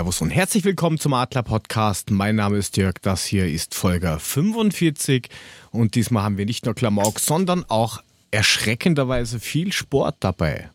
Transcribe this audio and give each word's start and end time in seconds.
Servus 0.00 0.22
und 0.22 0.30
herzlich 0.30 0.64
willkommen 0.64 0.96
zum 0.98 1.12
Adler 1.12 1.42
Podcast. 1.42 2.10
Mein 2.10 2.36
Name 2.36 2.56
ist 2.56 2.74
Dirk, 2.78 3.02
das 3.02 3.26
hier 3.26 3.46
ist 3.46 3.74
Folge 3.74 4.16
45 4.18 5.28
und 5.72 5.94
diesmal 5.94 6.22
haben 6.22 6.38
wir 6.38 6.46
nicht 6.46 6.64
nur 6.64 6.74
Klamauk, 6.74 7.20
sondern 7.20 7.66
auch 7.68 8.02
erschreckenderweise 8.30 9.38
viel 9.40 9.74
Sport 9.74 10.16
dabei. 10.20 10.70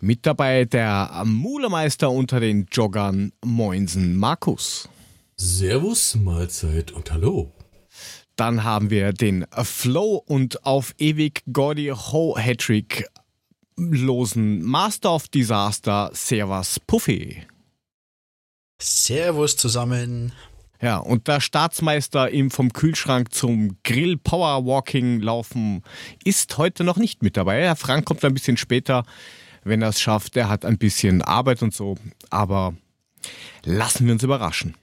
Mit 0.00 0.26
dabei 0.26 0.64
der 0.64 1.22
Mulemeister 1.24 2.10
unter 2.10 2.40
den 2.40 2.66
Joggern 2.72 3.30
Moinsen 3.44 4.16
Markus. 4.16 4.88
Servus, 5.36 6.16
Mahlzeit 6.16 6.90
und 6.90 7.12
Hallo. 7.12 7.52
Dann 8.34 8.64
haben 8.64 8.90
wir 8.90 9.12
den 9.12 9.46
Flow 9.62 10.20
und 10.26 10.66
auf 10.66 10.96
ewig 10.98 11.44
Gordy 11.52 11.92
Ho 11.94 12.36
Hattrick 12.36 13.06
losen 13.76 14.64
Master 14.64 15.14
of 15.14 15.28
Disaster 15.28 16.10
Servus 16.12 16.80
Puffy. 16.80 17.46
Servus 18.80 19.56
zusammen. 19.56 20.32
Ja, 20.80 20.98
und 20.98 21.28
der 21.28 21.40
Staatsmeister 21.40 22.30
im 22.30 22.50
vom 22.50 22.72
Kühlschrank 22.72 23.32
zum 23.32 23.78
Grill 23.84 24.18
Powerwalking 24.18 25.20
laufen 25.20 25.82
ist 26.24 26.58
heute 26.58 26.84
noch 26.84 26.96
nicht 26.96 27.22
mit 27.22 27.36
dabei. 27.36 27.62
Herr 27.62 27.76
Frank 27.76 28.04
kommt 28.04 28.24
ein 28.24 28.34
bisschen 28.34 28.56
später, 28.56 29.04
wenn 29.62 29.80
er 29.80 29.88
es 29.88 30.00
schafft. 30.00 30.34
Der 30.34 30.48
hat 30.48 30.64
ein 30.64 30.76
bisschen 30.76 31.22
Arbeit 31.22 31.62
und 31.62 31.72
so, 31.72 31.96
aber 32.28 32.74
lassen 33.64 34.06
wir 34.06 34.12
uns 34.12 34.22
überraschen. 34.22 34.76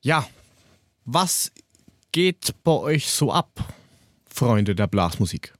Ja, 0.00 0.26
was 1.04 1.52
geht 2.12 2.54
bei 2.64 2.72
euch 2.72 3.10
so 3.10 3.32
ab, 3.32 3.74
Freunde 4.32 4.74
der 4.74 4.86
Blasmusik? 4.86 5.54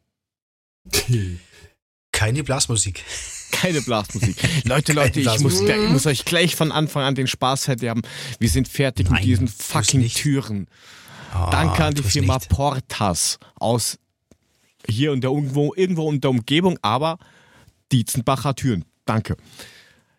Keine 2.13 2.43
Blasmusik. 2.45 3.05
Keine 3.51 3.81
Blasmusik. 3.81 4.37
Leute, 4.65 4.93
Leute, 4.93 5.21
ich 5.21 5.41
muss, 5.41 5.61
ich 5.61 5.89
muss 5.89 6.07
euch 6.07 6.25
gleich 6.25 6.57
von 6.57 6.73
Anfang 6.73 7.03
an 7.03 7.15
den 7.15 7.27
Spaß 7.27 7.65
verderben. 7.65 8.03
Wir 8.39 8.49
sind 8.49 8.69
fertig 8.69 9.07
Nein, 9.07 9.15
mit 9.15 9.25
diesen 9.25 9.49
fucking. 9.49 10.09
Türen. 10.09 10.67
Ah, 11.33 11.51
Danke 11.51 11.85
an 11.85 11.95
die 11.95 12.03
Firma 12.03 12.37
nicht. 12.37 12.49
Portas 12.49 13.39
aus 13.57 13.99
hier 14.89 15.13
und 15.13 15.23
der 15.23 15.31
irgendwo, 15.31 15.75
irgendwo 15.75 16.11
in 16.11 16.21
der 16.21 16.31
Umgebung, 16.31 16.79
aber 16.83 17.19
Dietzenbacher 17.93 18.55
Türen. 18.55 18.85
Danke. 19.05 19.37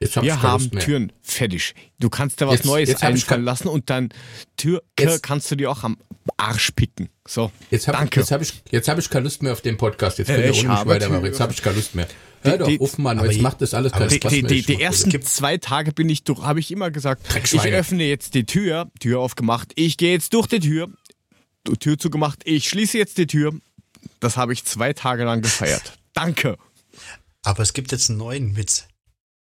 Jetzt 0.02 0.16
hab 0.16 0.24
Wir 0.24 0.34
ich 0.36 0.42
haben. 0.42 0.72
Türen 0.80 1.12
fertig. 1.22 1.76
Du 2.00 2.10
kannst 2.10 2.40
dir 2.40 2.48
was 2.48 2.56
Jetzt- 2.60 2.66
Neues 2.66 2.90
jetzt 2.90 3.04
hab 3.04 3.14
ich 3.14 3.24
einfallen 3.24 3.44
lassen 3.44 3.68
und 3.68 3.90
dann 3.90 4.10
Tür 4.56 4.82
Jetzt- 4.98 5.24
kannst 5.24 5.52
du 5.52 5.56
dir 5.58 5.70
auch 5.70 5.84
am 5.84 5.98
Arsch 6.38 6.72
picken. 6.72 7.10
So, 7.28 7.52
Jetzt 7.70 7.88
habe 7.90 7.98
danke. 7.98 8.22
jetzt 8.22 8.32
hab 8.32 8.42
ich, 8.42 8.64
jetzt 8.72 8.88
hab 8.88 8.98
ich 8.98 9.10
keine 9.10 9.26
Lust 9.26 9.44
mehr 9.44 9.52
auf 9.52 9.62
den 9.62 9.76
Podcast. 9.78 10.18
Jetzt 10.20 10.28
könnt 10.28 10.40
Äh, 10.40 10.46
ihr 10.46 10.52
ich 10.52 10.60
ohne 10.60 10.70
mich 10.70 10.78
habe 10.78 10.90
weitermachen. 10.92 11.26
Jetzt 11.26 11.40
habe 11.42 11.52
ich 11.52 11.62
keine 11.62 11.76
Lust 11.76 11.96
mehr. 11.96 12.08
Hör 12.44 12.58
doch, 12.58 12.68
die- 12.68 12.80
uff, 12.80 12.98
Mann, 12.98 13.20
jetzt 13.22 13.36
die- 13.36 13.42
macht 13.42 13.62
das 13.62 13.74
alles 13.74 13.92
keinen 13.92 14.08
die, 14.08 14.16
Spaß 14.16 14.32
die, 14.32 14.42
mehr. 14.44 14.50
die, 14.52 14.60
Ich 14.60 14.66
die 14.68 14.82
ersten 14.82 15.10
Urlaub. 15.10 15.26
zwei 15.26 15.58
Tage 15.58 15.92
bin 15.92 16.08
ich 16.08 16.24
durch, 16.24 16.42
habe 16.44 16.62
ich 16.62 16.72
immer 16.72 16.92
gesagt, 16.92 17.24
ich 17.36 17.62
öffne 17.66 18.06
jetzt 18.06 18.34
die 18.36 18.46
Tür, 18.46 18.90
Tür 19.02 19.20
aufgemacht, 19.20 19.74
ich 19.76 19.98
gehe 19.98 20.14
jetzt 20.14 20.34
durch 20.34 20.48
die 20.48 20.62
Tür, 20.62 20.88
Tür 21.82 21.98
zugemacht, 22.00 22.40
ich 22.46 22.70
schließe 22.70 22.98
jetzt 22.98 23.18
die 23.18 23.28
Tür. 23.28 23.54
Das 24.22 24.38
habe 24.38 24.54
ich 24.54 24.64
zwei 24.64 24.94
Tage 24.94 25.26
lang 25.26 25.42
gefeiert. 25.42 25.98
Danke. 26.14 26.58
Aber 27.44 27.64
es 27.64 27.74
gibt 27.74 27.92
jetzt 27.92 28.10
einen 28.10 28.20
neuen 28.20 28.56
Witz. 28.56 28.86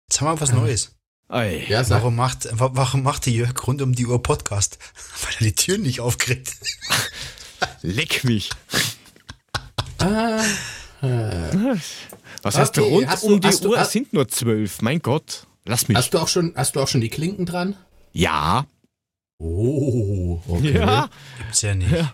Jetzt 0.09 0.22
haben 0.22 0.38
wir 0.38 0.41
was 0.41 0.53
Neues. 0.53 0.95
Ey. 1.29 1.66
Ja, 1.69 1.84
sag. 1.84 1.97
Warum 2.00 2.16
macht, 2.16 2.47
wa- 2.57 2.69
warum 2.73 3.03
macht 3.03 3.25
der 3.25 3.34
Jörg 3.34 3.68
rund 3.68 3.81
um 3.81 3.94
die 3.94 4.06
Uhr 4.06 4.23
Podcast? 4.23 4.78
Weil 5.23 5.34
er 5.34 5.44
die 5.47 5.56
Türen 5.56 5.81
nicht 5.81 6.00
aufkriegt. 6.00 6.53
Leck 7.81 8.23
mich. 8.23 8.50
Ah, 9.97 10.41
Was 12.41 12.57
heißt 12.57 12.78
Okay, 12.79 12.90
rund 12.90 13.07
hast 13.09 13.23
um 13.23 13.34
du- 13.34 13.40
die 13.40 13.47
hast 13.50 13.66
du- 13.66 13.69
Uhr? 13.72 13.78
Es 13.79 13.91
sind 13.91 14.13
nur 14.13 14.29
zwölf. 14.29 14.81
Mein 14.81 15.01
Gott. 15.01 15.46
Lass 15.66 15.90
mich. 15.90 15.97
hast 15.97 16.12
du 16.13 16.19
auch 16.19 16.29
schon, 16.29 16.53
hast 16.56 16.78
du 16.78 16.79
auch 16.79 16.88
schon 16.88 17.01
die 17.01 17.09
Klinken 17.09 17.46
dran? 17.46 17.75
ja. 18.13 18.66
Oh, 19.40 20.41
okay. 20.47 20.72
Ja. 20.79 21.09
Gibt's 21.38 21.62
ja 21.62 21.75
nicht. 21.75 21.91
Ja. 21.91 22.12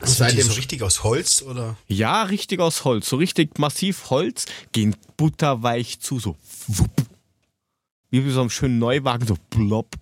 Sind 0.00 0.08
die 0.08 0.12
Seitdem- 0.14 0.46
so 0.48 0.52
richtig 0.54 0.82
aus 0.82 1.04
Holz 1.04 1.42
oder? 1.42 1.76
Ja, 1.86 2.24
richtig 2.24 2.60
aus 2.60 2.84
Holz. 2.84 3.08
So 3.08 3.16
richtig 3.16 3.58
massiv 3.58 4.10
Holz. 4.10 4.46
Gehen 4.72 4.96
butterweich 5.16 6.00
zu. 6.00 6.18
So. 6.18 6.36
Wupp. 6.66 6.90
Wie 8.10 8.20
bei 8.20 8.30
so 8.30 8.40
einem 8.40 8.50
schönen 8.50 8.78
Neuwagen. 8.78 9.26
So 9.26 9.36
plopp. 9.50 9.94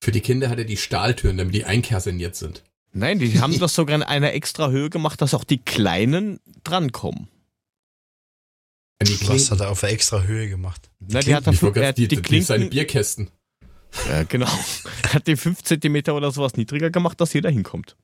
Für 0.00 0.12
die 0.12 0.20
Kinder 0.20 0.48
hat 0.48 0.58
er 0.58 0.64
die 0.64 0.76
Stahltüren, 0.76 1.36
damit 1.38 1.54
die 1.54 1.64
einkerseniert 1.64 2.34
sind. 2.36 2.62
Nein, 2.92 3.18
die 3.18 3.40
haben 3.40 3.58
das 3.58 3.74
sogar 3.74 3.96
in 3.96 4.02
einer 4.02 4.32
extra 4.32 4.70
Höhe 4.70 4.90
gemacht, 4.90 5.20
dass 5.20 5.34
auch 5.34 5.44
die 5.44 5.58
Kleinen 5.58 6.40
drankommen. 6.64 7.28
Die 9.02 9.28
Was 9.28 9.50
hat 9.50 9.60
er 9.60 9.70
auf 9.70 9.82
eine 9.82 9.92
extra 9.92 10.22
Höhe 10.22 10.48
gemacht? 10.48 10.88
Na, 11.00 11.20
die 11.20 11.34
hat 11.34 11.46
er 11.46 11.52
gerade 11.54 11.86
hat 11.88 11.98
die, 11.98 12.06
die, 12.06 12.16
die, 12.16 12.22
die, 12.22 12.40
seine 12.40 12.66
Bierkästen. 12.66 13.30
ja, 14.08 14.22
genau, 14.22 14.46
hat 15.12 15.26
die 15.26 15.36
5 15.36 15.62
cm 15.62 15.96
oder 16.12 16.30
sowas 16.30 16.54
niedriger 16.54 16.90
gemacht, 16.90 17.20
dass 17.20 17.32
jeder 17.32 17.50
hinkommt. 17.50 17.96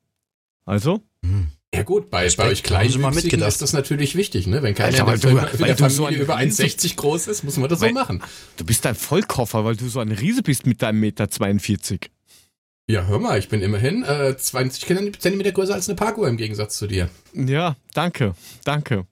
Also, 0.68 1.00
Hm. 1.24 1.48
Ja 1.74 1.82
gut, 1.82 2.08
bei, 2.10 2.22
Respekt, 2.22 2.46
bei 2.46 2.52
euch 2.52 2.62
Kleinwüchsigen 2.62 3.42
ist 3.42 3.60
das 3.60 3.72
natürlich 3.74 4.14
wichtig, 4.14 4.46
ne? 4.46 4.62
Wenn 4.62 4.74
keiner 4.74 4.88
Alter, 4.88 5.00
in 5.00 5.06
der, 5.06 5.16
du- 5.18 5.28
Familie- 5.36 5.52
in 5.54 5.60
weil 5.60 5.66
der 5.68 5.76
du 5.76 5.90
so 5.90 6.02
Familie 6.04 6.18
ein 6.20 6.24
über 6.24 6.38
Riese- 6.38 6.62
1,60 6.64 6.96
groß 6.96 7.26
ist, 7.26 7.42
muss 7.44 7.56
man 7.58 7.68
das 7.68 7.80
Weil- 7.80 7.88
so 7.90 7.94
machen. 7.94 8.22
du 8.56 8.64
bist 8.64 8.86
ein 8.86 8.94
Vollkoffer, 8.94 9.64
weil 9.64 9.76
du 9.76 9.88
so 9.88 10.00
ein 10.00 10.10
Riese 10.12 10.42
bist 10.42 10.64
mit 10.66 10.80
deinem 10.80 11.00
Meter 11.00 11.28
42. 11.30 12.10
Ja, 12.90 13.04
hör 13.06 13.18
mal, 13.18 13.38
ich 13.38 13.48
bin 13.50 13.60
immerhin 13.60 14.02
äh, 14.02 14.34
20 14.36 14.86
Zentimeter 15.20 15.52
größer 15.52 15.74
als 15.74 15.88
eine 15.90 15.96
Parkuhr 15.96 16.26
im 16.28 16.38
Gegensatz 16.38 16.78
zu 16.78 16.86
dir. 16.86 17.10
Ja, 17.34 17.76
danke, 17.92 18.34
danke. 18.64 19.06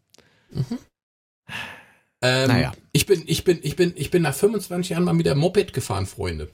Ähm, 2.22 2.48
Naja. 2.48 2.72
Ich 2.92 3.04
bin, 3.06 3.22
ich 3.26 3.44
bin, 3.44 3.58
ich 3.62 3.76
bin, 3.76 3.92
ich 3.96 4.10
bin 4.10 4.22
nach 4.22 4.34
25 4.34 4.90
Jahren 4.90 5.04
mal 5.04 5.18
wieder 5.18 5.34
Moped 5.34 5.74
gefahren, 5.74 6.06
Freunde. 6.06 6.48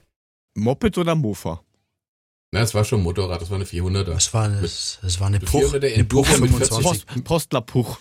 Moped 0.55 0.99
oder 0.99 1.15
Mofa? 1.15 1.63
Na, 2.55 2.61
es 2.61 2.75
war 2.75 2.85
schon 2.85 3.03
Motorrad, 3.03 3.41
das 3.41 3.49
war 3.49 3.57
eine 3.57 3.65
400er. 3.65 4.05
Das 4.05 4.33
war, 4.35 4.47
das, 4.49 4.99
das 5.01 5.19
war 5.21 5.29
eine 5.29 5.41
Puch. 5.41 5.63
400er 5.73 5.95
Eine 5.95 6.05
Puch 6.05 6.29
Enduro 6.29 6.41
mit 6.43 6.51
25. 6.51 7.07
Post, 7.07 7.25
Postlerpuch. 7.25 7.99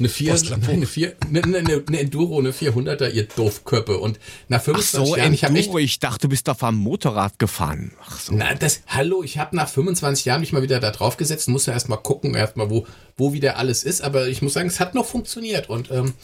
Eine 0.00 0.08
4, 0.08 0.32
Postler- 0.32 0.56
nein, 0.58 0.70
eine, 0.70 0.86
4 0.86 1.16
eine, 1.28 1.42
eine, 1.44 1.84
eine 1.86 1.98
Enduro, 2.00 2.38
eine 2.40 2.50
400er, 2.52 3.10
ihr 3.12 3.26
Doofköppe. 3.28 3.98
Und 3.98 4.18
nach 4.48 4.58
Ach 4.60 4.64
25 4.64 5.08
so, 5.10 5.16
Jahren, 5.16 5.32
ich 5.32 5.44
habe 5.44 5.54
echt, 5.54 5.66
Enduro, 5.66 5.78
ich 5.78 5.98
dachte, 6.00 6.22
du 6.22 6.28
bist 6.28 6.48
auf 6.48 6.62
einem 6.64 6.78
Motorrad 6.78 7.38
gefahren. 7.38 7.92
Ach 8.04 8.18
so. 8.18 8.32
na, 8.34 8.52
das, 8.54 8.80
hallo, 8.88 9.22
ich 9.22 9.38
habe 9.38 9.54
nach 9.54 9.68
25 9.68 10.24
Jahren 10.24 10.40
mich 10.40 10.52
mal 10.52 10.62
wieder 10.62 10.80
da 10.80 10.90
drauf 10.90 11.16
gesetzt, 11.16 11.48
muss 11.48 11.66
ja 11.66 11.72
erstmal 11.72 11.98
gucken, 11.98 12.34
erstmal, 12.34 12.70
wo, 12.70 12.84
wo 13.16 13.32
wieder 13.32 13.58
alles 13.58 13.84
ist. 13.84 14.00
Aber 14.00 14.26
ich 14.26 14.42
muss 14.42 14.54
sagen, 14.54 14.68
es 14.68 14.80
hat 14.80 14.96
noch 14.96 15.06
funktioniert. 15.06 15.68
Und 15.68 15.90
ähm, 15.92 16.14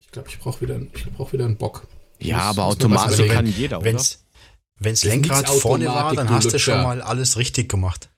ich 0.00 0.10
glaube, 0.12 0.28
ich 0.30 0.38
brauche 0.38 0.62
wieder, 0.62 0.80
ich 0.94 1.04
brauch 1.12 1.32
wieder 1.34 1.44
einen 1.44 1.56
Bock. 1.58 1.86
Ja, 2.18 2.38
Muss- 2.54 2.58
aber 2.58 2.62
überlegen. 3.14 3.34
kann 3.34 3.46
jeder, 3.46 3.78
oder? 3.78 3.84
Wenn's, 3.84 4.24
wenn's 4.78 5.00
Das 5.00 5.10
Lenkrad 5.10 5.48
vorne 5.48 5.86
war, 5.86 6.14
dann 6.14 6.30
hast 6.30 6.52
du 6.52 6.58
schon 6.58 6.82
mal 6.82 7.00
alles 7.02 7.36
richtig 7.36 7.68
gemacht. 7.68 8.10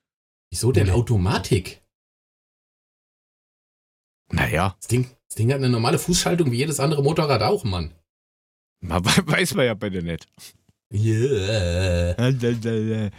Wieso 0.50 0.72
denn. 0.72 0.90
Automatik? 0.90 1.82
Naja, 4.30 4.76
Das 4.80 4.88
Ding, 4.88 5.10
das 5.28 5.36
Ding 5.36 5.48
hat 5.50 5.56
eine 5.56 5.70
normale 5.70 5.98
Fußschaltung 5.98 6.50
wie 6.50 6.56
jedes 6.58 6.80
andere 6.80 7.02
Motorrad 7.02 7.42
auch, 7.42 7.64
Mann. 7.64 7.94
man 8.80 9.02
weiß 9.26 9.54
man 9.54 9.66
ja 9.66 9.74
bei 9.74 9.88
dir 9.90 10.02
nicht. 10.02 10.26
Yeah. 10.92 12.14
Ja, 12.18 12.28
Ja, 12.28 13.10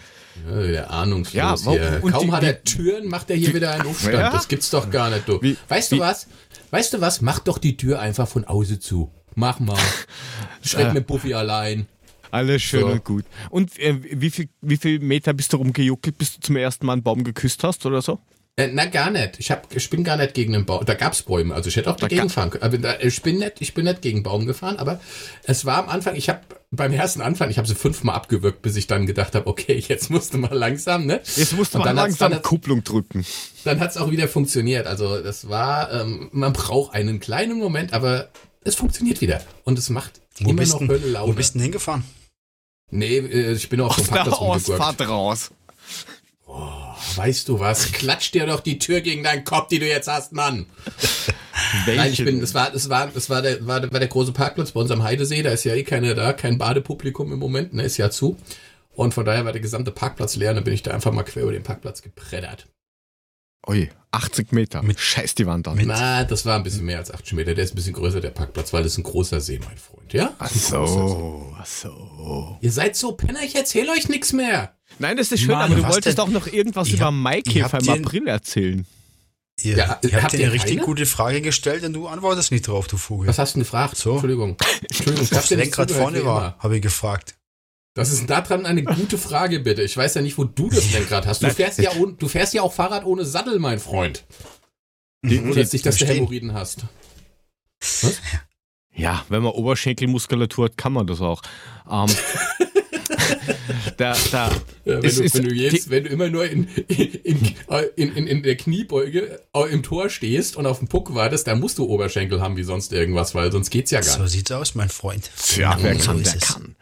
wieder 0.68 0.90
ahnungslos 0.90 1.34
Ja, 1.66 1.72
hier. 1.72 2.00
und 2.04 2.12
Kaum 2.12 2.26
die- 2.28 2.32
hat 2.32 2.44
er 2.44 2.54
die- 2.54 2.64
Türen, 2.64 3.08
macht 3.10 3.30
er 3.30 3.36
hier 3.36 3.54
wieder 3.54 3.72
einen 3.72 3.88
Aufstand. 3.88 4.14
Ja. 4.16 4.32
Das 4.32 4.48
gibt's 4.48 4.70
doch 4.72 4.90
gar 4.90 5.10
nicht, 5.12 5.28
du. 5.28 5.40
Wie- 5.42 5.58
weißt 5.68 5.92
wie- 5.92 5.98
du 5.98 6.02
was? 6.02 6.28
Weißt 6.72 6.94
du 6.94 7.02
was? 7.02 7.22
Mach 7.22 7.40
doch 7.40 7.58
die 7.60 7.78
Tür 7.78 8.00
einfach 8.00 8.28
von 8.28 8.46
außen 8.46 8.82
zu. 8.82 9.12
Mach 9.36 9.60
mal. 9.60 9.78
Schreck 10.64 10.88
Äh. 10.88 10.94
mit 10.94 11.08
Buffy 11.08 11.34
allein. 11.36 11.88
Alles 12.32 12.62
schön 12.62 12.82
So. 12.82 12.88
und 12.88 13.04
gut. 13.04 13.26
Und 13.50 13.78
äh, 13.80 13.96
wie, 14.22 14.30
viel, 14.30 14.50
wie 14.62 14.78
viel 14.78 15.00
Meter 15.00 15.34
bist 15.34 15.54
du 15.54 15.58
rumgejuckelt, 15.58 16.18
bis 16.18 16.36
du 16.36 16.42
zum 16.42 16.56
ersten 16.56 16.86
Mal 16.86 16.94
einen 16.94 17.04
Baum 17.04 17.24
geküsst 17.24 17.64
hast 17.64 17.86
oder 17.86 18.02
so? 18.02 18.20
Äh, 18.56 18.70
na, 18.74 18.86
gar 18.86 19.10
nicht. 19.10 19.40
Ich, 19.40 19.52
hab, 19.52 19.74
ich 19.74 19.90
bin 19.90 20.04
gar 20.04 20.18
nicht 20.18 20.34
gegen 20.34 20.54
einen 20.54 20.66
Baum. 20.66 20.84
Da 20.86 20.94
gab's 20.94 21.22
Bäume. 21.24 21.56
Also 21.56 21.70
ich 21.70 21.78
hätte 21.78 21.90
auch 21.90 21.96
dagegen 21.96 22.24
ga- 22.24 22.30
fahren 22.30 22.50
können. 22.50 22.64
Aber 22.64 22.78
da, 22.78 22.96
ich, 23.00 23.22
bin 23.22 23.38
nicht, 23.40 23.54
ich 23.62 23.74
bin 23.74 23.86
nicht 23.86 24.02
gegen 24.02 24.22
Baum 24.22 24.46
gefahren, 24.46 24.76
aber 24.78 25.00
es 25.44 25.66
war 25.66 25.78
am 25.84 25.88
Anfang, 25.90 26.16
ich 26.16 26.28
habe 26.28 26.42
beim 26.72 26.92
ersten 26.92 27.22
Anfang, 27.22 27.50
ich 27.50 27.58
habe 27.58 27.68
sie 27.68 27.74
fünfmal 27.74 28.16
abgewürgt, 28.16 28.62
bis 28.62 28.76
ich 28.76 28.86
dann 28.86 29.06
gedacht 29.06 29.34
habe, 29.34 29.48
okay, 29.48 29.82
jetzt 29.88 30.10
musst 30.10 30.34
du 30.34 30.38
mal 30.40 30.54
langsam, 30.54 31.06
ne? 31.06 31.22
Jetzt 31.38 31.54
musst 31.56 31.74
du 31.74 31.78
mal 31.80 31.92
langsam 31.94 32.32
dann 32.34 32.42
Kupplung 32.42 32.84
drücken. 32.84 33.26
dann 33.64 33.80
hat's 33.80 33.96
auch 33.98 34.12
wieder 34.12 34.28
funktioniert. 34.28 34.88
Also 34.88 35.22
das 35.22 35.48
war, 35.48 35.92
ähm, 35.94 36.28
man 36.34 36.52
braucht 36.52 36.94
einen 36.94 37.20
kleinen 37.22 37.60
Moment, 37.60 37.94
aber 37.94 38.28
es 38.66 38.76
funktioniert 38.76 39.22
wieder. 39.22 39.42
Und 39.64 39.80
es 39.80 39.90
macht 39.90 40.20
Wo 40.42 40.50
immer 40.50 40.60
bist, 40.60 40.74
noch 40.82 40.88
Hölle 40.90 41.08
Laune. 41.08 41.32
wo 41.32 41.36
bist 41.36 41.56
denn 41.56 41.62
hingefahren? 41.62 42.04
Nee, 42.92 43.18
äh, 43.18 43.54
ich 43.54 43.70
bin 43.70 43.80
dem 43.80 43.88
Aus 43.88 43.98
der. 44.68 44.78
Ausfahrt 44.78 45.02
raus. 45.08 45.52
Weißt 47.16 47.48
du 47.48 47.60
was? 47.60 47.92
Klatsch 47.92 48.32
dir 48.32 48.46
doch 48.46 48.60
die 48.60 48.80
Tür 48.80 49.02
gegen 49.02 49.24
deinen 49.24 49.44
Kopf, 49.44 49.68
die 49.70 49.80
du 49.80 49.88
jetzt 49.88 50.08
hast, 50.08 50.34
Mann. 50.34 50.66
Nein, 51.86 52.12
ich 52.12 52.24
bin, 52.24 52.40
das 52.42 52.54
war, 52.54 52.72
das 52.72 52.90
war, 52.90 53.08
das 53.08 53.30
war 53.30 53.42
der, 53.42 53.66
war, 53.68 53.80
der- 53.82 53.92
war 53.92 54.00
der 54.00 54.08
große 54.10 54.32
Parkplatz 54.32 54.72
bei 54.72 54.80
uns 54.82 54.92
am 54.92 55.04
Heidesee. 55.04 55.44
Da 55.44 55.52
ist 55.52 55.64
ja 55.64 55.74
eh 55.76 55.84
keiner 55.84 56.16
da, 56.16 56.34
kein 56.34 56.58
Badepublikum 56.58 57.32
im 57.32 57.40
Moment, 57.40 57.74
ne, 57.74 57.84
ist 57.84 57.98
ja 57.98 58.10
zu. 58.10 58.38
Und 58.94 59.14
von 59.14 59.26
daher 59.26 59.46
war 59.46 59.52
der 59.52 59.62
gesamte 59.62 59.92
Parkplatz 59.92 60.36
leer. 60.36 60.50
Und 60.50 60.56
dann 60.58 60.64
bin 60.64 60.74
ich 60.74 60.84
da 60.84 60.92
einfach 60.92 61.12
mal 61.12 61.24
quer 61.24 61.44
über 61.44 61.52
den 61.52 61.64
Parkplatz 61.64 62.02
gepreddert. 62.02 62.68
Ui, 63.68 63.90
80 64.12 64.52
Meter. 64.54 64.82
Mit- 64.82 65.00
Scheiß 65.00 65.36
die 65.36 65.46
Wand 65.46 65.68
an. 65.68 65.80
Na, 65.84 66.24
das 66.24 66.46
war 66.46 66.56
ein 66.56 66.64
bisschen 66.64 66.86
mehr 66.86 66.98
als 66.98 67.12
80 67.12 67.34
Meter. 67.34 67.54
Der 67.54 67.64
ist 67.64 67.74
ein 67.74 67.76
bisschen 67.76 67.94
größer, 67.94 68.22
der 68.22 68.32
Parkplatz, 68.32 68.74
weil 68.74 68.84
das 68.84 68.94
ist 68.94 68.98
ein 69.00 69.04
großer 69.04 69.40
See, 69.42 69.60
mein 69.64 69.78
Freund, 69.78 70.12
ja? 70.14 70.34
Ach 70.40 70.50
so, 70.50 71.54
ach 71.60 71.66
so. 71.66 72.58
Ihr 72.62 72.72
seid 72.72 72.96
so 72.96 73.12
Penner, 73.12 73.42
ich 73.44 73.56
erzähle 73.56 73.92
euch 73.92 74.10
nichts 74.10 74.34
mehr. 74.34 74.76
Nein, 74.98 75.18
das 75.18 75.32
ist 75.32 75.42
schön, 75.42 75.50
Mann, 75.52 75.72
aber 75.72 75.76
du 75.76 75.84
wolltest 75.84 76.18
denn? 76.18 76.26
doch 76.26 76.30
noch 76.30 76.48
irgendwas 76.48 76.88
Ich 76.88 76.96
über 76.96 77.12
Maikäfer 77.12 77.80
im 77.80 77.90
April 77.90 78.28
erzählen. 78.28 78.86
Ihr, 79.62 79.76
Ja, 79.78 80.00
ihr 80.04 80.14
habt 80.14 80.24
habt 80.24 80.34
dir 80.34 80.38
ihr 80.40 80.46
eine 80.46 80.54
richtig 80.54 80.76
keine? 80.78 80.86
gute 80.86 81.06
Frage 81.06 81.42
gestellt 81.42 81.84
und 81.84 81.92
du 81.94 82.08
antwortest 82.08 82.52
nicht 82.52 82.66
drauf, 82.68 82.88
du 82.88 82.96
Vogel. 82.98 83.28
Was 83.28 83.38
hast 83.40 83.52
du 83.54 83.58
denn 83.60 83.64
gefragt? 83.64 83.98
So. 83.98 84.14
Entschuldigung. 84.14 84.56
Entschuldigung, 84.82 85.26
ich 85.26 85.32
hab 85.34 85.42
das 85.42 85.50
Lenkrad 85.50 85.92
vorne 85.92 86.24
war, 86.26 86.56
habe 86.60 86.78
ich 86.78 86.82
gefragt. 86.82 87.36
Das 88.00 88.12
ist 88.12 88.30
daran 88.30 88.66
eine 88.66 88.82
gute 88.82 89.18
Frage, 89.18 89.60
bitte. 89.60 89.82
Ich 89.82 89.98
weiß 89.98 90.14
ja 90.14 90.22
nicht, 90.22 90.38
wo 90.38 90.46
du 90.46 90.70
das 90.70 90.94
Lenkrad 90.94 91.28
hast. 91.28 91.44
Du 91.44 91.50
fährst 91.50 91.80
ja, 91.80 91.92
du 91.94 92.28
fährst 92.30 92.54
ja 92.54 92.62
auch 92.62 92.72
Fahrrad 92.72 93.06
ohne 93.06 93.26
Sattel, 93.26 93.60
mein 93.60 93.78
Freund. 93.78 94.26
Ohne 95.22 95.54
dass 95.54 95.72
dich 95.72 95.82
das 95.82 95.98
der 95.98 96.08
Verstehen. 96.08 96.16
Hämorrhoiden 96.16 96.54
hast. 96.54 96.86
Ja, 98.96 99.26
wenn 99.28 99.44
man 99.44 99.52
Oberschenkelmuskulatur 99.52 100.66
hat, 100.66 100.78
kann 100.78 100.94
man 100.94 101.08
das 101.08 101.20
auch. 101.20 101.42
Ähm, 101.92 102.08
da, 103.98 104.16
da, 104.32 104.50
Ja, 104.50 104.52
wenn, 104.86 105.06
Es 105.06 105.16
du, 105.16 105.24
ist- 105.24 105.36
wenn, 105.36 105.44
du 105.46 105.54
jetzt, 105.54 105.90
wenn 105.90 106.04
du 106.04 106.10
immer 106.10 106.30
nur 106.30 106.46
in, 106.50 106.68
in, 106.88 107.56
in, 107.96 108.16
in, 108.16 108.28
in 108.28 108.44
der 108.44 108.56
Kniebeuge 108.58 109.40
äh, 109.54 109.64
im 109.72 109.84
Tor 109.84 110.10
stehst 110.10 110.56
und 110.58 110.66
auf 110.66 110.80
den 110.80 110.88
Puck 110.88 111.14
wartest, 111.14 111.48
dann 111.48 111.60
musst 111.60 111.78
du 111.78 111.86
Oberschenkel 111.86 112.42
haben 112.42 112.58
wie 112.58 112.64
sonst 112.64 112.92
irgendwas, 112.94 113.36
weil 113.36 113.52
sonst 113.52 113.70
geht's 113.70 113.92
ja 113.92 114.02
gar 114.02 114.10
So 114.18 114.24
nicht. 114.24 114.32
sieht's 114.32 114.52
aus, 114.52 114.76
mein 114.76 114.90
Freund. 114.90 115.30
ja, 115.56 115.78
wer 115.82 115.92
Genau 115.94 116.04
so 116.04 116.08
kann, 116.12 116.22
ist 116.22 116.34
der 116.34 116.42
es. 116.42 116.48
kann. 116.54 116.76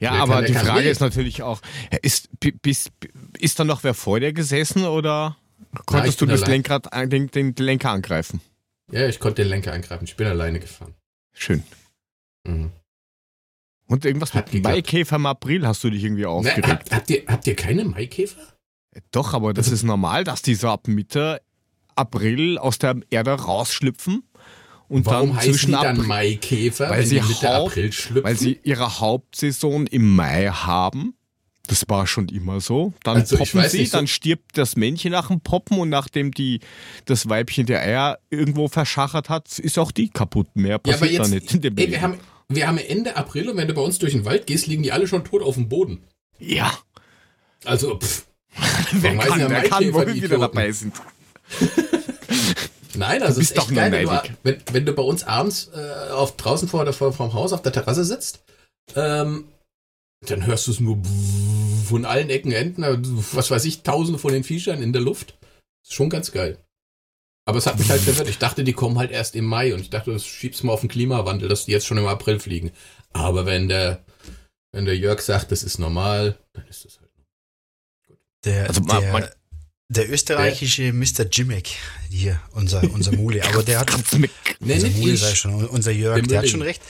Ja, 0.00 0.12
Wer 0.14 0.20
aber 0.22 0.34
kann, 0.34 0.44
der 0.52 0.60
die 0.62 0.66
Frage 0.66 0.88
ist 0.90 1.00
natürlich 1.00 1.42
auch, 1.42 1.60
ist, 2.02 2.28
bis, 2.62 2.90
ist 3.38 3.58
da 3.58 3.64
noch 3.64 3.84
wer 3.84 3.94
vor 3.94 4.20
dir 4.20 4.32
gesessen 4.32 4.84
oder 4.84 5.36
konntest 5.86 6.20
du 6.20 6.26
das 6.26 6.42
allein. 6.42 6.56
Lenkrad, 6.62 6.86
den, 7.12 7.30
den 7.30 7.54
Lenker 7.56 7.90
angreifen? 7.90 8.40
Ja, 8.90 9.08
ich 9.08 9.20
konnte 9.20 9.42
den 9.42 9.48
Lenker 9.48 9.72
angreifen. 9.72 10.04
Ich 10.04 10.16
bin 10.16 10.26
alleine 10.26 10.60
gefahren. 10.60 10.94
Schön. 11.32 11.62
Mhm. 12.44 12.72
Und 13.92 14.04
irgendwas 14.04 14.32
Hat 14.34 14.46
mit 14.46 14.52
geklappt. 14.62 14.74
Maikäfer 14.76 15.16
im 15.16 15.26
April 15.26 15.66
hast 15.66 15.84
du 15.84 15.90
dich 15.90 16.02
irgendwie 16.02 16.22
Na, 16.22 16.28
aufgeregt. 16.28 16.66
habt, 16.68 16.92
habt, 16.92 17.10
ihr, 17.10 17.22
habt 17.26 17.46
ihr 17.46 17.54
keine 17.56 17.84
Maikäfer? 17.84 18.40
Doch, 19.10 19.34
aber 19.34 19.52
das 19.54 19.68
ist 19.68 19.82
normal, 19.82 20.24
dass 20.24 20.42
die 20.42 20.54
so 20.54 20.68
ab 20.68 20.88
Mitte 20.88 21.40
April 21.94 22.58
aus 22.58 22.78
der 22.78 22.96
Erde 23.10 23.32
rausschlüpfen 23.32 24.22
und 24.88 25.06
Warum 25.06 25.28
dann 25.28 25.36
heißen 25.38 25.52
zwischen 25.52 25.66
die 25.68 25.72
dann 25.72 25.86
April, 25.96 26.06
Maikäfer, 26.06 26.90
weil 26.90 27.06
sie 27.06 27.16
Mitte 27.20 27.48
Haupt- 27.48 27.70
April 27.72 27.92
schlüpfen? 27.92 28.24
weil 28.24 28.36
sie 28.36 28.60
ihre 28.64 29.00
Hauptsaison 29.00 29.86
im 29.86 30.14
Mai 30.14 30.46
haben. 30.48 31.14
Das 31.68 31.84
war 31.88 32.06
schon 32.08 32.28
immer 32.28 32.60
so. 32.60 32.92
Dann 33.04 33.18
Also, 33.18 33.36
poppen 33.36 33.62
sie, 33.68 33.78
nicht, 33.78 33.92
so- 33.92 33.98
dann 33.98 34.06
stirbt 34.08 34.58
das 34.58 34.74
Männchen 34.76 35.12
nach 35.12 35.28
dem 35.28 35.40
Poppen 35.40 35.78
und 35.78 35.90
nachdem 35.90 36.32
die, 36.32 36.60
das 37.04 37.28
Weibchen 37.28 37.66
der 37.66 37.80
Eier 37.82 38.18
irgendwo 38.30 38.68
verschachert 38.68 39.28
hat, 39.28 39.58
ist 39.58 39.78
auch 39.78 39.92
die 39.92 40.08
kaputt. 40.08 40.48
Mehr 40.54 40.72
ja, 40.72 40.78
passiert 40.78 40.98
aber 41.02 41.10
jetzt, 41.10 41.30
da 41.30 41.34
nicht 41.34 41.54
in 41.54 41.60
dem 41.60 41.76
ey, 41.78 41.90
wir, 41.90 42.00
haben, 42.02 42.18
wir 42.54 42.66
haben 42.66 42.78
Ende 42.78 43.16
April 43.16 43.50
und 43.50 43.56
wenn 43.56 43.68
du 43.68 43.74
bei 43.74 43.82
uns 43.82 43.98
durch 43.98 44.12
den 44.12 44.24
Wald 44.24 44.46
gehst, 44.46 44.66
liegen 44.66 44.82
die 44.82 44.92
alle 44.92 45.06
schon 45.06 45.24
tot 45.24 45.42
auf 45.42 45.54
dem 45.54 45.68
Boden. 45.68 46.04
ja, 46.38 46.76
Also, 47.64 47.98
pff, 47.98 48.26
wer 48.92 49.16
kann, 49.16 49.40
ja 49.40 49.50
wer 49.50 49.62
kann, 49.64 49.92
wo 49.94 50.00
wir 50.00 50.14
wieder 50.14 50.38
dabei 50.38 50.72
sind. 50.72 50.94
Nein, 52.94 53.22
also 53.22 53.34
Du 53.34 53.40
bist 53.40 53.52
ist 53.52 53.58
echt 53.58 53.70
doch 53.70 53.74
geil, 53.74 53.92
wenn 53.92 54.36
wenn, 54.42 54.62
wenn 54.72 54.86
du 54.86 54.92
bei 54.92 55.02
uns 55.02 55.24
abends 55.24 55.70
äh, 55.74 56.10
auf, 56.10 56.36
draußen 56.36 56.68
vor, 56.68 56.84
der, 56.84 56.92
vor 56.92 57.12
vom 57.12 57.32
Haus 57.32 57.52
auf 57.52 57.62
der 57.62 57.72
Terrasse 57.72 58.04
sitzt, 58.04 58.44
ähm, 58.94 59.48
dann 60.26 60.46
hörst 60.46 60.66
du 60.66 60.72
es 60.72 60.80
nur 60.80 61.00
von 61.88 62.04
allen 62.04 62.30
Ecken, 62.30 62.52
Enden, 62.52 62.82
äh, 62.82 62.98
was 63.32 63.50
weiß 63.50 63.64
ich, 63.64 63.82
tausende 63.82 64.18
von 64.18 64.32
den 64.32 64.44
Viechern 64.44 64.82
in 64.82 64.92
der 64.92 65.02
Luft. 65.02 65.38
Ist 65.82 65.94
schon 65.94 66.10
ganz 66.10 66.32
geil. 66.32 66.58
Aber 67.44 67.58
es 67.58 67.66
hat 67.66 67.78
mich 67.78 67.90
halt 67.90 68.00
verwirrt. 68.02 68.28
Ich 68.28 68.38
dachte, 68.38 68.62
die 68.62 68.72
kommen 68.72 68.98
halt 68.98 69.10
erst 69.10 69.34
im 69.34 69.44
Mai 69.46 69.74
und 69.74 69.80
ich 69.80 69.90
dachte, 69.90 70.12
das 70.12 70.24
schiebst 70.24 70.62
mal 70.62 70.72
auf 70.72 70.80
den 70.80 70.88
Klimawandel, 70.88 71.48
dass 71.48 71.64
die 71.64 71.72
jetzt 71.72 71.86
schon 71.86 71.98
im 71.98 72.06
April 72.06 72.38
fliegen. 72.38 72.70
Aber 73.12 73.46
wenn 73.46 73.68
der, 73.68 74.04
wenn 74.72 74.84
der 74.84 74.96
Jörg 74.96 75.20
sagt, 75.20 75.50
das 75.50 75.64
ist 75.64 75.78
normal, 75.78 76.38
dann 76.52 76.66
ist 76.68 76.84
das 76.84 76.98
halt. 77.00 77.10
Der, 78.44 78.68
Also 78.68 78.80
der, 78.82 79.12
man- 79.12 79.28
der 79.88 80.10
österreichische 80.10 80.92
Mr. 80.92 81.26
Jimek, 81.30 81.68
hier, 82.08 82.40
unser, 82.52 82.82
unser 82.94 83.12
Mule. 83.12 83.44
Aber 83.52 83.62
der 83.62 83.80
hat, 83.80 83.92
unser 83.92 84.18
nicht 84.60 84.96
Mule 84.96 85.16
sei 85.16 85.34
schon, 85.34 85.66
unser 85.66 85.90
Jörg, 85.90 86.16
Der 86.20 86.26
der 86.28 86.38
hat 86.38 86.48
schon 86.48 86.62
recht. 86.62 86.80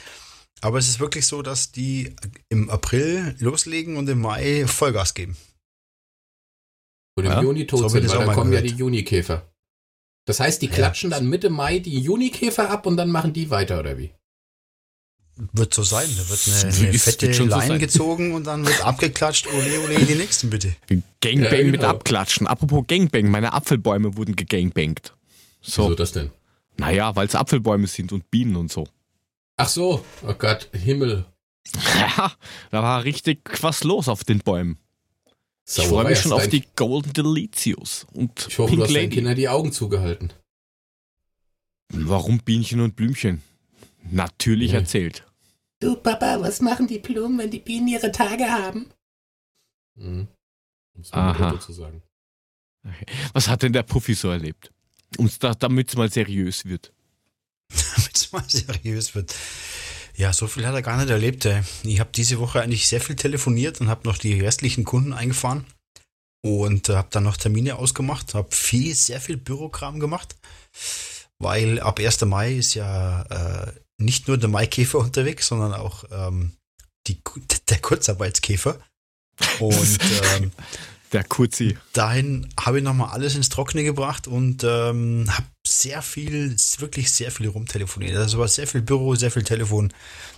Aber 0.60 0.78
es 0.78 0.88
ist 0.88 1.00
wirklich 1.00 1.26
so, 1.26 1.42
dass 1.42 1.72
die 1.72 2.14
im 2.48 2.70
April 2.70 3.34
loslegen 3.40 3.96
und 3.96 4.08
im 4.08 4.20
Mai 4.20 4.66
Vollgas 4.68 5.14
geben. 5.14 5.36
Und 7.16 7.24
im 7.24 7.32
Ja, 7.32 7.42
Juni 7.42 7.66
tot 7.66 7.80
so 7.80 7.88
sind, 7.88 8.08
weil 8.08 8.18
dann 8.26 8.34
kommen 8.34 8.52
ja 8.52 8.60
gehört. 8.60 8.74
die 8.76 8.78
Junikäfer. 8.80 9.51
Das 10.24 10.40
heißt, 10.40 10.62
die 10.62 10.66
Ja. 10.66 10.72
klatschen 10.72 11.10
dann 11.10 11.26
Mitte 11.28 11.50
Mai 11.50 11.78
die 11.80 11.98
Junikäfer 12.00 12.70
ab 12.70 12.86
und 12.86 12.96
dann 12.96 13.10
machen 13.10 13.32
die 13.32 13.50
weiter, 13.50 13.80
oder 13.80 13.98
wie? 13.98 14.12
Wird 15.52 15.72
so 15.74 15.82
sein. 15.82 16.08
Da 16.16 16.28
wird 16.28 16.40
eine, 16.46 16.56
Ist- 16.56 16.64
eine 16.80 16.92
wird 16.92 17.02
fette 17.02 17.34
schon 17.34 17.50
so 17.50 17.56
Line 17.56 17.68
sein. 17.68 17.78
gezogen 17.80 18.34
und 18.34 18.46
dann 18.46 18.66
wird 18.66 18.84
abgeklatscht. 18.84 19.46
Ole, 19.48 19.80
ole, 19.80 20.04
die 20.04 20.14
nächsten 20.14 20.50
bitte. 20.50 20.76
Gangbang 21.20 21.52
Ja, 21.58 21.64
mit 21.64 21.74
genau. 21.80 21.88
Abklatschen. 21.88 22.46
Apropos 22.46 22.84
Gangbang, 22.86 23.30
meine 23.30 23.52
Apfelbäume 23.52 24.16
wurden 24.16 24.36
gegangbangt. 24.36 25.14
So, 25.60 25.84
Wieso 25.86 25.94
das 25.94 26.12
denn? 26.12 26.30
naja, 26.76 27.14
weil 27.16 27.26
es 27.26 27.34
Apfelbäume 27.34 27.86
sind 27.86 28.12
und 28.12 28.30
Bienen 28.30 28.56
und 28.56 28.70
so. 28.70 28.86
Ach 29.56 29.68
so, 29.68 30.04
oh 30.26 30.34
Gott, 30.34 30.68
Himmel. 30.72 31.24
Ja, 31.96 32.32
da 32.70 32.82
war 32.82 33.04
richtig 33.04 33.40
was 33.62 33.84
los 33.84 34.08
auf 34.08 34.24
den 34.24 34.40
Bäumen. 34.40 34.78
Ich 35.66 35.74
Sauerei, 35.74 35.88
freue 35.90 36.04
mich 36.10 36.18
schon 36.20 36.32
auf 36.32 36.48
die 36.48 36.64
Golden 36.76 37.12
Delicious 37.12 38.06
und 38.12 38.46
Ich 38.48 38.58
hoffe, 38.58 38.70
Pink 38.70 38.80
du 38.80 38.84
hast 38.86 38.94
deinen. 38.94 39.10
Kindern 39.10 39.36
die 39.36 39.48
Augen 39.48 39.72
zugehalten. 39.72 40.32
Warum 41.88 42.38
Bienchen 42.40 42.80
und 42.80 42.96
Blümchen? 42.96 43.42
Natürlich 44.10 44.72
Ja. 44.72 44.78
erzählt. 44.80 45.24
Du 45.80 45.96
Papa, 45.96 46.40
was 46.40 46.60
machen 46.60 46.86
die 46.86 46.98
Blumen, 46.98 47.38
wenn 47.38 47.50
die 47.50 47.58
Bienen 47.60 47.88
ihre 47.88 48.10
Tage 48.12 48.44
haben? 48.50 48.90
Mhm. 49.94 50.28
Um 50.94 51.00
es 51.02 51.12
mal 51.12 51.60
zu 51.60 51.72
sagen. 51.72 52.02
Was 53.32 53.48
hat 53.48 53.62
denn 53.62 53.72
der 53.72 53.82
Puffy 53.84 54.14
so 54.14 54.30
erlebt? 54.30 54.72
Um's 55.18 55.38
da, 55.38 55.54
Damit 55.54 55.90
es 55.90 55.96
mal 55.96 56.10
seriös 56.10 56.64
wird. 56.64 56.92
Damit 57.68 58.16
es 58.16 58.32
mal 58.32 58.44
seriös 58.48 59.14
wird. 59.14 59.34
Ja, 60.16 60.32
so 60.32 60.46
viel 60.46 60.66
hat 60.66 60.74
er 60.74 60.82
gar 60.82 60.98
nicht 60.98 61.10
erlebt. 61.10 61.44
ey. 61.46 61.62
Ich 61.84 62.00
habe 62.00 62.10
diese 62.14 62.38
Woche 62.38 62.60
eigentlich 62.60 62.86
sehr 62.86 63.00
viel 63.00 63.16
telefoniert 63.16 63.80
und 63.80 63.88
habe 63.88 64.06
noch 64.06 64.18
die 64.18 64.40
restlichen 64.40 64.84
Kunden 64.84 65.12
eingefahren 65.12 65.64
und 66.44 66.88
äh, 66.88 66.96
habe 66.96 67.08
dann 67.10 67.24
noch 67.24 67.36
Termine 67.36 67.76
ausgemacht, 67.76 68.34
habe 68.34 68.54
viel, 68.54 68.94
sehr 68.94 69.20
viel 69.20 69.36
Bürokram 69.36 70.00
gemacht, 70.00 70.36
weil 71.38 71.80
ab 71.80 71.98
1. 71.98 72.22
Mai 72.22 72.54
ist 72.54 72.74
ja 72.74 73.22
äh, 73.22 73.72
nicht 73.98 74.28
nur 74.28 74.38
der 74.38 74.48
Maikäfer 74.48 74.98
unterwegs, 74.98 75.46
sondern 75.46 75.72
auch 75.72 76.04
ähm, 76.10 76.52
die, 77.06 77.20
der 77.68 77.78
Kurzarbeitskäfer. 77.78 78.78
Und 79.60 79.98
ähm, 80.36 80.52
Der 81.12 81.24
Kurzi. 81.24 81.76
dahin 81.92 82.48
habe 82.58 82.78
ich 82.78 82.84
nochmal 82.84 83.10
alles 83.10 83.34
ins 83.36 83.48
Trockene 83.50 83.84
gebracht 83.84 84.26
und 84.26 84.64
ähm, 84.64 85.26
habe 85.28 85.46
sehr 85.66 86.00
viel, 86.02 86.56
wirklich 86.78 87.12
sehr 87.12 87.30
viel 87.30 87.48
rumtelefoniert. 87.48 88.16
Also 88.16 88.38
war 88.38 88.48
sehr 88.48 88.66
viel 88.66 88.80
Büro, 88.82 89.14
sehr 89.14 89.30
viel 89.30 89.42
Telefon. 89.44 89.92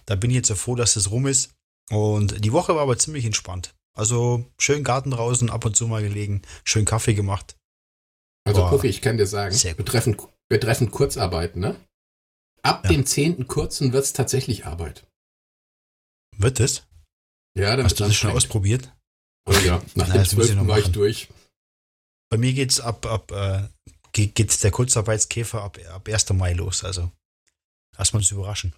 Da 0.07 0.17
bin 0.17 0.31
ich 0.31 0.37
jetzt 0.37 0.49
so 0.49 0.55
froh, 0.57 0.75
dass 0.75 0.95
das 0.95 1.11
rum 1.11 1.27
ist. 1.27 1.53
Und 1.91 2.45
die 2.45 2.53
Woche 2.53 2.75
war 2.75 2.83
aber 2.83 2.99
ziemlich 2.99 3.25
entspannt. 3.25 3.75
Also 3.97 4.51
schön 4.59 4.83
Garten 4.83 5.13
draußen, 5.13 5.49
ab 5.51 5.65
und 5.65 5.77
zu 5.77 5.87
mal 5.87 6.03
gelegen, 6.03 6.43
schön 6.65 6.85
Kaffee 6.85 7.15
gemacht. 7.15 7.57
Also 8.45 8.63
Boah. 8.63 8.71
Puffy, 8.71 8.89
ich 8.89 9.01
kann 9.01 9.17
dir 9.17 9.27
sagen, 9.27 9.57
betreffend, 9.77 10.21
betreffend 10.49 10.91
Kurzarbeit, 10.91 11.55
ne? 11.57 11.77
Ab 12.63 12.85
Ja. 12.85 12.91
dem 12.91 13.07
10. 13.07 13.47
kurzen 13.47 13.93
wird 13.93 14.05
es 14.05 14.13
tatsächlich 14.13 14.67
Arbeit. 14.67 15.07
Wird 16.37 16.59
das? 16.59 16.87
Ja, 17.57 17.77
dann 17.77 17.85
Hast 17.85 18.01
du 18.01 18.05
das 18.05 18.17
schon 18.17 18.31
ausprobiert? 18.33 18.93
Oh 19.47 19.53
ja, 19.53 19.79
nach 19.95 20.09
Na, 20.09 20.15
dem 20.15 20.15
das 20.15 20.33
muss 20.35 20.47
ich 20.47 20.53
12. 20.53 20.63
noch 20.63 20.69
war 20.69 20.79
ich 20.79 20.89
durch. 20.89 21.29
Bei 22.31 22.39
mir 22.39 22.53
geht's 22.53 22.81
ab, 22.81 23.05
ab 23.07 23.31
äh, 23.33 23.69
geht, 24.13 24.35
geht's 24.35 24.59
der 24.61 24.71
Kurzarbeitskäfer 24.71 25.63
ab, 25.63 25.79
ab 25.91 26.09
1. 26.09 26.31
Mai 26.31 26.53
los. 26.55 26.83
Also 26.85 27.11
lass 27.97 28.13
uns 28.13 28.31
überraschen. 28.31 28.75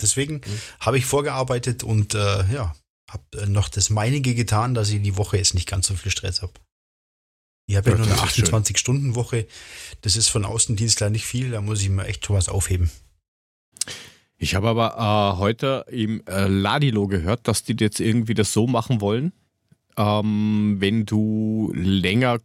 Deswegen 0.00 0.36
Mhm. 0.44 0.60
habe 0.80 0.98
ich 0.98 1.06
vorgearbeitet 1.06 1.82
und 1.82 2.14
äh, 2.14 2.52
ja, 2.52 2.74
habe 3.10 3.24
äh, 3.42 3.46
noch 3.46 3.68
das 3.68 3.88
meinige 3.88 4.34
getan, 4.34 4.74
dass 4.74 4.90
ich 4.90 5.00
die 5.02 5.16
Woche 5.16 5.36
jetzt 5.38 5.54
nicht 5.54 5.68
ganz 5.68 5.86
so 5.86 5.94
viel 5.94 6.10
Stress 6.10 6.42
habe. 6.42 6.52
Ich 7.68 7.76
habe 7.76 7.90
ja 7.90 7.96
Ja, 7.96 8.04
nur 8.04 8.06
eine 8.12 8.16
das 8.20 8.36
ist 8.36 8.46
schön. 8.48 8.54
28-Stunden-Woche. 8.64 9.46
Das 10.02 10.16
ist 10.16 10.28
von 10.28 10.44
Außendienstler 10.44 11.08
nicht 11.10 11.24
viel, 11.26 11.50
da 11.50 11.60
muss 11.60 11.80
ich 11.82 11.88
mir 11.88 12.06
echt 12.06 12.28
was 12.30 12.48
aufheben. 12.48 12.90
Ich 14.38 14.54
habe 14.54 14.68
aber 14.68 15.34
äh, 15.34 15.38
heute 15.38 15.86
im 15.88 16.22
äh, 16.26 16.46
Ladilo 16.46 17.06
gehört, 17.06 17.48
dass 17.48 17.62
die 17.62 17.76
jetzt 17.78 18.00
irgendwie 18.00 18.34
das 18.34 18.52
so 18.52 18.66
machen 18.66 19.00
wollen, 19.00 19.32
ähm, 19.96 20.76
wenn 20.78 21.06
du 21.06 21.72
länger 21.74 22.38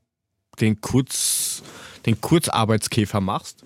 den, 0.59 0.79
Kurz, 0.79 1.63
den 2.05 2.21
Kurzarbeitskäfer 2.21 3.19
machst, 3.19 3.65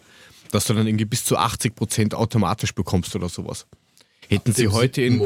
dass 0.51 0.65
du 0.65 0.73
dann 0.73 0.87
irgendwie 0.87 1.05
bis 1.05 1.23
zu 1.23 1.37
80 1.37 1.75
Prozent 1.75 2.15
automatisch 2.15 2.73
bekommst 2.73 3.15
oder 3.15 3.29
sowas. 3.29 3.67
Hätten 4.27 4.53
sie 4.53 4.69
heute 4.69 5.03
in 5.03 5.21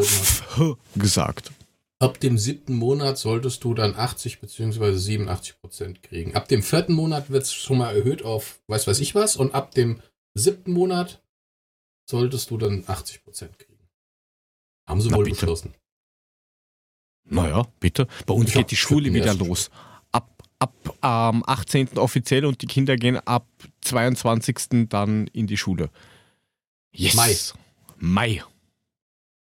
gesagt. 0.96 1.52
ab 2.00 2.20
dem 2.20 2.38
siebten 2.38 2.74
Monat 2.74 3.18
solltest 3.18 3.64
du 3.64 3.74
dann 3.74 3.96
80 3.96 4.42
bzw. 4.42 4.94
87 4.94 5.62
Prozent 5.62 6.04
kriegen. 6.04 6.36
Ab 6.36 6.50
dem 6.50 6.62
vierten 6.62 6.94
Monat 6.94 7.30
wird 7.30 7.44
es 7.44 7.54
schon 7.54 7.78
mal 7.78 7.96
erhöht 7.96 8.24
auf 8.24 8.60
weiß 8.68 8.88
weiß 8.88 9.00
ich 9.00 9.16
was 9.16 9.38
und 9.38 9.56
ab 9.56 9.74
dem 9.74 10.02
siebten 10.34 10.74
Monat 10.74 11.22
solltest 12.10 12.50
du 12.50 12.58
dann 12.58 12.84
80 12.88 13.24
Prozent 13.24 13.58
kriegen. 13.60 13.88
Haben 14.88 15.02
sie 15.02 15.10
Na, 15.10 15.18
wohl 15.18 15.26
bitte. 15.26 15.36
beschlossen. 15.36 15.74
Naja, 17.26 17.64
bitte. 17.80 18.08
Bei 18.26 18.34
uns 18.34 18.54
Ja, 18.54 18.62
geht 18.62 18.72
die 18.72 18.76
Schule 18.76 19.14
wieder 19.14 19.34
los. 19.36 19.70
Ab, 20.12 20.44
ab 20.58 20.74
am 21.02 21.44
18. 21.46 21.98
offiziell 22.00 22.46
und 22.46 22.62
die 22.62 22.68
Kinder 22.68 22.96
gehen 22.96 23.18
ab 23.20 23.48
22. 23.82 24.90
dann 24.90 25.28
in 25.28 25.46
die 25.46 25.58
Schule. 25.58 25.90
Yes. 26.92 27.14
Mai. 27.14 27.36
Mai. 27.98 28.44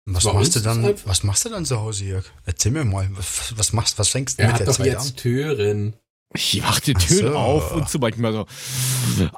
Was 0.05 0.25
machst 0.25 0.55
du 0.55 0.59
dann, 0.61 0.83
was 1.05 1.23
machst 1.23 1.45
du 1.45 1.49
dann 1.49 1.65
zu 1.65 1.79
Hause, 1.79 2.05
Jörg? 2.05 2.25
Erzähl 2.45 2.71
mir 2.71 2.83
mal, 2.85 3.07
was, 3.11 3.57
was 3.57 3.73
machst, 3.73 3.97
was 3.99 4.09
fängst 4.09 4.37
du 4.37 4.43
Er 4.43 4.47
mit 4.47 4.53
hat 4.55 4.59
der 4.61 4.67
doch 4.67 4.77
Zeit 4.77 4.85
jetzt 4.87 5.11
an? 5.11 5.15
Türen. 5.17 5.93
Ich 6.35 6.61
mach 6.61 6.79
die 6.79 6.93
Türen 6.93 7.33
so. 7.33 7.37
auf 7.37 7.75
und 7.75 7.89
zu 7.89 7.99
manchmal 7.99 8.33
so 8.33 8.45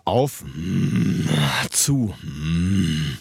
auf, 0.05 0.43
mm, 0.45 1.27
zu. 1.69 2.13
mm. 2.23 3.17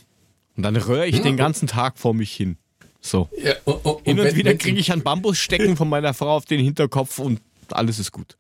Und 0.56 0.62
dann 0.62 0.76
röhre 0.76 1.06
ich 1.06 1.20
den 1.20 1.36
ganzen 1.36 1.66
Tag 1.66 1.98
vor 1.98 2.14
mich 2.14 2.32
hin. 2.32 2.56
So. 3.00 3.28
Ja, 3.42 3.54
und, 3.64 3.84
und, 3.84 4.04
Hin 4.04 4.18
und 4.20 4.26
wenn- 4.26 4.36
wieder 4.36 4.54
kriege 4.54 4.78
ich 4.78 4.92
einen 4.92 5.02
Bambusstecken 5.02 5.76
von 5.76 5.88
meiner 5.88 6.14
Frau 6.14 6.36
auf 6.36 6.44
den 6.46 6.60
Hinterkopf 6.60 7.18
und 7.18 7.40
alles 7.70 7.98
ist 7.98 8.12
gut. 8.12 8.36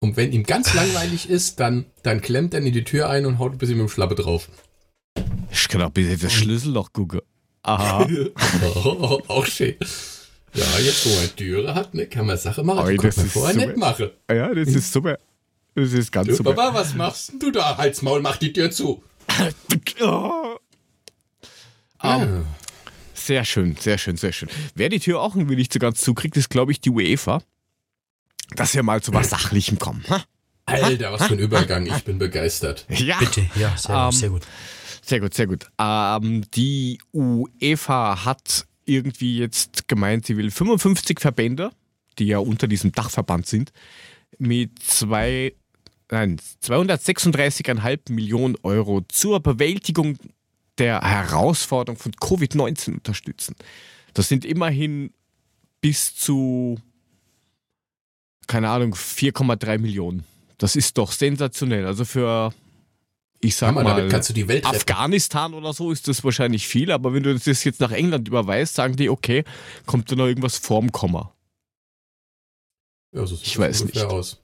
Und 0.00 0.16
wenn 0.16 0.32
ihm 0.32 0.44
ganz 0.44 0.72
langweilig 0.72 1.28
ist, 1.28 1.60
dann, 1.60 1.84
dann 2.02 2.22
klemmt 2.22 2.54
er 2.54 2.60
in 2.60 2.72
die 2.72 2.84
Tür 2.84 3.10
ein 3.10 3.26
und 3.26 3.38
haut 3.38 3.52
ein 3.52 3.58
bisschen 3.58 3.76
mit 3.76 3.86
dem 3.86 3.90
Schlappe 3.90 4.14
drauf. 4.14 4.48
Ich 5.52 5.68
kann 5.68 5.82
auch 5.82 5.90
bitte 5.90 6.16
das 6.16 6.32
Schlüsselloch 6.32 6.92
gucken. 6.92 7.20
Aha. 7.62 8.08
Oh, 8.74 9.20
auch 9.28 9.44
schön. 9.44 9.74
Ja, 10.54 10.64
jetzt 10.80 11.06
wo 11.06 11.10
man 11.20 11.36
Türe 11.36 11.74
hat, 11.74 11.94
ne, 11.94 12.06
kann 12.06 12.26
man 12.26 12.36
Sache 12.36 12.62
machen, 12.64 12.80
Oi, 12.80 12.96
die 12.96 13.06
das 13.06 13.16
man 13.16 13.26
ist 13.26 13.32
vorher 13.32 13.54
super. 13.54 13.66
nicht 13.66 13.76
machen. 13.78 14.10
Ja, 14.30 14.52
das 14.54 14.68
ist 14.68 14.92
super. 14.92 15.18
Das 15.74 15.92
ist 15.92 16.10
ganz 16.10 16.28
Du, 16.28 16.34
super. 16.34 16.54
Papa, 16.54 16.74
was 16.74 16.94
machst 16.94 17.30
denn 17.32 17.38
du 17.38 17.50
da? 17.52 17.76
Halt's 17.76 18.02
Maul, 18.02 18.20
mach 18.20 18.36
die 18.36 18.52
Tür 18.52 18.70
zu. 18.70 19.02
Oh. 20.00 20.56
Ähm, 22.02 22.46
sehr 23.14 23.44
schön, 23.44 23.76
sehr 23.76 23.98
schön, 23.98 24.16
sehr 24.16 24.32
schön. 24.32 24.48
Wer 24.74 24.88
die 24.88 24.98
Tür 24.98 25.20
auch 25.20 25.34
ein 25.36 25.48
wenig 25.48 25.70
zu 25.70 25.78
ganz 25.78 26.00
zukriegt, 26.00 26.36
ist, 26.36 26.48
glaube 26.50 26.72
ich, 26.72 26.80
die 26.80 26.90
UEFA. 26.90 27.42
Dass 28.56 28.74
wir 28.74 28.82
mal 28.82 29.00
zu 29.02 29.14
was 29.14 29.30
Sachlichem 29.30 29.78
kommen. 29.78 30.04
Ha? 30.08 30.24
Alter, 30.66 31.12
was 31.12 31.26
für 31.26 31.34
ein 31.34 31.38
Übergang. 31.38 31.86
Ich 31.86 32.04
bin 32.04 32.18
begeistert. 32.18 32.86
Ja, 32.88 33.18
Bitte, 33.18 33.46
ja, 33.54 33.76
sehr, 33.76 33.94
Ähm, 33.94 34.04
gut, 34.10 34.14
sehr 34.14 34.28
gut. 34.30 34.42
sehr 35.04 35.20
gut, 35.20 35.34
sehr 35.34 35.46
gut. 35.46 35.66
Ähm, 35.78 36.44
die 36.54 37.00
UEFA 37.12 38.24
hat 38.24 38.66
irgendwie 38.90 39.38
jetzt 39.38 39.88
gemeint, 39.88 40.26
sie 40.26 40.36
will 40.36 40.50
55 40.50 41.20
Verbände, 41.20 41.70
die 42.18 42.26
ja 42.26 42.38
unter 42.38 42.66
diesem 42.66 42.92
Dachverband 42.92 43.46
sind, 43.46 43.72
mit 44.38 44.82
zwei, 44.82 45.54
nein, 46.10 46.40
236,5 46.62 48.12
Millionen 48.12 48.56
Euro 48.62 49.02
zur 49.08 49.40
Bewältigung 49.40 50.18
der 50.78 51.00
Herausforderung 51.00 51.98
von 51.98 52.12
Covid-19 52.12 52.94
unterstützen. 52.94 53.54
Das 54.14 54.28
sind 54.28 54.44
immerhin 54.44 55.12
bis 55.80 56.14
zu, 56.14 56.78
keine 58.46 58.70
Ahnung, 58.70 58.94
4,3 58.94 59.78
Millionen. 59.78 60.24
Das 60.58 60.76
ist 60.76 60.98
doch 60.98 61.12
sensationell. 61.12 61.86
Also 61.86 62.04
für, 62.04 62.52
ich 63.42 63.56
sag 63.56 63.68
Hammer, 63.68 63.82
mal, 63.82 63.96
damit 63.96 64.10
kannst 64.12 64.28
du 64.28 64.32
die 64.34 64.46
Welt 64.48 64.64
retten. 64.66 64.76
Afghanistan 64.76 65.54
oder 65.54 65.72
so 65.72 65.90
ist 65.90 66.06
das 66.08 66.22
wahrscheinlich 66.24 66.68
viel, 66.68 66.90
aber 66.92 67.14
wenn 67.14 67.22
du 67.22 67.32
das 67.36 67.64
jetzt 67.64 67.80
nach 67.80 67.90
England 67.92 68.28
überweist, 68.28 68.74
sagen 68.74 68.96
die, 68.96 69.08
okay, 69.08 69.44
kommt 69.86 70.10
da 70.12 70.16
noch 70.16 70.26
irgendwas 70.26 70.58
vorm 70.58 70.92
Komma. 70.92 71.32
Ja, 73.14 73.26
so 73.26 73.34
Ich 73.36 73.54
das 73.54 73.58
weiß 73.58 73.84
nicht. 73.84 73.98
Aus. 74.02 74.38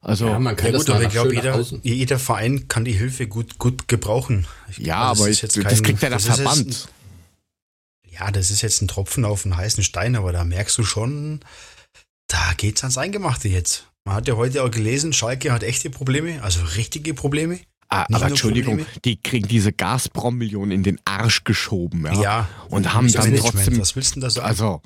Also, 0.00 0.26
Ja, 0.26 0.38
man 0.40 0.56
kann 0.56 0.66
Ja 0.66 0.72
das 0.72 0.80
gut, 0.80 0.88
mal 0.88 0.94
aber 0.96 1.04
ich 1.04 1.12
glaube, 1.12 1.34
jeder, 1.34 1.60
jeder 1.82 2.18
Verein 2.18 2.66
kann 2.66 2.84
die 2.84 2.92
Hilfe 2.92 3.28
gut, 3.28 3.58
gut 3.58 3.86
gebrauchen. 3.86 4.46
Ich 4.70 4.78
ja, 4.78 4.96
aber 4.96 5.28
ist 5.28 5.42
das, 5.42 5.54
jetzt 5.54 5.64
das 5.64 5.74
kein- 5.74 5.82
kriegt 5.84 6.02
ja 6.02 6.08
der 6.08 6.18
das 6.18 6.22
ist 6.22 6.28
jetzt 6.28 6.40
Verband. 6.40 6.88
ein- 8.04 8.10
Ja, 8.12 8.30
das 8.32 8.50
ist 8.50 8.62
jetzt 8.62 8.82
ein 8.82 8.88
Tropfen 8.88 9.24
auf 9.24 9.44
einen 9.44 9.56
heißen 9.56 9.84
Stein, 9.84 10.16
aber 10.16 10.32
da 10.32 10.42
merkst 10.42 10.76
du 10.78 10.82
schon, 10.84 11.40
da 12.26 12.52
geht's 12.56 12.82
ans 12.82 12.98
Eingemachte 12.98 13.48
jetzt. 13.48 13.86
Man 14.04 14.16
hat 14.16 14.26
ja 14.26 14.34
heute 14.34 14.64
auch 14.64 14.70
gelesen, 14.72 15.12
Schalke 15.12 15.52
hat 15.52 15.62
echte 15.62 15.88
Probleme, 15.88 16.42
also 16.42 16.62
richtige 16.76 17.14
Probleme. 17.14 17.60
Ah, 17.92 18.06
Nicht 18.08 18.16
aber 18.16 18.26
Entschuldigung, 18.28 18.78
Probleme. 18.78 19.00
die 19.04 19.16
kriegen 19.20 19.48
diese 19.48 19.72
Gazprom-Millionen 19.72 20.72
in 20.72 20.82
den 20.82 20.98
Arsch 21.04 21.44
geschoben. 21.44 22.06
Ja. 22.06 22.22
Ja. 22.22 22.48
Und 22.68 22.94
haben 22.94 23.10
dann 23.12 23.24
Management, 23.30 23.54
trotzdem. 23.54 23.80
Was 23.80 23.96
willst 23.96 24.10
du 24.12 24.14
denn 24.14 24.22
da 24.22 24.30
sagen? 24.30 24.46
Also, 24.48 24.80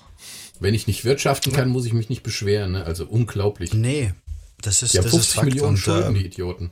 Wenn 0.59 0.75
ich 0.75 0.87
nicht 0.87 1.05
wirtschaften 1.05 1.53
kann, 1.53 1.69
muss 1.69 1.85
ich 1.87 1.93
mich 1.93 2.09
nicht 2.09 2.23
beschweren. 2.23 2.73
Ne? 2.73 2.85
Also 2.85 3.07
unglaublich. 3.07 3.73
nee, 3.75 4.13
das 4.61 4.83
ist, 4.83 4.95
Die 4.95 4.99
haben 4.99 5.05
das 5.05 5.13
ist 5.15 5.19
50 5.33 5.35
Fakt. 5.35 5.47
Millionen 5.47 5.69
Und, 5.71 5.77
Schulden, 5.77 6.09
ähm, 6.09 6.15
die 6.15 6.27
Idioten. 6.27 6.71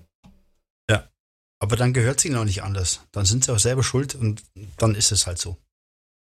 Aber 1.60 1.76
dann 1.76 1.94
gehört 1.94 2.18
es 2.18 2.24
ihnen 2.26 2.36
auch 2.36 2.44
nicht 2.44 2.62
anders. 2.62 3.00
Dann 3.12 3.24
sind 3.24 3.44
sie 3.44 3.52
auch 3.54 3.58
selber 3.58 3.82
schuld 3.82 4.14
und 4.16 4.42
dann 4.76 4.94
ist 4.94 5.12
es 5.12 5.26
halt 5.26 5.38
so. 5.38 5.56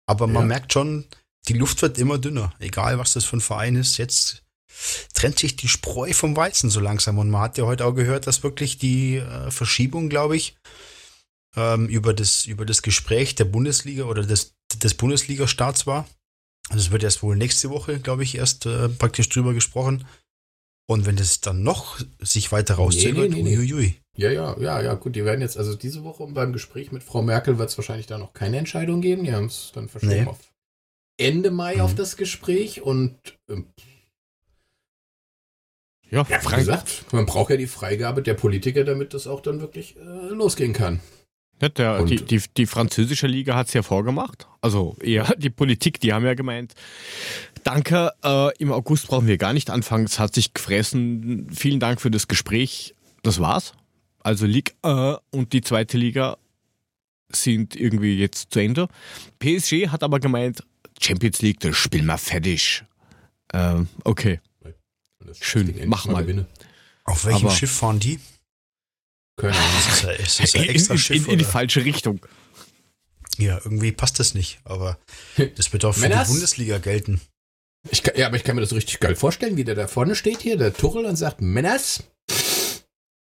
Aber 0.07 0.27
man 0.27 0.45
Ja. 0.45 0.47
merkt 0.47 0.73
schon, 0.73 1.05
die 1.49 1.53
Luft 1.53 1.83
wird 1.83 1.99
immer 1.99 2.17
dünner. 2.17 2.55
Egal, 2.59 2.99
was 2.99 3.13
das 3.13 3.27
für 3.27 3.37
ein 3.37 3.41
Verein 3.43 3.77
ist. 3.77 3.99
Jetzt 3.99 4.45
trennt 5.15 5.39
sich 5.39 5.57
die 5.57 5.69
Spreu 5.69 6.13
vom 6.13 6.37
Weizen 6.37 6.71
so 6.71 6.81
langsam. 6.81 7.19
Und 7.19 7.31
man 7.31 7.43
hat 7.43 7.59
ja 7.59 7.65
heute 7.65 7.85
auch 7.87 7.95
gehört, 7.95 8.27
dass 8.27 8.43
wirklich 8.43 8.79
die 8.79 9.17
äh, 9.17 9.51
Verschiebung, 9.51 10.09
glaube 10.09 10.37
ich, 10.37 10.57
ähm, 11.57 11.89
über, 11.89 12.13
das, 12.13 12.45
über 12.47 12.67
das 12.67 12.83
Gespräch 12.83 13.35
der 13.35 13.47
Bundesliga 13.47 14.05
oder 14.05 14.23
des, 14.25 14.55
des 14.77 14.95
Bundesliga-Starts 14.95 15.87
war. 15.87 16.07
Also 16.69 16.87
es 16.87 16.91
wird 16.91 17.03
erst 17.05 17.23
wohl 17.23 17.37
nächste 17.37 17.71
Woche, 17.71 18.01
glaube 18.01 18.25
ich, 18.25 18.35
erst 18.37 18.67
äh, 18.67 18.89
praktisch 18.89 19.29
drüber 19.29 19.55
gesprochen. 19.55 20.07
Und 20.89 21.07
wenn 21.07 21.17
das 21.17 21.41
dann 21.41 21.63
noch 21.63 21.99
sich 22.21 22.53
weiter 22.53 22.75
rauszögert, 22.75 23.31
nee, 23.31 23.43
nee. 23.43 23.57
uiuiui. 23.57 23.97
Ja, 24.17 24.31
ja, 24.31 24.57
ja, 24.61 24.81
ja, 24.81 24.95
gut, 24.95 25.17
die 25.17 25.25
werden 25.25 25.41
jetzt, 25.41 25.57
also 25.59 25.75
diese 25.75 26.05
Woche 26.05 26.27
beim 26.29 26.53
Gespräch 26.53 26.93
mit 26.93 27.03
Frau 27.03 27.23
Merkel 27.23 27.59
wird 27.59 27.71
es 27.71 27.77
wahrscheinlich 27.79 28.07
da 28.07 28.19
noch 28.19 28.33
keine 28.35 28.59
Entscheidung 28.59 29.01
geben. 29.01 29.25
Die 29.25 29.33
haben 29.33 29.47
es 29.47 29.73
dann 29.75 29.89
verschoben 29.89 30.15
Nee. 30.15 30.27
auf 30.27 30.39
Ende 31.19 31.51
Mai 31.51 31.77
Mhm. 31.77 31.81
auf 31.81 31.95
das 31.95 32.17
Gespräch 32.17 32.83
und 32.83 33.19
ähm, 33.49 33.67
ja, 36.11 36.25
ja, 36.29 36.51
wie 36.51 36.57
gesagt, 36.57 37.05
man 37.13 37.27
braucht 37.27 37.51
ja 37.51 37.57
die 37.57 37.67
Freigabe 37.67 38.23
der 38.23 38.35
Politiker, 38.35 38.85
damit 38.85 39.15
das 39.15 39.27
auch 39.27 39.41
dann 39.41 39.61
wirklich 39.61 39.97
äh, 39.97 40.29
losgehen 40.29 40.73
kann. 40.73 41.01
Ja, 41.61 41.71
der, 41.71 42.05
die, 42.05 42.17
die, 42.17 42.43
die 42.57 42.67
französische 42.67 43.27
Liga 43.27 43.57
hat 43.57 43.69
es 43.69 43.73
ja 43.73 43.83
vorgemacht. 43.83 44.47
Also 44.61 44.97
eher 45.01 45.25
die 45.39 45.51
Politik, 45.51 46.01
die 46.01 46.13
haben 46.13 46.25
ja 46.25 46.35
gemeint, 46.35 46.75
danke, 47.65 48.13
äh, 48.23 48.57
im 48.59 48.73
August 48.73 49.09
brauchen 49.09 49.27
wir 49.27 49.39
gar 49.39 49.53
nicht 49.53 49.71
anfangen. 49.71 50.05
Es 50.05 50.19
hat 50.19 50.35
sich 50.35 50.53
gefressen. 50.55 51.49
Vielen 51.51 51.81
Dank 51.81 52.01
für 52.01 52.11
das 52.11 52.29
Gespräch. 52.29 52.95
Das 53.23 53.41
war's. 53.41 53.73
Also 54.21 54.47
Ligue 54.47 54.75
1 54.83 55.19
und 55.31 55.53
die 55.53 55.63
zweite 55.63 55.97
Liga 55.97 56.37
sind 57.31 57.75
irgendwie 57.75 58.19
jetzt 58.19 58.53
zu 58.53 58.61
Ende. 58.61 58.89
PSG 59.39 59.89
hat 59.89 60.03
aber 60.03 60.21
gemeint, 60.21 60.63
Champions 61.01 61.43
League, 61.43 61.61
das 61.61 61.77
spielen 61.77 62.07
wir 62.07 62.19
fertig. 62.19 62.85
Ähm, 63.53 63.89
okay. 64.05 64.41
Das 65.27 65.39
Schön, 65.39 65.75
mach 65.87 66.07
mal. 66.07 66.23
gewinne. 66.23 66.47
Auf 67.05 67.25
welchem 67.25 67.47
Aber- 67.47 67.55
Schiff 67.55 67.71
fahren 67.71 67.99
die? 68.01 68.21
Ahnung. 69.39 69.53
Das 69.53 69.87
ist 69.97 70.03
ja, 70.03 70.11
es 70.13 70.41
ist 70.41 70.55
ja 70.55 70.63
In, 70.63 70.69
extra 70.71 70.95
in, 70.95 70.99
Schiff. 70.99 71.27
in, 71.27 71.33
in 71.35 71.39
die 71.39 71.45
falsche 71.45 71.85
Richtung. 71.85 72.25
ja, 73.37 73.57
irgendwie 73.63 73.93
passt 73.93 74.19
das 74.19 74.35
nicht. 74.35 74.61
Aber 74.65 74.99
das 75.57 75.73
wird 75.73 75.85
auch 75.85 75.93
für 75.93 76.01
Männers? 76.01 76.29
die 76.29 76.33
Bundesliga 76.35 76.79
gelten. 76.79 77.21
Ich 77.91 78.03
kann, 78.03 78.17
ja, 78.17 78.27
aber 78.27 78.37
ich 78.37 78.45
kann 78.45 78.57
mir 78.57 78.63
das 78.63 78.73
richtig 78.73 78.99
geil 78.99 79.15
vorstellen, 79.15 79.57
wie 79.57 79.65
der 79.65 79.75
da 79.75 79.87
vorne 79.87 80.17
steht 80.17 80.41
hier, 80.41 80.57
der 80.57 80.73
Tuchel, 80.73 81.05
und 81.05 81.17
sagt, 81.17 81.41
Männers, 81.41 82.03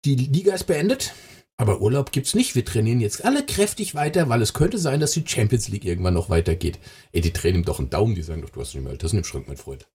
die 0.05 0.15
Liga 0.15 0.55
ist 0.55 0.63
beendet, 0.65 1.13
aber 1.57 1.81
Urlaub 1.81 2.11
gibt's 2.11 2.33
nicht. 2.33 2.55
Wir 2.55 2.65
trainieren 2.65 2.99
jetzt 3.01 3.23
alle 3.25 3.45
kräftig 3.45 3.93
weiter, 3.93 4.29
weil 4.29 4.41
es 4.41 4.53
könnte 4.53 4.77
sein, 4.79 4.99
dass 4.99 5.11
die 5.11 5.23
Champions 5.27 5.67
League 5.67 5.85
irgendwann 5.85 6.13
noch 6.15 6.29
weitergeht. 6.29 6.79
Ey, 7.11 7.21
die 7.21 7.33
drehen 7.33 7.55
ihm 7.55 7.65
doch 7.65 7.77
einen 7.79 7.89
Daumen, 7.91 8.15
die 8.15 8.23
sagen 8.23 8.41
doch, 8.41 8.49
du 8.49 8.61
hast 8.61 8.73
nicht 8.73 8.83
mehr 8.83 8.95
das 8.95 9.13
im 9.13 9.23
Schrank, 9.23 9.47
mein 9.47 9.57
Freund. 9.57 9.87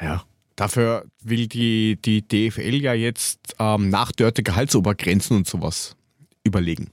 Ja. 0.00 0.26
Dafür 0.58 1.04
will 1.22 1.46
die, 1.46 1.96
die 2.04 2.26
DFL 2.26 2.82
ja 2.82 2.92
jetzt 2.92 3.54
ähm, 3.60 3.90
nachdörte 3.90 4.42
Gehaltsobergrenzen 4.42 5.36
und 5.36 5.46
sowas 5.46 5.94
überlegen. 6.42 6.90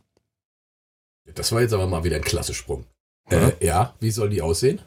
Das 1.34 1.52
war 1.52 1.62
jetzt 1.62 1.74
aber 1.74 1.88
mal 1.88 2.04
wieder 2.04 2.18
ein 2.18 2.22
klasse 2.22 2.54
Sprung. 2.54 2.86
Ja. 3.32 3.48
Äh, 3.48 3.66
ja, 3.66 3.96
wie 4.00 4.12
sollen 4.12 4.30
die 4.30 4.44
aussehen? 4.44 4.82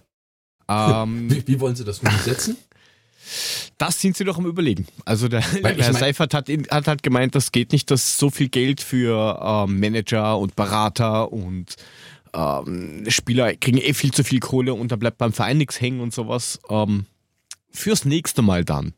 Ähm, 0.68 1.28
Wie, 1.30 1.44
wie 1.44 1.58
wollen 1.58 1.74
sie 1.74 1.84
das 1.84 1.98
umsetzen? 1.98 2.56
das 3.78 4.00
sind 4.00 4.16
sie 4.16 4.24
doch 4.24 4.38
am 4.38 4.46
Überlegen. 4.46 4.86
Also 5.04 5.26
der, 5.26 5.42
Weil 5.62 5.76
ich 5.78 5.84
Herr 5.84 5.92
mein- 5.92 6.00
Seifert 6.00 6.32
hat, 6.32 6.48
hat 6.48 6.86
halt 6.86 7.02
gemeint, 7.02 7.34
das 7.34 7.50
geht 7.50 7.72
nicht, 7.72 7.90
dass 7.90 8.16
so 8.16 8.30
viel 8.30 8.48
Geld 8.48 8.80
für 8.80 9.40
ähm, 9.42 9.80
Manager 9.80 10.38
und 10.38 10.54
Berater 10.54 11.32
und 11.32 11.74
ähm, 12.32 13.04
Spieler 13.08 13.56
kriegen 13.56 13.78
eh 13.78 13.92
viel 13.92 14.12
zu 14.12 14.22
viel 14.22 14.38
Kohle 14.38 14.72
und 14.74 14.92
da 14.92 14.96
bleibt 14.96 15.18
beim 15.18 15.32
Verein 15.32 15.58
nichts 15.58 15.80
hängen 15.80 15.98
und 16.00 16.14
sowas. 16.14 16.60
Ähm, 16.70 17.06
fürs 17.70 18.04
nächste 18.04 18.42
Mal 18.42 18.64
dann. 18.64 18.94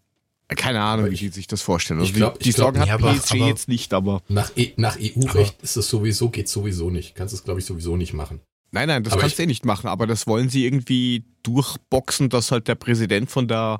Keine 0.48 0.80
Ahnung, 0.80 1.06
Aber 1.06 1.12
wie 1.18 1.26
ich- 1.26 1.32
sich 1.34 1.46
das 1.46 1.62
vorstellen. 1.62 2.00
Also 2.00 2.10
ich 2.10 2.16
glaub- 2.16 2.38
die, 2.40 2.50
Sorgen 2.50 2.80
hat 2.80 2.88
PSG 3.00 3.36
aber- 3.40 3.46
jetzt 3.48 3.68
nicht, 3.68 3.94
aber 3.94 4.20
Nach, 4.28 4.50
E- 4.56 4.72
nach 4.76 4.96
EU-Recht 4.98 5.62
ist 5.62 5.76
das 5.76 5.88
sowieso, 5.88 6.28
geht 6.30 6.48
sowieso 6.48 6.90
nicht. 6.90 7.14
Kannst 7.14 7.32
es, 7.34 7.44
glaube 7.44 7.60
ich, 7.60 7.66
sowieso 7.66 7.96
nicht 7.96 8.14
machen. 8.14 8.40
Nein, 8.72 8.88
nein, 8.88 9.04
das 9.04 9.12
aber 9.12 9.22
kannst 9.22 9.38
du 9.38 9.42
eh 9.44 9.46
nicht 9.46 9.64
machen, 9.64 9.86
aber 9.88 10.06
das 10.08 10.26
wollen 10.26 10.48
sie 10.48 10.64
irgendwie 10.64 11.24
durchboxen, 11.44 12.28
dass 12.30 12.50
halt 12.50 12.66
der 12.68 12.74
Präsident 12.74 13.30
von 13.30 13.46
der 13.46 13.78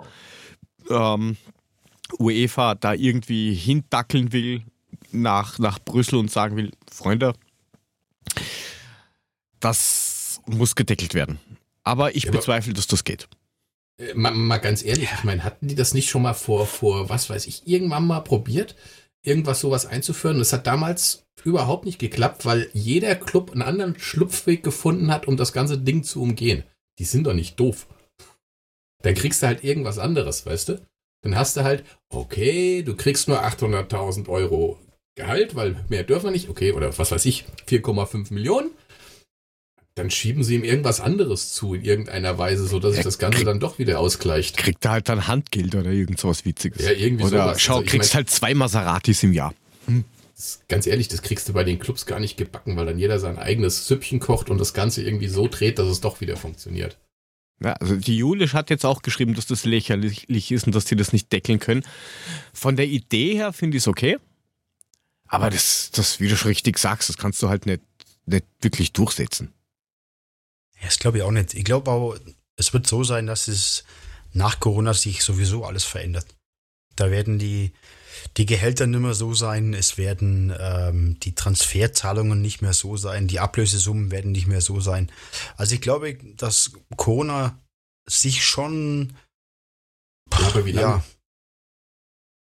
ähm, 0.88 1.36
UEFA 2.18 2.74
da 2.76 2.94
irgendwie 2.94 3.54
hindackeln 3.54 4.32
will 4.32 4.62
nach, 5.12 5.58
nach 5.58 5.78
Brüssel 5.80 6.16
und 6.20 6.30
sagen 6.30 6.56
will, 6.56 6.70
Freunde, 6.90 7.34
das 9.60 10.40
muss 10.46 10.74
gedeckelt 10.74 11.14
werden. 11.14 11.38
Aber 11.82 12.14
ich 12.14 12.24
ja, 12.24 12.30
bezweifle, 12.30 12.72
dass 12.72 12.86
das 12.86 13.04
geht. 13.04 13.28
Äh, 14.00 14.14
mal, 14.14 14.32
mal 14.32 14.58
ganz 14.58 14.84
ehrlich, 14.84 15.10
ich 15.12 15.24
meine, 15.24 15.44
hatten 15.44 15.68
die 15.68 15.74
das 15.74 15.94
nicht 15.94 16.08
schon 16.08 16.22
mal 16.22 16.34
vor, 16.34 16.66
vor, 16.66 17.08
was 17.08 17.30
weiß 17.30 17.46
ich, 17.46 17.66
irgendwann 17.66 18.06
mal 18.06 18.20
probiert, 18.20 18.74
irgendwas 19.22 19.60
sowas 19.60 19.86
einzuführen? 19.86 20.38
Das 20.38 20.52
hat 20.52 20.66
damals 20.66 21.26
überhaupt 21.44 21.84
nicht 21.84 21.98
geklappt, 21.98 22.44
weil 22.44 22.68
jeder 22.72 23.14
Club 23.14 23.52
einen 23.52 23.62
anderen 23.62 23.98
Schlupfweg 23.98 24.62
gefunden 24.62 25.12
hat, 25.12 25.26
um 25.28 25.36
das 25.36 25.52
ganze 25.52 25.78
Ding 25.78 26.02
zu 26.02 26.20
umgehen. 26.20 26.64
Die 26.98 27.04
sind 27.04 27.26
doch 27.26 27.34
nicht 27.34 27.58
doof. 27.58 27.86
Dann 29.02 29.14
kriegst 29.14 29.42
du 29.42 29.46
halt 29.46 29.64
irgendwas 29.64 29.98
anderes, 29.98 30.44
weißt 30.44 30.70
du? 30.70 30.86
Dann 31.22 31.36
hast 31.36 31.56
du 31.56 31.64
halt, 31.64 31.84
okay, 32.10 32.82
du 32.82 32.96
kriegst 32.96 33.28
nur 33.28 33.42
800.000 33.42 34.28
Euro 34.28 34.78
Gehalt, 35.16 35.54
weil 35.54 35.84
mehr 35.88 36.04
dürfen 36.04 36.26
wir 36.26 36.30
nicht, 36.30 36.48
okay, 36.48 36.72
oder 36.72 36.96
was 36.96 37.10
weiß 37.10 37.26
ich, 37.26 37.44
4,5 37.68 38.32
Millionen. 38.32 38.70
Dann 39.96 40.10
schieben 40.10 40.44
sie 40.44 40.54
ihm 40.54 40.64
irgendwas 40.64 41.00
anderes 41.00 41.52
zu 41.52 41.74
in 41.74 41.82
irgendeiner 41.82 42.38
Weise, 42.38 42.66
sodass 42.66 42.94
sich 42.94 43.04
das 43.04 43.18
Ganze 43.18 43.44
dann 43.44 43.60
doch 43.60 43.78
wieder 43.78 43.98
ausgleicht. 43.98 44.56
Kriegt 44.56 44.84
er 44.84 44.92
halt 44.92 45.08
dann 45.08 45.26
Handgeld 45.26 45.74
oder 45.74 45.90
irgend 45.90 46.18
sowas 46.20 46.44
Witziges. 46.44 46.84
Ja, 46.84 46.92
irgendwie 46.92 47.24
oder 47.24 47.44
sowas. 47.44 47.60
Schau, 47.60 47.78
also, 47.78 47.90
kriegst 47.90 48.10
mein, 48.10 48.16
halt 48.16 48.30
zwei 48.30 48.54
Maseratis 48.54 49.22
im 49.22 49.32
Jahr. 49.32 49.52
Hm. 49.86 50.04
Ganz 50.68 50.86
ehrlich, 50.86 51.08
das 51.08 51.22
kriegst 51.22 51.48
du 51.48 51.52
bei 51.52 51.64
den 51.64 51.78
Clubs 51.78 52.06
gar 52.06 52.18
nicht 52.18 52.36
gebacken, 52.36 52.76
weil 52.76 52.86
dann 52.86 52.98
jeder 52.98 53.18
sein 53.18 53.38
eigenes 53.38 53.86
Süppchen 53.86 54.20
kocht 54.20 54.48
und 54.48 54.58
das 54.58 54.72
Ganze 54.72 55.02
irgendwie 55.02 55.28
so 55.28 55.48
dreht, 55.48 55.78
dass 55.78 55.88
es 55.88 56.00
doch 56.00 56.20
wieder 56.20 56.36
funktioniert. 56.36 56.96
Ja, 57.62 57.74
also 57.74 57.96
die 57.96 58.16
Julisch 58.16 58.54
hat 58.54 58.70
jetzt 58.70 58.86
auch 58.86 59.02
geschrieben, 59.02 59.34
dass 59.34 59.46
das 59.46 59.66
lächerlich 59.66 60.50
ist 60.50 60.66
und 60.66 60.74
dass 60.74 60.86
sie 60.86 60.96
das 60.96 61.12
nicht 61.12 61.30
deckeln 61.30 61.58
können. 61.58 61.84
Von 62.54 62.76
der 62.76 62.86
Idee 62.86 63.34
her 63.34 63.52
finde 63.52 63.76
ich 63.76 63.82
es 63.82 63.88
okay. 63.88 64.16
Aber 65.28 65.50
das, 65.50 65.90
das, 65.92 66.20
wie 66.20 66.28
du 66.28 66.36
schon 66.36 66.48
richtig 66.48 66.78
sagst, 66.78 67.08
das 67.08 67.18
kannst 67.18 67.42
du 67.42 67.48
halt 67.48 67.66
nicht, 67.66 67.82
nicht 68.24 68.46
wirklich 68.62 68.92
durchsetzen. 68.92 69.52
Ja, 70.80 70.86
das 70.86 70.98
glaube 70.98 71.18
ich 71.18 71.22
auch 71.24 71.30
nicht. 71.30 71.54
Ich 71.54 71.64
glaube 71.64 71.90
auch, 71.90 72.16
es 72.56 72.72
wird 72.72 72.86
so 72.86 73.04
sein, 73.04 73.26
dass 73.26 73.48
es 73.48 73.84
nach 74.32 74.60
Corona 74.60 74.94
sich 74.94 75.22
sowieso 75.22 75.64
alles 75.64 75.84
verändert. 75.84 76.26
Da 76.96 77.10
werden 77.10 77.38
die, 77.38 77.72
die 78.36 78.46
Gehälter 78.46 78.86
nicht 78.86 79.00
mehr 79.00 79.14
so 79.14 79.34
sein, 79.34 79.74
es 79.74 79.98
werden 79.98 80.54
ähm, 80.58 81.18
die 81.20 81.34
Transferzahlungen 81.34 82.40
nicht 82.40 82.62
mehr 82.62 82.74
so 82.74 82.96
sein, 82.96 83.28
die 83.28 83.40
Ablösesummen 83.40 84.10
werden 84.10 84.32
nicht 84.32 84.46
mehr 84.46 84.60
so 84.60 84.80
sein. 84.80 85.10
Also 85.56 85.74
ich 85.74 85.80
glaube, 85.80 86.14
dass 86.36 86.72
Corona 86.96 87.58
sich 88.06 88.44
schon. 88.44 89.14
Aber 90.30 90.64
wie 90.64 90.72
lange? 90.72 90.96
Ja, 90.96 91.04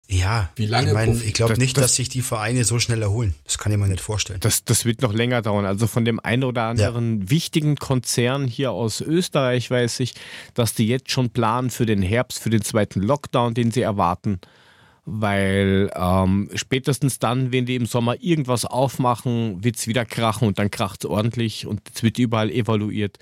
ja 0.08 0.50
wie 0.56 0.66
lange? 0.66 0.88
Ich, 0.88 0.94
mein, 0.94 1.20
ich 1.24 1.34
glaube 1.34 1.58
nicht, 1.58 1.76
das, 1.76 1.84
dass 1.84 1.94
sich 1.96 2.08
die 2.08 2.22
Vereine 2.22 2.64
so 2.64 2.78
schnell 2.78 3.02
erholen. 3.02 3.34
Das 3.44 3.58
kann 3.58 3.72
ich 3.72 3.78
mir 3.78 3.88
nicht 3.88 4.00
vorstellen. 4.00 4.40
Das, 4.40 4.64
das 4.64 4.84
wird 4.84 5.02
noch 5.02 5.12
länger 5.12 5.42
dauern. 5.42 5.64
Also 5.64 5.86
von 5.86 6.04
dem 6.04 6.20
einen 6.20 6.44
oder 6.44 6.64
anderen 6.64 7.22
ja. 7.22 7.30
wichtigen 7.30 7.76
Konzern 7.76 8.46
hier 8.46 8.72
aus 8.72 9.00
Österreich 9.00 9.70
weiß 9.70 10.00
ich, 10.00 10.14
dass 10.54 10.74
die 10.74 10.86
jetzt 10.86 11.10
schon 11.10 11.30
planen 11.30 11.70
für 11.70 11.86
den 11.86 12.02
Herbst, 12.02 12.38
für 12.38 12.50
den 12.50 12.62
zweiten 12.62 13.00
Lockdown, 13.00 13.54
den 13.54 13.70
sie 13.70 13.82
erwarten 13.82 14.40
weil 15.06 15.88
ähm, 15.94 16.50
spätestens 16.56 17.20
dann, 17.20 17.52
wenn 17.52 17.64
die 17.64 17.76
im 17.76 17.86
Sommer 17.86 18.16
irgendwas 18.20 18.64
aufmachen, 18.64 19.62
wird 19.62 19.76
es 19.76 19.86
wieder 19.86 20.04
krachen 20.04 20.48
und 20.48 20.58
dann 20.58 20.70
kracht 20.70 21.04
es 21.04 21.10
ordentlich 21.10 21.64
und 21.64 21.80
es 21.94 22.02
wird 22.02 22.18
überall 22.18 22.50
evaluiert. 22.50 23.18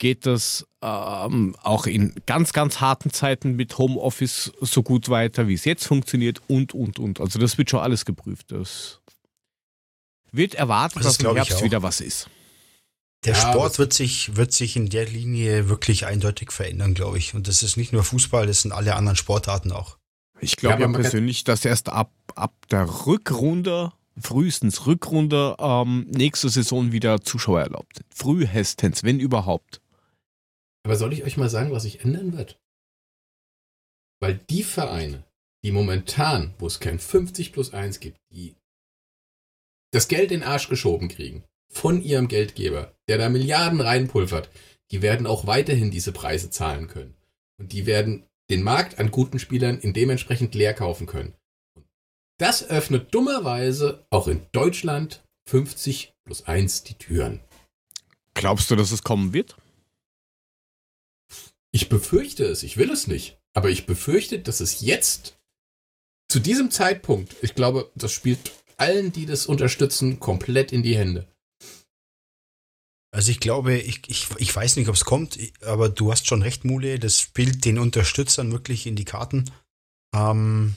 Geht 0.00 0.24
das 0.24 0.66
ähm, 0.82 1.54
auch 1.62 1.86
in 1.86 2.14
ganz, 2.24 2.54
ganz 2.54 2.80
harten 2.80 3.12
Zeiten 3.12 3.54
mit 3.54 3.76
Homeoffice 3.76 4.50
so 4.60 4.82
gut 4.82 5.10
weiter, 5.10 5.46
wie 5.46 5.54
es 5.54 5.66
jetzt 5.66 5.86
funktioniert 5.86 6.40
und, 6.48 6.74
und, 6.74 6.98
und. 6.98 7.20
Also 7.20 7.38
das 7.38 7.58
wird 7.58 7.68
schon 7.68 7.80
alles 7.80 8.06
geprüft. 8.06 8.50
Das 8.50 9.00
wird 10.32 10.54
erwartet, 10.54 11.04
das 11.04 11.18
dass 11.18 11.26
im 11.26 11.36
Herbst 11.36 11.62
wieder 11.62 11.82
was 11.82 12.00
ist. 12.00 12.30
Der 13.24 13.34
ja, 13.34 13.40
Sport 13.40 13.78
wird 13.78 13.92
sich, 13.92 14.36
wird 14.36 14.52
sich 14.52 14.76
in 14.76 14.88
der 14.88 15.04
Linie 15.04 15.68
wirklich 15.68 16.06
eindeutig 16.06 16.50
verändern, 16.50 16.94
glaube 16.94 17.18
ich. 17.18 17.34
Und 17.34 17.46
das 17.46 17.62
ist 17.62 17.76
nicht 17.76 17.92
nur 17.92 18.02
Fußball, 18.02 18.46
das 18.46 18.62
sind 18.62 18.72
alle 18.72 18.96
anderen 18.96 19.16
Sportarten 19.16 19.72
auch. 19.72 19.98
Ich 20.40 20.56
glaube 20.56 20.82
ja, 20.82 20.88
ja 20.88 20.92
persönlich, 20.92 21.44
dass 21.44 21.66
erst 21.66 21.90
ab, 21.90 22.10
ab 22.34 22.54
der 22.70 23.06
Rückrunde, 23.06 23.92
frühestens 24.18 24.86
Rückrunde, 24.86 25.56
ähm, 25.58 26.06
nächste 26.08 26.48
Saison 26.48 26.92
wieder 26.92 27.20
Zuschauer 27.20 27.60
erlaubt 27.60 27.98
sind. 27.98 28.06
Frühestens, 28.14 29.02
wenn 29.02 29.20
überhaupt. 29.20 29.79
Aber 30.82 30.96
soll 30.96 31.12
ich 31.12 31.24
euch 31.24 31.36
mal 31.36 31.50
sagen, 31.50 31.72
was 31.72 31.82
sich 31.82 32.04
ändern 32.04 32.36
wird? 32.36 32.58
Weil 34.20 34.38
die 34.50 34.62
Vereine, 34.62 35.24
die 35.64 35.72
momentan, 35.72 36.54
wo 36.58 36.66
es 36.66 36.80
kein 36.80 36.98
50 36.98 37.52
plus 37.52 37.72
1 37.72 38.00
gibt, 38.00 38.18
die 38.32 38.54
das 39.92 40.08
Geld 40.08 40.30
in 40.30 40.40
den 40.40 40.48
Arsch 40.48 40.68
geschoben 40.68 41.08
kriegen 41.08 41.44
von 41.72 42.02
ihrem 42.02 42.28
Geldgeber, 42.28 42.94
der 43.08 43.18
da 43.18 43.28
Milliarden 43.28 43.80
reinpulvert, 43.80 44.50
die 44.90 45.02
werden 45.02 45.26
auch 45.26 45.46
weiterhin 45.46 45.90
diese 45.90 46.12
Preise 46.12 46.50
zahlen 46.50 46.88
können. 46.88 47.14
Und 47.58 47.72
die 47.72 47.86
werden 47.86 48.26
den 48.50 48.62
Markt 48.62 48.98
an 48.98 49.10
guten 49.10 49.38
Spielern 49.38 49.78
in 49.78 49.92
dementsprechend 49.92 50.54
leer 50.54 50.74
kaufen 50.74 51.06
können. 51.06 51.34
Das 52.38 52.68
öffnet 52.68 53.14
dummerweise 53.14 54.06
auch 54.10 54.26
in 54.26 54.46
Deutschland 54.52 55.22
50 55.48 56.14
plus 56.24 56.46
1 56.46 56.84
die 56.84 56.94
Türen. 56.94 57.40
Glaubst 58.34 58.70
du, 58.70 58.76
dass 58.76 58.92
es 58.92 59.02
kommen 59.02 59.32
wird? 59.32 59.56
Ich 61.72 61.88
befürchte 61.88 62.44
es, 62.44 62.62
ich 62.62 62.76
will 62.76 62.90
es 62.90 63.06
nicht. 63.06 63.38
Aber 63.54 63.70
ich 63.70 63.86
befürchte, 63.86 64.38
dass 64.38 64.60
es 64.60 64.80
jetzt 64.80 65.38
zu 66.28 66.38
diesem 66.38 66.70
Zeitpunkt, 66.70 67.36
ich 67.42 67.54
glaube, 67.54 67.90
das 67.94 68.12
spielt 68.12 68.52
allen, 68.76 69.12
die 69.12 69.26
das 69.26 69.46
unterstützen, 69.46 70.20
komplett 70.20 70.72
in 70.72 70.82
die 70.82 70.96
Hände. 70.96 71.28
Also 73.12 73.32
ich 73.32 73.40
glaube, 73.40 73.76
ich, 73.76 74.08
ich, 74.08 74.28
ich 74.38 74.54
weiß 74.54 74.76
nicht, 74.76 74.88
ob 74.88 74.94
es 74.94 75.04
kommt, 75.04 75.38
aber 75.62 75.88
du 75.88 76.12
hast 76.12 76.26
schon 76.26 76.42
recht, 76.42 76.64
Mule, 76.64 77.00
das 77.00 77.20
spielt 77.20 77.64
den 77.64 77.78
Unterstützern 77.78 78.52
wirklich 78.52 78.86
in 78.86 78.94
die 78.94 79.04
Karten. 79.04 79.50
Ähm, 80.14 80.76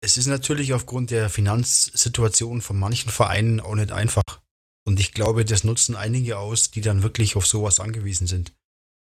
es 0.00 0.16
ist 0.16 0.26
natürlich 0.26 0.72
aufgrund 0.72 1.10
der 1.10 1.28
Finanzsituation 1.28 2.60
von 2.60 2.78
manchen 2.78 3.10
Vereinen 3.10 3.58
auch 3.58 3.74
nicht 3.74 3.90
einfach. 3.90 4.22
Und 4.86 5.00
ich 5.00 5.12
glaube, 5.12 5.44
das 5.44 5.64
nutzen 5.64 5.96
einige 5.96 6.38
aus, 6.38 6.70
die 6.70 6.82
dann 6.82 7.02
wirklich 7.02 7.36
auf 7.36 7.46
sowas 7.46 7.80
angewiesen 7.80 8.26
sind. 8.26 8.52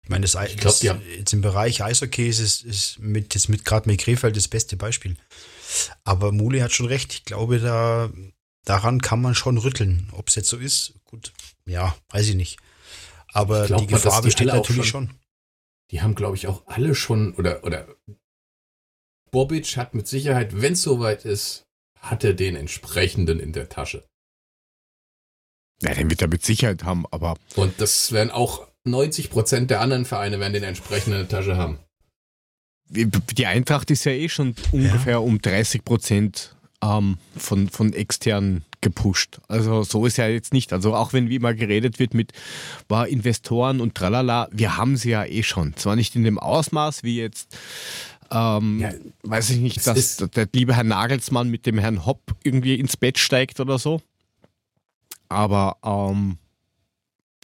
Ich 0.03 0.09
meine, 0.09 0.27
das, 0.27 0.35
ich 0.35 0.57
glaub, 0.57 0.73
das 0.73 0.81
jetzt 0.81 1.33
im 1.33 1.41
Bereich 1.41 1.81
Eishockey 1.81 2.27
ist, 2.27 2.39
ist, 2.39 2.63
ist 2.63 2.99
mit, 2.99 3.33
jetzt 3.33 3.47
mit 3.47 3.63
gerade 3.63 3.89
mit 3.89 4.01
Krefeld 4.01 4.35
das 4.35 4.49
beste 4.49 4.75
Beispiel. 4.75 5.15
Aber 6.03 6.31
Mule 6.31 6.61
hat 6.61 6.73
schon 6.73 6.87
recht. 6.87 7.13
Ich 7.13 7.25
glaube, 7.25 7.59
da 7.59 8.11
daran 8.65 9.01
kann 9.01 9.21
man 9.21 9.35
schon 9.35 9.57
rütteln. 9.57 10.09
Ob 10.13 10.29
es 10.29 10.35
jetzt 10.35 10.49
so 10.49 10.57
ist, 10.57 10.93
gut, 11.05 11.33
ja, 11.65 11.95
weiß 12.09 12.29
ich 12.29 12.35
nicht. 12.35 12.59
Aber 13.31 13.65
glaub, 13.65 13.81
die 13.81 13.87
Gefahr 13.87 14.21
die 14.21 14.27
besteht 14.27 14.47
natürlich 14.47 14.87
schon, 14.87 15.07
schon, 15.07 15.19
Die 15.91 16.01
haben, 16.01 16.15
glaube 16.15 16.35
ich, 16.35 16.47
auch 16.47 16.65
alle 16.67 16.95
schon, 16.95 17.33
oder, 17.35 17.63
oder 17.63 17.87
Bobic 19.31 19.77
hat 19.77 19.95
mit 19.95 20.07
Sicherheit, 20.07 20.61
wenn 20.61 20.73
es 20.73 20.83
soweit 20.83 21.25
ist, 21.25 21.63
hat 21.99 22.23
er 22.23 22.33
den 22.33 22.55
entsprechenden 22.55 23.39
in 23.39 23.53
der 23.53 23.69
Tasche. 23.69 24.05
Ja, 25.81 25.93
den 25.93 26.09
wird 26.09 26.21
er 26.21 26.27
mit 26.27 26.45
Sicherheit 26.45 26.83
haben, 26.83 27.05
aber. 27.11 27.37
Und 27.55 27.81
das 27.81 28.11
werden 28.11 28.29
auch 28.31 28.67
90 28.85 29.29
Prozent 29.29 29.69
der 29.69 29.81
anderen 29.81 30.05
Vereine 30.05 30.39
werden 30.39 30.53
den 30.53 30.63
entsprechenden 30.63 31.27
Tasche 31.27 31.57
haben. 31.57 31.79
Die 32.89 33.45
Eintracht 33.47 33.89
ist 33.91 34.03
ja 34.03 34.11
eh 34.11 34.29
schon 34.29 34.55
ungefähr 34.71 35.13
ja. 35.13 35.17
um 35.17 35.41
30 35.41 35.83
Prozent 35.83 36.55
ähm, 36.83 37.17
von, 37.35 37.69
von 37.69 37.93
externen 37.93 38.65
gepusht. 38.81 39.39
Also 39.47 39.83
so 39.83 40.05
ist 40.05 40.17
ja 40.17 40.27
jetzt 40.27 40.53
nicht. 40.53 40.73
Also 40.73 40.93
auch 40.93 41.13
wenn 41.13 41.29
wie 41.29 41.37
immer 41.37 41.53
geredet 41.53 41.97
wird 41.97 42.13
mit 42.13 42.33
war 42.89 43.07
Investoren 43.07 43.81
und 43.81 43.95
tralala, 43.95 44.49
wir 44.51 44.77
haben 44.77 44.97
sie 44.97 45.11
ja 45.11 45.25
eh 45.25 45.43
schon. 45.43 45.75
Zwar 45.75 45.95
nicht 45.95 46.15
in 46.15 46.23
dem 46.23 46.37
Ausmaß 46.37 47.03
wie 47.03 47.17
jetzt, 47.17 47.57
ähm, 48.29 48.79
ja, 48.79 48.91
weiß 49.23 49.51
ich 49.51 49.59
nicht, 49.59 49.87
dass 49.87 50.17
der 50.17 50.47
liebe 50.53 50.75
Herr 50.75 50.83
Nagelsmann 50.83 51.49
mit 51.49 51.65
dem 51.65 51.77
Herrn 51.77 52.05
Hopp 52.05 52.35
irgendwie 52.43 52.75
ins 52.75 52.97
Bett 52.97 53.17
steigt 53.17 53.59
oder 53.59 53.79
so. 53.79 54.01
Aber 55.29 55.77
ähm, 55.83 56.37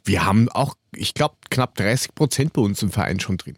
wir 0.05 0.25
haben 0.25 0.49
auch, 0.49 0.75
ich 0.95 1.13
glaube, 1.13 1.35
knapp 1.49 1.75
30 1.75 2.15
Prozent 2.15 2.53
bei 2.53 2.61
uns 2.61 2.81
im 2.81 2.91
Verein 2.91 3.19
schon 3.19 3.37
drin. 3.37 3.57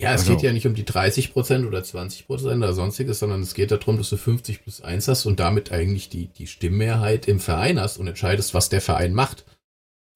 Ja, 0.00 0.14
es 0.14 0.20
also. 0.20 0.34
geht 0.34 0.42
ja 0.42 0.52
nicht 0.52 0.66
um 0.66 0.74
die 0.74 0.84
30 0.84 1.32
Prozent 1.32 1.66
oder 1.66 1.82
20 1.82 2.26
Prozent 2.26 2.58
oder 2.58 2.72
sonstiges, 2.72 3.18
sondern 3.18 3.42
es 3.42 3.54
geht 3.54 3.72
darum, 3.72 3.96
dass 3.96 4.10
du 4.10 4.16
50 4.16 4.62
plus 4.62 4.80
1 4.80 5.08
hast 5.08 5.26
und 5.26 5.40
damit 5.40 5.72
eigentlich 5.72 6.08
die, 6.08 6.26
die 6.28 6.46
Stimmmehrheit 6.46 7.26
im 7.26 7.40
Verein 7.40 7.80
hast 7.80 7.98
und 7.98 8.06
entscheidest, 8.06 8.54
was 8.54 8.68
der 8.68 8.80
Verein 8.80 9.12
macht. 9.12 9.44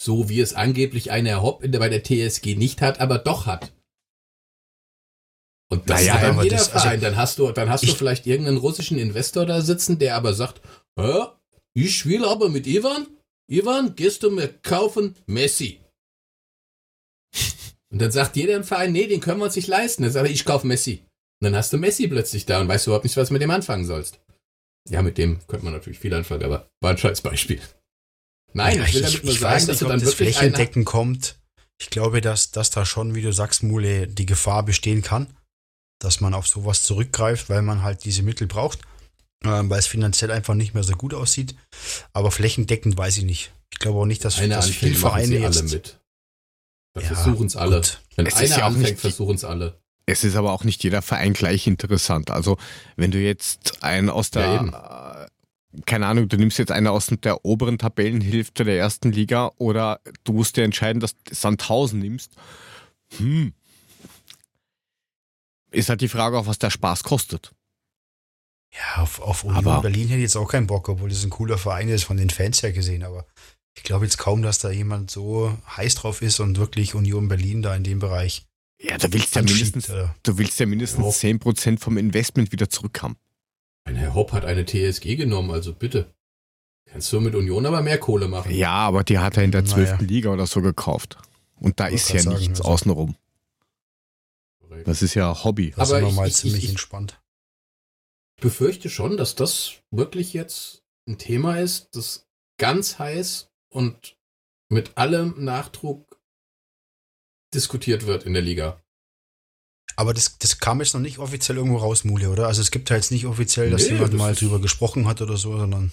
So 0.01 0.29
wie 0.29 0.41
es 0.41 0.55
angeblich 0.55 1.11
einer 1.11 1.43
Hopp 1.43 1.65
in 1.65 1.73
der, 1.73 1.81
bei 1.81 1.89
der 1.89 2.05
TSG 2.05 2.55
nicht 2.57 2.81
hat, 2.81 3.01
aber 3.01 3.19
doch 3.19 3.47
hat. 3.47 3.73
Und 5.69 5.89
das 5.89 6.01
naja, 6.01 6.15
ist 6.15 6.23
dann 6.23 6.43
jeder 6.45 6.57
das, 6.57 6.69
also 6.69 6.79
Verein. 6.81 6.91
Also 6.93 7.07
dann 7.07 7.17
hast 7.17 7.39
du, 7.39 7.53
dann 7.53 7.71
hast 7.71 7.89
du 7.89 7.93
vielleicht 7.95 8.27
irgendeinen 8.27 8.59
russischen 8.59 8.99
Investor 8.99 9.47
da 9.47 9.63
sitzen, 9.63 9.99
der 9.99 10.17
aber 10.17 10.35
sagt, 10.35 10.61
ich 11.75 12.07
will 12.07 12.25
aber 12.25 12.49
mit 12.51 12.67
Ivan, 12.67 13.07
Ivan, 13.53 13.95
gehst 13.95 14.23
du 14.23 14.31
mir 14.31 14.49
kaufen 14.49 15.15
Messi? 15.27 15.81
Und 17.93 18.01
dann 18.01 18.11
sagt 18.11 18.37
jeder 18.37 18.57
im 18.57 18.65
Verein, 18.65 18.93
nee, 18.93 19.07
den 19.07 19.21
können 19.21 19.41
wir 19.41 19.45
uns 19.45 19.57
nicht 19.57 19.69
leisten. 19.69 20.03
Dann 20.03 20.13
sagt 20.13 20.27
er, 20.27 20.33
ich 20.33 20.47
kaufe 20.47 20.67
Messi. 20.67 21.05
Und 21.41 21.47
dann 21.47 21.57
hast 21.57 21.71
du 21.73 21.77
Messi 21.77 22.09
plötzlich 22.09 22.47
da 22.47 22.61
und 22.61 22.69
weißt 22.69 22.87
überhaupt 22.87 23.05
nicht, 23.05 23.17
was 23.17 23.29
du 23.29 23.35
mit 23.35 23.43
dem 23.43 23.51
anfangen 23.51 23.85
sollst. 23.85 24.21
Ja, 24.89 25.03
mit 25.03 25.19
dem 25.19 25.47
könnte 25.47 25.65
man 25.65 25.75
natürlich 25.75 25.99
viel 25.99 26.15
anfangen, 26.15 26.45
aber 26.45 26.71
war 26.81 26.93
ein 26.93 26.99
scheiß 26.99 27.21
Beispiel. 27.21 27.61
Nein, 28.55 28.79
ja, 28.79 28.85
ich 28.85 28.95
will 28.95 29.03
damit 29.03 29.25
nur 29.25 29.35
sagen, 29.35 29.57
nicht, 29.57 29.69
dass 29.69 29.79
du 29.79 29.87
dann 29.87 30.01
das 30.01 30.19
wirklich 30.19 30.37
Flächendecken 30.37 30.85
kommt. 30.85 31.39
Ich 31.79 31.91
glaube, 31.91 32.21
dass, 32.21 32.53
dass 32.53 32.71
da 32.71 32.87
schon, 32.87 33.15
wie 33.15 33.23
du 33.23 33.33
sagst, 33.33 33.63
Mule, 33.63 34.07
die 34.07 34.27
Gefahr 34.27 34.63
bestehen 34.63 35.03
kann, 35.03 35.27
dass 35.99 36.21
man 36.21 36.33
auf 36.33 36.47
sowas 36.47 36.83
zurückgreift, 36.85 37.51
weil 37.51 37.63
man 37.63 37.83
halt 37.83 38.05
diese 38.05 38.23
Mittel 38.23 38.47
braucht, 38.47 38.79
äh, 39.45 39.63
weil 39.69 39.79
es 39.79 39.87
finanziell 39.87 40.31
einfach 40.31 40.55
nicht 40.55 40.75
mehr 40.75 40.83
so 40.83 40.95
gut 40.95 41.15
aussieht. 41.15 41.55
Aber 42.13 42.31
flächendeckend 42.31 42.97
weiß 42.97 43.19
ich 43.19 43.25
nicht. 43.25 43.53
Ich 43.71 43.79
glaube 43.79 43.99
auch 43.99 44.07
nicht, 44.07 44.25
dass, 44.25 44.39
Eine 44.39 44.55
dass 44.55 44.69
viele 44.69 44.95
Vereine 44.95 45.39
jetzt 45.39 45.59
alle 45.59 45.69
mit. 45.71 46.01
Ja, 46.95 47.01
versuchen 47.03 47.47
es 47.47 47.57
alle. 47.57 47.83
Wenn 48.17 48.27
es 48.27 48.37
einer 48.37 48.59
ja 48.59 48.67
anfängt, 48.67 49.01
versuchen 49.01 49.35
es 49.35 49.45
alle. 49.45 49.81
Es 50.05 50.25
ist 50.25 50.37
aber 50.37 50.53
auch 50.53 50.65
nicht 50.65 50.83
jeder 50.85 51.01
Verein 51.01 51.33
gleich 51.33 51.67
interessant. 51.67 52.31
Also 52.31 52.59
wenn 52.97 53.11
du 53.11 53.19
jetzt 53.19 53.83
einen 53.83 54.11
aus 54.11 54.31
der, 54.31 54.43
ja, 54.43 55.25
äh, 55.25 55.81
keine 55.87 56.07
Ahnung, 56.07 56.29
du 56.29 56.37
nimmst 56.37 56.59
jetzt 56.59 56.73
einen 56.73 56.89
aus 56.89 57.07
der 57.07 57.45
oberen 57.45 57.79
Tabellenhälfte 57.79 58.65
der 58.65 58.79
ersten 58.79 59.13
Liga 59.13 59.53
oder 59.57 60.01
du 60.25 60.33
musst 60.33 60.57
dir 60.57 60.65
entscheiden, 60.65 61.01
dass 61.01 61.15
du 61.15 61.35
Sandhausen 61.35 62.01
nimmst. 62.01 62.33
Hm. 63.17 63.55
Ist 65.71 65.89
halt 65.89 66.03
die 66.03 66.09
Frage, 66.09 66.39
auf 66.39 66.47
was 66.47 66.59
der 66.59 66.71
Spaß 66.71 67.05
kostet. 67.05 67.53
Ja, 68.75 69.03
auf, 69.03 69.21
auf 69.21 69.45
Union 69.45 69.67
aber, 69.67 69.83
Berlin 69.83 70.09
hätte 70.09 70.19
ich 70.19 70.23
jetzt 70.23 70.37
auch 70.37 70.49
keinen 70.49 70.67
Bock, 70.67 70.89
obwohl 70.89 71.11
das 71.11 71.25
ein 71.25 71.31
cooler 71.31 71.59
Verein 71.59 71.89
ist, 71.89 72.05
von 72.05 72.17
den 72.17 72.31
Fans 72.31 72.63
her 72.63 72.73
gesehen, 72.73 73.03
aber 73.03 73.27
ich 73.75 73.83
glaube 73.83 74.05
jetzt 74.05 74.19
kaum, 74.19 74.43
dass 74.43 74.59
da 74.59 74.71
jemand 74.71 75.11
so 75.11 75.57
heiß 75.77 75.95
drauf 75.97 76.23
ist 76.23 76.41
und 76.41 76.59
wirklich 76.59 76.95
Union 76.95 77.29
Berlin 77.29 77.63
da 77.63 77.75
in 77.75 77.85
dem 77.85 77.99
Bereich 77.99 78.47
ja, 78.83 78.99
du 78.99 79.13
willst 79.13 79.37
ja 79.37 79.43
mindestens, 79.43 79.93
du 80.23 80.39
willst 80.39 80.59
ja 80.59 80.67
mindestens 80.67 81.23
ja. 81.23 81.31
10% 81.31 81.79
vom 81.79 81.97
Investment 81.97 82.51
wieder 82.51 82.69
zurückhaben. 82.69 83.17
Ein 83.85 83.95
Herr 83.95 84.15
Hopp 84.15 84.33
hat 84.33 84.45
eine 84.45 84.65
TSG 84.65 85.17
genommen, 85.17 85.53
also 85.53 85.73
bitte. 85.73 86.13
Kannst 86.91 87.13
du 87.13 87.21
mit 87.21 87.35
Union 87.35 87.65
aber 87.65 87.81
mehr 87.81 87.99
Kohle 87.99 88.29
machen. 88.29 88.53
Ja, 88.53 88.73
aber 88.73 89.05
die 89.05 89.19
hat 89.19 89.37
er 89.37 89.45
in 89.45 89.53
der 89.53 89.65
12. 89.65 89.93
Naja. 89.93 90.03
Liga 90.03 90.31
oder 90.31 90.47
so 90.47 90.61
gekauft. 90.61 91.17
Und 91.55 91.79
da 91.79 91.87
ist 91.87 92.13
ja 92.13 92.21
sagen, 92.21 92.37
nichts 92.37 92.61
also. 92.61 92.73
außenrum. 92.73 93.17
Das 94.85 95.01
ist 95.01 95.15
ja 95.15 95.45
Hobby. 95.45 95.73
Das 95.77 95.93
aber 95.93 96.09
ist 96.09 96.15
mal 96.15 96.31
ziemlich 96.31 96.65
ich, 96.65 96.71
entspannt. 96.71 97.21
Ich 98.43 98.49
befürchte 98.49 98.91
schon, 98.91 99.17
dass 99.17 99.37
das 99.37 99.83
wirklich 99.93 100.33
jetzt 100.33 100.83
ein 101.09 101.17
Thema 101.17 101.61
ist, 101.61 101.95
das 101.95 102.27
ganz 102.59 102.99
heiß 102.99 103.53
und 103.73 104.17
mit 104.69 104.99
allem 104.99 105.45
Nachdruck 105.45 106.21
diskutiert 107.55 108.07
wird 108.07 108.25
in 108.25 108.33
der 108.33 108.43
Liga. 108.43 108.83
Aber 109.95 110.13
das, 110.13 110.39
das 110.39 110.59
kam 110.59 110.81
jetzt 110.81 110.93
noch 110.93 111.01
nicht 111.01 111.21
offiziell 111.21 111.57
irgendwo 111.57 111.77
raus, 111.77 112.03
Mule, 112.03 112.31
oder? 112.31 112.49
Also 112.49 112.63
es 112.63 112.73
gibt 112.73 112.91
ja 112.91 112.97
jetzt 112.97 113.13
nicht 113.13 113.27
offiziell, 113.27 113.71
dass 113.71 113.85
nee, 113.85 113.93
jemand 113.93 114.13
das 114.13 114.19
mal 114.19 114.35
drüber 114.35 114.61
gesprochen 114.61 115.07
hat 115.07 115.23
oder 115.23 115.37
so, 115.37 115.57
sondern. 115.57 115.93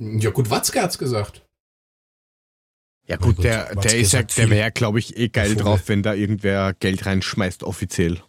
Ja, 0.00 0.30
gut, 0.30 0.48
Watzke 0.48 0.80
hat's 0.80 0.96
gesagt. 0.96 1.46
Ja 3.06 3.16
gut, 3.16 3.36
gut 3.36 3.44
der, 3.44 3.74
der 3.74 3.98
ist 3.98 4.14
ja, 4.14 4.22
der 4.22 4.48
wäre, 4.48 4.72
glaube 4.72 4.98
ich, 4.98 5.18
eh 5.18 5.28
geil 5.28 5.56
drauf, 5.56 5.88
wenn 5.88 6.02
da 6.02 6.14
irgendwer 6.14 6.72
Geld 6.72 7.04
reinschmeißt, 7.04 7.64
offiziell. 7.64 8.22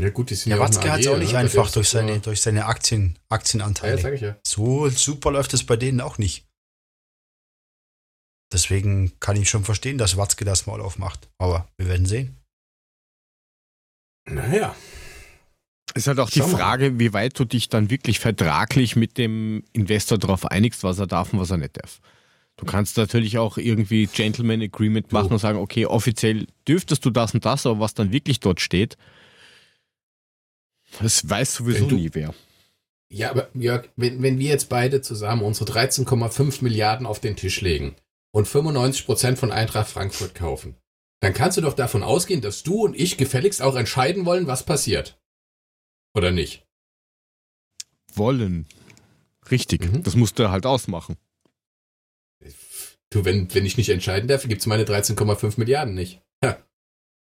Ja 0.00 0.10
gut, 0.10 0.30
die 0.30 0.34
sind 0.34 0.50
ja, 0.50 0.56
ja 0.56 0.62
Watzke 0.62 0.90
hat 0.90 1.00
es 1.00 1.06
auch 1.06 1.18
nicht 1.18 1.32
ne? 1.32 1.38
einfach 1.38 1.70
durch 1.70 1.88
seine, 1.88 2.18
durch 2.18 2.40
seine 2.40 2.66
Aktien, 2.66 3.16
Aktienanteile. 3.28 3.96
Ja, 3.96 4.02
sag 4.02 4.14
ich 4.14 4.20
ja. 4.22 4.36
So 4.44 4.88
super 4.88 5.30
läuft 5.30 5.54
es 5.54 5.64
bei 5.64 5.76
denen 5.76 6.00
auch 6.00 6.18
nicht. 6.18 6.44
Deswegen 8.52 9.12
kann 9.20 9.36
ich 9.36 9.48
schon 9.48 9.64
verstehen, 9.64 9.98
dass 9.98 10.16
Watzke 10.16 10.44
das 10.44 10.66
mal 10.66 10.80
aufmacht. 10.80 11.28
Aber 11.38 11.68
wir 11.76 11.88
werden 11.88 12.06
sehen. 12.06 12.36
Naja. 14.28 14.74
Es 15.94 16.02
ist 16.02 16.06
halt 16.08 16.18
auch 16.18 16.30
Schau 16.30 16.44
die 16.44 16.50
Frage, 16.50 16.90
mal. 16.90 16.98
wie 16.98 17.12
weit 17.12 17.38
du 17.38 17.44
dich 17.44 17.68
dann 17.68 17.90
wirklich 17.90 18.18
vertraglich 18.18 18.96
mit 18.96 19.16
dem 19.16 19.62
Investor 19.72 20.18
darauf 20.18 20.46
einigst, 20.46 20.82
was 20.82 20.98
er 20.98 21.06
darf 21.06 21.32
und 21.32 21.38
was 21.38 21.50
er 21.50 21.58
nicht 21.58 21.76
darf. 21.76 22.00
Du 22.56 22.66
kannst 22.66 22.96
natürlich 22.96 23.38
auch 23.38 23.58
irgendwie 23.58 24.06
Gentleman 24.06 24.62
Agreement 24.62 25.12
machen 25.12 25.28
du. 25.28 25.34
und 25.34 25.40
sagen, 25.40 25.58
okay, 25.58 25.86
offiziell 25.86 26.46
dürftest 26.66 27.04
du 27.04 27.10
das 27.10 27.34
und 27.34 27.44
das, 27.44 27.66
aber 27.66 27.80
was 27.80 27.94
dann 27.94 28.12
wirklich 28.12 28.40
dort 28.40 28.60
steht, 28.60 28.96
das 31.00 31.28
weiß 31.28 31.54
sowieso 31.54 31.86
du, 31.86 31.96
nie 31.96 32.10
wer. 32.12 32.34
Ja, 33.10 33.30
aber 33.30 33.48
Jörg, 33.54 33.88
wenn, 33.96 34.22
wenn 34.22 34.38
wir 34.38 34.48
jetzt 34.48 34.68
beide 34.68 35.00
zusammen 35.00 35.42
unsere 35.42 35.70
13,5 35.70 36.62
Milliarden 36.62 37.06
auf 37.06 37.20
den 37.20 37.36
Tisch 37.36 37.60
legen 37.60 37.94
und 38.32 38.48
95% 38.48 39.36
von 39.36 39.52
Eintracht 39.52 39.88
Frankfurt 39.88 40.34
kaufen, 40.34 40.76
dann 41.20 41.32
kannst 41.32 41.56
du 41.56 41.62
doch 41.62 41.74
davon 41.74 42.02
ausgehen, 42.02 42.40
dass 42.40 42.62
du 42.62 42.82
und 42.82 42.98
ich 42.98 43.16
gefälligst 43.16 43.62
auch 43.62 43.76
entscheiden 43.76 44.26
wollen, 44.26 44.46
was 44.46 44.64
passiert. 44.64 45.18
Oder 46.14 46.30
nicht? 46.30 46.66
Wollen. 48.14 48.66
Richtig. 49.50 49.84
Mhm. 49.84 50.02
Das 50.02 50.16
musst 50.16 50.38
du 50.38 50.50
halt 50.50 50.66
ausmachen. 50.66 51.16
Du, 53.10 53.24
wenn, 53.24 53.52
wenn 53.54 53.64
ich 53.64 53.76
nicht 53.76 53.90
entscheiden 53.90 54.28
darf, 54.28 54.42
gibt 54.42 54.60
es 54.60 54.66
meine 54.66 54.84
13,5 54.84 55.54
Milliarden 55.56 55.94
nicht. 55.94 56.20
Ja. 56.42 56.58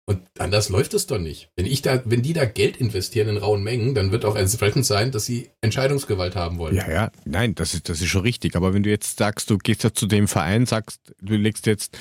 Und 0.09 0.23
anders 0.38 0.69
läuft 0.69 0.95
es 0.95 1.09
doch 1.09 1.19
nicht. 1.19 1.49
Wenn 1.57 1.66
ich 1.66 1.83
da, 1.83 2.01
wenn 2.05 2.23
die 2.23 2.33
da 2.33 2.45
Geld 2.45 2.77
investieren 2.77 3.29
in 3.29 3.38
rauen 3.38 3.64
Mengen, 3.64 3.97
dann 3.97 4.12
wird 4.12 4.25
auch 4.25 4.37
entsprechend 4.37 4.87
sein, 4.87 5.11
dass 5.11 5.27
sie 5.27 5.51
Entscheidungsgewalt 5.62 6.37
haben 6.37 6.59
wollen. 6.59 6.77
Ja, 6.77 6.88
ja, 6.88 7.11
nein, 7.25 7.57
das 7.57 7.75
ist, 7.75 7.88
das 7.88 8.01
ist 8.01 8.09
schon 8.09 8.23
richtig. 8.23 8.55
Aber 8.55 8.73
wenn 8.73 8.85
du 8.85 8.90
jetzt 8.90 9.19
sagst, 9.19 9.51
du 9.51 9.59
gehst 9.59 9.83
ja 9.83 9.92
zu 9.92 10.07
dem 10.07 10.29
Verein, 10.29 10.64
sagst, 10.64 11.01
du 11.21 11.35
legst 11.35 11.66
jetzt 11.66 11.99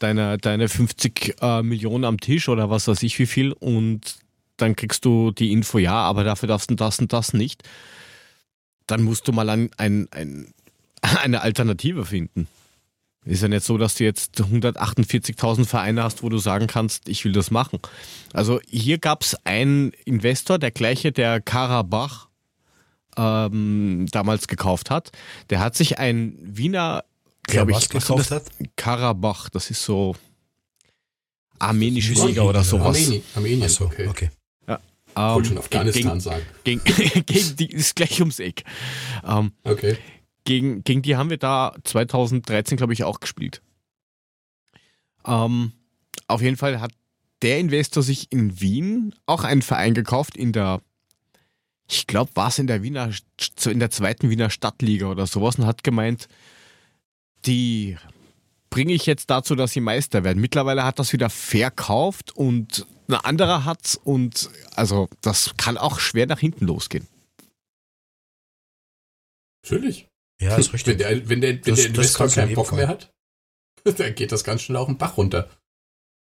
deine, 0.00 0.38
deine 0.38 0.68
50 0.68 1.36
äh, 1.40 1.62
Millionen 1.62 2.04
am 2.04 2.18
Tisch 2.18 2.48
oder 2.48 2.68
was 2.68 2.88
weiß 2.88 3.04
ich 3.04 3.16
wie 3.20 3.26
viel 3.26 3.52
und 3.52 4.16
dann 4.56 4.74
kriegst 4.74 5.04
du 5.04 5.30
die 5.30 5.52
Info, 5.52 5.78
ja, 5.78 5.94
aber 5.94 6.24
dafür 6.24 6.48
darfst 6.48 6.70
du 6.70 6.74
das 6.74 6.98
und 6.98 7.12
das 7.12 7.32
nicht. 7.32 7.62
Dann 8.88 9.02
musst 9.02 9.28
du 9.28 9.32
mal 9.32 9.48
ein, 9.50 9.70
ein, 9.76 10.08
ein, 10.10 10.52
eine 11.00 11.42
Alternative 11.42 12.06
finden. 12.06 12.48
Ist 13.26 13.42
ja 13.42 13.48
nicht 13.48 13.64
so, 13.64 13.76
dass 13.76 13.96
du 13.96 14.04
jetzt 14.04 14.40
148.000 14.40 15.66
Vereine 15.66 16.04
hast, 16.04 16.22
wo 16.22 16.28
du 16.28 16.38
sagen 16.38 16.68
kannst, 16.68 17.08
ich 17.08 17.24
will 17.24 17.32
das 17.32 17.50
machen. 17.50 17.80
Also 18.32 18.60
hier 18.68 18.98
gab 18.98 19.22
es 19.22 19.36
einen 19.44 19.92
Investor, 20.04 20.58
der 20.58 20.70
gleiche, 20.70 21.10
der 21.10 21.40
Karabach 21.40 22.28
ähm, 23.16 24.06
damals 24.12 24.46
gekauft 24.46 24.90
hat. 24.90 25.10
Der 25.50 25.58
hat 25.58 25.74
sich 25.74 25.98
ein 25.98 26.38
Wiener, 26.40 27.04
glaube 27.42 27.72
ich, 27.72 27.88
gekauft 27.88 28.30
hat. 28.30 28.44
Karabach, 28.76 29.50
das 29.50 29.70
ist 29.70 29.82
so 29.82 30.14
armenische 31.58 32.12
Liga 32.12 32.42
oder 32.42 32.62
sowas. 32.62 32.96
Armenien, 32.96 33.22
Armenien 33.34 33.68
so, 33.68 33.86
okay. 33.86 34.06
okay. 34.06 34.30
Ähm, 35.18 35.44
schon 35.46 35.56
Afghanistan 35.56 36.02
gegen, 36.02 36.20
sagen. 36.20 36.42
Gegen, 36.62 36.84
gegen 37.24 37.56
die 37.56 37.70
ist 37.70 37.96
gleich 37.96 38.20
ums 38.20 38.38
Eck. 38.38 38.64
Ähm, 39.26 39.52
okay 39.64 39.96
gegen, 40.46 40.82
gegen 40.84 41.02
die 41.02 41.16
haben 41.16 41.28
wir 41.28 41.36
da 41.36 41.74
2013, 41.84 42.78
glaube 42.78 42.94
ich, 42.94 43.04
auch 43.04 43.20
gespielt. 43.20 43.60
Ähm, 45.26 45.72
auf 46.28 46.40
jeden 46.40 46.56
Fall 46.56 46.80
hat 46.80 46.92
der 47.42 47.58
Investor 47.58 48.02
sich 48.02 48.32
in 48.32 48.60
Wien 48.60 49.14
auch 49.26 49.44
einen 49.44 49.60
Verein 49.60 49.92
gekauft 49.92 50.36
in 50.36 50.52
der, 50.52 50.80
ich 51.86 52.06
glaube, 52.06 52.30
war 52.34 52.48
es 52.48 52.58
in 52.58 52.66
der 52.66 52.82
Wiener, 52.82 53.10
in 53.66 53.80
der 53.80 53.90
zweiten 53.90 54.30
Wiener 54.30 54.48
Stadtliga 54.48 55.06
oder 55.06 55.26
sowas 55.26 55.56
und 55.58 55.66
hat 55.66 55.84
gemeint, 55.84 56.28
die 57.44 57.98
bringe 58.70 58.94
ich 58.94 59.04
jetzt 59.04 59.28
dazu, 59.30 59.54
dass 59.54 59.72
sie 59.72 59.80
Meister 59.80 60.24
werden. 60.24 60.40
Mittlerweile 60.40 60.84
hat 60.84 60.98
das 60.98 61.12
wieder 61.12 61.28
verkauft 61.28 62.34
und 62.34 62.86
ein 63.08 63.14
anderer 63.14 63.64
hat's 63.64 63.96
und 63.96 64.50
also 64.74 65.08
das 65.20 65.54
kann 65.56 65.76
auch 65.76 65.98
schwer 65.98 66.26
nach 66.26 66.40
hinten 66.40 66.66
losgehen. 66.66 67.06
Natürlich. 69.62 70.08
Ja, 70.40 70.56
ist 70.56 70.72
richtig. 70.72 70.98
Wenn 70.98 70.98
der, 70.98 71.28
wenn 71.28 71.40
der, 71.40 71.54
wenn 71.54 71.62
das, 71.62 71.76
der 71.76 71.86
Investor 71.86 72.28
keinen 72.28 72.54
Bock 72.54 72.72
mehr 72.72 72.88
hat, 72.88 73.12
dann 73.84 74.14
geht 74.14 74.32
das 74.32 74.44
ganz 74.44 74.62
schnell 74.62 74.76
auch 74.76 74.86
den 74.86 74.98
Bach 74.98 75.16
runter. 75.16 75.50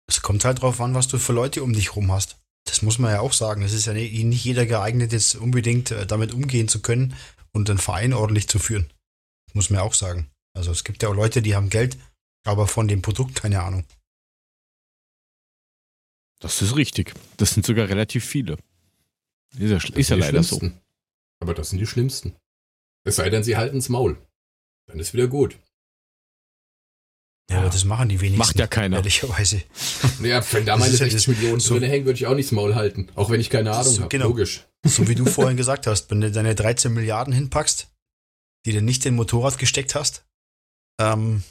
Es 0.07 0.21
kommt 0.21 0.45
halt 0.45 0.61
drauf 0.61 0.79
an, 0.81 0.93
was 0.93 1.07
du 1.07 1.17
für 1.17 1.33
Leute 1.33 1.63
um 1.63 1.73
dich 1.73 1.95
rum 1.95 2.11
hast. 2.11 2.37
Das 2.65 2.81
muss 2.81 2.99
man 2.99 3.11
ja 3.11 3.19
auch 3.19 3.33
sagen. 3.33 3.63
Es 3.63 3.73
ist 3.73 3.85
ja 3.85 3.93
nicht 3.93 4.43
jeder 4.43 4.65
geeignet, 4.65 5.11
jetzt 5.11 5.35
unbedingt 5.35 5.91
äh, 5.91 6.05
damit 6.05 6.33
umgehen 6.33 6.67
zu 6.67 6.81
können 6.81 7.15
und 7.51 7.69
den 7.69 7.77
Verein 7.77 8.13
ordentlich 8.13 8.47
zu 8.47 8.59
führen. 8.59 8.91
Muss 9.53 9.69
man 9.69 9.79
ja 9.79 9.85
auch 9.85 9.93
sagen. 9.93 10.29
Also 10.55 10.71
es 10.71 10.83
gibt 10.83 11.01
ja 11.03 11.09
auch 11.09 11.15
Leute, 11.15 11.41
die 11.41 11.55
haben 11.55 11.69
Geld, 11.69 11.97
aber 12.45 12.67
von 12.67 12.87
dem 12.87 13.01
Produkt 13.01 13.35
keine 13.35 13.63
Ahnung. 13.63 13.85
Das 16.39 16.61
ist 16.61 16.75
richtig. 16.75 17.13
Das 17.37 17.53
sind 17.53 17.65
sogar 17.65 17.87
relativ 17.87 18.25
viele. 18.25 18.57
Ist 19.57 19.71
ja, 19.71 19.95
ist 19.95 20.09
ja 20.09 20.15
leider 20.17 20.43
so. 20.43 20.59
Aber 21.39 21.53
das 21.53 21.69
sind 21.69 21.79
die 21.79 21.87
schlimmsten. 21.87 22.35
Es 23.05 23.17
sei 23.17 23.29
denn, 23.29 23.43
sie 23.43 23.55
halten's 23.55 23.87
Maul. 23.89 24.17
Dann 24.87 24.99
ist 24.99 25.13
wieder 25.13 25.27
gut. 25.27 25.57
Ja, 27.49 27.59
aber 27.59 27.69
das 27.69 27.85
machen 27.85 28.09
die 28.09 28.19
wenigsten. 28.19 28.39
Macht 28.39 28.57
ja 28.57 28.65
keiner. 28.65 28.97
Ehrlicherweise. 28.97 29.61
Ja, 30.23 30.43
wenn 30.51 30.65
da 30.65 30.77
meine 30.77 30.91
60 30.91 31.27
ja 31.27 31.33
Millionen 31.33 31.59
so 31.59 31.77
drin 31.77 31.89
hängen, 31.89 32.05
würde 32.05 32.17
ich 32.17 32.25
auch 32.25 32.33
nicht 32.33 32.47
das 32.47 32.53
Maul 32.53 32.73
halten. 32.73 33.09
Auch 33.13 33.29
wenn 33.29 33.39
ich 33.39 33.51
keine 33.51 33.71
Ahnung 33.71 33.93
so, 33.93 33.99
habe. 34.01 34.09
Genau. 34.09 34.27
Logisch. 34.27 34.65
So 34.83 35.07
wie 35.07 35.15
du 35.15 35.25
vorhin 35.25 35.55
gesagt 35.55 35.85
hast, 35.85 36.09
wenn 36.09 36.21
du 36.21 36.31
deine 36.31 36.55
13 36.55 36.91
Milliarden 36.91 37.33
hinpackst, 37.33 37.87
die 38.65 38.71
du 38.71 38.81
nicht 38.81 39.05
in 39.05 39.15
Motorrad 39.15 39.59
gesteckt 39.59 39.93
hast, 39.93 40.25
ähm, 40.99 41.43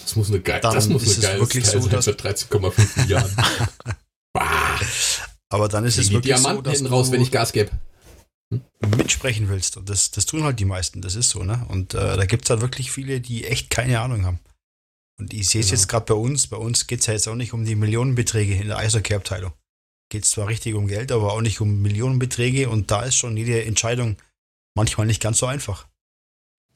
das 0.00 0.16
muss 0.16 0.28
eine, 0.28 0.40
geil, 0.40 0.60
das 0.62 0.88
muss 0.88 1.02
eine 1.02 1.26
geile 1.26 1.40
wirklich 1.40 1.66
so, 1.66 1.80
sein 1.80 2.02
für 2.02 2.12
13,5 2.12 3.00
Milliarden. 3.00 3.36
Aber 5.50 5.68
dann 5.68 5.84
ist 5.84 5.98
es 5.98 6.08
die 6.08 6.14
wirklich 6.14 6.34
Diamanten 6.34 6.56
so, 6.56 6.62
dass 6.62 6.78
hinten 6.78 6.92
raus, 6.92 7.10
wenn 7.12 7.20
ich 7.20 7.30
Gas 7.30 7.52
gebe. 7.52 7.70
Mitsprechen 8.96 9.48
willst. 9.48 9.76
Und 9.76 9.88
das, 9.88 10.10
das 10.10 10.26
tun 10.26 10.42
halt 10.44 10.58
die 10.58 10.64
meisten, 10.64 11.02
das 11.02 11.14
ist 11.14 11.30
so, 11.30 11.42
ne? 11.42 11.66
Und 11.68 11.94
äh, 11.94 12.16
da 12.16 12.24
gibt 12.26 12.44
es 12.44 12.50
halt 12.50 12.60
wirklich 12.60 12.90
viele, 12.90 13.20
die 13.20 13.44
echt 13.44 13.70
keine 13.70 14.00
Ahnung 14.00 14.24
haben. 14.24 14.40
Und 15.18 15.34
ich 15.34 15.48
sehe 15.48 15.60
es 15.60 15.68
Genau. 15.68 15.78
jetzt 15.80 15.88
gerade 15.88 16.06
bei 16.06 16.14
uns. 16.14 16.46
Bei 16.46 16.56
uns 16.56 16.86
geht 16.86 17.00
es 17.00 17.06
ja 17.06 17.12
jetzt 17.12 17.28
auch 17.28 17.34
nicht 17.34 17.52
um 17.52 17.64
die 17.64 17.74
Millionenbeträge 17.74 18.54
in 18.54 18.68
der 18.68 18.78
Eishockey-Abteilung. 18.78 19.52
Geht 20.10 20.24
es 20.24 20.30
zwar 20.30 20.46
richtig 20.48 20.74
um 20.74 20.86
Geld, 20.86 21.12
aber 21.12 21.32
auch 21.32 21.40
nicht 21.42 21.60
um 21.60 21.82
Millionenbeträge. 21.82 22.68
Und 22.70 22.90
da 22.90 23.02
ist 23.02 23.16
schon 23.16 23.36
jede 23.36 23.64
Entscheidung 23.64 24.16
manchmal 24.74 25.06
nicht 25.06 25.20
ganz 25.20 25.38
so 25.38 25.46
einfach. 25.46 25.86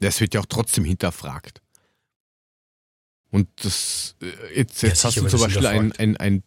Das 0.01 0.21
wird 0.21 0.35
ja 0.35 0.41
auch 0.41 0.47
trotzdem 0.47 0.85
hinterfragt. 0.85 1.63
Und 3.31 3.49
das, 3.65 4.17
äh, 4.21 4.59
jetzt, 4.59 4.83
Ja, 4.83 4.89
jetzt 4.89 5.05
hast 5.05 5.17
du 5.17 5.27
zum 5.29 5.41
Beispiel 5.41 5.67
ein, 5.67 5.93
ein, 5.93 6.17
ein 6.19 6.43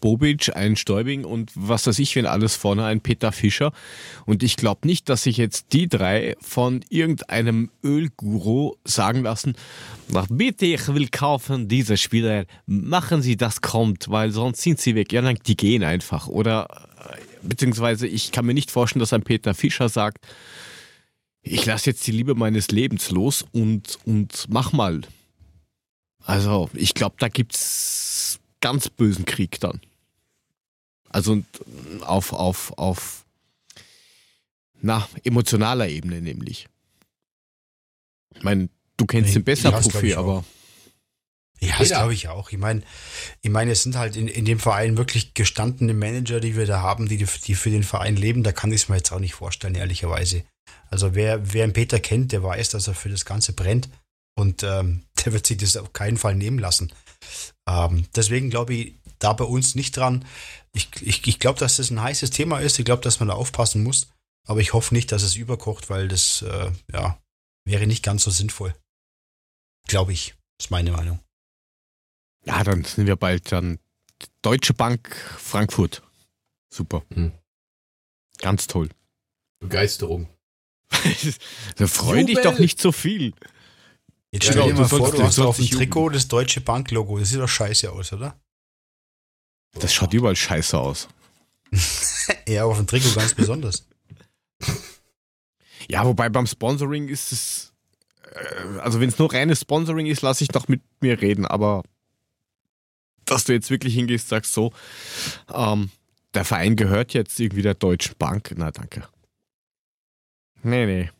Bobic, 0.00 0.54
ein 0.56 0.76
Stäubing 0.76 1.24
und 1.24 1.50
was 1.54 1.86
weiß 1.86 1.98
ich, 1.98 2.16
wenn 2.16 2.26
alles 2.26 2.56
vorne, 2.56 2.84
ein 2.84 3.00
Peter 3.00 3.32
Fischer. 3.32 3.72
Und 4.26 4.42
ich 4.42 4.56
glaube 4.56 4.86
nicht, 4.86 5.08
dass 5.08 5.24
sich 5.24 5.36
jetzt 5.36 5.72
die 5.72 5.88
drei 5.88 6.36
von 6.40 6.84
irgendeinem 6.88 7.70
Ölguru 7.84 8.74
sagen 8.84 9.22
lassen, 9.22 9.54
"Na, 10.08 10.24
bitte, 10.30 10.66
ich 10.66 10.88
will 10.88 11.08
kaufen 11.08 11.68
diese 11.68 11.96
Spieler, 11.96 12.44
machen 12.66 13.22
Sie, 13.22 13.36
das 13.36 13.60
kommt, 13.60 14.10
weil 14.10 14.30
sonst 14.30 14.62
sind 14.62 14.80
sie 14.80 14.94
weg. 14.94 15.12
Ja, 15.12 15.22
nein, 15.22 15.38
die 15.46 15.56
gehen 15.56 15.84
einfach. 15.84 16.28
Oder, 16.28 16.68
äh, 16.98 17.16
beziehungsweise 17.42 18.06
ich 18.06 18.32
kann 18.32 18.46
mir 18.46 18.54
nicht 18.54 18.70
vorstellen, 18.70 19.00
dass 19.00 19.12
ein 19.12 19.22
Peter 19.22 19.54
Fischer 19.54 19.88
sagt, 19.88 20.26
ich 21.42 21.64
lasse 21.66 21.90
jetzt 21.90 22.06
die 22.06 22.12
Liebe 22.12 22.34
meines 22.34 22.68
Lebens 22.68 23.10
los 23.10 23.44
und, 23.52 23.98
und 24.04 24.46
mach 24.48 24.72
mal. 24.72 25.00
Also, 26.24 26.68
ich 26.74 26.94
glaube, 26.94 27.16
da 27.18 27.28
gibt's 27.28 28.07
ganz 28.60 28.88
bösen 28.88 29.24
Krieg 29.24 29.60
dann. 29.60 29.80
Also 31.10 31.42
auf, 32.02 32.32
auf, 32.32 32.76
auf, 32.76 33.24
na, 34.80 35.08
emotionaler 35.24 35.88
Ebene 35.88 36.20
nämlich. 36.20 36.68
Ich 38.34 38.42
meine, 38.42 38.68
du 38.96 39.06
kennst 39.06 39.30
Nee, 39.30 39.40
ihn 39.40 39.44
besser, 39.44 39.70
ja, 39.70 39.78
auch. 39.78 40.18
aber 40.18 40.44
Ja, 41.60 41.76
das 41.78 41.88
glaube 41.88 42.14
ich 42.14 42.28
auch. 42.28 42.50
Ich 42.50 42.58
meine, 42.58 42.82
ich 43.42 43.50
meine, 43.50 43.72
es 43.72 43.82
sind 43.82 43.96
halt 43.96 44.16
in, 44.16 44.28
in 44.28 44.44
dem 44.44 44.60
Verein 44.60 44.96
wirklich 44.96 45.34
gestandene 45.34 45.94
Manager, 45.94 46.40
die 46.40 46.56
wir 46.56 46.66
da 46.66 46.82
haben, 46.82 47.08
die, 47.08 47.16
die 47.16 47.54
für 47.54 47.70
den 47.70 47.82
Verein 47.82 48.16
leben. 48.16 48.42
Da 48.42 48.52
kann 48.52 48.70
ich 48.70 48.82
es 48.82 48.88
mir 48.88 48.96
jetzt 48.96 49.10
auch 49.12 49.18
nicht 49.18 49.34
vorstellen, 49.34 49.74
ehrlicherweise. 49.74 50.44
Also 50.90 51.14
wer, 51.14 51.52
wer 51.52 51.64
einen 51.64 51.72
Peter 51.72 52.00
kennt, 52.00 52.32
der 52.32 52.42
weiß, 52.42 52.70
dass 52.70 52.86
er 52.86 52.94
für 52.94 53.08
das 53.08 53.24
Ganze 53.24 53.54
brennt. 53.54 53.88
Und 54.36 54.62
ähm, 54.62 55.04
der 55.24 55.32
wird 55.32 55.46
sich 55.46 55.56
das 55.56 55.76
auf 55.76 55.92
keinen 55.92 56.16
Fall 56.16 56.36
nehmen 56.36 56.58
lassen. 56.58 56.92
Ähm, 57.68 58.06
deswegen 58.16 58.50
glaube 58.50 58.74
ich 58.74 58.94
da 59.18 59.32
bei 59.32 59.44
uns 59.44 59.74
nicht 59.74 59.96
dran. 59.96 60.24
Ich, 60.72 60.88
ich, 61.02 61.26
ich 61.26 61.38
glaube, 61.38 61.58
dass 61.58 61.76
das 61.76 61.90
ein 61.90 62.00
heißes 62.00 62.30
Thema 62.30 62.60
ist. 62.60 62.78
Ich 62.78 62.84
glaube, 62.84 63.02
dass 63.02 63.20
man 63.20 63.28
da 63.28 63.34
aufpassen 63.34 63.82
muss. 63.82 64.08
Aber 64.46 64.60
ich 64.60 64.72
hoffe 64.72 64.94
nicht, 64.94 65.12
dass 65.12 65.22
es 65.22 65.36
überkocht, 65.36 65.90
weil 65.90 66.08
das 66.08 66.42
äh, 66.42 66.70
ja, 66.92 67.20
wäre 67.66 67.86
nicht 67.86 68.02
ganz 68.02 68.24
so 68.24 68.30
sinnvoll. 68.30 68.74
Glaube 69.86 70.12
ich. 70.12 70.34
ist 70.58 70.70
meine 70.70 70.92
Meinung. 70.92 71.20
ja, 72.44 72.64
dann 72.64 72.84
sind 72.84 73.06
wir 73.06 73.16
bald 73.16 73.52
dann 73.52 73.78
Deutsche 74.42 74.72
Bank 74.72 75.14
Frankfurt. 75.38 76.02
Super. 76.72 77.04
Hm. 77.12 77.32
Ganz 78.38 78.66
toll. 78.66 78.88
Begeisterung. 79.60 80.28
da 81.76 81.86
freu 81.86 82.24
dich 82.24 82.40
doch 82.40 82.58
nicht 82.58 82.80
so 82.80 82.92
viel. 82.92 83.34
Jetzt 84.30 84.44
Ja, 84.46 84.52
stell 84.52 84.64
dir 84.64 84.74
mal 84.74 84.88
vor, 84.88 85.10
du 85.10 85.22
hast 85.22 85.38
auf 85.38 85.56
dem. 85.56 85.70
Trikot 85.70 86.10
das 86.10 86.28
Deutsche 86.28 86.60
Bank-Logo. 86.60 87.18
Das 87.18 87.30
sieht 87.30 87.40
doch 87.40 87.48
scheiße 87.48 87.90
aus, 87.90 88.12
oder? 88.12 88.38
Das 89.74 89.92
schaut 89.94 90.12
überall 90.12 90.36
scheiße 90.36 90.78
aus. 90.78 91.08
Ja, 92.46 92.64
auf 92.64 92.76
dem 92.76 92.86
Trikot 92.86 93.14
ganz 93.14 93.32
besonders. 93.34 93.86
Ja, 95.88 96.04
wobei 96.04 96.28
beim 96.28 96.46
Sponsoring 96.46 97.08
ist 97.08 97.32
es, 97.32 97.72
äh, 98.34 98.78
also 98.80 99.00
wenn 99.00 99.08
es 99.08 99.18
nur 99.18 99.32
reines 99.32 99.60
Sponsoring 99.60 100.06
ist, 100.06 100.22
lasse 100.22 100.44
ich 100.44 100.48
doch 100.48 100.68
mit 100.68 100.82
mir 101.00 101.20
reden, 101.20 101.46
aber 101.46 101.82
dass 103.24 103.44
du 103.44 103.52
jetzt 103.52 103.70
wirklich 103.70 103.94
hingehst, 103.94 104.28
sagst 104.28 104.52
so, 104.52 104.72
ähm, 105.52 105.90
der 106.34 106.44
Verein 106.44 106.76
gehört 106.76 107.14
jetzt 107.14 107.38
irgendwie 107.40 107.62
der 107.62 107.74
Deutschen 107.74 108.16
Bank, 108.18 108.52
na 108.56 108.70
danke. 108.70 109.08
Nee, 110.62 110.86
nee. 110.86 111.10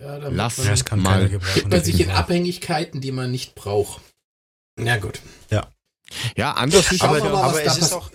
Ja, 0.00 0.18
damit 0.18 0.36
Lass 0.36 0.58
man, 0.58 0.66
Ja, 0.66 0.72
das 0.72 0.84
kann 0.84 1.00
Mal. 1.00 1.28
gibt 1.28 1.70
man 1.70 1.84
sich 1.84 2.00
in 2.00 2.06
Fall. 2.06 2.16
Abhängigkeiten, 2.16 3.00
die 3.00 3.12
man 3.12 3.30
nicht 3.30 3.54
braucht. 3.54 4.00
Na 4.76 4.96
gut. 4.96 5.20
Ja, 6.36 6.52
anders 6.52 6.90
ist 6.92 7.02
ja. 7.02 7.08
mal, 7.08 7.22
aber, 7.22 7.64
es 7.64 7.78
ist 7.78 7.92
auch, 7.92 8.10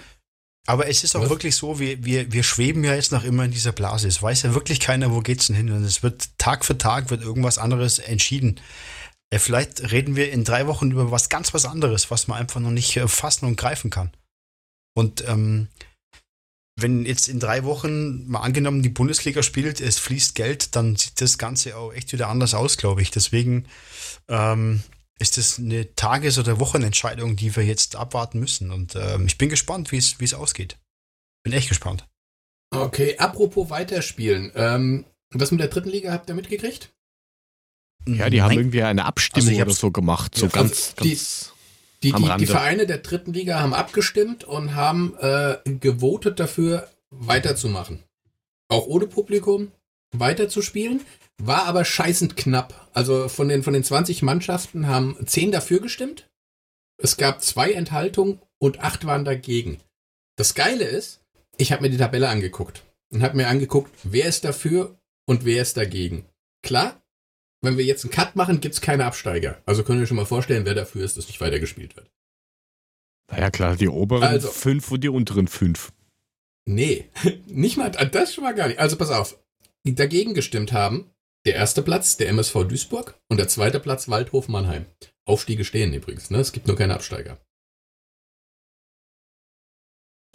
aber 0.68 0.88
es 0.88 1.04
ist 1.04 1.16
auch 1.16 1.24
Was? 1.24 1.30
wirklich 1.30 1.56
so, 1.56 1.80
wir, 1.80 2.04
wir, 2.04 2.32
wir 2.32 2.44
schweben 2.44 2.84
ja 2.84 2.94
jetzt 2.96 3.12
noch 3.12 3.24
immer 3.24 3.46
in 3.46 3.52
dieser 3.52 3.72
Blase. 3.72 4.08
Es 4.08 4.22
weiß 4.22 4.44
ja 4.44 4.54
wirklich 4.54 4.80
keiner, 4.80 5.12
wo 5.12 5.22
geht's 5.22 5.48
denn 5.48 5.56
hin. 5.56 5.72
Und 5.72 5.84
es 5.84 6.04
wird 6.04 6.30
Tag 6.38 6.66
für 6.66 6.78
Tag 6.78 7.10
wird 7.10 7.24
irgendwas 7.24 7.58
anderes 7.58 8.00
entschieden. 8.00 8.60
Äh, 9.32 9.40
Vielleicht 9.40 9.92
reden 9.92 10.16
wir 10.16 10.32
in 10.32 10.44
drei 10.44 10.68
Wochen 10.68 10.92
über 10.92 11.12
was 11.12 11.30
ganz 11.30 11.54
was 11.54 11.66
anderes, 11.66 12.12
was 12.12 12.28
man 12.28 12.40
einfach 12.40 12.60
noch 12.60 12.72
nicht 12.72 12.96
äh, 12.98 13.08
fassen 13.08 13.46
und 13.46 13.56
greifen 13.58 13.90
kann. 13.90 14.12
Und 14.96 15.28
ähm, 15.28 15.70
wenn 16.82 17.06
jetzt 17.06 17.28
in 17.28 17.40
drei 17.40 17.64
Wochen 17.64 18.28
mal 18.28 18.42
angenommen 18.42 18.82
die 18.84 18.90
Bundesliga 18.90 19.44
spielt, 19.44 19.82
es 19.82 20.00
fließt 20.00 20.36
Geld, 20.36 20.76
dann 20.76 20.96
sieht 20.96 21.20
das 21.22 21.38
Ganze 21.38 21.78
auch 21.78 21.94
echt 21.94 22.12
wieder 22.14 22.28
anders 22.30 22.54
aus, 22.54 22.78
glaube 22.78 23.02
ich. 23.02 23.12
Deswegen 23.12 23.66
ähm, 24.28 24.84
ist 25.20 25.38
das 25.38 25.60
eine 25.60 25.94
Tages- 25.96 26.38
oder 26.38 26.60
Wochenentscheidung, 26.60 27.36
die 27.36 27.56
wir 27.56 27.64
jetzt 27.66 27.96
abwarten 27.96 28.40
müssen. 28.40 28.72
Und 28.72 28.96
ähm, 28.96 29.26
ich 29.28 29.38
bin 29.38 29.50
gespannt, 29.50 29.92
wie 29.92 29.98
es 29.98 30.20
wie 30.20 30.26
es 30.26 30.34
ausgeht. 30.34 30.78
Bin 31.44 31.54
echt 31.54 31.70
gespannt. 31.70 32.06
Okay, 32.72 33.18
apropos 33.18 33.70
weiterspielen. 33.70 34.52
Ähm, 34.56 35.06
das 35.32 35.52
mit 35.52 35.60
der 35.60 35.68
dritten 35.70 35.90
Liga 35.90 36.12
habt 36.12 36.30
ihr 36.30 36.36
mitgekriegt? 36.36 36.92
Ja, 38.08 38.30
die 38.30 38.42
haben 38.42 38.50
Nein. 38.50 38.58
irgendwie 38.60 38.84
eine 38.84 39.06
Abstimmung 39.06 39.48
Also 39.50 39.58
ich 39.60 39.62
oder 39.62 39.74
so 39.74 39.92
gemacht. 39.92 40.36
So 40.36 40.46
Ja, 40.46 40.52
ganz, 40.52 40.94
also 40.98 41.04
die- 41.04 41.10
ganz. 41.10 41.54
Die, 42.04 42.14
die, 42.14 42.38
die. 42.38 42.46
Vereine 42.46 42.86
der 42.86 43.00
dritten 43.00 43.34
Liga 43.34 43.60
haben 43.60 43.74
abgestimmt 43.74 44.46
und 44.46 44.76
haben 44.76 45.18
äh, 45.20 45.58
gewotet 45.66 46.40
dafür, 46.40 46.88
weiterzumachen. 47.10 48.04
Auch 48.70 48.88
ohne 48.88 49.08
Publikum 49.08 49.72
weiterzuspielen. 50.16 51.02
War 51.42 51.66
aber 51.66 51.86
scheißend 51.86 52.36
knapp. 52.38 52.90
Also 52.94 53.30
von 53.30 53.48
den, 53.50 53.64
von 53.64 53.74
den 53.74 53.84
20 53.84 54.22
Mannschaften 54.22 54.88
haben 54.88 55.18
10 55.26 55.52
dafür 55.52 55.80
gestimmt. 55.80 56.30
Es 57.02 57.18
gab 57.18 57.42
zwei 57.42 57.72
Enthaltungen 57.72 58.42
und 58.60 58.80
8 58.80 59.06
waren 59.06 59.26
dagegen. 59.26 59.80
Das 60.36 60.54
Geile 60.54 60.86
ist, 60.86 61.22
ich 61.58 61.72
habe 61.72 61.84
mir 61.84 61.90
die 61.90 61.98
Tabelle 61.98 62.30
angeguckt 62.30 62.84
und 63.12 63.24
habe 63.24 63.38
mir 63.38 63.48
angeguckt, 63.48 63.92
wer 64.04 64.26
ist 64.26 64.44
dafür 64.44 64.98
und 65.26 65.46
wer 65.46 65.62
ist 65.62 65.78
dagegen. 65.78 66.26
Klar, 66.62 66.99
wenn 67.62 67.78
wir 67.78 67.86
jetzt 67.86 68.04
einen 68.04 68.12
Cut 68.12 68.36
machen, 68.36 68.62
gibt's 68.62 68.82
keine 68.82 69.06
Absteiger. 69.06 69.62
Also 69.66 69.84
können 69.84 70.00
wir 70.00 70.08
schon 70.08 70.18
mal 70.18 70.26
vorstellen, 70.26 70.66
wer 70.66 70.76
dafür 70.76 71.04
ist, 71.04 71.18
dass 71.18 71.28
nicht 71.28 71.42
weitergespielt 71.42 71.96
wird. 71.96 72.10
Naja, 73.32 73.52
klar, 73.52 73.76
die 73.76 73.88
oberen 73.88 74.24
Also- 74.24 74.50
fünf 74.50 74.92
und 74.92 75.04
die 75.04 75.10
unteren 75.10 75.48
fünf. 75.48 75.92
Nee, 76.66 77.10
nicht 77.48 77.78
mal, 77.78 77.90
das 77.92 78.34
schon 78.34 78.44
mal 78.44 78.56
gar 78.56 78.68
nicht. 78.68 78.80
Also 78.80 78.96
pass 78.98 79.10
auf, 79.12 79.38
die 79.86 79.96
dagegen 79.96 80.34
gestimmt 80.34 80.72
haben, 80.72 81.12
der 81.46 81.56
erste 81.56 81.82
Platz, 81.82 82.18
der 82.18 82.30
MSV 82.30 82.66
Duisburg 82.66 83.20
und 83.30 83.38
der 83.38 83.48
zweite 83.48 83.80
Platz 83.80 84.10
Waldhof 84.10 84.48
Mannheim. 84.50 84.86
Aufstiege 85.26 85.64
stehen 85.64 85.94
übrigens, 85.94 86.30
ne? 86.32 86.40
Es 86.40 86.52
gibt 86.52 86.68
nur 86.68 86.76
keine 86.76 86.96
Absteiger. 86.96 87.40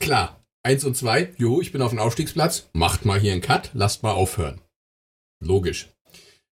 Klar, 0.01 0.45
eins 0.63 0.85
und 0.85 0.97
zwei, 0.97 1.35
jo, 1.37 1.61
ich 1.61 1.73
bin 1.73 1.83
auf 1.83 1.91
dem 1.91 1.99
Aufstiegsplatz, 1.99 2.69
macht 2.73 3.05
mal 3.05 3.21
hier 3.21 3.33
einen 3.33 3.41
Cut, 3.43 3.71
lasst 3.75 4.03
mal 4.03 4.13
aufhören. 4.13 4.61
Logisch. 5.41 5.94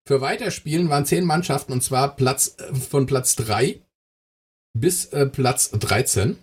Für 0.08 0.22
Weiterspielen 0.22 0.90
waren 0.90 1.06
zehn 1.06 1.26
Mannschaften 1.26 1.74
und 1.74 1.84
zwar 1.84 2.16
Platz 2.16 2.56
äh, 2.58 2.74
von 2.74 3.06
Platz 3.06 3.36
drei 3.36 3.82
bis 4.74 5.06
äh, 5.06 5.26
Platz 5.28 5.72
13. 5.72 6.38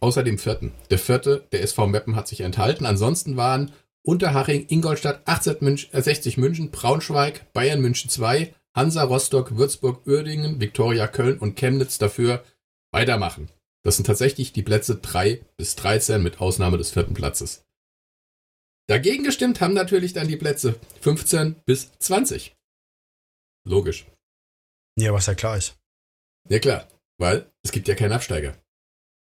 Außer 0.00 0.22
dem 0.22 0.38
vierten. 0.38 0.72
Der 0.90 0.98
vierte, 0.98 1.46
der 1.52 1.62
SV 1.62 1.86
Meppen, 1.86 2.16
hat 2.16 2.26
sich 2.26 2.40
enthalten. 2.40 2.86
Ansonsten 2.86 3.36
waren 3.36 3.72
Unterhaching, 4.02 4.66
Ingolstadt, 4.68 5.20
18 5.26 5.56
Münch, 5.60 5.90
äh, 5.92 6.02
60 6.02 6.38
München, 6.38 6.70
Braunschweig, 6.70 7.52
Bayern 7.52 7.80
München 7.80 8.10
2, 8.10 8.54
Hansa 8.74 9.02
Rostock, 9.02 9.56
Würzburg, 9.56 10.06
Uerdingen, 10.06 10.60
Viktoria 10.60 11.06
Köln 11.06 11.38
und 11.38 11.56
Chemnitz 11.56 11.98
dafür 11.98 12.44
weitermachen. 12.92 13.50
Das 13.82 13.96
sind 13.96 14.06
tatsächlich 14.06 14.52
die 14.52 14.62
Plätze 14.62 14.96
3 14.96 15.40
bis 15.56 15.76
13 15.76 16.22
mit 16.22 16.40
Ausnahme 16.40 16.78
des 16.78 16.90
vierten 16.90 17.14
Platzes. 17.14 17.64
Dagegen 18.88 19.24
gestimmt 19.24 19.60
haben 19.60 19.74
natürlich 19.74 20.12
dann 20.12 20.28
die 20.28 20.36
Plätze 20.36 20.74
15 21.00 21.56
bis 21.64 21.90
20. 21.98 22.56
Logisch. 23.66 24.06
Ja, 24.98 25.12
was 25.12 25.26
ja 25.26 25.34
klar 25.34 25.56
ist. 25.56 25.76
Ja 26.48 26.58
klar, 26.58 26.88
weil 27.18 27.50
es 27.62 27.72
gibt 27.72 27.88
ja 27.88 27.94
keinen 27.94 28.12
Absteiger. 28.12 28.56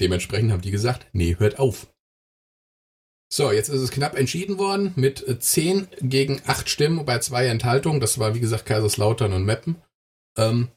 Dementsprechend 0.00 0.52
haben 0.52 0.62
die 0.62 0.70
gesagt, 0.70 1.06
nee, 1.12 1.36
hört 1.38 1.58
auf. 1.58 1.92
So, 3.32 3.52
jetzt 3.52 3.68
ist 3.68 3.80
es 3.80 3.90
knapp 3.92 4.16
entschieden 4.16 4.58
worden 4.58 4.92
mit 4.96 5.26
äh, 5.28 5.38
10 5.38 5.88
gegen 6.00 6.42
8 6.46 6.68
Stimmen 6.68 7.04
bei 7.04 7.18
zwei 7.20 7.46
Enthaltungen. 7.46 8.00
Das 8.00 8.18
war 8.18 8.34
wie 8.34 8.40
gesagt 8.40 8.66
Kaiserslautern 8.66 9.32
und 9.32 9.44
Meppen. 9.44 9.80
ähm, 10.36 10.70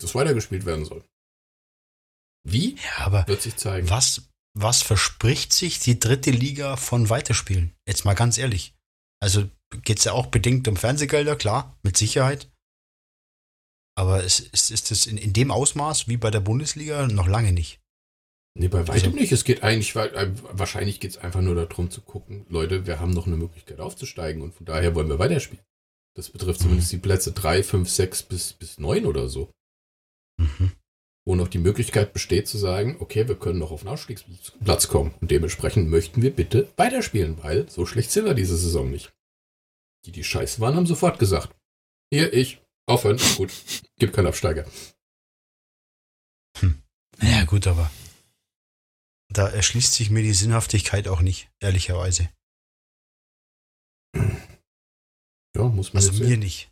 das 0.00 0.14
weitergespielt 0.14 0.64
werden 0.64 0.84
soll. 0.84 1.04
Wie? 2.44 2.76
Ja, 2.76 3.06
aber 3.06 3.26
wird 3.28 3.42
sich 3.42 3.56
zeigen. 3.56 3.88
Was, 3.88 4.28
was 4.54 4.82
verspricht 4.82 5.52
sich 5.52 5.78
die 5.78 6.00
dritte 6.00 6.30
Liga 6.30 6.76
von 6.76 7.08
Weiterspielen? 7.08 7.72
Jetzt 7.86 8.04
mal 8.04 8.14
ganz 8.14 8.36
ehrlich. 8.38 8.74
Also 9.20 9.48
geht 9.84 9.98
es 9.98 10.04
ja 10.04 10.12
auch 10.12 10.26
bedingt 10.26 10.66
um 10.66 10.76
Fernsehgelder, 10.76 11.36
klar, 11.36 11.78
mit 11.82 11.96
Sicherheit. 11.96 12.50
Aber 13.94 14.24
es, 14.24 14.40
ist, 14.40 14.70
ist 14.70 14.90
es 14.90 15.06
in, 15.06 15.18
in 15.18 15.32
dem 15.32 15.50
Ausmaß 15.50 16.08
wie 16.08 16.16
bei 16.16 16.30
der 16.30 16.40
Bundesliga 16.40 17.06
noch 17.08 17.28
lange 17.28 17.52
nicht. 17.52 17.80
Nee, 18.54 18.68
bei 18.68 18.86
weitem 18.86 19.12
also, 19.12 19.16
nicht. 19.16 19.32
Es 19.32 19.44
geht 19.44 19.62
eigentlich, 19.62 19.96
äh, 19.96 20.30
wahrscheinlich 20.50 21.00
geht 21.00 21.12
es 21.12 21.18
einfach 21.18 21.40
nur 21.40 21.54
darum 21.54 21.90
zu 21.90 22.02
gucken, 22.02 22.44
Leute, 22.48 22.86
wir 22.86 23.00
haben 23.00 23.12
noch 23.12 23.26
eine 23.26 23.36
Möglichkeit 23.36 23.80
aufzusteigen 23.80 24.42
und 24.42 24.54
von 24.54 24.66
daher 24.66 24.94
wollen 24.94 25.08
wir 25.08 25.18
weiterspielen. 25.18 25.64
Das 26.14 26.30
betrifft 26.30 26.60
mhm. 26.60 26.64
zumindest 26.64 26.92
die 26.92 26.98
Plätze 26.98 27.32
3, 27.32 27.62
5, 27.62 27.88
6 27.88 28.22
bis, 28.24 28.52
bis 28.52 28.78
9 28.78 29.06
oder 29.06 29.28
so. 29.28 29.50
Mhm. 30.38 30.72
Wo 31.24 31.34
noch 31.34 31.48
die 31.48 31.58
Möglichkeit 31.58 32.12
besteht 32.12 32.48
zu 32.48 32.58
sagen, 32.58 32.96
okay, 32.98 33.28
wir 33.28 33.36
können 33.36 33.58
noch 33.58 33.70
auf 33.70 33.82
den 33.82 33.88
Ausstiegsplatz 33.88 34.88
kommen 34.88 35.14
und 35.20 35.30
dementsprechend 35.30 35.88
möchten 35.88 36.20
wir 36.20 36.34
bitte 36.34 36.68
weiterspielen, 36.76 37.42
weil 37.42 37.70
so 37.70 37.86
schlecht 37.86 38.10
sind 38.10 38.24
wir 38.24 38.34
diese 38.34 38.56
Saison 38.56 38.90
nicht. 38.90 39.12
Die, 40.04 40.12
die 40.12 40.24
scheiße 40.24 40.60
waren, 40.60 40.74
haben 40.74 40.86
sofort 40.86 41.18
gesagt, 41.18 41.54
hier, 42.12 42.32
ich, 42.34 42.60
aufhören, 42.86 43.18
gut, 43.36 43.52
gibt 43.98 44.14
keinen 44.14 44.26
Absteiger. 44.26 44.66
Hm. 46.58 46.82
Ja, 47.20 47.44
gut, 47.44 47.66
aber 47.66 47.90
da 49.28 49.48
erschließt 49.48 49.94
sich 49.94 50.10
mir 50.10 50.22
die 50.22 50.34
Sinnhaftigkeit 50.34 51.08
auch 51.08 51.20
nicht, 51.20 51.50
ehrlicherweise. 51.60 52.28
Ja, 54.14 55.64
muss 55.64 55.92
man 55.92 56.02
Also 56.02 56.12
mir 56.18 56.28
sehen. 56.28 56.40
nicht. 56.40 56.70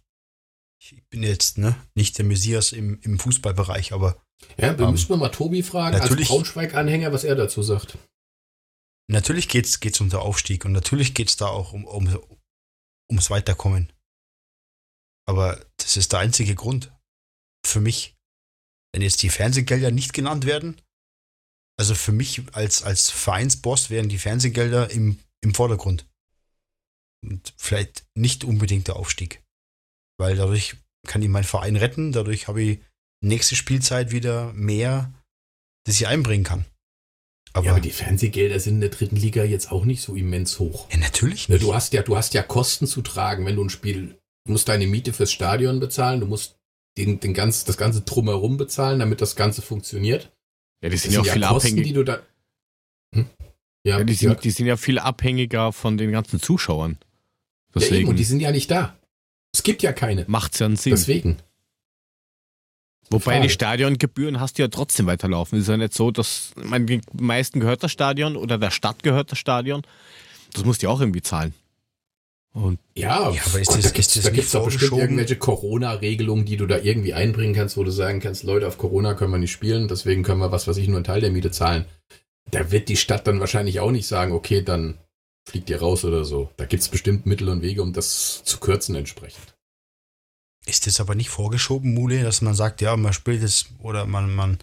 Ich 0.82 1.02
bin 1.10 1.22
jetzt 1.22 1.58
ne, 1.58 1.76
nicht 1.94 2.16
der 2.18 2.24
Messias 2.24 2.72
im, 2.72 2.98
im 3.02 3.18
Fußballbereich, 3.18 3.92
aber. 3.92 4.22
Ja, 4.56 4.78
wir 4.78 4.86
ähm, 4.86 4.92
müssen 4.92 5.18
mal 5.18 5.28
Tobi 5.28 5.62
fragen, 5.62 6.00
als 6.00 6.28
Braunschweig-Anhänger, 6.28 7.12
was 7.12 7.24
er 7.24 7.34
dazu 7.34 7.62
sagt. 7.62 7.98
Natürlich 9.08 9.48
geht 9.48 9.66
es 9.66 10.00
um 10.00 10.08
den 10.08 10.20
Aufstieg 10.20 10.64
und 10.64 10.72
natürlich 10.72 11.14
geht 11.14 11.28
es 11.28 11.36
da 11.36 11.48
auch 11.48 11.72
um, 11.72 11.84
um, 11.84 12.08
ums 13.10 13.28
Weiterkommen. 13.28 13.92
Aber 15.30 15.64
das 15.76 15.96
ist 15.96 16.10
der 16.10 16.18
einzige 16.18 16.56
Grund 16.56 16.92
für 17.64 17.80
mich. 17.80 18.16
Wenn 18.92 19.00
jetzt 19.00 19.22
die 19.22 19.28
Fernsehgelder 19.28 19.92
nicht 19.92 20.12
genannt 20.12 20.44
werden, 20.44 20.80
also 21.78 21.94
für 21.94 22.10
mich 22.10 22.42
als, 22.50 22.82
als 22.82 23.10
Vereinsboss 23.10 23.90
wären 23.90 24.08
die 24.08 24.18
Fernsehgelder 24.18 24.90
im, 24.90 25.20
im 25.40 25.54
Vordergrund. 25.54 26.04
Und 27.24 27.54
vielleicht 27.56 28.04
nicht 28.16 28.42
unbedingt 28.42 28.88
der 28.88 28.96
Aufstieg. 28.96 29.40
Weil 30.18 30.34
dadurch 30.34 30.74
kann 31.06 31.22
ich 31.22 31.28
meinen 31.28 31.44
Verein 31.44 31.76
retten, 31.76 32.10
dadurch 32.10 32.48
habe 32.48 32.62
ich 32.62 32.80
nächste 33.22 33.54
Spielzeit 33.54 34.10
wieder 34.10 34.52
mehr, 34.54 35.14
das 35.86 35.94
ich 35.94 36.08
einbringen 36.08 36.44
kann. 36.44 36.64
Aber, 37.52 37.66
ja, 37.66 37.72
aber 37.72 37.80
die 37.80 37.92
Fernsehgelder 37.92 38.58
sind 38.58 38.74
in 38.74 38.80
der 38.80 38.90
dritten 38.90 39.16
Liga 39.16 39.44
jetzt 39.44 39.70
auch 39.70 39.84
nicht 39.84 40.02
so 40.02 40.16
immens 40.16 40.58
hoch. 40.58 40.90
Ja, 40.90 40.98
natürlich 40.98 41.48
nicht. 41.48 41.62
Du 41.62 41.72
hast 41.72 41.92
ja, 41.92 42.02
du 42.02 42.16
hast 42.16 42.34
ja 42.34 42.42
Kosten 42.42 42.88
zu 42.88 43.00
tragen, 43.02 43.46
wenn 43.46 43.54
du 43.54 43.62
ein 43.62 43.70
Spiel, 43.70 44.19
du 44.44 44.52
musst 44.52 44.68
deine 44.68 44.86
Miete 44.86 45.12
fürs 45.12 45.32
Stadion 45.32 45.80
bezahlen, 45.80 46.20
du 46.20 46.26
musst 46.26 46.56
den, 46.96 47.20
den 47.20 47.34
ganz, 47.34 47.64
das 47.64 47.76
ganze 47.76 48.02
Drumherum 48.02 48.56
bezahlen, 48.56 48.98
damit 48.98 49.20
das 49.20 49.36
Ganze 49.36 49.62
funktioniert. 49.62 50.32
Ja, 50.82 50.88
die 50.88 50.96
sind 50.96 51.12
ja 51.12 51.20
auch 51.20 51.26
viel 51.26 51.44
abhängig. 51.44 51.84
Die 51.84 51.92
du 51.92 52.04
da 52.04 52.20
hm? 53.14 53.26
ja, 53.84 53.98
ja, 53.98 54.04
die, 54.04 54.14
sind, 54.14 54.44
die 54.44 54.50
sind 54.50 54.66
ja 54.66 54.76
viel 54.76 54.98
abhängiger 54.98 55.72
von 55.72 55.96
den 55.96 56.12
ganzen 56.12 56.40
Zuschauern. 56.40 56.98
Deswegen. 57.74 57.94
Ja, 57.94 58.00
eben, 58.00 58.08
und 58.10 58.16
die 58.16 58.24
sind 58.24 58.40
ja 58.40 58.50
nicht 58.50 58.70
da. 58.70 58.96
Es 59.52 59.62
gibt 59.62 59.82
ja 59.82 59.92
keine. 59.92 60.24
Macht's 60.28 60.58
ja 60.58 60.66
einen 60.66 60.76
Sinn. 60.76 60.92
Deswegen. 60.92 61.36
Wobei 63.10 63.34
Frage. 63.34 63.42
die 63.42 63.48
Stadiongebühren 63.48 64.38
hast 64.38 64.58
du 64.58 64.62
ja 64.62 64.68
trotzdem 64.68 65.06
weiterlaufen. 65.06 65.58
Es 65.58 65.64
ist 65.64 65.68
ja 65.68 65.76
nicht 65.76 65.94
so, 65.94 66.12
dass 66.12 66.52
man 66.54 66.86
den 66.86 67.02
meisten 67.12 67.58
gehört 67.58 67.82
das 67.82 67.90
Stadion 67.90 68.36
oder 68.36 68.56
der 68.56 68.70
Stadt 68.70 69.02
gehört 69.02 69.32
das 69.32 69.38
Stadion. 69.38 69.82
Das 70.52 70.64
musst 70.64 70.82
du 70.82 70.86
ja 70.86 70.92
auch 70.92 71.00
irgendwie 71.00 71.22
zahlen. 71.22 71.52
Und 72.52 72.80
ja, 72.96 73.30
ja, 73.30 73.42
aber 73.46 73.60
ist 73.60 73.70
das, 73.70 73.82
da 73.82 73.90
gibt 74.30 74.46
es 74.46 74.50
da 74.50 74.58
doch 74.58 74.64
bestimmt 74.64 74.98
irgendwelche 74.98 75.36
Corona-Regelungen, 75.36 76.44
die 76.44 76.56
du 76.56 76.66
da 76.66 76.78
irgendwie 76.78 77.14
einbringen 77.14 77.54
kannst, 77.54 77.76
wo 77.76 77.84
du 77.84 77.92
sagen 77.92 78.18
kannst, 78.18 78.42
Leute, 78.42 78.66
auf 78.66 78.76
Corona 78.76 79.14
können 79.14 79.30
wir 79.30 79.38
nicht 79.38 79.52
spielen, 79.52 79.86
deswegen 79.86 80.24
können 80.24 80.40
wir 80.40 80.50
was, 80.50 80.66
was 80.66 80.76
ich 80.76 80.88
nur 80.88 80.96
einen 80.96 81.04
Teil 81.04 81.20
der 81.20 81.30
Miete 81.30 81.52
zahlen. 81.52 81.84
Da 82.50 82.72
wird 82.72 82.88
die 82.88 82.96
Stadt 82.96 83.26
dann 83.28 83.38
wahrscheinlich 83.38 83.78
auch 83.78 83.92
nicht 83.92 84.08
sagen, 84.08 84.32
okay, 84.32 84.62
dann 84.62 84.98
fliegt 85.48 85.70
ihr 85.70 85.80
raus 85.80 86.04
oder 86.04 86.24
so. 86.24 86.50
Da 86.56 86.64
gibt 86.64 86.82
es 86.82 86.88
bestimmt 86.88 87.24
Mittel 87.24 87.48
und 87.48 87.62
Wege, 87.62 87.82
um 87.82 87.92
das 87.92 88.42
zu 88.44 88.58
kürzen 88.58 88.96
entsprechend. 88.96 89.54
Ist 90.66 90.86
das 90.86 91.00
aber 91.00 91.14
nicht 91.14 91.30
vorgeschoben, 91.30 91.94
Mule, 91.94 92.22
dass 92.22 92.42
man 92.42 92.54
sagt, 92.54 92.80
ja, 92.80 92.96
man 92.96 93.12
spielt 93.12 93.42
es 93.42 93.66
oder 93.78 94.06
man, 94.06 94.34
man 94.34 94.58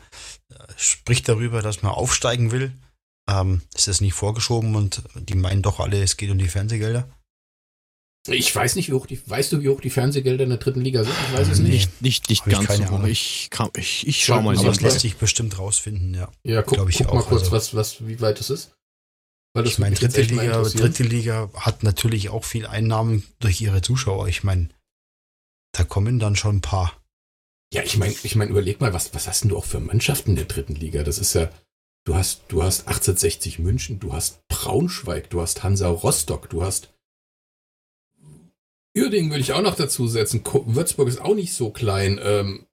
äh, 0.49 0.55
spricht 0.75 1.27
darüber, 1.27 1.61
dass 1.61 1.81
man 1.81 1.93
aufsteigen 1.93 2.51
will? 2.51 2.73
Ähm, 3.29 3.61
ist 3.73 3.87
das 3.87 4.01
nicht 4.01 4.13
vorgeschoben 4.13 4.75
und 4.75 5.03
die 5.15 5.35
meinen 5.35 5.61
doch 5.61 5.79
alle, 5.79 6.01
es 6.01 6.17
geht 6.17 6.29
um 6.29 6.37
die 6.37 6.47
Fernsehgelder? 6.47 7.09
Ich 8.27 8.55
weiß 8.55 8.75
nicht, 8.75 8.89
wie 8.89 8.93
hoch 8.93 9.05
die, 9.05 9.19
weißt 9.25 9.51
du, 9.51 9.61
wie 9.61 9.69
hoch 9.69 9.81
die 9.81 9.89
Fernsehgelder 9.89 10.43
in 10.43 10.49
der 10.49 10.59
dritten 10.59 10.81
Liga 10.81 11.03
sind? 11.03 11.13
Ich 11.27 11.37
weiß 11.37 11.47
es 11.49 11.59
nicht. 11.59 12.01
Nicht, 12.01 12.01
nicht, 12.01 12.29
nicht 12.29 12.45
ganz 12.45 12.77
so 12.77 12.89
hoch. 12.89 13.03
Ich, 13.05 13.47
kann, 13.51 13.69
ich, 13.75 14.07
ich 14.07 14.25
schau 14.25 14.41
mal. 14.41 14.57
Aber 14.57 14.67
das 14.67 14.81
lässt 14.81 14.99
sich 14.99 15.17
bestimmt 15.17 15.57
rausfinden, 15.57 16.13
ja. 16.13 16.29
Ja, 16.43 16.61
guck, 16.61 16.89
ich 16.89 16.97
guck 16.97 17.09
auch. 17.09 17.13
mal 17.13 17.23
kurz, 17.23 17.43
also, 17.43 17.51
was, 17.53 17.73
was, 17.73 18.07
wie 18.07 18.19
weit 18.21 18.39
es 18.39 18.49
ist. 18.49 18.77
Weil 19.53 19.63
das 19.63 19.73
ich 19.73 19.79
meine, 19.79 19.95
dritte 19.95 20.21
Liga, 20.21 20.61
dritte 20.61 21.03
Liga 21.03 21.49
hat 21.55 21.83
natürlich 21.83 22.29
auch 22.29 22.43
viel 22.43 22.67
Einnahmen 22.67 23.23
durch 23.39 23.59
ihre 23.61 23.81
Zuschauer. 23.81 24.27
Ich 24.27 24.43
meine, 24.43 24.69
da 25.71 25.83
kommen 25.83 26.19
dann 26.19 26.35
schon 26.35 26.57
ein 26.57 26.61
paar. 26.61 26.93
Ja, 27.73 27.83
ich 27.83 27.97
meine, 27.97 28.13
ich 28.23 28.35
meine, 28.35 28.51
überleg 28.51 28.79
mal, 28.81 28.93
was, 28.93 29.13
was 29.13 29.27
hast 29.27 29.41
denn 29.41 29.49
du 29.49 29.57
auch 29.57 29.65
für 29.65 29.79
Mannschaften 29.79 30.31
in 30.31 30.35
der 30.35 30.45
dritten 30.45 30.75
Liga? 30.75 31.03
Das 31.03 31.17
ist 31.17 31.33
ja, 31.33 31.49
du 32.05 32.15
hast, 32.15 32.43
du 32.49 32.63
hast 32.63 32.87
1860 32.87 33.59
München, 33.59 33.99
du 33.99 34.13
hast 34.13 34.47
Braunschweig, 34.47 35.29
du 35.29 35.41
hast 35.41 35.63
Hansa 35.63 35.87
Rostock, 35.87 36.49
du 36.49 36.63
hast 36.63 36.93
Uerdingen 38.97 39.31
würde 39.31 39.41
ich 39.41 39.53
auch 39.53 39.61
noch 39.61 39.75
dazu 39.75 40.07
setzen. 40.07 40.43
Würzburg 40.43 41.07
ist 41.07 41.21
auch 41.21 41.35
nicht 41.35 41.53
so 41.53 41.69
klein. 41.71 42.19
Ähm, 42.21 42.67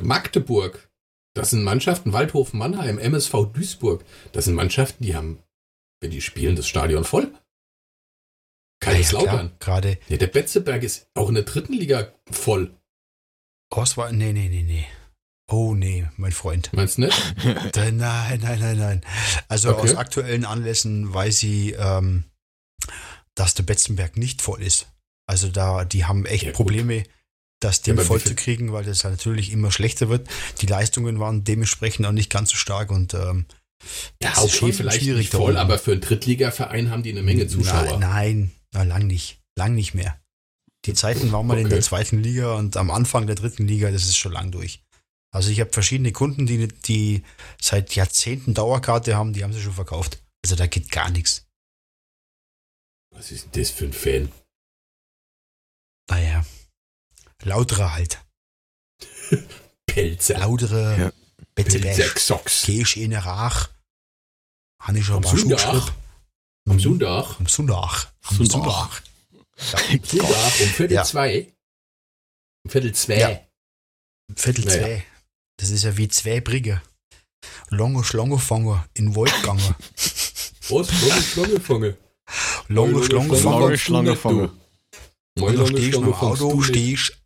Magdeburg, 0.00 0.90
das 1.34 1.50
sind 1.50 1.62
Mannschaften, 1.62 2.12
Waldhof 2.12 2.52
Mannheim, 2.52 2.98
MSV 2.98 3.52
Duisburg, 3.52 4.04
das 4.32 4.46
sind 4.46 4.54
Mannschaften, 4.54 5.04
die 5.04 5.14
haben, 5.14 5.42
wenn 6.00 6.10
die 6.10 6.20
spielen, 6.20 6.56
das 6.56 6.66
Stadion 6.66 7.04
voll. 7.04 7.32
Kaiserslautern. 8.80 9.46
Ja, 9.46 9.56
gerade. 9.58 9.98
Nee, 10.08 10.18
der 10.18 10.26
Betzeberg 10.26 10.82
ist 10.82 11.08
auch 11.14 11.28
in 11.28 11.34
der 11.34 11.44
dritten 11.44 11.72
Liga 11.72 12.12
voll. 12.30 12.74
Oswald, 13.70 14.14
nee, 14.14 14.32
nee, 14.32 14.48
nee, 14.48 14.62
nee. 14.62 14.86
Oh 15.48 15.74
nee, 15.74 16.08
mein 16.16 16.32
Freund. 16.32 16.72
Meinst 16.72 16.98
du 16.98 17.02
nicht? 17.02 17.34
nein, 17.76 17.96
nein, 17.96 18.40
nein, 18.40 18.78
nein. 18.78 19.00
Also 19.48 19.70
okay. 19.70 19.82
aus 19.82 19.94
aktuellen 19.94 20.44
Anlässen 20.44 21.12
weiß 21.12 21.44
ich, 21.44 21.74
ähm, 21.78 22.24
dass 23.34 23.54
der 23.54 23.62
Betzenberg 23.62 24.16
nicht 24.16 24.42
voll 24.42 24.62
ist. 24.62 24.88
Also 25.26 25.48
da, 25.48 25.84
die 25.84 26.04
haben 26.04 26.24
echt 26.24 26.44
ja, 26.44 26.52
Probleme, 26.52 27.04
das 27.60 27.82
Ding 27.82 27.96
ja, 27.96 28.04
voll 28.04 28.20
zu 28.20 28.34
kriegen, 28.34 28.72
weil 28.72 28.84
das 28.84 29.02
natürlich 29.04 29.50
immer 29.50 29.72
schlechter 29.72 30.08
wird. 30.08 30.28
Die 30.60 30.66
Leistungen 30.66 31.18
waren 31.18 31.44
dementsprechend 31.44 32.06
auch 32.06 32.12
nicht 32.12 32.30
ganz 32.30 32.50
so 32.50 32.56
stark 32.56 32.90
und 32.90 33.14
ähm, 33.14 33.46
ja, 34.22 34.32
okay, 34.38 34.72
vielleicht 34.72 35.02
nicht 35.02 35.32
voll, 35.32 35.56
aber 35.56 35.78
für 35.78 35.92
einen 35.92 36.00
Drittligaverein 36.00 36.90
haben 36.90 37.02
die 37.02 37.10
eine 37.10 37.22
Menge 37.22 37.46
Zuschauer. 37.46 37.98
Nein, 37.98 38.52
na, 38.72 38.82
lang 38.82 39.06
nicht, 39.06 39.38
lang 39.56 39.74
nicht 39.74 39.94
mehr. 39.94 40.18
Die 40.86 40.94
Zeiten 40.94 41.32
waren 41.32 41.46
mal 41.46 41.54
okay. 41.54 41.64
in 41.64 41.70
der 41.70 41.80
zweiten 41.80 42.22
Liga 42.22 42.54
und 42.54 42.76
am 42.76 42.90
Anfang 42.90 43.26
der 43.26 43.36
dritten 43.36 43.66
Liga, 43.66 43.90
das 43.90 44.04
ist 44.04 44.16
schon 44.16 44.32
lang 44.32 44.50
durch. 44.50 44.82
Also 45.34 45.50
ich 45.50 45.60
habe 45.60 45.72
verschiedene 45.72 46.12
Kunden, 46.12 46.46
die, 46.46 46.68
die 46.68 47.22
seit 47.60 47.94
Jahrzehnten 47.94 48.54
Dauerkarte 48.54 49.16
haben, 49.16 49.32
die 49.32 49.42
haben 49.44 49.52
sie 49.52 49.60
schon 49.60 49.72
verkauft. 49.72 50.22
Also 50.44 50.56
da 50.56 50.66
geht 50.66 50.90
gar 50.90 51.10
nichts. 51.10 51.46
Was 53.10 53.32
ist 53.32 53.44
denn 53.44 53.62
das 53.62 53.70
für 53.70 53.86
ein 53.86 53.92
Fan? 53.92 54.30
Naja, 56.08 56.44
lautere 57.42 57.92
halt. 57.92 58.24
Pelze. 59.86 60.34
Lautere 60.34 60.98
ja. 60.98 61.12
Pelze-Socks. 61.54 62.64
Gehst 62.66 62.96
in 62.96 63.14
Rach. 63.14 63.70
Habe 64.82 64.98
ich 64.98 65.04
schon 65.04 65.22
mal 65.22 65.36
Sonntag. 65.36 65.92
Am 66.68 66.78
Sonntag. 66.78 67.40
Am 67.40 67.46
Sonntag. 67.46 68.12
Am 68.22 68.36
Sonntag. 68.46 69.02
Sonntag 69.56 70.60
um 70.60 70.68
Viertel 70.68 70.92
ja. 70.92 71.04
zwei. 71.04 71.52
Um 72.64 72.70
Viertel 72.70 72.94
zwei. 72.94 73.18
Ja. 73.18 73.40
Viertel 74.34 74.64
naja. 74.66 74.80
zwei. 74.80 75.04
Das 75.58 75.70
ist 75.70 75.84
ja 75.84 75.96
wie 75.96 76.08
zwei 76.08 76.40
Brigge. 76.40 76.82
Lange 77.70 78.04
Schlangefanger 78.04 78.86
in 78.94 79.16
Waldgange. 79.16 79.76
Was? 80.68 81.08
Lange 81.08 81.22
Schlangefanger? 81.22 81.96
Lange 82.68 83.04
Schlangefanger. 83.04 83.60
Lange 83.60 83.78
Schlangefanger. 83.78 84.52
Und 85.38 85.56
dann 85.56 85.66
stehst 85.66 85.94
du 85.94 86.02
im 86.02 86.14
Auto, 86.14 86.62
stehst 86.62 87.18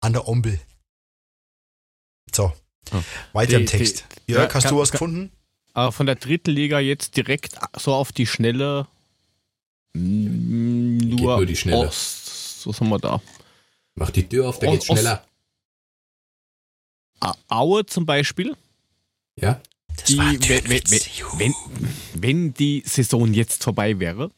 an 0.00 0.12
der 0.12 0.28
Ampel. 0.28 0.60
So, 2.32 2.52
oh. 2.92 3.02
weiter 3.32 3.56
die, 3.56 3.62
im 3.62 3.66
Text. 3.66 4.04
Die, 4.28 4.32
Jörg, 4.32 4.54
hast 4.54 4.64
kann, 4.64 4.74
du 4.74 4.80
was 4.80 4.90
kann, 4.90 4.98
gefunden? 4.98 5.32
Von 5.90 6.06
der 6.06 6.14
dritten 6.14 6.52
Liga 6.52 6.80
jetzt 6.80 7.16
direkt 7.16 7.58
so 7.76 7.92
auf 7.92 8.12
die 8.12 8.26
Schnelle. 8.26 8.86
Nur, 9.92 11.10
Geht 11.10 11.20
nur 11.20 11.46
die 11.46 11.56
Schnelle. 11.56 11.88
Ost. 11.88 12.66
Was 12.66 12.80
haben 12.80 12.88
wir 12.88 12.98
da? 12.98 13.20
Mach 13.94 14.10
die 14.10 14.26
Tür 14.26 14.48
auf, 14.48 14.58
da 14.58 14.70
geht's 14.70 14.86
schneller. 14.86 15.24
Aue 17.48 17.84
zum 17.86 18.06
Beispiel. 18.06 18.56
Ja. 19.36 19.60
Die, 20.08 20.18
wenn, 20.18 20.68
wenn, 20.68 20.82
wenn, 21.38 21.54
wenn 22.14 22.54
die 22.54 22.82
Saison 22.86 23.32
jetzt 23.32 23.64
vorbei 23.64 23.98
wäre, 23.98 24.30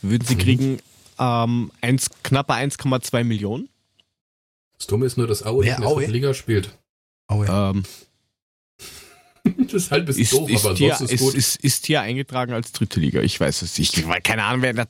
würden 0.00 0.26
sie 0.26 0.36
kriegen 0.36 0.80
ähm, 1.22 1.70
eins, 1.80 2.10
knappe 2.22 2.52
1,2 2.54 3.24
Millionen. 3.24 3.68
Das 4.76 4.88
Dumme 4.88 5.06
ist 5.06 5.16
nur, 5.16 5.28
dass 5.28 5.44
Aue 5.44 5.64
nicht 5.64 5.76
in 5.76 5.80
der 5.80 5.88
Aue? 5.90 5.96
dritten 6.00 6.12
Liga 6.12 6.34
spielt. 6.34 6.76
Ja. 7.30 7.70
Ähm, 7.70 7.84
Das 9.44 9.74
ist 9.74 9.90
halt 9.90 10.02
ein 10.02 10.06
bisschen 10.06 10.22
ist, 10.22 10.32
doof, 10.32 10.50
ist, 10.50 10.64
aber 10.64 10.76
hier, 10.76 10.92
ansonsten 10.92 11.14
ist 11.14 11.20
gut. 11.20 11.34
ist, 11.34 11.56
ist 11.56 11.86
hier 11.86 12.00
eingetragen 12.00 12.52
als 12.52 12.70
dritte 12.70 13.00
Liga. 13.00 13.22
Ich 13.22 13.40
weiß 13.40 13.62
es 13.62 13.76
nicht. 13.76 14.04
Keine 14.22 14.44
Ahnung, 14.44 14.62
wer 14.62 14.70
in 14.70 14.76
der 14.76 14.88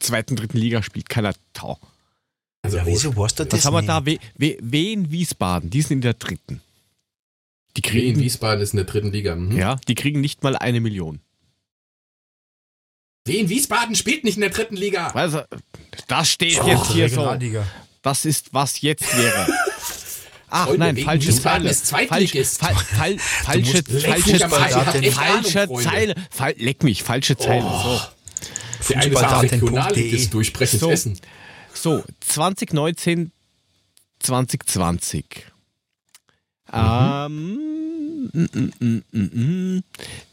zweiten, 0.00 0.34
dritten 0.34 0.58
Liga 0.58 0.82
spielt. 0.82 1.08
Keiner 1.08 1.32
Tau. 1.52 1.78
Also 2.62 2.78
ja, 2.78 2.86
wieso 2.86 3.16
weißt 3.16 3.38
du 3.38 3.44
das 3.44 3.60
Was 3.60 3.66
haben 3.66 3.74
wir 3.74 3.82
da? 3.82 4.04
W, 4.04 4.18
w, 4.36 4.58
Wien 4.60 5.12
Wiesbaden, 5.12 5.70
die 5.70 5.82
sind 5.82 5.98
in 5.98 6.00
der 6.00 6.14
dritten. 6.14 6.60
Die 7.76 7.84
Wien 7.84 7.90
kriegen, 7.90 8.20
Wiesbaden 8.20 8.60
ist 8.60 8.72
in 8.72 8.78
der 8.78 8.86
dritten 8.86 9.12
Liga. 9.12 9.36
Mhm. 9.36 9.56
ja, 9.56 9.76
die 9.86 9.94
kriegen 9.94 10.20
nicht 10.20 10.42
mal 10.42 10.56
eine 10.56 10.80
Million. 10.80 11.20
Wien 13.28 13.48
Wiesbaden 13.48 13.94
spielt 13.94 14.24
nicht 14.24 14.36
in 14.36 14.40
der 14.42 14.50
dritten 14.50 14.76
Liga. 14.76 15.08
Also, 15.08 15.42
das 16.08 16.30
steht 16.30 16.60
Oh, 16.62 16.66
jetzt 16.66 16.90
hier 16.92 17.08
so. 17.08 17.36
Das 18.02 18.24
ist, 18.24 18.52
was 18.52 18.80
jetzt 18.80 19.16
wäre. 19.16 19.46
Ach 20.50 20.66
Freunde, 20.66 20.78
nein, 20.94 20.96
falsche 20.96 21.34
Zeile. 21.38 21.68
ist 21.68 21.90
Falsch, 21.90 22.08
Zweitligist. 22.08 22.60
fal, 22.60 22.74
fal, 22.74 23.18
falsche, 23.18 23.82
falsche, 23.84 24.48
falsche, 24.48 25.10
falsche. 25.12 25.68
Zeile. 25.82 26.14
Fal, 26.30 26.54
leck 26.56 26.82
mich, 26.84 27.02
falsche 27.02 27.36
Zeile. 27.36 27.64
Oh. 27.66 28.00
Der 28.88 28.96
eine 28.96 29.10
Fußballdaten.de. 29.12 29.60
Regionalligist 29.60 30.32
durchbrechend 30.32 30.80
So. 30.80 30.90
Essen. 30.90 31.20
So, 31.74 31.98
so 31.98 32.04
2019, 32.20 33.30
2020. 34.20 35.24
Mhm. 36.72 36.78
Ähm, 36.78 38.30
mm, 38.32 38.72
mm, 38.80 39.74
mm. 39.76 39.84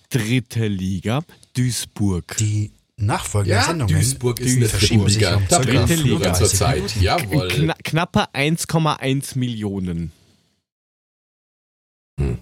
dritte 0.09 0.67
Liga, 0.67 1.23
Duisburg. 1.55 2.37
Die 2.37 2.71
nachfolgenden 2.97 3.57
Ja, 3.57 3.63
Sendungen 3.65 3.93
Duisburg 3.95 4.39
ist 4.39 4.53
in 4.53 4.59
der 4.61 4.69
verschieben 4.69 5.01
dritten 5.01 5.09
sich 5.09 5.21
Liga. 5.21 5.35
um 5.35 5.47
circa 5.47 5.55
Dritte 5.63 5.71
Liga. 5.71 5.85
Tabellenführer 5.87 6.33
zur 6.33 6.47
Zeit. 6.47 6.95
Jawohl. 7.01 7.47
Kna 7.49 7.73
knappe 7.83 8.33
1,1 8.33 9.37
Millionen. 9.37 10.11
Hm. 12.19 12.39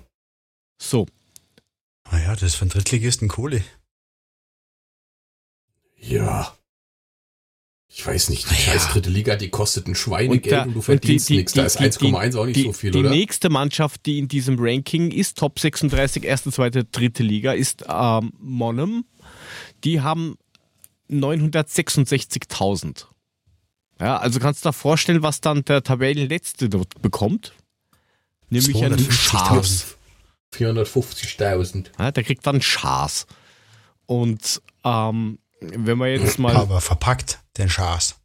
So, 0.81 1.07
Naja, 2.11 2.33
das 2.33 2.43
ist 2.55 2.61
einen 2.61 2.69
Drittligisten 2.69 3.27
Kohle. 3.27 3.63
Ja. 5.99 6.55
Ich 7.87 8.05
weiß 8.05 8.29
nicht, 8.29 8.49
die 8.49 8.53
Ja. 8.55 8.59
scheiß 8.59 8.87
dritte 8.89 9.09
Liga, 9.09 9.35
die 9.35 9.49
kostet 9.49 9.87
ein 9.87 9.95
Schweinegeld 9.95 10.51
da- 10.51 10.63
und, 10.63 10.73
du 10.73 10.81
verdienst 10.81 11.29
die- 11.29 11.33
die- 11.33 11.37
nichts. 11.39 11.53
Da 11.53 11.61
die- 11.61 11.67
ist 11.67 11.79
die- 11.79 11.83
1,1 11.83 12.35
auch 12.35 12.45
nicht 12.45 12.55
die, 12.57 12.63
so 12.63 12.73
viel, 12.73 12.91
die 12.91 12.99
oder? 12.99 13.09
nächste 13.11 13.49
Mannschaft, 13.49 14.05
die 14.05 14.17
in 14.19 14.27
diesem 14.27 14.57
Ranking 14.59 15.11
ist, 15.11 15.37
Top 15.37 15.59
36, 15.59 16.23
erste, 16.23 16.51
zweite, 16.51 16.83
dritte 16.85 17.23
Liga, 17.23 17.53
ist 17.53 17.85
ähm, 17.87 18.33
Monum. 18.39 19.05
Die 19.83 20.01
haben 20.01 20.35
966.000. 21.21 23.05
Ja, 23.99 24.17
also 24.17 24.39
kannst 24.39 24.65
du 24.65 24.69
dir 24.69 24.73
vorstellen, 24.73 25.21
was 25.23 25.41
dann 25.41 25.63
der 25.65 25.83
Tabellenletzte 25.83 26.69
dort 26.69 27.01
bekommt. 27.01 27.53
Nämlich 28.49 28.83
einen 28.83 28.99
250.000. 28.99 29.11
Schaß. 29.11 29.97
450.000. 30.55 31.87
Ja, 31.99 32.11
der 32.11 32.23
kriegt 32.23 32.45
dann 32.45 32.61
Schaß. 32.61 33.25
Und 34.05 34.61
ähm, 34.83 35.39
wenn 35.61 35.97
man 35.97 36.09
jetzt 36.09 36.39
mal, 36.39 36.55
Aber 36.55 36.81
verpackt, 36.81 37.39
den 37.57 37.69
Schaß. 37.69 38.15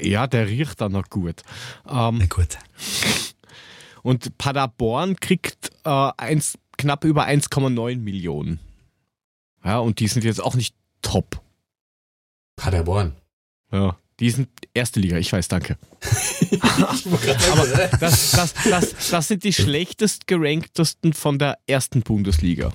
ja, 0.00 0.26
der 0.26 0.48
riecht 0.48 0.80
dann 0.80 0.92
noch 0.92 1.08
gut. 1.08 1.42
Ähm, 1.88 2.18
Na 2.18 2.26
gut. 2.26 2.58
Und 4.02 4.38
Paderborn 4.38 5.16
kriegt 5.16 5.70
äh, 5.84 6.10
eins, 6.16 6.58
knapp 6.78 7.04
über 7.04 7.26
1,9 7.26 7.98
Millionen. 7.98 8.60
Ja, 9.64 9.78
und 9.78 9.98
die 10.00 10.08
sind 10.08 10.24
jetzt 10.24 10.40
auch 10.40 10.54
nicht 10.54 10.74
top. 11.02 11.40
Paderborn. 12.56 13.12
Ja, 13.72 13.96
die 14.20 14.30
sind 14.30 14.48
erste 14.74 15.00
Liga, 15.00 15.18
ich 15.18 15.32
weiß, 15.32 15.48
danke. 15.48 15.76
Äh, 16.76 17.88
Das, 18.00 18.32
das, 18.32 18.54
das, 18.68 19.10
das 19.10 19.28
sind 19.28 19.44
die 19.44 19.52
schlechtest 19.52 20.26
geranktesten 20.26 21.12
von 21.12 21.38
der 21.38 21.58
ersten 21.66 22.02
Bundesliga. 22.02 22.72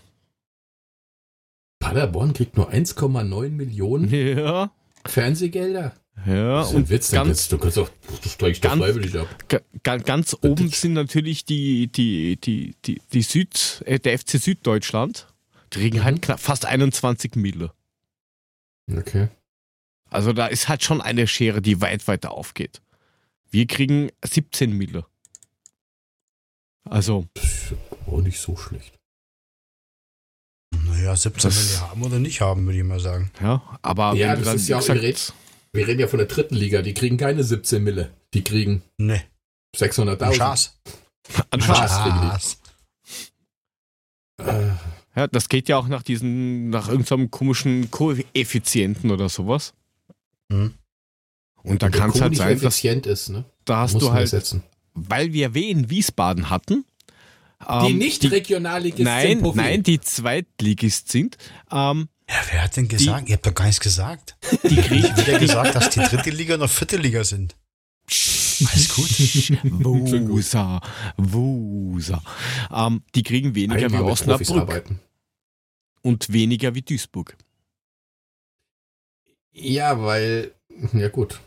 Paderborn 1.80 2.34
kriegt 2.34 2.58
nur 2.58 2.72
1,9 2.72 3.50
Millionen 3.50 4.10
Ja, 4.10 4.72
Fernsehgelder. 5.06 5.96
ja. 6.26 6.60
Das 6.60 6.68
ist 6.68 6.72
ein 6.74 6.78
Und 6.78 6.90
Witz, 6.90 7.12
ganz, 7.12 7.48
du 7.48 7.58
kannst 7.58 7.78
auch, 7.80 7.90
du 8.24 8.30
steigst 8.30 8.64
doch 8.64 8.70
ganz- 8.70 8.82
freiwillig 8.84 9.18
ab. 9.18 9.28
ga- 9.48 9.62
ga- 9.84 9.98
ganz 9.98 10.36
oben 10.42 10.70
sind 10.70 10.94
natürlich 10.94 11.46
die, 11.46 11.88
die, 11.88 12.38
die, 12.38 12.76
die, 12.86 13.02
die 13.14 13.22
Süd, 13.22 13.82
äh, 13.86 14.00
der 14.00 14.18
FC 14.20 14.38
Süddeutschland. 14.40 15.28
Die 15.74 15.80
kriegen 15.80 16.00
Mhm. 16.00 16.04
halt 16.04 16.22
knapp 16.22 16.40
fast 16.40 16.66
21 16.66 17.36
Mille. 17.36 17.72
Okay. 18.92 19.30
Also 20.12 20.34
da 20.34 20.48
ist 20.48 20.68
halt 20.70 20.84
schon 20.84 21.02
eine 21.02 21.26
Schere, 21.26 21.62
die 21.62 21.82
weit 21.82 22.08
weiter 22.08 22.32
aufgeht. 22.32 22.82
Wir 23.50 23.66
kriegen 23.66 24.12
17 24.24 24.72
Mille. 24.78 25.06
Also, 26.84 27.26
Das 27.34 27.44
ist 27.46 27.74
auch 28.08 28.22
nicht 28.22 28.40
so 28.40 28.56
schlecht. 28.58 29.00
Naja, 30.86 31.16
17 31.16 31.50
Das- 31.50 31.58
will 31.58 31.76
ich 31.76 31.82
haben 31.82 32.04
oder 32.04 32.20
nicht 32.20 32.42
haben, 32.42 32.66
würde 32.66 32.78
ich 32.78 32.84
mal 32.84 33.00
sagen. 33.00 33.32
ja, 33.42 33.62
aber 33.82 34.14
Ja, 34.16 34.30
wenn 34.30 34.36
du 34.36 34.38
das 34.40 34.46
dann, 34.46 34.56
ist 34.58 34.68
ja 34.68 34.78
auch 34.78 34.82
gesagt, 34.82 35.02
irre. 35.02 35.34
Wir 35.74 35.88
reden 35.88 36.00
ja 36.02 36.08
von 36.08 36.18
der 36.20 36.28
dritten 36.28 36.56
Liga, 36.56 36.82
die 36.82 36.94
kriegen 36.94 37.18
keine 37.18 37.44
17 37.44 37.84
Mille. 37.84 38.14
Die 38.34 38.44
kriegen 38.44 38.82
Ne, 38.98 39.24
600.000. 39.76 40.36
Schaß. 40.36 40.78
an 41.50 41.62
Schaß. 41.62 41.92
Schaß. 41.92 42.58
Äh, 44.40 44.72
Ja, 45.16 45.28
das 45.28 45.50
geht 45.50 45.68
ja 45.70 45.78
auch 45.78 45.88
nach 45.88 46.04
diesen, 46.04 46.70
nach 46.70 46.88
irgendeinem 46.90 47.30
komischen 47.32 47.92
Koeffizienten 47.92 49.12
oder 49.12 49.28
sowas. 49.30 49.74
Hm. 50.52 50.74
Und 51.64 51.82
da 51.84 51.90
kann 51.90 52.10
es 52.12 52.22
halt 52.22 52.36
sein, 52.36 52.56
dass 52.56 52.64
effizient 52.76 53.06
ist, 53.06 53.30
ne? 53.30 53.46
da 53.66 53.78
hast 53.82 53.94
Muss 53.94 54.04
du 54.04 54.12
halt, 54.12 54.22
ersetzen. 54.22 54.64
weil 54.94 55.32
wir 55.34 55.54
Wien 55.54 55.90
Wiesbaden 55.90 56.50
hatten. 56.50 56.86
Die 57.62 57.92
ähm, 57.92 57.98
nicht 58.00 58.24
Regionalligisten 58.32 59.06
Nein, 59.06 59.42
Puffy. 59.42 59.58
nein, 59.58 59.84
die 59.84 60.02
Zweitligist 60.02 61.12
sind. 61.12 61.38
Ähm, 61.72 62.10
Ja, 62.28 62.36
wer 62.52 62.64
hat 62.64 62.76
denn 62.76 62.88
gesagt? 62.88 63.30
Ihr 63.30 63.36
habt 63.36 63.46
doch 63.46 63.54
gar 63.54 63.66
nichts 63.66 63.80
gesagt. 63.80 64.36
die 64.68 64.76
kriegen 64.78 65.16
hat 65.16 65.40
gesagt, 65.40 65.76
dass 65.76 65.92
die 65.92 66.00
dritte 66.00 66.32
Liga 66.32 66.58
noch 66.58 66.70
vierte 66.72 66.98
Liga 66.98 67.24
sind? 67.24 67.56
Alles 68.10 68.90
gut. 68.96 69.60
Wusa, 70.28 70.82
Wusa. 71.18 72.22
Ähm, 72.74 73.04
die 73.14 73.22
kriegen 73.24 73.54
weniger 73.54 73.86
Einmal 73.86 74.06
wie 74.06 74.10
Osnabrück 74.12 74.50
arbeiten. 74.58 75.00
und 76.02 76.34
weniger 76.34 76.74
wie 76.74 76.82
Duisburg. 76.82 77.38
Ja, 79.54 80.02
weil, 80.02 80.52
ja 80.94 81.10
gut. 81.10 81.40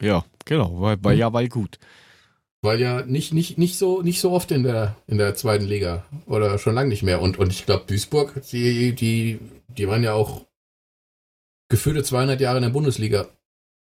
Ja, 0.00 0.24
genau, 0.44 0.80
weil, 0.80 1.02
weil 1.02 1.18
ja, 1.18 1.32
weil 1.32 1.48
gut. 1.48 1.78
Weil 2.60 2.80
ja 2.80 3.02
nicht, 3.02 3.32
nicht, 3.32 3.56
nicht, 3.58 3.78
so, 3.78 4.02
nicht 4.02 4.20
so 4.20 4.32
oft 4.32 4.50
in 4.50 4.64
der, 4.64 4.96
in 5.06 5.18
der 5.18 5.34
zweiten 5.34 5.66
Liga. 5.66 6.04
Oder 6.26 6.58
schon 6.58 6.74
lange 6.74 6.88
nicht 6.88 7.02
mehr. 7.02 7.20
Und, 7.20 7.38
und 7.38 7.52
ich 7.52 7.66
glaube, 7.66 7.84
Duisburg, 7.86 8.42
die, 8.50 8.94
die, 8.94 9.38
die 9.68 9.88
waren 9.88 10.02
ja 10.02 10.12
auch 10.14 10.44
gefühlte 11.68 12.02
200 12.02 12.40
Jahre 12.40 12.58
in 12.58 12.64
der 12.64 12.70
Bundesliga. 12.70 13.28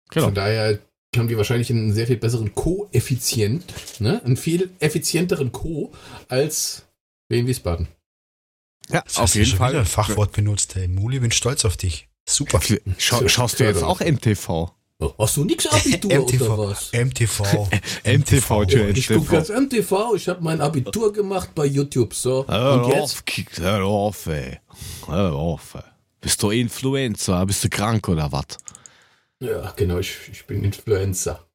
Genau. 0.10 0.28
Von 0.28 0.36
daher 0.36 0.80
haben 1.16 1.28
die 1.28 1.38
wahrscheinlich 1.38 1.70
einen 1.70 1.94
sehr 1.94 2.08
viel 2.08 2.18
besseren 2.18 2.54
Koeffizient, 2.54 3.64
ne? 4.00 4.22
einen 4.24 4.38
viel 4.38 4.70
effizienteren 4.80 5.52
Co. 5.52 5.94
als 6.28 6.86
Wien 7.30 7.48
Wiesbaden. 7.48 7.88
Ja, 8.90 9.02
Das 9.02 9.18
auf 9.18 9.36
jeden 9.36 9.48
schon 9.48 9.58
Fall. 9.58 9.86
Fachwort 9.86 10.32
benutzt. 10.34 10.76
Hey, 10.76 10.88
Muli, 10.88 11.20
bin 11.20 11.32
stolz 11.32 11.66
auf 11.66 11.78
dich. 11.78 12.08
Super. 12.30 12.60
Schau, 12.98 13.28
schaust 13.28 13.60
du 13.60 13.64
jetzt 13.64 13.84
auch 13.84 14.00
MTV? 14.02 14.72
Oh, 15.00 15.14
Hast 15.20 15.38
du 15.38 15.46
nix 15.46 15.68
Abitur 15.68 16.28
oder 16.28 16.58
was? 16.70 16.92
MTV. 16.92 17.68
MTV, 18.04 18.66
Tür, 18.66 18.90
Ich 18.90 19.08
gucke 19.08 19.20
MTV. 19.20 19.34
jetzt 19.34 19.50
MTV, 19.52 20.16
ich 20.16 20.28
habe 20.28 20.44
mein 20.44 20.60
Abitur 20.60 21.14
gemacht 21.14 21.52
bei 21.54 21.66
YouTube, 21.66 22.14
so. 22.16 22.46
Hör 22.48 22.84
Und 22.84 22.90
jetzt? 22.94 23.00
auf, 23.02 23.26
Kick, 23.26 23.60
hör 23.60 23.84
auf, 23.86 24.26
ey. 24.26 24.60
Hör 25.06 25.34
auf, 25.34 25.76
ey. 25.76 25.82
Bist 26.20 26.42
du 26.42 26.50
Influencer? 26.50 27.46
Bist 27.46 27.64
du 27.64 27.70
krank 27.70 28.08
oder 28.10 28.32
was? 28.32 28.46
Ja, 29.40 29.72
genau, 29.76 30.00
ich, 30.00 30.18
ich 30.32 30.46
bin 30.48 30.64
Influencer. 30.64 31.47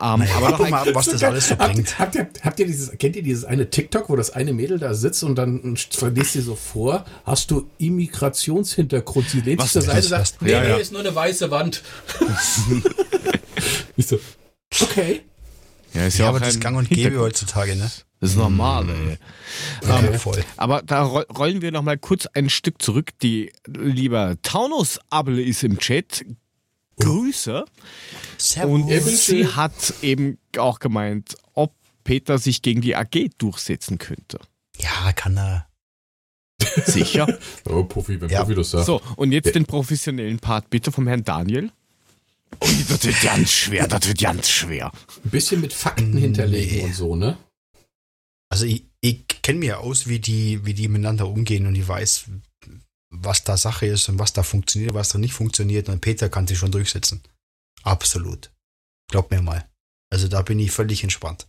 Ähm, 0.00 0.20
Naja, 0.20 0.36
aber 0.36 0.46
aber 0.48 0.64
ein, 0.64 0.70
mal, 0.70 0.94
was 0.94 1.06
das 1.06 1.22
alles 1.22 1.48
so 1.48 1.56
habt, 1.58 1.72
bringt. 1.74 1.98
habt, 1.98 2.14
ihr, 2.14 2.28
habt 2.42 2.60
ihr 2.60 2.66
dieses, 2.66 2.90
kennt 2.98 3.16
ihr 3.16 3.22
dieses 3.22 3.44
eine 3.44 3.70
TikTok, 3.70 4.08
wo 4.10 4.16
das 4.16 4.30
eine 4.30 4.52
Mädel 4.52 4.78
da 4.78 4.92
sitzt 4.94 5.22
und 5.24 5.36
dann 5.36 5.76
liest 6.14 6.32
sie 6.32 6.40
so 6.42 6.54
vor, 6.54 7.04
hast 7.24 7.50
du 7.50 7.70
Immigrationshintergrund? 7.78 9.30
Sie 9.30 9.40
lehnt 9.40 9.62
sich 9.62 9.72
zur 9.72 9.82
Seite 9.82 9.98
ist 10.00 10.04
und 10.06 10.10
das? 10.12 10.28
sagt, 10.30 10.42
nee, 10.42 10.52
Ja, 10.52 10.62
ja. 10.64 10.76
nee, 10.76 10.82
ist 10.82 10.92
nur 10.92 11.00
eine 11.00 11.14
weiße 11.14 11.50
Wand. 11.50 11.82
ich 13.96 14.06
so, 14.06 14.18
okay. 14.80 15.22
ja, 15.94 16.06
ist 16.06 16.18
Ja, 16.18 16.24
ja, 16.24 16.28
aber 16.28 16.36
auch 16.36 16.40
das 16.40 16.50
ist 16.50 16.56
ein 16.56 16.60
gang 16.60 16.76
und 16.76 16.88
gäbe 16.90 17.18
heutzutage, 17.20 17.76
ne? 17.76 17.90
Das 18.20 18.30
ist 18.30 18.36
normal, 18.36 18.86
ey. 18.88 19.18
Ja, 19.86 19.98
Ähm, 20.00 20.14
voll. 20.18 20.42
Aber 20.56 20.80
da 20.82 21.02
roll- 21.02 21.26
rollen 21.36 21.60
wir 21.60 21.70
noch 21.70 21.82
mal 21.82 21.98
kurz 21.98 22.26
ein 22.32 22.48
Stück 22.48 22.80
zurück. 22.80 23.10
Die 23.22 23.52
lieber 23.66 24.36
Taunus 24.42 24.98
Able 25.10 25.42
ist 25.42 25.62
im 25.64 25.78
Chat. 25.78 26.24
Grüße. 27.00 27.64
Und 28.64 28.88
Servus. 28.88 29.26
sie 29.26 29.46
hat 29.46 29.94
eben 30.02 30.38
auch 30.58 30.78
gemeint, 30.78 31.36
ob 31.54 31.74
Peter 32.04 32.38
sich 32.38 32.62
gegen 32.62 32.80
die 32.80 32.96
AG 32.96 33.30
durchsetzen 33.38 33.98
könnte. 33.98 34.38
Ja, 34.78 35.12
kann 35.12 35.36
er. 35.36 35.68
Sicher. 36.86 37.38
oh, 37.68 37.84
Puffy, 37.84 38.20
wenn 38.20 38.30
Ja. 38.30 38.42
Puffy 38.42 38.54
das 38.54 38.70
sagt. 38.70 38.86
So, 38.86 39.02
und 39.16 39.32
jetzt 39.32 39.54
den 39.54 39.66
professionellen 39.66 40.38
Part 40.38 40.70
bitte 40.70 40.90
vom 40.92 41.06
Herrn 41.06 41.24
Daniel. 41.24 41.70
Oh, 42.60 42.66
das 42.88 43.04
wird 43.04 43.20
ganz 43.22 43.50
schwer, 43.50 43.88
das 43.88 44.06
wird 44.06 44.18
ganz 44.20 44.48
schwer. 44.48 44.92
Ein 45.24 45.30
bisschen 45.30 45.60
mit 45.60 45.72
Fakten 45.72 46.12
Nee. 46.12 46.20
hinterlegen 46.22 46.80
und 46.86 46.94
so, 46.94 47.16
ne? 47.16 47.36
Also 48.48 48.64
ich, 48.64 48.86
ich 49.00 49.26
kenne 49.42 49.58
mir 49.58 49.80
aus, 49.80 50.06
wie 50.06 50.20
die, 50.20 50.64
wie 50.64 50.72
die 50.72 50.88
miteinander 50.88 51.28
umgehen 51.28 51.66
und 51.66 51.74
ich 51.74 51.86
weiß, 51.86 52.26
was 53.22 53.44
da 53.44 53.56
Sache 53.56 53.86
ist 53.86 54.08
und 54.08 54.18
was 54.18 54.32
da 54.32 54.42
funktioniert, 54.42 54.94
was 54.94 55.10
da 55.10 55.18
nicht 55.18 55.34
funktioniert. 55.34 55.88
Und 55.88 56.00
Peter 56.00 56.28
kann 56.28 56.46
sich 56.46 56.58
schon 56.58 56.72
durchsetzen. 56.72 57.22
Absolut. 57.82 58.52
Glaub 59.10 59.30
mir 59.30 59.42
mal. 59.42 59.68
Also 60.12 60.28
da 60.28 60.42
bin 60.42 60.58
ich 60.58 60.70
völlig 60.72 61.02
entspannt. 61.02 61.48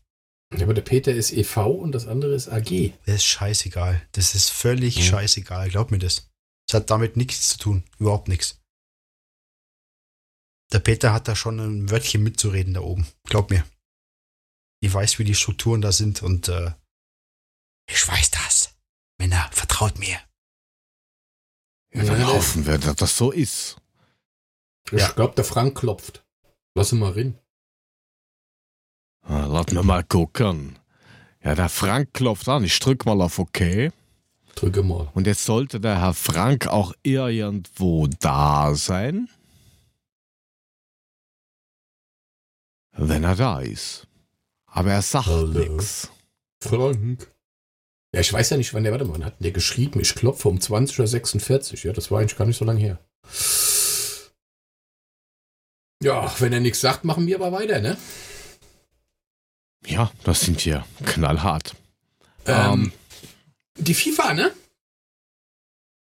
Ja, 0.56 0.64
aber 0.64 0.74
der 0.74 0.82
Peter 0.82 1.14
ist 1.14 1.32
e.V. 1.32 1.70
und 1.72 1.92
das 1.92 2.08
andere 2.08 2.34
ist 2.34 2.48
AG. 2.48 2.94
Das 3.06 3.16
ist 3.16 3.26
scheißegal. 3.26 4.08
Das 4.14 4.34
ist 4.36 4.50
völlig 4.50 4.96
Ja. 4.98 5.04
scheißegal. 5.04 5.70
Glaub 5.70 5.92
mir 5.92 6.00
das. 6.00 6.30
Das 6.68 6.82
hat 6.82 6.90
damit 6.90 7.18
nichts 7.18 7.50
zu 7.50 7.58
tun. 7.58 7.84
Überhaupt 8.00 8.28
nichts. 8.28 8.62
Der 10.72 10.80
Peter 10.80 11.14
hat 11.14 11.28
da 11.28 11.36
schon 11.36 11.60
ein 11.60 11.90
Wörtchen 11.90 12.24
mitzureden 12.24 12.74
da 12.74 12.82
oben. 12.82 13.08
Glaub 13.24 13.50
mir. 13.50 13.66
Ich 14.82 14.94
weiß, 14.94 15.18
wie 15.20 15.24
die 15.24 15.36
Strukturen 15.36 15.82
da 15.82 15.92
sind 15.92 16.22
und 16.22 16.50
äh, 16.50 16.74
ich 17.90 18.06
weiß 18.08 18.32
das. 18.32 18.76
Männer, 19.18 19.50
vertraut 19.52 19.98
mir. 19.98 20.20
Ja, 21.98 22.04
dann 22.04 22.22
Ja. 22.22 22.28
hoffen 22.28 22.66
wir, 22.66 22.78
dass 22.78 22.96
das 22.96 23.18
so 23.18 23.32
ist. 23.32 23.78
Ich 24.92 25.00
Ja. 25.00 25.10
glaube, 25.12 25.36
der 25.36 25.44
Frank 25.44 25.78
klopft. 25.78 26.24
Lass 26.76 26.92
ihn 26.92 27.00
mal 27.00 27.12
rein. 27.12 27.38
Ah, 29.24 29.46
Lass 29.46 29.72
mir 29.72 29.84
mal 29.84 30.04
gucken. 30.04 30.78
Ja, 31.44 31.56
der 31.56 31.70
Frank 31.70 32.14
klopft 32.14 32.48
an. 32.48 32.64
Ich 32.64 32.80
drück 32.80 33.06
mal 33.06 33.20
auf 33.22 33.40
OK. 33.40 33.92
Drücke 34.56 34.84
mal. 34.84 35.10
Und 35.14 35.28
jetzt 35.28 35.46
sollte 35.46 35.80
der 35.80 36.00
Herr 36.02 36.14
Frank 36.14 36.68
auch 36.68 36.94
irgendwo 37.04 38.08
da 38.08 38.74
sein. 38.76 39.30
Wenn 42.94 43.24
er 43.24 43.36
da 43.36 43.60
ist. 43.60 44.08
Aber 44.66 44.92
er 44.92 45.02
sagt 45.02 45.28
nichts. 45.28 46.10
Frank. 46.62 47.32
Ja, 48.14 48.22
ich 48.22 48.32
weiß 48.32 48.50
ja 48.52 48.58
nicht, 48.58 48.74
wann 48.74 48.84
der, 48.84 48.92
warte 48.92 49.06
mal, 49.06 49.14
wann 49.14 49.26
hat 49.26 49.36
der 49.40 49.52
geschrieben? 49.52 50.00
Ich 50.00 50.16
klopfe 50.16 50.48
um 50.48 50.58
20.46 50.58 51.74
Uhr. 51.74 51.86
Ja, 51.86 51.94
das 51.94 52.10
war 52.10 52.20
eigentlich 52.20 52.38
gar 52.38 52.46
nicht 52.46 52.58
so 52.58 52.66
lange 52.66 52.80
her. 52.80 53.00
Ja, 56.02 56.34
wenn 56.40 56.54
er 56.54 56.60
nichts 56.60 56.80
sagt, 56.80 57.04
machen 57.04 57.28
wir 57.28 57.36
aber 57.36 57.52
weiter, 57.52 57.80
ne? 57.82 57.98
Ja, 59.86 60.12
das 60.24 60.42
sind 60.42 60.64
wir 60.66 60.86
knallhart. 61.06 61.76
Ähm, 62.46 62.92
die 63.78 63.94
FIFA, 63.94 64.34
ne? 64.34 64.54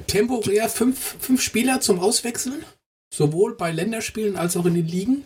Temporär 0.07 0.68
fünf, 0.68 1.16
fünf 1.20 1.43
Spieler 1.43 1.80
zum 1.80 2.01
Auswechseln. 2.01 2.64
Sowohl 3.12 3.57
bei 3.57 3.70
Länderspielen 3.70 4.36
als 4.36 4.57
auch 4.57 4.66
in 4.66 4.74
den 4.74 4.86
Ligen. 4.86 5.24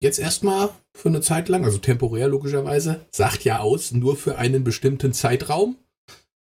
Jetzt 0.00 0.18
erstmal 0.18 0.70
für 0.94 1.08
eine 1.08 1.20
Zeit 1.22 1.48
lang, 1.48 1.64
also 1.64 1.78
temporär 1.78 2.28
logischerweise, 2.28 3.06
sagt 3.10 3.44
ja 3.44 3.60
aus, 3.60 3.92
nur 3.92 4.16
für 4.16 4.36
einen 4.38 4.62
bestimmten 4.64 5.12
Zeitraum. 5.12 5.76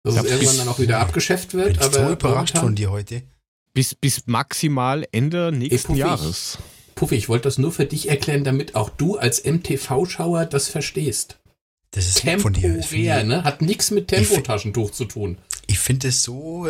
Dass 0.03 0.15
Ja, 0.15 0.23
es 0.23 0.31
irgendwann 0.31 0.57
dann 0.57 0.67
auch 0.69 0.79
wieder 0.79 0.99
abgeschafft 0.99 1.51
Bin 1.51 1.59
wird. 1.61 1.71
ich 1.77 1.81
aber 1.81 2.07
so 2.07 2.11
überrascht 2.13 2.57
von 2.57 2.75
dir 2.75 2.89
heute. 2.91 3.21
bis, 3.73 3.93
bis 3.93 4.23
maximal 4.25 5.05
Ende 5.11 5.51
nächsten 5.51 5.89
Puffy. 5.89 5.99
Jahres. 5.99 6.57
Puffi, 6.95 7.15
ich 7.15 7.29
wollte 7.29 7.43
das 7.43 7.57
nur 7.57 7.71
für 7.71 7.85
dich 7.85 8.09
erklären, 8.09 8.43
damit 8.43 8.75
auch 8.75 8.89
du 8.89 9.17
als 9.17 9.43
MTV-Schauer 9.43 10.45
das 10.45 10.69
verstehst. 10.69 11.37
Das 11.91 12.07
ist 12.07 12.23
lieb 12.23 12.41
von 12.41 12.53
dir. 12.53 12.79
Temporär, 12.79 13.23
ne? 13.23 13.43
Hat 13.43 13.61
nichts 13.61 13.91
mit 13.91 14.07
Tempotaschentuch 14.07 14.91
zu 14.91 15.05
tun. 15.05 15.37
Ich 15.71 15.79
find 15.79 16.03
es 16.05 16.21
so 16.23 16.69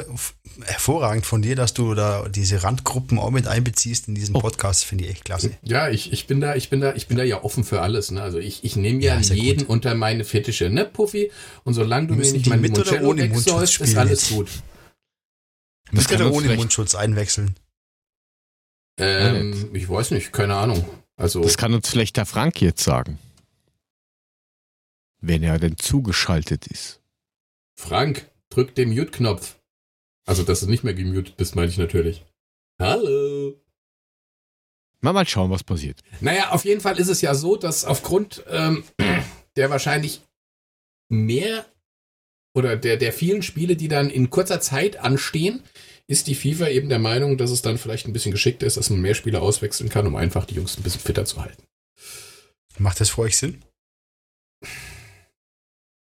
hervorragend 0.66 1.26
von 1.26 1.42
dir, 1.42 1.56
dass 1.56 1.74
du 1.74 1.94
da 1.96 2.28
diese 2.30 2.64
Randgruppen 2.64 3.18
auch 3.20 3.32
mit 3.32 3.48
einbeziehst 3.48 4.08
in 4.08 4.16
diesen 4.16 4.36
Oh. 4.36 4.40
Podcast. 4.40 4.84
Finde 4.86 5.06
ich 5.06 5.12
echt 5.12 5.26
klasse. 5.26 5.52
Ja, 5.64 5.90
ich, 5.90 6.12
ich 6.14 6.28
bin 6.28 6.40
da, 6.42 6.56
ich 6.56 6.70
bin 6.70 6.82
da, 6.82 6.94
ich 6.94 7.08
bin 7.08 7.18
da 7.18 7.24
ja 7.24 7.44
offen 7.44 7.64
für 7.64 7.82
alles. 7.82 8.12
Ne? 8.12 8.22
Also 8.22 8.38
ich, 8.38 8.64
ich 8.64 8.76
nehme 8.76 9.02
ja, 9.02 9.20
Ja, 9.20 9.34
jeden 9.34 9.60
gut. 9.62 9.70
unter 9.70 9.96
meine 9.96 10.24
Fettische, 10.24 10.70
ne, 10.70 10.86
Puffy? 10.86 11.32
Und 11.64 11.74
solange 11.74 12.08
du 12.08 12.14
mir 12.14 12.20
Müssen 12.20 12.34
nicht 12.34 12.46
die 12.46 12.50
mein 12.52 12.62
mit 12.62 12.72
oder 12.72 12.84
Limoncello 12.84 13.10
ohne 13.10 13.22
Mundschutz 13.28 13.46
wegsäufst, 13.48 13.74
ist 13.82 13.90
spielen 13.90 13.98
alles 13.98 14.30
gut. 14.30 14.50
Müsst 15.92 16.12
ihr 16.12 16.18
da 16.18 16.28
ohne 16.30 16.42
vielleicht- 16.42 16.60
Mundschutz 16.60 16.96
einwechseln? 16.96 17.56
Ähm, 19.00 19.72
ich 19.74 19.90
weiß 19.90 20.12
nicht, 20.12 20.32
keine 20.32 20.56
Ahnung. 20.56 20.86
Also 21.18 21.42
Das 21.42 21.58
kann 21.58 21.74
uns 21.74 21.90
vielleicht 21.90 22.18
der 22.18 22.26
Frank 22.26 22.62
jetzt 22.62 22.84
sagen. 22.84 23.20
Wenn 25.22 25.44
er 25.44 25.60
denn 25.60 25.78
zugeschaltet 25.78 26.68
ist. 26.68 27.00
Frank, 27.80 28.30
drück 28.52 28.76
den 28.76 28.90
Mute-Knopf. 28.90 29.58
Also, 30.28 30.44
dass 30.44 30.60
du 30.60 30.68
nicht 30.68 30.84
mehr 30.84 30.94
gemutet 30.94 31.36
bist, 31.38 31.56
meine 31.56 31.70
ich 31.70 31.78
natürlich. 31.78 32.24
Hallo. 32.80 33.60
Mal, 35.02 35.14
mal 35.14 35.28
schauen, 35.28 35.50
was 35.50 35.64
passiert. 35.64 36.02
Naja, 36.20 36.52
auf 36.52 36.64
jeden 36.64 36.82
Fall 36.82 37.00
ist 37.00 37.08
es 37.08 37.22
ja 37.22 37.34
so, 37.34 37.56
dass 37.56 37.86
aufgrund 37.86 38.44
ähm, 38.50 38.84
der 39.56 39.72
wahrscheinlich 39.72 40.22
mehr 41.10 41.66
oder 42.54 42.78
der, 42.78 42.98
der 42.98 43.14
vielen 43.14 43.42
Spiele, 43.42 43.76
die 43.76 43.88
dann 43.88 44.10
in 44.10 44.30
kurzer 44.30 44.62
Zeit 44.62 44.98
anstehen, 44.98 45.64
ist 46.08 46.28
die 46.28 46.36
FIFA 46.36 46.68
eben 46.70 46.90
der 46.90 47.00
Meinung, 47.00 47.38
dass 47.38 47.50
es 47.50 47.62
dann 47.62 47.78
vielleicht 47.78 48.06
ein 48.06 48.14
bisschen 48.14 48.32
geschickter 48.32 48.68
ist, 48.68 48.78
dass 48.78 48.90
man 48.90 49.02
mehr 49.02 49.16
Spieler 49.16 49.42
auswechseln 49.42 49.90
kann, 49.90 50.06
um 50.06 50.16
einfach 50.16 50.46
die 50.46 50.56
Jungs 50.56 50.78
ein 50.78 50.84
bisschen 50.84 51.02
fitter 51.02 51.26
zu 51.26 51.42
halten. 51.42 51.64
Macht 52.78 53.00
das 53.00 53.10
für 53.10 53.22
euch 53.22 53.38
Sinn? 53.38 53.64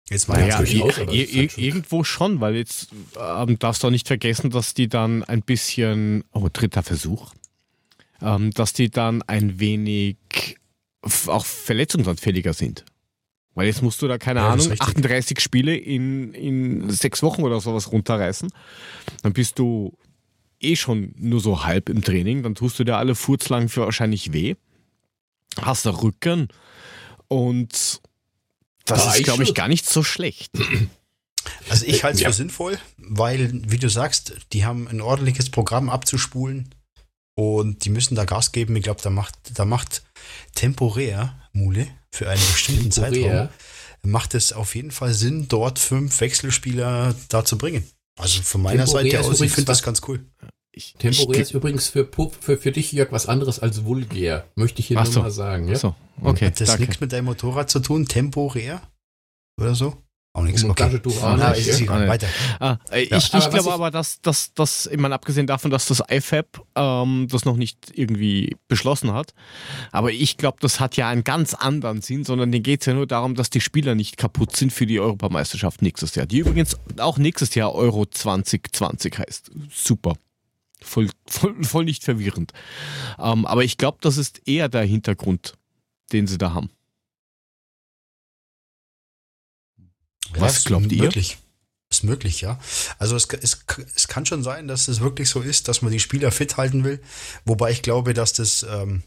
Das 0.09 0.23
ist 0.23 0.29
ir- 0.29 0.83
halt 0.83 1.51
schon- 1.51 1.63
irgendwo 1.63 2.03
schon, 2.03 2.41
weil 2.41 2.55
jetzt 2.55 2.89
ähm, 3.19 3.59
darfst 3.59 3.83
du 3.83 3.87
auch 3.87 3.91
nicht 3.91 4.07
vergessen, 4.07 4.49
dass 4.49 4.73
die 4.73 4.87
dann 4.87 5.23
ein 5.23 5.41
bisschen, 5.41 6.23
oh, 6.31 6.47
dritter 6.51 6.83
Versuch, 6.83 7.33
ähm, 8.21 8.51
dass 8.51 8.73
die 8.73 8.89
dann 8.89 9.21
ein 9.23 9.59
wenig 9.59 10.17
auch 11.27 11.45
verletzungsanfälliger 11.45 12.53
sind. 12.53 12.83
Weil 13.55 13.67
jetzt 13.67 13.81
musst 13.81 14.01
du 14.01 14.07
da, 14.07 14.17
keine 14.17 14.41
Ja, 14.41 14.49
Ahnung, 14.51 14.67
richtig. 14.67 14.81
38 14.81 15.39
Spiele 15.39 15.75
in, 15.75 16.33
in 16.33 16.89
sechs 16.89 17.23
Wochen 17.23 17.43
oder 17.43 17.59
sowas 17.59 17.91
runterreißen. 17.91 18.51
Dann 19.23 19.33
bist 19.33 19.59
du 19.59 19.97
eh 20.61 20.75
schon 20.75 21.13
nur 21.17 21.39
so 21.39 21.63
halb 21.65 21.89
im 21.89 22.01
Training. 22.03 22.43
Dann 22.43 22.55
tust 22.55 22.79
du 22.79 22.83
dir 22.83 22.97
alle 22.97 23.15
furzlang 23.15 23.67
für 23.69 23.81
wahrscheinlich 23.81 24.33
weh. 24.33 24.55
Hast 25.61 25.85
da 25.85 25.91
Rücken. 25.91 26.47
Und 27.27 28.01
das 28.89 29.15
ist, 29.17 29.23
glaube 29.23 29.43
ich, 29.43 29.53
gar 29.53 29.67
nicht 29.67 29.87
so 29.89 30.03
schlecht. 30.03 30.51
Also 31.69 31.85
ich 31.85 32.03
halte 32.03 32.17
es 32.17 32.21
Ja. 32.21 32.29
für 32.29 32.35
sinnvoll, 32.35 32.77
weil, 32.97 33.49
wie 33.65 33.77
du 33.77 33.89
sagst, 33.89 34.33
die 34.51 34.65
haben 34.65 34.87
ein 34.89 34.99
ordentliches 35.01 35.49
Programm 35.49 35.89
abzuspulen 35.89 36.75
und 37.35 37.85
die 37.85 37.89
müssen 37.89 38.15
da 38.15 38.25
Gas 38.25 38.51
geben. 38.51 38.75
Ich 38.75 38.83
glaube, 38.83 39.01
da 39.01 39.09
macht, 39.09 39.35
da 39.53 39.63
macht 39.65 40.03
temporär, 40.53 41.39
Mule, 41.53 41.87
für 42.11 42.29
einen 42.29 42.41
bestimmten 42.51 42.91
Zeitraum, 42.91 43.13
Temporär. 43.13 43.53
macht 44.03 44.35
es 44.35 44.51
auf 44.51 44.75
jeden 44.75 44.91
Fall 44.91 45.13
Sinn, 45.13 45.47
dort 45.47 45.79
fünf 45.79 46.19
Wechselspieler 46.19 47.15
da 47.29 47.45
zu 47.45 47.57
bringen. 47.57 47.89
Also 48.19 48.41
von 48.41 48.61
meiner 48.61 48.83
Temporär 48.85 49.11
Seite 49.11 49.27
aus, 49.31 49.41
ich 49.41 49.51
finde 49.53 49.67
das 49.67 49.81
ganz 49.81 50.01
cool. 50.07 50.25
Ich, 50.71 50.93
Temporär 50.93 51.35
ich, 51.35 51.41
ist 51.41 51.51
übrigens 51.51 51.87
für, 51.87 52.03
Puff, 52.05 52.37
für, 52.39 52.57
für 52.57 52.71
dich, 52.71 52.91
Jörg, 52.91 53.11
was 53.11 53.25
anderes 53.25 53.59
als 53.59 53.85
vulgär. 53.85 54.45
Möchte 54.55 54.79
ich 54.81 54.87
hier 54.87 54.97
Ach 54.97 55.05
nur 55.05 55.13
so. 55.13 55.19
mal 55.21 55.31
sagen. 55.31 55.67
Ja? 55.67 55.75
so, 55.75 55.95
okay, 56.21 56.45
Hat 56.47 56.61
das 56.61 56.77
nichts 56.79 56.99
mit 56.99 57.11
deinem 57.11 57.25
Motorrad 57.25 57.69
zu 57.69 57.79
tun? 57.79 58.05
Temporär? 58.05 58.81
Oder 59.59 59.73
so? 59.75 59.97
Auch 60.31 60.43
nichts. 60.43 60.63
Um 60.63 60.69
Okay. 60.69 60.83
Auch 60.83 61.37
Na, 61.37 61.49
nicht, 61.49 61.67
ist 61.67 61.79
ja? 61.79 61.85
egal. 61.85 62.03
Ah, 62.05 62.07
Weiter. 62.07 62.27
Ah, 62.59 62.77
äh, 62.91 63.07
Ja. 63.09 63.17
Ich, 63.17 63.25
ich 63.29 63.33
Aber 63.33 63.49
glaube 63.49 63.67
ich- 63.69 63.73
aber, 63.73 63.91
dass, 63.91 64.21
dass, 64.21 64.53
dass, 64.53 64.85
ich 64.85 64.97
meine, 64.99 65.15
abgesehen 65.15 65.47
davon, 65.47 65.71
dass 65.71 65.87
das 65.87 66.03
IFAB 66.07 66.61
ähm, 66.75 67.27
das 67.31 67.45
noch 67.45 67.57
nicht 67.57 67.91
irgendwie 67.95 68.55
beschlossen 68.67 69.11
hat, 69.11 69.33
aber 69.91 70.11
ich 70.11 70.37
glaube, 70.37 70.59
das 70.61 70.79
hat 70.79 70.95
ja 70.97 71.09
einen 71.09 71.23
ganz 71.23 71.55
anderen 71.55 72.01
Sinn, 72.03 72.25
sondern 72.25 72.51
denen 72.51 72.61
geht 72.63 72.81
es 72.81 72.85
ja 72.85 72.93
nur 72.93 73.07
darum, 73.07 73.33
dass 73.33 73.49
die 73.49 73.59
Spieler 73.59 73.95
nicht 73.95 74.17
kaputt 74.17 74.55
sind 74.55 74.71
für 74.71 74.85
die 74.85 74.99
Europameisterschaft 74.99 75.81
nächstes 75.81 76.13
Jahr. 76.13 76.27
Die 76.27 76.37
übrigens 76.37 76.77
auch 76.99 77.17
nächstes 77.17 77.55
Jahr 77.55 77.73
Euro 77.73 78.05
2020 78.05 79.17
heißt. 79.17 79.49
Super. 79.73 80.13
Voll, 80.81 81.09
voll, 81.27 81.63
voll 81.63 81.85
nicht 81.85 82.03
verwirrend. 82.03 82.53
Ähm, 83.17 83.45
aber 83.45 83.63
ich 83.63 83.77
glaube, 83.77 83.97
das 84.01 84.17
ist 84.17 84.47
eher 84.47 84.69
der 84.69 84.83
Hintergrund, 84.83 85.57
den 86.11 86.27
sie 86.27 86.37
da 86.37 86.53
haben. 86.53 86.69
Was 90.33 90.59
ist 90.59 90.65
glaubt 90.65 90.91
ihr? 90.91 91.03
Möglich. 91.03 91.37
Ist 91.91 92.03
möglich, 92.03 92.41
ja. 92.41 92.59
Also 92.99 93.15
es, 93.15 93.25
es, 93.25 93.65
es 93.95 94.07
kann 94.07 94.25
schon 94.25 94.43
sein, 94.43 94.67
dass 94.67 94.87
es 94.87 94.99
wirklich 94.99 95.27
so 95.27 95.41
ist, 95.41 95.67
dass 95.67 95.81
man 95.81 95.91
die 95.91 95.99
Spieler 95.99 96.31
fit 96.31 96.55
halten 96.55 96.83
will. 96.83 97.01
Wobei 97.45 97.71
ich 97.71 97.81
glaube, 97.81 98.13
dass 98.13 98.33
das 98.33 98.63
ähm, 98.63 99.01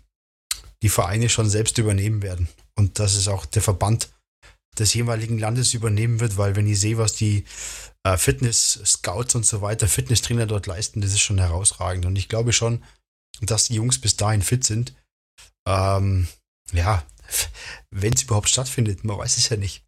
die 0.82 0.88
Vereine 0.88 1.28
schon 1.28 1.48
selbst 1.48 1.78
übernehmen 1.78 2.22
werden. 2.22 2.48
Und 2.74 2.98
dass 2.98 3.14
es 3.14 3.28
auch 3.28 3.46
der 3.46 3.62
Verband 3.62 4.10
des 4.78 4.94
jeweiligen 4.94 5.38
Landes 5.38 5.74
übernehmen 5.74 6.18
wird, 6.18 6.36
weil 6.38 6.56
wenn 6.56 6.66
ich 6.66 6.80
sehe, 6.80 6.98
was 6.98 7.14
die 7.14 7.44
äh, 8.04 8.16
Fitness-Scouts 8.16 9.34
und 9.34 9.46
so 9.46 9.62
weiter, 9.62 9.86
Fitnesstrainer 9.88 10.46
dort 10.46 10.66
leisten, 10.66 11.00
das 11.00 11.12
ist 11.12 11.20
schon 11.20 11.38
herausragend. 11.38 12.04
Und 12.06 12.16
ich 12.16 12.28
glaube 12.28 12.52
schon, 12.52 12.82
dass 13.40 13.64
die 13.66 13.74
Jungs 13.74 14.00
bis 14.00 14.16
dahin 14.16 14.42
fit 14.42 14.64
sind. 14.64 14.94
Ähm, 15.66 16.28
ja, 16.72 17.04
wenn 17.90 18.12
es 18.12 18.22
überhaupt 18.24 18.48
stattfindet. 18.48 19.04
Man 19.04 19.18
weiß 19.18 19.36
es 19.36 19.48
ja 19.48 19.56
nicht. 19.56 19.84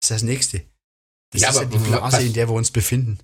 Das 0.00 0.10
ist 0.10 0.16
das 0.16 0.22
Nächste. 0.22 0.64
Das 1.32 1.42
Ja, 1.42 1.50
ist 1.50 1.56
aber 1.56 1.64
ja 1.72 1.78
die 1.78 1.84
Blase, 1.88 2.16
was- 2.16 2.22
in 2.24 2.32
der 2.32 2.48
wir 2.48 2.54
uns 2.54 2.70
befinden. 2.70 3.18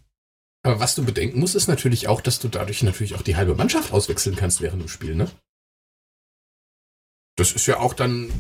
Aber 0.65 0.79
was 0.79 0.95
du 0.95 1.05
bedenken 1.05 1.41
musst, 1.41 1.57
ist 1.57 1.67
natürlich 1.67 2.07
auch, 2.07 2.21
dass 2.21 2.39
du 2.39 2.49
dadurch 2.49 2.83
natürlich 2.85 3.15
auch 3.17 3.23
die 3.23 3.35
halbe 3.37 3.55
Mannschaft 3.57 3.93
auswechseln 3.93 4.37
kannst 4.37 4.61
während 4.61 4.81
dem 4.83 4.89
Spiel, 4.89 5.15
ne? 5.17 5.29
Das 7.43 7.51
ist 7.51 7.67
ja 7.67 7.81
auch 7.81 7.93
dann 7.93 8.31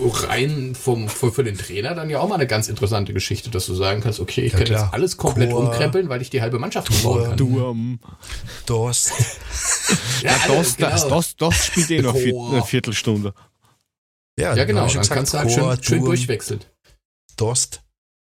rein 0.00 0.74
vom, 0.74 1.08
für, 1.08 1.30
für 1.30 1.44
den 1.44 1.56
Trainer 1.56 1.94
dann 1.94 2.10
ja 2.10 2.18
auch 2.18 2.28
mal 2.28 2.34
eine 2.34 2.48
ganz 2.48 2.66
interessante 2.66 3.12
Geschichte, 3.12 3.50
dass 3.50 3.66
du 3.66 3.74
sagen 3.74 4.00
kannst, 4.00 4.18
okay, 4.18 4.40
ich 4.40 4.52
Ja, 4.52 4.58
kann 4.58 4.66
klar. 4.66 4.84
jetzt 4.86 4.94
alles 4.94 5.16
komplett 5.16 5.50
Chor, 5.52 5.60
umkrempeln, 5.60 6.08
weil 6.08 6.22
ich 6.22 6.30
die 6.30 6.42
halbe 6.42 6.58
Mannschaft 6.58 6.90
umbauen 6.90 7.22
kann. 7.28 7.36
Durm. 7.36 8.00
Durst. 8.66 9.12
Ja, 10.22 10.32
Ja, 10.32 10.56
das, 10.56 10.76
genau. 10.76 10.90
das, 10.90 11.08
das, 11.08 11.36
das 11.36 11.66
spielt 11.66 11.90
eh 11.92 12.02
noch 12.02 12.14
Chor. 12.14 12.52
eine 12.52 12.64
Viertelstunde. 12.64 13.32
Ja, 14.36 14.56
ja 14.56 14.64
genau, 14.64 14.80
dann 14.80 14.90
schon 14.90 15.02
kannst 15.04 15.34
du 15.34 15.38
halt 15.38 15.54
Chor, 15.54 15.74
schön, 15.76 15.84
schön 15.84 16.04
durchwechseln. 16.04 16.60
Durst. 17.36 17.84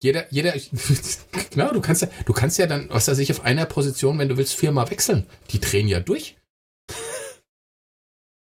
Jeder, 0.03 0.31
jeder, 0.31 0.53
genau, 1.49 1.73
du 1.73 1.81
kannst 1.81 2.03
ja, 2.03 2.09
du 2.25 2.33
kannst 2.33 2.59
ja 2.59 2.67
dann, 2.67 2.89
was 2.91 3.07
weiß 3.07 3.17
ich, 3.17 3.31
auf 3.31 3.43
einer 3.43 3.65
Position, 3.65 4.19
wenn 4.19 4.29
du 4.29 4.37
willst, 4.37 4.53
viermal 4.53 4.87
wechseln. 4.91 5.25
Die 5.49 5.59
drehen 5.59 5.87
ja 5.87 5.99
durch. 5.99 6.37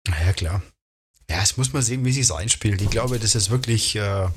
Na 0.09 0.24
ja, 0.26 0.33
klar. 0.33 0.61
Ja, 1.31 1.43
es 1.43 1.57
muss 1.57 1.72
man 1.72 1.83
sehen, 1.83 2.05
wie 2.05 2.12
sich 2.12 2.33
einspielt. 2.33 2.81
Ich 2.81 2.91
glaube, 2.91 3.18
das 3.18 3.35
ist 3.35 3.51
wirklich. 3.51 3.97
Äh, 3.97 4.29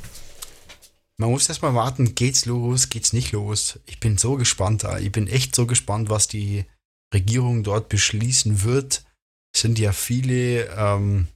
man 1.18 1.30
muss 1.30 1.48
erstmal 1.48 1.76
warten, 1.76 2.16
geht's 2.16 2.46
los, 2.46 2.90
geht's 2.90 3.14
nicht 3.14 3.32
los. 3.32 3.80
Ich 3.86 4.00
bin 4.00 4.18
so 4.18 4.36
gespannt. 4.36 4.84
äh, 4.84 5.00
Ich 5.02 5.12
bin 5.12 5.28
echt 5.28 5.56
so 5.56 5.68
gespannt, 5.68 6.10
was 6.10 6.28
die 6.28 6.66
Regierung 7.14 7.64
dort 7.64 7.90
beschließen 7.90 8.64
wird. 8.64 9.06
Es 9.54 9.62
sind 9.62 9.78
ja 9.80 9.92
viele, 9.94 10.66
ähm, 10.76 11.28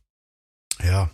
ja, 0.84 1.12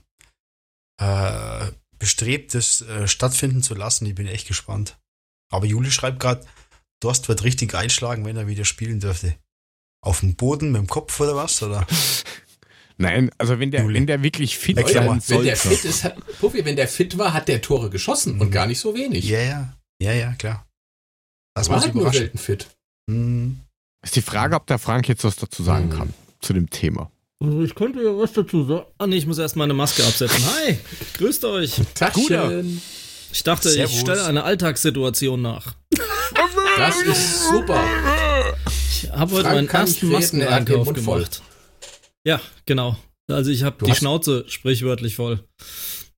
äh, 1.01 1.71
bestrebt, 1.99 2.53
das 2.53 2.81
äh, 2.81 3.07
stattfinden 3.07 3.61
zu 3.61 3.75
lassen. 3.75 4.05
Ich 4.05 4.15
bin 4.15 4.27
echt 4.27 4.47
gespannt. 4.47 4.97
Aber 5.51 5.65
Juli 5.65 5.91
schreibt 5.91 6.19
gerade, 6.19 6.47
Dorst 7.01 7.27
wird 7.27 7.43
richtig 7.43 7.73
einschlagen, 7.75 8.25
wenn 8.25 8.37
er 8.37 8.47
wieder 8.47 8.65
spielen 8.65 8.99
dürfte. 8.99 9.35
Auf 10.03 10.21
dem 10.21 10.35
Boden 10.35 10.71
mit 10.71 10.79
dem 10.79 10.87
Kopf 10.87 11.19
oder 11.19 11.35
was? 11.35 11.61
Oder? 11.61 11.85
Nein, 13.01 13.31
also 13.37 13.59
wenn 13.59 13.71
der, 13.71 13.87
wenn 13.87 14.05
der 14.07 14.21
wirklich 14.23 14.57
fit 14.57 14.77
sein 14.77 15.21
Wenn 15.27 15.43
der 15.43 15.55
fit 15.57 15.83
ist, 15.85 16.03
hat, 16.03 16.15
Puffi, 16.39 16.63
wenn 16.65 16.75
der 16.75 16.87
fit 16.87 17.17
war, 17.17 17.33
hat 17.33 17.47
der 17.47 17.61
Tore 17.61 17.89
geschossen 17.89 18.39
und 18.39 18.47
Mhm. 18.47 18.51
gar 18.51 18.67
nicht 18.67 18.79
so 18.79 18.93
wenig. 18.95 19.27
Ja, 19.27 19.39
ja, 19.41 19.73
ja, 20.01 20.13
ja, 20.13 20.33
klar. 20.33 20.65
Das 21.55 21.69
war 21.69 21.81
halt 21.81 21.95
nur 21.95 22.11
selten 22.13 22.37
fit. 22.37 22.67
Hm. 23.09 23.59
Ist 24.03 24.15
die 24.15 24.21
Frage, 24.21 24.55
ob 24.55 24.67
der 24.67 24.79
Frank 24.79 25.07
jetzt 25.07 25.23
was 25.23 25.35
dazu 25.35 25.63
sagen 25.63 25.87
Mhm. 25.87 25.91
kann 25.97 26.13
zu 26.41 26.53
dem 26.53 26.69
Thema. 26.69 27.11
Also 27.43 27.61
ich 27.63 27.73
könnte 27.75 28.01
ja 28.03 28.15
was 28.17 28.33
dazu 28.33 28.65
sagen. 28.65 28.85
Ah 28.99 29.07
nee, 29.07 29.17
ich 29.17 29.25
muss 29.25 29.39
erst 29.39 29.55
meine 29.55 29.73
Maske 29.73 30.03
absetzen. 30.03 30.43
Hi, 30.55 30.77
grüßt 31.17 31.43
euch. 31.45 31.81
Taschen. 31.95 32.81
Ich 33.33 33.43
dachte, 33.43 33.69
Servus. 33.69 33.93
ich 33.95 33.99
stelle 34.01 34.25
eine 34.25 34.43
Alltagssituation 34.43 35.41
nach. 35.41 35.73
Das 36.77 37.01
ist 37.01 37.49
super. 37.49 37.83
Ich 38.91 39.09
habe 39.11 39.31
heute 39.33 39.43
Frank 39.43 39.55
meinen 39.55 39.67
ersten 39.69 40.07
er 40.07 40.19
Maskeneinkauf 40.19 40.93
gemacht. 40.93 41.41
Ja, 42.25 42.39
genau. 42.65 42.97
Also 43.27 43.49
ich 43.51 43.63
habe 43.63 43.83
die 43.85 43.91
hast- 43.91 43.99
Schnauze 43.99 44.45
sprichwörtlich 44.47 45.15
voll. 45.15 45.43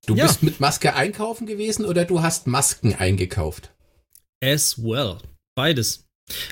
Du 0.05 0.15
Ja. 0.15 0.25
bist 0.27 0.43
mit 0.43 0.59
Maske 0.59 0.95
einkaufen 0.95 1.47
gewesen 1.47 1.85
oder 1.85 2.05
du 2.05 2.21
hast 2.21 2.47
Masken 2.47 2.93
eingekauft? 2.95 3.71
As 4.43 4.77
well. 4.83 5.17
Beides. 5.55 6.05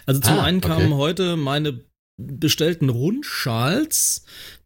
Also 0.06 0.22
zum 0.22 0.36
Ah, 0.39 0.43
einen 0.43 0.62
kamen 0.62 0.88
okay. 0.93 0.95
heute 1.02 1.36
meine 1.38 1.82
bestellten 2.18 2.89
Rundschals, 2.89 4.24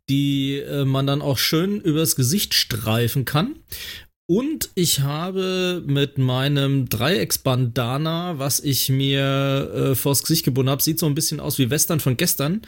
die 0.10 0.58
äh, 0.60 0.86
man 0.86 1.08
dann 1.08 1.22
auch 1.22 1.38
schön 1.38 1.80
übers 1.82 2.16
Gesicht 2.16 2.54
streifen 2.54 3.26
kann. 3.26 3.56
Und 4.28 4.70
ich 4.76 5.02
habe 5.02 5.84
mit 5.86 6.18
meinem 6.18 6.90
Dreiecksbandana, 6.90 8.38
was 8.40 8.60
ich 8.60 8.90
mir 8.90 9.72
äh, 9.92 9.96
vors 9.96 10.22
Gesicht 10.22 10.46
gebunden 10.46 10.70
habe, 10.72 10.82
sieht 10.84 11.00
so 11.00 11.06
ein 11.06 11.16
bisschen 11.16 11.40
aus 11.40 11.58
wie 11.60 11.70
Western 11.70 12.00
von 12.00 12.18
gestern. 12.18 12.62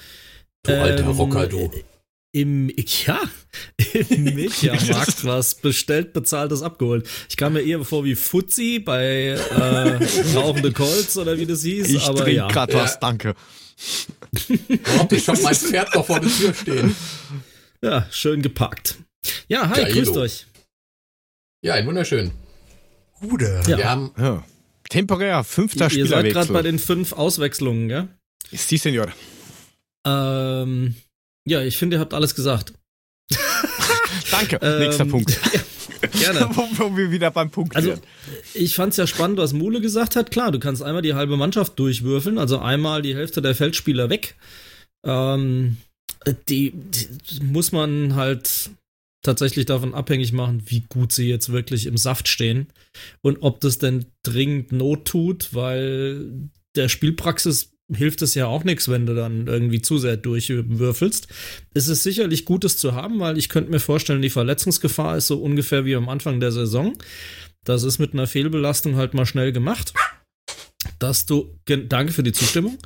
Du 0.63 0.71
alter 0.73 1.03
Ähm, 1.03 1.09
Rocker, 1.11 1.47
du. 1.47 1.71
Im, 2.41 2.69
ja, 3.05 3.19
im 4.09 4.23
Mediamarkt 4.35 5.25
was 5.25 5.55
bestellt, 5.55 6.13
bezahltes 6.13 6.61
abgeholt. 6.61 7.09
Ich 7.29 7.35
kam 7.37 7.53
mir 7.53 7.61
eher 7.61 7.83
vor 7.83 8.03
wie 8.05 8.13
Fuzzi 8.15 8.77
bei 8.79 9.29
äh, 9.29 10.35
Rauchende 10.35 10.71
Colts 10.71 11.17
oder 11.17 11.39
wie 11.39 11.45
das 11.47 11.63
hieß, 11.63 11.89
Ich 11.89 12.03
aber 12.03 12.19
trinke 12.19 12.35
ja. 12.35 12.47
gerade 12.47 12.73
Ja. 12.73 12.83
was, 12.83 12.99
danke. 12.99 13.33
Oh, 14.99 15.07
ich 15.09 15.27
hab 15.27 15.41
mein 15.41 15.55
Pferd 15.55 15.95
noch 15.95 16.05
vor 16.05 16.19
der 16.19 16.29
Tür 16.29 16.53
stehen. 16.53 16.95
Ja, 17.81 18.07
schön 18.11 18.41
gepackt. 18.41 18.97
Ja, 19.47 19.69
hi, 19.69 19.81
Geilo. 19.81 19.93
grüßt 19.95 20.17
euch. 20.17 20.45
Ja, 21.63 21.73
ein 21.73 21.87
wunderschön. 21.87 22.31
Gude. 23.19 23.61
Ja. 23.67 23.77
Wir 23.77 23.89
haben, 23.89 24.11
Ja. 24.17 24.43
Temporär, 24.89 25.43
fünfter 25.43 25.91
Ihr 25.91 26.05
seid 26.07 26.31
gerade 26.31 26.53
bei 26.53 26.61
den 26.61 26.79
fünf 26.79 27.13
Auswechslungen, 27.13 27.87
gell? 27.89 28.07
Sie, 28.51 28.77
Senor. 28.77 29.07
Ähm, 30.05 30.95
ja, 31.47 31.61
ich 31.61 31.77
finde, 31.77 31.97
ihr 31.97 31.99
habt 31.99 32.13
alles 32.13 32.35
gesagt. 32.35 32.73
Danke. 34.31 34.59
Ähm, 34.61 34.79
Nächster 34.79 35.05
Punkt. 35.05 35.39
Gerne. 36.19 36.49
wo, 36.53 36.67
wo 36.73 36.97
wir 36.97 37.11
wieder 37.11 37.31
beim 37.31 37.49
Punkt 37.49 37.75
Also, 37.75 37.95
ich 38.53 38.75
fand 38.75 38.91
es 38.91 38.97
ja 38.97 39.07
spannend, 39.07 39.39
was 39.39 39.53
Mule 39.53 39.81
gesagt 39.81 40.15
hat. 40.15 40.29
Klar, 40.29 40.51
du 40.51 40.59
kannst 40.59 40.83
einmal 40.83 41.01
die 41.01 41.15
halbe 41.15 41.37
Mannschaft 41.37 41.79
durchwürfeln, 41.79 42.37
also 42.37 42.59
einmal 42.59 43.01
die 43.01 43.15
Hälfte 43.15 43.41
der 43.41 43.55
Feldspieler 43.55 44.09
weg. 44.09 44.35
Ähm, 45.03 45.77
die, 46.49 46.71
die 46.71 47.43
muss 47.43 47.71
man 47.71 48.15
halt 48.15 48.69
tatsächlich 49.23 49.65
davon 49.65 49.93
abhängig 49.93 50.33
machen, 50.33 50.63
wie 50.67 50.81
gut 50.87 51.11
sie 51.11 51.27
jetzt 51.27 51.51
wirklich 51.51 51.85
im 51.85 51.97
Saft 51.97 52.27
stehen 52.27 52.67
und 53.21 53.41
ob 53.41 53.59
das 53.59 53.79
denn 53.79 54.05
dringend 54.23 54.71
Not 54.71 55.05
tut, 55.05 55.53
weil 55.53 56.49
der 56.75 56.89
Spielpraxis 56.89 57.71
hilft 57.93 58.21
es 58.21 58.35
ja 58.35 58.47
auch 58.47 58.63
nichts, 58.63 58.89
wenn 58.89 59.05
du 59.05 59.15
dann 59.15 59.47
irgendwie 59.47 59.81
zu 59.81 59.97
sehr 59.97 60.17
durchwürfelst. 60.17 61.27
Es 61.73 61.87
ist 61.87 62.03
sicherlich 62.03 62.45
Gutes 62.45 62.77
zu 62.77 62.93
haben, 62.93 63.19
weil 63.19 63.37
ich 63.37 63.49
könnte 63.49 63.71
mir 63.71 63.79
vorstellen, 63.79 64.21
die 64.21 64.29
Verletzungsgefahr 64.29 65.17
ist 65.17 65.27
so 65.27 65.41
ungefähr 65.41 65.85
wie 65.85 65.95
am 65.95 66.09
Anfang 66.09 66.39
der 66.39 66.51
Saison. 66.51 66.97
Das 67.63 67.83
ist 67.83 67.99
mit 67.99 68.13
einer 68.13 68.27
Fehlbelastung 68.27 68.95
halt 68.95 69.13
mal 69.13 69.25
schnell 69.25 69.51
gemacht. 69.51 69.93
Dass 70.99 71.25
du, 71.25 71.59
danke 71.65 72.13
für 72.13 72.23
die 72.23 72.31
Zustimmung, 72.31 72.77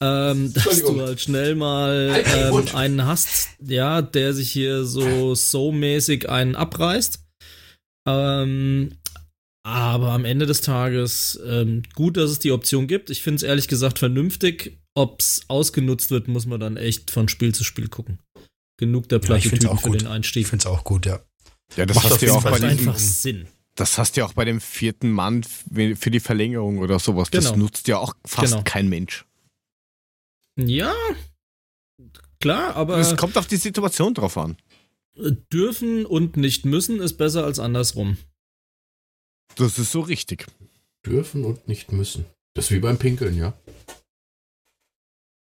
ähm, 0.00 0.52
dass 0.52 0.82
du 0.82 1.00
halt 1.00 1.20
schnell 1.20 1.54
mal 1.54 2.10
Halt 2.12 2.26
ähm, 2.52 2.76
einen 2.76 3.06
hast, 3.06 3.48
ja, 3.60 4.02
der 4.02 4.32
sich 4.32 4.50
hier 4.50 4.84
so 4.84 5.34
so-mäßig 5.34 6.28
einen 6.28 6.54
abreißt. 6.54 7.20
Ähm, 8.06 8.97
aber 9.68 10.12
am 10.12 10.24
Ende 10.24 10.46
des 10.46 10.60
Tages 10.60 11.38
ähm, 11.44 11.82
gut, 11.94 12.16
dass 12.16 12.30
es 12.30 12.38
die 12.38 12.52
Option 12.52 12.86
gibt. 12.86 13.10
Ich 13.10 13.22
finde 13.22 13.36
es 13.36 13.42
ehrlich 13.42 13.68
gesagt 13.68 13.98
vernünftig. 13.98 14.78
Ob 14.94 15.20
es 15.20 15.42
ausgenutzt 15.48 16.10
wird, 16.10 16.26
muss 16.28 16.46
man 16.46 16.58
dann 16.60 16.76
echt 16.76 17.10
von 17.10 17.28
Spiel 17.28 17.54
zu 17.54 17.62
Spiel 17.64 17.88
gucken. 17.88 18.18
Genug 18.78 19.08
der 19.08 19.18
Ja, 19.18 19.22
ich 19.22 19.26
Plattitüden 19.26 19.68
auch 19.68 19.80
für 19.80 19.90
gut. 19.90 20.00
den 20.00 20.06
Ich 20.06 20.12
Einstieg. 20.12 20.46
finde 20.48 20.62
es 20.62 20.66
auch 20.66 20.84
gut, 20.84 21.06
ja. 21.06 21.20
Ja, 21.76 21.86
das 21.86 21.94
macht 21.96 22.06
hast 22.06 22.12
auf 22.12 22.22
ja 22.22 22.28
jeden 22.28 22.38
auch 22.38 22.42
Fall 22.50 22.64
einfach 22.64 22.98
Sinn. 22.98 23.46
das 23.74 23.98
hast 23.98 24.16
du 24.16 24.20
ja 24.20 24.26
auch 24.26 24.32
bei 24.32 24.44
dem 24.44 24.60
vierten 24.60 25.10
Mann 25.10 25.42
für 25.44 26.10
die 26.10 26.20
Verlängerung 26.20 26.78
oder 26.78 26.98
sowas. 26.98 27.28
Das 27.30 27.46
Genau. 27.52 27.56
nutzt 27.64 27.86
ja 27.88 27.98
auch 27.98 28.14
fast 28.26 28.52
Genau. 28.52 28.64
kein 28.64 28.88
Mensch. 28.88 29.24
Ja, 30.56 30.92
klar, 32.40 32.74
aber 32.74 32.98
Es 32.98 33.16
kommt 33.16 33.36
auf 33.38 33.46
die 33.46 33.56
Situation 33.56 34.14
drauf 34.14 34.36
an. 34.38 34.56
dürfen 35.52 36.06
und 36.06 36.36
nicht 36.36 36.64
müssen 36.64 37.00
ist 37.00 37.14
besser 37.18 37.44
als 37.44 37.58
andersrum. 37.58 38.16
Das 39.56 39.78
ist 39.78 39.92
so 39.92 40.00
richtig. 40.00 40.46
dürfen 41.06 41.44
und 41.44 41.68
nicht 41.68 41.90
müssen. 41.92 42.26
Das 42.54 42.66
ist 42.66 42.70
wie 42.72 42.80
beim 42.80 42.98
Pinkeln, 42.98 43.36
ja. 43.36 43.52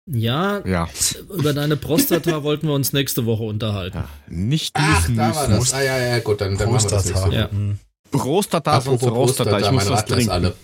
Ja, 0.09 0.63
Ja. 0.65 0.89
über 1.37 1.53
deine 1.53 1.77
Prostata 1.77 2.43
wollten 2.45 2.69
wir 2.69 2.75
uns 2.75 2.93
nächste 2.93 3.27
Woche 3.27 3.43
unterhalten. 3.43 3.99
ja. 3.99 4.09
Nicht 4.29 4.73
Ach, 4.77 5.01
müssen 5.01 5.17
da 5.17 5.35
war 5.35 5.49
müssen. 5.49 5.61
das. 5.61 5.75
Ah, 5.75 5.83
ja, 5.83 5.99
ja, 5.99 6.19
gut, 6.21 6.41
dann, 6.41 6.57
dann 6.57 6.71
machen 6.71 6.85
wir 6.85 6.91
das 6.91 7.11
Prostata. 7.11 7.33
Ja. 7.35 7.51
Hm. 7.51 7.79
Prostata, 8.13 8.81
sonst 8.81 9.01
Prostata. 9.01 9.59
Ich 9.59 9.71
muss 9.73 9.91
was 9.91 10.01
ist 10.03 10.09
trinken. 10.09 10.31
alle. 10.31 10.55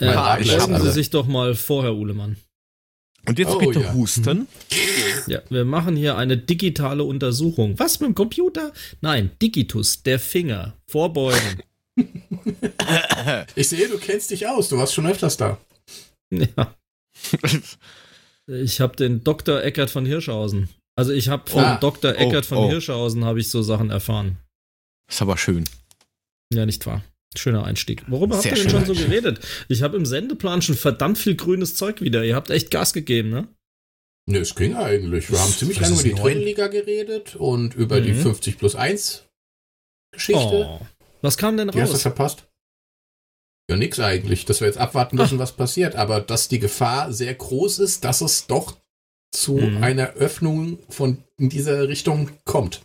Mein 0.00 0.38
Äh, 0.38 0.42
ich 0.42 0.50
Sie 0.82 0.90
sich 0.92 1.10
doch 1.10 1.26
mal 1.26 1.54
vorher, 1.54 1.94
Uhlemann. 1.94 2.36
Und 3.26 3.38
jetzt 3.38 3.50
Oh, 3.54 3.58
bitte 3.58 3.80
ja. 3.82 3.92
husten. 3.92 4.48
Ja, 5.26 5.40
wir 5.50 5.64
machen 5.64 5.94
hier 5.96 6.16
eine 6.16 6.36
digitale 6.38 7.04
Untersuchung. 7.04 7.78
Was 7.78 8.00
mit 8.00 8.08
dem 8.08 8.14
Computer? 8.14 8.72
Nein, 9.00 9.30
Digitus, 9.42 10.02
der 10.02 10.18
Finger. 10.18 10.74
Vorbeugen. 10.88 11.62
Ich 13.56 13.68
sehe, 13.68 13.88
du 13.88 13.98
kennst 13.98 14.30
dich 14.30 14.46
aus. 14.46 14.68
Du 14.68 14.76
warst 14.78 14.94
schon 14.94 15.06
öfters 15.06 15.36
da. 15.36 15.58
ja. 16.30 16.74
Ich 18.46 18.80
habe 18.80 18.96
den 18.96 19.24
Dr. 19.24 19.62
Eckert 19.62 19.90
von 19.90 20.06
Hirschhausen. 20.06 20.68
Also 20.96 21.12
ich 21.12 21.28
habe 21.28 21.48
vom 21.50 21.60
Ah. 21.62 21.76
Dr. 21.78 22.12
Eckert 22.16 22.44
Oh, 22.46 22.48
von 22.48 22.58
oh. 22.58 22.68
Hirschhausen 22.70 23.24
habe 23.24 23.40
ich 23.40 23.48
so 23.50 23.62
Sachen 23.62 23.90
erfahren. 23.90 24.38
ist 25.10 25.20
aber 25.22 25.36
schön. 25.36 25.64
Ja, 26.52 26.64
nicht 26.66 26.86
wahr? 26.86 27.04
Schöner 27.36 27.64
Einstieg. 27.64 28.04
Worüber 28.10 28.40
Sehr 28.40 28.52
habt 28.52 28.58
ihr 28.64 28.64
denn 28.68 28.84
schon 28.86 28.86
so 28.86 28.94
geredet? 29.00 29.40
Ich 29.68 29.82
habe 29.82 29.96
im 29.98 30.06
Sendeplan 30.06 30.62
schon 30.62 30.76
verdammt 30.76 31.18
viel 31.18 31.36
grünes 31.36 31.74
Zeug 31.76 32.00
wieder. 32.00 32.24
Ihr 32.24 32.34
habt 32.34 32.48
echt 32.50 32.70
Gas 32.70 32.92
gegeben, 32.94 33.28
ne? 33.30 33.48
Ne, 34.26 34.38
es 34.38 34.54
ging 34.54 34.74
eigentlich. 34.76 35.30
Wir 35.30 35.38
haben 35.38 35.52
ziemlich 35.52 35.78
das 35.78 35.90
lange 35.90 36.00
über 36.02 36.08
die. 36.16 36.20
Trainerliga 36.20 36.68
geredet 36.68 37.36
und 37.36 37.74
über 37.74 38.00
die 38.00 38.12
Mhm. 38.12 38.22
50 38.22 38.58
plus 38.58 38.74
1 38.76 39.24
Geschichte. 40.12 40.40
Oh. 40.80 40.80
Was 41.22 41.36
kam 41.36 41.56
denn 41.56 41.68
raus? 41.68 41.76
Wie 41.76 41.82
hast 41.82 41.94
du 41.94 41.98
verpasst? 41.98 42.48
Ja, 43.70 43.76
nix 43.76 44.00
eigentlich, 44.00 44.46
dass 44.46 44.60
wir 44.60 44.66
jetzt 44.66 44.78
abwarten 44.78 45.16
müssen, 45.16 45.36
Ach. 45.36 45.42
was 45.42 45.52
passiert. 45.52 45.94
Aber 45.94 46.20
dass 46.20 46.48
die 46.48 46.58
Gefahr 46.58 47.12
sehr 47.12 47.34
groß 47.34 47.80
ist, 47.80 48.04
dass 48.04 48.20
es 48.20 48.46
doch 48.46 48.76
zu 49.30 49.56
mhm. 49.56 49.82
einer 49.82 50.14
Öffnung 50.14 50.78
von 50.88 51.22
in 51.36 51.50
dieser 51.50 51.88
Richtung 51.88 52.30
kommt. 52.44 52.82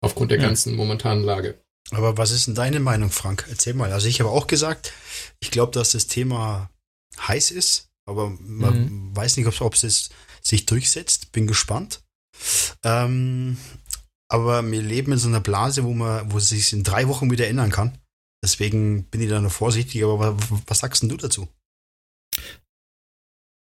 Aufgrund 0.00 0.30
der 0.30 0.38
ja. 0.38 0.46
ganzen 0.46 0.74
momentanen 0.74 1.24
Lage. 1.24 1.60
Aber 1.92 2.18
was 2.18 2.32
ist 2.32 2.48
denn 2.48 2.54
deine 2.54 2.80
Meinung, 2.80 3.10
Frank? 3.10 3.46
Erzähl 3.48 3.74
mal. 3.74 3.92
Also 3.92 4.08
ich 4.08 4.20
habe 4.20 4.30
auch 4.30 4.48
gesagt, 4.48 4.92
ich 5.40 5.50
glaube, 5.50 5.72
dass 5.72 5.92
das 5.92 6.08
Thema 6.08 6.70
heiß 7.18 7.52
ist, 7.52 7.88
aber 8.06 8.30
man 8.40 8.78
mhm. 8.78 9.16
weiß 9.16 9.36
nicht, 9.36 9.60
ob 9.60 9.74
es 9.74 10.10
sich 10.42 10.66
durchsetzt. 10.66 11.32
Bin 11.32 11.46
gespannt. 11.46 12.02
Ähm, 12.82 13.56
aber 14.28 14.68
wir 14.70 14.82
leben 14.82 15.12
in 15.12 15.18
so 15.18 15.28
einer 15.28 15.40
Blase, 15.40 15.84
wo 15.84 15.92
man, 15.92 16.32
wo 16.32 16.38
sich 16.38 16.72
in 16.72 16.82
drei 16.82 17.08
Wochen 17.08 17.30
wieder 17.30 17.46
ändern 17.46 17.70
kann. 17.70 17.98
Deswegen 18.42 19.04
bin 19.04 19.20
ich 19.20 19.28
da 19.28 19.40
noch 19.40 19.52
vorsichtig, 19.52 20.04
aber 20.04 20.36
was 20.66 20.78
sagst 20.78 21.02
denn 21.02 21.08
du 21.08 21.16
dazu? 21.16 21.48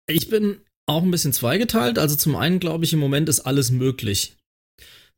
Ich 0.08 0.30
bin 0.30 0.62
auch 0.88 1.04
ein 1.04 1.12
bisschen 1.12 1.34
zweigeteilt. 1.34 1.97
Also 1.97 2.16
zum 2.16 2.36
einen 2.36 2.60
glaube 2.60 2.86
ich, 2.86 2.93
im 2.93 2.99
Moment 2.99 3.30
ist 3.30 3.41
alles 3.41 3.72
möglich. 3.72 4.36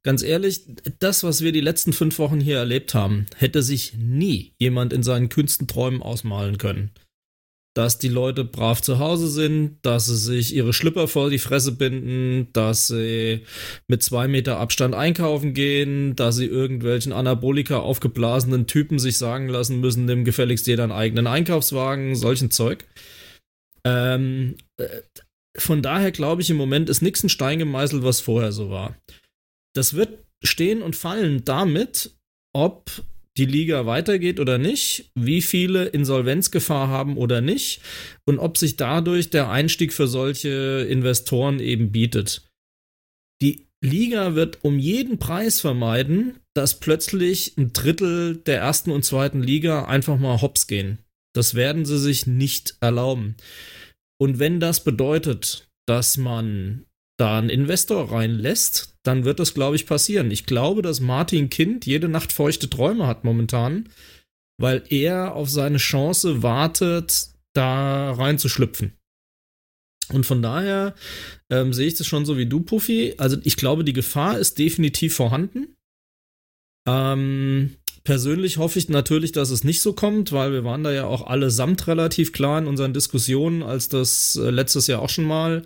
Ganz 0.04 0.22
ehrlich, 0.22 0.62
das, 1.00 1.24
was 1.24 1.42
wir 1.42 1.52
die 1.52 1.62
letzten 1.62 1.92
fünf 1.92 2.20
Wochen 2.20 2.40
hier 2.40 2.58
erlebt 2.58 2.94
haben, 2.94 3.26
hätte 3.36 3.64
sich 3.64 3.96
nie 3.96 4.54
jemand 4.60 4.94
in 4.94 5.02
seinen 5.02 5.30
kühnsten 5.30 5.68
Träumen 5.68 6.04
ausmalen 6.04 6.58
können 6.58 6.92
dass 7.76 7.98
die 7.98 8.08
Leute 8.08 8.46
brav 8.46 8.82
zu 8.82 9.00
Hause 9.00 9.28
sind, 9.28 9.80
dass 9.82 10.06
sie 10.06 10.16
sich 10.16 10.56
ihre 10.56 10.72
Schlipper 10.72 11.10
vor 11.10 11.30
die 11.30 11.40
Fresse 11.40 11.74
binden, 11.74 12.48
dass 12.54 12.88
sie 12.88 13.42
mit 13.88 14.02
zwei 14.02 14.30
Meter 14.30 14.58
Abstand 14.58 14.96
einkaufen 14.96 15.54
gehen, 15.54 16.16
dass 16.16 16.38
sie 16.38 16.46
irgendwelchen 16.46 17.12
Anabolika 17.12 17.80
aufgeblasenen 17.80 18.66
Typen 18.66 18.98
sich 18.98 19.18
sagen 19.18 19.50
lassen 19.50 19.82
müssen, 19.82 20.06
nimm 20.06 20.24
gefälligst 20.24 20.66
dir 20.68 20.78
deinen 20.78 20.94
eigenen 20.94 21.28
Einkaufswagen, 21.28 22.16
solchen 22.16 22.50
Zeug. 22.50 22.86
Ähm, 23.84 24.56
äh, 24.78 24.88
von 25.58 25.82
daher 25.82 26.12
glaube 26.12 26.42
ich, 26.42 26.50
im 26.50 26.58
Moment 26.58 26.90
ist 26.90 27.02
nichts 27.02 27.24
ein 27.24 27.30
Stein 27.30 27.60
gemeißelt, 27.60 28.04
was 28.04 28.22
vorher 28.22 28.54
so 28.54 28.70
war. 28.70 28.96
Das 29.74 29.96
wird 29.96 30.26
stehen 30.44 30.82
und 30.82 30.96
fallen 30.96 31.44
damit, 31.44 32.16
ob 32.54 32.90
die 33.38 33.46
Liga 33.46 33.86
weitergeht 33.86 34.40
oder 34.40 34.58
nicht, 34.58 35.12
wie 35.16 35.42
viele 35.42 35.86
Insolvenzgefahr 35.86 36.88
haben 36.88 37.18
oder 37.18 37.42
nicht 37.42 37.82
und 38.26 38.40
ob 38.40 38.58
sich 38.58 38.78
dadurch 38.78 39.30
der 39.30 39.50
Einstieg 39.50 39.94
für 39.94 40.08
solche 40.08 40.86
Investoren 40.90 41.60
eben 41.60 41.92
bietet. 41.92 42.50
Die 43.42 43.66
Liga 43.84 44.36
wird 44.36 44.64
um 44.64 44.80
jeden 44.80 45.20
Preis 45.20 45.60
vermeiden, 45.60 46.40
dass 46.56 46.80
plötzlich 46.80 47.58
ein 47.58 47.74
Drittel 47.74 48.38
der 48.38 48.60
ersten 48.60 48.92
und 48.92 49.04
zweiten 49.04 49.44
Liga 49.44 49.86
einfach 49.86 50.18
mal 50.18 50.42
hops 50.42 50.68
gehen. 50.68 51.00
Das 51.36 51.54
werden 51.54 51.86
sie 51.86 52.00
sich 52.00 52.26
nicht 52.28 52.78
erlauben. 52.80 53.36
Und 54.18 54.40
wenn 54.40 54.62
das 54.62 54.84
bedeutet, 54.84 55.68
dass 55.86 56.16
man 56.16 56.86
da 57.18 57.38
einen 57.38 57.50
Investor 57.50 58.12
reinlässt, 58.12 58.96
dann 59.04 59.24
wird 59.24 59.40
das, 59.40 59.54
glaube 59.54 59.76
ich, 59.76 59.86
passieren. 59.86 60.32
Ich 60.32 60.46
glaube, 60.46 60.82
dass 60.82 61.00
Martin 61.00 61.50
Kind 61.50 61.86
jede 61.86 62.10
Nacht 62.10 62.34
feuchte 62.34 62.70
Träume 62.70 63.08
hat 63.08 63.24
momentan, 63.24 63.90
weil 64.58 64.84
er 64.90 65.36
auf 65.36 65.50
seine 65.50 65.78
Chance 65.78 66.44
wartet, 66.44 67.30
da 67.54 68.12
reinzuschlüpfen. 68.12 68.98
Und 70.14 70.26
von 70.26 70.42
daher 70.42 70.94
ähm, 71.50 71.74
sehe 71.74 71.88
ich 71.88 71.96
das 71.96 72.08
schon 72.08 72.26
so 72.26 72.38
wie 72.38 72.46
du, 72.46 72.62
Puffy. 72.62 73.16
Also 73.18 73.38
ich 73.44 73.56
glaube, 73.58 73.84
die 73.84 73.94
Gefahr 73.94 74.38
ist 74.38 74.60
definitiv 74.60 75.16
vorhanden. 75.16 75.76
Ähm, 76.88 77.78
persönlich 78.06 78.58
hoffe 78.58 78.80
ich 78.80 78.88
natürlich, 78.88 79.34
dass 79.34 79.50
es 79.50 79.66
nicht 79.66 79.82
so 79.82 79.92
kommt, 79.92 80.32
weil 80.32 80.54
wir 80.54 80.64
waren 80.64 80.84
da 80.84 80.92
ja 80.92 81.06
auch 81.06 81.28
allesamt 81.28 81.88
relativ 81.88 82.32
klar 82.32 82.60
in 82.60 82.68
unseren 82.68 82.94
Diskussionen, 82.94 83.64
als 83.64 83.90
das 83.90 84.38
äh, 84.38 84.50
letztes 84.50 84.88
Jahr 84.88 85.02
auch 85.02 85.10
schon 85.10 85.26
mal 85.26 85.66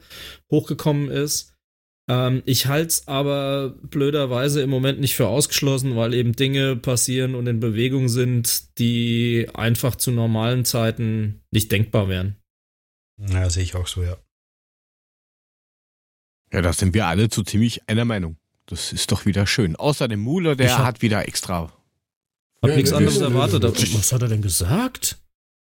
hochgekommen 0.49 1.11
ist. 1.11 1.53
Ähm, 2.09 2.41
ich 2.45 2.65
halte 2.65 2.87
es 2.87 3.07
aber 3.07 3.75
blöderweise 3.83 4.61
im 4.61 4.69
Moment 4.71 4.99
nicht 4.99 5.15
für 5.15 5.27
ausgeschlossen, 5.27 5.95
weil 5.95 6.15
eben 6.15 6.31
Dinge 6.33 6.75
passieren 6.75 7.35
und 7.35 7.45
in 7.45 7.59
Bewegung 7.59 8.09
sind, 8.09 8.79
die 8.79 9.47
einfach 9.53 9.95
zu 9.95 10.11
normalen 10.11 10.65
Zeiten 10.65 11.41
nicht 11.51 11.71
denkbar 11.71 12.07
wären. 12.07 12.37
Ja, 13.17 13.49
sehe 13.49 13.63
ich 13.63 13.75
auch 13.75 13.87
so, 13.87 14.01
ja. 14.01 14.17
Ja, 16.51 16.61
da 16.61 16.73
sind 16.73 16.95
wir 16.95 17.05
alle 17.05 17.29
zu 17.29 17.43
ziemlich 17.43 17.87
einer 17.87 18.05
Meinung. 18.05 18.37
Das 18.65 18.93
ist 18.93 19.11
doch 19.11 19.25
wieder 19.25 19.45
schön. 19.45 19.75
Außer 19.75 20.07
dem 20.07 20.21
Muller, 20.21 20.55
der 20.55 20.77
hab, 20.77 20.85
hat 20.85 21.01
wieder 21.01 21.27
extra 21.27 21.71
hab 22.61 22.69
ja, 22.69 22.75
nichts 22.75 22.93
anderes 22.93 23.17
erwartet. 23.19 23.63
Was 23.63 24.11
hat 24.11 24.21
er 24.21 24.27
denn 24.27 24.41
gesagt? 24.41 25.17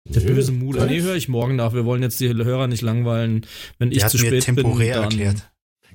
Der 0.05 0.21
ja, 0.21 0.27
böse 0.29 0.51
Mule. 0.51 0.85
Nee, 0.85 1.01
höre 1.01 1.15
ich 1.15 1.27
morgen 1.27 1.55
nach. 1.55 1.73
Wir 1.73 1.85
wollen 1.85 2.01
jetzt 2.01 2.19
die 2.19 2.29
Hörer 2.33 2.67
nicht 2.67 2.81
langweilen, 2.81 3.45
wenn 3.77 3.91
ich 3.91 4.05
zu 4.07 4.17
spät 4.17 4.45
bin. 4.45 4.55
temporär 4.55 4.95
erklärt. 4.97 5.49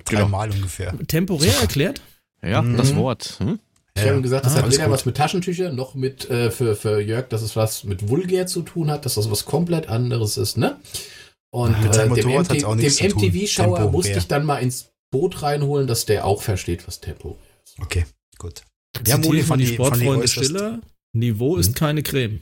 Dreimal 0.05 0.47
genau. 0.47 0.57
ungefähr. 0.57 0.93
Temporär 1.07 1.59
erklärt? 1.61 2.01
Ja, 2.43 2.61
mhm. 2.61 2.77
das 2.77 2.95
Wort. 2.95 3.35
Hm? 3.39 3.59
Ich 3.95 4.03
ja. 4.03 4.11
habe 4.11 4.21
gesagt, 4.21 4.45
das 4.45 4.55
ah, 4.55 4.63
hat 4.63 4.71
weder 4.71 4.91
was 4.91 5.05
mit 5.05 5.15
Taschentüchern 5.15 5.75
noch 5.75 5.95
mit 5.95 6.29
äh, 6.29 6.51
für, 6.51 6.75
für 6.75 6.99
Jörg, 6.99 7.29
dass 7.29 7.41
es 7.41 7.55
was 7.55 7.85
mit 7.85 8.09
vulgär 8.09 8.45
zu 8.45 8.61
tun 8.61 8.91
hat, 8.91 9.05
dass 9.05 9.15
das 9.15 9.31
was 9.31 9.45
komplett 9.45 9.87
anderes 9.87 10.37
ist, 10.37 10.57
ne? 10.57 10.77
Und 11.49 11.81
mit 11.81 11.95
äh, 11.95 12.09
dem, 12.09 12.11
MT, 12.11 12.51
dem 12.61 13.09
MTV-Schauer 13.09 13.89
musste 13.89 14.17
ich 14.17 14.27
dann 14.27 14.45
mal 14.45 14.57
ins 14.57 14.91
Boot 15.11 15.41
reinholen, 15.41 15.87
dass 15.87 16.05
der 16.05 16.25
auch 16.25 16.41
versteht, 16.41 16.85
was 16.87 16.99
Tempo 16.99 17.37
ist. 17.63 17.79
Okay, 17.79 18.05
gut. 18.37 18.63
Ja, 19.05 19.17
Moni 19.17 19.43
von 19.43 19.59
die 19.59 19.67
Sportfreunde 19.67 20.27
Stiller. 20.27 20.81
Niveau 21.13 21.57
ist 21.57 21.69
mhm. 21.69 21.75
keine 21.75 22.03
Creme. 22.03 22.41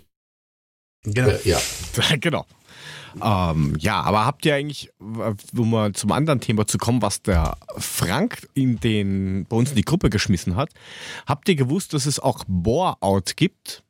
Genau. 1.03 1.29
Äh, 1.29 1.39
ja, 1.43 1.59
genau. 2.19 2.45
Ähm, 3.21 3.75
ja, 3.79 4.01
aber 4.01 4.25
habt 4.25 4.45
ihr 4.45 4.55
eigentlich, 4.55 4.89
um 4.99 5.69
mal 5.69 5.93
zum 5.93 6.11
anderen 6.11 6.39
Thema 6.39 6.65
zu 6.65 6.77
kommen, 6.77 7.01
was 7.01 7.21
der 7.21 7.57
Frank 7.77 8.47
in 8.53 8.79
den, 8.79 9.45
bei 9.47 9.55
uns 9.55 9.69
in 9.69 9.75
die 9.75 9.83
Gruppe 9.83 10.09
geschmissen 10.09 10.55
hat, 10.55 10.71
habt 11.25 11.47
ihr 11.47 11.55
gewusst, 11.55 11.93
dass 11.93 12.05
es 12.05 12.19
auch 12.19 12.43
Bore-out 12.47 13.37
gibt? 13.37 13.83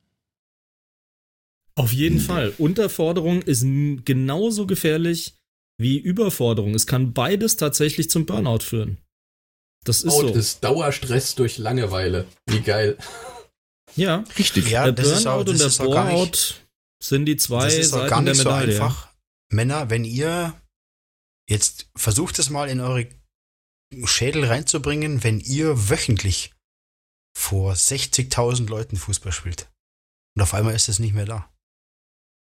Auf 1.76 1.92
jeden 1.92 2.18
hm. 2.18 2.24
Fall. 2.24 2.54
Unterforderung 2.58 3.42
ist 3.42 3.62
genauso 4.04 4.66
gefährlich 4.66 5.34
wie 5.78 5.98
Überforderung. 5.98 6.74
Es 6.74 6.86
kann 6.86 7.12
beides 7.12 7.56
tatsächlich 7.56 8.10
zum 8.10 8.26
Burnout 8.26 8.60
führen. 8.60 8.98
Das 9.84 10.02
ist 10.02 10.10
Out 10.10 10.28
so. 10.28 10.34
ist 10.34 10.64
Dauerstress 10.64 11.34
durch 11.34 11.58
Langeweile. 11.58 12.26
Wie 12.46 12.60
geil. 12.60 12.96
Ja, 13.96 14.24
richtig. 14.38 14.70
Ja, 14.70 14.90
der 14.90 15.02
Burnout 15.02 15.28
auch, 15.28 15.46
und 15.46 15.60
der 15.60 15.68
Boreout 15.68 16.38
sind 17.02 17.26
die 17.26 17.36
zwei 17.36 17.66
das 17.66 17.74
ist 17.74 17.90
Seiten 17.90 18.08
gar 18.08 18.22
nicht. 18.22 18.36
So 18.36 18.50
einfach. 18.50 19.08
Männer, 19.52 19.90
wenn 19.90 20.04
ihr 20.04 20.54
jetzt 21.48 21.90
versucht 21.96 22.38
es 22.38 22.50
mal 22.50 22.68
in 22.68 22.80
eure 22.80 23.08
Schädel 24.04 24.46
reinzubringen, 24.46 25.22
wenn 25.22 25.38
ihr 25.40 25.90
wöchentlich 25.90 26.52
vor 27.36 27.74
60.000 27.74 28.68
Leuten 28.68 28.96
Fußball 28.96 29.32
spielt 29.32 29.70
und 30.34 30.42
auf 30.42 30.54
einmal 30.54 30.74
ist 30.74 30.88
es 30.88 30.98
nicht 30.98 31.14
mehr 31.14 31.26
da. 31.26 31.50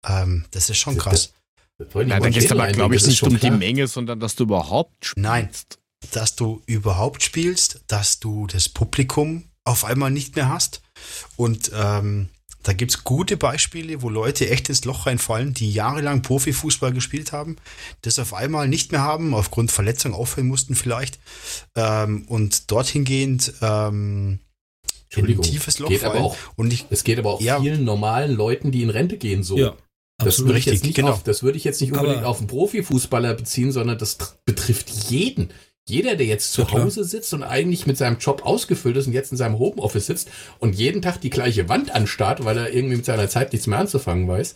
Ähm, 0.06 0.46
das 0.50 0.70
ist 0.70 0.78
schon 0.78 0.98
krass. 0.98 1.32
Ja, 1.78 1.86
dann 2.20 2.32
geht 2.32 2.44
es 2.44 2.52
aber, 2.52 2.70
glaube 2.72 2.94
ich, 2.96 3.06
nicht 3.06 3.22
um 3.22 3.36
klar. 3.36 3.50
die 3.50 3.56
Menge, 3.56 3.86
sondern 3.86 4.20
dass 4.20 4.36
du 4.36 4.44
überhaupt 4.44 5.04
spielst. 5.04 5.24
Nein, 5.24 5.50
dass 6.12 6.36
du 6.36 6.62
überhaupt 6.66 7.22
spielst, 7.22 7.82
dass 7.86 8.20
du 8.20 8.46
das 8.46 8.68
Publikum 8.68 9.44
auf 9.64 9.84
einmal 9.84 10.10
nicht 10.10 10.36
mehr 10.36 10.48
hast. 10.48 10.82
Und 11.36 11.70
ähm, 11.74 12.28
da 12.62 12.72
gibt 12.74 12.92
es 12.92 13.04
gute 13.04 13.36
Beispiele, 13.36 14.02
wo 14.02 14.10
Leute 14.10 14.48
echt 14.50 14.68
ins 14.68 14.84
Loch 14.84 15.06
reinfallen, 15.06 15.54
die 15.54 15.72
jahrelang 15.72 16.22
Profifußball 16.22 16.92
gespielt 16.92 17.32
haben, 17.32 17.56
das 18.02 18.18
auf 18.18 18.34
einmal 18.34 18.68
nicht 18.68 18.92
mehr 18.92 19.00
haben, 19.00 19.34
aufgrund 19.34 19.70
Verletzung 19.70 20.12
aufhören 20.12 20.48
mussten 20.48 20.74
vielleicht. 20.74 21.18
Ähm, 21.74 22.24
und 22.28 22.70
dorthin 22.70 23.04
gehend 23.04 23.54
ähm, 23.62 24.40
in 25.16 25.26
ein 25.26 25.42
tiefes 25.42 25.78
Loch 25.78 25.88
geht 25.88 26.00
fallen. 26.00 26.18
Aber 26.18 26.24
auch, 26.24 26.36
und 26.56 26.72
ich, 26.72 26.86
es 26.90 27.02
geht 27.02 27.18
aber 27.18 27.34
auch 27.34 27.40
ja, 27.40 27.60
vielen 27.60 27.84
normalen 27.84 28.32
Leuten, 28.32 28.70
die 28.70 28.82
in 28.82 28.90
Rente 28.90 29.16
gehen, 29.16 29.42
so. 29.42 29.56
Ja. 29.56 29.74
Das 30.18 30.40
würde, 30.40 30.58
ich 30.58 30.66
jetzt 30.66 30.84
nicht 30.84 30.96
genau. 30.96 31.12
auf, 31.12 31.22
das 31.22 31.42
würde 31.42 31.56
ich 31.56 31.64
jetzt 31.64 31.80
nicht 31.80 31.92
unbedingt 31.92 32.18
aber 32.18 32.28
auf 32.28 32.40
einen 32.40 32.46
Profifußballer 32.46 33.32
beziehen, 33.32 33.72
sondern 33.72 33.96
das 33.96 34.18
betrifft 34.44 34.90
jeden. 35.08 35.50
Jeder, 35.90 36.16
der 36.16 36.26
jetzt 36.26 36.52
zu 36.52 36.70
Hause 36.70 37.04
sitzt 37.04 37.34
und 37.34 37.42
eigentlich 37.42 37.86
mit 37.86 37.98
seinem 37.98 38.18
Job 38.18 38.46
ausgefüllt 38.46 38.96
ist 38.96 39.08
und 39.08 39.12
jetzt 39.12 39.32
in 39.32 39.36
seinem 39.36 39.58
Homeoffice 39.58 40.06
sitzt 40.06 40.30
und 40.58 40.76
jeden 40.76 41.02
Tag 41.02 41.20
die 41.20 41.30
gleiche 41.30 41.68
Wand 41.68 41.94
anstarrt, 41.94 42.44
weil 42.44 42.56
er 42.56 42.72
irgendwie 42.72 42.96
mit 42.96 43.04
seiner 43.04 43.28
Zeit 43.28 43.52
nichts 43.52 43.66
mehr 43.66 43.78
anzufangen 43.78 44.28
weiß, 44.28 44.54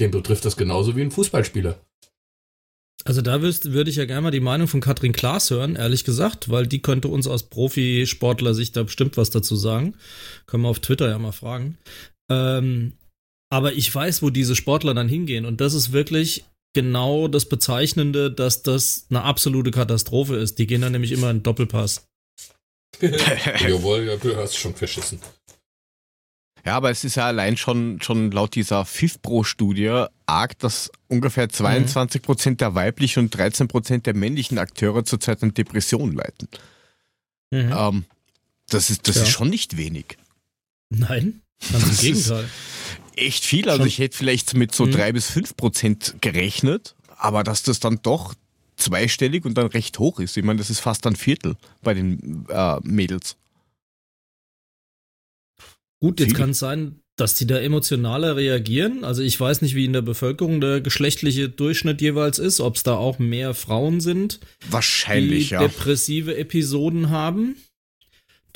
dem 0.00 0.10
betrifft 0.12 0.44
das 0.44 0.56
genauso 0.56 0.96
wie 0.96 1.02
ein 1.02 1.10
Fußballspieler. 1.10 1.78
Also 3.04 3.22
da 3.22 3.40
würde 3.40 3.90
ich 3.90 3.96
ja 3.96 4.04
gerne 4.04 4.22
mal 4.22 4.30
die 4.30 4.40
Meinung 4.40 4.66
von 4.66 4.80
Katrin 4.80 5.12
Klaas 5.12 5.50
hören, 5.50 5.76
ehrlich 5.76 6.04
gesagt, 6.04 6.50
weil 6.50 6.66
die 6.66 6.82
könnte 6.82 7.06
uns 7.06 7.28
aus 7.28 7.44
Profisportler-Sicht 7.44 8.76
da 8.76 8.82
bestimmt 8.82 9.16
was 9.16 9.30
dazu 9.30 9.54
sagen. 9.54 9.94
Können 10.46 10.64
wir 10.64 10.70
auf 10.70 10.80
Twitter 10.80 11.08
ja 11.08 11.18
mal 11.18 11.32
fragen. 11.32 11.78
Ähm, 12.28 12.94
aber 13.48 13.74
ich 13.74 13.94
weiß, 13.94 14.22
wo 14.22 14.30
diese 14.30 14.56
Sportler 14.56 14.92
dann 14.92 15.08
hingehen 15.08 15.46
und 15.46 15.60
das 15.60 15.74
ist 15.74 15.92
wirklich 15.92 16.44
genau 16.76 17.26
das 17.26 17.46
Bezeichnende, 17.46 18.30
dass 18.30 18.62
das 18.62 19.06
eine 19.08 19.22
absolute 19.22 19.70
Katastrophe 19.70 20.36
ist. 20.36 20.58
Die 20.58 20.66
gehen 20.66 20.82
dann 20.82 20.92
nämlich 20.92 21.10
immer 21.10 21.30
in 21.30 21.42
Doppelpass. 21.42 22.06
Jawohl, 23.00 24.04
ja, 24.04 24.16
du 24.16 24.36
hast 24.36 24.58
schon 24.58 24.74
verschissen. 24.74 25.18
Ja, 26.66 26.76
aber 26.76 26.90
es 26.90 27.02
ist 27.02 27.14
ja 27.14 27.26
allein 27.26 27.56
schon, 27.56 28.02
schon 28.02 28.30
laut 28.30 28.54
dieser 28.54 28.84
FIFPro-Studie 28.84 30.04
arg, 30.26 30.58
dass 30.58 30.90
ungefähr 31.08 31.48
22 31.48 32.20
Prozent 32.20 32.60
der 32.60 32.74
weiblichen 32.74 33.20
und 33.20 33.34
13 33.34 33.68
Prozent 33.68 34.04
der 34.04 34.14
männlichen 34.14 34.58
Akteure 34.58 35.02
zurzeit 35.04 35.42
an 35.42 35.54
Depressionen 35.54 36.14
leiden. 36.14 36.48
Mhm. 37.52 37.72
Ähm, 37.74 38.04
das 38.68 38.90
ist, 38.90 39.08
das 39.08 39.16
ja. 39.16 39.22
ist 39.22 39.30
schon 39.30 39.48
nicht 39.48 39.78
wenig. 39.78 40.18
Nein, 40.90 41.40
ganz 41.72 41.88
im 41.88 41.96
Gegenteil. 41.96 42.50
Echt 43.16 43.44
viel. 43.44 43.68
Also 43.68 43.82
schon. 43.82 43.88
ich 43.88 43.98
hätte 43.98 44.16
vielleicht 44.16 44.54
mit 44.54 44.74
so 44.74 44.86
mhm. 44.86 44.92
drei 44.92 45.12
bis 45.12 45.30
fünf 45.30 45.56
Prozent 45.56 46.16
gerechnet, 46.20 46.94
aber 47.16 47.42
dass 47.42 47.62
das 47.62 47.80
dann 47.80 48.00
doch 48.02 48.34
zweistellig 48.76 49.44
und 49.44 49.54
dann 49.54 49.66
recht 49.66 49.98
hoch 49.98 50.20
ist. 50.20 50.36
Ich 50.36 50.44
meine, 50.44 50.58
das 50.58 50.70
ist 50.70 50.80
fast 50.80 51.06
ein 51.06 51.16
Viertel 51.16 51.56
bei 51.82 51.94
den 51.94 52.46
äh, 52.48 52.78
Mädels. 52.82 53.36
Gut, 55.98 56.20
jetzt 56.20 56.34
kann 56.34 56.50
es 56.50 56.58
sein, 56.58 57.00
dass 57.16 57.34
die 57.34 57.46
da 57.46 57.58
emotionaler 57.58 58.36
reagieren. 58.36 59.02
Also 59.02 59.22
ich 59.22 59.40
weiß 59.40 59.62
nicht, 59.62 59.74
wie 59.74 59.86
in 59.86 59.94
der 59.94 60.02
Bevölkerung 60.02 60.60
der 60.60 60.82
geschlechtliche 60.82 61.48
Durchschnitt 61.48 62.02
jeweils 62.02 62.38
ist, 62.38 62.60
ob 62.60 62.76
es 62.76 62.82
da 62.82 62.96
auch 62.96 63.18
mehr 63.18 63.54
Frauen 63.54 64.00
sind, 64.00 64.40
Wahrscheinlich, 64.68 65.48
die 65.48 65.54
ja. 65.54 65.60
depressive 65.60 66.36
Episoden 66.36 67.08
haben. 67.08 67.56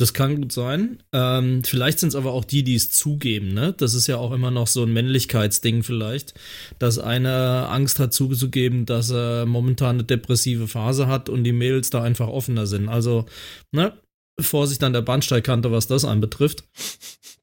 Das 0.00 0.14
kann 0.14 0.36
gut 0.36 0.50
sein. 0.50 1.02
Ähm, 1.12 1.62
vielleicht 1.62 1.98
sind 1.98 2.08
es 2.08 2.14
aber 2.14 2.32
auch 2.32 2.46
die, 2.46 2.62
die 2.62 2.74
es 2.74 2.90
zugeben. 2.90 3.52
Ne? 3.52 3.74
Das 3.76 3.92
ist 3.92 4.06
ja 4.06 4.16
auch 4.16 4.32
immer 4.32 4.50
noch 4.50 4.66
so 4.66 4.82
ein 4.82 4.92
Männlichkeitsding 4.94 5.82
vielleicht, 5.82 6.32
dass 6.78 6.98
einer 6.98 7.68
Angst 7.70 7.98
hat 7.98 8.14
zuzugeben, 8.14 8.86
dass 8.86 9.10
er 9.10 9.44
momentan 9.44 9.96
eine 9.96 10.04
depressive 10.04 10.68
Phase 10.68 11.06
hat 11.06 11.28
und 11.28 11.44
die 11.44 11.52
Mädels 11.52 11.90
da 11.90 12.02
einfach 12.02 12.28
offener 12.28 12.66
sind. 12.66 12.88
Also, 12.88 13.26
ne? 13.72 13.92
Vorsicht 14.40 14.82
an 14.84 14.94
der 14.94 15.02
Bahnsteigkante, 15.02 15.70
was 15.70 15.86
das 15.86 16.06
anbetrifft. 16.06 16.64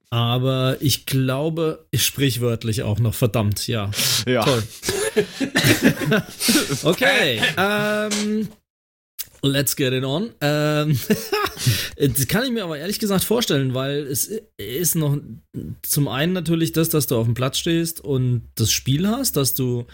Aber 0.10 0.78
ich 0.80 1.06
glaube, 1.06 1.86
sprichwörtlich 1.94 2.82
auch 2.82 2.98
noch, 2.98 3.14
verdammt, 3.14 3.68
ja. 3.68 3.92
Ja. 4.26 4.44
Toll. 4.44 4.64
okay. 6.84 7.40
ähm, 7.56 8.48
Let's 9.42 9.76
get 9.76 9.94
it 9.94 10.04
on. 10.04 10.32
Ähm, 10.42 11.00
das 11.98 12.28
kann 12.28 12.44
ich 12.44 12.52
mir 12.52 12.64
aber 12.64 12.78
ehrlich 12.78 13.00
gesagt 13.00 13.24
vorstellen, 13.24 13.74
weil 13.74 14.00
es 14.08 14.32
ist 14.58 14.96
noch 14.96 15.18
zum 15.82 16.08
einen 16.08 16.34
natürlich 16.34 16.72
das, 16.72 16.90
dass 16.90 17.08
du 17.08 17.16
auf 17.18 17.26
dem 17.26 17.34
Platz 17.34 17.58
stehst 17.58 18.02
und 18.02 18.44
das 18.56 18.72
Spiel 18.72 19.08
hast, 19.08 19.38
dass 19.38 19.54
du 19.54 19.86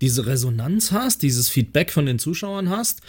diese 0.00 0.26
Resonanz 0.26 0.92
hast, 0.92 1.22
dieses 1.22 1.48
Feedback 1.48 1.90
von 1.90 2.06
den 2.06 2.18
Zuschauern 2.18 2.68
hast. 2.70 3.00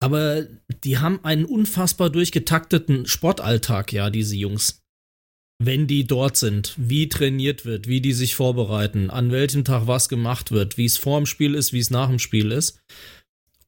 Aber 0.00 0.46
die 0.84 0.98
haben 0.98 1.24
einen 1.24 1.44
unfassbar 1.44 2.10
durchgetakteten 2.10 3.06
Sportalltag, 3.06 3.92
ja, 3.92 4.10
diese 4.10 4.36
Jungs. 4.36 4.80
Wenn 5.60 5.88
die 5.88 6.06
dort 6.06 6.36
sind, 6.36 6.74
wie 6.76 7.08
trainiert 7.08 7.64
wird, 7.64 7.88
wie 7.88 8.00
die 8.00 8.12
sich 8.12 8.36
vorbereiten, 8.36 9.10
an 9.10 9.32
welchem 9.32 9.64
Tag 9.64 9.88
was 9.88 10.08
gemacht 10.08 10.52
wird, 10.52 10.78
wie 10.78 10.84
es 10.84 10.96
vor 10.96 11.18
dem 11.18 11.26
Spiel 11.26 11.56
ist, 11.56 11.72
wie 11.72 11.80
es 11.80 11.90
nach 11.90 12.08
dem 12.08 12.20
Spiel 12.20 12.52
ist. 12.52 12.78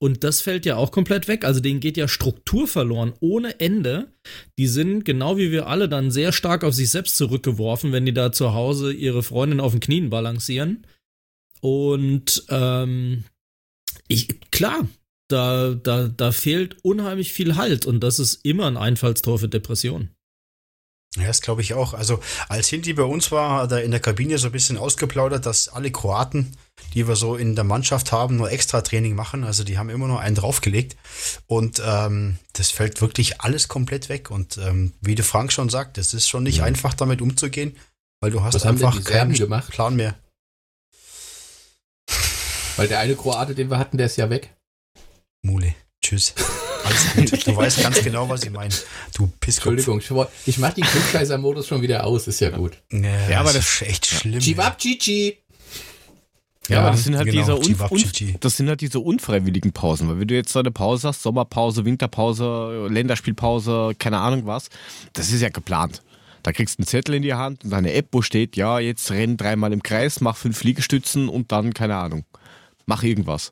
Und 0.03 0.25
das 0.25 0.41
fällt 0.41 0.65
ja 0.65 0.77
auch 0.77 0.93
komplett 0.93 1.29
weg. 1.29 1.45
Also 1.45 1.61
denen 1.61 1.81
geht 1.81 1.99
ja 1.99 2.09
Struktur 2.09 2.67
verloren 2.67 3.13
ohne 3.21 3.61
Ende. 3.61 4.13
Die 4.59 4.67
sind, 4.67 5.05
genau 5.05 5.37
wie 5.37 5.53
wir 5.53 5.67
alle, 5.67 5.91
dann 5.91 6.11
sehr 6.11 6.33
stark 6.33 6.65
auf 6.65 6.75
sich 6.75 6.91
selbst 6.91 7.19
zurückgeworfen, 7.19 7.93
wenn 7.93 8.07
die 8.07 8.15
da 8.15 8.33
zu 8.33 8.55
Hause 8.55 8.93
ihre 8.93 9.23
Freundin 9.23 9.61
auf 9.61 9.73
den 9.73 9.81
Knien 9.81 10.09
balancieren. 10.09 10.87
Und 11.61 12.45
ähm, 12.49 13.25
ich, 14.09 14.51
klar, 14.51 14.89
da, 15.29 15.75
da, 15.75 16.09
da 16.09 16.33
fehlt 16.33 16.83
unheimlich 16.83 17.33
viel 17.33 17.57
Halt 17.57 17.85
und 17.85 18.01
das 18.01 18.19
ist 18.19 18.45
immer 18.45 18.67
ein 18.67 18.79
Einfallstor 18.79 19.39
für 19.39 19.49
Depressionen. 19.49 20.11
Ja, 21.17 21.27
das 21.27 21.41
glaube 21.41 21.61
ich 21.61 21.75
auch. 21.75 21.93
Also 21.93 22.21
als 22.49 22.69
Hindi 22.69 22.93
bei 22.93 23.03
uns 23.03 23.33
war, 23.33 23.63
hat 23.63 23.73
er 23.73 23.83
in 23.83 23.91
der 23.91 23.99
Kabine 23.99 24.39
so 24.39 24.47
ein 24.47 24.53
bisschen 24.53 24.79
ausgeplaudert, 24.79 25.45
dass 25.45 25.69
alle 25.69 25.91
Kroaten, 25.91 26.57
die 26.95 27.09
wir 27.09 27.17
so 27.17 27.35
in 27.35 27.57
der 27.57 27.65
Mannschaft 27.65 28.13
haben, 28.13 28.37
nur 28.37 28.53
extra 28.53 28.81
Training 28.81 29.17
machen. 29.17 29.43
Also 29.43 29.65
die 29.65 29.77
haben 29.77 29.91
immer 29.91 30.07
nur 30.07 30.21
einen 30.21 30.37
draufgelegt. 30.37 30.97
Und 31.49 31.83
ähm, 31.85 32.39
das 32.53 32.71
fällt 32.71 33.01
wirklich 33.01 33.41
alles 33.41 33.67
komplett 33.67 34.09
weg. 34.09 34.31
Und 34.31 34.59
ähm, 34.59 34.93
wie 35.01 35.17
der 35.17 35.25
Frank 35.25 35.53
schon 35.53 35.69
sagt, 35.69 35.99
es 35.99 36.15
ist 36.15 36.29
schon 36.29 36.45
nicht 36.45 36.59
ja. 36.59 36.65
einfach 36.65 36.95
damit 36.95 37.21
umzugehen, 37.21 37.77
weil 38.21 38.31
du 38.31 38.43
hast 38.45 38.55
Was 38.55 38.67
einfach 38.67 39.03
keinen 39.03 39.35
gemacht? 39.35 39.71
Plan 39.71 39.97
mehr. 39.97 40.15
Weil 42.77 42.87
der 42.87 43.01
eine 43.01 43.17
Kroate, 43.17 43.57
den 43.57 43.69
wir 43.69 43.79
hatten, 43.79 43.97
der 43.97 44.07
ist 44.07 44.17
ja 44.17 44.31
weg. 44.31 44.55
Mule. 45.43 45.75
Tschüss. 46.01 46.35
Alles 46.85 47.31
gut. 47.31 47.47
Du 47.47 47.57
weißt 47.57 47.83
ganz 47.83 48.03
genau, 48.03 48.29
was 48.29 48.45
ich 48.45 48.51
meine. 48.51 48.75
Du 49.15 49.31
Pisskopf. 49.41 49.73
Entschuldigung, 49.73 50.27
ich 50.47 50.59
mach 50.59 50.73
den 50.73 50.85
Klugscheißer-Modus 50.85 51.67
schon 51.67 51.83
wieder 51.83 52.05
aus, 52.05 52.27
ist 52.27 52.41
ja 52.41 52.51
gut. 52.51 52.79
Ja, 52.93 53.29
ja 53.29 53.41
aber 53.41 53.53
das 53.53 53.65
ist 53.65 53.83
echt 53.83 54.07
schlimm. 54.07 54.41
Chibab 54.41 54.79
Chichi. 54.79 55.39
Ja, 56.69 56.77
ja, 56.77 56.83
aber 56.83 56.91
das 56.93 57.05
sind 57.05 57.17
halt 57.17 57.27
genau, 57.27 57.59
diese 57.59 57.83
un 57.83 58.39
das 58.41 58.57
sind 58.57 58.69
halt 58.69 58.81
diese 58.81 59.01
unfreiwilligen 59.01 59.73
Pausen, 59.73 60.09
weil 60.09 60.21
wenn 60.21 60.29
du 60.29 60.35
jetzt 60.35 60.53
so 60.53 60.61
eine 60.61 60.71
Pause 60.71 61.09
hast, 61.09 61.23
Sommerpause, 61.23 61.85
Winterpause, 61.85 62.87
Länderspielpause, 62.89 63.93
keine 63.99 64.19
Ahnung 64.19 64.47
was, 64.47 64.69
das 65.13 65.33
ist 65.33 65.41
ja 65.41 65.49
geplant. 65.49 66.03
Da 66.43 66.53
kriegst 66.53 66.79
du 66.79 66.83
einen 66.83 66.87
Zettel 66.87 67.17
in 67.17 67.23
die 67.23 67.35
Hand 67.35 67.65
und 67.65 67.75
eine 67.75 67.93
App, 67.93 68.09
wo 68.13 68.23
steht, 68.23 68.57
ja, 68.57 68.79
jetzt 68.79 69.11
renn 69.11 69.37
dreimal 69.37 69.73
im 69.73 69.83
Kreis, 69.83 70.21
mach 70.21 70.37
fünf 70.37 70.63
Liegestützen 70.63 71.29
und 71.29 71.51
dann, 71.51 71.75
keine 71.75 71.97
Ahnung, 71.97 72.25
mach 72.87 73.03
irgendwas. 73.03 73.51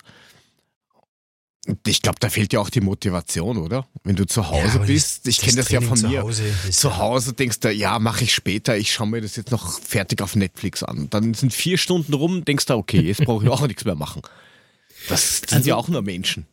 Ich 1.87 2.01
glaube, 2.01 2.19
da 2.21 2.31
fehlt 2.31 2.53
ja 2.53 2.61
auch 2.61 2.71
die 2.71 2.81
Motivation, 2.81 3.59
oder? 3.59 3.87
Wenn 4.03 4.17
du 4.17 4.27
zu 4.27 4.49
Hause 4.49 4.79
ja, 4.79 4.85
bist, 4.85 5.29
ich 5.29 5.39
kenne 5.39 5.57
das 5.57 5.69
ja 5.69 5.81
von 5.81 6.01
mir. 6.01 6.21
Zu 6.21 6.23
Hause, 6.23 6.45
zu 6.71 6.97
Hause 6.97 7.33
denkst 7.35 7.61
du, 7.61 7.71
ja, 7.71 7.99
mache 7.99 8.25
ich 8.25 8.35
später, 8.35 8.77
ich 8.77 8.93
schaue 8.93 9.09
mir 9.09 9.21
das 9.21 9.37
jetzt 9.37 9.51
noch 9.51 9.79
fertig 9.81 10.23
auf 10.23 10.35
Netflix 10.35 10.83
an. 10.83 11.11
Dann 11.11 11.35
sind 11.35 11.53
vier 11.53 11.77
Stunden 11.77 12.15
rum, 12.15 12.45
denkst 12.45 12.67
du, 12.67 12.75
okay, 12.75 13.01
jetzt 13.01 13.25
brauche 13.25 13.45
ich 13.45 13.51
auch 13.51 13.61
nichts 13.67 13.85
mehr 13.85 13.97
machen. 13.97 14.23
Das 15.09 15.39
sind 15.39 15.53
also, 15.53 15.69
ja 15.69 15.77
auch 15.77 15.89
nur 15.89 16.03
Menschen. 16.03 16.47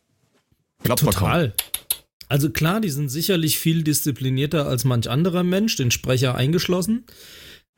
Glaubt 0.82 1.00
total. 1.00 1.54
Also 2.28 2.50
klar, 2.50 2.80
die 2.80 2.90
sind 2.90 3.08
sicherlich 3.08 3.58
viel 3.58 3.84
disziplinierter 3.84 4.66
als 4.66 4.84
manch 4.84 5.08
anderer 5.08 5.44
Mensch, 5.44 5.76
den 5.76 5.90
Sprecher 5.90 6.34
eingeschlossen. 6.34 7.06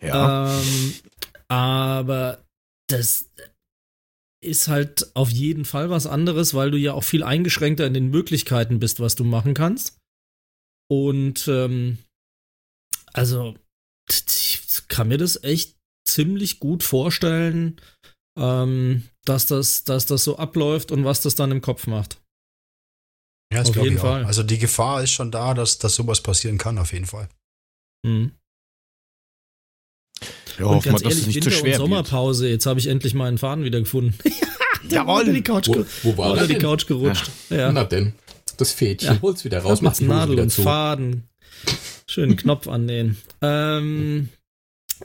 Ja. 0.01 0.59
Ähm, 0.61 0.95
aber 1.49 2.45
das, 2.87 3.27
ist 4.41 4.69
halt 4.69 5.15
auf 5.15 5.31
jeden 5.31 5.65
Fall 5.65 5.91
was 5.91 6.07
anderes, 6.07 6.55
weil 6.55 6.71
du 6.71 6.79
ja 6.79 6.93
auch 6.93 7.05
viel 7.05 7.23
eingeschränkter 7.23 7.87
in 7.87 7.95
den 7.95 8.11
Möglichkeiten 8.11 8.79
bist, 8.79 9.01
was 9.01 9.17
du 9.17 9.25
machen 9.25 9.55
kannst. 9.55 9.99
Und 10.91 11.49
ähm, 11.49 11.99
also, 13.13 13.57
ich 14.09 14.61
kann 14.89 15.09
mir 15.09 15.19
das 15.19 15.43
echt 15.43 15.77
ziemlich 16.07 16.61
gut 16.61 16.83
vorstellen, 16.83 17.81
ähm, 18.39 19.09
dass, 19.25 19.47
das, 19.47 19.85
dass 19.85 20.07
das 20.07 20.25
so 20.25 20.39
abläuft 20.39 20.93
und 20.93 21.05
was 21.05 21.21
das 21.21 21.35
dann 21.35 21.51
im 21.51 21.61
Kopf 21.61 21.87
macht. 21.87 22.21
Ja, 23.53 23.61
das 23.61 23.71
auf 23.71 23.77
jeden 23.77 23.99
Fall. 23.99 24.25
Also 24.25 24.43
die 24.43 24.59
Gefahr 24.59 25.03
ist 25.03 25.11
schon 25.11 25.31
da, 25.31 25.55
dass, 25.55 25.79
dass 25.79 25.95
sowas 25.95 26.23
passieren 26.23 26.59
kann, 26.59 26.79
auf 26.79 26.93
jeden 26.93 27.07
Fall. 27.07 27.29
Mhm. 28.07 28.33
Ja, 30.59 30.67
und 30.67 30.83
ganz 30.83 31.03
mal, 31.03 31.11
ehrlich, 31.11 31.35
Winter- 31.35 31.65
und 31.65 31.75
Sommerpause, 31.75 32.45
wird. 32.45 32.53
jetzt 32.53 32.67
habe 32.67 32.81
ich 32.81 32.87
endlich 32.87 33.15
meinen 33.15 33.39
Faden 33.39 33.65
wieder 33.65 33.79
gefunden. 33.79 34.15
Jawohl. 34.89 35.21
Unter 35.21 35.33
die 35.33 35.43
Couch, 35.43 35.69
wo, 35.69 35.85
wo 36.03 36.17
war 36.17 36.33
unter 36.33 36.47
die 36.47 36.55
Couch 36.55 36.87
gerutscht. 36.87 37.31
Ja. 37.51 37.57
ja. 37.57 37.73
Na 37.73 37.85
denn, 37.85 38.15
das 38.57 38.73
Fädchen, 38.73 39.15
ja. 39.15 39.23
hol's 39.23 39.45
wieder 39.45 39.61
raus, 39.61 39.83
macht's 39.83 40.01
Nadel 40.01 40.41
und 40.41 40.51
zu. 40.51 40.63
Faden. 40.63 41.25
Schönen 42.07 42.37
Knopf 42.37 42.69
annähen. 42.69 43.19
Ähm, 43.43 44.31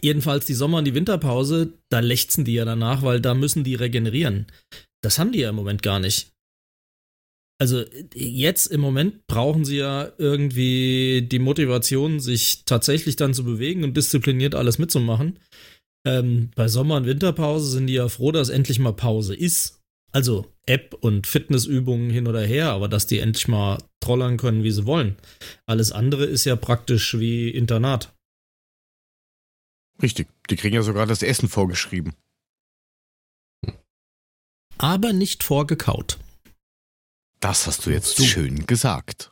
jedenfalls 0.02 0.46
die 0.46 0.54
Sommer- 0.54 0.78
und 0.78 0.86
die 0.86 0.96
Winterpause, 0.96 1.74
da 1.90 2.00
lechzen 2.00 2.46
die 2.46 2.54
ja 2.54 2.66
danach, 2.66 3.02
weil 3.04 3.20
da 3.20 3.34
müssen 3.34 3.64
die 3.64 3.76
regenerieren. 3.76 4.48
Das 5.02 5.20
haben 5.20 5.32
die 5.32 5.40
ja 5.40 5.50
im 5.50 5.56
Moment 5.56 5.84
gar 5.84 6.00
nicht. 6.00 6.33
Also 7.64 7.86
jetzt 8.14 8.68
im 8.68 8.82
Moment 8.82 9.26
brauchen 9.26 9.64
sie 9.64 9.78
ja 9.78 10.12
irgendwie 10.18 11.22
die 11.22 11.40
Motivation, 11.40 12.20
sich 12.20 12.66
tatsächlich 12.66 13.16
dann 13.16 13.34
zu 13.34 13.46
bewegen 13.46 13.86
und 13.86 13.96
diszipliniert 13.96 14.54
alles 14.54 14.80
mitzumachen. 14.80 15.40
Ähm, 16.06 16.52
bei 16.56 16.68
Sommer- 16.68 16.98
und 16.98 17.06
Winterpause 17.06 17.72
sind 17.72 17.88
die 17.88 17.94
ja 17.94 18.10
froh, 18.10 18.34
dass 18.34 18.50
endlich 18.50 18.80
mal 18.80 18.92
Pause 18.92 19.34
ist. 19.34 19.80
Also 20.12 20.52
App 20.66 20.94
und 21.00 21.26
Fitnessübungen 21.26 22.10
hin 22.10 22.28
oder 22.28 22.42
her, 22.42 22.72
aber 22.72 22.90
dass 22.90 23.08
die 23.08 23.20
endlich 23.20 23.48
mal 23.48 23.78
trollern 24.02 24.36
können, 24.36 24.66
wie 24.66 24.72
sie 24.72 24.86
wollen. 24.86 25.16
Alles 25.66 25.94
andere 25.94 26.26
ist 26.26 26.44
ja 26.44 26.58
praktisch 26.58 27.18
wie 27.18 27.48
Internat. 27.48 28.14
Richtig, 30.02 30.28
die 30.50 30.58
kriegen 30.58 30.76
ja 30.76 30.82
sogar 30.82 31.06
das 31.06 31.24
Essen 31.24 31.48
vorgeschrieben. 31.48 32.14
Aber 34.78 35.14
nicht 35.14 35.46
vorgekaut. 35.46 36.20
Das 37.44 37.68
hast 37.68 37.86
du 37.86 37.90
jetzt 37.90 38.18
du. 38.20 38.24
schön 38.24 38.66
gesagt. 38.68 39.30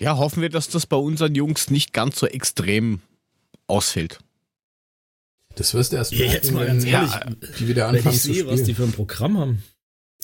Ja, 0.00 0.16
hoffen 0.16 0.40
wir, 0.40 0.48
dass 0.48 0.70
das 0.70 0.86
bei 0.86 0.96
unseren 0.96 1.34
Jungs 1.34 1.68
nicht 1.68 1.92
ganz 1.92 2.18
so 2.18 2.26
extrem 2.26 3.02
ausfällt. 3.66 4.20
Das 5.54 5.74
wirst 5.74 5.92
du 5.92 5.96
erst 5.96 6.12
ja, 6.12 6.24
jetzt 6.24 6.50
mal 6.52 6.66
ganz 6.66 6.86
ehrlich, 6.86 7.10
ja, 7.12 7.26
die 7.58 7.68
wieder 7.68 7.88
anfangen 7.88 8.06
wenn 8.06 8.12
ich 8.12 8.22
sehe, 8.22 8.46
was 8.46 8.62
die 8.62 8.72
für 8.72 8.84
ein 8.84 8.92
Programm 8.92 9.36
haben. 9.38 9.64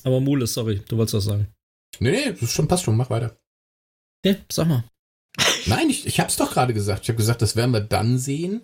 Aber 0.04 0.20
Mule, 0.20 0.46
sorry, 0.46 0.80
du 0.88 0.96
wolltest 0.96 1.14
was 1.14 1.24
sagen. 1.24 1.48
Nee, 1.98 2.12
nee, 2.12 2.32
das 2.32 2.50
schon, 2.50 2.66
passt 2.66 2.84
schon, 2.84 2.96
mach 2.96 3.10
weiter. 3.10 3.36
Ja, 4.24 4.34
sag 4.50 4.68
mal. 4.68 4.84
Nein, 5.66 5.90
ich, 5.90 6.06
ich 6.06 6.18
hab's 6.18 6.36
doch 6.36 6.50
gerade 6.50 6.72
gesagt. 6.72 7.02
Ich 7.02 7.08
habe 7.10 7.18
gesagt, 7.18 7.42
das 7.42 7.56
werden 7.56 7.72
wir 7.72 7.80
dann 7.80 8.16
sehen, 8.16 8.62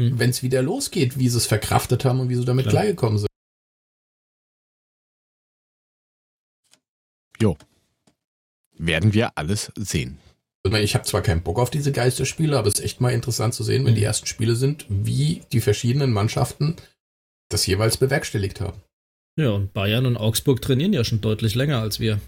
hm. 0.00 0.18
wenn 0.18 0.30
es 0.30 0.42
wieder 0.42 0.62
losgeht, 0.62 1.18
wie 1.18 1.28
sie 1.28 1.36
es 1.36 1.46
verkraftet 1.46 2.06
haben 2.06 2.20
und 2.20 2.30
wie 2.30 2.34
sie 2.34 2.46
damit 2.46 2.64
Klar. 2.64 2.82
klargekommen 2.82 3.18
sind. 3.18 3.28
Jo. 7.44 7.58
Werden 8.78 9.12
wir 9.12 9.36
alles 9.36 9.70
sehen. 9.76 10.16
Ich 10.80 10.94
habe 10.94 11.04
zwar 11.04 11.20
keinen 11.20 11.42
Bock 11.42 11.58
auf 11.58 11.68
diese 11.68 11.92
Geisterspiele, 11.92 12.58
aber 12.58 12.68
es 12.68 12.76
ist 12.76 12.84
echt 12.84 13.02
mal 13.02 13.10
interessant 13.10 13.52
zu 13.52 13.62
sehen, 13.62 13.84
wenn 13.84 13.92
mhm. 13.92 13.98
die 13.98 14.04
ersten 14.04 14.26
Spiele 14.26 14.56
sind, 14.56 14.86
wie 14.88 15.42
die 15.52 15.60
verschiedenen 15.60 16.10
Mannschaften 16.10 16.76
das 17.50 17.66
jeweils 17.66 17.98
bewerkstelligt 17.98 18.62
haben. 18.62 18.80
Ja, 19.36 19.50
und 19.50 19.74
Bayern 19.74 20.06
und 20.06 20.16
Augsburg 20.16 20.62
trainieren 20.62 20.94
ja 20.94 21.04
schon 21.04 21.20
deutlich 21.20 21.54
länger 21.54 21.82
als 21.82 22.00
wir. 22.00 22.18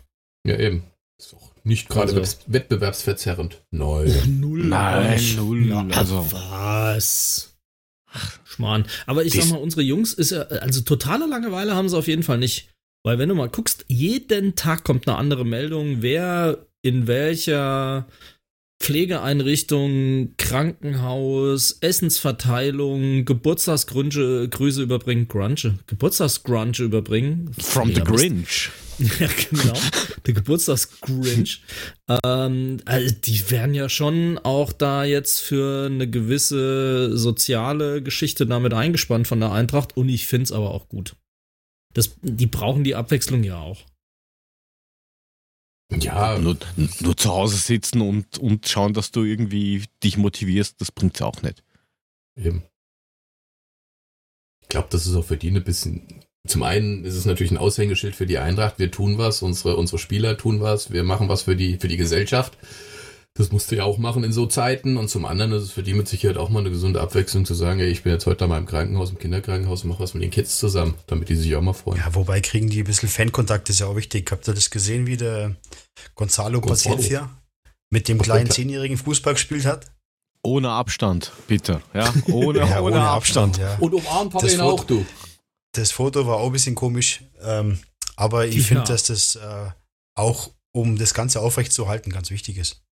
Ja, 0.47 0.59
eben. 0.59 0.83
Ist 1.19 1.33
auch 1.33 1.51
nicht 1.65 1.89
gerade 1.89 2.13
also. 2.15 2.37
wettbewerbsverzerrend. 2.47 3.65
Nein. 3.71 4.39
Null. 4.39 4.65
Nein, 4.65 5.35
null. 5.35 5.73
Also. 5.95 6.31
Was? 6.31 7.57
Schmarrn. 8.45 8.87
Aber 9.07 9.25
ich 9.25 9.33
sag 9.33 9.49
mal, 9.49 9.57
unsere 9.57 9.81
Jungs 9.81 10.13
ist 10.13 10.33
ja, 10.33 10.43
also 10.43 10.83
totale 10.83 11.27
Langeweile 11.27 11.75
haben 11.75 11.89
sie 11.89 11.97
auf 11.97 12.07
jeden 12.07 12.23
Fall 12.23 12.37
nicht. 12.37 12.76
Weil 13.07 13.21
wenn 13.21 13.29
du 13.29 13.37
mal 13.37 13.49
guckst, 13.49 13.85
jeden 13.87 14.57
Tag 14.57 14.83
kommt 14.83 15.07
eine 15.07 15.17
andere 15.17 15.45
Meldung, 15.45 15.99
wer 16.01 16.67
in 16.83 17.07
welcher 17.07 18.09
Pflegeeinrichtung, 18.81 20.35
Krankenhaus, 20.39 21.79
Essensverteilung, 21.83 23.25
Geburtstagsgrüße 23.25 24.49
Grüße 24.49 24.83
überbringen, 24.83 25.29
Grunge, 25.29 25.79
Geburtstagsgrunge 25.87 26.79
überbringen. 26.81 27.53
From 27.61 27.95
the 27.95 28.01
Grinch. 28.01 28.71
Ja, 29.21 29.29
genau. 29.51 29.79
Der 30.27 30.33
Geburtstagsgrinch. 30.35 31.63
ähm, 32.25 32.79
also 32.87 33.15
die 33.25 33.51
werden 33.51 33.75
ja 33.75 33.91
schon 33.91 34.39
auch 34.39 34.73
da 34.73 35.05
jetzt 35.05 35.43
für 35.43 35.87
eine 35.87 36.09
gewisse 36.09 37.15
soziale 37.17 38.03
Geschichte 38.03 38.47
damit 38.47 38.73
eingespannt 38.73 39.29
von 39.29 39.39
der 39.39 39.53
Eintracht 39.53 39.97
und 39.99 40.09
ich 40.09 40.27
finde 40.27 40.45
es 40.45 40.53
aber 40.53 40.71
auch 40.71 40.89
gut. 40.89 41.15
Das, 41.97 42.15
die 42.21 42.47
brauchen 42.47 42.85
die 42.85 42.95
Abwechslung 42.95 43.43
ja 43.43 43.59
auch. 43.59 43.83
Ja, 45.91 46.39
nur, 46.39 46.59
nur 47.01 47.17
zu 47.17 47.31
Hause 47.31 47.57
sitzen 47.57 48.03
und, 48.03 48.37
und 48.37 48.69
schauen, 48.69 48.93
dass 48.93 49.13
du 49.13 49.23
irgendwie 49.23 49.85
dich 50.05 50.19
motivierst, 50.19 50.79
das 50.79 50.93
bringt 50.93 51.15
es 51.15 51.23
auch 51.23 51.41
nicht. 51.41 51.63
Eben. 52.37 52.65
Ich 54.61 54.69
glaube, 54.69 54.89
das 54.91 55.07
ist 55.07 55.15
auch 55.15 55.25
für 55.25 55.39
die 55.39 55.51
ein 55.51 55.65
bisschen. 55.65 56.23
Zum 56.47 56.65
einen 56.65 57.07
ist 57.07 57.15
es 57.15 57.25
natürlich 57.25 57.53
ein 57.53 57.57
Aushängeschild 57.57 58.15
für 58.15 58.27
die 58.27 58.39
Eintracht. 58.39 58.79
Wir 58.79 58.91
tun 58.91 59.17
was, 59.17 59.41
unsere, 59.41 59.77
unsere 59.77 59.99
Spieler 59.99 60.37
tun 60.37 60.61
was, 60.61 60.91
wir 60.91 61.03
machen 61.03 61.31
was 61.31 61.43
für 61.43 61.57
die, 61.57 61.79
für 61.79 61.89
die 61.89 61.97
Gesellschaft. 61.97 62.59
Das 63.37 63.53
musst 63.53 63.71
du 63.71 63.77
ja 63.77 63.85
auch 63.85 63.99
machen 63.99 64.25
in 64.25 64.33
so 64.33 64.47
Zeiten. 64.47 64.97
Und 64.97 65.09
zum 65.09 65.27
anderen 65.27 65.53
ist 65.53 65.63
es 65.63 65.71
für 65.73 65.83
die 65.83 65.93
mit 65.93 66.09
Sicherheit 66.09 66.39
auch 66.39 66.49
mal 66.49 66.61
eine 66.61 66.71
gesunde 66.71 67.01
Abwechslung 67.01 67.45
zu 67.45 67.55
sagen, 67.55 67.81
ey, 67.81 67.89
ich 67.89 68.03
bin 68.03 68.13
jetzt 68.13 68.27
heute 68.27 68.47
mal 68.47 68.59
im 68.59 68.67
Krankenhaus, 68.67 69.11
im 69.11 69.19
Kinderkrankenhaus 69.19 69.85
und 69.85 69.91
mache 69.91 70.01
was 70.01 70.15
mit 70.15 70.23
den 70.23 70.31
Kids 70.31 70.59
zusammen, 70.59 70.95
damit 71.07 71.29
die 71.29 71.37
sich 71.37 71.55
auch 71.55 71.61
mal 71.61 71.75
freuen. 71.75 71.99
Ja, 71.99 72.15
wobei 72.15 72.41
kriegen 72.41 72.71
die 72.71 72.81
ein 72.83 72.87
bisschen 72.87 73.11
Fankontakt, 73.11 73.69
ist 73.69 73.81
ja 73.81 73.87
auch 73.87 73.97
wichtig. 73.97 74.31
Habt 74.31 74.49
ihr 74.49 74.55
das 74.55 74.71
gesehen, 74.71 75.07
wie 75.07 75.19
der 75.19 75.55
Gonzalo, 76.15 76.61
Gonzalo. 76.61 76.97
Paciencia 76.97 77.31
mit 77.91 78.09
dem 78.09 78.21
kleinen 78.21 78.51
zehnjährigen 78.51 78.97
Fußball 78.97 79.35
gespielt 79.35 79.67
hat? 79.67 79.93
Ohne 80.43 80.71
Abstand, 80.71 81.33
bitte. 81.47 81.83
Ja, 81.93 82.13
ohne, 82.29 82.59
ja, 82.61 82.81
ohne, 82.81 82.97
ohne 82.97 83.01
Abstand. 83.03 83.59
Abstand 83.59 83.81
ja. 83.81 83.85
Und 83.85 83.95
umarmt 83.95 84.35
hat 84.35 84.51
ihn 84.51 84.61
auch, 84.61 84.85
du. 84.85 85.05
Das 85.73 85.91
Foto 85.91 86.27
war 86.27 86.37
auch 86.37 86.47
ein 86.47 86.53
bisschen 86.53 86.75
komisch, 86.75 87.23
ähm, 87.43 87.81
aber 88.17 88.47
ich 88.47 88.57
ja. 88.57 88.63
finde, 88.63 88.85
dass 88.85 89.05
das 89.05 89.37
äh, 89.37 89.71
auch, 90.15 90.51
um 90.73 90.97
das 90.97 91.13
Ganze 91.13 91.41
aufrechtzuerhalten, 91.41 92.13
ganz 92.13 92.31
wichtig 92.31 92.57
ist. 92.57 92.83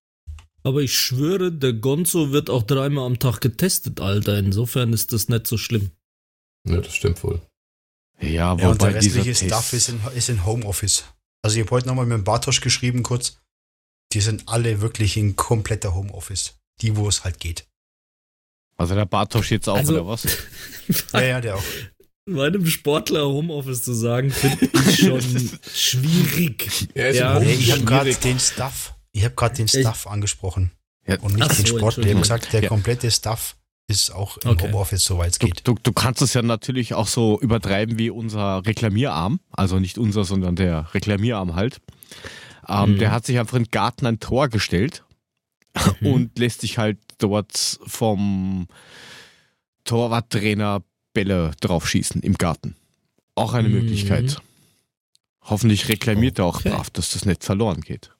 Aber 0.66 0.80
ich 0.80 0.98
schwöre, 0.98 1.52
der 1.52 1.74
Gonzo 1.74 2.32
wird 2.32 2.48
auch 2.48 2.62
dreimal 2.62 3.06
am 3.06 3.18
Tag 3.18 3.40
getestet, 3.40 4.00
Alter. 4.00 4.38
Insofern 4.38 4.94
ist 4.94 5.12
das 5.12 5.28
nicht 5.28 5.46
so 5.46 5.58
schlimm. 5.58 5.90
Ja, 6.66 6.80
das 6.80 6.94
stimmt 6.94 7.22
wohl. 7.22 7.42
Ja, 8.20 8.56
ja 8.56 8.68
und 8.68 8.80
der 8.80 8.94
restliche 8.94 9.34
Stuff 9.34 9.74
ist 9.74 9.90
in, 9.90 10.00
ist 10.14 10.30
in 10.30 10.46
Homeoffice. 10.46 11.04
Also 11.42 11.56
ich 11.56 11.66
habe 11.66 11.72
heute 11.72 11.88
nochmal 11.88 12.06
mit 12.06 12.16
dem 12.16 12.24
Bartosch 12.24 12.62
geschrieben 12.62 13.02
kurz. 13.02 13.36
Die 14.14 14.20
sind 14.20 14.48
alle 14.48 14.80
wirklich 14.80 15.18
in 15.18 15.36
kompletter 15.36 15.94
Homeoffice. 15.94 16.54
Die, 16.80 16.96
wo 16.96 17.08
es 17.08 17.24
halt 17.24 17.40
geht. 17.40 17.66
Also 18.76 18.94
der 18.94 19.04
Bartosch 19.04 19.50
jetzt 19.50 19.68
auch, 19.68 19.76
also, 19.76 19.92
oder 19.92 20.06
was? 20.06 20.24
ja, 21.12 21.22
ja, 21.22 21.40
der 21.42 21.56
auch. 21.56 21.64
Meinem 22.26 22.66
Sportler 22.66 23.26
Homeoffice 23.26 23.82
zu 23.82 23.92
sagen, 23.92 24.30
finde 24.30 24.70
ich 24.88 24.98
schon 24.98 25.20
schwierig. 25.74 26.88
Ja, 26.94 27.10
ja 27.10 27.40
ich 27.42 27.70
habe 27.70 27.84
gerade 27.84 28.14
den 28.14 28.40
Stuff 28.40 28.93
ich 29.14 29.24
habe 29.24 29.34
gerade 29.34 29.54
den 29.54 29.68
Staff 29.68 30.06
angesprochen 30.06 30.72
ja, 31.06 31.18
und 31.20 31.36
nicht 31.36 31.58
den 31.58 31.66
so, 31.66 31.78
Sport. 31.78 31.98
Ich 31.98 32.10
habe 32.10 32.20
gesagt, 32.20 32.52
der 32.52 32.62
ja. 32.62 32.68
komplette 32.68 33.10
Staff 33.10 33.56
ist 33.86 34.10
auch 34.10 34.38
im 34.38 34.50
okay. 34.50 34.66
Homeoffice, 34.68 35.04
soweit 35.04 35.32
es 35.32 35.38
geht. 35.38 35.66
Du, 35.66 35.76
du, 35.80 35.92
kannst 35.92 36.20
es 36.20 36.34
ja 36.34 36.42
natürlich 36.42 36.94
auch 36.94 37.06
so 37.06 37.38
übertreiben 37.40 37.98
wie 37.98 38.10
unser 38.10 38.66
Reklamierarm. 38.66 39.40
Also 39.52 39.78
nicht 39.78 39.98
unser, 39.98 40.24
sondern 40.24 40.56
der 40.56 40.92
Reklamierarm 40.94 41.54
halt. 41.54 41.80
Ähm, 42.68 42.94
mhm. 42.94 42.98
Der 42.98 43.12
hat 43.12 43.24
sich 43.24 43.38
einfach 43.38 43.56
in 43.56 43.64
den 43.64 43.70
Garten 43.70 44.06
ein 44.06 44.20
Tor 44.20 44.48
gestellt 44.48 45.04
mhm. 46.00 46.06
und 46.06 46.38
lässt 46.38 46.62
sich 46.62 46.78
halt 46.78 46.98
dort 47.18 47.78
vom 47.86 48.66
Torwarttrainer 49.84 50.82
Bälle 51.12 51.52
draufschießen 51.60 52.22
im 52.22 52.34
Garten. 52.34 52.74
Auch 53.36 53.52
eine 53.52 53.68
mhm. 53.68 53.74
Möglichkeit. 53.74 54.40
Hoffentlich 55.42 55.88
reklamiert 55.88 56.40
okay. 56.40 56.40
er 56.40 56.46
auch 56.46 56.62
brav, 56.62 56.90
dass 56.90 57.10
das 57.12 57.26
nicht 57.26 57.44
verloren 57.44 57.82
geht. 57.82 58.13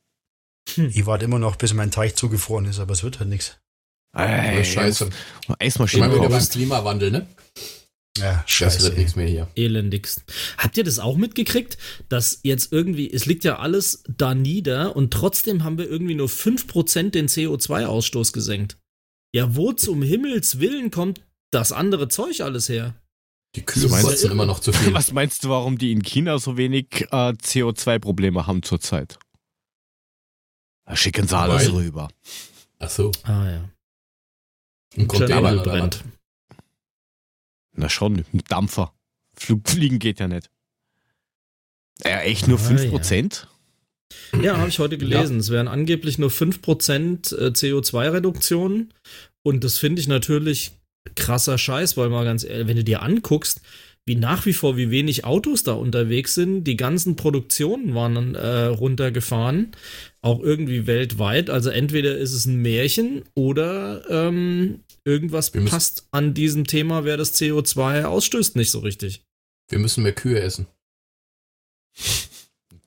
Hm. 0.74 0.90
Ich 0.92 1.06
warte 1.06 1.24
immer 1.24 1.38
noch, 1.38 1.56
bis 1.56 1.74
mein 1.74 1.90
Teich 1.90 2.14
zugefroren 2.16 2.66
ist, 2.66 2.78
aber 2.78 2.92
es 2.92 3.02
wird 3.02 3.18
halt 3.18 3.28
nichts. 3.28 3.58
Ey, 4.16 4.64
Scheiße. 4.64 5.10
Eismaschine. 5.58 6.06
Immer 6.06 6.16
wieder 6.16 6.28
beim 6.28 6.48
Klimawandel, 6.48 7.10
ne? 7.10 7.26
Ja, 8.18 8.44
scheiße. 8.46 8.76
Das 8.76 8.86
wird 8.86 8.98
nichts 8.98 9.16
mehr 9.16 9.26
hier. 9.26 9.48
Elendigst. 9.56 10.22
Habt 10.56 10.76
ihr 10.76 10.84
das 10.84 11.00
auch 11.00 11.16
mitgekriegt, 11.16 11.78
dass 12.08 12.40
jetzt 12.44 12.72
irgendwie, 12.72 13.12
es 13.12 13.26
liegt 13.26 13.42
ja 13.42 13.58
alles 13.58 14.04
da 14.08 14.36
nieder 14.36 14.94
und 14.94 15.12
trotzdem 15.12 15.64
haben 15.64 15.78
wir 15.78 15.90
irgendwie 15.90 16.14
nur 16.14 16.28
5% 16.28 17.10
den 17.10 17.28
CO2-Ausstoß 17.28 18.32
gesenkt? 18.32 18.78
Ja, 19.34 19.56
wo 19.56 19.72
zum 19.72 20.02
Himmels 20.02 20.60
Willen 20.60 20.92
kommt 20.92 21.22
das 21.50 21.72
andere 21.72 22.06
Zeug 22.06 22.40
alles 22.40 22.68
her? 22.68 22.94
Die 23.56 23.62
Kühe 23.64 23.88
kosten 23.88 24.30
immer 24.30 24.46
noch 24.46 24.60
zu 24.60 24.72
viel. 24.72 24.94
Was 24.94 25.12
meinst 25.12 25.44
du, 25.44 25.48
warum 25.48 25.78
die 25.78 25.92
in 25.92 26.02
China 26.02 26.38
so 26.38 26.56
wenig 26.56 27.06
äh, 27.10 27.32
CO2-Probleme 27.32 28.46
haben 28.46 28.62
zurzeit? 28.62 29.18
Da 30.84 30.96
schicken 30.96 31.26
sie 31.26 31.36
alles 31.36 31.66
Weil, 31.66 31.82
rüber. 31.82 32.08
Ach 32.78 32.90
so. 32.90 33.10
Ah 33.22 33.50
ja. 33.50 33.68
Ein 34.96 35.08
Container 35.08 35.62
brennt. 35.62 36.04
Na 37.72 37.88
schon, 37.88 38.24
ein 38.32 38.42
Dampfer. 38.48 38.94
Flugfliegen 39.36 39.98
geht 39.98 40.20
ja 40.20 40.28
nicht. 40.28 40.50
Ja, 42.04 42.20
echt 42.20 42.46
nur 42.48 42.58
ah, 42.58 42.62
5%? 42.62 43.46
Ja, 44.32 44.40
ja 44.40 44.56
habe 44.58 44.68
ich 44.68 44.78
heute 44.78 44.98
gelesen. 44.98 45.36
Ja. 45.36 45.40
Es 45.40 45.50
wären 45.50 45.68
angeblich 45.68 46.18
nur 46.18 46.30
5% 46.30 47.36
äh, 47.36 47.48
CO2-Reduktion. 47.48 48.92
Und 49.42 49.64
das 49.64 49.78
finde 49.78 50.00
ich 50.00 50.08
natürlich 50.08 50.72
krasser 51.16 51.58
Scheiß, 51.58 51.96
weil 51.96 52.08
mal 52.08 52.24
ganz 52.24 52.44
ehrlich, 52.44 52.66
wenn 52.66 52.76
du 52.76 52.84
dir 52.84 53.02
anguckst, 53.02 53.60
wie 54.06 54.16
nach 54.16 54.44
wie 54.44 54.52
vor, 54.52 54.76
wie 54.76 54.90
wenig 54.90 55.24
Autos 55.24 55.64
da 55.64 55.72
unterwegs 55.72 56.34
sind. 56.34 56.64
Die 56.64 56.76
ganzen 56.76 57.16
Produktionen 57.16 57.94
waren 57.94 58.34
äh, 58.34 58.64
runtergefahren, 58.66 59.72
auch 60.20 60.40
irgendwie 60.40 60.86
weltweit. 60.86 61.48
Also 61.48 61.70
entweder 61.70 62.16
ist 62.16 62.32
es 62.32 62.44
ein 62.44 62.60
Märchen 62.60 63.24
oder 63.34 64.04
ähm, 64.10 64.80
irgendwas 65.04 65.50
passt 65.50 66.06
an 66.10 66.34
diesem 66.34 66.66
Thema, 66.66 67.04
wer 67.04 67.16
das 67.16 67.34
CO2 67.34 68.04
ausstößt, 68.04 68.56
nicht 68.56 68.70
so 68.70 68.80
richtig. 68.80 69.24
Wir 69.68 69.78
müssen 69.78 70.02
mehr 70.02 70.12
Kühe 70.12 70.40
essen. 70.40 70.66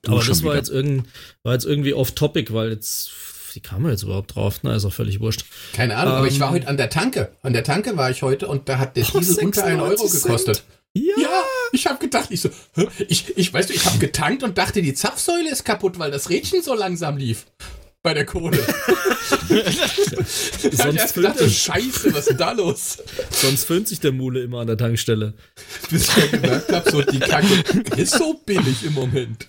Aber 0.06 0.22
das 0.24 0.44
war 0.44 0.54
jetzt, 0.54 0.70
irgend, 0.70 1.06
war 1.42 1.54
jetzt 1.54 1.66
irgendwie 1.66 1.92
off-topic, 1.92 2.54
weil 2.54 2.70
jetzt 2.70 3.10
wie 3.54 3.60
kam 3.60 3.84
er 3.84 3.90
jetzt 3.90 4.04
überhaupt 4.04 4.34
drauf? 4.34 4.60
Na, 4.62 4.76
ist 4.76 4.84
auch 4.84 4.92
völlig 4.92 5.20
wurscht. 5.20 5.44
Keine 5.72 5.96
Ahnung, 5.96 6.12
ähm, 6.12 6.18
aber 6.18 6.28
ich 6.28 6.38
war 6.38 6.48
ähm, 6.48 6.54
heute 6.54 6.68
an 6.68 6.76
der 6.76 6.90
Tanke. 6.90 7.32
An 7.42 7.52
der 7.52 7.64
Tanke 7.64 7.96
war 7.96 8.10
ich 8.10 8.22
heute 8.22 8.46
und 8.46 8.68
da 8.68 8.78
hat 8.78 8.96
der 8.96 9.04
oh, 9.12 9.18
Diesel 9.18 9.44
unter 9.44 9.64
1 9.64 9.80
Euro 9.80 10.08
gekostet. 10.08 10.64
Ja, 10.94 11.14
ja 11.18 11.42
ich 11.72 11.86
habe 11.86 11.98
gedacht, 11.98 12.30
ich 12.30 12.40
so, 12.40 12.50
ich, 13.08 13.36
ich 13.36 13.52
weißt 13.52 13.70
du, 13.70 13.74
ich 13.74 13.84
habe 13.86 13.98
getankt 13.98 14.42
und 14.42 14.58
dachte, 14.58 14.82
die 14.82 14.94
Zapfsäule 14.94 15.50
ist 15.50 15.64
kaputt, 15.64 15.98
weil 15.98 16.10
das 16.10 16.30
Rädchen 16.30 16.62
so 16.62 16.74
langsam 16.74 17.16
lief 17.16 17.46
bei 18.02 18.14
der 18.14 18.24
Kohle. 18.24 18.58
Sonst 20.72 20.96
erst 20.96 21.14
gedacht, 21.14 21.36
oh, 21.40 21.48
Scheiße, 21.48 22.12
was 22.14 22.20
ist 22.20 22.30
denn 22.30 22.36
da 22.38 22.52
los? 22.52 22.98
Sonst 23.30 23.64
föhnt 23.64 23.88
sich 23.88 24.00
der 24.00 24.12
Mule 24.12 24.42
immer 24.42 24.60
an 24.60 24.66
der 24.66 24.78
Tankstelle. 24.78 25.34
Bis 25.90 26.16
ich 26.16 26.30
gemerkt 26.30 26.72
habe, 26.72 26.90
so 26.90 27.02
die 27.02 27.18
Kacke 27.18 27.62
ist 27.96 28.14
so 28.14 28.34
billig 28.46 28.84
im 28.84 28.94
Moment. 28.94 29.46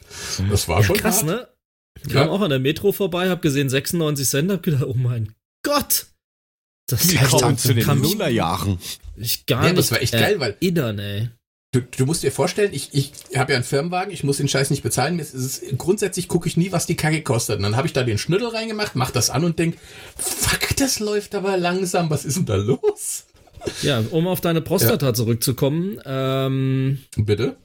Das 0.50 0.68
war 0.68 0.80
ja, 0.80 0.86
schon 0.86 0.98
krass, 0.98 1.24
hart. 1.24 1.28
ne? 1.28 1.48
Ich 2.02 2.12
kam 2.14 2.28
ja. 2.28 2.30
auch 2.30 2.42
an 2.42 2.50
der 2.50 2.60
Metro 2.60 2.92
vorbei, 2.92 3.30
hab 3.30 3.42
gesehen 3.42 3.70
96 3.70 4.28
Cent, 4.28 4.52
hab 4.52 4.64
gedacht, 4.64 4.84
oh 4.86 4.96
mein 4.96 5.34
Gott. 5.64 6.08
Das 6.92 7.08
kommt 7.30 7.60
zu 7.60 7.74
den 7.74 7.86
Nullerjahren. 7.86 8.78
Ich 9.16 9.46
gar 9.46 9.64
ja, 9.64 9.70
nicht. 9.70 9.80
Das 9.80 9.92
war 9.92 10.02
echt 10.02 10.14
geil, 10.14 10.40
weil. 10.40 10.56
Idern, 10.60 11.00
ey. 11.00 11.30
Du, 11.72 11.82
du 11.82 12.08
musst 12.08 12.24
dir 12.24 12.32
vorstellen, 12.32 12.74
ich, 12.74 12.90
ich 12.94 13.12
habe 13.38 13.52
ja 13.52 13.58
einen 13.58 13.64
Firmenwagen, 13.64 14.12
ich 14.12 14.24
muss 14.24 14.38
den 14.38 14.48
Scheiß 14.48 14.72
nicht 14.72 14.82
bezahlen. 14.82 15.20
Ist, 15.20 15.62
grundsätzlich 15.78 16.28
gucke 16.28 16.48
ich 16.48 16.58
nie, 16.58 16.72
was 16.72 16.88
die 16.88 16.96
Kacke 16.96 17.22
kostet. 17.22 17.58
Und 17.58 17.64
dann 17.64 17.76
habe 17.76 17.86
ich 17.86 17.94
da 17.94 18.02
den 18.04 18.18
Schnüttel 18.18 18.48
reingemacht, 18.48 18.96
mach 18.96 19.12
das 19.12 19.30
an 19.30 19.44
und 19.44 19.60
denk, 19.60 19.78
fuck, 20.18 20.76
das 20.78 21.00
läuft 21.00 21.36
aber 21.36 21.58
langsam, 21.58 22.10
was 22.10 22.26
ist 22.26 22.38
denn 22.38 22.46
da 22.48 22.56
los? 22.56 23.26
Ja, 23.84 24.04
um 24.10 24.26
auf 24.28 24.42
deine 24.42 24.62
Prostata 24.62 25.08
ja. 25.08 25.14
zurückzukommen. 25.14 26.00
Ähm, 26.06 27.00
Bitte? 27.18 27.58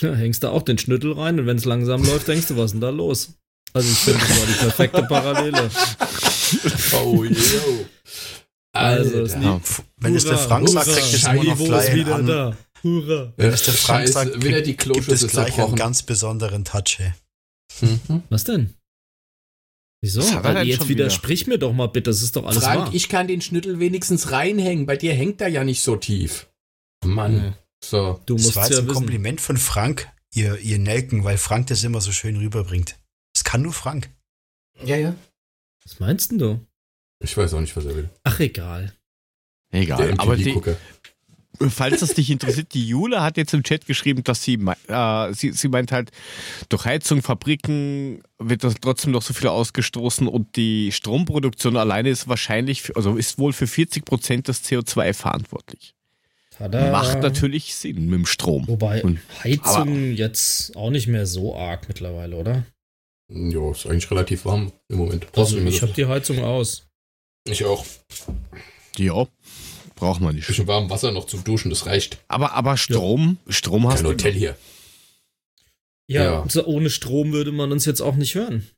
Da 0.00 0.14
hängst 0.14 0.44
du 0.44 0.48
auch 0.48 0.62
den 0.62 0.78
Schnüttel 0.78 1.12
rein 1.12 1.40
und 1.40 1.46
wenn 1.46 1.56
es 1.56 1.64
langsam 1.64 2.04
läuft, 2.04 2.28
denkst 2.28 2.48
du, 2.48 2.56
was 2.56 2.66
ist 2.66 2.72
denn 2.72 2.80
da 2.82 2.90
los? 2.90 3.34
Also 3.72 3.90
ich 3.90 3.98
finde, 3.98 4.20
das 4.20 4.38
war 4.38 4.46
die 4.46 4.52
perfekte 4.52 5.02
Parallele. 5.02 5.70
oh, 7.04 7.24
yo. 7.24 7.86
Also. 8.76 9.24
Ja. 9.38 9.60
wenn 9.98 10.14
es 10.14 10.24
der 10.24 10.38
Frank 10.38 10.68
sagt, 10.68 10.88
kriegt 10.88 11.14
es 11.14 11.24
immer 11.24 11.44
noch 11.44 11.58
gleich 11.58 11.94
wieder 11.94 12.14
an. 12.16 12.26
Da. 12.26 12.56
Hurra. 12.82 13.32
Wenn 13.36 13.50
es 13.50 13.64
der 13.64 13.74
Frank 13.74 14.08
sagt, 14.08 14.40
kriegt, 14.40 14.66
die 14.66 14.76
gibt 14.76 15.08
es 15.08 15.26
gleich 15.28 15.58
einen 15.58 15.76
ganz 15.76 16.02
besonderen 16.02 16.64
Touch. 16.64 16.98
Mhm. 17.80 18.22
Was 18.28 18.44
denn? 18.44 18.74
Wieso? 20.02 20.22
Weil 20.42 20.66
jetzt 20.66 20.88
widersprich 20.88 21.46
mir 21.46 21.58
doch 21.58 21.72
mal 21.72 21.88
bitte, 21.88 22.10
das 22.10 22.22
ist 22.22 22.36
doch 22.36 22.44
alles 22.44 22.62
Frank, 22.62 22.86
wahr. 22.86 22.94
ich 22.94 23.08
kann 23.08 23.26
den 23.26 23.40
Schnüttel 23.40 23.80
wenigstens 23.80 24.30
reinhängen. 24.30 24.86
Bei 24.86 24.96
dir 24.96 25.14
hängt 25.14 25.40
er 25.40 25.48
ja 25.48 25.64
nicht 25.64 25.82
so 25.82 25.96
tief. 25.96 26.48
Mann. 27.04 27.34
Mhm. 27.34 27.54
So. 27.82 28.20
Du 28.26 28.34
musst 28.34 28.48
das 28.48 28.56
war 28.56 28.64
jetzt 28.64 28.72
ja 28.72 28.78
ein 28.78 28.86
wissen. 28.86 28.94
Kompliment 28.94 29.40
von 29.40 29.56
Frank, 29.56 30.08
ihr, 30.34 30.58
ihr 30.58 30.78
Nelken, 30.78 31.24
weil 31.24 31.38
Frank 31.38 31.68
das 31.68 31.82
immer 31.82 32.00
so 32.00 32.12
schön 32.12 32.36
rüberbringt. 32.36 32.98
Das 33.34 33.44
kann 33.44 33.62
nur 33.62 33.72
Frank. 33.72 34.10
Ja, 34.84 34.96
ja. 34.96 35.14
Was 35.84 35.98
meinst 36.00 36.30
denn 36.30 36.38
du? 36.38 36.60
Ich 37.20 37.36
weiß 37.36 37.54
auch 37.54 37.60
nicht, 37.60 37.76
was 37.76 37.84
er 37.84 37.96
will. 37.96 38.10
Ach, 38.24 38.40
egal. 38.40 38.92
Egal, 39.72 40.14
aber 40.18 40.36
die, 40.36 40.54
falls 41.70 42.00
das 42.00 42.14
dich 42.14 42.30
interessiert, 42.30 42.74
die 42.74 42.86
Jule 42.86 43.22
hat 43.22 43.36
jetzt 43.36 43.54
im 43.54 43.62
Chat 43.62 43.86
geschrieben, 43.86 44.22
dass 44.24 44.42
sie, 44.42 44.58
äh, 44.88 45.32
sie, 45.32 45.52
sie 45.52 45.68
meint 45.68 45.92
halt, 45.92 46.10
durch 46.68 46.84
Heizung, 46.84 47.22
Fabriken 47.22 48.22
wird 48.38 48.64
das 48.64 48.74
trotzdem 48.80 49.12
noch 49.12 49.22
so 49.22 49.34
viel 49.34 49.48
ausgestoßen 49.48 50.28
und 50.28 50.56
die 50.56 50.92
Stromproduktion 50.92 51.76
alleine 51.76 52.10
ist 52.10 52.28
wahrscheinlich, 52.28 52.96
also 52.96 53.16
ist 53.16 53.38
wohl 53.38 53.52
für 53.52 53.66
40 53.66 54.04
Prozent 54.04 54.48
des 54.48 54.64
CO2 54.64 55.14
verantwortlich. 55.14 55.94
Tada. 56.56 56.90
Macht 56.90 57.20
natürlich 57.20 57.74
Sinn 57.74 58.06
mit 58.06 58.20
dem 58.20 58.26
Strom. 58.26 58.66
Wobei 58.66 59.02
und, 59.02 59.18
Heizung 59.44 60.12
jetzt 60.12 60.74
auch 60.76 60.90
nicht 60.90 61.06
mehr 61.06 61.26
so 61.26 61.54
arg 61.54 61.86
mittlerweile, 61.88 62.36
oder? 62.36 62.64
Ja, 63.28 63.72
ist 63.72 63.86
eigentlich 63.86 64.10
relativ 64.10 64.44
warm 64.44 64.72
im 64.88 64.98
Moment. 64.98 65.26
Also 65.36 65.58
ich 65.58 65.82
habe 65.82 65.92
die 65.92 66.06
Heizung 66.06 66.38
aus. 66.42 66.85
Ich 67.46 67.64
auch. 67.64 67.84
Ja, 68.96 69.26
braucht 69.94 70.20
man 70.20 70.34
nicht. 70.34 70.46
Bisschen 70.46 70.66
warm 70.66 70.90
Wasser 70.90 71.12
noch 71.12 71.26
zum 71.26 71.44
Duschen, 71.44 71.70
das 71.70 71.86
reicht. 71.86 72.18
Aber, 72.28 72.52
aber 72.52 72.76
Strom, 72.76 73.38
ja. 73.46 73.52
Strom 73.52 73.86
hast 73.86 73.96
Kein 73.96 74.04
du. 74.04 74.10
Hotel 74.10 74.32
hier. 74.32 74.56
Ja, 76.08 76.24
ja. 76.24 76.44
So 76.48 76.64
ohne 76.66 76.90
Strom 76.90 77.32
würde 77.32 77.52
man 77.52 77.72
uns 77.72 77.84
jetzt 77.84 78.00
auch 78.00 78.14
nicht 78.14 78.34
hören. 78.34 78.68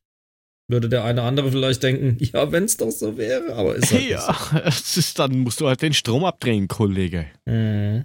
Würde 0.71 0.89
der 0.89 1.05
eine 1.05 1.23
andere 1.23 1.51
vielleicht 1.51 1.83
denken, 1.83 2.17
ja, 2.33 2.53
wenn 2.53 2.65
es 2.65 2.77
doch 2.77 2.91
so 2.91 3.17
wäre, 3.17 3.55
aber 3.55 3.77
ist 3.77 3.93
halt 3.93 4.09
Ja, 4.09 4.37
so. 4.53 4.59
ist, 5.01 5.19
dann 5.19 5.39
musst 5.39 5.61
du 5.61 5.69
halt 5.69 5.83
den 5.83 5.95
Strom 5.95 6.25
abdrehen, 6.25 6.69
Kollege. 6.69 7.27
Mhm. 7.47 8.05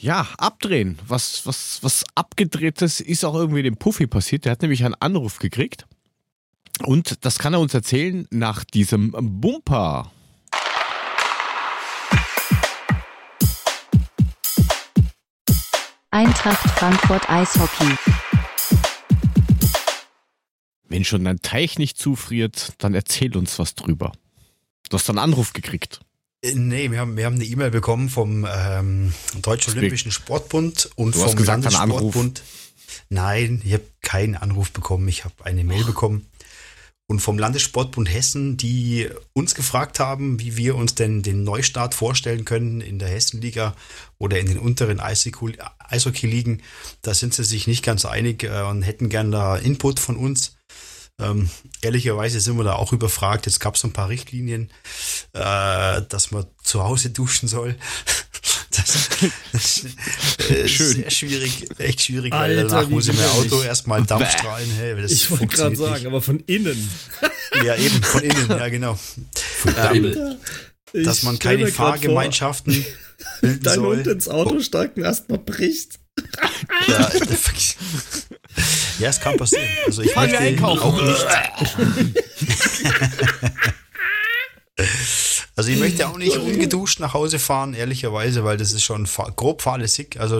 Ja, 0.00 0.26
abdrehen. 0.38 0.98
Was, 1.06 1.46
was, 1.46 1.78
was 1.82 2.04
abgedrehtes 2.14 3.00
ist 3.00 3.24
auch 3.24 3.34
irgendwie 3.34 3.62
dem 3.62 3.76
Puffy 3.76 4.06
passiert. 4.06 4.46
Der 4.46 4.52
hat 4.52 4.62
nämlich 4.62 4.84
einen 4.84 4.94
Anruf 4.94 5.38
gekriegt. 5.38 5.86
Und 6.84 7.24
das 7.24 7.38
kann 7.38 7.52
er 7.52 7.60
uns 7.60 7.74
erzählen 7.74 8.26
nach 8.30 8.64
diesem 8.64 9.12
Bumper. 9.12 10.10
Eintracht 16.10 16.70
Frankfurt 16.70 17.28
Eishockey. 17.28 17.94
Wenn 20.88 21.04
schon 21.04 21.24
dein 21.24 21.40
Teich 21.40 21.78
nicht 21.78 21.98
zufriert, 21.98 22.72
dann 22.78 22.94
erzähl 22.94 23.36
uns 23.36 23.58
was 23.58 23.74
drüber. 23.74 24.12
Du 24.88 24.96
hast 24.96 25.08
einen 25.08 25.18
Anruf 25.18 25.52
gekriegt. 25.52 26.00
Äh, 26.42 26.54
nee, 26.54 26.90
wir 26.90 26.98
haben, 26.98 27.16
wir 27.16 27.26
haben 27.26 27.36
eine 27.36 27.44
E-Mail 27.44 27.70
bekommen 27.70 28.08
vom 28.08 28.46
ähm, 28.50 29.12
Deutschen 29.42 29.78
Olympischen 29.78 30.10
Sportbund 30.10 30.90
und 30.96 31.14
du 31.14 31.20
vom 31.20 31.36
gesagt, 31.36 31.62
Landessportbund. 31.64 32.42
Nein, 33.08 33.62
ich 33.64 33.74
habe 33.74 33.84
keinen 34.02 34.34
Anruf 34.34 34.72
bekommen. 34.72 35.06
Ich 35.06 35.24
habe 35.24 35.34
eine 35.44 35.62
Mail 35.62 35.84
bekommen 35.84 36.26
und 37.10 37.18
vom 37.18 37.40
Landessportbund 37.40 38.08
Hessen, 38.08 38.56
die 38.56 39.10
uns 39.32 39.56
gefragt 39.56 39.98
haben, 39.98 40.38
wie 40.38 40.56
wir 40.56 40.76
uns 40.76 40.94
denn 40.94 41.24
den 41.24 41.42
Neustart 41.42 41.92
vorstellen 41.92 42.44
können 42.44 42.80
in 42.80 43.00
der 43.00 43.08
Hessenliga 43.08 43.74
oder 44.18 44.38
in 44.38 44.46
den 44.46 44.60
unteren 44.60 45.00
Eishockey-Ligen. 45.00 46.62
Da 47.02 47.12
sind 47.12 47.34
sie 47.34 47.42
sich 47.42 47.66
nicht 47.66 47.84
ganz 47.84 48.04
einig 48.04 48.44
äh, 48.44 48.62
und 48.62 48.82
hätten 48.82 49.08
gerne 49.08 49.30
da 49.32 49.56
Input 49.56 49.98
von 49.98 50.16
uns. 50.16 50.54
Ähm, 51.18 51.50
ehrlicherweise 51.82 52.38
sind 52.38 52.56
wir 52.56 52.62
da 52.62 52.74
auch 52.74 52.92
überfragt. 52.92 53.46
Jetzt 53.46 53.58
gab 53.58 53.74
es 53.74 53.82
ein 53.82 53.92
paar 53.92 54.08
Richtlinien, 54.08 54.70
äh, 55.32 56.02
dass 56.08 56.30
man 56.30 56.46
zu 56.62 56.84
Hause 56.84 57.10
duschen 57.10 57.48
soll. 57.48 57.74
Das, 58.70 59.08
das 59.52 59.78
ist 59.78 60.70
Schön. 60.70 60.94
sehr 60.94 61.10
schwierig, 61.10 61.66
echt 61.78 62.02
schwierig, 62.02 62.32
weil 62.32 62.56
Alter, 62.56 62.68
danach 62.68 62.88
muss 62.88 63.08
ich 63.08 63.16
mein 63.16 63.28
Auto 63.30 63.62
erstmal 63.62 64.02
Dampf 64.04 64.30
strahlen. 64.30 64.70
Hey, 64.76 65.04
ich 65.04 65.30
wollte 65.30 65.48
gerade 65.48 65.74
sagen, 65.74 65.94
nicht. 65.94 66.06
aber 66.06 66.22
von 66.22 66.38
innen. 66.46 66.88
Ja, 67.64 67.74
eben, 67.74 68.00
von 68.02 68.22
innen, 68.22 68.48
ja, 68.48 68.68
genau. 68.68 68.98
Ähm, 69.92 70.36
dass 70.92 71.22
man 71.24 71.38
keine 71.38 71.66
Fahrgemeinschaften 71.66 72.84
bilden 73.40 73.60
Dein 73.62 73.74
soll. 73.74 73.96
Hund 73.96 74.06
ins 74.06 74.28
Auto 74.28 74.60
steigt 74.60 74.96
und 74.96 75.02
erstmal 75.04 75.38
bricht. 75.38 75.98
Ja, 76.86 77.10
ja, 78.98 79.08
es 79.08 79.20
kann 79.20 79.36
passieren. 79.36 79.66
Also 79.86 80.02
ich 80.02 80.14
möchte 80.14 80.64
auch 80.64 81.02
nicht. 81.02 81.26
Also 85.60 85.72
ich 85.72 85.78
möchte 85.78 86.08
auch 86.08 86.16
nicht 86.16 86.38
ungeduscht 86.38 87.00
nach 87.00 87.12
Hause 87.12 87.38
fahren, 87.38 87.74
ehrlicherweise, 87.74 88.44
weil 88.44 88.56
das 88.56 88.72
ist 88.72 88.82
schon 88.82 89.06
grob 89.36 89.60
fahrlässig. 89.60 90.18
Also, 90.18 90.36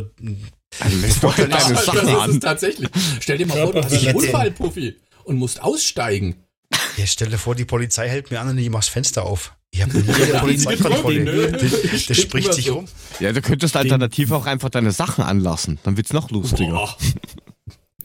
also 0.78 0.96
das, 1.02 1.36
ja, 1.36 1.46
das 1.46 1.70
ist 1.70 1.88
es 1.88 2.40
tatsächlich. 2.40 2.88
Stell 3.20 3.36
dir 3.36 3.46
mal 3.46 3.58
vor, 3.58 3.74
du 3.74 3.84
hast 3.84 3.92
einen 3.92 4.16
Unfall, 4.16 4.50
Puffi, 4.50 4.96
und 5.24 5.36
musst 5.36 5.62
aussteigen. 5.62 6.36
Ja, 6.96 7.04
stell 7.04 7.28
dir 7.28 7.36
vor, 7.36 7.54
die 7.54 7.66
Polizei 7.66 8.08
hält 8.08 8.30
mir 8.30 8.40
an 8.40 8.48
und 8.48 8.56
ich 8.56 8.70
mach 8.70 8.78
das 8.78 8.88
Fenster 8.88 9.26
auf. 9.26 9.54
Ich 9.70 9.82
habe 9.82 9.98
nie 9.98 10.10
eine 10.10 10.38
Polizeikontrolle. 10.40 11.52
Das, 11.52 12.06
das 12.06 12.16
spricht 12.16 12.54
sich 12.54 12.70
um. 12.70 12.86
Ja, 13.18 13.34
du 13.34 13.42
könntest 13.42 13.76
alternativ 13.76 14.32
auch 14.32 14.46
einfach 14.46 14.70
deine 14.70 14.90
Sachen 14.90 15.22
anlassen. 15.22 15.78
Dann 15.82 15.98
wird's 15.98 16.14
noch 16.14 16.30
lustiger. 16.30 16.70
Boah. 16.70 16.96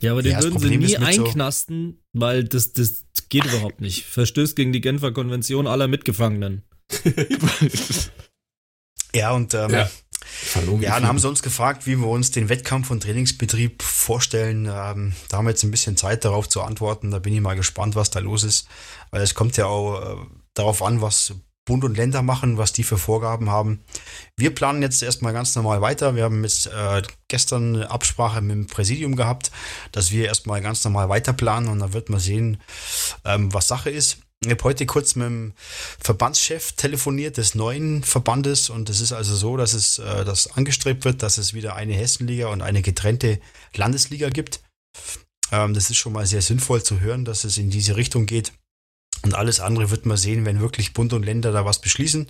Ja, 0.02 0.12
aber 0.12 0.22
den 0.22 0.34
ja, 0.34 0.44
würden 0.44 0.60
sie 0.60 0.76
nie 0.76 0.98
einknasten, 0.98 2.02
so 2.14 2.20
weil 2.20 2.44
das, 2.44 2.74
das 2.74 3.06
geht 3.30 3.46
überhaupt 3.46 3.80
nicht. 3.80 4.04
Verstößt 4.04 4.58
gegen 4.58 4.74
die 4.74 4.82
Genfer 4.82 5.14
Konvention 5.14 5.66
aller 5.66 5.88
Mitgefangenen. 5.88 6.64
ja, 9.16 9.32
und 9.32 9.54
ähm, 9.54 9.72
ja. 9.72 9.90
Ja, 10.82 10.96
dann 10.96 11.08
haben 11.08 11.20
sie 11.20 11.28
uns 11.28 11.42
gefragt, 11.42 11.86
wie 11.88 11.96
wir 11.98 12.08
uns 12.08 12.32
den 12.32 12.50
Wettkampf 12.50 12.90
und 12.92 13.04
Trainingsbetrieb 13.04 13.82
vorstellen. 13.82 14.66
Ähm, 14.66 15.14
da 15.30 15.38
haben 15.38 15.46
wir 15.46 15.52
jetzt 15.52 15.64
ein 15.64 15.72
bisschen 15.72 15.98
Zeit 15.98 16.26
darauf 16.26 16.50
zu 16.50 16.62
antworten. 16.62 17.12
Da 17.12 17.20
bin 17.20 17.34
ich 17.34 17.42
mal 17.42 17.56
gespannt, 17.56 17.96
was 17.96 18.10
da 18.10 18.20
los 18.20 18.44
ist. 18.44 18.68
Weil 19.12 19.22
es 19.22 19.34
kommt 19.34 19.56
ja 19.58 19.68
auch 19.68 20.02
äh, 20.02 20.26
darauf 20.54 20.82
an, 20.82 21.02
was 21.02 21.36
Bund 21.66 21.84
und 21.84 21.98
Länder 21.98 22.22
machen, 22.22 22.58
was 22.58 22.74
die 22.74 22.84
für 22.84 22.98
Vorgaben 22.98 23.50
haben. 23.50 23.84
Wir 24.38 24.54
planen 24.54 24.84
jetzt 24.84 25.02
erstmal 25.02 25.34
ganz 25.34 25.56
normal 25.56 25.82
weiter. 25.82 26.16
Wir 26.16 26.24
haben 26.24 26.44
jetzt 26.44 26.68
äh, 26.68 27.02
gestern 27.28 27.76
eine 27.76 27.92
Absprache 27.92 28.42
mit 28.42 28.52
dem 28.52 28.68
Präsidium 28.68 29.16
gehabt, 29.16 29.52
dass 29.92 30.12
wir 30.12 30.26
erstmal 30.26 30.62
ganz 30.62 30.84
normal 30.84 31.10
weiter 31.10 31.34
planen 31.34 31.68
und 31.68 31.80
dann 31.80 31.94
wird 31.94 32.10
man 32.10 32.20
sehen, 32.20 32.62
ähm, 33.26 33.52
was 33.54 33.68
Sache 33.68 33.90
ist. 33.90 34.20
Ich 34.44 34.52
habe 34.52 34.64
heute 34.64 34.86
kurz 34.86 35.16
mit 35.16 35.26
dem 35.26 35.54
Verbandschef 36.00 36.74
telefoniert 36.74 37.38
des 37.38 37.56
neuen 37.56 38.04
Verbandes 38.04 38.70
und 38.70 38.90
es 38.90 39.02
ist 39.02 39.12
also 39.12 39.36
so, 39.36 39.58
dass 39.58 39.74
es 39.74 39.98
äh, 39.98 40.24
das 40.24 40.52
angestrebt 40.56 41.04
wird, 41.04 41.24
dass 41.24 41.38
es 41.38 41.54
wieder 41.54 41.76
eine 41.76 41.94
Hessenliga 41.94 42.50
und 42.50 42.62
eine 42.62 42.82
getrennte 42.82 43.40
Landesliga 43.76 44.30
gibt. 44.30 44.62
Ähm, 45.52 45.74
das 45.74 45.90
ist 45.90 45.98
schon 45.98 46.14
mal 46.14 46.28
sehr 46.28 46.42
sinnvoll 46.42 46.84
zu 46.84 47.00
hören, 47.00 47.26
dass 47.26 47.44
es 47.44 47.58
in 47.58 47.70
diese 47.70 47.96
Richtung 47.96 48.28
geht. 48.28 48.54
Und 49.24 49.34
alles 49.34 49.60
andere 49.60 49.90
wird 49.90 50.06
man 50.06 50.18
sehen, 50.18 50.46
wenn 50.46 50.60
wirklich 50.60 50.94
Bund 50.94 51.12
und 51.14 51.24
Länder 51.24 51.52
da 51.52 51.66
was 51.66 51.82
beschließen. 51.82 52.28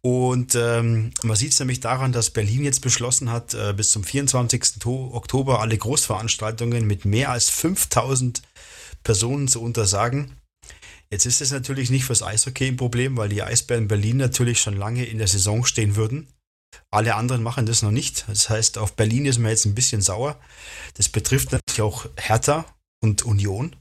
Und 0.00 0.54
ähm, 0.54 1.12
man 1.22 1.36
sieht 1.36 1.52
es 1.52 1.58
nämlich 1.58 1.80
daran, 1.80 2.12
dass 2.12 2.30
Berlin 2.30 2.64
jetzt 2.64 2.80
beschlossen 2.80 3.30
hat, 3.30 3.52
äh, 3.52 3.74
bis 3.76 3.90
zum 3.90 4.04
24. 4.04 4.86
Oktober 4.86 5.60
alle 5.60 5.76
Großveranstaltungen 5.76 6.86
mit 6.86 7.04
mehr 7.04 7.30
als 7.30 7.50
5000 7.50 8.40
Personen 9.02 9.48
zu 9.48 9.60
untersagen. 9.60 10.32
Jetzt 11.10 11.26
ist 11.26 11.40
es 11.40 11.50
natürlich 11.50 11.90
nicht 11.90 12.04
fürs 12.04 12.22
Eishockey 12.22 12.68
ein 12.68 12.76
Problem, 12.76 13.16
weil 13.16 13.28
die 13.28 13.42
Eisbären 13.42 13.88
Berlin 13.88 14.18
natürlich 14.18 14.60
schon 14.60 14.76
lange 14.76 15.04
in 15.04 15.18
der 15.18 15.28
Saison 15.28 15.64
stehen 15.64 15.96
würden. 15.96 16.28
Alle 16.90 17.14
anderen 17.14 17.42
machen 17.42 17.64
das 17.66 17.82
noch 17.82 17.90
nicht. 17.90 18.26
Das 18.28 18.50
heißt, 18.50 18.76
auf 18.76 18.94
Berlin 18.94 19.24
ist 19.24 19.38
man 19.38 19.50
jetzt 19.50 19.64
ein 19.64 19.74
bisschen 19.74 20.02
sauer. 20.02 20.38
Das 20.94 21.08
betrifft 21.08 21.52
natürlich 21.52 21.80
auch 21.80 22.06
Hertha 22.16 22.66
und 23.02 23.22
Union. 23.22 23.74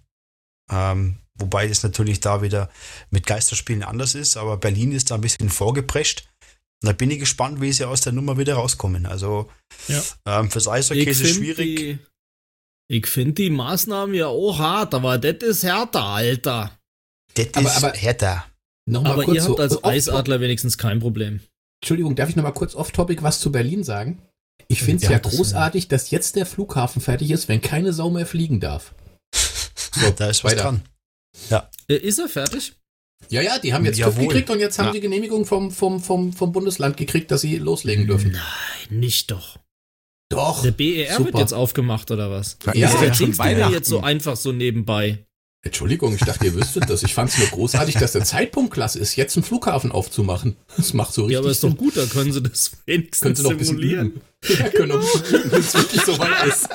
Ähm, 0.71 1.17
Wobei 1.39 1.67
es 1.67 1.83
natürlich 1.83 2.19
da 2.19 2.41
wieder 2.41 2.69
mit 3.11 3.25
Geisterspielen 3.25 3.83
anders 3.83 4.15
ist, 4.15 4.37
aber 4.37 4.57
Berlin 4.57 4.91
ist 4.91 5.11
da 5.11 5.15
ein 5.15 5.21
bisschen 5.21 5.49
vorgeprescht. 5.49 6.27
Und 6.81 6.87
da 6.87 6.93
bin 6.93 7.11
ich 7.11 7.19
gespannt, 7.19 7.61
wie 7.61 7.71
sie 7.71 7.85
aus 7.85 8.01
der 8.01 8.13
Nummer 8.13 8.37
wieder 8.37 8.55
rauskommen. 8.55 9.05
Also 9.05 9.49
ja. 9.87 10.01
ähm, 10.25 10.49
fürs 10.49 10.67
Eishockey 10.67 11.03
ist 11.03 11.21
es 11.21 11.35
schwierig. 11.35 11.75
Die, 11.77 11.99
ich 12.89 13.07
finde 13.07 13.33
die 13.33 13.49
Maßnahmen 13.49 14.15
ja 14.15 14.27
auch 14.27 14.57
hart, 14.57 14.93
aber 14.93 15.17
das 15.17 15.47
ist 15.47 15.63
härter, 15.63 16.03
Alter. 16.03 16.76
Das 17.45 17.63
ist 17.77 17.83
aber, 17.83 17.93
härter. 17.97 18.45
Nochmal 18.89 19.13
Aber 19.13 19.23
kurz 19.25 19.35
ihr 19.35 19.41
habt 19.43 19.49
so 19.57 19.57
als 19.57 19.83
Eisadler 19.83 20.39
wenigstens 20.41 20.77
kein 20.77 20.99
Problem. 20.99 21.41
Entschuldigung, 21.81 22.15
darf 22.15 22.29
ich 22.29 22.35
nochmal 22.35 22.53
kurz 22.53 22.73
off-topic 22.75 23.21
was 23.23 23.39
zu 23.39 23.51
Berlin 23.51 23.83
sagen? 23.83 24.21
Ich 24.69 24.81
finde 24.81 24.97
es 24.97 25.03
Ja, 25.03 25.11
ja, 25.11 25.19
das, 25.19 25.35
großartig, 25.35 25.87
dass 25.87 26.09
jetzt 26.11 26.35
der 26.35 26.45
Flughafen 26.45 27.01
fertig 27.01 27.31
ist, 27.31 27.47
wenn 27.47 27.61
keine 27.61 27.93
Sau 27.93 28.09
mehr 28.09 28.25
fliegen 28.25 28.59
darf. 28.59 28.93
So, 29.91 30.11
da 30.11 30.29
ist 30.29 30.43
was 30.43 30.51
weiter. 30.53 30.61
dran. 30.63 30.81
Äh, 31.87 31.95
Ist 31.95 32.19
er 32.19 32.29
fertig? 32.29 32.73
Ja, 33.29 33.41
ja, 33.41 33.57
die 33.57 33.73
haben 33.73 33.83
jetzt 33.83 33.97
TÜV 33.99 34.15
gekriegt 34.19 34.49
und 34.51 34.59
jetzt 34.59 34.77
haben 34.77 34.87
Ja. 34.87 34.91
die 34.91 34.99
Genehmigung 35.01 35.45
vom, 35.45 35.71
vom, 35.71 35.99
vom, 36.01 36.33
vom 36.33 36.51
Bundesland 36.51 36.97
gekriegt, 36.97 37.31
dass 37.31 37.41
sie 37.41 37.57
loslegen 37.57 38.05
dürfen. 38.05 38.31
Nein, 38.31 38.99
nicht 38.99 39.31
doch. 39.31 39.57
Doch. 40.29 40.61
Der 40.61 40.71
BER 40.71 41.07
wird 41.09 41.17
super. 41.17 41.39
jetzt 41.39 41.53
aufgemacht 41.53 42.11
oder 42.11 42.29
was? 42.29 42.59
Da 42.59 42.73
Ja, 42.73 42.89
ist 42.89 42.95
ja, 42.95 43.01
ja 43.03 43.07
Das 43.09 43.17
schon 43.17 43.37
Weihnachten. 43.39 43.73
jetzt 43.73 43.89
so 43.89 44.01
einfach 44.01 44.35
so 44.35 44.51
nebenbei. 44.51 45.25
Entschuldigung, 45.63 46.13
ich 46.15 46.21
dachte, 46.21 46.45
ihr 46.45 46.53
wüsstet 46.53 46.89
das. 46.89 47.03
Ich 47.03 47.13
fand 47.13 47.29
es 47.31 47.37
nur 47.39 47.47
großartig, 47.47 47.95
dass 47.95 48.13
der 48.13 48.23
Zeitpunkt 48.23 48.73
klasse 48.73 48.99
ist, 48.99 49.15
jetzt 49.15 49.35
einen 49.35 49.43
Flughafen 49.43 49.91
aufzumachen. 49.91 50.55
Das 50.77 50.93
macht 50.93 51.13
so 51.13 51.23
richtig 51.23 51.33
Ja, 51.33 51.39
aber 51.39 51.49
ist 51.49 51.63
doch 51.63 51.75
gut, 51.75 51.97
da 51.97 52.05
können 52.05 52.31
sie 52.31 52.41
das 52.41 52.71
Können 52.71 52.81
wenigstens 52.85 53.37
sie 53.39 53.43
noch 53.43 53.51
ein 53.51 53.57
bisschen 53.57 53.77
simulieren. 53.77 54.07
üben. 54.11 54.21
Ja, 54.59 54.69
können 54.69 54.91
üben, 55.01 55.51
wenn 55.51 55.59
es 55.59 55.73
wirklich 55.73 56.01
so 56.03 56.17
weit 56.19 56.45
ist. 56.47 56.69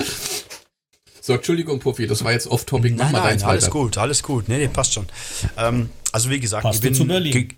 So, 1.21 1.33
Entschuldigung, 1.33 1.79
Puffy, 1.79 2.05
das 2.05 2.23
war 2.23 2.33
jetzt 2.33 2.47
off-topic. 2.47 2.95
Mach 2.97 3.05
Nein, 3.05 3.11
mal 3.13 3.19
nein, 3.19 3.29
deins 3.29 3.43
alles 3.43 3.63
weiter. 3.65 3.71
gut, 3.71 3.97
alles 3.97 4.21
gut. 4.23 4.49
Nee, 4.49 4.57
nee, 4.57 4.67
passt 4.67 4.93
schon. 4.93 5.07
Ähm, 5.57 5.89
also 6.11 6.29
wie 6.29 6.39
gesagt, 6.39 6.63
Passt 6.63 6.75
ich 6.75 6.81
bin 6.81 6.93
zu 6.93 7.07
Berlin. 7.07 7.57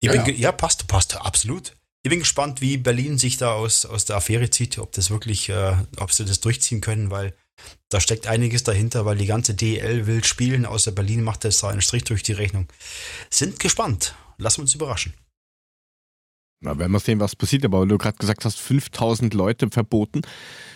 Ich 0.00 0.06
Ja, 0.06 0.12
bin 0.22 0.34
ja. 0.34 0.40
ja, 0.40 0.52
passt, 0.52 0.86
passt, 0.88 1.16
absolut. 1.16 1.74
Ich 2.02 2.10
bin 2.10 2.20
gespannt, 2.20 2.60
wie 2.62 2.78
Berlin 2.78 3.18
sich 3.18 3.36
da 3.36 3.52
aus, 3.52 3.84
aus 3.84 4.06
der 4.06 4.16
Affäre 4.16 4.48
zieht, 4.48 4.78
ob 4.78 4.92
das 4.92 5.10
wirklich, 5.10 5.48
äh, 5.50 5.74
ob 5.98 6.10
sie 6.12 6.24
das 6.24 6.40
durchziehen 6.40 6.80
können, 6.80 7.10
weil 7.10 7.34
da 7.88 8.00
steckt 8.00 8.26
einiges 8.26 8.64
dahinter, 8.64 9.04
weil 9.04 9.16
die 9.16 9.26
ganze 9.26 9.54
DL 9.54 10.06
will 10.06 10.24
spielen, 10.24 10.66
außer 10.66 10.92
Berlin 10.92 11.22
macht 11.22 11.44
das 11.44 11.60
da 11.60 11.68
einen 11.68 11.82
Strich 11.82 12.04
durch 12.04 12.22
die 12.22 12.32
Rechnung. 12.32 12.66
Sind 13.30 13.60
gespannt. 13.60 14.14
Lassen 14.38 14.58
wir 14.58 14.62
uns 14.62 14.74
überraschen. 14.74 15.14
Na, 16.60 16.78
werden 16.78 16.92
wir 16.92 17.00
sehen, 17.00 17.20
was 17.20 17.36
passiert. 17.36 17.64
Aber 17.64 17.80
weil 17.80 17.88
du 17.88 17.98
gerade 17.98 18.18
gesagt 18.18 18.44
hast, 18.44 18.58
5000 18.58 19.34
Leute 19.34 19.68
verboten. 19.70 20.22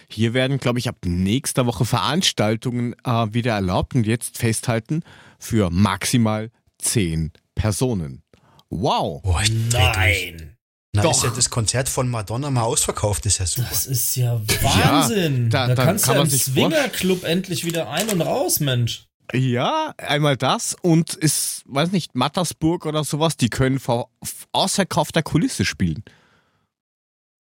Hier 0.08 0.34
werden, 0.34 0.58
glaube 0.58 0.78
ich, 0.78 0.88
ab 0.88 0.98
nächster 1.04 1.66
Woche 1.66 1.84
Veranstaltungen 1.84 2.94
äh, 3.04 3.26
wieder 3.32 3.54
erlaubt 3.54 3.94
und 3.94 4.06
jetzt 4.06 4.38
festhalten 4.38 5.02
für 5.38 5.70
maximal 5.70 6.50
10 6.78 7.32
Personen. 7.54 8.22
Wow. 8.68 9.22
Durch. 9.22 9.50
Nein. 9.72 10.56
Na, 10.92 11.02
Doch. 11.02 11.12
ist 11.12 11.22
ja 11.22 11.30
das 11.30 11.50
Konzert 11.50 11.88
von 11.88 12.08
Madonna 12.08 12.50
mal 12.50 12.62
ausverkauft, 12.62 13.24
ist 13.26 13.38
ja 13.38 13.46
super. 13.46 13.68
Das 13.70 13.86
ist 13.86 14.16
ja 14.16 14.40
Wahnsinn. 14.62 15.48
da- 15.48 15.68
da, 15.68 15.74
da 15.76 15.84
kannst 15.84 16.04
kann 16.06 16.14
du 16.16 16.20
ja 16.22 16.24
im 16.24 16.30
Swingerclub 16.30 17.22
endlich 17.24 17.64
wieder 17.64 17.88
ein- 17.90 18.08
und 18.08 18.20
raus, 18.22 18.58
Mensch. 18.58 19.06
Ja, 19.32 19.94
einmal 19.98 20.36
das 20.36 20.74
und 20.82 21.14
ist, 21.14 21.62
weiß 21.66 21.92
nicht, 21.92 22.16
Mattersburg 22.16 22.86
oder 22.86 23.04
sowas, 23.04 23.36
die 23.36 23.48
können 23.48 23.78
vor 23.78 24.10
ausverkaufter 24.50 25.22
Kulisse 25.22 25.64
spielen. 25.64 26.02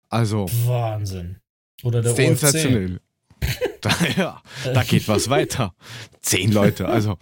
Also, 0.09 0.47
Wahnsinn. 0.65 1.37
Oder 1.83 2.01
der 2.01 2.13
sensationell. 2.15 2.99
Da, 3.81 3.91
ja, 4.17 4.41
da 4.65 4.83
geht 4.83 5.07
was 5.07 5.29
weiter. 5.29 5.73
Zehn 6.21 6.51
Leute, 6.51 6.85
also. 6.89 7.17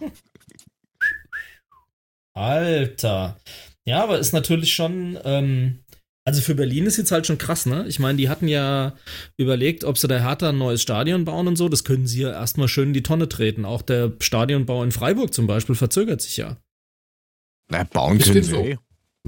Alter. 2.34 3.36
Ja, 3.84 4.02
aber 4.02 4.18
ist 4.18 4.32
natürlich 4.32 4.74
schon, 4.74 5.16
ähm, 5.24 5.84
also 6.28 6.42
für 6.42 6.54
Berlin 6.54 6.84
ist 6.84 6.98
jetzt 6.98 7.10
halt 7.10 7.26
schon 7.26 7.38
krass, 7.38 7.64
ne? 7.64 7.86
Ich 7.88 7.98
meine, 7.98 8.18
die 8.18 8.28
hatten 8.28 8.48
ja 8.48 8.92
überlegt, 9.38 9.82
ob 9.82 9.96
sie 9.96 10.08
der 10.08 10.22
Hertha 10.22 10.50
ein 10.50 10.58
neues 10.58 10.82
Stadion 10.82 11.24
bauen 11.24 11.48
und 11.48 11.56
so. 11.56 11.70
Das 11.70 11.84
können 11.84 12.06
sie 12.06 12.20
ja 12.20 12.32
erstmal 12.32 12.68
schön 12.68 12.88
in 12.88 12.92
die 12.92 13.02
Tonne 13.02 13.30
treten. 13.30 13.64
Auch 13.64 13.80
der 13.80 14.12
Stadionbau 14.20 14.84
in 14.84 14.92
Freiburg 14.92 15.32
zum 15.32 15.46
Beispiel 15.46 15.74
verzögert 15.74 16.20
sich 16.20 16.36
ja. 16.36 16.58
Na, 17.70 17.84
bauen 17.84 18.18
können 18.18 18.42
sie. 18.42 18.50
so? 18.50 18.74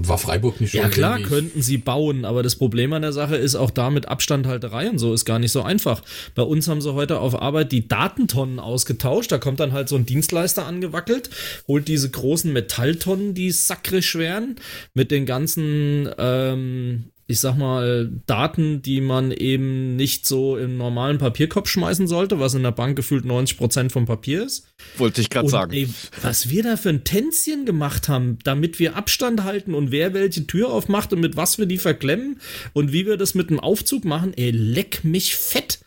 War 0.07 0.17
Freiburg 0.17 0.61
nicht 0.61 0.71
schon 0.71 0.81
Ja, 0.81 0.89
klar, 0.89 1.19
könnten 1.19 1.61
sie 1.61 1.77
bauen, 1.77 2.25
aber 2.25 2.43
das 2.43 2.55
Problem 2.55 2.93
an 2.93 3.01
der 3.01 3.13
Sache 3.13 3.35
ist 3.35 3.55
auch 3.55 3.71
da 3.71 3.89
mit 3.89 4.07
Abstandhalterei 4.07 4.89
und 4.89 4.99
so 4.99 5.13
ist 5.13 5.25
gar 5.25 5.39
nicht 5.39 5.51
so 5.51 5.61
einfach. 5.61 6.01
Bei 6.35 6.43
uns 6.43 6.67
haben 6.67 6.81
sie 6.81 6.93
heute 6.93 7.19
auf 7.19 7.39
Arbeit 7.41 7.71
die 7.71 7.87
Datentonnen 7.87 8.59
ausgetauscht. 8.59 9.31
Da 9.31 9.37
kommt 9.37 9.59
dann 9.59 9.73
halt 9.73 9.89
so 9.89 9.95
ein 9.95 10.05
Dienstleister 10.05 10.65
angewackelt, 10.65 11.29
holt 11.67 11.87
diese 11.87 12.09
großen 12.09 12.51
Metalltonnen, 12.51 13.33
die 13.33 13.51
sackrig 13.51 14.05
schweren, 14.05 14.55
mit 14.93 15.11
den 15.11 15.25
ganzen, 15.25 16.09
ähm, 16.17 17.05
ich 17.31 17.39
sag 17.39 17.55
mal, 17.57 18.11
Daten, 18.27 18.81
die 18.83 19.01
man 19.01 19.31
eben 19.31 19.95
nicht 19.95 20.27
so 20.27 20.57
im 20.57 20.77
normalen 20.77 21.17
Papierkorb 21.17 21.67
schmeißen 21.67 22.07
sollte, 22.07 22.39
was 22.39 22.53
in 22.53 22.61
der 22.63 22.71
Bank 22.71 22.95
gefühlt 22.95 23.25
90% 23.25 23.89
vom 23.89 24.05
Papier 24.05 24.43
ist. 24.45 24.67
Wollte 24.97 25.21
ich 25.21 25.29
gerade 25.29 25.49
sagen. 25.49 25.73
Ey, 25.73 25.89
was 26.21 26.49
wir 26.49 26.61
da 26.63 26.77
für 26.77 26.89
ein 26.89 27.03
Tänzchen 27.03 27.65
gemacht 27.65 28.07
haben, 28.09 28.37
damit 28.43 28.77
wir 28.77 28.95
Abstand 28.95 29.43
halten 29.43 29.73
und 29.73 29.91
wer 29.91 30.13
welche 30.13 30.45
Tür 30.45 30.71
aufmacht 30.71 31.11
und 31.13 31.19
mit 31.21 31.35
was 31.37 31.57
wir 31.57 31.65
die 31.65 31.79
verklemmen 31.79 32.39
und 32.73 32.91
wie 32.91 33.05
wir 33.07 33.17
das 33.17 33.33
mit 33.33 33.49
dem 33.49 33.59
Aufzug 33.59 34.05
machen, 34.05 34.33
ey, 34.35 34.51
leck 34.51 35.03
mich 35.03 35.35
fett. 35.35 35.79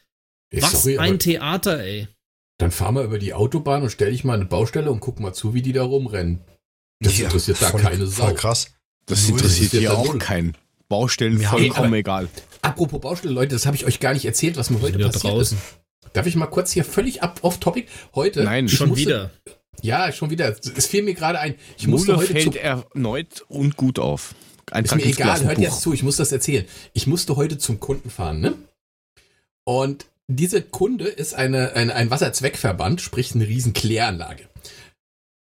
Ey, 0.50 0.62
Was 0.62 0.82
sorry, 0.82 0.98
ein 0.98 1.18
Theater, 1.18 1.80
ey. 1.82 2.08
dann 2.58 2.70
fahr 2.70 2.92
mal 2.92 3.04
über 3.04 3.18
die 3.18 3.34
Autobahn 3.34 3.82
und 3.82 3.90
stell 3.90 4.10
dich 4.12 4.24
mal 4.24 4.34
eine 4.34 4.44
Baustelle 4.46 4.90
und 4.90 5.00
guck 5.00 5.20
mal 5.20 5.32
zu, 5.32 5.54
wie 5.54 5.62
die 5.62 5.72
da 5.72 5.82
rumrennen. 5.82 6.40
Das 7.00 7.18
Ja, 7.18 7.26
interessiert 7.26 7.60
da 7.60 7.66
voll- 7.70 7.80
keine 7.82 8.06
Sau. 8.06 8.26
Voll 8.26 8.34
krass. 8.34 8.70
Das 9.06 9.28
interessiert 9.28 9.72
hier 9.72 9.80
ja 9.82 9.92
auch 9.92 10.18
keinen. 10.18 10.56
Baustellen 10.88 11.38
haben- 11.50 11.58
vollkommen 11.58 11.86
aber- 11.88 11.96
egal. 11.96 12.28
Apropos 12.62 13.00
Baustelle, 13.00 13.32
Leute, 13.34 13.54
das 13.54 13.66
habe 13.66 13.76
ich 13.76 13.84
euch 13.84 14.00
gar 14.00 14.14
nicht 14.14 14.24
erzählt, 14.24 14.56
was 14.56 14.70
mir 14.70 14.80
heute 14.80 14.98
Wieder 14.98 15.10
passiert 15.10 15.32
draußen. 15.34 15.58
ist. 15.58 16.12
Darf 16.14 16.26
ich 16.26 16.36
mal 16.36 16.46
kurz 16.46 16.72
hier 16.72 16.84
völlig 16.84 17.22
ab 17.22 17.40
off-topic? 17.42 17.88
Heute. 18.14 18.44
Nein, 18.44 18.68
Schon 18.68 18.90
musste, 18.90 19.04
wieder. 19.04 19.30
Ja, 19.82 20.12
schon 20.12 20.30
wieder. 20.30 20.54
Es 20.76 20.86
fiel 20.86 21.02
mir 21.02 21.14
gerade 21.14 21.40
ein. 21.40 21.56
Ich 21.76 21.86
musste 21.88 22.12
Mule 22.12 22.22
heute 22.22 22.32
fällt 22.32 22.56
erneut 22.56 23.44
und 23.48 23.76
gut 23.76 23.98
auf. 23.98 24.34
Ist 24.66 24.72
Eintrag 24.72 24.98
mir 25.00 25.04
egal, 25.06 25.44
hört 25.44 25.58
jetzt 25.58 25.80
zu, 25.82 25.92
ich 25.92 26.02
muss 26.02 26.16
das 26.16 26.32
erzählen. 26.32 26.64
Ich 26.94 27.06
musste 27.06 27.36
heute 27.36 27.58
zum 27.58 27.80
Kunden 27.80 28.08
fahren, 28.10 28.40
ne? 28.40 28.54
Und 29.64 30.06
diese 30.28 30.62
Kunde 30.62 31.06
ist 31.08 31.34
eine, 31.34 31.72
eine, 31.74 31.94
ein 31.94 32.10
Wasserzweckverband, 32.10 33.00
sprich 33.00 33.34
eine 33.34 33.46
riesen 33.46 33.72
Kläranlage. 33.72 34.48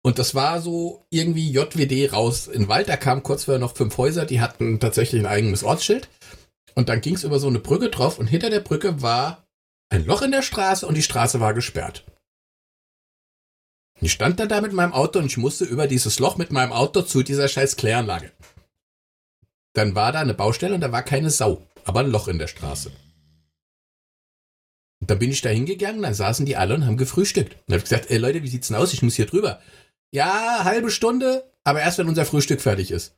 Und 0.09 0.19
das 0.19 0.35
war 0.35 0.63
so 0.63 1.05
irgendwie 1.11 1.51
JWD 1.51 2.15
raus 2.15 2.47
in 2.47 2.63
den 2.63 2.69
Wald. 2.71 2.89
Da 2.89 2.97
kamen 2.97 3.23
kurz 3.23 3.45
vorher 3.45 3.61
noch 3.61 3.77
fünf 3.77 3.99
Häuser, 3.99 4.25
die 4.25 4.41
hatten 4.41 4.81
tatsächlich 4.81 5.21
ein 5.21 5.27
eigenes 5.27 5.65
Ortsschild. 5.65 6.09
Und 6.75 6.89
dann 6.89 7.03
ging 7.03 7.15
es 7.15 7.25
über 7.25 7.39
so 7.39 7.47
eine 7.47 7.59
Brücke 7.59 7.91
drauf 7.91 8.19
und 8.19 8.27
hinter 8.27 8.49
der 8.49 8.61
Brücke 8.61 9.03
war 9.03 9.45
ein 9.91 10.07
Loch 10.07 10.23
in 10.23 10.31
der 10.31 10.41
Straße 10.41 10.87
und 10.87 10.95
die 10.95 11.03
Straße 11.03 11.41
war 11.41 11.53
gesperrt. 11.53 12.07
Ich 14.01 14.13
stand 14.13 14.41
dann 14.41 14.49
da 14.49 14.63
mit 14.63 14.73
meinem 14.73 14.95
Auto 14.95 15.19
und 15.19 15.27
ich 15.27 15.37
musste 15.37 15.67
über 15.67 15.87
dieses 15.87 16.19
Loch 16.19 16.39
mit 16.39 16.53
meinem 16.53 16.73
Auto 16.73 17.03
zu 17.03 17.23
dieser 17.23 17.47
scheiß 17.47 17.77
Kläranlage. 17.77 18.33
Dann 19.75 19.95
war 19.95 20.13
da 20.13 20.21
eine 20.21 20.33
Baustelle 20.33 20.75
und 20.75 20.81
da 20.81 20.91
war 20.91 21.03
keine 21.03 21.29
Sau, 21.29 21.67
aber 21.85 22.01
ein 22.01 22.11
Loch 22.11 22.29
in 22.29 22.39
der 22.39 22.49
Straße. 22.49 22.91
Und 25.01 25.11
dann 25.11 25.19
bin 25.19 25.31
ich 25.31 25.43
da 25.43 25.51
hingegangen, 25.51 26.01
dann 26.01 26.15
saßen 26.15 26.47
die 26.47 26.57
alle 26.57 26.75
und 26.75 26.87
haben 26.87 26.97
gefrühstückt. 26.97 27.53
Und 27.53 27.61
dann 27.67 27.75
habe 27.75 27.85
ich 27.85 27.91
gesagt, 27.91 28.11
ey 28.11 28.17
Leute, 28.17 28.43
wie 28.43 28.49
sieht's 28.49 28.69
denn 28.69 28.77
aus? 28.79 28.95
Ich 28.95 29.03
muss 29.03 29.15
hier 29.15 29.27
drüber. 29.27 29.61
Ja, 30.11 30.65
halbe 30.65 30.91
Stunde, 30.91 31.51
aber 31.65 31.81
erst 31.81 31.99
wenn 31.99 32.09
unser 32.09 32.25
Frühstück 32.25 32.61
fertig 32.61 32.91
ist. 32.91 33.15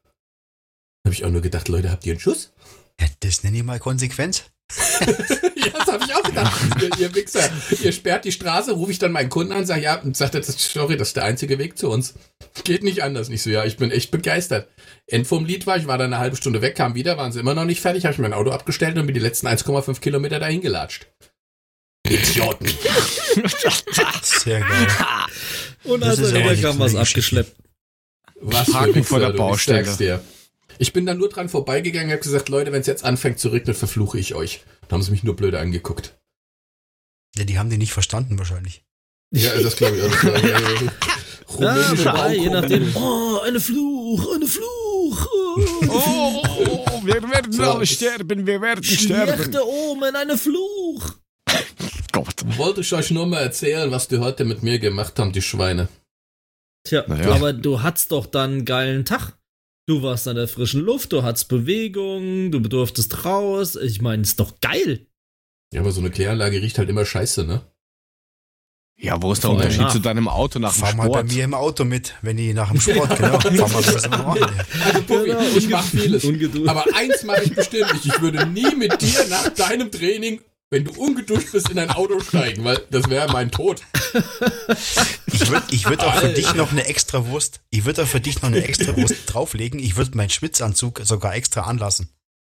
Habe 1.07 1.15
ich 1.15 1.25
auch 1.25 1.31
nur 1.31 1.41
gedacht, 1.41 1.69
Leute, 1.69 1.91
habt 1.91 2.05
ihr 2.05 2.13
einen 2.13 2.21
Schuss? 2.21 2.53
Ja, 3.01 3.07
das 3.21 3.43
nenne 3.43 3.59
ich 3.59 3.63
mal 3.63 3.79
Konsequenz. 3.79 4.45
ja, 5.01 5.71
das 5.73 5.87
habe 5.87 6.05
ich 6.05 6.15
auch 6.15 6.23
gedacht. 6.23 6.61
ihr, 6.81 6.91
ihr 6.99 7.15
Wichser, 7.15 7.49
ihr 7.83 7.93
sperrt 7.93 8.25
die 8.25 8.33
Straße, 8.33 8.73
rufe 8.73 8.93
ich 8.93 8.99
dann 8.99 9.13
meinen 9.13 9.31
Kunden 9.31 9.53
an, 9.53 9.67
sage, 9.67 9.83
ja, 9.83 10.01
und 10.01 10.17
sagt 10.17 10.35
er, 10.35 10.43
sorry, 10.43 10.97
das 10.97 11.09
ist 11.09 11.17
der 11.17 11.25
einzige 11.25 11.59
Weg 11.59 11.79
zu 11.79 11.89
uns. 11.89 12.15
Geht 12.65 12.83
nicht 12.83 13.03
anders. 13.03 13.29
Nicht 13.29 13.43
so, 13.43 13.51
ja, 13.51 13.65
ich 13.65 13.77
bin 13.77 13.91
echt 13.91 14.11
begeistert. 14.11 14.69
End 15.07 15.27
vom 15.27 15.45
Lied 15.45 15.67
war, 15.67 15.77
ich 15.77 15.87
war 15.87 15.99
dann 15.99 16.13
eine 16.13 16.21
halbe 16.21 16.37
Stunde 16.37 16.63
weg, 16.63 16.77
kam 16.77 16.95
wieder, 16.95 17.17
waren 17.17 17.33
sie 17.33 17.41
immer 17.41 17.55
noch 17.55 17.65
nicht 17.65 17.81
fertig, 17.81 18.05
habe 18.05 18.13
ich 18.13 18.21
mein 18.21 18.33
Auto 18.33 18.51
abgestellt 18.51 18.99
und 18.99 19.07
bin 19.07 19.15
die 19.15 19.21
letzten 19.21 19.49
1,5 19.49 20.01
Kilometer 20.01 20.39
dahin 20.39 20.61
gelatscht. 20.61 21.07
Idioten. 22.11 22.67
Sehr 24.23 24.61
geil. 24.61 24.87
Und 25.85 26.01
Das 26.01 26.11
als 26.11 26.19
ist 26.21 26.33
er 26.33 26.41
aber 26.41 26.45
wieder 26.45 26.55
die 26.57 26.63
kam, 26.63 26.79
was 26.79 26.93
coole 26.93 27.01
Geschichte. 27.05 27.41
abgeschleppt. 27.41 27.57
Was 28.43 28.75
Haken 28.75 28.95
für 28.95 29.05
vor 29.05 29.21
der 29.21 29.31
Baustelle. 29.33 30.21
Ich 30.79 30.93
bin 30.95 31.05
dann 31.05 31.19
nur 31.19 31.29
dran 31.29 31.49
vorbeigegangen, 31.49 32.11
habe 32.11 32.23
gesagt, 32.23 32.49
Leute, 32.49 32.73
wenn 32.73 32.81
es 32.81 32.87
jetzt 32.87 33.05
anfängt 33.05 33.39
zu 33.39 33.49
regnen, 33.51 33.75
verfluche 33.75 34.19
ich 34.19 34.35
euch. 34.35 34.65
Da 34.89 34.95
haben 34.95 35.03
sie 35.03 35.11
mich 35.11 35.23
nur 35.23 35.37
blöde 35.37 35.59
angeguckt. 35.59 36.17
Ja, 37.37 37.45
die 37.45 37.59
haben 37.59 37.69
die 37.71 37.77
nicht 37.77 37.93
verstanden 37.93 38.39
wahrscheinlich. 38.39 38.83
Ja, 39.33 39.53
das 39.61 39.77
glaube 39.77 39.97
ich. 39.99 40.03
auch. 40.03 40.23
War, 41.61 41.77
äh, 41.77 41.95
Ja, 41.95 41.99
wobei, 42.05 42.35
je 42.37 42.49
nachdem. 42.51 42.97
Oh, 42.97 43.39
eine 43.45 43.61
Fluch, 43.61 44.35
eine 44.35 44.47
Fluch. 44.47 45.27
Oh, 45.33 45.57
Oh, 45.89 46.43
oh, 46.91 47.01
wir 47.05 47.23
werden 47.31 47.53
So, 47.53 47.85
sterben, 47.85 48.47
wir 48.47 48.61
werden 48.61 48.83
sterben. 48.85 49.35
Schlechte 49.35 49.67
Omen, 49.67 50.15
eine 50.17 50.39
Fluch. 50.39 51.15
Gott. 52.13 52.35
Wollte 52.59 52.81
ich 52.83 52.93
euch 52.93 53.11
nur 53.11 53.27
mal 53.27 53.41
erzählen, 53.41 53.91
was 53.91 54.09
die 54.09 54.19
heute 54.19 54.45
mit 54.45 54.63
mir 54.63 54.79
gemacht 54.79 55.19
haben, 55.19 55.33
die 55.33 55.43
Schweine. 55.43 55.89
Tja, 56.87 57.05
Naja. 57.07 57.33
aber 57.35 57.53
du 57.53 57.83
hattest 57.83 58.13
doch 58.13 58.27
dann 58.27 58.51
einen 58.53 58.65
geilen 58.65 59.05
Tag. 59.05 59.37
Du 59.87 60.03
warst 60.03 60.29
an 60.29 60.37
der 60.37 60.49
frischen 60.49 60.81
Luft, 60.83 61.13
du 61.13 61.23
hattest 61.23 61.49
Bewegung, 61.49 62.51
du 62.53 62.61
bedurftest 62.61 63.25
raus. 63.25 63.77
Ich 63.77 64.01
meine, 64.01 64.23
ist 64.23 64.39
doch 64.41 64.61
geil. 64.61 65.07
Ja, 65.73 65.81
aber 65.81 65.93
so 65.93 66.01
eine 66.01 66.11
Kläranlage 66.11 66.61
riecht 66.63 66.79
halt 66.79 66.89
immer 66.89 67.05
scheiße, 67.05 67.45
ne? 67.45 67.63
Ja, 69.03 69.21
wo 69.23 69.33
ist 69.33 69.43
der 69.43 69.51
Unterschied 69.51 69.81
nach. 69.81 69.93
zu 69.93 69.99
deinem 69.99 70.29
Auto 70.29 70.59
nach 70.59 70.75
dem 70.75 70.81
Fahr 70.81 70.95
mal 70.95 71.09
bei 71.09 71.21
Sport? 71.21 71.33
mir 71.33 71.45
im 71.45 71.55
Auto 71.55 71.85
mit, 71.85 72.15
wenn 72.21 72.37
ich 72.37 72.55
nach 72.55 72.71
dem 72.71 72.81
Sport, 72.81 73.17
genau. 73.17 73.41
Fahr 73.67 74.11
mal 74.11 74.19
machen. 74.19 74.41
Ja. 74.41 74.65
Also 74.85 75.03
Puffy, 75.03 75.25
Genau, 75.25 75.41
ich 75.41 75.65
unge- 75.65 75.71
mach 75.71 75.85
vieles. 75.85 76.25
Ungeduld. 76.25 76.69
Aber 76.69 76.85
eins 76.95 77.23
mache 77.25 77.45
ich 77.45 77.55
bestimmt 77.55 77.93
nicht. 77.95 78.05
Ich 78.07 78.21
würde 78.21 78.47
nie 78.47 78.75
mit 78.77 79.01
dir 79.01 79.27
nach 79.29 79.49
deinem 79.51 79.91
Training, 79.91 80.41
wenn 80.71 80.85
du 80.85 80.93
ungeduscht 80.93 81.51
bist, 81.53 81.69
in 81.69 81.77
dein 81.77 81.91
Auto 81.91 82.21
steigen, 82.21 82.65
weil 82.65 82.81
das 82.91 83.11
wäre 83.11 83.31
mein 83.33 83.51
Tod. 83.51 83.83
Ich 85.27 85.51
würde 85.51 85.67
ich 85.71 85.89
würd 85.89 86.01
auch 86.03 86.15
für 86.15 86.29
dich 86.29 86.55
noch 86.55 86.71
eine 86.71 86.87
extra 86.87 87.27
Wurst, 87.27 87.61
ich 87.71 87.85
würde 87.85 88.05
auch 88.05 88.07
für 88.07 88.21
dich 88.21 88.41
noch 88.41 88.51
eine 88.51 88.63
extra 88.65 88.97
Wurst 88.97 89.17
drauflegen. 89.27 89.81
Ich 89.81 89.97
würde 89.97 90.17
meinen 90.17 90.31
Schwitzanzug 90.31 91.01
sogar 91.05 91.35
extra 91.35 91.63
anlassen. 91.63 92.09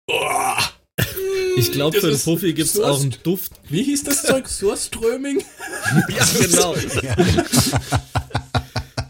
Boah. 0.07 0.57
Ich 1.57 1.71
glaube, 1.71 1.99
für 1.99 2.09
den 2.09 2.19
Puffy 2.19 2.53
gibt 2.53 2.69
es 2.69 2.79
auch 2.79 2.99
einen 3.01 3.15
Duft. 3.23 3.53
Wie 3.69 3.83
hieß 3.83 4.03
das 4.03 4.23
Zeug? 4.23 4.47
Surströming? 4.47 5.43
Ja, 6.09 6.25
genau. 6.39 6.75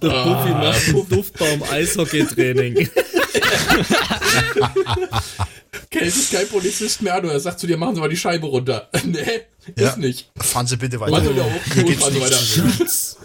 Der 0.02 0.10
Puffy 0.10 0.50
macht 0.50 0.88
einen 0.88 1.10
Duftbaum-Eishockey-Training. 1.10 2.76
Kennt 2.76 2.92
sich 6.10 6.32
kein 6.32 6.48
Polizist 6.48 7.02
mehr 7.02 7.16
an 7.16 7.26
oder 7.26 7.40
sagt 7.40 7.60
zu 7.60 7.68
dir, 7.68 7.78
machen 7.78 7.96
Sie 7.96 8.02
mal 8.02 8.10
die 8.10 8.18
Scheibe 8.18 8.48
runter. 8.48 8.90
nee, 9.06 9.42
Ja. 9.78 9.90
ist 9.90 9.98
nicht. 9.98 10.30
Fahren 10.38 10.68
Sie 10.68 10.78
bitte 10.78 11.00
weiter. 11.00 11.24
Hoch, 11.24 11.52
Hier 11.74 11.84
geht's 11.84 12.04
also 12.04 12.20
nicht 12.20 12.32
weiter. 12.32 12.38
Schatz, 12.38 13.18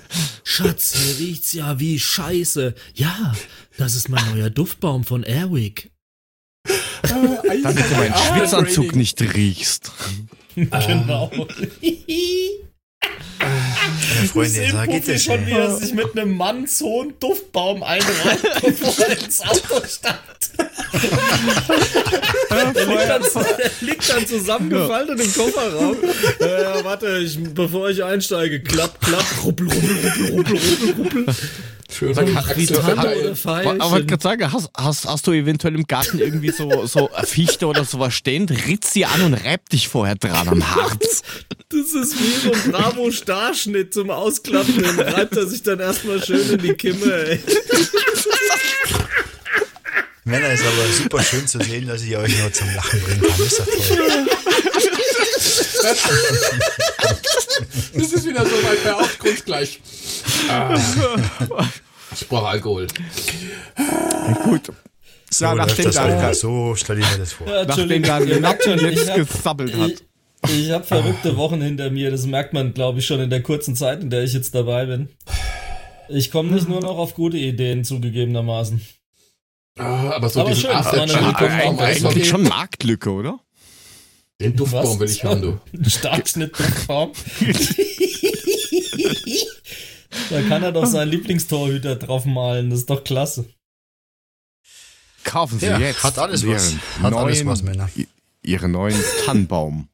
Schatz, 0.44 0.94
hier 0.94 1.18
riecht's 1.26 1.52
ja 1.52 1.78
wie 1.78 1.98
Scheiße. 1.98 2.74
Ja, 2.94 3.32
das 3.76 3.94
ist 3.94 4.08
mein 4.08 4.24
neuer 4.34 4.50
Duftbaum 4.50 5.04
von 5.04 5.22
Airwick. 5.22 5.90
Damit 7.02 7.90
du 7.90 7.94
meinen 7.96 8.14
Schwitzanzug 8.14 8.94
nicht 8.94 9.20
riechst. 9.22 9.90
Genau. 10.54 11.30
Ja, 13.00 14.26
Freunde, 14.26 14.68
da 14.72 14.86
geht 14.86 15.08
es 15.08 15.24
schon, 15.24 15.46
wie 15.46 15.52
ja. 15.52 15.58
er 15.58 15.76
sich 15.76 15.94
mit 15.94 16.16
einem 16.16 16.36
mannshohen 16.36 17.14
Duftbaum 17.20 17.82
einreibt, 17.82 18.42
bevor 18.62 19.06
er 19.06 19.18
ins 19.22 19.40
Auto 19.40 19.80
steigt. 19.86 20.50
er, 22.50 22.66
liegt 22.86 23.08
dann, 23.08 23.22
er 23.22 23.70
liegt 23.80 24.10
dann 24.10 24.26
zusammengefallen 24.26 25.08
in 25.10 25.18
dem 25.18 25.34
Kofferraum. 25.34 25.96
Äh, 26.40 26.84
warte, 26.84 27.18
ich, 27.18 27.38
bevor 27.54 27.88
ich 27.88 28.04
einsteige, 28.04 28.60
klapp, 28.60 29.00
klapp, 29.00 29.24
ruppel, 29.44 29.68
ruppel, 29.68 29.96
ruppel, 29.96 30.30
ruppel, 30.30 30.58
ruppel, 30.58 31.04
ruppel. 31.04 31.34
Schön 31.92 32.16
Achse 32.36 32.66
Tanne 32.66 33.34
verteilt. 33.34 33.66
oder 33.66 33.84
Aber 33.84 34.00
ich 34.00 34.06
gerade 34.06 34.22
sagen, 34.22 34.52
hast, 34.52 34.70
hast, 34.76 35.06
hast 35.06 35.26
du 35.26 35.32
eventuell 35.32 35.74
im 35.74 35.86
Garten 35.86 36.18
irgendwie 36.18 36.50
so, 36.50 36.86
so 36.86 37.10
eine 37.12 37.26
Fichte 37.26 37.66
oder 37.66 37.84
sowas 37.84 38.14
stehen? 38.14 38.48
Ritz 38.48 38.92
sie 38.92 39.04
an 39.04 39.22
und 39.22 39.34
reib 39.34 39.68
dich 39.68 39.88
vorher 39.88 40.14
dran 40.14 40.48
am 40.48 40.74
Harz. 40.74 41.22
Das 41.68 41.92
ist 41.94 42.18
wie 42.18 42.48
so 42.48 42.52
ein 42.52 42.72
Bravo-Starschnitt 42.72 43.94
zum 43.94 44.10
Ausklappen. 44.10 44.82
Den 44.82 45.00
reibt 45.00 45.36
er 45.36 45.46
sich 45.46 45.62
dann 45.62 45.80
erstmal 45.80 46.22
schön 46.24 46.50
in 46.50 46.58
die 46.58 46.74
Kimme, 46.74 47.12
ey. 47.12 47.40
Männer, 50.24 50.52
ist 50.52 50.64
aber 50.64 50.92
super 50.92 51.22
schön 51.22 51.46
zu 51.46 51.58
sehen, 51.60 51.88
dass 51.88 52.02
ich 52.02 52.16
euch 52.16 52.38
nur 52.38 52.52
zum 52.52 52.74
Lachen 52.74 53.00
bringen 53.00 53.22
kann. 53.22 53.40
Ist 53.40 53.58
ja 53.58 53.64
toll. 53.64 54.26
Das 57.94 58.12
ist 58.12 58.26
wieder 58.26 58.44
so 58.44 58.52
weit 58.62 58.84
bei 58.84 58.94
Aufgrundsgleich. 58.94 59.80
Ah. 60.48 60.76
Ich 62.12 62.28
brauche 62.28 62.46
Alkohol. 62.48 62.86
Gut. 64.44 64.62
So, 65.30 65.44
Ja, 65.44 65.52
läuft 65.52 65.68
nachdem 65.68 65.84
das 65.86 65.94
da- 65.94 66.30
auch. 66.30 66.34
so 66.34 66.74
stelle 66.74 67.00
ich 67.00 67.10
mir 67.12 67.18
das 67.18 67.32
vor. 67.32 67.46
Ja, 67.46 67.64
Nachdem 67.64 68.02
da 68.02 68.18
ihr 68.20 68.40
merkt 68.40 68.64
schon, 68.64 68.78
Lappen 68.78 68.92
ich 68.92 69.06
jetzt 69.06 69.14
gesabbelt 69.32 69.76
hat. 69.76 69.90
Ich, 70.48 70.58
ich 70.66 70.70
habe 70.70 70.84
verrückte 70.84 71.36
Wochen 71.36 71.60
hinter 71.60 71.90
mir, 71.90 72.10
das 72.10 72.26
merkt 72.26 72.52
man, 72.52 72.74
glaube 72.74 72.98
ich, 72.98 73.06
schon 73.06 73.20
in 73.20 73.30
der 73.30 73.42
kurzen 73.42 73.76
Zeit, 73.76 74.02
in 74.02 74.10
der 74.10 74.24
ich 74.24 74.32
jetzt 74.32 74.54
dabei 74.54 74.86
bin. 74.86 75.08
Ich 76.08 76.30
komme 76.32 76.50
nicht 76.50 76.68
nur 76.68 76.80
noch 76.80 76.96
auf 76.98 77.14
gute 77.14 77.36
Ideen, 77.36 77.84
zugegebenermaßen. 77.84 78.80
Ah, 79.78 80.10
aber 80.10 80.28
so 80.28 80.40
Aber 80.40 80.50
diesen 80.50 80.62
schön, 80.62 80.70
After 80.72 81.02
Eigentlich 81.02 82.28
schon 82.28 82.42
Marktlücke, 82.42 83.10
oder? 83.10 83.38
Den 84.40 84.56
Duftbaum 84.56 84.98
will 84.98 85.10
ich 85.10 85.22
haben, 85.24 85.42
du. 85.42 85.60
Ein 85.76 85.90
Starkschnitt-Duftbaum. 85.90 87.12
da 90.30 90.42
kann 90.42 90.62
er 90.62 90.72
doch 90.72 90.86
seinen 90.86 91.10
Lieblingstorhüter 91.10 91.96
drauf 91.96 92.24
malen, 92.24 92.70
das 92.70 92.80
ist 92.80 92.90
doch 92.90 93.04
klasse. 93.04 93.46
Kaufen 95.24 95.58
Sie 95.60 95.66
Ja, 95.66 95.78
jetzt 95.78 96.02
hat 96.02 96.18
alles 96.18 96.46
was. 96.46 96.74
Hat 97.02 97.12
neuen, 97.12 97.24
alles 97.24 97.44
was, 97.46 97.62
Männer. 97.62 97.88
i- 97.96 98.08
Ihren 98.42 98.72
neuen 98.72 98.98
Tannenbaum. 99.26 99.88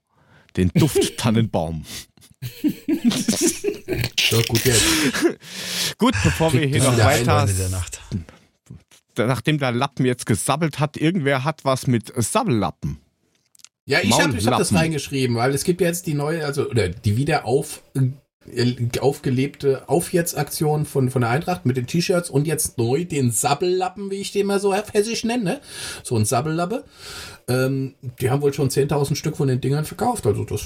Den 0.56 0.70
Duft-Tannenbaum. 0.74 1.84
So, 4.30 4.40
gut 4.48 4.64
jetzt. 4.64 4.84
Gut, 5.98 6.14
bevor 6.22 6.52
wir 6.52 6.66
hier 6.66 6.82
noch 6.82 6.96
weiter, 6.96 7.40
Ende 7.42 7.54
der 7.54 7.68
Nacht. 7.70 8.00
nachdem 9.16 9.58
der 9.58 9.72
Lappen 9.72 10.06
jetzt 10.06 10.26
gesabbelt 10.26 10.78
hat, 10.78 10.96
irgendwer 10.96 11.42
hat 11.44 11.64
was 11.64 11.86
mit 11.88 12.12
Sabbellappen. 12.16 12.98
Ja, 13.88 14.00
ich 14.02 14.12
habe 14.18 14.36
hab 14.36 14.58
das 14.58 14.74
reingeschrieben, 14.74 15.36
weil 15.36 15.54
es 15.54 15.64
gibt 15.64 15.80
ja 15.80 15.86
jetzt 15.86 16.06
die 16.06 16.14
neue, 16.14 16.44
also 16.44 16.68
oder 16.68 16.88
die 16.88 17.16
wieder 17.16 17.44
auf, 17.44 17.82
äh, 17.94 18.98
aufgelebte 19.00 19.88
Auf-Jetzt-Aktion 19.88 20.86
von, 20.86 21.10
von 21.10 21.22
der 21.22 21.30
Eintracht 21.30 21.66
mit 21.66 21.76
den 21.76 21.86
T-Shirts 21.86 22.28
und 22.28 22.46
jetzt 22.46 22.78
neu 22.78 23.04
den 23.04 23.30
Sabbellappen, 23.30 24.10
wie 24.10 24.16
ich 24.16 24.32
den 24.32 24.46
mal 24.46 24.58
so 24.58 24.74
hessisch 24.74 25.24
nenne. 25.24 25.44
ne? 25.44 25.60
So 26.02 26.16
ein 26.16 26.24
Sabbellappe. 26.24 26.84
Ähm, 27.48 27.94
die 28.20 28.30
haben 28.30 28.42
wohl 28.42 28.52
schon 28.52 28.70
10.000 28.70 29.14
Stück 29.14 29.36
von 29.36 29.48
den 29.48 29.60
Dingern 29.60 29.84
verkauft. 29.84 30.26
Also 30.26 30.44
das 30.44 30.62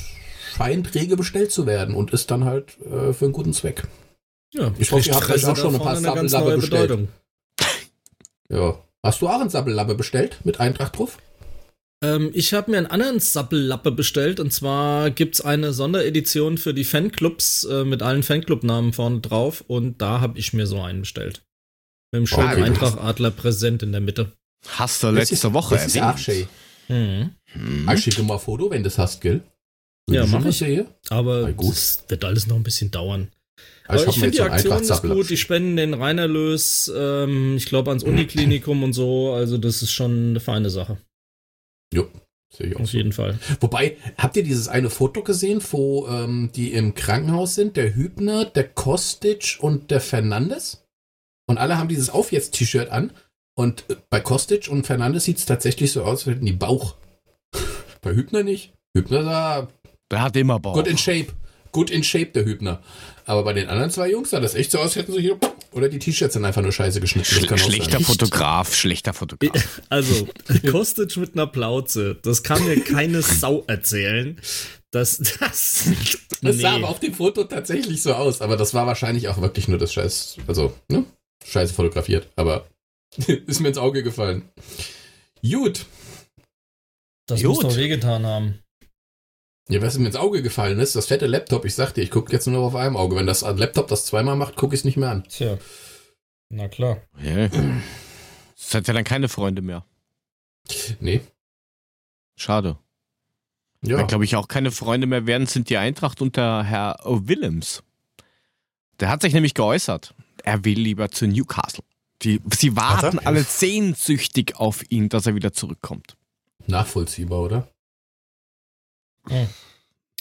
scheint 0.56 0.94
rege 0.94 1.16
bestellt 1.16 1.52
zu 1.52 1.66
werden 1.66 1.94
und 1.94 2.12
ist 2.12 2.30
dann 2.30 2.44
halt 2.44 2.78
äh, 2.80 3.12
für 3.12 3.26
einen 3.26 3.32
guten 3.32 3.52
Zweck. 3.52 3.84
Ja, 4.52 4.72
Ich 4.78 4.90
hoffe, 4.92 5.09
ihr 5.09 5.14
habt 5.14 5.30
euch 5.30 5.47
auch 5.47 5.56
schon 5.56 5.74
ein 5.74 5.80
paar 5.80 5.97
Sabbellappe 5.97 6.56
bestellt. 6.56 6.88
Bedeutung. 6.88 7.09
Ja. 8.51 8.78
Hast 9.02 9.22
du 9.22 9.28
auch 9.28 9.40
einen 9.40 9.51
Sabbellappe 9.51 9.94
bestellt 9.94 10.38
mit 10.44 10.59
Eintracht 10.60 10.98
drauf? 10.98 11.18
Ähm, 12.02 12.31
ich 12.32 12.55
habe 12.55 12.70
mir 12.70 12.78
einen 12.78 12.86
anderen 12.86 13.20
Sappellappe 13.20 13.90
bestellt 13.93 14.40
und 14.40 14.52
zwar 14.52 15.10
gibt's 15.10 15.40
eine 15.40 15.72
Sonderedition 15.72 16.56
für 16.59 16.72
die 16.72 16.85
Fanclubs 16.85 17.64
äh, 17.64 17.85
mit 17.85 18.02
allen 18.02 18.22
Fanclub-Namen 18.22 18.93
vorne 18.93 19.20
drauf 19.20 19.62
und 19.66 20.01
da 20.01 20.20
habe 20.20 20.39
ich 20.39 20.52
mir 20.52 20.66
so 20.66 20.81
einen 20.81 21.01
bestellt. 21.01 21.43
Mit 22.12 22.20
dem 22.20 22.27
schönen 22.27 22.48
Ah, 22.48 22.56
wie 22.56 22.62
Eintracht-Adler 22.62 23.31
präsent 23.31 23.82
in 23.82 23.93
der 23.93 24.01
Mitte. 24.01 24.32
Hast 24.66 25.02
du 25.02 25.09
Das 25.09 25.16
letzte 25.31 25.35
ist- 25.47 25.52
Woche 25.55 25.74
Das 25.74 25.86
ist 25.86 26.01
auch 26.02 26.18
schön. 26.18 26.47
Mhm. 26.89 27.31
Hm. 27.52 27.89
Ich 27.94 28.02
schicke 28.02 28.22
mal 28.22 28.35
ein 28.35 28.40
Foto, 28.40 28.70
wenn 28.70 28.82
du 28.82 28.89
das 28.89 28.98
hast, 28.98 29.20
gell? 29.20 29.43
Ja, 30.10 30.22
Wenn 30.24 30.31
mach 30.31 30.44
ich. 30.47 30.59
sehe. 30.59 30.86
Aber 31.10 31.52
das 31.52 32.05
wird 32.09 32.24
alles 32.24 32.47
noch 32.47 32.56
ein 32.56 32.62
bisschen 32.64 32.90
dauern. 32.90 33.28
Also 33.86 34.05
Aber 34.05 34.10
ich 34.10 34.16
mir 34.16 34.22
finde 34.22 34.36
die 34.39 34.43
Aktion 34.43 34.82
ist 34.82 35.02
gut. 35.02 35.31
Die 35.31 35.36
spenden 35.36 35.77
den 35.77 35.94
Reinerlös, 35.94 36.90
ähm, 36.97 37.56
ich 37.56 37.66
glaube, 37.66 37.90
ans 37.90 38.02
Uniklinikum 38.02 38.82
und 38.82 38.93
so. 38.93 39.32
Also 39.32 39.59
das 39.59 39.82
ist 39.82 39.93
schon 39.93 40.31
eine 40.31 40.40
feine 40.40 40.70
Sache. 40.70 40.97
Jo, 41.92 42.08
sehe 42.52 42.68
ich 42.68 42.76
auch 42.76 42.80
Auf 42.80 42.90
so. 42.90 42.96
jeden 42.96 43.12
Fall. 43.12 43.38
Wobei, 43.60 43.96
habt 44.16 44.36
ihr 44.36 44.42
dieses 44.42 44.68
eine 44.68 44.90
Foto 44.90 45.22
gesehen, 45.22 45.62
wo 45.72 46.06
ähm, 46.08 46.50
die 46.54 46.72
im 46.72 46.94
Krankenhaus 46.94 47.54
sind? 47.54 47.76
Der 47.76 47.94
Hübner, 47.94 48.44
der 48.44 48.68
Kostic 48.68 49.58
und 49.60 49.90
der 49.90 50.00
Fernandes? 50.00 50.84
Und 51.46 51.58
alle 51.58 51.78
haben 51.78 51.88
dieses 51.88 52.10
Auf 52.10 52.30
jetzt-T-Shirt 52.32 52.90
an. 52.90 53.12
Und 53.56 53.84
äh, 53.90 53.96
bei 54.08 54.20
Kostic 54.20 54.68
und 54.68 54.86
Fernandes 54.86 55.24
sieht 55.24 55.38
es 55.38 55.46
tatsächlich 55.46 55.92
so 55.92 56.02
aus, 56.04 56.26
als 56.26 56.36
hätten 56.36 56.46
die 56.46 56.52
Bauch. 56.52 56.94
bei 58.02 58.12
Hübner 58.14 58.42
nicht. 58.44 58.72
Hübner 58.96 59.24
sah 59.24 59.68
Der 60.10 60.22
hat 60.22 60.36
immer 60.36 60.60
Bauch. 60.60 60.74
gut 60.74 60.86
in 60.86 60.98
Shape. 60.98 61.28
Gut 61.72 61.90
in 61.90 62.02
Shape, 62.02 62.26
der 62.32 62.44
Hübner. 62.44 62.82
Aber 63.31 63.44
bei 63.44 63.52
den 63.52 63.69
anderen 63.69 63.93
zwei 63.93 64.11
Jungs 64.11 64.31
sah 64.31 64.40
das 64.40 64.57
echt 64.57 64.73
so 64.73 64.78
aus, 64.78 64.86
als 64.86 64.97
hätten 64.97 65.12
sie 65.12 65.20
hier. 65.20 65.39
Oder 65.70 65.89
die 65.89 66.01
T-Shirts 66.01 66.35
sind 66.35 66.44
einfach 66.44 66.62
nur 66.62 66.73
scheiße 66.73 67.01
geschnitten. 67.01 67.27
Schle 67.27 67.57
schlechter. 67.59 68.01
Fotograf, 68.01 68.74
schlechter 68.74 69.12
Fotograf. 69.12 69.81
Also, 69.89 70.27
Kostic 70.69 71.16
mit 71.16 71.35
einer 71.35 71.47
Plauze. 71.47 72.19
Das 72.24 72.43
kann 72.43 72.66
mir 72.66 72.81
keine 72.81 73.23
Sau 73.23 73.62
erzählen. 73.69 74.40
Das, 74.90 75.19
das. 75.39 75.85
Das 76.43 76.57
sah 76.57 76.70
nee. 76.70 76.77
aber 76.78 76.89
auf 76.89 77.01
dem 77.01 77.12
Foto 77.12 77.44
tatsächlich 77.44 78.02
so 78.02 78.15
aus. 78.15 78.40
Aber 78.40 78.57
das 78.57 78.73
war 78.73 78.86
wahrscheinlich 78.86 79.28
auch 79.28 79.43
wirklich 79.43 79.69
nur 79.69 79.78
das 79.78 79.93
Scheiß. 79.93 80.39
Also, 80.48 80.73
ne? 80.89 81.05
Scheiße 81.47 81.74
fotografiert. 81.74 82.28
Aber 82.35 82.66
ist 83.47 83.61
mir 83.61 83.69
ins 83.69 83.78
Auge 83.78 84.02
gefallen. 84.02 84.48
Gut. 85.43 85.85
Das 87.27 87.43
Gut. 87.43 87.48
muss 87.48 87.59
doch 87.61 87.77
wehgetan 87.77 88.27
haben. 88.27 88.59
Ja, 89.70 89.80
was 89.80 89.97
mir 89.97 90.06
ins 90.06 90.16
Auge 90.16 90.42
gefallen 90.42 90.80
ist, 90.80 90.97
das 90.97 91.06
fette 91.06 91.26
Laptop. 91.26 91.64
Ich 91.64 91.76
sagte, 91.76 92.01
ich 92.01 92.10
gucke 92.10 92.32
jetzt 92.32 92.47
nur 92.47 92.60
noch 92.60 92.66
auf 92.66 92.74
einem 92.74 92.97
Auge. 92.97 93.14
Wenn 93.14 93.26
das 93.26 93.42
Laptop 93.42 93.86
das 93.86 94.05
zweimal 94.05 94.34
macht, 94.34 94.56
gucke 94.56 94.74
ich 94.74 94.80
es 94.80 94.84
nicht 94.84 94.97
mehr 94.97 95.10
an. 95.10 95.24
Tja. 95.28 95.59
Na 96.48 96.66
klar. 96.66 96.98
Ja. 97.22 97.48
Das 98.56 98.74
hat 98.74 98.88
ja 98.88 98.94
dann 98.94 99.05
keine 99.05 99.28
Freunde 99.28 99.62
mehr. 99.62 99.84
Nee. 100.98 101.20
Schade. 102.36 102.78
Ja. 103.82 103.97
Dann 103.97 104.09
glaube 104.09 104.24
ich 104.24 104.34
auch 104.34 104.48
keine 104.48 104.72
Freunde 104.72 105.06
mehr 105.06 105.26
werden, 105.26 105.47
sind 105.47 105.70
die 105.70 105.76
Eintracht 105.76 106.20
und 106.20 106.36
der 106.36 106.64
Herr 106.64 106.98
Willems. 107.05 107.82
Der 108.98 109.09
hat 109.09 109.22
sich 109.22 109.32
nämlich 109.32 109.55
geäußert. 109.55 110.14
Er 110.42 110.64
will 110.64 110.78
lieber 110.78 111.10
zu 111.10 111.26
Newcastle. 111.26 111.84
Die, 112.22 112.40
sie 112.52 112.76
warten 112.76 113.18
alle 113.20 113.44
sehnsüchtig 113.44 114.56
auf 114.56 114.82
ihn, 114.90 115.09
dass 115.09 115.26
er 115.26 115.34
wieder 115.36 115.52
zurückkommt. 115.52 116.16
Nachvollziehbar, 116.66 117.40
oder? 117.40 117.68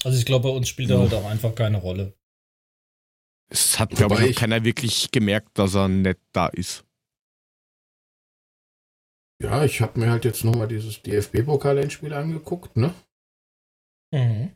Also 0.03 0.17
ich 0.17 0.25
glaube, 0.25 0.47
bei 0.49 0.55
uns 0.55 0.69
spielt 0.69 0.89
er 0.89 0.99
halt 0.99 1.13
auch 1.13 1.25
einfach 1.25 1.53
keine 1.55 1.77
Rolle. 1.77 2.13
Es 3.51 3.79
hat, 3.79 3.89
glaube 3.91 4.27
ich, 4.27 4.35
keiner 4.35 4.63
wirklich 4.63 5.11
gemerkt, 5.11 5.57
dass 5.57 5.75
er 5.75 5.87
nicht 5.87 6.19
da 6.31 6.47
ist. 6.47 6.85
Ja, 9.41 9.63
ich 9.63 9.81
habe 9.81 9.99
mir 9.99 10.11
halt 10.11 10.25
jetzt 10.25 10.43
nochmal 10.43 10.67
dieses 10.67 11.01
DFB-Pokal-Endspiel 11.01 12.13
angeguckt, 12.13 12.75
ne? 12.77 12.93
Mhm. 14.11 14.55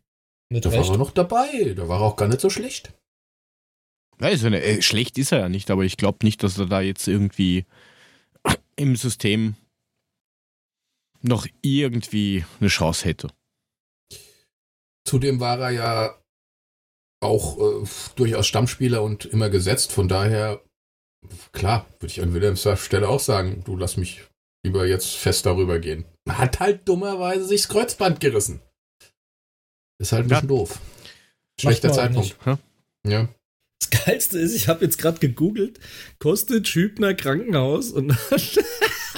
Mit 0.50 0.66
Da 0.66 0.70
Recht. 0.70 0.84
war 0.88 0.96
er 0.96 0.98
noch 0.98 1.12
dabei. 1.12 1.74
Da 1.76 1.88
war 1.88 2.02
er 2.02 2.06
auch 2.06 2.16
gar 2.16 2.28
nicht 2.28 2.42
so 2.42 2.50
schlecht. 2.50 2.94
Ja, 4.20 4.28
ist 4.28 4.46
eine, 4.46 4.62
äh, 4.62 4.82
schlecht 4.82 5.18
ist 5.18 5.32
er 5.32 5.40
ja 5.40 5.50
nicht, 5.50 5.72
aber 5.72 5.84
ich 5.84 5.98
glaube 5.98 6.20
nicht, 6.24 6.44
dass 6.44 6.58
er 6.60 6.68
da 6.68 6.82
jetzt 6.82 7.08
irgendwie 7.08 7.66
im 8.76 8.96
System 8.96 9.56
noch 11.22 11.48
irgendwie 11.62 12.46
eine 12.60 12.70
Chance 12.70 13.06
hätte. 13.06 13.30
Zudem 15.06 15.40
war 15.40 15.60
er 15.60 15.70
ja 15.72 16.20
auch 17.22 17.58
äh, 17.84 17.88
durchaus 18.16 18.48
Stammspieler 18.48 19.02
und 19.02 19.26
immer 19.26 19.50
gesetzt. 19.50 19.92
Von 19.92 20.08
daher, 20.08 20.62
klar, 21.52 21.86
würde 22.00 22.12
ich 22.12 22.22
an 22.22 22.34
Wilhelms 22.34 22.68
Stelle 22.76 23.08
auch 23.10 23.20
sagen, 23.20 23.64
du 23.66 23.76
lass 23.78 23.98
mich 23.98 24.24
lieber 24.66 24.86
jetzt 24.86 25.12
fest 25.16 25.46
darüber 25.46 25.80
gehen. 25.80 26.06
Hat 26.30 26.60
halt 26.60 26.88
dummerweise 26.88 27.46
sich 27.46 27.64
das 27.64 27.70
Kreuzband 27.70 28.20
gerissen. 28.20 28.62
Ist 30.02 30.12
halt 30.12 30.26
ein 30.26 30.30
Ja. 30.30 30.36
bisschen 30.38 30.48
doof. 30.50 30.80
Schlechter 31.60 31.92
Zeitpunkt. 31.94 32.36
nicht. 32.46 32.60
Ja. 33.06 33.30
Das 33.80 34.06
Geilste 34.06 34.40
ist, 34.40 34.56
ich 34.56 34.68
habe 34.70 34.84
jetzt 34.86 34.98
gerade 34.98 35.20
gegoogelt, 35.20 35.80
kostet 36.20 36.68
Hübner 36.68 37.14
Krankenhaus 37.14 37.92
und 37.92 38.10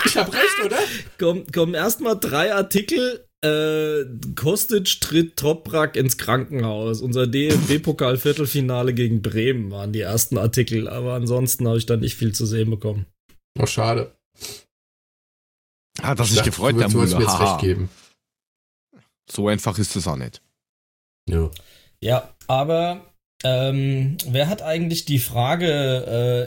Ich 0.06 0.18
hab 0.18 0.32
recht, 0.34 0.64
oder? 0.64 0.78
kommen, 1.18 1.52
kommen 1.52 1.74
erstmal 1.74 2.20
drei 2.20 2.54
Artikel. 2.54 3.25
Äh, 3.46 4.06
Kostic 4.36 5.00
tritt 5.02 5.38
Toprak 5.38 5.96
ins 5.96 6.18
Krankenhaus. 6.18 7.02
Unser 7.02 7.28
DFB-Pokal-Viertelfinale 7.28 8.94
gegen 8.94 9.22
Bremen 9.22 9.70
waren 9.72 9.94
die 9.94 10.02
ersten 10.02 10.38
Artikel, 10.38 10.88
aber 10.88 11.14
ansonsten 11.14 11.68
habe 11.68 11.78
ich 11.78 11.86
da 11.86 11.96
nicht 11.96 12.16
viel 12.16 12.34
zu 12.34 12.46
sehen 12.46 12.70
bekommen. 12.70 13.06
Noch 13.58 13.68
schade. 13.68 14.16
Hat 16.02 16.20
er 16.20 16.26
sich 16.26 16.38
dachte, 16.38 16.50
gefreut, 16.50 16.76
du 16.76 16.80
der 16.80 16.94
würdest 16.94 17.14
mir 17.14 17.20
Müller. 17.20 17.32
jetzt 17.32 17.42
recht 17.42 17.60
geben. 17.62 17.90
So 19.30 19.48
einfach 19.48 19.78
ist 19.78 19.96
es 19.96 20.08
auch 20.08 20.18
nicht. 20.18 20.42
Ja. 21.30 21.50
Ja, 22.02 22.36
aber 22.48 23.14
ähm, 23.44 24.18
wer 24.28 24.50
hat 24.50 24.62
eigentlich 24.62 25.06
die 25.06 25.20
Frage 25.20 25.68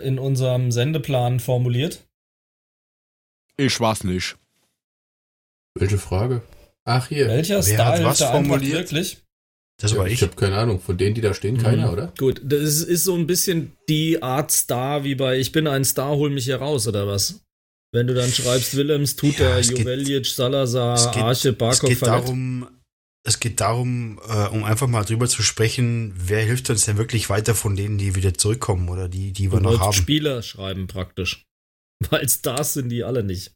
äh, 0.00 0.06
in 0.06 0.18
unserem 0.18 0.70
Sendeplan 0.72 1.40
formuliert? 1.40 2.06
Ich 3.56 3.78
weiß 3.80 4.04
nicht. 4.04 4.36
Welche 5.74 5.98
Frage? 5.98 6.42
Ach, 6.88 7.08
hier. 7.08 7.28
Welcher 7.28 7.56
Wer 7.56 7.62
Star 7.62 7.86
hat 7.98 8.04
was 8.04 8.18
formuliert? 8.22 8.72
wirklich? 8.92 9.18
Das 9.80 9.94
war 9.96 10.06
ich 10.06 10.14
ich. 10.14 10.22
habe 10.22 10.34
keine 10.34 10.56
Ahnung. 10.56 10.80
Von 10.80 10.96
denen, 10.98 11.14
die 11.14 11.20
da 11.20 11.34
stehen, 11.34 11.58
keiner, 11.58 11.86
Mhm. 11.88 11.92
oder? 11.92 12.14
Gut, 12.18 12.40
das 12.44 12.80
ist 12.80 13.04
so 13.04 13.14
ein 13.14 13.26
bisschen 13.26 13.72
die 13.88 14.22
Art 14.22 14.50
Star 14.50 15.04
wie 15.04 15.14
bei 15.14 15.38
Ich 15.38 15.52
bin 15.52 15.66
ein 15.68 15.84
Star, 15.84 16.16
hol 16.16 16.30
mich 16.30 16.44
hier 16.46 16.56
raus, 16.56 16.88
oder 16.88 17.06
was? 17.06 17.40
Wenn 17.92 18.06
du 18.06 18.14
dann 18.14 18.30
schreibst, 18.30 18.76
Willems, 18.76 19.16
Tuta, 19.16 19.42
Ja, 19.44 19.58
es 19.58 19.68
geht- 19.68 19.78
Joveljic, 19.78 20.26
Salazar, 20.26 20.94
es 20.94 21.10
geht- 21.12 21.22
Arche, 21.22 21.48
Es 21.50 21.58
Barkov, 21.58 21.88
geht 21.90 21.98
Verlet. 21.98 22.24
darum, 22.24 22.68
es 23.24 23.38
geht 23.40 23.60
darum, 23.60 24.20
äh, 24.28 24.48
um 24.48 24.64
einfach 24.64 24.88
mal 24.88 25.04
drüber 25.04 25.28
zu 25.28 25.42
sprechen, 25.42 26.12
wer 26.16 26.42
hilft 26.44 26.68
uns 26.70 26.84
denn 26.86 26.96
wirklich 26.98 27.30
weiter 27.30 27.54
von 27.54 27.76
denen, 27.76 27.98
die 27.98 28.14
wieder 28.14 28.34
zurückkommen 28.34 28.88
oder 28.88 29.08
die, 29.08 29.32
die 29.32 29.52
wir 29.52 29.58
Du 29.60 29.64
noch 29.70 29.80
haben. 29.80 29.92
Spieler 29.92 30.42
schreiben 30.42 30.86
praktisch. 30.86 31.44
Weil 32.10 32.28
Stars 32.28 32.74
sind 32.74 32.88
die 32.88 33.04
alle 33.04 33.22
nicht. 33.22 33.52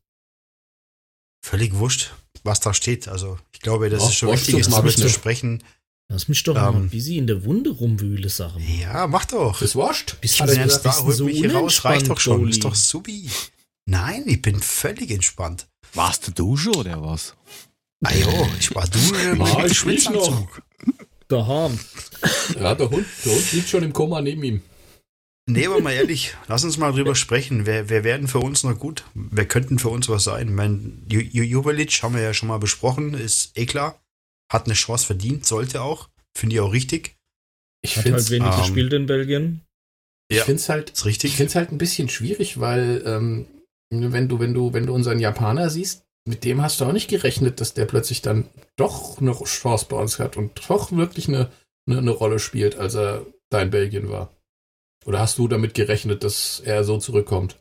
Völlig 1.45 1.75
wurscht, 1.75 2.13
was 2.45 2.61
da 2.61 2.75
steht. 2.75 3.09
Also 3.09 3.39
ich 3.53 3.61
glaube, 3.61 3.89
das 3.91 4.03
Ach, 4.03 4.09
ist 4.09 4.15
schon 4.17 4.29
wurscht, 4.29 4.47
wichtig, 4.49 4.61
ist 4.61 4.67
das 4.67 4.75
darüber 4.75 4.91
zu 4.97 5.09
sprechen. 5.09 5.63
Lass 6.09 6.29
mich 6.29 6.43
doch 6.43 6.55
mal 6.55 6.75
Ähm. 6.75 6.91
busy 6.91 7.17
in 7.17 7.27
der 7.27 7.45
Wunde 7.45 7.71
rumwühle, 7.71 8.29
Sache. 8.29 8.61
Ja, 8.61 9.07
mach 9.07 9.25
doch. 9.25 9.59
Das 9.61 9.75
wurscht. 9.75 10.21
Bist 10.21 10.35
Ich 10.35 10.41
du 10.41 10.47
bist 10.83 10.99
du 10.99 11.05
holt 11.05 11.17
so 11.17 11.25
mich 11.25 11.39
hier 11.39 11.55
raus, 11.55 11.85
reicht 11.85 12.09
doch 12.09 12.21
schon. 12.21 12.41
unentspannt, 12.41 12.51
Ist 12.51 12.65
doch 12.65 12.75
subi. 12.75 13.31
Nein, 13.87 14.25
ich 14.27 14.43
bin 14.43 14.61
völlig 14.61 15.11
entspannt. 15.11 15.69
Warst 15.95 16.31
du 16.39 16.57
schon 16.57 16.77
oder 16.77 17.03
was? 17.03 17.35
Ah 18.05 18.13
jo, 18.15 18.49
ich 18.59 18.75
war 18.75 18.87
du 18.89 18.99
Ah, 19.43 19.63
mit 19.63 19.75
Schwitzanzug. 19.75 20.63
Daheim. 21.29 21.79
Ja, 22.59 22.75
der 22.75 22.91
Hund, 22.91 23.07
der 23.25 23.33
Hund 23.35 23.53
liegt 23.53 23.69
schon 23.69 23.83
im 23.83 23.93
Koma 23.93 24.21
neben 24.21 24.43
ihm. 24.45 24.63
Nee, 25.47 25.67
aber 25.67 25.81
mal 25.81 25.93
ehrlich, 25.93 26.37
lass 26.47 26.63
uns 26.65 26.79
mal 26.79 26.93
drüber 26.93 27.15
sprechen. 27.17 27.67
Wer, 27.67 27.89
wer 27.89 28.05
werden 28.05 28.29
für 28.29 28.39
uns 28.39 28.63
noch 28.63 28.79
gut? 28.79 29.05
Wer 29.15 29.47
könnten 29.47 29.79
für 29.79 29.89
uns 29.89 30.09
was 30.09 30.25
sein? 30.25 30.55
Mein 30.55 31.05
Ju- 31.09 31.19
Ju- 31.31 31.43
Jubelic 31.43 32.03
haben 32.03 32.15
wir 32.15 32.23
ja 32.23 32.33
schon 32.33 32.49
mal 32.49 32.59
besprochen, 32.59 33.15
ist 33.15 33.57
eh 33.59 33.67
klar. 33.67 34.01
Hat 34.53 34.67
eine 34.67 34.75
Chance 34.75 35.07
verdient, 35.07 35.45
sollte 35.45 35.83
auch. 35.83 36.09
Finde 36.37 36.55
ich 36.55 36.61
auch 36.61 36.73
richtig. 36.73 37.17
Ich 37.85 37.97
Hat 37.97 38.05
finde 38.05 38.17
halt 38.19 38.25
es 38.25 38.31
wenig 38.31 38.53
ähm, 38.55 38.61
gespielt 38.61 38.93
in 38.93 39.07
Belgien. 39.07 39.61
Ja. 40.31 40.45
halt, 40.47 40.91
Ist 40.91 41.05
richtig. 41.05 41.33
ich 41.33 41.37
find's 41.37 41.55
halt 41.57 41.73
ein 41.73 41.79
bisschen 41.79 42.09
schwierig, 42.09 42.61
weil 42.61 43.03
ähm, 43.05 43.47
wenn 43.91 44.29
du, 44.29 44.39
wenn 44.39 44.55
du, 44.55 44.73
wenn 44.73 44.87
du 44.87 44.95
unseren 44.95 45.19
Japaner 45.19 45.69
siehst, 45.69 46.05
mit 46.27 46.45
dem 46.45 46.63
hast 46.63 46.81
du 46.81 46.85
auch 46.85 46.93
nicht 46.93 47.09
gerechnet, 47.11 47.61
dass 47.61 47.75
der 47.75 47.85
plötzlich 47.87 48.23
dann 48.23 48.49
doch 48.77 49.19
eine 49.21 49.33
Chance 49.45 49.87
bei 49.89 49.97
uns 49.97 50.19
hat 50.21 50.37
und 50.37 50.69
doch 50.69 50.93
wirklich 50.93 51.29
eine, 51.29 51.51
eine, 51.89 51.99
eine 51.99 52.11
Rolle 52.13 52.39
spielt, 52.39 52.77
als 52.77 52.95
er 52.95 53.27
da 53.51 53.61
in 53.61 53.71
Belgien 53.71 54.09
war. 54.09 54.33
Oder 55.05 55.21
hast 55.21 55.39
du 55.39 55.49
damit 55.49 55.75
gerechnet, 55.75 56.23
dass 56.25 56.61
er 56.61 56.85
so 56.85 56.99
zurückkommt? 56.99 57.59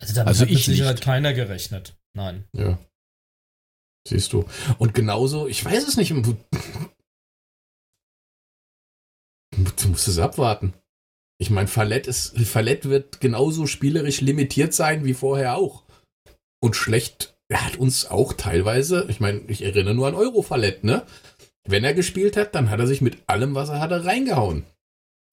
Also 0.00 0.14
damit 0.14 0.28
Also 0.28 0.42
hat 0.42 0.48
mit 0.50 0.58
ich 0.58 0.64
Sicherheit 0.66 0.96
nicht. 0.96 1.04
keiner 1.04 1.32
gerechnet. 1.34 1.96
Nein. 2.14 2.44
Ja. 2.52 2.78
Siehst 4.06 4.32
du. 4.32 4.44
Und 4.78 4.94
genauso, 4.94 5.48
ich 5.48 5.64
weiß 5.64 5.86
es 5.88 5.96
nicht. 5.96 6.10
Du 6.12 6.36
musst 9.88 10.08
es 10.08 10.18
abwarten. 10.18 10.72
Ich 11.40 11.50
meine, 11.50 11.68
Fallett, 11.68 12.06
ist, 12.06 12.36
Fallett 12.38 12.88
wird 12.88 13.20
genauso 13.20 13.66
spielerisch 13.66 14.20
limitiert 14.20 14.72
sein 14.74 15.04
wie 15.04 15.14
vorher 15.14 15.56
auch. 15.56 15.84
Und 16.60 16.74
schlecht, 16.74 17.36
er 17.48 17.64
hat 17.64 17.76
uns 17.76 18.06
auch 18.06 18.32
teilweise, 18.32 19.06
ich 19.08 19.20
meine, 19.20 19.40
ich 19.48 19.62
erinnere 19.62 19.94
nur 19.94 20.08
an 20.08 20.14
Eurofallett, 20.14 20.84
ne? 20.84 21.06
Wenn 21.68 21.84
er 21.84 21.92
gespielt 21.92 22.38
hat, 22.38 22.54
dann 22.54 22.70
hat 22.70 22.80
er 22.80 22.86
sich 22.86 23.02
mit 23.02 23.18
allem, 23.26 23.54
was 23.54 23.68
er 23.68 23.80
hatte, 23.80 24.06
reingehauen. 24.06 24.64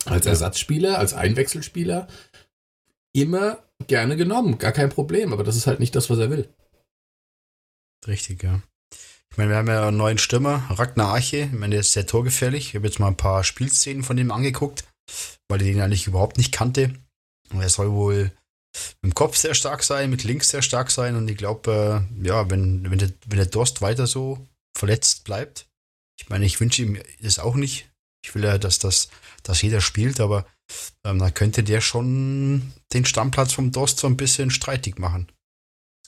Als 0.03 0.25
Ersatzspieler, 0.25 0.99
als 0.99 1.13
Einwechselspieler, 1.13 2.07
immer 3.13 3.63
gerne 3.87 4.17
genommen, 4.17 4.57
gar 4.57 4.73
kein 4.73 4.89
Problem. 4.89 5.31
Aber 5.31 5.45
das 5.45 5.55
ist 5.55 5.65
halt 5.65 5.79
nicht 5.79 5.95
das, 5.95 6.09
was 6.09 6.19
er 6.19 6.29
will. 6.29 6.49
Richtig, 8.05 8.43
ja. 8.43 8.61
Ich 9.31 9.37
meine, 9.37 9.51
wir 9.51 9.57
haben 9.57 9.67
ja 9.69 9.87
einen 9.87 9.95
neuen 9.95 10.17
Stürmer, 10.17 10.65
Ragnar 10.69 11.13
Arche. 11.13 11.37
Ich 11.37 11.51
meine, 11.53 11.71
der 11.71 11.79
ist 11.79 11.93
sehr 11.93 12.05
torgefährlich. 12.05 12.67
Ich 12.67 12.75
habe 12.75 12.85
jetzt 12.85 12.99
mal 12.99 13.07
ein 13.07 13.17
paar 13.17 13.45
Spielszenen 13.45 14.03
von 14.03 14.17
dem 14.17 14.31
angeguckt, 14.31 14.83
weil 15.47 15.61
ich 15.61 15.69
den 15.69 15.81
eigentlich 15.81 16.07
überhaupt 16.07 16.37
nicht 16.37 16.51
kannte. 16.51 16.93
Und 17.51 17.61
er 17.61 17.69
soll 17.69 17.93
wohl 17.93 18.31
mit 19.01 19.13
dem 19.13 19.15
Kopf 19.15 19.37
sehr 19.37 19.55
stark 19.55 19.83
sein, 19.83 20.09
mit 20.09 20.25
links 20.25 20.49
sehr 20.49 20.61
stark 20.61 20.91
sein. 20.91 21.15
Und 21.15 21.29
ich 21.29 21.37
glaube, 21.37 22.05
äh, 22.21 22.27
ja, 22.27 22.49
wenn, 22.49 22.91
wenn, 22.91 22.99
der, 22.99 23.09
wenn 23.25 23.37
der 23.37 23.45
Durst 23.45 23.81
weiter 23.81 24.05
so 24.05 24.45
verletzt 24.77 25.23
bleibt, 25.23 25.69
ich 26.17 26.29
meine, 26.29 26.45
ich 26.45 26.59
wünsche 26.59 26.81
ihm 26.83 26.99
das 27.21 27.39
auch 27.39 27.55
nicht. 27.55 27.89
Ich 28.23 28.33
will 28.33 28.43
ja, 28.43 28.57
dass 28.57 28.79
das, 28.79 29.09
dass 29.43 29.61
jeder 29.61 29.81
spielt, 29.81 30.19
aber 30.19 30.45
ähm, 31.03 31.19
dann 31.19 31.33
könnte 31.33 31.63
der 31.63 31.81
schon 31.81 32.73
den 32.93 33.05
Stammplatz 33.05 33.53
vom 33.53 33.71
Durst 33.71 33.99
so 33.99 34.07
ein 34.07 34.17
bisschen 34.17 34.49
streitig 34.49 34.97
machen. 34.97 35.27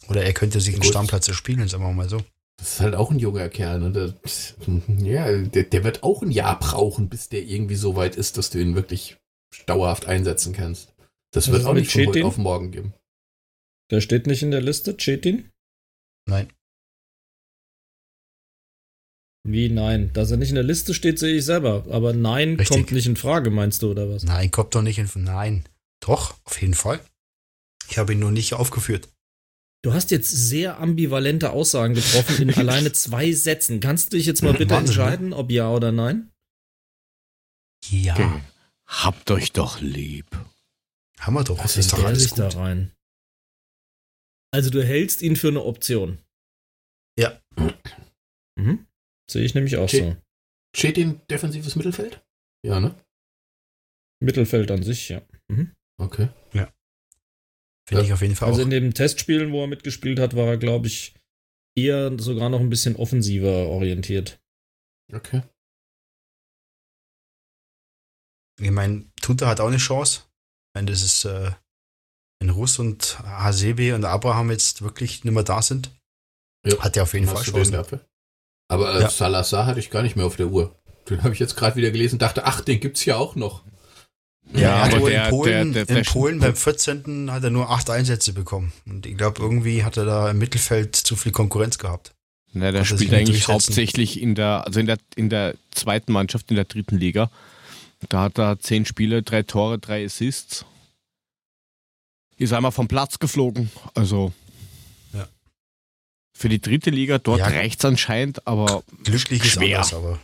Oder 0.09 0.23
er 0.23 0.33
könnte 0.33 0.59
sich 0.61 0.73
einen 0.73 0.81
Gut. 0.81 0.89
Stammplatz 0.89 1.27
erspielen, 1.27 1.67
sagen 1.67 1.83
wir 1.83 1.93
mal 1.93 2.09
so. 2.09 2.23
Das 2.57 2.73
ist 2.73 2.79
halt 2.79 2.95
auch 2.95 3.11
ein 3.11 3.19
junger 3.19 3.49
Kerl. 3.49 3.79
Ne? 3.79 3.91
Der, 3.91 4.13
ja, 4.97 5.31
der, 5.31 5.63
der 5.63 5.83
wird 5.83 6.01
auch 6.01 6.23
ein 6.23 6.31
Jahr 6.31 6.57
brauchen, 6.57 7.07
bis 7.07 7.29
der 7.29 7.43
irgendwie 7.43 7.75
so 7.75 7.95
weit 7.95 8.15
ist, 8.15 8.37
dass 8.37 8.49
du 8.49 8.59
ihn 8.59 8.73
wirklich 8.73 9.17
dauerhaft 9.67 10.05
einsetzen 10.07 10.53
kannst. 10.53 10.93
Das 11.31 11.47
Was 11.47 11.51
wird 11.51 11.61
ist 11.61 11.67
auch 11.67 11.73
nicht 11.73 11.91
von 11.91 12.07
heute 12.07 12.25
auf 12.25 12.37
morgen 12.37 12.71
geben. 12.71 12.93
Der 13.91 14.01
steht 14.01 14.27
nicht 14.27 14.41
in 14.41 14.51
der 14.51 14.61
Liste, 14.61 14.97
Chetin? 14.97 15.51
Nein. 16.25 16.51
Wie 19.49 19.69
nein? 19.69 20.11
Dass 20.11 20.29
er 20.29 20.35
nicht 20.35 20.49
in 20.49 20.55
der 20.55 20.63
Liste 20.65 20.93
steht, 20.93 21.19
sehe 21.19 21.37
ich 21.37 21.45
selber. 21.45 21.85
Aber 21.89 22.11
nein 22.11 22.57
Richtig. 22.57 22.67
kommt 22.67 22.91
nicht 22.91 23.05
in 23.05 23.15
Frage, 23.15 23.49
meinst 23.49 23.81
du, 23.81 23.91
oder 23.91 24.09
was? 24.09 24.23
Nein, 24.23 24.51
kommt 24.51 24.75
doch 24.75 24.81
nicht 24.81 24.99
in. 24.99 25.09
Nein. 25.15 25.63
Doch, 26.01 26.35
auf 26.43 26.61
jeden 26.61 26.73
Fall. 26.73 26.99
Ich 27.89 27.97
habe 27.97 28.11
ihn 28.11 28.19
nur 28.19 28.31
nicht 28.31 28.53
aufgeführt. 28.53 29.07
Du 29.83 29.93
hast 29.93 30.11
jetzt 30.11 30.29
sehr 30.29 30.79
ambivalente 30.81 31.51
Aussagen 31.51 31.93
getroffen 31.93 32.41
in 32.41 32.53
alleine 32.55 32.91
zwei 32.91 33.31
Sätzen. 33.31 33.79
Kannst 33.79 34.11
du 34.11 34.17
dich 34.17 34.25
jetzt 34.25 34.43
mal 34.43 34.51
bitte 34.51 34.75
Wahnsinn, 34.75 34.97
ne? 34.97 35.03
entscheiden, 35.03 35.33
ob 35.33 35.49
ja 35.49 35.69
oder 35.71 35.93
nein? 35.93 36.29
Ja. 37.89 38.15
Okay. 38.15 38.41
Habt 38.85 39.31
euch 39.31 39.53
doch 39.53 39.79
lieb. 39.79 40.27
Haben 41.19 41.35
wir 41.35 41.45
doch. 41.45 41.59
Was 41.63 41.77
ist 41.77 41.85
ist 41.85 41.93
doch 41.93 42.03
alles 42.03 42.23
sich 42.23 42.33
da 42.33 42.49
gut. 42.49 42.57
rein? 42.57 42.91
Also 44.51 44.69
du 44.69 44.83
hältst 44.83 45.21
ihn 45.21 45.37
für 45.37 45.47
eine 45.49 45.63
Option. 45.63 46.17
Ja. 47.17 47.39
Mhm. 48.57 48.86
Sehe 49.29 49.43
ich 49.43 49.53
nämlich 49.55 49.77
auch 49.77 49.83
Okay. 49.83 50.15
so. 50.15 50.79
Cetin 50.79 51.21
defensives 51.29 51.75
Mittelfeld? 51.75 52.23
Ja, 52.65 52.79
ne? 52.79 52.95
Mittelfeld 54.21 54.71
an 54.71 54.83
sich, 54.83 55.09
ja. 55.09 55.21
Mhm. 55.49 55.73
Okay. 55.99 56.29
Finde 57.89 58.03
ich 58.03 58.11
auf 58.11 58.21
jeden 58.21 58.35
Fall 58.35 58.49
Also 58.49 58.59
auch. 58.61 58.65
in 58.65 58.69
den 58.71 58.93
Testspielen, 58.93 59.53
wo 59.53 59.61
er 59.61 59.67
mitgespielt 59.67 60.19
hat, 60.19 60.35
war 60.35 60.45
er, 60.47 60.57
glaube 60.57 60.87
ich, 60.87 61.13
eher 61.73 62.19
sogar 62.19 62.49
noch 62.49 62.59
ein 62.59 62.69
bisschen 62.69 62.97
offensiver 62.97 63.67
orientiert. 63.69 64.41
Okay. 65.13 65.41
Ich 68.59 68.71
meine, 68.71 69.05
Tuta 69.21 69.47
hat 69.47 69.59
auch 69.61 69.67
eine 69.67 69.77
Chance. 69.77 70.23
Ich 70.25 70.75
meine, 70.75 70.91
das 70.91 71.01
ist, 71.01 71.23
äh, 71.25 71.51
wenn 72.41 72.49
Russ 72.49 72.77
und 72.79 73.19
Hasebe 73.19 73.95
und 73.95 74.03
Abraham 74.03 74.51
jetzt 74.51 74.81
wirklich 74.81 75.23
nicht 75.23 75.33
mehr 75.33 75.43
da 75.43 75.61
sind, 75.61 75.91
Ja. 76.65 76.77
hat 76.79 76.97
er 76.97 77.03
auf 77.03 77.13
jeden 77.13 77.27
Fall 77.27 77.41
Chancen. 77.43 78.01
Aber 78.67 78.95
äh, 78.95 79.01
Ja. 79.01 79.09
Salazar 79.09 79.65
hatte 79.65 79.79
ich 79.79 79.89
gar 79.89 80.03
nicht 80.03 80.15
mehr 80.15 80.25
auf 80.25 80.35
der 80.35 80.47
Uhr. 80.47 80.75
Den 81.09 81.23
habe 81.23 81.33
ich 81.33 81.39
jetzt 81.39 81.55
gerade 81.55 81.75
wieder 81.77 81.91
gelesen, 81.91 82.19
dachte, 82.19 82.45
ach, 82.45 82.61
den 82.61 82.79
gibt's 82.79 83.05
ja 83.05 83.15
auch 83.15 83.35
noch. 83.35 83.63
Ja, 84.53 84.83
hat 84.85 84.93
aber 84.93 85.09
der- 85.09 85.25
in 85.25 85.29
Polen, 85.29 85.73
der- 85.73 85.85
der- 85.85 85.97
in 85.97 86.05
Polen 86.05 86.39
beim 86.39 86.55
14. 86.55 87.31
hat 87.31 87.43
er 87.43 87.49
nur 87.49 87.69
acht 87.69 87.89
Einsätze 87.89 88.33
bekommen. 88.33 88.71
Und 88.85 89.05
ich 89.05 89.17
glaube, 89.17 89.41
irgendwie 89.41 89.83
hat 89.83 89.97
er 89.97 90.05
da 90.05 90.29
im 90.31 90.37
Mittelfeld 90.37 90.95
zu 90.95 91.15
viel 91.15 91.31
Konkurrenz 91.31 91.77
gehabt. 91.77 92.13
Na, 92.53 92.71
der 92.71 92.81
er 92.81 92.85
spielt 92.85 93.13
eigentlich 93.13 93.47
hauptsächlich 93.47 94.21
in 94.21 94.35
der, 94.35 94.65
also 94.65 94.79
in 94.79 94.85
der, 94.85 94.97
in 95.15 95.29
der 95.29 95.53
zweiten 95.71 96.11
Mannschaft, 96.13 96.49
in 96.49 96.55
der 96.55 96.65
dritten 96.65 96.97
Liga. 96.97 97.29
Da 98.09 98.21
hat 98.23 98.37
er 98.39 98.59
zehn 98.59 98.85
Spiele, 98.85 99.21
drei 99.21 99.43
Tore, 99.43 99.79
drei 99.79 100.05
Assists. 100.05 100.65
Ist 102.37 102.53
einmal 102.53 102.71
vom 102.71 102.87
Platz 102.87 103.19
geflogen. 103.19 103.69
Also 103.95 104.31
Ja. 104.46 104.46
Für 106.37 106.49
die 106.49 106.61
dritte 106.61 106.89
Liga 106.91 107.17
dort 107.17 107.39
Ja. 107.39 107.47
reicht's 107.47 107.83
anscheinend, 107.83 108.45
aber 108.47 108.83
Glücklich 109.03 109.43
ist 109.43 109.53
Schwer. 109.53 109.77
anders, 109.77 109.93
aber 109.93 110.19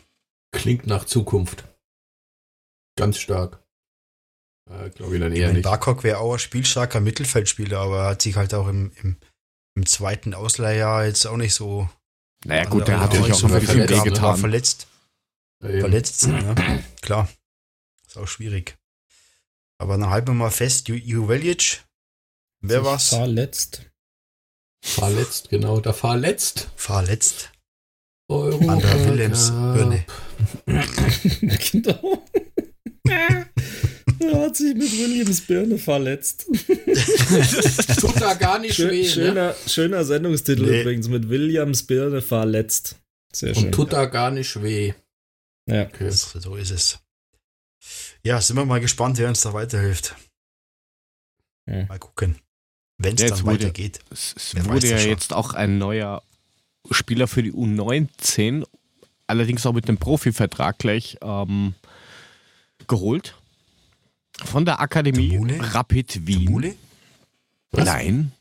Klingt 0.51 0.85
nach 0.85 1.05
Zukunft. 1.05 1.63
Ganz 2.95 3.17
stark. 3.17 3.63
Äh, 4.69 4.91
Glaube 4.91 5.15
ich 5.15 5.21
dann 5.21 5.33
ich 5.33 5.39
eher 5.39 5.47
mein, 5.47 5.55
nicht. 5.57 6.03
Wäre 6.03 6.19
auch 6.19 6.33
ein 6.33 6.39
spielstarker 6.39 6.99
Mittelfeldspieler, 6.99 7.79
aber 7.79 7.99
er 8.03 8.09
hat 8.11 8.21
sich 8.21 8.35
halt 8.35 8.53
auch 8.53 8.67
im, 8.67 8.91
im, 9.01 9.17
im 9.75 9.85
zweiten 9.87 10.33
Ausleihjahr 10.35 11.05
jetzt 11.05 11.25
auch 11.25 11.37
nicht 11.37 11.55
so. 11.55 11.89
naja 12.45 12.65
gut, 12.65 12.87
der 12.87 12.99
hat 12.99 13.11
sich 13.13 13.21
auch 13.21 13.43
ein 13.43 13.49
ja, 13.51 13.59
bisschen 13.59 14.37
verletzt. 14.37 14.87
Ja. 15.63 15.79
Verletzt, 15.79 16.23
ja. 16.27 16.55
Klar. 17.01 17.29
Ist 18.07 18.17
auch 18.17 18.27
schwierig. 18.27 18.77
Aber 19.79 19.97
dann 19.97 20.09
halten 20.11 20.27
wir 20.27 20.33
mal 20.35 20.51
fest, 20.51 20.87
Ju- 20.87 20.93
Juvelic. 20.95 21.83
Wer 22.61 22.85
war's? 22.85 23.09
Verletzt. 23.09 23.89
Verletzt, 24.85 25.49
genau, 25.49 25.79
da 25.79 25.93
verletzt. 25.93 26.69
Verletzt. 26.75 27.51
Euro 28.29 28.69
An 28.69 28.79
der 28.79 29.05
Willems 29.07 29.49
Birne. 29.51 30.05
genau. 31.71 32.23
er 33.07 34.39
hat 34.41 34.55
sich 34.57 34.75
mit 34.75 34.91
Williams 34.91 35.41
Birne 35.41 35.77
verletzt. 35.77 36.45
Tut 37.99 38.19
da 38.21 38.33
gar 38.33 38.59
nicht 38.59 38.75
Schö 38.75 38.89
weh, 38.91 39.03
ne? 39.03 39.09
schöner, 39.09 39.55
schöner 39.67 40.03
Sendungstitel 40.05 40.63
Nee. 40.65 40.81
übrigens 40.81 41.07
mit 41.07 41.29
Williams 41.29 41.83
Birne 41.83 42.21
verletzt. 42.21 42.97
Sehr 43.33 43.55
schön. 43.55 43.65
Und 43.67 43.71
tut 43.71 43.93
da 43.93 44.05
gar 44.05 44.31
nicht 44.31 44.61
weh. 44.61 44.93
ja. 45.65 45.83
Okay. 45.83 46.05
Das, 46.05 46.31
so 46.31 46.55
ist 46.55 46.71
es. 46.71 46.99
Ja, 48.23 48.39
sind 48.41 48.55
wir 48.57 48.65
mal 48.65 48.79
gespannt, 48.81 49.17
wer 49.17 49.27
uns 49.29 49.41
da 49.41 49.53
weiterhilft. 49.53 50.15
Ja. 51.67 51.85
Mal 51.85 51.99
gucken. 51.99 52.37
Wenn 52.97 53.15
es 53.15 53.21
Ja, 53.21 53.27
dann 53.27 53.37
jetzt 53.37 53.45
wurde- 53.45 53.59
weitergeht. 53.59 53.99
Es, 54.11 54.35
es 54.37 54.65
wurde 54.65 54.87
ja 54.87 54.97
schon. 54.97 55.09
jetzt 55.09 55.33
auch 55.33 55.53
ein 55.53 55.77
neuer 55.77 56.21
Spieler 56.91 57.27
für 57.27 57.43
die 57.43 57.51
U19, 57.53 58.65
allerdings 59.27 59.65
auch 59.65 59.73
mit 59.73 59.87
einem 59.87 59.97
Profivertrag 59.97 60.77
gleich 60.77 61.17
ähm, 61.21 61.73
geholt. 62.87 63.35
Von 64.43 64.65
der 64.65 64.79
Akademie 64.79 65.37
Der? 65.47 65.73
Rapid 65.75 66.15
Der 66.15 66.27
Wien. 66.27 66.51
Mule? 66.51 66.75
Was? 67.71 67.85
Nein, 67.85 68.31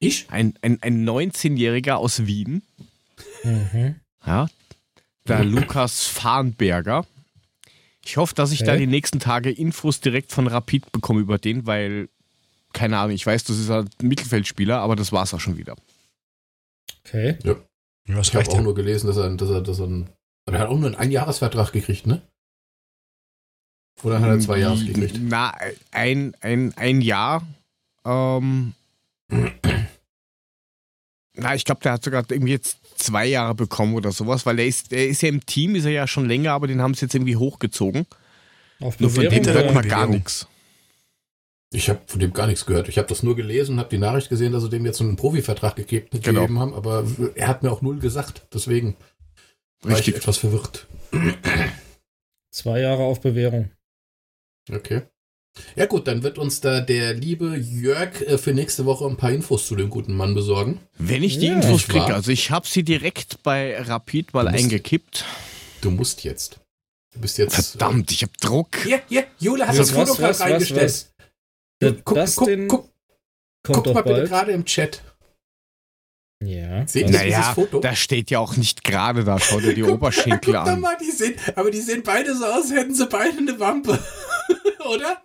Ich? 0.00 0.26
ein, 0.30 0.54
ein, 0.62 0.78
ein 0.82 1.08
19-Jähriger 1.08 1.94
aus 1.94 2.26
Wien. 2.26 2.62
Mhm. 3.44 3.96
Ja, 4.26 4.48
der 5.26 5.44
Lukas 5.44 6.04
Farnberger. 6.06 7.06
Ich 8.04 8.16
hoffe, 8.16 8.34
dass 8.34 8.52
ich 8.52 8.60
da 8.60 8.72
Okay. 8.72 8.80
die 8.80 8.86
nächsten 8.86 9.20
Tage 9.20 9.50
Infos 9.50 10.00
direkt 10.00 10.32
von 10.32 10.46
Rapid 10.46 10.92
bekomme 10.92 11.20
über 11.20 11.38
den, 11.38 11.66
weil, 11.66 12.08
keine 12.72 12.98
Ahnung, 12.98 13.14
ich 13.14 13.26
weiß, 13.26 13.44
das 13.44 13.58
ist 13.58 13.70
ein 13.70 13.88
Mittelfeldspieler, 14.02 14.78
aber 14.78 14.96
das 14.96 15.12
war's 15.12 15.34
auch 15.34 15.40
schon 15.40 15.56
wieder. 15.56 15.76
Okay. 17.06 17.38
Ja, 17.44 17.56
was 18.08 18.28
Ich 18.28 18.34
habe 18.34 18.48
auch 18.48 18.54
ja. 18.54 18.60
nur 18.60 18.74
gelesen, 18.74 19.06
dass 19.06 19.16
er, 19.16 19.30
dass 19.30 19.50
er, 19.50 19.60
dass 19.60 19.78
er, 19.78 19.86
einen, 19.86 20.10
er 20.46 20.58
hat 20.58 20.68
auch 20.68 20.78
nur 20.78 20.86
einen 20.86 20.94
Einjahresvertrag 20.94 21.72
gekriegt, 21.72 22.06
ne? 22.06 22.22
Oder 24.02 24.20
hat 24.20 24.28
er 24.28 24.40
zwei 24.40 24.58
Jahre 24.58 24.82
gekriegt? 24.84 25.18
Na, 25.20 25.54
ein, 25.90 26.34
ein, 26.40 26.72
ein 26.76 27.00
Jahr. 27.00 27.46
Ähm, 28.04 28.74
na, 31.34 31.54
ich 31.54 31.64
glaube, 31.64 31.80
der 31.82 31.92
hat 31.92 32.04
sogar 32.04 32.24
irgendwie 32.30 32.52
jetzt 32.52 32.78
zwei 32.96 33.26
Jahre 33.26 33.54
bekommen 33.54 33.94
oder 33.94 34.12
sowas, 34.12 34.46
weil 34.46 34.56
der 34.56 34.66
ist, 34.66 34.92
der 34.92 35.08
ist 35.08 35.22
ja 35.22 35.28
im 35.28 35.44
Team, 35.44 35.74
ist 35.74 35.84
er 35.84 35.90
ja 35.90 36.06
schon 36.06 36.28
länger, 36.28 36.52
aber 36.52 36.66
den 36.66 36.80
haben 36.80 36.94
sie 36.94 37.06
jetzt 37.06 37.14
irgendwie 37.14 37.36
hochgezogen. 37.36 38.06
Auf 38.80 39.00
Nur 39.00 39.10
von 39.10 39.24
dem 39.24 39.44
hört 39.44 39.74
man 39.74 39.88
gar 39.88 40.06
nichts. 40.06 40.46
Ich 41.70 41.88
habe 41.90 42.00
von 42.06 42.18
dem 42.18 42.32
gar 42.32 42.46
nichts 42.46 42.64
gehört. 42.64 42.88
Ich 42.88 42.96
habe 42.96 43.08
das 43.08 43.22
nur 43.22 43.36
gelesen 43.36 43.72
und 43.74 43.78
habe 43.80 43.90
die 43.90 43.98
Nachricht 43.98 44.30
gesehen, 44.30 44.52
dass 44.52 44.62
sie 44.62 44.70
dem 44.70 44.86
jetzt 44.86 45.00
einen 45.02 45.16
Profivertrag 45.16 45.76
gegeben, 45.76 46.08
Genau. 46.22 46.42
haben, 46.42 46.72
aber 46.74 47.04
er 47.34 47.46
hat 47.48 47.62
mir 47.62 47.70
auch 47.70 47.82
null 47.82 47.98
gesagt. 47.98 48.46
Deswegen 48.54 48.96
war 49.82 49.92
ich 49.92 49.98
Richtig. 49.98 50.16
etwas 50.16 50.38
verwirrt. 50.38 50.86
Zwei 52.50 52.80
Jahre 52.80 53.02
auf 53.02 53.20
Bewährung. 53.20 53.70
Okay. 54.72 55.02
Ja 55.76 55.86
gut, 55.86 56.06
dann 56.06 56.22
wird 56.22 56.38
uns 56.38 56.60
da 56.60 56.80
der 56.80 57.14
liebe 57.14 57.56
Jörg 57.56 58.20
äh, 58.22 58.38
für 58.38 58.52
nächste 58.54 58.84
Woche 58.86 59.04
ein 59.06 59.16
paar 59.16 59.32
Infos 59.32 59.66
zu 59.66 59.74
dem 59.76 59.90
guten 59.90 60.14
Mann 60.16 60.34
besorgen. 60.34 60.80
Wenn 60.98 61.22
ich 61.24 61.38
die 61.38 61.46
Ja. 61.46 61.54
Infos 61.54 61.86
kriege, 61.88 62.14
also 62.14 62.30
ich 62.30 62.50
habe 62.50 62.66
sie 62.66 62.84
direkt 62.84 63.42
bei 63.42 63.76
Rapid 63.80 64.32
mal 64.32 64.44
Du 64.44 64.50
musst- 64.52 64.62
eingekippt. 64.64 65.24
Du 65.80 65.90
musst 65.90 66.22
jetzt. 66.24 66.60
Du 67.12 67.20
bist 67.20 67.38
jetzt. 67.38 67.54
Verdammt, 67.72 68.10
ich 68.12 68.22
habe 68.22 68.32
Druck. 68.40 68.68
Äh, 68.84 68.88
hier, 68.88 69.02
hier, 69.08 69.26
Jule 69.38 69.64
hat 69.66 69.70
Was, 69.76 69.88
das 69.88 69.90
Foto 69.90 70.10
was, 70.10 70.16
gerade 70.18 70.30
was, 70.30 70.40
was, 70.40 70.46
reingestellt. 70.50 70.82
was? 70.84 71.10
Der 71.17 71.17
Guck, 71.80 72.14
Dustin 72.16 72.68
guck, 72.68 72.80
guck, 72.82 72.90
kommt 73.64 73.76
guck 73.76 73.84
doch 73.84 73.94
mal 73.94 74.02
bitte 74.02 74.14
bald. 74.16 74.28
gerade 74.28 74.52
im 74.52 74.64
Chat. 74.64 75.02
Ja. 76.44 76.86
Seht 76.86 77.02
ihr 77.02 77.06
Also, 77.08 77.24
dieses 77.24 77.36
Naja, 77.38 77.54
Foto? 77.54 77.80
da 77.80 77.96
steht 77.96 78.30
ja 78.30 78.38
auch 78.38 78.56
nicht 78.56 78.84
gerade 78.84 79.24
da, 79.24 79.38
schau 79.40 79.60
dir 79.60 79.74
die 79.74 79.80
Guck- 79.82 79.94
Oberschenkel 79.94 80.52
Guck 80.52 80.64
doch 80.64 80.72
an. 80.72 80.80
mal, 80.80 80.96
die 81.00 81.10
sehen, 81.10 81.34
aber 81.56 81.70
die 81.70 81.80
sehen 81.80 82.02
beide 82.04 82.34
so 82.36 82.44
aus, 82.44 82.70
hätten 82.70 82.94
sie 82.94 83.06
beide 83.06 83.38
eine 83.38 83.58
Wampe. 83.58 83.98
Oder? 84.88 85.22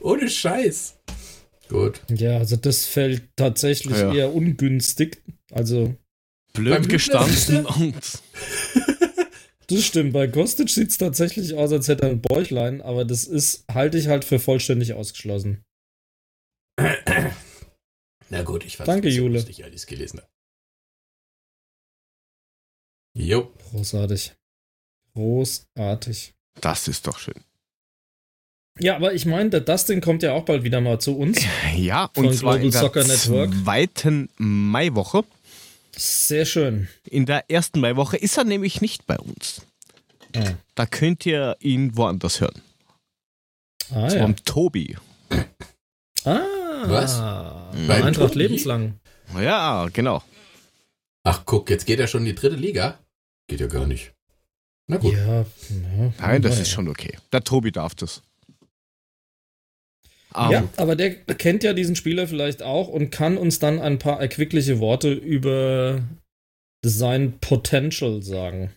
Ohne 0.00 0.28
Scheiß. 0.28 0.94
Gut. 1.68 2.00
ja, 2.10 2.36
also 2.38 2.56
das 2.56 2.84
fällt 2.84 3.22
tatsächlich 3.36 3.96
Ja. 3.96 4.12
eher 4.12 4.34
ungünstig. 4.34 5.22
Also, 5.50 5.94
Blöd 6.52 6.86
gestanden 6.90 7.64
und 7.64 7.94
das 9.68 9.84
stimmt. 9.84 10.12
Bei 10.12 10.26
Kostic 10.28 10.68
sieht 10.70 10.90
es 10.90 10.98
tatsächlich 10.98 11.54
aus, 11.54 11.72
als 11.72 11.88
hätte 11.88 12.04
er 12.04 12.10
ein 12.10 12.20
Bäuchlein, 12.20 12.80
aber 12.82 13.04
das 13.04 13.24
ist, 13.24 13.64
halte 13.72 13.98
ich 13.98 14.08
halt 14.08 14.24
für 14.24 14.38
vollständig 14.38 14.94
ausgeschlossen. 14.94 15.62
Na 18.28 18.42
gut, 18.44 18.64
ich 18.64 18.76
fand 18.76 18.88
Danke, 18.88 19.10
so 19.10 19.18
Jule. 19.18 19.34
lustig, 19.34 19.62
als 19.64 19.74
ich 19.74 19.80
es 19.82 19.86
gelesen 19.86 20.20
habe. 20.20 20.28
Jo. 23.14 23.52
Großartig. 23.70 24.32
Großartig. 25.14 26.32
das 26.60 26.88
ist 26.88 27.06
doch 27.06 27.18
schön. 27.18 27.44
Ja, 28.80 28.96
aber 28.96 29.12
ich 29.12 29.26
meine, 29.26 29.50
der 29.50 29.60
Dustin 29.60 30.00
kommt 30.00 30.22
ja 30.22 30.32
auch 30.32 30.46
bald 30.46 30.62
wieder 30.62 30.80
mal 30.80 30.98
zu 30.98 31.16
uns. 31.18 31.38
Ja, 31.76 32.10
Von 32.14 32.26
und 32.26 32.34
zwar 32.34 32.58
Global 32.58 32.64
in 32.66 32.70
der 32.70 32.80
Soccer 32.80 33.04
Network. 33.04 33.52
zweiten 33.64 34.30
Maiwoche. 34.38 35.24
Sehr 35.96 36.44
schön. 36.46 36.88
In 37.04 37.26
der 37.26 37.50
ersten 37.50 37.80
Maiwoche 37.80 38.16
ist 38.16 38.36
er 38.38 38.44
nämlich 38.44 38.80
nicht 38.80 39.06
bei 39.06 39.18
uns. 39.18 39.62
Ah, 40.34 40.54
Da 40.74 40.86
könnt 40.86 41.26
ihr 41.26 41.56
ihn 41.60 41.96
woanders 41.96 42.40
hören. 42.40 42.62
ah 43.90 44.08
Vom 44.08 44.30
ja. 44.30 44.36
Tobi. 44.44 44.96
Ah. 46.24 46.40
Was? 46.84 47.18
Bei 47.86 48.02
Eintracht 48.02 48.32
Tobi? 48.32 48.38
lebenslang. 48.44 48.98
Ja, 49.38 49.86
genau. 49.92 50.22
Ach, 51.24 51.42
guck, 51.44 51.70
jetzt 51.70 51.86
geht 51.86 52.00
er 52.00 52.06
schon 52.06 52.22
in 52.22 52.26
die 52.26 52.34
dritte 52.34 52.56
Liga. 52.56 52.98
Geht 53.48 53.60
ja 53.60 53.66
gar 53.66 53.86
nicht. 53.86 54.12
Na 54.88 54.96
gut. 54.96 55.12
Ja, 55.14 55.40
ja. 55.42 56.12
Nein, 56.18 56.42
das 56.42 56.56
ja. 56.56 56.62
ist 56.62 56.70
schon 56.70 56.88
okay. 56.88 57.16
Der 57.32 57.44
Tobi 57.44 57.70
darf 57.70 57.94
das. 57.94 58.22
Ähm, 60.36 60.50
Ja, 60.50 60.68
aber 60.76 60.96
der 60.96 61.14
kennt 61.14 61.64
ja 61.64 61.72
diesen 61.72 61.96
Spieler 61.96 62.26
vielleicht 62.26 62.62
auch 62.62 62.88
und 62.88 63.10
kann 63.10 63.36
uns 63.36 63.58
dann 63.58 63.78
ein 63.78 63.98
paar 63.98 64.20
erquickliche 64.20 64.78
Worte 64.78 65.12
über 65.12 66.02
sein 66.84 67.38
Potential 67.40 68.22
sagen. 68.22 68.72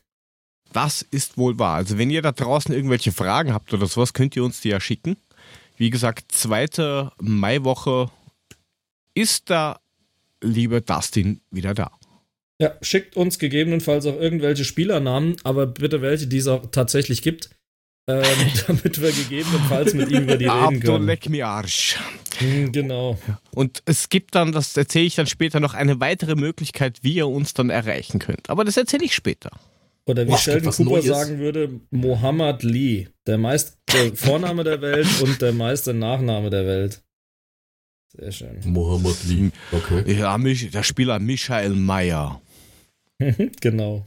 Das 0.73 1.01
ist 1.01 1.37
wohl 1.37 1.57
wahr. 1.57 1.75
Also 1.75 1.97
wenn 1.97 2.09
ihr 2.09 2.21
da 2.21 2.31
draußen 2.31 2.73
irgendwelche 2.73 3.11
Fragen 3.11 3.53
habt 3.53 3.73
oder 3.73 3.87
sowas, 3.87 4.13
könnt 4.13 4.35
ihr 4.35 4.43
uns 4.43 4.61
die 4.61 4.69
ja 4.69 4.79
schicken. 4.79 5.17
Wie 5.77 5.89
gesagt, 5.89 6.31
zweite 6.31 7.11
Maiwoche 7.19 8.09
ist 9.13 9.49
der 9.49 9.79
liebe 10.41 10.81
Dustin 10.81 11.41
wieder 11.51 11.73
da. 11.73 11.91
Ja, 12.61 12.75
schickt 12.81 13.17
uns 13.17 13.39
gegebenenfalls 13.39 14.05
auch 14.05 14.19
irgendwelche 14.19 14.63
Spielernamen, 14.63 15.35
aber 15.43 15.67
bitte 15.67 16.01
welche, 16.01 16.27
die 16.27 16.37
es 16.37 16.47
auch 16.47 16.65
tatsächlich 16.71 17.21
gibt, 17.21 17.49
ähm, 18.07 18.23
damit 18.67 19.01
wir 19.01 19.11
gegebenenfalls 19.11 19.93
mit 19.93 20.09
ihm 20.11 20.23
über 20.23 20.37
die 20.37 20.45
reden 20.45 20.79
können. 20.79 21.05
leck 21.05 21.29
mi 21.29 21.41
Arsch. 21.41 21.97
Hm, 22.37 22.71
Genau. 22.71 23.17
Und 23.51 23.81
es 23.85 24.09
gibt 24.09 24.35
dann, 24.35 24.51
das 24.51 24.75
erzähle 24.77 25.05
ich 25.05 25.15
dann 25.15 25.27
später 25.27 25.59
noch, 25.59 25.73
eine 25.73 25.99
weitere 25.99 26.35
Möglichkeit, 26.35 26.99
wie 27.01 27.15
ihr 27.15 27.27
uns 27.27 27.53
dann 27.53 27.69
erreichen 27.69 28.19
könnt. 28.19 28.49
Aber 28.49 28.63
das 28.63 28.77
erzähle 28.77 29.05
ich 29.05 29.15
später. 29.15 29.51
Oder 30.05 30.25
wie 30.25 30.31
Boah, 30.31 30.37
Sheldon 30.37 30.71
Cooper 30.71 30.89
Neues. 30.89 31.05
sagen 31.05 31.39
würde, 31.39 31.79
Mohammed 31.89 32.61
Lee. 32.63 33.07
Der 33.25 33.37
meiste 33.37 33.73
Vorname 34.15 34.63
der 34.63 34.81
Welt 34.81 35.07
und 35.21 35.41
der 35.41 35.53
meiste 35.53 35.93
Nachname 35.93 36.49
der 36.49 36.65
Welt. 36.65 37.01
Sehr 38.15 38.31
schön. 38.31 38.59
Mohammed 38.65 39.23
Lee. 39.27 39.49
Okay. 39.71 40.19
Ja, 40.19 40.37
der 40.37 40.83
Spieler 40.83 41.19
Michael 41.19 41.71
Mayer. 41.75 42.41
genau. 43.61 44.05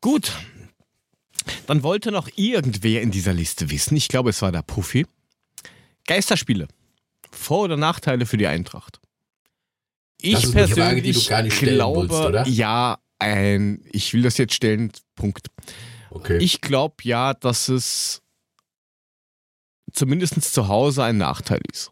Gut. 0.00 0.32
Dann 1.66 1.82
wollte 1.82 2.10
noch 2.10 2.28
irgendwer 2.36 3.02
in 3.02 3.10
dieser 3.10 3.32
Liste 3.32 3.70
wissen, 3.70 3.96
ich 3.96 4.08
glaube, 4.08 4.30
es 4.30 4.42
war 4.42 4.52
der 4.52 4.62
Puffy. 4.62 5.06
Geisterspiele. 6.06 6.68
Vor- 7.30 7.64
oder 7.64 7.76
Nachteile 7.76 8.26
für 8.26 8.36
die 8.36 8.46
Eintracht? 8.46 9.00
Ich 10.20 10.52
persönlich 10.52 11.26
Frage, 11.26 11.50
glaube, 11.66 12.08
willst, 12.08 12.48
ja, 12.48 12.98
ein, 13.18 13.84
ich 13.92 14.12
will 14.14 14.22
das 14.22 14.38
jetzt 14.38 14.54
stellen, 14.54 14.90
Punkt. 15.14 15.48
Okay. 16.10 16.38
Ich 16.38 16.60
glaube 16.60 16.94
ja, 17.02 17.34
dass 17.34 17.68
es 17.68 18.22
zumindest 19.92 20.40
zu 20.42 20.68
Hause 20.68 21.04
ein 21.04 21.18
Nachteil 21.18 21.60
ist. 21.72 21.90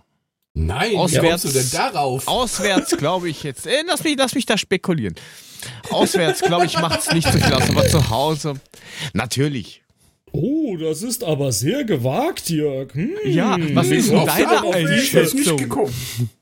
Nein, 0.54 0.92
wie 0.92 0.96
Auswärts- 0.96 1.42
kommst 1.42 1.44
du 1.44 1.58
denn 1.60 1.70
darauf? 1.70 2.28
Auswärts 2.28 2.96
glaube 2.98 3.28
ich 3.30 3.42
jetzt, 3.42 3.66
äh, 3.66 3.82
lass, 3.86 4.04
mich, 4.04 4.16
lass 4.18 4.34
mich 4.34 4.46
da 4.46 4.58
spekulieren. 4.58 5.14
Auswärts 5.90 6.40
glaube 6.40 6.66
ich 6.66 6.78
macht 6.80 7.00
es 7.00 7.12
nicht 7.12 7.30
so 7.30 7.38
viel 7.38 7.52
aus, 7.54 7.68
aber 7.70 7.86
zu 7.88 8.10
Hause 8.10 8.54
natürlich. 9.12 9.82
Oh, 10.32 10.76
das 10.78 11.02
ist 11.02 11.22
aber 11.24 11.52
sehr 11.52 11.84
gewagt, 11.84 12.48
Jörg. 12.48 12.94
Hm. 12.94 13.10
Ja, 13.24 13.56
was 13.74 13.88
ist 13.88 14.10
denn 14.10 14.22
Wie 14.22 14.26
deine 14.26 14.74
Einschätzung? 14.74 15.88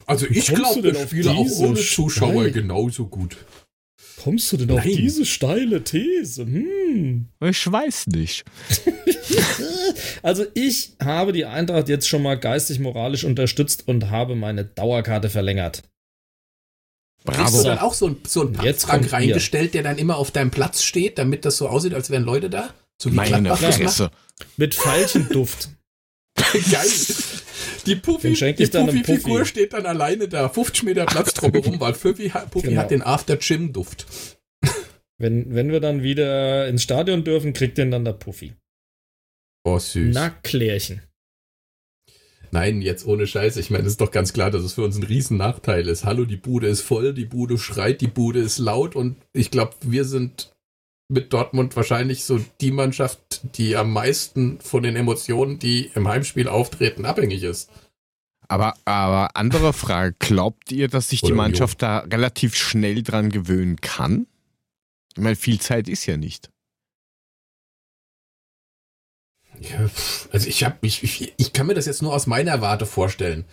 Also 0.06 0.26
ich 0.30 0.46
glaube, 0.46 0.80
denn 0.80 0.94
das 0.94 1.02
auf 1.02 1.08
Spiele 1.10 1.30
auch 1.32 1.58
ohne 1.58 1.74
Zuschauer 1.74 2.32
Steine? 2.42 2.52
genauso 2.52 3.06
gut. 3.06 3.36
Kommst 4.22 4.52
du 4.52 4.58
denn 4.58 4.70
auf 4.70 4.84
Nein. 4.84 4.96
diese 4.96 5.24
steile 5.24 5.82
These? 5.82 6.42
Hm. 6.42 7.28
Ich 7.40 7.70
weiß 7.70 8.08
nicht. 8.08 8.44
Also 10.22 10.44
ich 10.54 10.92
habe 11.02 11.32
die 11.32 11.44
Eintracht 11.44 11.88
jetzt 11.88 12.08
schon 12.08 12.22
mal 12.22 12.38
geistig-moralisch 12.38 13.24
unterstützt 13.24 13.86
und 13.86 14.10
habe 14.10 14.34
meine 14.34 14.64
Dauerkarte 14.64 15.30
verlängert. 15.30 15.82
Kriegst 17.24 17.38
du 17.38 17.62
Bravo. 17.62 17.62
dann 17.62 17.78
auch 17.78 17.94
so, 17.94 18.08
ein, 18.08 18.16
so 18.26 18.42
einen 18.42 18.54
ihr. 18.54 19.12
reingestellt, 19.12 19.74
der 19.74 19.82
dann 19.82 19.98
immer 19.98 20.16
auf 20.16 20.30
deinem 20.30 20.50
Platz 20.50 20.82
steht, 20.82 21.18
damit 21.18 21.44
das 21.44 21.56
so 21.56 21.68
aussieht, 21.68 21.94
als 21.94 22.10
wären 22.10 22.24
Leute 22.24 22.50
da? 22.50 22.74
So 23.00 23.10
wie 23.12 23.16
Meine? 23.16 23.54
Fresse. 23.56 24.10
Mit 24.56 24.74
Veilchenduft. 24.74 25.70
Geil. 26.70 26.88
Die 27.86 27.96
Puffy, 27.96 28.30
Puffy-Figur 28.34 29.38
Puffy. 29.38 29.44
steht 29.46 29.72
dann 29.72 29.86
alleine 29.86 30.28
da, 30.28 30.48
50 30.48 30.82
Meter 30.84 31.06
Platz 31.06 31.34
drumherum, 31.34 31.80
weil 31.80 31.92
Puffy, 31.92 32.30
hat- 32.30 32.50
Puffy 32.50 32.68
Genau. 32.68 32.80
hat 32.82 32.90
den 32.90 33.02
After-Gym-Duft. 33.02 34.06
Wenn, 35.18 35.54
wenn 35.54 35.70
wir 35.70 35.80
dann 35.80 36.02
wieder 36.02 36.66
ins 36.68 36.82
Stadion 36.82 37.24
dürfen, 37.24 37.52
kriegt 37.52 37.76
den 37.78 37.90
dann 37.90 38.04
der 38.04 38.12
Puffy. 38.14 38.54
Oh, 39.64 39.78
süß. 39.78 40.14
Na, 40.14 40.30
Klärchen. 40.30 41.02
Nein, 42.52 42.82
jetzt 42.82 43.06
ohne 43.06 43.26
Scheiß. 43.26 43.56
Ich 43.58 43.70
meine, 43.70 43.84
es 43.84 43.92
ist 43.92 44.00
doch 44.00 44.10
ganz 44.10 44.32
klar, 44.32 44.50
dass 44.50 44.62
es 44.64 44.72
für 44.74 44.82
uns 44.82 44.96
ein 44.96 45.02
riesen 45.04 45.36
Nachteil 45.36 45.86
ist. 45.86 46.04
Hallo, 46.04 46.24
die 46.24 46.36
Bude 46.36 46.66
ist 46.68 46.80
voll, 46.80 47.14
die 47.14 47.26
Bude 47.26 47.58
schreit, 47.58 48.00
die 48.00 48.08
Bude 48.08 48.40
ist 48.40 48.58
laut 48.58 48.96
und 48.96 49.16
ich 49.32 49.50
glaube, 49.50 49.74
wir 49.82 50.04
sind 50.04 50.52
mit 51.10 51.32
Dortmund 51.32 51.74
wahrscheinlich 51.76 52.24
so 52.24 52.40
die 52.60 52.70
Mannschaft, 52.70 53.40
die 53.56 53.76
am 53.76 53.92
meisten 53.92 54.60
von 54.60 54.82
den 54.82 54.96
Emotionen, 54.96 55.58
die 55.58 55.90
im 55.94 56.06
Heimspiel 56.06 56.48
auftreten, 56.48 57.04
abhängig 57.04 57.42
ist. 57.42 57.70
Aber, 58.48 58.74
aber 58.84 59.36
andere 59.36 59.72
Frage, 59.72 60.14
glaubt 60.18 60.72
ihr, 60.72 60.88
dass 60.88 61.08
sich 61.08 61.20
die 61.20 61.26
Oder 61.26 61.36
Mannschaft 61.36 61.82
da 61.82 61.98
relativ 62.00 62.56
schnell 62.56 63.02
dran 63.02 63.30
gewöhnen 63.30 63.80
kann? 63.80 64.26
Ich 65.14 65.22
meine, 65.22 65.36
viel 65.36 65.60
Zeit 65.60 65.88
ist 65.88 66.06
ja 66.06 66.16
nicht. 66.16 66.50
Ja, 69.60 69.90
also 70.32 70.48
ich 70.48 70.64
habe 70.64 70.78
ich, 70.80 71.02
ich, 71.02 71.34
ich 71.36 71.52
kann 71.52 71.66
mir 71.66 71.74
das 71.74 71.86
jetzt 71.86 72.02
nur 72.02 72.14
aus 72.14 72.26
meiner 72.26 72.60
Warte 72.60 72.86
vorstellen. 72.86 73.44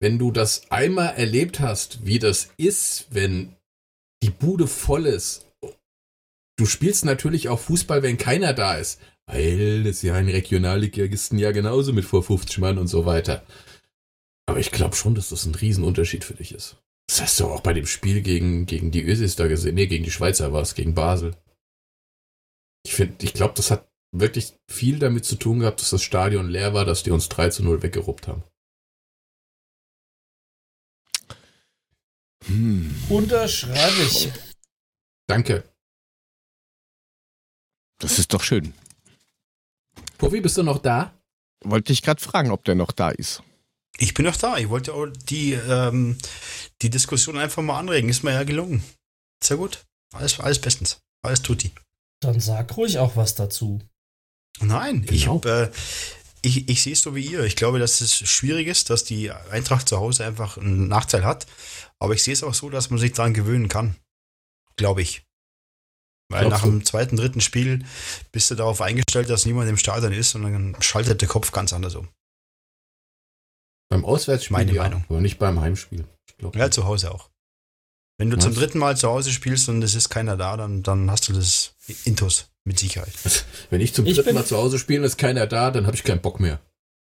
Wenn 0.00 0.18
du 0.18 0.30
das 0.30 0.70
einmal 0.70 1.14
erlebt 1.14 1.60
hast, 1.60 2.04
wie 2.04 2.18
das 2.18 2.50
ist, 2.56 3.06
wenn 3.10 3.54
die 4.22 4.30
Bude 4.30 4.66
voll 4.66 5.06
ist. 5.06 5.46
Du 6.56 6.66
spielst 6.66 7.04
natürlich 7.04 7.48
auch 7.48 7.58
Fußball, 7.58 8.02
wenn 8.02 8.16
keiner 8.16 8.52
da 8.52 8.74
ist. 8.74 9.00
Weil 9.26 9.84
das 9.84 9.96
ist 9.96 10.02
ja 10.02 10.14
ein 10.14 10.28
Regionalligisten 10.28 11.38
ja 11.38 11.52
genauso 11.52 11.92
mit 11.92 12.04
vor 12.04 12.22
50 12.22 12.58
Mann 12.58 12.78
und 12.78 12.88
so 12.88 13.06
weiter. 13.06 13.44
Aber 14.46 14.58
ich 14.58 14.70
glaube 14.70 14.94
schon, 14.94 15.14
dass 15.14 15.30
das 15.30 15.46
ein 15.46 15.54
Riesenunterschied 15.54 16.24
für 16.24 16.34
dich 16.34 16.52
ist. 16.52 16.76
Das 17.08 17.22
hast 17.22 17.40
du 17.40 17.46
auch 17.46 17.60
bei 17.60 17.72
dem 17.72 17.86
Spiel 17.86 18.20
gegen, 18.20 18.66
gegen 18.66 18.90
die 18.90 19.02
Ösis 19.02 19.36
da 19.36 19.46
gesehen. 19.46 19.74
Nee, 19.74 19.86
gegen 19.86 20.04
die 20.04 20.10
Schweizer 20.10 20.52
war 20.52 20.62
es, 20.62 20.74
gegen 20.74 20.94
Basel. 20.94 21.36
Ich 22.84 22.94
finde, 22.94 23.24
ich 23.24 23.32
glaube, 23.32 23.54
das 23.54 23.70
hat 23.70 23.88
wirklich 24.12 24.54
viel 24.70 24.98
damit 24.98 25.24
zu 25.24 25.36
tun 25.36 25.60
gehabt, 25.60 25.80
dass 25.80 25.90
das 25.90 26.02
Stadion 26.02 26.48
leer 26.48 26.74
war, 26.74 26.84
dass 26.84 27.02
die 27.02 27.10
uns 27.10 27.28
3 27.30 27.48
zu 27.48 27.64
0 27.64 27.82
weggeruppt 27.82 28.28
haben. 28.28 28.44
Hm. 32.46 32.94
Unterschreibe 33.08 34.02
ich. 34.02 34.30
Danke. 35.26 35.64
Das 37.98 38.18
ist 38.18 38.32
doch 38.34 38.42
schön. 38.42 38.74
Puffy, 40.18 40.40
bist 40.40 40.56
du 40.56 40.62
noch 40.62 40.78
da? 40.78 41.12
Wollte 41.64 41.92
ich 41.92 42.02
gerade 42.02 42.20
fragen, 42.20 42.50
ob 42.50 42.64
der 42.64 42.74
noch 42.74 42.92
da 42.92 43.10
ist. 43.10 43.42
Ich 43.98 44.14
bin 44.14 44.26
noch 44.26 44.36
da. 44.36 44.58
Ich 44.58 44.68
wollte 44.68 44.92
auch 44.92 45.06
die, 45.06 45.52
ähm, 45.52 46.18
die 46.82 46.90
Diskussion 46.90 47.38
einfach 47.38 47.62
mal 47.62 47.78
anregen. 47.78 48.08
Ist 48.08 48.22
mir 48.24 48.32
ja 48.32 48.42
gelungen. 48.44 48.82
Sehr 49.42 49.56
gut. 49.56 49.84
Alles, 50.12 50.40
alles 50.40 50.60
bestens. 50.60 50.98
Alles 51.22 51.42
tutti. 51.42 51.72
Dann 52.20 52.40
sag 52.40 52.76
ruhig 52.76 52.98
auch 52.98 53.16
was 53.16 53.34
dazu. 53.34 53.80
Nein, 54.60 55.06
ich, 55.10 55.22
Genau. 55.22 55.36
hab, 55.36 55.46
äh, 55.46 55.70
ich, 56.42 56.68
ich 56.68 56.82
sehe 56.82 56.92
es 56.92 57.00
so 57.02 57.14
wie 57.14 57.26
ihr. 57.26 57.44
Ich 57.44 57.56
glaube, 57.56 57.78
dass 57.78 58.00
es 58.00 58.14
schwierig 58.16 58.66
ist, 58.66 58.90
dass 58.90 59.04
die 59.04 59.30
Eintracht 59.30 59.88
zu 59.88 59.98
Hause 59.98 60.24
einfach 60.26 60.58
einen 60.58 60.88
Nachteil 60.88 61.24
hat. 61.24 61.46
Aber 61.98 62.14
ich 62.14 62.22
sehe 62.22 62.34
es 62.34 62.42
auch 62.42 62.54
so, 62.54 62.70
dass 62.70 62.90
man 62.90 62.98
sich 62.98 63.12
daran 63.12 63.34
gewöhnen 63.34 63.68
kann. 63.68 63.96
Glaube 64.76 65.02
ich. 65.02 65.24
Weil 66.30 66.48
nach 66.48 66.62
dem 66.62 66.84
zweiten, 66.84 67.16
dritten 67.16 67.40
Spiel 67.40 67.84
bist 68.32 68.50
du 68.50 68.54
darauf 68.54 68.80
eingestellt, 68.80 69.28
dass 69.28 69.46
niemand 69.46 69.68
im 69.68 69.76
Stadion 69.76 70.12
ist 70.12 70.34
und 70.34 70.42
dann 70.42 70.76
schaltet 70.80 71.20
der 71.20 71.28
Kopf 71.28 71.52
ganz 71.52 71.72
anders 71.72 71.94
um. 71.94 72.08
Beim 73.90 74.04
Auswärtsspiel, 74.04 74.56
Meine 74.56 74.72
ja, 74.72 74.82
Meinung. 74.82 75.04
aber 75.08 75.20
nicht 75.20 75.38
beim 75.38 75.60
Heimspiel. 75.60 76.04
Ja, 76.54 76.70
zu 76.70 76.84
Hause 76.86 77.12
auch. 77.12 77.30
Wenn 78.18 78.30
du 78.30 78.36
Was? 78.36 78.44
zum 78.44 78.54
dritten 78.54 78.78
Mal 78.78 78.96
zu 78.96 79.08
Hause 79.08 79.32
spielst 79.32 79.68
und 79.68 79.82
es 79.82 79.94
ist 79.94 80.08
keiner 80.08 80.36
da, 80.36 80.56
dann, 80.56 80.82
dann 80.82 81.10
hast 81.10 81.28
du 81.28 81.32
das 81.32 81.74
Intus 82.04 82.50
mit 82.64 82.78
Sicherheit. 82.78 83.12
Wenn 83.70 83.80
ich 83.80 83.92
zum 83.92 84.06
Ich 84.06 84.16
dritten 84.16 84.34
Mal 84.34 84.44
zu 84.44 84.56
Hause 84.56 84.78
spiele 84.78 85.00
und 85.00 85.06
ist 85.06 85.18
keiner 85.18 85.46
da, 85.46 85.70
dann 85.70 85.86
habe 85.86 85.96
ich 85.96 86.04
keinen 86.04 86.22
Bock 86.22 86.40
mehr. 86.40 86.60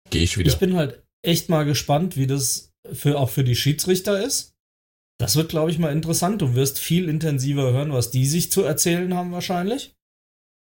Gehe 0.10 0.24
ich 0.24 0.38
wieder. 0.38 0.52
Ich 0.52 0.60
bin 0.60 0.76
halt 0.76 1.04
echt 1.22 1.50
mal 1.50 1.66
gespannt, 1.66 2.18
wie 2.18 2.28
das 2.28 2.74
für, 2.92 3.18
auch 3.18 3.30
für 3.30 3.44
die 3.44 3.56
Schiedsrichter 3.56 4.24
ist. 4.24 4.53
Das 5.24 5.36
wird, 5.36 5.50
glaube 5.50 5.72
ich, 5.72 5.80
mal 5.80 5.92
interessant. 5.92 6.42
Du 6.42 6.54
wirst 6.56 6.80
viel 6.80 7.08
intensiver 7.10 7.72
hören, 7.72 7.94
was 7.94 8.12
die 8.12 8.26
sich 8.26 8.52
zu 8.52 8.64
erzählen 8.64 9.14
haben 9.14 9.32
wahrscheinlich. 9.32 9.94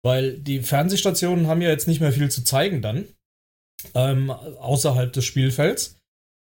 Weil 0.04 0.38
die 0.40 0.62
Fernsehstationen 0.62 1.48
haben 1.48 1.62
ja 1.62 1.70
jetzt 1.70 1.88
nicht 1.88 2.02
mehr 2.02 2.12
viel 2.12 2.30
zu 2.32 2.44
zeigen 2.44 2.82
dann. 2.82 3.06
Ähm, 3.94 4.32
außerhalb 4.32 5.14
des 5.14 5.26
Spielfelds. 5.26 5.98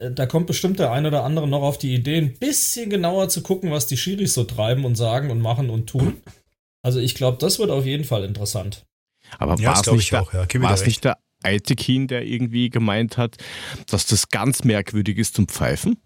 Äh, 0.03 0.11
Da 0.12 0.27
kommt 0.27 0.47
bestimmt 0.49 0.78
der 0.78 0.91
ein 0.93 1.07
oder 1.07 1.24
andere 1.24 1.47
noch 1.49 1.62
auf 1.62 1.78
die 1.78 1.95
Idee, 1.95 2.19
ein 2.19 2.39
bisschen 2.39 2.91
genauer 2.91 3.28
zu 3.28 3.43
gucken, 3.43 3.70
was 3.70 3.87
die 3.87 3.97
Schiris 3.97 4.35
so 4.35 4.45
treiben 4.45 4.85
und 4.85 4.97
sagen 4.97 5.31
und 5.31 5.41
machen 5.41 5.70
und 5.70 5.87
tun. 5.89 6.20
Also 6.82 6.99
ich 6.99 7.15
glaube, 7.15 7.39
das 7.39 7.59
wird 7.59 7.70
auf 7.70 7.85
jeden 7.87 8.05
Fall 8.05 8.24
interessant. 8.24 8.87
Aber 9.39 9.55
Ja, 9.61 9.69
war 9.69 9.74
das 9.74 9.87
es 9.87 9.93
nicht, 9.93 10.03
ich 10.05 10.11
der- 10.11 10.23
auch. 10.23 10.32
Ja, 10.32 10.47
war 10.62 10.74
es 10.74 10.85
nicht 10.87 11.05
der 11.05 11.19
Altekin, 11.43 12.09
der 12.09 12.23
irgendwie 12.27 12.70
gemeint 12.70 13.16
hat, 13.16 13.37
dass 13.87 14.07
das 14.07 14.28
ganz 14.31 14.65
merkwürdig 14.65 15.19
ist 15.19 15.35
zum 15.37 15.47
Pfeifen? 15.47 15.99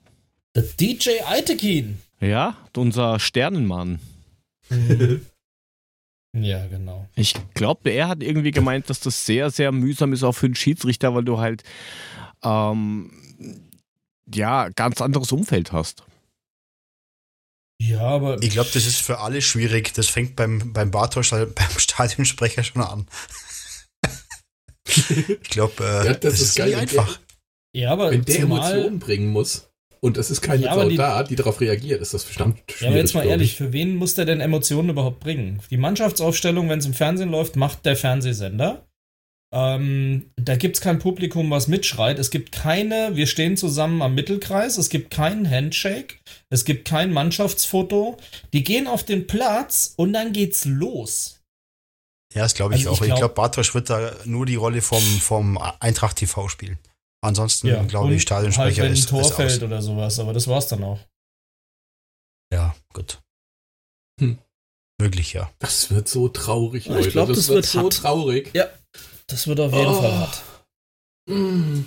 Der 0.55 0.63
DJ 0.63 1.23
Eitekin. 1.27 2.01
Ja, 2.21 2.57
unser 2.77 3.19
Sternenmann. 3.19 4.01
Ja, 6.37 6.67
genau. 6.67 7.09
Ich 7.15 7.35
glaube, 7.55 7.91
er 7.91 8.09
hat 8.09 8.21
irgendwie 8.21 8.51
gemeint, 8.51 8.91
dass 8.91 8.99
das 8.99 9.25
sehr, 9.25 9.53
sehr 9.53 9.71
mühsam 9.71 10.13
ist, 10.13 10.25
auch 10.25 10.33
für 10.33 10.49
den 10.49 10.57
Schiedsrichter, 10.57 11.15
weil 11.15 11.23
du 11.25 11.39
halt 11.39 11.63
ähm, 12.43 13.13
ja 14.35 14.69
ganz 14.71 15.01
anderes 15.01 15.31
Umfeld 15.31 15.71
hast. 15.71 16.03
Ja, 17.81 18.01
aber 18.01 18.43
Ich 18.43 18.51
glaube, 18.51 18.71
das 18.75 18.85
ist 18.85 19.01
für 19.01 19.21
alle 19.21 19.43
schwierig. 19.43 19.95
Das 19.95 20.09
fängt 20.09 20.35
beim, 20.35 20.73
beim 20.73 20.91
Bartosch, 20.91 21.31
beim 21.31 21.79
Stadionsprecher 21.79 22.65
schon 22.65 22.83
an. 22.83 23.07
ich 24.89 25.51
glaube, 25.51 25.85
äh, 25.85 26.07
Ja, 26.07 26.15
das, 26.15 26.41
ist 26.41 26.57
geil, 26.57 26.71
nicht 26.71 26.79
einfach. 26.79 27.21
Ja, 27.73 27.93
aber 27.93 28.11
Wenn 28.11 28.25
der 28.25 28.41
zumal, 28.41 28.73
Emotionen 28.73 28.99
bringen 28.99 29.29
muss 29.29 29.69
und 30.05 30.17
es 30.19 30.31
ist 30.31 30.41
keine 30.43 30.65
Ja, 30.65 30.75
Sau 30.75 30.89
die- 30.89 30.97
da, 30.97 31.23
die 31.23 31.35
darauf 31.35 31.61
reagiert, 31.61 32.01
ist 32.01 32.13
das 32.15 32.25
verdammt 32.25 32.59
schwierig. 32.69 32.81
ja, 32.83 32.89
aber 32.89 32.97
jetzt 32.99 33.15
mal 33.15 33.21
glaub 33.23 33.31
ehrlich, 33.33 33.51
ich. 33.53 33.57
für 33.57 33.73
wen 33.73 33.97
muss 33.97 34.15
der 34.15 34.25
denn 34.27 34.41
Emotionen 34.41 34.91
überhaupt 34.91 35.21
bringen? 35.21 35.61
Die 35.71 35.77
Mannschaftsaufstellung, 35.79 36.69
wenn 36.69 36.79
es 36.79 36.87
im 36.87 36.95
Fernsehen 36.95 37.31
läuft, 37.31 37.57
macht 37.57 37.85
der 37.87 37.97
Fernsehsender. 37.97 38.87
Ähm, 39.53 40.31
da 40.37 40.57
gibt 40.57 40.77
es 40.77 40.83
kein 40.83 40.99
Publikum, 40.99 41.49
was 41.51 41.69
mitschreit. 41.69 42.19
Es 42.19 42.31
gibt 42.31 42.51
keine, 42.53 43.15
wir 43.15 43.27
stehen 43.29 43.57
zusammen 43.57 44.03
am 44.03 44.15
Mittelkreis. 44.15 44.79
Es 44.79 44.89
gibt 44.89 45.11
keinen 45.13 45.49
Handshake. 45.49 46.17
Es 46.51 46.65
gibt 46.65 46.89
kein 46.89 47.13
Mannschaftsfoto. 47.13 48.17
Die 48.53 48.65
gehen 48.65 48.87
auf 48.89 49.05
den 49.05 49.27
Platz 49.29 49.95
und 49.97 50.13
dann 50.13 50.33
geht's 50.33 50.65
los. 50.65 51.41
Ja, 52.35 52.43
das 52.43 52.55
glaube 52.55 52.75
ich 52.75 52.81
Also 52.81 52.91
auch. 52.91 53.01
Ich 53.03 53.07
glaub- 53.07 53.19
glaube, 53.21 53.35
Bartosch 53.35 53.75
wird 53.75 53.91
da 53.91 54.13
nur 54.25 54.45
die 54.45 54.57
Rolle 54.57 54.83
vom, 54.83 55.01
vom 55.03 55.57
Eintracht 55.79 56.17
TV 56.17 56.49
spielen. 56.49 56.79
Ansonsten, 57.25 57.69
Ja, 57.69 57.83
glaube 57.85 58.15
ich, 58.15 58.23
Stadionsprecher 58.23 58.83
halt, 58.83 58.91
wenn 58.91 58.93
ist, 58.93 59.07
ein 59.07 59.09
Tor 59.09 59.21
ist 59.23 59.33
fällt 59.35 59.63
oder 59.63 59.81
sowas, 59.81 60.19
aber 60.19 60.33
das 60.35 60.47
war's 60.47 60.67
dann 60.69 60.85
auch. 60.85 61.01
Ja, 62.53 62.75
gut. 62.93 63.21
Hm. 64.21 64.39
Möglich, 65.01 65.33
ja. 65.33 65.51
Das 65.59 65.91
wird 65.91 66.07
so 66.09 66.29
traurig, 66.29 66.87
Ja, 66.87 66.93
ich 66.93 67.07
Leute. 67.07 67.11
glaub, 67.13 67.29
das, 67.29 67.37
das 67.39 67.49
wird 67.49 67.57
wird 67.57 67.67
so 67.67 67.81
hart. 67.83 67.93
traurig. 67.95 68.53
Das 69.27 69.47
wird 69.47 69.59
auf 69.59 69.73
jeden 69.73 69.87
Oh. 69.87 70.01
Fall 70.03 70.19
hart. 70.19 70.43
Mm. 71.27 71.81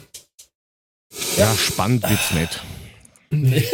Ja, 1.38 1.56
spannend 1.56 2.04
wird's 2.10 2.32
nicht. 2.32 2.64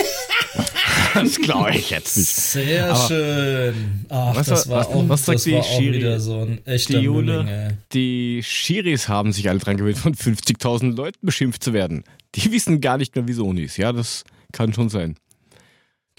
Das 1.14 1.38
glaube 1.38 1.76
ich 1.76 1.90
jetzt 1.92 2.18
nicht. 2.18 2.28
Sehr 2.30 2.94
Aber- 2.94 3.08
schön. 3.08 4.06
Ach, 4.10 4.36
Was 4.36 4.48
das 4.48 4.70
war- 4.70 4.80
was- 4.80 4.88
auch, 4.88 5.10
was 5.10 5.26
sagt 5.26 5.36
das 5.38 5.44
die 5.44 5.54
war 5.54 5.60
auch 5.62 5.80
wieder 5.80 6.20
so 6.20 6.42
ein 6.42 6.66
echter 6.66 7.00
Die 7.00 7.06
Jule? 7.06 7.44
Mülling, 7.44 7.48
ey. 7.48 7.72
Die 7.94 8.42
Schiris 8.44 9.08
haben 9.08 9.32
sich 9.34 9.50
alle 9.50 9.60
dran 9.60 9.78
gewöhnt, 9.78 9.98
von 9.98 10.16
50.000 10.16 10.96
Leuten 10.96 11.26
beschimpft 11.26 11.64
zu 11.64 11.74
werden. 11.74 12.04
Die 12.36 12.52
wissen 12.52 12.82
gar 12.82 12.98
nicht 12.98 13.16
mehr, 13.16 13.28
wie 13.28 13.34
Sony 13.34 13.64
ist. 13.64 13.78
Ja, 13.78 13.92
das 13.92 14.24
kann 14.52 14.74
schon 14.74 14.90
sein. 14.90 15.16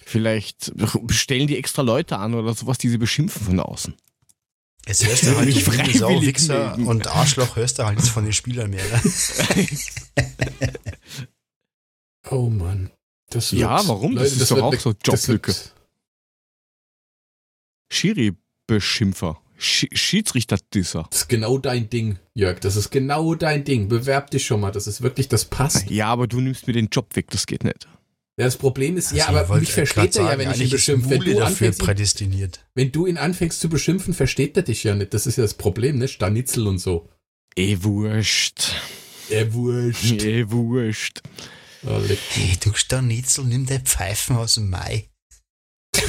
Vielleicht 0.07 0.73
stellen 1.11 1.47
die 1.47 1.57
extra 1.57 1.83
Leute 1.83 2.19
an 2.19 2.35
oder 2.35 2.53
sowas, 2.55 2.79
die 2.79 2.89
sie 2.89 2.99
beschimpfen 2.99 3.43
von 3.47 3.61
außen. 3.61 3.95
Jetzt 4.87 5.07
hörst 5.07 5.23
du 5.23 5.35
halt 5.37 5.47
Nicht 5.47 5.59
die 5.59 5.97
Sau, 5.99 6.09
freiwillig 6.09 6.27
Wichser 6.27 6.77
und 6.77 7.07
Arschloch 7.07 7.57
hörst 7.57 7.79
du 7.79 7.85
halt 7.87 7.99
jetzt 7.99 8.11
von 8.11 8.25
den 8.25 8.35
Spielern 8.35 8.69
mehr. 8.71 8.85
Ne? 8.85 9.67
Oh 12.31 12.49
Mann. 12.49 12.91
Das 13.31 13.53
wird, 13.53 13.63
Ja, 13.63 13.87
warum? 13.89 14.17
Das 14.17 14.33
ist 14.37 14.51
doch 14.51 14.63
auch 14.63 14.75
so 14.79 14.93
das 14.93 15.27
Joblücke. 15.27 15.55
Schiri-Beschimpfer. 17.91 19.41
Sch 19.57 19.87
Schiedsrichter-Disser. 19.93 21.07
Das 21.11 21.21
ist 21.23 21.29
genau 21.29 21.59
dein 21.59 21.89
Ding, 21.89 22.19
Jörg. 22.35 22.59
Das 22.61 22.77
ist 22.77 22.91
genau 22.91 23.35
dein 23.35 23.65
Ding. 23.65 23.89
Bewerb 23.89 24.31
dich 24.31 24.45
schon 24.45 24.61
mal. 24.61 24.73
Das 24.73 24.87
ist 24.87 25.01
wirklich, 25.01 25.29
das 25.29 25.45
passt. 25.45 25.91
Ja, 25.91 26.09
aber 26.09 26.27
du 26.27 26.41
nimmst 26.41 26.67
mir 26.67 26.73
den 26.73 26.89
Job 26.89 27.15
weg, 27.15 27.31
das 27.31 27.47
geht 27.47 27.63
nicht. 27.65 27.87
Ja, 28.37 28.47
das 28.47 28.57
Problem 28.57 28.97
ist, 28.97 29.13
ja, 29.13 29.27
Also, 29.27 29.39
aber 29.39 29.49
wollte 29.49 29.61
mich 29.63 29.73
versteht 29.73 30.17
er 30.17 30.33
ja, 30.33 30.39
wenn 30.39 30.51
ich 30.51 30.61
ihn 30.61 30.71
beschimpfe. 30.71 31.11
Wenn 31.11 31.21
du, 31.21 31.27
dafür 31.35 31.47
anfängst, 31.47 31.81
ihn, 31.81 31.85
prädestiniert. 31.87 32.67
wenn 32.75 32.91
du 32.91 33.07
ihn 33.07 33.17
anfängst 33.17 33.61
zu 33.61 33.69
beschimpfen, 33.69 34.13
versteht 34.13 34.57
er 34.57 34.65
dich 34.65 34.83
ja 34.83 34.97
nicht. 34.97 35.15
Das 35.15 35.29
ist 35.29 35.37
ja 35.37 35.43
das 35.45 35.55
Problem, 35.55 35.99
ne? 35.99 36.09
Stanitzel 36.09 36.67
und 36.67 36.79
so. 36.79 37.09
Eh 37.55 37.79
wurscht. 37.81 38.73
Er 39.31 39.55
wurscht. 39.55 40.21
Eh 40.25 40.51
wurscht. 40.51 41.23
Hey, 41.87 42.57
du 42.63 42.73
Stanitzel, 42.75 43.45
nimm 43.45 43.67
deine 43.67 43.81
Pfeifen 43.81 44.37
aus 44.37 44.55
dem 44.55 44.71
Mai. 44.71 45.09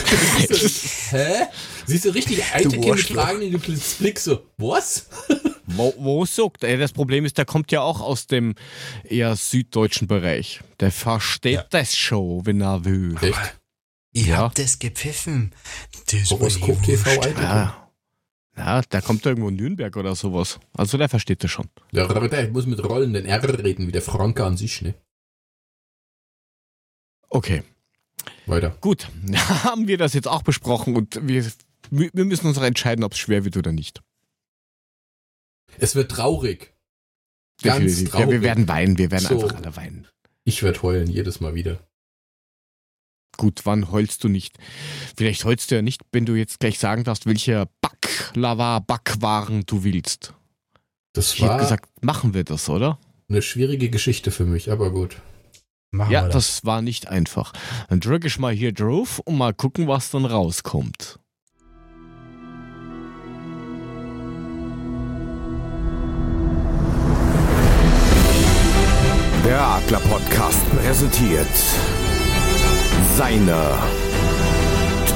Hä? 1.10 1.48
Siehst 1.86 2.06
du 2.06 2.10
richtig 2.10 2.44
Eitekin 2.54 2.80
mit 2.80 2.90
Arschloch. 2.92 3.22
fragenden 3.24 3.62
Blick 4.00 4.20
so, 4.20 4.46
was? 4.58 5.08
Wo, 5.68 5.94
wo 5.98 6.26
sagt 6.26 6.64
er? 6.64 6.78
Das 6.78 6.94
Problem 6.94 7.26
ist, 7.26 7.38
der 7.40 7.46
kommt 7.46 7.72
ja 7.72 7.82
auch 7.82 8.00
aus 8.00 8.28
dem 8.28 8.54
eher 9.04 9.36
süddeutschen 9.36 10.08
Bereich. 10.08 10.62
Der 10.80 10.92
versteht 10.92 11.54
Ja. 11.56 11.66
das 11.72 11.96
schon, 11.96 12.46
wenn 12.46 12.62
er 12.62 12.86
will. 12.86 13.18
Echt? 13.20 13.60
Ich 14.14 14.28
Ja. 14.28 14.38
hab 14.38 14.56
das 14.56 14.78
gepfiffen. 14.78 15.54
Das 16.12 16.30
Horoskop 16.30 16.82
TV. 16.84 17.10
Ja. 17.42 17.90
ja, 18.56 18.82
der 18.84 19.02
kommt 19.02 19.26
irgendwo 19.26 19.50
in 19.50 19.56
Nürnberg 19.56 19.98
oder 19.98 20.16
sowas. 20.16 20.60
Also 20.74 21.00
der 21.00 21.10
versteht 21.10 21.44
das 21.44 21.50
schon. 21.52 21.68
Ja, 21.92 22.08
aber 22.08 22.30
der 22.30 22.48
muss 22.52 22.68
mit 22.68 22.82
rollenden 22.84 23.26
R 23.26 23.44
reden, 23.64 23.88
wie 23.88 23.92
der 23.92 24.04
Franke 24.04 24.46
an 24.46 24.56
sich, 24.58 24.84
ne? 24.84 24.94
Okay, 27.30 27.64
Weiter. 28.46 28.78
gut. 28.82 29.08
Haben 29.64 29.88
wir 29.88 29.98
das 29.98 30.14
jetzt 30.14 30.28
auch 30.28 30.42
besprochen 30.44 30.96
und 30.96 31.20
wir, 31.28 31.46
wir 31.92 32.26
müssen 32.26 32.48
uns 32.48 32.58
noch 32.58 32.64
entscheiden, 32.64 33.04
ob 33.04 33.14
es 33.14 33.20
schwer 33.20 33.44
wird 33.46 33.58
oder 33.58 33.72
nicht. 33.72 34.02
Es 35.78 35.96
wird 35.96 36.12
traurig. 36.12 36.74
Ganz 37.62 37.80
Definitiv. 37.80 38.14
Ja, 38.14 38.20
wir 38.20 38.26
traurig. 38.26 38.42
werden 38.42 38.68
weinen, 38.68 38.98
wir 38.98 39.12
werden 39.12 39.26
So. 39.28 39.42
einfach 39.42 39.56
alle 39.58 39.76
weinen. 39.76 40.08
Ich 40.44 40.62
werde 40.64 40.82
heulen, 40.82 41.10
jedes 41.10 41.40
Mal 41.42 41.56
wieder. 41.56 41.80
Gut, 43.38 43.66
wann 43.66 43.92
heulst 43.92 44.24
du 44.24 44.30
nicht? 44.30 44.58
Vielleicht 45.18 45.44
heulst 45.44 45.70
du 45.72 45.76
ja 45.76 45.82
nicht, 45.82 46.02
wenn 46.14 46.26
du 46.26 46.36
jetzt 46.36 46.60
gleich 46.60 46.80
sagen 46.80 47.04
darfst, 47.04 47.26
welche 47.26 47.68
Baklava, 47.82 48.80
Backwaren 48.80 49.66
du 49.66 49.84
willst. 49.84 50.34
Das 51.14 51.34
Ich 51.34 51.42
war 51.42 51.58
gesagt, 51.60 51.90
machen 52.02 52.34
wir 52.34 52.44
das, 52.46 52.70
oder? 52.70 53.00
eine 53.28 53.42
schwierige 53.42 53.90
Geschichte 53.90 54.30
für 54.32 54.46
mich, 54.46 54.72
aber 54.72 54.92
gut. 54.92 55.20
Machen 55.92 56.12
Ja, 56.12 56.24
wir 56.24 56.30
das. 56.30 56.48
das 56.60 56.66
war 56.66 56.82
nicht 56.82 57.08
einfach. 57.08 57.54
Dann 57.90 58.00
drücke 58.00 58.28
ich 58.28 58.40
mal 58.40 58.54
hier 58.54 58.74
drauf 58.74 59.20
und 59.20 59.38
mal 59.38 59.54
gucken, 59.54 59.88
was 59.88 60.10
dann 60.12 60.26
rauskommt. 60.26 61.20
Der 69.46 69.62
Adler 69.62 70.00
Podcast 70.00 70.60
präsentiert 70.72 71.48
seine 73.16 73.78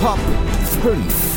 Top 0.01 0.19
5. 0.83 1.28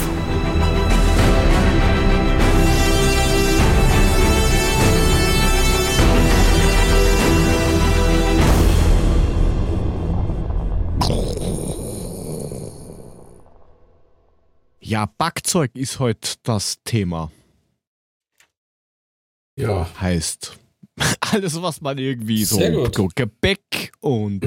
Ja, 14.85 15.07
Backzeug 15.07 15.71
ist 15.75 15.99
heute 16.01 16.35
das 16.43 16.79
Thema. 16.85 17.31
Ja, 19.59 19.89
Heißt 20.01 20.59
alles, 21.21 21.61
was 21.63 21.81
man 21.81 21.99
irgendwie 21.99 22.45
so, 22.45 22.57
Sehr 22.57 22.73
gut. 22.73 22.95
so 22.95 23.09
Gebäck 23.15 23.93
und 24.01 24.43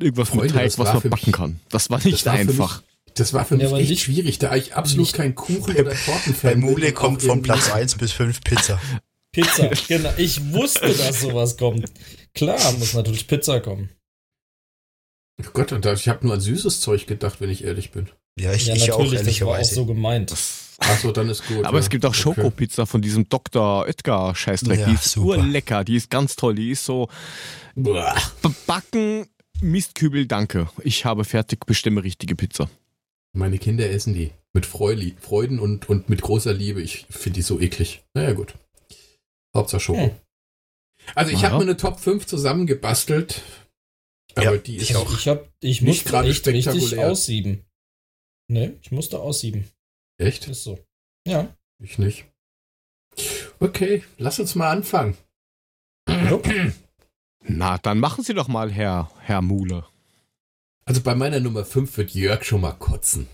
irgendwas 0.00 0.28
Freunde, 0.28 0.44
mit 0.46 0.54
Teig, 0.54 0.64
das 0.66 0.78
was 0.78 0.86
war 0.88 0.94
man 0.94 1.10
backen 1.10 1.26
mich- 1.26 1.34
kann. 1.34 1.60
Das 1.68 1.90
war 1.90 2.02
nicht 2.02 2.24
war 2.26 2.34
für 2.34 2.40
einfach. 2.40 2.82
das 3.14 3.32
war 3.34 3.44
für 3.44 3.56
mich 3.56 3.70
Ja, 3.70 3.76
echt 3.76 3.90
nicht- 3.90 4.02
schwierig, 4.02 4.38
da 4.38 4.54
ich 4.56 4.74
absolut 4.74 5.06
nicht- 5.06 5.14
kein 5.16 5.34
Kuchen- 5.34 5.76
oder 5.76 5.94
Tortenfan 5.94 6.34
Bei 6.42 6.54
bin 6.54 6.60
Mule 6.60 6.92
kommt 6.92 7.22
von 7.22 7.42
Platz 7.42 7.70
1 7.70 7.96
bis 7.96 8.12
5 8.12 8.40
Pizza. 8.42 8.80
Pizza, 9.32 9.68
genau. 9.88 10.12
Ich 10.16 10.52
wusste, 10.52 10.88
dass 10.94 11.20
sowas 11.20 11.56
kommt. 11.58 11.84
Klar, 12.34 12.72
muss 12.78 12.94
natürlich 12.94 13.26
Pizza 13.26 13.60
kommen. 13.60 13.90
Oh 15.44 15.50
Gott, 15.52 15.70
und 15.72 15.84
ich 15.86 16.08
habe 16.08 16.24
nur 16.26 16.34
an 16.34 16.40
süßes 16.40 16.80
Zeug 16.80 17.06
gedacht, 17.06 17.40
wenn 17.40 17.50
ich 17.50 17.62
ehrlich 17.64 17.90
bin. 17.90 18.08
Ja, 18.38 18.52
ich, 18.52 18.66
ja, 18.66 18.74
ich 18.74 18.92
auch, 18.92 18.98
natürlich, 18.98 19.20
das 19.24 19.40
war 19.40 19.48
auch 19.48 19.52
ehrlicherweise. 19.54 19.74
so 19.74 19.86
gemeint. 19.86 20.34
Achso, 20.80 21.10
dann 21.12 21.28
ist 21.28 21.46
gut. 21.46 21.64
Aber 21.64 21.78
ja. 21.78 21.80
es 21.80 21.90
gibt 21.90 22.04
auch 22.04 22.10
Okay. 22.10 22.20
Schokopizza 22.20 22.86
von 22.86 23.02
diesem 23.02 23.28
Dr. 23.28 23.84
Oetker 23.86 24.34
Scheißdreck. 24.34 24.78
Ja, 24.80 24.86
die 24.86 24.94
ist 24.94 25.10
super. 25.10 25.38
urlecker, 25.38 25.84
die 25.84 25.96
ist 25.96 26.08
ganz 26.10 26.36
toll. 26.36 26.54
Die 26.54 26.70
ist 26.70 26.84
so 26.84 27.08
Boah. 27.74 28.14
backen, 28.66 29.26
Mistkübel, 29.60 30.26
danke. 30.26 30.68
Ich 30.84 31.04
habe 31.04 31.24
fertig, 31.24 31.66
bestimme 31.66 32.04
richtige 32.04 32.36
Pizza. 32.36 32.70
Meine 33.34 33.58
Kinder 33.58 33.90
essen 33.90 34.14
die. 34.14 34.30
Mit 34.54 34.66
Freuli, 34.66 35.14
Freuden 35.20 35.58
und, 35.58 35.88
und 35.88 36.08
mit 36.08 36.22
großer 36.22 36.52
Liebe. 36.54 36.80
Ich 36.80 37.06
finde 37.10 37.36
die 37.36 37.42
so 37.42 37.60
eklig. 37.60 38.02
Naja, 38.14 38.32
gut. 38.32 38.54
Hauptsache 39.54 39.80
Schoko. 39.80 40.00
Hm. 40.00 40.10
Also 41.14 41.32
ich 41.32 41.40
Ja. 41.42 41.50
habe 41.50 41.56
mir 41.64 41.70
eine 41.70 41.76
Top 41.76 41.98
5 42.00 42.26
zusammengebastelt. 42.26 43.42
Aber 44.34 44.44
Ja, 44.44 44.56
die 44.56 44.76
ich 44.76 44.90
ist 44.90 44.96
auch. 44.96 45.06
auch. 45.06 45.18
Ich, 45.18 45.26
hab, 45.28 45.48
ich 45.60 45.82
Nicht 45.82 46.04
gerade 46.06 46.28
richtig 46.28 46.98
aussieben. 46.98 47.64
Ne, 48.48 48.78
ich 48.82 48.90
musste 48.90 49.20
aussieben. 49.20 49.70
Echt? 50.18 50.48
Ist 50.48 50.64
so. 50.64 50.78
Ja. 51.26 51.54
Ich 51.80 51.98
nicht. 51.98 52.24
Okay, 53.60 54.04
lass 54.16 54.40
uns 54.40 54.54
mal 54.54 54.70
anfangen. 54.70 55.16
Na, 57.44 57.78
dann 57.78 57.98
machen 57.98 58.24
Sie 58.24 58.34
doch 58.34 58.48
mal, 58.48 58.70
Herr, 58.70 59.10
Herr 59.20 59.42
Mule. 59.42 59.86
Also 60.84 61.02
bei 61.02 61.14
meiner 61.14 61.40
Nummer 61.40 61.64
5 61.64 61.96
wird 61.98 62.14
Jörg 62.14 62.44
schon 62.44 62.62
mal 62.62 62.72
kotzen. 62.72 63.28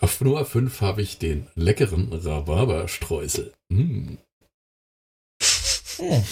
Auf 0.00 0.20
Nummer 0.20 0.44
5 0.44 0.80
habe 0.80 1.02
ich 1.02 1.18
den 1.18 1.48
leckeren 1.54 2.12
Rhabarberstreusel. 2.12 3.52
Mm. 3.68 4.16
Hm. 5.96 6.24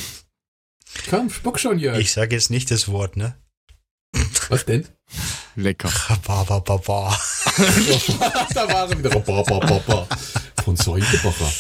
Komm, 1.09 1.31
spuck 1.31 1.59
schon, 1.59 1.79
Jörg. 1.79 1.99
Ich 1.99 2.13
sage 2.13 2.35
jetzt 2.35 2.51
nicht 2.51 2.71
das 2.71 2.89
Wort, 2.89 3.17
ne? 3.17 3.37
Was 4.51 4.67
denn? 4.67 4.87
Lecker. 5.57 5.89
Rhabarbababa. 6.09 7.17
da 8.55 8.69
waren 8.73 8.99
wieder 8.99 9.15
Rhabarber 9.15 10.07
von 10.65 10.77
Säugebacher. 10.77 11.51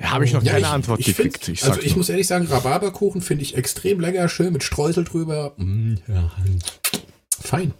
Habe 0.00 0.24
ich 0.24 0.32
noch 0.32 0.42
Ja, 0.42 0.52
keine 0.52 0.66
ich- 0.66 0.72
Antwort 0.72 1.00
ich 1.00 1.06
gekriegt. 1.06 1.44
find- 1.44 1.58
ich 1.58 1.64
also 1.64 1.80
ich 1.80 1.88
nur. 1.90 1.98
muss 1.98 2.08
ehrlich 2.08 2.26
sagen, 2.26 2.46
Rhabarberkuchen 2.46 3.20
finde 3.20 3.42
ich 3.44 3.56
extrem 3.56 4.00
lecker, 4.00 4.28
schön 4.28 4.52
mit 4.52 4.62
Streusel 4.64 5.04
drüber. 5.04 5.54
Mm, 5.56 5.94
ja. 6.08 6.32
Fein. 7.40 7.74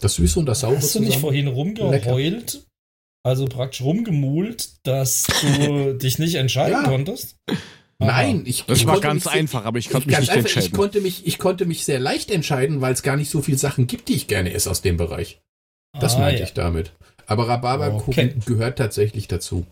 Das 0.00 0.14
Süße 0.14 0.38
und 0.38 0.46
das 0.46 0.60
Saure 0.60 0.76
Hast 0.76 0.94
du 0.94 1.00
nicht 1.00 1.18
vorhin 1.20 1.48
rumgeheult, 1.48 2.66
also 3.24 3.46
praktisch 3.46 3.80
rumgemult, 3.82 4.86
dass 4.86 5.24
du 5.42 5.94
dich 5.98 6.18
nicht 6.18 6.34
entscheiden 6.36 6.82
Ja. 6.84 6.88
konntest? 6.88 7.36
Nein, 7.98 8.44
ich 8.44 8.64
Das 8.64 8.78
ich 8.80 8.86
war 8.86 8.94
konnte 8.94 9.06
ganz 9.08 9.24
mich 9.24 9.32
sehr- 9.32 9.40
einfach, 9.40 9.64
aber 9.64 9.78
ich 9.78 9.88
konnte 9.88 10.06
mich 10.08 10.16
ganz 10.16 10.26
nicht 10.28 10.36
einfach, 10.36 10.50
ich 10.50 10.56
entscheiden. 10.56 10.76
konnte 10.76 11.00
mich, 11.00 11.26
ich 11.26 11.38
konnte 11.38 11.64
mich 11.64 11.84
sehr 11.84 11.98
leicht 11.98 12.30
entscheiden, 12.30 12.80
weil 12.82 12.92
es 12.92 13.02
gar 13.02 13.16
nicht 13.16 13.30
so 13.30 13.40
viele 13.40 13.56
Sachen 13.58 13.86
gibt, 13.86 14.08
die 14.08 14.14
ich 14.14 14.26
gerne 14.26 14.52
esse 14.52 14.70
aus 14.70 14.82
dem 14.82 14.96
Bereich. 14.98 15.40
Das 15.98 16.16
Ah, 16.16 16.18
meinte 16.20 16.40
ja. 16.40 16.46
ich 16.46 16.52
damit. 16.52 16.92
Aber 17.26 17.48
Rhabarberkuchen 17.48 18.12
Okay. 18.12 18.38
gehört 18.44 18.76
tatsächlich 18.78 19.28
dazu. 19.28 19.66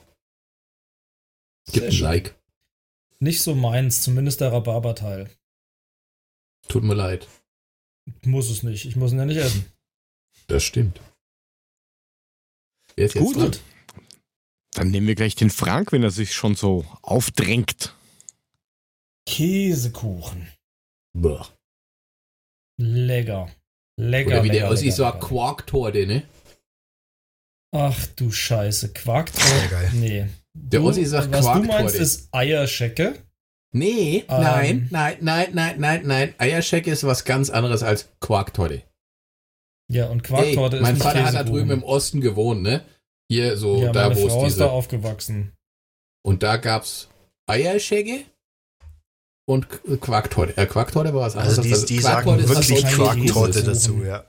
Gibt 1.72 1.86
ein 1.86 1.92
schön. 1.92 2.04
Like. 2.04 2.34
Nicht 3.20 3.42
so 3.42 3.54
meins, 3.54 4.02
zumindest 4.02 4.40
der 4.40 4.52
Rhabarberteil. 4.52 5.30
Tut 6.68 6.82
mir 6.82 6.94
leid. 6.94 7.28
Muss 8.22 8.50
es 8.50 8.62
nicht. 8.62 8.86
Ich 8.86 8.96
muss 8.96 9.12
ihn 9.12 9.18
ja 9.18 9.26
nicht 9.26 9.36
essen. 9.36 9.66
Das 10.46 10.64
stimmt. 10.64 11.00
Wer 12.96 13.06
ist 13.06 13.14
jetzt 13.14 13.22
Gut. 13.22 13.60
Dann 14.72 14.90
nehmen 14.90 15.06
wir 15.06 15.14
gleich 15.14 15.36
den 15.36 15.50
Frank, 15.50 15.92
wenn 15.92 16.02
er 16.02 16.10
sich 16.10 16.32
schon 16.34 16.54
so 16.54 16.84
aufdrängt. 17.02 17.94
Käsekuchen. 19.26 20.48
Boah. 21.16 21.48
Lecker. 22.80 23.50
Lecker. 24.00 24.28
Oder 24.28 24.44
wie 24.44 24.48
lecker, 24.48 24.68
der 24.68 24.74
lecker, 24.74 24.92
sagt, 24.92 25.14
lecker. 25.22 25.26
Quarktorte, 25.28 26.06
ne? 26.06 26.22
Ach 27.74 28.06
du 28.16 28.30
Scheiße. 28.30 28.92
Quarktor. 28.92 29.42
Sehr 29.44 29.68
geil. 29.68 29.90
Nee. 29.94 30.28
Der 30.56 30.80
Du- 30.80 30.88
Ossi 30.88 31.04
sagt 31.04 31.30
Was 31.32 31.40
du 31.40 31.52
Quarktorte. 31.52 31.82
meinst, 31.82 31.94
ist 31.96 32.28
Eierschecke. 32.32 33.22
Nee, 33.72 34.18
Ähm. 34.18 34.40
nein, 34.42 34.88
nein, 34.92 35.16
nein, 35.20 35.48
nein, 35.52 35.80
nein, 35.80 36.06
nein. 36.06 36.34
Eierschecke 36.38 36.90
ist 36.92 37.02
was 37.04 37.24
ganz 37.24 37.50
anderes 37.50 37.82
als 37.82 38.08
Quarktorte. 38.20 38.82
Ja, 39.92 40.08
und 40.08 40.18
Ey, 40.20 40.22
Quarktorte 40.54 40.76
ist 40.76 40.82
mein 40.82 40.96
Vater 40.96 41.24
hat 41.24 41.34
da 41.34 41.38
Käsekuchen. 41.42 41.52
drüben 41.52 41.70
im 41.72 41.82
Osten 41.82 42.20
gewohnt, 42.20 42.62
ne? 42.62 42.84
Hier 43.30 43.56
so, 43.56 43.82
ja, 43.82 43.92
da 43.92 44.14
wo 44.14 44.26
es 44.26 44.32
Frau 44.32 44.46
ist 44.46 44.60
da 44.60 44.64
diese. 44.64 44.70
aufgewachsen. 44.70 45.52
Und 46.24 46.42
da 46.44 46.56
gab's 46.56 47.08
Eierschecke 47.48 48.24
und 49.46 49.66
Qu- 49.68 49.96
Quarktorte. 49.98 50.56
Äh, 50.56 50.66
Quarktorte 50.66 51.12
war 51.14 51.22
was 51.22 51.36
anderes. 51.36 51.58
Also 51.58 51.86
die, 51.86 51.94
die 51.94 52.00
Quarktorte 52.00 52.46
sagen 52.46 52.68
wirklich 52.68 52.84
Quarktorte 52.94 53.62
dazu, 53.64 54.02
ja. 54.04 54.24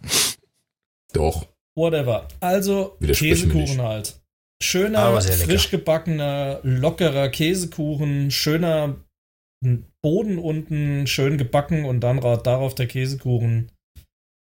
Doch. 1.13 1.47
Whatever. 1.77 2.27
Also 2.39 2.97
Käsekuchen 3.01 3.81
halt. 3.81 4.19
Schöner, 4.61 5.21
frisch 5.21 5.69
gebackener, 5.69 6.59
lockerer 6.63 7.27
Käsekuchen, 7.29 8.31
schöner 8.31 8.95
Boden 10.01 10.37
unten, 10.37 11.07
schön 11.07 11.37
gebacken 11.37 11.85
und 11.85 11.99
dann 12.01 12.19
ra- 12.19 12.37
darauf 12.37 12.75
der 12.75 12.87
Käsekuchen. 12.87 13.71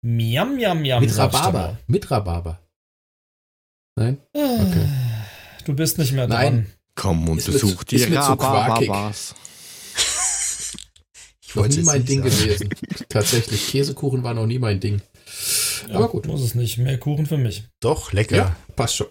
Miam, 0.05 0.57
miam, 0.57 0.81
miam. 0.81 1.03
Mit 1.03 1.17
Rhabarber. 1.17 1.79
Mit 1.87 2.11
Rhabarber. 2.11 2.61
Nein? 3.97 4.19
mal. 4.35 4.61
Okay. 4.67 4.89
Du 5.65 5.75
bist 5.75 5.99
nicht 5.99 6.13
mehr 6.13 6.29
Nein. 6.29 6.53
dran. 6.55 6.67
Komm 6.95 7.29
und 7.29 7.45
besuch 7.45 7.85
die. 7.85 8.03
Rhabarbers. 8.05 9.35
Noch 11.59 11.69
nie 11.69 11.83
mein 11.83 12.05
Ding 12.05 12.23
sagen. 12.23 12.41
gewesen. 12.41 12.71
Tatsächlich. 13.09 13.69
Käsekuchen 13.69 14.23
war 14.23 14.35
noch 14.35 14.47
nie 14.47 14.59
mein 14.59 14.81
Ding. 14.81 15.03
Aber 15.91 16.09
gut. 16.09 16.27
Muss 16.27 16.43
es 16.43 16.55
nicht. 16.55 16.79
Mehr 16.79 16.99
Kuchen 16.99 17.27
für 17.27 17.39
mich. 17.39 17.65
Doch, 17.81 18.13
lecker. 18.13 18.37
Ja, 18.37 18.57
passt 18.75 18.97
schon. 18.97 19.09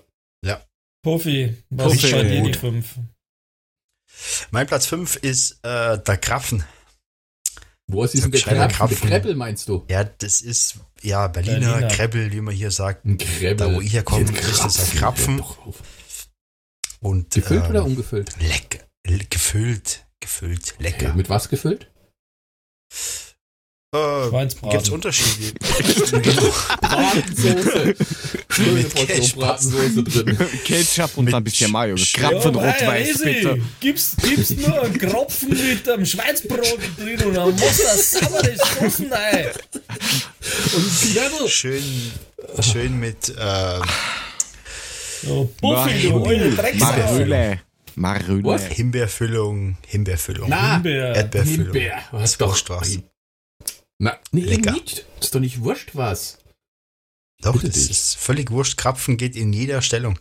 Puffy, 1.08 1.56
was 1.70 1.94
Puffy. 1.94 2.06
ist 2.06 2.12
bei 2.12 2.24
dir 2.24 2.42
die 2.42 2.42
Gut. 2.42 2.56
fünf? 2.58 2.96
Mein 4.52 4.68
Platz 4.68 4.88
5 4.88 5.16
ist 5.18 5.60
äh, 5.64 5.98
der 6.00 6.18
Krapfen. 6.18 6.66
Wo 7.88 8.04
ist 8.04 8.12
gescheiter 8.30 8.68
Kreppel? 8.68 8.76
Krapfen. 8.76 9.10
Kreppel 9.10 9.36
meinst 9.36 9.70
du? 9.70 9.86
Ja, 9.90 10.04
das 10.04 10.42
ist 10.42 10.80
ja 11.02 11.28
Berliner, 11.28 11.60
Berliner. 11.60 11.88
Kreppel, 11.88 12.34
wie 12.34 12.42
man 12.42 12.54
hier 12.54 12.72
sagt. 12.72 13.06
Ein 13.06 13.18
Kreppel. 13.18 13.56
Da, 13.56 13.74
wo 13.74 13.80
ich 13.80 13.94
herkomme, 13.94 14.30
ist 14.30 14.66
das 14.66 14.92
ein 14.92 14.98
Krapfen. 14.98 15.42
Und, 17.00 17.34
Gefüllt 17.34 17.64
ähm, 17.64 17.70
oder 17.70 17.86
ungefüllt? 17.86 18.36
Lecker. 18.42 18.84
Gefüllt. 19.30 20.06
Gefüllt. 20.20 20.76
Lecker. 20.80 21.14
Mit 21.14 21.30
was 21.30 21.48
gefüllt? 21.48 21.90
Äh, 23.94 24.28
Schweinsbraten. 24.30 24.70
gibt's 24.70 24.90
Unterschiede? 24.90 25.54
Bratensoße. 26.82 27.96
Schöne 28.50 28.72
Mit 28.72 28.94
Portion 28.94 29.08
Ketchup. 29.08 29.40
Bratensoße 29.40 30.04
drin. 30.04 30.38
Ketchup 30.66 31.18
und 31.18 31.26
Mit 31.26 31.34
ein 31.34 31.44
bisschen 31.44 31.72
Mayo. 31.72 31.96
Krapfen 31.96 32.56
Ja, 32.56 32.62
rot-weiß, 32.62 33.22
bitte. 33.24 33.62
Gib's, 33.80 34.16
gib's 34.22 34.50
nur 34.52 34.82
einen 34.82 34.98
Kropfen 34.98 35.50
mit 35.50 35.88
einem 35.90 36.06
Schweinsbrot 36.06 36.80
drin 36.98 37.22
und 37.28 37.34
dann 37.34 37.52
muss 37.52 37.78
das 37.78 38.12
saubere 38.12 38.56
Soßen 38.82 39.12
rein. 39.12 39.46
Und 40.76 41.02
Knödel. 41.02 41.48
schön, 41.48 42.12
schön 42.60 43.00
mit 43.00 43.30
äh, 43.38 43.80
So, 45.24 45.50
Buffy, 45.62 46.10
du 46.10 46.56
Drecksau. 46.56 47.64
Marüle. 47.98 48.44
Was? 48.46 48.66
Himbeerfüllung. 48.66 49.78
Himbeerfüllung. 49.86 50.50
Na, 50.50 50.76
Himbeer. 50.76 51.16
Erdbeerfüllung. 51.16 51.66
Himbeer. 51.74 52.04
Was 52.12 52.22
Das 52.32 52.38
doch. 52.38 52.48
Bauchstraße. 52.50 53.04
Na, 54.00 54.18
nee, 54.32 54.42
Lecker. 54.42 54.72
nicht. 54.74 55.06
ist 55.20 55.34
doch 55.34 55.40
nicht 55.40 55.62
wurscht 55.62 55.92
was. 55.96 56.38
Doch, 57.42 57.54
Bitte 57.54 57.68
das 57.68 57.76
dich. 57.76 57.92
ist 57.92 58.16
völlig 58.18 58.52
wurscht. 58.52 58.78
Krapfen 58.78 59.18
geht 59.18 59.36
in 59.36 59.52
jeder 59.54 59.82
Stellung. 59.82 60.20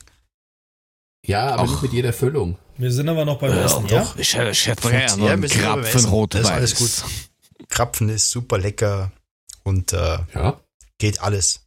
Ja, 1.27 1.49
aber 1.51 1.65
Ach. 1.65 1.71
nicht 1.71 1.83
mit 1.83 1.93
jeder 1.93 2.13
Füllung. 2.13 2.59
Wir 2.79 2.93
sind 2.93 3.09
aber 3.09 3.25
noch 3.25 3.39
beim 3.39 3.53
Essen, 3.53 3.87
ja? 3.89 4.11
Ich 4.17 4.35
hätte 4.35 4.51
ich 4.51 4.67
hätte 4.67 4.89
Ja, 4.91 5.37
Krapfen. 5.37 6.29
Das 6.31 6.41
ist 6.43 6.51
alles 6.51 6.75
gut. 6.77 7.05
Krapfen 7.69 8.09
ist 8.09 8.31
super 8.31 8.59
lecker 8.59 9.13
und 9.65 9.93
äh, 9.93 10.19
Ja. 10.35 10.61
geht 10.99 11.21
alles. 11.21 11.66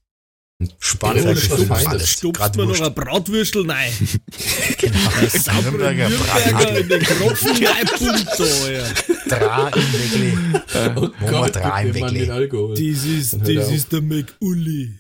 Alles. 1.02 2.10
Stupst 2.10 2.38
Grad 2.38 2.57
mir 2.57 2.65
noch 2.65 2.80
eine 2.80 2.91
Bratwürstel 2.91 3.69
rein. 3.69 3.91
Genau. 4.77 5.61
Nürnberger 5.61 6.10
Nürnberger 6.10 6.10
Bratwürstel. 6.10 6.77
in 6.81 6.90
den 6.90 7.02
Kropfen 7.03 7.65
reinpumpt, 7.65 8.40
da, 8.40 8.72
ja. 8.72 8.84
Drei 9.27 9.72
im 9.80 9.94
Weckli. 9.94 10.38
Oh 10.95 11.10
Wo 11.19 11.31
wir 11.44 11.49
drei 11.49 11.91
im. 11.91 12.31
Alkohol. 12.31 12.73
Das 12.73 13.06
ist, 13.06 13.34
das 13.41 13.72
ist 13.72 13.91
der 13.91 14.02
McUlli. 14.02 14.99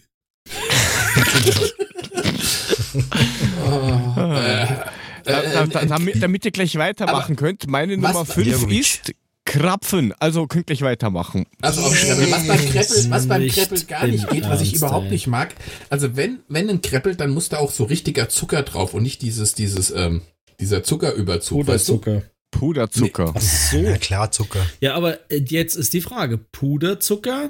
Oh, 3.65 4.13
äh, 4.17 4.67
Da, 5.23 5.41
da, 5.41 5.65
da, 5.67 5.81
äh, 5.81 5.87
damit, 5.87 6.23
damit 6.23 6.45
ihr 6.45 6.51
gleich 6.51 6.75
weitermachen 6.77 7.35
könnt, 7.35 7.67
meine 7.67 7.97
Nummer 7.97 8.25
5 8.25 8.47
Jergovic. 8.47 8.79
ist 8.79 9.13
Krapfen. 9.49 10.13
Also 10.19 10.47
könnt 10.47 10.67
gleich 10.67 10.81
weitermachen. 10.81 11.45
Also 11.61 11.81
auf 11.81 11.93
Kreppel. 11.93 12.31
Was 12.31 12.47
beim 12.47 12.59
Kreppel, 12.59 13.09
was 13.09 13.27
beim 13.27 13.47
Kreppel 13.47 13.83
gar 13.85 14.07
nicht 14.07 14.29
geht, 14.29 14.47
was 14.47 14.61
ich 14.61 14.75
überhaupt 14.75 15.09
nicht 15.09 15.27
mag. 15.27 15.55
Also 15.89 16.15
wenn, 16.15 16.39
wenn 16.47 16.69
ein 16.69 16.81
Kreppel, 16.81 17.15
dann 17.15 17.31
muss 17.31 17.49
da 17.49 17.57
auch 17.57 17.71
so 17.71 17.83
richtiger 17.85 18.29
Zucker 18.29 18.63
drauf 18.63 18.93
und 18.93 19.03
nicht 19.03 19.21
dieses, 19.21 19.55
dieses, 19.55 19.91
ähm, 19.91 20.21
dieser 20.59 20.83
Zuckerüberzug. 20.83 21.67
weißt 21.67 21.89
du? 21.89 21.97
Puderzucker. 21.97 22.29
Puderzucker. 22.51 23.33
Ach 23.35 23.41
so. 23.41 23.77
Ja, 23.77 23.97
klar, 23.97 24.31
Zucker. 24.31 24.65
Ja, 24.81 24.95
aber 24.95 25.19
äh, 25.31 25.41
jetzt 25.47 25.75
ist 25.75 25.93
die 25.93 26.01
Frage: 26.01 26.37
Puderzucker? 26.37 27.49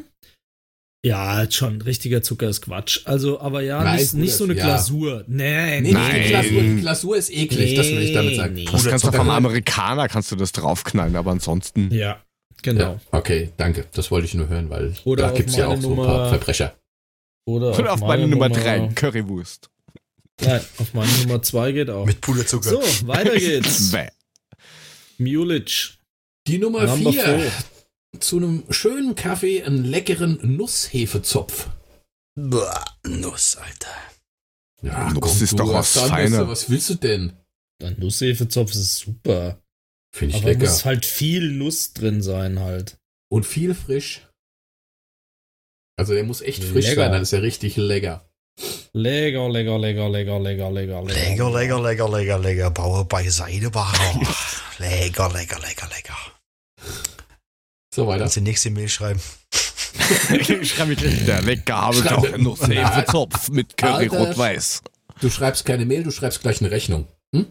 Ja, 1.05 1.49
schon, 1.49 1.81
richtiger 1.81 2.21
Zucker 2.21 2.49
ist 2.49 2.61
Quatsch. 2.61 3.01
Also, 3.05 3.39
aber 3.39 3.61
ja, 3.61 3.81
Nein, 3.83 3.97
nicht, 3.99 4.13
nicht 4.15 4.33
so 4.33 4.43
eine 4.43 4.55
ja. 4.55 4.65
Glasur. 4.65 5.23
Nee, 5.27 5.79
Nee, 5.79 5.91
Nein. 5.93 6.13
nicht 6.13 6.27
Glasur. 6.29 6.61
Die 6.61 6.75
Glasur 6.81 7.17
ist 7.17 7.29
eklig, 7.31 7.75
das 7.75 7.87
will 7.87 8.01
ich 8.01 8.13
damit 8.13 8.35
sagen. 8.35 8.53
Nee. 8.53 8.65
Das 8.65 8.71
kannst 8.73 8.85
du 8.85 8.89
Puderzucker. 8.91 9.17
vom 9.17 9.29
Amerikaner 9.29 10.07
kannst 10.09 10.29
du 10.31 10.35
das 10.35 10.51
draufknallen, 10.51 11.15
aber 11.15 11.31
ansonsten. 11.31 11.89
Ja, 11.93 12.21
genau. 12.63 12.81
Ja, 12.93 12.99
okay, 13.11 13.51
danke. 13.55 13.85
Das 13.93 14.11
wollte 14.11 14.25
ich 14.27 14.33
nur 14.33 14.49
hören, 14.49 14.69
weil 14.69 14.93
Oder 15.05 15.23
da 15.23 15.29
auf 15.31 15.37
gibt's 15.37 15.55
ja 15.55 15.67
auch 15.67 15.69
meine 15.69 15.81
so 15.81 15.89
ein 15.91 15.95
paar 15.95 16.05
Nummer- 16.07 16.29
Verbrecher. 16.29 16.75
Oder 17.45 17.77
Und 17.79 17.87
auf 17.87 18.01
meine 18.01 18.27
Nummer 18.27 18.49
3, 18.49 18.89
Currywurst. 18.93 19.69
Nein, 20.41 20.61
auf 20.77 20.93
meine 20.93 21.11
Nummer 21.23 21.41
2 21.41 21.71
geht 21.71 21.89
auch. 21.89 22.05
Mit 22.05 22.19
Puderzucker. 22.21 22.69
So, 22.69 22.81
weiter 23.07 23.37
geht's. 23.37 23.91
Bäh. 23.93 24.07
Mulic. 25.17 25.93
Die 26.47 26.57
Nummer 26.57 26.83
Number 26.85 27.11
4. 27.11 27.51
Zu 28.19 28.37
einem 28.37 28.63
schönen 28.71 29.15
Kaffee 29.15 29.63
einen 29.63 29.83
leckeren 29.85 30.39
Nusshefezopf. 30.57 31.69
Boah, 32.35 32.83
Nuss, 33.05 33.55
Alter. 33.57 33.95
Ja, 34.81 35.11
Nuss 35.13 35.41
ist 35.41 35.59
doch 35.59 35.71
was. 35.73 35.95
Nüsse, 36.11 36.47
Was 36.47 36.69
willst 36.69 36.89
du 36.89 36.95
denn? 36.95 37.33
Ein 37.83 37.97
Nusshefezopf 37.99 38.71
ist 38.71 38.97
super. 38.99 39.61
Finde 40.13 40.35
ich 40.35 40.41
Aber 40.41 40.51
lecker. 40.53 40.65
muss 40.65 40.85
halt 40.85 41.05
viel 41.05 41.51
Nuss 41.51 41.93
drin 41.93 42.21
sein 42.21 42.59
halt. 42.59 42.97
Und 43.31 43.45
viel 43.45 43.75
frisch. 43.75 44.25
Also 45.97 46.13
der 46.13 46.23
muss 46.23 46.41
echt 46.41 46.63
frisch 46.63 46.85
Lecker. 46.87 47.03
sein, 47.03 47.11
dann 47.11 47.21
ist 47.21 47.33
er 47.33 47.41
richtig 47.43 47.75
lecker. 47.75 48.25
Lecker, 48.93 49.49
lecker, 49.49 49.77
lecker, 49.77 50.09
lecker, 50.09 50.39
lecker, 50.39 50.71
lecker, 50.71 51.01
Lecker, 51.03 51.51
lecker, 51.51 51.79
lecker, 51.81 52.09
lecker, 52.09 52.39
lecker. 52.39 52.71
Bauer 52.71 53.05
beiseite, 53.07 53.69
Bauer. 53.69 53.93
lecker, 54.79 55.29
lecker, 55.31 55.59
lecker, 55.59 55.87
lecker. 55.89 56.17
So 57.99 58.07
weiter. 58.07 58.19
Kannst 58.21 58.37
du 58.37 58.39
die 58.39 58.45
nächste 58.47 58.69
Mail 58.69 58.87
schreiben? 58.87 59.19
ich 60.31 60.71
schreibe 60.71 60.89
mich 60.91 60.99
gleich 60.99 61.19
wieder. 61.21 61.41
Lecker, 61.41 61.81
habe 61.81 61.95
ich 61.97 62.01
Schreib- 62.03 62.33
auch 62.33 62.37
noch 62.37 62.65
Hefezopf 62.67 63.49
mit 63.49 63.75
Curry 63.75 64.07
rot-weiß. 64.07 64.81
Du 65.19 65.29
schreibst 65.29 65.65
keine 65.65 65.85
Mail, 65.85 66.03
du 66.03 66.11
schreibst 66.11 66.41
gleich 66.41 66.61
eine 66.61 66.71
Rechnung. 66.71 67.07
Hm? 67.35 67.47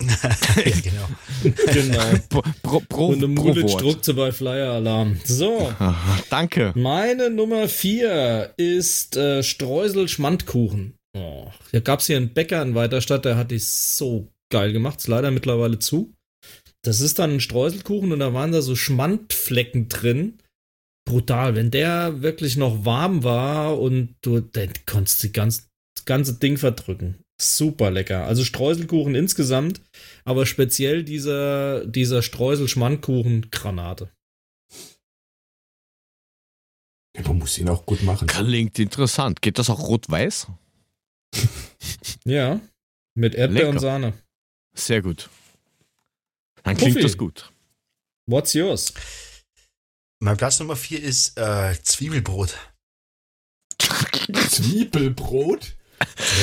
ja, 0.00 0.72
genau. 0.82 1.08
Genau. 1.72 2.02
Pro, 2.28 2.42
pro, 2.62 2.80
pro, 2.88 3.06
Und 3.06 3.20
Mulic 3.34 3.68
Wort. 3.68 3.80
druckt 3.82 4.04
sie 4.04 4.14
bei 4.14 4.32
Flyer 4.32 4.72
Alarm. 4.72 5.20
So, 5.24 5.72
Danke. 6.28 6.72
meine 6.74 7.30
Nummer 7.30 7.68
4 7.68 8.54
ist 8.56 9.16
äh, 9.16 9.44
Streusel-Schmandkuchen. 9.44 10.94
Oh, 11.16 11.52
da 11.70 11.78
gab 11.80 12.00
es 12.00 12.06
hier 12.06 12.16
einen 12.16 12.34
Bäcker 12.34 12.62
in 12.62 12.74
Weiterstadt, 12.74 13.24
der 13.24 13.36
hat 13.36 13.52
die 13.52 13.58
so 13.60 14.26
geil 14.50 14.72
gemacht. 14.72 14.98
Ist 14.98 15.06
leider 15.08 15.30
mittlerweile 15.30 15.78
zu. 15.78 16.12
Das 16.88 17.02
ist 17.02 17.18
dann 17.18 17.32
ein 17.32 17.40
Streuselkuchen 17.40 18.12
und 18.12 18.20
da 18.20 18.32
waren 18.32 18.50
da 18.50 18.62
so 18.62 18.74
Schmandflecken 18.74 19.90
drin. 19.90 20.38
Brutal. 21.04 21.54
Wenn 21.54 21.70
der 21.70 22.22
wirklich 22.22 22.56
noch 22.56 22.86
warm 22.86 23.24
war 23.24 23.78
und 23.78 24.16
du, 24.22 24.40
dann 24.40 24.72
konntest 24.86 25.22
du 25.22 25.26
die 25.26 25.34
ganz, 25.34 25.68
ganze 26.06 26.38
Ding 26.38 26.56
verdrücken. 26.56 27.18
Super 27.38 27.90
lecker. 27.90 28.24
Also 28.24 28.42
Streuselkuchen 28.42 29.14
insgesamt, 29.14 29.82
aber 30.24 30.46
speziell 30.46 31.04
dieser, 31.04 31.84
dieser 31.84 32.22
Streusel-Schmandkuchen-Granate. 32.22 34.08
Ja, 37.14 37.22
man 37.26 37.36
muss 37.36 37.58
ihn 37.58 37.68
auch 37.68 37.84
gut 37.84 38.02
machen. 38.02 38.28
Klingt 38.28 38.78
interessant. 38.78 39.42
Geht 39.42 39.58
das 39.58 39.68
auch 39.68 39.86
rot-weiß? 39.86 40.46
Ja, 42.24 42.62
mit 43.14 43.34
Erdbeer 43.34 43.64
Lecker. 43.64 43.68
und 43.72 43.78
Sahne. 43.78 44.14
Sehr 44.74 45.02
gut. 45.02 45.28
Dann 46.68 46.76
klingt 46.76 46.94
Puffi. 46.94 47.02
das 47.06 47.16
gut. 47.16 47.52
What's 48.26 48.52
yours? 48.52 48.92
Mein 50.20 50.36
Platz 50.36 50.58
Nummer 50.60 50.76
4 50.76 51.02
ist 51.02 51.38
äh, 51.38 51.74
Zwiebelbrot. 51.82 52.56
Zwiebelbrot? 54.50 55.74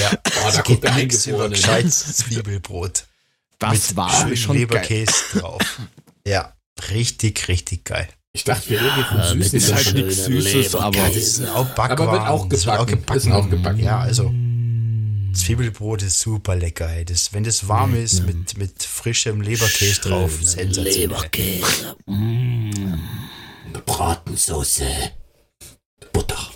Ja, 0.02 0.12
Oh, 0.46 0.52
da 0.52 0.62
kommt 0.62 0.84
der 0.84 0.92
über 0.92 1.00
Eingeborene. 1.00 1.50
gescheites 1.56 2.18
Zwiebelbrot. 2.18 3.06
Das 3.60 3.90
Mit 3.90 3.98
war 3.98 4.36
schon 4.36 4.54
geil. 4.56 4.60
Leberkäse 4.62 5.14
drauf. 5.40 5.62
Ja, 6.28 6.56
richtig, 6.92 7.48
richtig 7.48 7.86
geil. 7.86 8.10
Ich 8.34 8.44
dachte, 8.44 8.70
wir 8.70 8.82
reden 8.82 8.96
hier 8.96 9.06
von 9.06 9.18
Das 9.18 9.30
Süßen. 9.32 9.58
ist 9.60 9.74
halt 9.74 9.94
nichts 9.96 10.26
Süßes, 10.26 10.76
aber 10.76 10.98
Das 11.00 11.16
ist 11.16 11.46
auch 11.48 11.68
Backwaren. 11.70 11.92
Aber 12.10 12.12
wird 12.12 12.28
auch 12.28 12.50
Das 12.50 12.66
wird 12.66 12.88
gebacken. 12.88 13.18
Ist 13.18 13.32
auch 13.32 13.50
gebacken. 13.50 13.80
Ja, 13.80 14.00
also 14.00 14.34
Zwiebelbrot 15.36 16.02
ist 16.02 16.20
super 16.20 16.56
lecker. 16.56 16.90
Ey. 16.90 17.06
Das, 17.06 17.34
wenn 17.34 17.44
das 17.44 17.68
warm 17.68 17.96
ist, 17.96 18.26
mit, 18.26 18.58
mit 18.58 18.84
frischem 18.84 19.42
Leberkäse 19.42 20.02
drauf, 20.02 20.32
sensationell. 20.42 20.94
Leberkäse. 20.94 21.96
Mm. 22.06 23.00
Bratensoße. 23.86 24.88
Butter. 26.14 26.52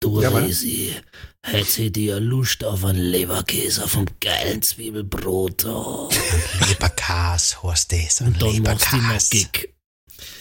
Du 0.00 0.22
Ja. 0.22 0.30
Resi, 0.30 0.94
hätte 1.42 1.90
dir 1.90 2.20
Lust 2.20 2.64
auf 2.64 2.84
einen 2.84 3.00
Leberkäse 3.00 3.86
vom 3.88 4.06
geilen 4.20 4.62
Zwiebelbrot. 4.62 5.64
Oh. 5.66 6.08
Leberkäse 6.68 7.62
heißt 7.62 7.92
das. 7.92 8.22
Ein 8.22 8.36
Dann 8.38 8.62
machst 8.62 8.92
du 8.92 8.96
noch. 8.96 9.30
Gig. 9.30 9.74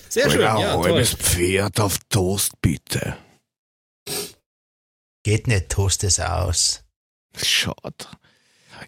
Sehr 0.10 0.30
schön, 0.30 0.42
ja, 0.42 0.74
toll. 0.74 0.86
halbes 0.86 1.14
Pferd 1.14 1.80
auf 1.80 1.98
Toast, 2.10 2.54
bitte. 2.62 3.18
Geht 5.24 5.48
nicht, 5.48 5.70
toast 5.70 6.04
es 6.04 6.20
aus. 6.20 6.84
Schade. 7.36 8.06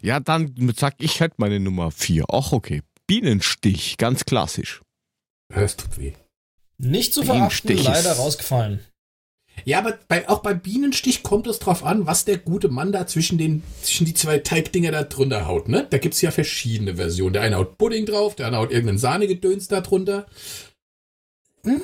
Ja, 0.00 0.20
dann 0.20 0.54
sag 0.76 0.94
ich 0.98 1.20
halt 1.20 1.38
meine 1.38 1.60
Nummer 1.60 1.90
4. 1.90 2.24
Ach, 2.30 2.52
okay. 2.52 2.82
Bienenstich, 3.06 3.98
ganz 3.98 4.24
klassisch. 4.24 4.80
Ja, 5.50 5.62
Es 5.62 5.76
tut 5.76 5.98
weh. 5.98 6.12
Nicht 6.78 7.12
zu 7.14 7.22
Bienenstich 7.22 7.82
verachten, 7.82 8.04
leider 8.04 8.16
rausgefallen. 8.16 8.80
Ja, 9.64 9.78
aber 9.78 9.98
bei, 10.08 10.28
auch 10.28 10.40
beim 10.40 10.60
Bienenstich 10.60 11.22
kommt 11.22 11.46
es 11.46 11.58
drauf 11.58 11.84
an, 11.84 12.06
was 12.06 12.24
der 12.24 12.38
gute 12.38 12.68
Mann 12.68 12.90
da 12.90 13.06
zwischen, 13.06 13.38
den, 13.38 13.62
zwischen 13.82 14.06
die 14.06 14.14
zwei 14.14 14.38
Teigdinger 14.38 14.90
da 14.90 15.02
drunter 15.02 15.46
haut. 15.46 15.68
Ne? 15.68 15.86
Da 15.90 15.98
gibt 15.98 16.14
es 16.14 16.22
ja 16.22 16.30
verschiedene 16.30 16.96
Versionen. 16.96 17.34
Der 17.34 17.42
eine 17.42 17.56
haut 17.56 17.76
Pudding 17.76 18.06
drauf, 18.06 18.34
der 18.34 18.46
andere 18.46 18.62
haut 18.62 18.70
irgendeinen 18.70 18.98
Sahnegedöns 18.98 19.68
da 19.68 19.80
drunter. 19.82 20.26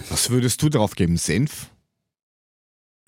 Was 0.08 0.30
würdest 0.30 0.62
du 0.62 0.70
drauf 0.70 0.96
geben? 0.96 1.18
Senf? 1.18 1.70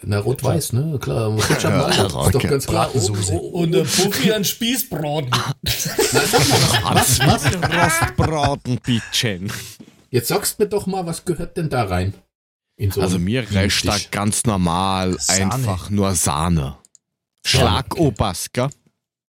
Na, 0.03 0.19
rot-weiß, 0.19 0.73
ne? 0.73 0.99
Klar, 1.01 1.31
muss 1.31 1.49
ich 1.51 1.61
schon 1.61 1.71
Ja, 1.73 1.79
mal. 1.79 1.91
ist 1.91 2.35
doch 2.35 2.43
ganz 2.43 2.67
klar. 2.67 2.87
Bratensoße. 2.87 3.35
Und 3.35 3.73
der 3.73 3.83
Puffi 3.85 4.33
ein 4.33 4.45
Spießbrot. 4.45 5.27
Was, 5.63 7.21
was? 7.21 7.45
Rostbratenbietchen. 7.55 9.53
Jetzt 10.11 10.29
sagst 10.29 10.59
mir 10.59 10.67
doch 10.67 10.87
mal, 10.87 11.07
was 11.07 11.25
gehört 11.25 11.57
denn 11.57 11.69
da 11.69 11.85
rein? 11.85 12.15
In 12.77 12.91
so 12.91 13.01
Also 13.01 13.19
mir 13.19 13.47
reicht 13.53 13.87
da 13.87 13.97
ganz 14.11 14.45
normal 14.45 15.17
Sahne. 15.21 15.53
einfach 15.55 15.91
nur 15.91 16.15
Sahne. 16.15 16.79
Schlagoberst, 17.47 18.53
gell? 18.55 18.71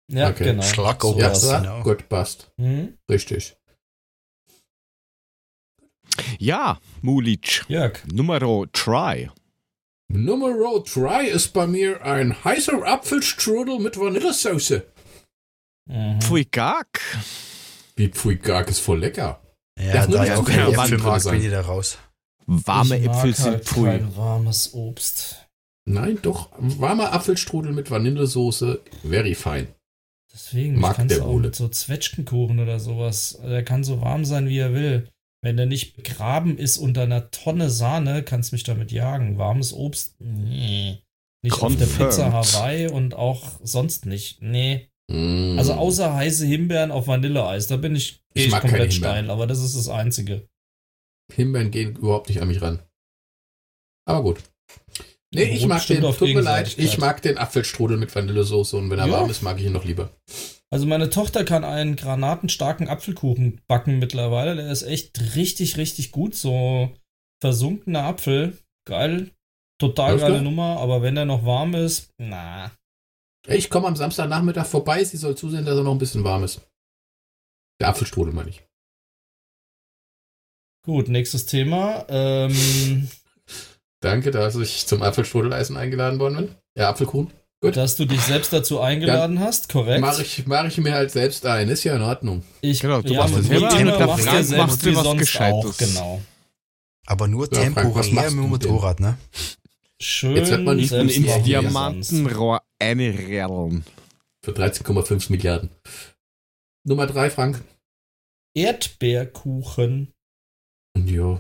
Ja, 0.10 0.30
Okay. 0.30 0.46
genau. 0.46 0.64
Schlag 0.64 1.02
So 1.02 1.18
Ja, 1.20 1.32
ja, 1.34 1.60
genau. 1.60 1.84
gut, 1.84 2.08
passt. 2.10 2.52
Hm? 2.58 2.98
Richtig. 3.10 3.56
Ja, 6.40 6.80
Mulic. 7.02 7.64
Jörg. 7.68 8.00
Numero 8.12 8.66
3. 8.72 9.30
Numero 10.14 10.80
3 10.84 11.28
ist 11.28 11.50
bei 11.54 11.68
mir 11.68 12.04
ein 12.04 12.44
heißer 12.44 12.84
Apfelstrudel 12.86 13.80
mit 13.80 13.98
Vanillesoße. 14.00 14.84
Mhm. 15.88 16.22
Pfui 16.22 16.46
Gag. 16.46 16.88
Wie 17.96 18.08
Pfui 18.10 18.36
Gag 18.38 18.70
ist 18.70 18.80
voll 18.80 19.00
lecker. 19.00 19.42
Ja, 19.80 20.06
nur 20.08 20.18
da 20.18 20.26
zu 20.26 20.42
auch 20.42 20.48
Wand 20.48 20.92
Äpfel 20.92 20.98
mag, 21.00 21.22
sein. 21.22 21.34
bin 21.38 21.46
ich 21.46 21.52
da 21.52 21.62
raus. 21.62 21.98
Warme 22.46 22.98
Ich 22.98 23.06
mag 23.06 23.16
Äpfel 23.18 23.36
sind 23.36 23.46
halt 23.54 23.66
pfui. 23.66 23.86
kein 23.90 24.16
warmes 24.18 24.74
Obst. 24.74 25.48
Nein, 25.86 26.20
doch, 26.22 26.50
warmer 26.58 27.12
Apfelstrudel 27.14 27.72
mit 27.72 27.90
Vanillesoße, 27.90 28.82
very 29.04 29.34
fine. 29.34 29.68
Deswegen 30.34 30.80
Mag 30.80 30.92
ich 30.92 30.98
kann's 30.98 31.14
der 31.14 31.24
auch 31.26 31.30
Ole. 31.30 31.48
mit 31.48 31.56
so 31.56 31.68
Zwetschgenkuchen 31.68 32.60
oder 32.60 32.80
sowas. 32.80 33.40
Der 33.44 33.64
kann 33.66 33.84
so 33.84 34.02
warm 34.02 34.24
sein, 34.24 34.48
wie 34.48 34.60
er 34.60 34.74
will. 34.74 35.10
Wenn 35.44 35.58
er 35.58 35.66
nicht 35.66 35.96
begraben 35.96 36.58
ist 36.58 36.78
unter 36.78 37.04
einer 37.04 37.32
Tonne 37.32 37.70
Sahne, 37.70 38.24
kannst 38.24 38.52
mich 38.52 38.64
damit 38.64 38.92
jagen. 38.92 39.38
Warmes 39.38 39.74
Obst? 39.74 40.16
Nee. 40.20 41.00
Nicht 41.44 41.54
auf 41.62 41.76
der 41.76 41.88
Confirmed. 41.88 42.10
Pizza 42.10 42.32
Hawaii 42.32 42.88
und 42.88 43.16
auch 43.16 43.60
sonst 43.64 44.06
nicht. 44.06 44.42
Nee. 44.42 44.90
Mm. 45.10 45.58
Also 45.58 45.74
außer 45.74 46.14
heiße 46.14 46.46
Himbeeren 46.46 46.92
auf 46.92 47.08
Vanilleeis, 47.08 47.68
da 47.68 47.78
bin 47.78 47.96
ich, 47.96 48.24
Ich 48.34 48.48
ich 48.48 48.52
komplett 48.52 48.94
steil, 48.94 49.30
aber 49.32 49.48
das 49.48 49.60
ist 49.64 49.76
das 49.76 49.90
Einzige. 49.90 50.48
Himbeeren 51.34 51.72
gehen 51.72 51.96
überhaupt 51.96 52.30
nicht 52.30 52.42
an 52.42 52.48
mich 52.48 52.62
ran. 52.62 52.84
Aber 54.06 54.22
gut. 54.22 54.44
Nee, 55.34 55.44
ich 55.44 55.62
Rot 55.64 55.70
mag 55.70 55.88
den, 55.88 56.02
tut 56.02 56.22
mir 56.22 56.42
leid, 56.42 56.78
ich 56.78 56.98
mag 56.98 57.22
den 57.22 57.38
Apfelstrudel 57.38 57.98
mit 57.98 58.14
Vanillesoße 58.14 58.78
und 58.78 58.90
wenn 58.90 59.00
er 59.00 59.08
Ja. 59.08 59.14
warm 59.14 59.30
ist, 59.30 59.42
mag 59.42 59.58
ich 59.60 59.66
ihn 59.66 59.72
noch 59.72 59.86
lieber. 59.86 60.12
Also 60.74 60.86
meine 60.88 61.10
Tochter 61.10 61.44
kann 61.44 61.66
einen 61.66 61.98
granatenstarken 61.98 62.88
Apfelkuchen 62.88 63.62
backen 63.68 64.00
mittlerweile. 64.00 64.56
Der 64.56 64.72
ist 64.72 64.84
echt 64.84 65.36
richtig, 65.36 65.78
richtig 65.78 66.12
gut. 66.12 66.34
So 66.34 66.92
versunkener 67.42 68.04
Apfel. 68.04 68.58
Geil. 68.88 69.32
Total 69.80 70.12
Alles 70.12 70.22
geile 70.22 70.34
klar. 70.36 70.44
Nummer, 70.44 70.78
aber 70.80 71.02
wenn 71.02 71.16
der 71.16 71.26
noch 71.26 71.46
warm 71.46 71.76
ist, 71.76 72.12
na. 72.18 72.72
Ich 73.48 73.70
komme 73.70 73.88
am 73.88 73.96
Samstagnachmittag 73.96 74.68
vorbei, 74.68 75.04
sie 75.04 75.18
soll 75.18 75.36
zusehen, 75.36 75.66
dass 75.66 75.76
er 75.76 75.84
noch 75.84 75.92
ein 75.92 75.98
bisschen 75.98 76.24
warm 76.24 76.44
ist. 76.44 76.62
Der 77.80 77.90
Apfelstrudel 77.90 78.32
meine 78.32 78.52
ich. 78.52 78.64
Gut, 80.86 81.10
nächstes 81.10 81.48
Thema. 81.48 82.06
Ähm, 82.10 83.10
Danke, 84.02 84.32
dass 84.32 84.56
ich 84.56 84.86
zum 84.88 85.02
Apfelstrudeleisen 85.02 85.78
eingeladen 85.78 86.20
worden 86.20 86.38
bin. 86.38 86.56
Ja, 86.78 86.90
Apfelkuchen. 86.90 87.32
Gut. 87.62 87.78
dass 87.78 87.96
du 87.96 88.06
dich 88.06 88.22
selbst 88.22 88.52
dazu 88.52 88.80
eingeladen 88.80 89.40
hast, 89.40 89.70
korrekt. 89.70 90.02
Mache 90.02 90.24
ich, 90.24 90.48
mach 90.48 90.66
ich 90.66 90.78
mir 90.78 90.94
halt 90.94 91.12
selbst 91.12 91.46
ein, 91.46 91.70
ist 91.70 91.84
ja 91.84 91.96
in 91.96 92.02
Ordnung. 92.02 92.44
Ich, 92.62 92.80
Genau, 92.82 93.02
du 93.02 93.14
ja, 93.14 93.20
machst 93.20 93.36
mit 93.36 93.44
das 93.44 93.48
selber, 93.50 93.70
Thema 93.70 93.92
mit 93.92 94.00
der 94.00 94.08
machst 94.08 94.24
Frage 94.26 94.38
du 94.40 94.44
selbst 94.44 94.58
machst 94.68 94.82
du 94.86 94.90
wie 94.90 94.96
was 94.96 95.04
sonst 95.04 95.20
Gescheites. 95.20 95.66
auch, 95.66 95.78
genau. 95.78 96.22
Aber 97.06 97.28
nur 97.28 97.54
Ja, 97.54 97.62
temporär 97.62 97.92
machst 97.94 98.12
du 98.12 98.16
denn? 98.16 98.50
Motorrad, 98.50 99.00
ne? 99.00 99.18
Schön 100.02 100.36
Jetzt 100.36 100.50
wird 100.50 100.64
man 100.64 100.78
nicht 100.78 100.92
ins. 100.92 101.44
Diamantenrohr 101.44 102.62
einrerlen. 102.80 103.84
Für 104.44 104.52
13,5 104.54 105.32
Milliarden. 105.32 105.70
Nummer 106.84 107.06
3, 107.06 107.30
Frank. 107.30 107.64
Erdbeerkuchen. 108.56 110.12
Jo, 110.98 111.40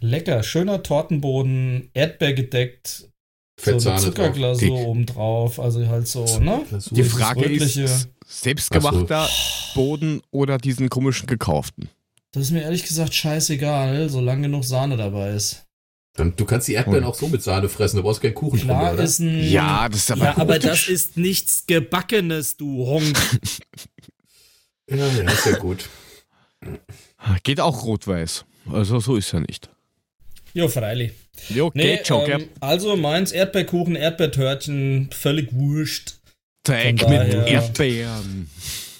Lecker, 0.00 0.42
schöner 0.42 0.82
Tortenboden, 0.82 1.90
Erdbeer 1.94 2.34
gedeckt, 2.34 3.08
so 3.58 3.70
eine 3.70 3.80
Fettsahne 3.80 3.96
drauf. 3.96 4.04
Zuckerglasur 4.04 4.60
Dick. 4.60 4.72
obendrauf. 4.72 5.60
Also 5.60 5.86
halt 5.88 6.08
so, 6.08 6.24
ne? 6.38 6.62
Die 6.90 7.04
Frage 7.04 7.44
ist, 7.44 8.08
selbstgemachter 8.26 9.28
Boden 9.74 10.20
oder 10.30 10.58
diesen 10.58 10.88
komischen 10.88 11.26
gekauften? 11.26 11.88
Das 12.32 12.44
ist 12.44 12.50
mir 12.50 12.62
ehrlich 12.62 12.84
gesagt 12.84 13.14
scheißegal, 13.14 14.08
solange 14.08 14.42
genug 14.42 14.64
Sahne 14.64 14.96
dabei 14.96 15.30
ist. 15.30 15.60
Dann, 16.16 16.34
du 16.36 16.44
kannst 16.44 16.68
die 16.68 16.74
Erdbeeren 16.74 17.04
auch 17.04 17.14
so 17.16 17.26
mit 17.28 17.42
Sahne 17.42 17.68
fressen, 17.68 17.96
du 17.96 18.02
brauchst 18.04 18.22
keinen 18.22 18.34
Kuchen 18.34 18.60
Klar 18.60 18.78
drunter, 18.80 18.94
oder? 18.94 19.02
ist 19.04 19.18
ein. 19.18 19.48
Ja, 19.50 19.88
das 19.88 19.98
ist 20.00 20.10
aber 20.12 20.24
ja, 20.24 20.36
aber 20.38 20.58
das 20.60 20.88
ist 20.88 21.16
nichts 21.16 21.64
Gebackenes, 21.66 22.56
du 22.56 22.86
Honk. 22.86 23.16
Ja, 24.86 24.96
ja, 24.96 25.30
ist 25.30 25.46
ja 25.46 25.56
gut. 25.56 25.88
Geht 27.42 27.58
auch 27.58 27.84
rot-weiß. 27.84 28.44
Also 28.70 29.00
so 29.00 29.16
ist 29.16 29.32
ja 29.32 29.40
nicht. 29.40 29.70
jo, 30.52 30.68
freilich. 30.68 31.12
Jo, 31.48 31.70
Nee, 31.74 31.96
geht 31.96 32.06
schon, 32.06 32.30
ähm, 32.30 32.48
also 32.60 32.96
meins 32.96 33.32
Erdbeerkuchen, 33.32 33.96
Erdbeertörtchen, 33.96 35.10
völlig 35.12 35.52
wurscht. 35.52 36.14
Teig 36.64 37.00
von 37.00 37.10
mit 37.10 37.34
Erdbeeren. 37.34 38.50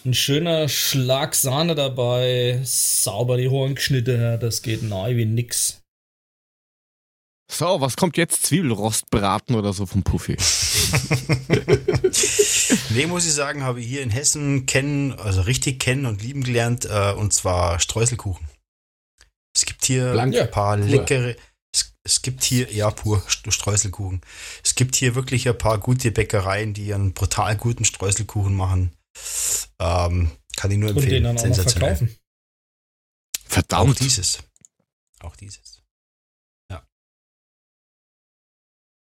Ein 0.04 0.14
schöner 0.14 0.68
Schlag 0.68 1.34
Sahne 1.34 1.74
dabei, 1.74 2.60
sauber 2.64 3.38
die 3.38 3.48
Horn 3.48 3.74
geschnitten, 3.74 4.20
ja, 4.20 4.36
das 4.36 4.60
geht 4.60 4.82
nahe 4.82 5.16
wie 5.16 5.24
nix. 5.24 5.80
So, 7.50 7.80
was 7.80 7.96
kommt 7.96 8.16
jetzt? 8.16 8.46
Zwiebelrostbraten 8.46 9.54
oder 9.54 9.72
so 9.72 9.86
vom 9.86 10.02
Puffy? 10.02 10.36
Nee, 12.90 13.06
muss 13.06 13.26
ich 13.26 13.32
sagen, 13.32 13.64
habe 13.64 13.80
ich 13.80 13.86
hier 13.86 14.02
in 14.02 14.10
Hessen 14.10 14.66
kennen, 14.66 15.12
also 15.12 15.42
richtig 15.42 15.80
kennen 15.80 16.06
und 16.06 16.22
lieben 16.22 16.44
gelernt, 16.44 16.84
äh, 16.84 17.12
und 17.12 17.32
zwar 17.32 17.80
Streuselkuchen. 17.80 18.46
Es 19.54 19.66
gibt 19.66 19.84
hier 19.84 20.12
Blank. 20.12 20.36
ein 20.36 20.50
paar 20.50 20.76
leckere, 20.76 21.30
es, 21.30 21.36
Es 22.06 22.20
gibt 22.20 22.44
hier, 22.44 22.70
ja, 22.72 22.90
pur 22.90 23.22
Streuselkuchen. 23.28 24.20
Es 24.62 24.74
gibt 24.74 24.94
hier 24.94 25.14
wirklich 25.14 25.48
ein 25.48 25.56
paar 25.56 25.78
gute 25.78 26.10
Bäckereien, 26.10 26.74
die 26.74 26.92
einen 26.92 27.14
brutal 27.14 27.56
guten 27.56 27.84
Streuselkuchen 27.84 28.54
machen. 28.54 28.92
Ähm, 29.78 30.30
kann 30.56 30.70
ich 30.70 30.78
nur 30.78 30.90
Und 30.90 30.96
den 30.96 31.24
empfehlen. 31.24 31.24
dann 31.24 31.38
auch 31.38 31.70
verkaufen. 31.70 32.16
Auch 33.46 33.48
Verdammt. 33.48 34.00
dieses. 34.00 34.42
Auch 35.20 35.36
dieses. 35.36 35.82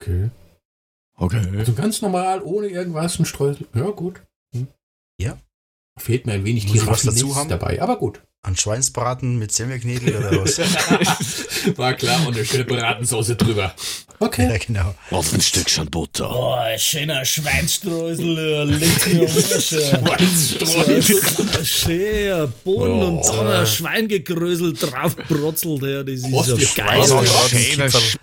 Okay. 0.02 0.30
Okay. 1.18 1.57
Also 1.57 1.74
ganz 1.74 2.02
normal, 2.02 2.41
ohne 2.44 2.68
irgendwas, 2.68 3.18
ein 3.18 3.26
Streusel. 3.26 3.68
Ja, 3.74 3.90
gut. 3.90 4.22
Hm. 4.53 4.68
Ja. 5.20 5.40
Fehlt 5.97 6.26
mir 6.26 6.34
ein 6.34 6.43
wenig 6.43 6.63
Muss 6.65 6.73
die 6.73 6.80
ich 6.80 6.88
was 6.88 7.03
dazu 7.03 7.34
haben? 7.35 7.47
dabei, 7.49 7.81
aber 7.81 7.95
gut. 7.97 8.22
An 8.41 8.55
Schweinsbraten 8.57 9.38
mit 9.39 9.51
Semmelknödel 9.53 10.17
oder 10.17 10.41
was? 10.43 10.59
War 11.77 11.93
klar 11.95 12.27
und 12.27 12.35
eine 12.35 12.45
schöne 12.45 12.65
Bratensauce 12.65 13.27
drüber. 13.38 13.73
Okay. 14.19 14.47
ja, 14.51 14.57
genau. 14.57 14.93
Auf 15.09 15.34
ein 15.34 15.39
Stückchen 15.41 15.89
Butter. 15.89 16.30
Oh, 16.30 16.51
ein 16.53 16.77
schöner 16.77 17.23
Schweinstreusel, 17.26 18.38
äh, 18.38 18.65
mir 18.65 19.27
Schweinstreusel. 19.30 21.65
Schön, 21.65 22.53
Bohnen 22.63 23.01
Oh. 23.01 23.22
und 23.22 23.26
dann 23.38 23.47
ein 23.47 23.65
Schwein 23.65 24.07
gegröselt 24.09 24.77
draufbrotzelt, 24.84 25.81
ja, 25.81 26.03
das 26.03 26.13
ist 26.15 26.31
Was 26.31 26.47
ja 26.47 26.55
geil. 26.85 27.03
Ja, 27.07 27.23
schöner. 27.47 27.85
Hast 27.85 28.19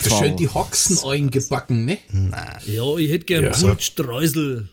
du 0.00 0.04
Kipferl. 0.04 0.18
schön 0.18 0.36
die 0.36 0.48
Hoxen 0.48 0.98
eingebacken, 1.06 1.84
ne? 1.84 1.98
Nein. 2.12 2.56
Ja, 2.66 2.96
ich 2.96 3.10
hätte 3.10 3.24
gern 3.26 3.44
Ja. 3.44 3.50
Brotstreusel. 3.50 4.68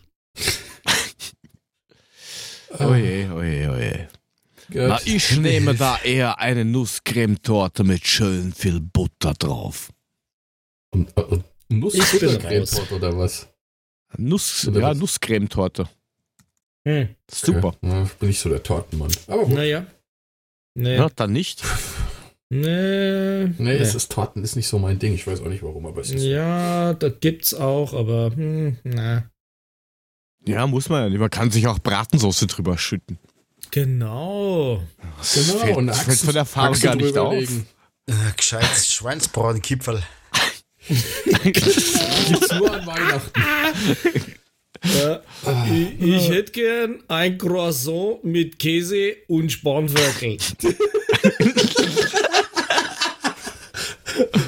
Oje, 2.78 3.32
oje, 3.32 3.70
oje. 3.70 4.08
Gut. 4.68 4.88
Na, 4.88 5.00
ich 5.04 5.36
nehme 5.38 5.74
da 5.74 5.98
eher 6.04 6.38
eine 6.38 6.64
Nusscremetorte 6.64 7.82
mit 7.82 8.06
schön 8.06 8.52
viel 8.52 8.80
Butter 8.80 9.34
drauf. 9.34 9.92
Und, 10.90 11.10
äh, 11.16 11.22
und 11.22 11.44
Nuss 11.68 11.94
Ich 11.94 12.20
bin 12.20 12.32
Buttercremetorte 12.32 12.94
oder 12.94 13.18
was? 13.18 13.48
Nuss, 14.16 14.68
Oder 14.68 14.80
ja? 14.80 14.94
Nusscremetorte. 14.94 15.88
Hm. 16.84 17.08
Super. 17.30 17.68
Okay. 17.68 17.88
Ja, 17.88 18.02
ich 18.04 18.12
bin 18.14 18.28
nicht 18.28 18.40
so 18.40 18.48
der 18.48 18.62
Tortenmann. 18.62 19.10
Aber 19.26 19.44
gut. 19.44 19.54
Naja. 19.54 19.86
Nee. 20.74 20.96
Ja, 20.96 21.08
dann 21.14 21.32
nicht. 21.32 21.62
Nee. 22.48 23.46
Nee, 23.58 23.76
es 23.76 23.94
ist 23.94 24.10
Torten 24.10 24.42
ist 24.42 24.56
nicht 24.56 24.66
so 24.66 24.78
mein 24.78 24.98
Ding. 24.98 25.14
Ich 25.14 25.26
weiß 25.26 25.40
auch 25.40 25.48
nicht 25.48 25.62
warum, 25.62 25.86
aber 25.86 26.00
es 26.00 26.10
ist. 26.10 26.24
Ja, 26.24 26.94
das 26.94 27.12
gibt's 27.20 27.54
auch, 27.54 27.94
aber 27.94 28.32
hm, 28.34 28.78
na. 28.82 29.29
Ja, 30.46 30.66
muss 30.66 30.88
man 30.88 31.02
ja 31.04 31.08
nicht. 31.10 31.18
Man 31.20 31.30
kann 31.30 31.50
sich 31.50 31.66
auch 31.66 31.78
Bratensauce 31.78 32.40
drüber 32.46 32.78
schütten. 32.78 33.18
Genau. 33.70 34.82
Das 35.18 35.34
Genau, 35.34 35.58
fällt, 35.58 35.76
und 35.76 35.86
das 35.86 36.00
fällt 36.02 36.18
von 36.18 36.34
der 36.34 36.44
Farbe 36.44 36.78
gar 36.78 36.96
nicht 36.96 37.16
auf. 37.18 37.32
legen. 37.34 37.66
Äh, 38.06 38.12
gescheites 38.36 38.92
Schweinsbratenkipferl. 38.92 40.02
Gibt's 41.44 42.52
nur 42.52 42.72
an 42.74 42.86
Weihnachten. 42.86 43.40
Ja, 44.82 45.20
ich, 45.70 46.00
ich 46.00 46.30
hätte 46.30 46.52
gern 46.52 47.02
ein 47.06 47.36
Croissant 47.38 48.24
mit 48.24 48.58
Käse 48.58 49.14
und 49.28 49.52
Spanferkel. 49.52 50.38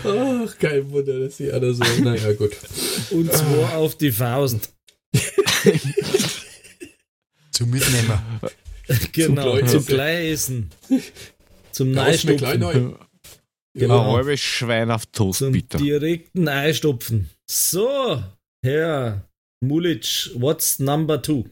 Ach, 0.05 0.59
kein 0.59 0.91
Wunder, 0.91 1.21
dass 1.21 1.37
die 1.37 1.51
alle 1.53 1.75
so. 1.75 1.85
Naja, 2.03 2.33
gut. 2.33 2.53
Und 3.11 3.33
zwar 3.33 3.77
auf 3.77 3.97
die 3.97 4.11
Faust. 4.11 4.73
Zum 7.53 7.71
Mitnehmen. 7.71 8.19
Genau, 9.13 9.59
Zum 9.59 9.69
zum 9.69 9.87
Gleisen. 9.87 10.71
Zum 11.71 11.93
neu. 11.93 12.17
Genau. 12.17 12.73
Ja. 13.75 13.87
Ein 13.87 14.13
halbes 14.13 14.41
Schwein 14.41 14.91
auf 14.91 15.07
Toast, 15.07 15.39
Zum 15.39 15.53
bitte. 15.53 15.79
direkten 15.79 16.47
Eistopfen. 16.49 17.31
So, 17.51 18.23
Herr 18.65 19.27
Mulic, 19.65 20.31
what's 20.35 20.79
number 20.79 21.23
two? 21.23 21.47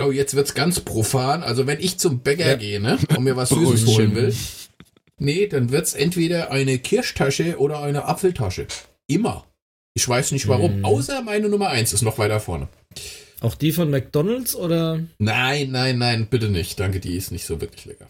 Oh, 0.00 0.12
jetzt 0.12 0.34
wird's 0.34 0.54
ganz 0.54 0.78
profan. 0.80 1.42
Also, 1.42 1.66
wenn 1.66 1.80
ich 1.80 1.98
zum 1.98 2.20
Bäcker 2.20 2.50
Ja. 2.50 2.54
gehe, 2.56 2.80
ne, 2.80 2.98
und 3.16 3.24
mir 3.24 3.34
was 3.34 3.48
Süßes 3.48 3.86
holen 3.86 4.14
will, 4.14 4.32
nee, 5.18 5.48
dann 5.48 5.72
wird's 5.72 5.94
entweder 5.94 6.52
eine 6.52 6.78
Kirschtasche 6.78 7.58
oder 7.58 7.80
eine 7.82 8.04
Apfeltasche. 8.04 8.68
Immer. 9.08 9.44
Ich 9.94 10.08
weiß 10.08 10.30
nicht 10.30 10.46
warum. 10.46 10.78
Mhm. 10.78 10.84
Außer 10.84 11.22
meine 11.22 11.48
Nummer 11.48 11.70
eins 11.70 11.92
ist 11.92 12.02
noch 12.02 12.18
weiter 12.18 12.38
vorne. 12.38 12.68
Auch 13.40 13.54
die 13.54 13.72
von 13.72 13.90
McDonalds 13.90 14.56
oder? 14.56 15.04
Nein, 15.18 15.70
nein, 15.70 15.98
nein, 15.98 16.28
bitte 16.28 16.48
nicht. 16.48 16.78
Danke, 16.80 17.00
die 17.00 17.16
ist 17.16 17.30
nicht 17.30 17.44
so 17.44 17.60
wirklich 17.60 17.84
lecker. 17.84 18.08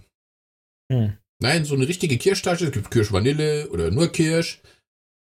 Hm. 0.90 1.18
Nein, 1.40 1.64
so 1.64 1.74
eine 1.74 1.86
richtige 1.86 2.18
Kirschtasche. 2.18 2.66
Es 2.66 2.72
gibt 2.72 2.90
Kirsch-Vanille 2.90 3.68
oder 3.70 3.90
nur 3.90 4.08
Kirsch. 4.10 4.60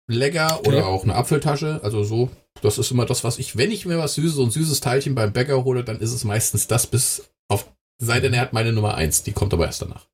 Lecker 0.07 0.61
oder 0.67 0.85
auch 0.85 1.03
eine 1.03 1.15
Apfeltasche. 1.15 1.79
Also 1.83 2.03
so, 2.03 2.29
das 2.61 2.77
ist 2.77 2.91
immer 2.91 3.05
das, 3.05 3.23
was 3.23 3.39
ich, 3.39 3.57
wenn 3.57 3.71
ich 3.71 3.85
mir 3.85 3.97
was 3.97 4.13
Süßes, 4.15 4.35
so 4.35 4.43
ein 4.43 4.51
süßes 4.51 4.79
Teilchen 4.79 5.15
beim 5.15 5.33
Bäcker 5.33 5.63
hole, 5.63 5.83
dann 5.83 5.99
ist 5.99 6.13
es 6.13 6.23
meistens 6.23 6.67
das 6.67 6.85
bis 6.85 7.29
auf, 7.47 7.73
sei 7.97 8.19
denn 8.19 8.33
er 8.33 8.41
hat 8.41 8.53
meine 8.53 8.71
Nummer 8.71 8.95
eins. 8.95 9.23
Die 9.23 9.31
kommt 9.31 9.53
aber 9.53 9.65
erst 9.65 9.81
danach. 9.81 10.07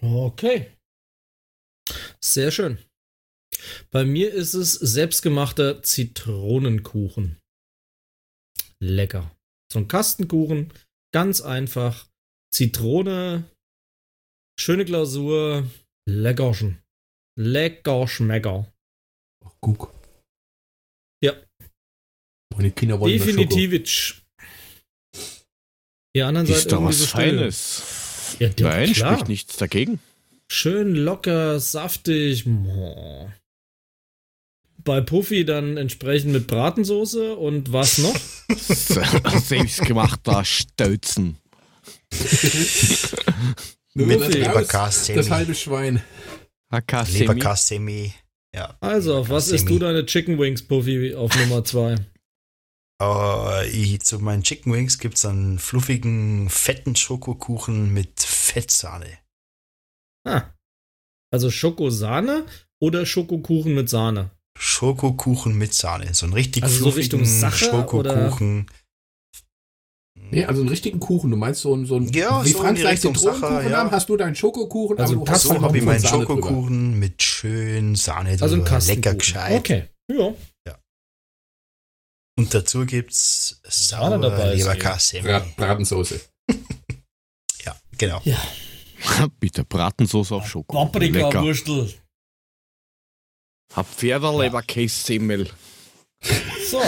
Okay. 0.00 0.68
Sehr 2.20 2.52
schön. 2.52 2.78
Bei 3.90 4.04
mir 4.04 4.32
ist 4.32 4.54
es 4.54 4.74
selbstgemachter 4.74 5.82
Zitronenkuchen. 5.82 7.39
Lecker. 8.82 9.30
So 9.72 9.78
ein 9.78 9.88
Kastenkuchen, 9.88 10.72
ganz 11.12 11.40
einfach. 11.40 12.08
Zitrone, 12.52 13.44
schöne 14.58 14.84
Glasur, 14.84 15.68
leckerchen. 16.08 16.82
Lecker 17.38 18.08
schmecker. 18.08 18.72
Ach, 19.44 19.52
guck. 19.60 19.94
Ja. 21.22 21.34
Meine 22.52 22.72
Kinder 22.72 22.98
wollen. 22.98 23.12
Definitivitsch. 23.12 24.22
Ihr 26.12 26.26
anderen 26.26 26.46
seid 26.46 26.56
Ist 26.56 26.72
irgendwie 26.72 26.88
was 26.88 26.98
so. 26.98 27.06
Feines. 27.06 28.36
Ja, 28.40 28.48
Nein, 28.58 28.92
klar. 28.92 29.12
spricht 29.14 29.28
nichts 29.28 29.56
dagegen. 29.56 30.00
Schön 30.50 30.96
locker, 30.96 31.60
saftig. 31.60 32.44
Boah. 32.46 33.32
Bei 34.84 35.00
Puffy 35.00 35.44
dann 35.44 35.76
entsprechend 35.76 36.32
mit 36.32 36.46
Bratensoße 36.46 37.34
und 37.34 37.72
was 37.72 37.98
noch? 37.98 38.16
Selbstgemachter 39.40 40.44
Stölzen. 40.44 41.36
Mit 43.94 44.20
Leberkassemi. 44.28 45.16
Das 45.16 45.30
halbe 45.30 45.54
Schwein. 45.54 46.02
Hakasemi. 46.70 47.18
Leberkassemi. 47.18 48.14
Ja. 48.54 48.76
Also, 48.80 49.16
auf 49.16 49.28
was 49.28 49.48
isst 49.48 49.68
du 49.68 49.78
deine 49.78 50.06
Chicken 50.06 50.38
Wings, 50.38 50.62
Puffy, 50.62 51.14
auf 51.14 51.36
Nummer 51.36 51.64
zwei? 51.64 51.96
Äh, 53.00 53.68
ich, 53.70 54.00
zu 54.00 54.18
meinen 54.18 54.42
Chicken 54.42 54.72
Wings 54.72 54.98
gibt 54.98 55.16
es 55.16 55.24
einen 55.24 55.58
fluffigen, 55.58 56.48
fetten 56.50 56.96
Schokokuchen 56.96 57.92
mit 57.92 58.20
Fettsahne. 58.20 59.18
Ah. 60.24 60.42
Also 61.32 61.50
Schokosahne 61.50 62.46
oder 62.80 63.06
Schokokuchen 63.06 63.74
mit 63.74 63.88
Sahne? 63.88 64.30
Schokokuchen 64.62 65.56
mit 65.56 65.72
Sahne. 65.72 66.12
So 66.12 66.26
einen 66.26 66.34
richtig 66.34 66.62
Also 66.64 66.84
so 66.84 66.88
Richtung 66.90 67.24
Schokokuchen. 67.24 68.66
Nee, 70.30 70.44
also 70.44 70.60
einen 70.60 70.68
richtigen 70.68 71.00
Kuchen. 71.00 71.30
Du 71.30 71.36
meinst 71.38 71.62
so 71.62 71.74
ein, 71.74 71.86
so 71.86 71.96
ein 71.96 72.12
Ja, 72.12 72.44
wie 72.44 72.50
so 72.50 72.58
Frankreich 72.58 73.00
die 73.00 73.06
Richtung 73.06 73.14
Zitronenkuchen 73.14 73.54
Sacher, 73.56 73.70
ja. 73.70 73.76
haben, 73.78 73.90
hast 73.90 74.08
du 74.10 74.16
deinen 74.18 74.34
Schokokuchen, 74.34 74.98
Also 74.98 75.14
aber 75.16 75.24
du 75.24 75.30
hast 75.32 75.42
So 75.42 75.60
habe 75.62 75.76
ich 75.78 75.82
noch 75.82 75.90
meinen 75.92 76.00
Sahne 76.00 76.24
drüber. 76.26 76.42
Schokokuchen 76.42 76.98
mit 76.98 77.22
schön 77.22 77.94
Sahne 77.96 78.30
Also 78.32 78.44
ein 78.44 78.50
drüber. 78.60 78.64
Kastenkuchen. 78.64 79.02
Lecker 79.02 79.14
gescheit. 79.18 79.58
Okay. 79.58 79.88
Ja. 80.12 80.34
Und 82.38 82.54
dazu 82.54 82.84
gibt's 82.84 83.60
Sahne 83.64 84.20
dabei 84.20 84.52
ist 84.52 84.58
Leberkassemi. 84.58 85.22
Brat 85.26 85.56
Bratensoße. 85.56 86.20
Ja, 87.64 87.76
genau. 87.98 88.22
Bitte 89.40 89.64
Bratensauce 89.64 90.32
auf 90.32 90.46
Schoko. 90.48 90.90
Lecker. 90.98 91.42
Paprika-Wurstel. 93.70 93.76
Hab 93.76 93.86
Pferderleberkässemmel. 93.86 95.50
So, 96.68 96.82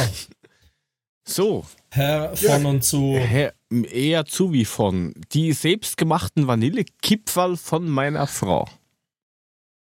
So, 1.25 1.67
Herr 1.91 2.37
von 2.37 2.67
und 2.67 2.85
zu. 2.85 3.17
Herr, 3.17 3.55
eher 3.71 4.27
zu 4.27 4.53
wie 4.53 4.65
von. 4.65 5.15
Die 5.33 5.53
selbstgemachten 5.53 6.47
Vanillekipferl 6.47 7.57
von 7.57 7.89
meiner 7.89 8.27
Frau. 8.27 8.69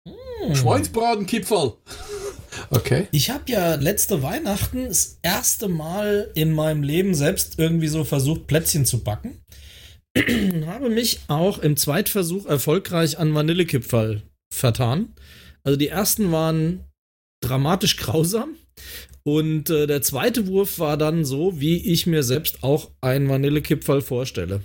Hm. 0.09 0.55
Schweinsbratenkipferl. 0.55 1.77
Okay. 2.71 3.07
Ich 3.13 3.29
habe 3.29 3.45
ja 3.49 3.75
letzte 3.75 4.23
Weihnachten 4.23 4.87
das 4.87 5.19
erste 5.21 5.69
Mal 5.69 6.31
in 6.35 6.53
meinem 6.53 6.83
Leben 6.83 7.15
selbst 7.15 7.59
irgendwie 7.59 7.89
so 7.89 8.03
versucht, 8.03 8.47
Plätzchen 8.47 8.87
zu 8.87 9.05
backen. 9.05 9.45
habe 10.67 10.89
mich 10.89 11.21
auch 11.29 11.59
im 11.59 11.77
Zweitversuch 11.77 12.47
erfolgreich 12.47 13.19
an 13.19 13.35
Vanillekipferl 13.35 14.23
vertan. 14.51 15.15
Also 15.65 15.77
die 15.77 15.89
ersten 15.89 16.33
waren 16.33 16.86
dramatisch 17.41 17.97
grausam. 17.97 18.57
Und 19.23 19.71
äh, 19.71 19.87
der 19.87 20.03
zweite 20.03 20.47
Wurf 20.47 20.79
war 20.79 20.97
dann 20.97 21.25
so, 21.25 21.61
wie 21.61 21.93
ich 21.93 22.07
mir 22.07 22.23
selbst 22.23 22.63
auch 22.63 22.93
einen 23.01 23.29
Vanillekipferl 23.29 24.01
vorstelle. 24.01 24.63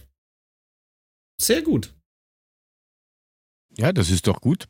Sehr 1.40 1.62
gut. 1.64 1.94
Ja, 3.78 3.92
das 3.92 4.12
ist 4.12 4.28
doch 4.28 4.42
gut. 4.42 4.68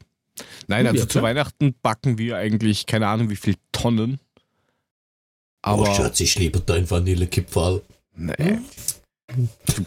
Nein, 0.67 0.87
also 0.87 1.01
Ja, 1.01 1.09
zu. 1.09 1.21
Weihnachten 1.21 1.75
backen 1.81 2.17
wir 2.17 2.37
eigentlich 2.37 2.85
keine 2.85 3.07
Ahnung 3.07 3.29
wie 3.29 3.35
viel 3.35 3.55
Tonnen. 3.71 4.19
Aber 5.61 5.91
oh, 5.91 5.93
Schatz, 5.93 6.19
ich 6.21 6.37
liebe 6.39 6.61
dein 6.61 6.89
Vanillekipferl. 6.89 7.81
nee, 8.15 8.59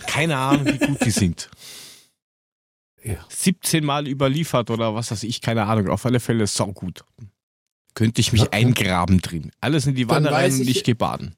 keine 0.07 0.37
Ahnung, 0.37 0.67
wie 0.67 0.79
gut 0.79 1.05
die 1.05 1.11
sind. 1.11 1.51
Ja. 3.03 3.25
17 3.29 3.85
Mal 3.85 4.09
überliefert 4.09 4.71
oder 4.71 4.95
was 4.95 5.11
weiß 5.11 5.25
ich, 5.25 5.41
keine 5.41 5.65
Ahnung. 5.67 5.89
Auf 5.89 6.07
alle 6.07 6.21
Fälle 6.21 6.47
saugut. 6.47 7.05
Könnte 7.95 8.21
ich 8.21 8.33
mich 8.33 8.43
Okay. 8.43 8.57
eingraben 8.57 9.21
drin. 9.21 9.53
Alles 9.61 9.87
in 9.87 9.95
die 9.95 10.09
Wanne 10.09 10.31
rein 10.33 10.53
und 10.53 10.61
ich- 10.63 10.69
ich 10.79 10.85
gehe 10.85 10.95
baden. 10.97 11.35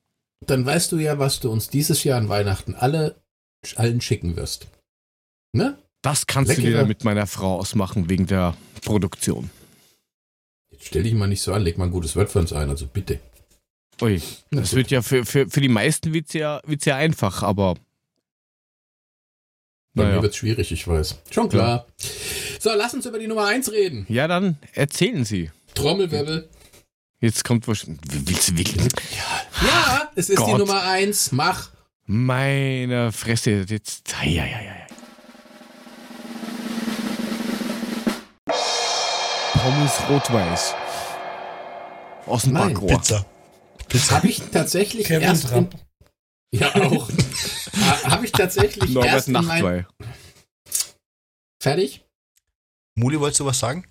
Dann 0.47 0.65
weißt 0.65 0.93
du 0.93 0.99
ja, 0.99 1.19
was 1.19 1.41
du 1.41 1.51
uns 1.51 1.69
dieses 1.69 2.03
Jahr 2.05 2.19
an 2.19 2.29
Weihnachten 2.29 2.75
alle 2.75 3.17
allen 3.75 4.01
schicken 4.01 4.37
wirst. 4.37 4.67
Ne? 5.53 5.77
Das 6.03 6.27
kannst 6.27 6.53
du 6.57 6.61
Leckere- 6.63 6.79
dann 6.79 6.89
mit 6.89 7.05
meiner 7.05 7.27
Frau 7.27 7.59
ausmachen 7.59 8.09
wegen 8.09 8.27
der 8.27 8.57
Produktion. 8.83 9.51
Jetzt 10.71 10.87
stell 10.87 11.03
dich 11.03 11.15
mal 11.15 11.27
nicht 11.27 11.43
so 11.43 11.53
an, 11.53 11.63
leg 11.63 11.79
mal 11.79 11.87
ein 11.87 11.91
gutes 11.91 12.15
Wort 12.17 12.31
für 12.31 12.39
uns 12.39 12.53
ein, 12.53 12.69
also 12.71 12.87
bitte. 12.87 13.19
Ui, 14.03 14.21
das 14.51 14.75
wird 14.75 14.91
ja 14.91 15.01
für, 15.03 15.25
für, 15.25 15.49
für 15.49 15.61
die 15.63 15.69
meisten 15.71 16.13
wird's 16.13 16.35
ja, 16.35 16.61
wird's 16.67 16.85
ja 16.85 16.97
einfach, 16.97 17.43
aber 17.43 17.77
Bei 19.95 20.05
Naja. 20.05 20.17
mir 20.17 20.23
wird's 20.23 20.37
schwierig, 20.37 20.71
ich 20.73 20.87
weiß. 20.87 21.17
Schon 21.31 21.49
klar. 21.49 21.87
So, 22.61 22.71
lass 22.77 22.93
uns 22.93 23.07
über 23.07 23.19
die 23.19 23.27
Nummer 23.27 23.47
1 23.47 23.73
reden. 23.73 24.05
ja, 24.11 24.29
dann 24.29 24.59
erzählen 24.75 25.25
Sie. 25.25 25.51
Trommelwirbel. 25.77 26.49
Jetzt 27.21 27.45
kommt 27.45 27.67
wahrscheinlich. 27.69 28.01
Willst 28.11 28.49
du 28.49 28.59
wirklich? 28.59 28.89
Ja, 29.63 30.11
es 30.15 30.29
ist 30.29 30.41
die 30.41 30.45
Gott. 30.45 30.59
Nummer 30.59 30.83
1. 30.83 31.33
Mach. 31.33 31.71
Meine 32.07 33.13
Fresse, 33.13 33.65
jetzt. 33.69 34.15
Ja, 34.23 34.45
ja, 34.45 34.47
ja, 34.47 34.63
ja. 34.63 34.87
Pommes 39.55 39.93
rot-weiß. 40.09 40.75
Aus 42.27 42.43
dem 42.43 42.53
Nein, 42.53 42.75
Backrohr. 42.75 42.89
Pizza. 42.89 43.27
Habe 44.11 44.29
ich 44.29 44.43
tatsächlich 44.51 45.07
Kevin 45.07 45.23
erst 45.23 45.45
in, 45.45 45.51
Trapp. 45.51 45.75
Ja, 46.53 46.75
auch. 46.75 47.09
Habe 48.05 48.25
ich 48.25 48.33
tatsächlich 48.33 48.91
Norbert 48.91 49.13
erst 49.13 49.29
in 49.29 49.33
mein, 49.35 49.47
Nachtwey. 49.47 49.85
Fertig? 51.61 52.05
Muli, 52.95 53.19
wolltest 53.21 53.41
du 53.41 53.47
was 53.47 53.59
sagen? 53.59 53.87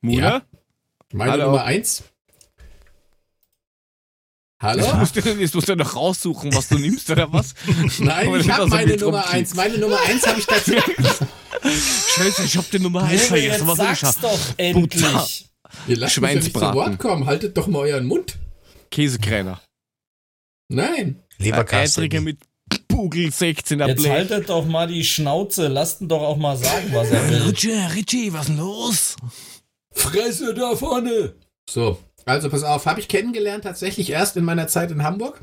Mutter? 0.00 0.44
Meine 1.12 1.32
Hallo. 1.32 1.44
Nummer 1.46 1.64
1. 1.64 2.02
Hallo? 4.60 4.84
Jetzt 4.84 4.94
musst, 4.96 5.16
du, 5.16 5.20
jetzt 5.20 5.54
musst 5.54 5.68
du 5.68 5.76
noch 5.76 5.94
raussuchen, 5.94 6.54
was 6.54 6.68
du 6.68 6.78
nimmst, 6.78 7.10
oder 7.10 7.30
was? 7.32 7.54
Nein, 7.98 8.34
ich 8.40 8.50
habe 8.50 8.66
meine 8.68 8.96
Nummer 8.96 9.18
rumkriegt. 9.18 9.34
1. 9.34 9.54
Meine 9.54 9.78
Nummer 9.78 10.00
1 10.00 10.26
habe 10.26 10.40
ich 10.40 10.46
tatsächlich. 10.46 10.96
Scheiße, 11.62 12.44
ich 12.44 12.56
hab 12.56 12.70
die 12.70 12.78
Nummer 12.78 13.02
1 13.04 13.12
Junge, 13.12 13.42
vergessen. 13.42 13.68
jetzt 13.68 13.78
Was 13.78 14.14
ich 14.14 14.20
doch 14.22 14.40
endlich. 14.56 15.48
Ihr 15.86 15.96
lasst 15.96 16.20
mich 16.20 16.30
ja 16.30 16.34
nicht 16.36 16.44
zu 16.44 16.50
Schweinsbraten. 16.50 16.74
Wort 16.74 16.98
kommen. 16.98 17.26
Haltet 17.26 17.56
doch 17.56 17.66
mal 17.66 17.80
euren 17.80 18.06
Mund. 18.06 18.38
Käsekräner. 18.90 19.60
Nein. 20.68 21.22
Leberkasse. 21.38 22.00
Eitrige 22.00 22.20
mit 22.22 22.38
Bugel 22.88 23.28
16er 23.28 23.88
Jetzt 23.88 23.98
Blech. 23.98 24.10
haltet 24.10 24.48
doch 24.48 24.64
mal 24.64 24.86
die 24.86 25.04
Schnauze. 25.04 25.68
Lasst 25.68 26.00
ihn 26.00 26.08
doch 26.08 26.22
auch 26.22 26.38
mal 26.38 26.56
sagen, 26.56 26.88
was 26.92 27.10
er 27.10 27.28
will. 27.28 27.42
Richie, 27.42 27.72
Richie, 27.94 28.32
was 28.32 28.42
ist 28.42 28.48
denn 28.48 28.56
los? 28.58 29.16
Fresse 29.96 30.54
da 30.54 30.76
vorne. 30.76 31.34
So, 31.68 31.98
also 32.24 32.48
pass 32.50 32.62
auf. 32.62 32.86
Habe 32.86 33.00
ich 33.00 33.08
kennengelernt 33.08 33.64
tatsächlich 33.64 34.10
erst 34.10 34.36
in 34.36 34.44
meiner 34.44 34.68
Zeit 34.68 34.90
in 34.90 35.02
Hamburg. 35.02 35.40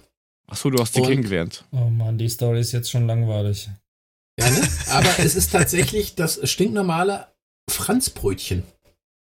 Achso, 0.48 0.70
du 0.70 0.80
hast 0.82 0.96
die 0.96 1.02
Und- 1.02 1.08
kennengelernt. 1.10 1.66
Oh 1.72 1.90
Mann, 1.90 2.18
die 2.18 2.30
Story 2.30 2.60
ist 2.60 2.72
jetzt 2.72 2.92
schon 2.92 3.08
langweilig. 3.08 3.70
Ja, 4.40 4.50
ne? 4.50 4.68
Aber 4.90 5.10
es 5.20 5.36
ist 5.36 5.52
tatsächlich 5.52 6.16
das 6.16 6.40
stinknormale 6.50 7.28
Franzbrötchen. 7.70 8.64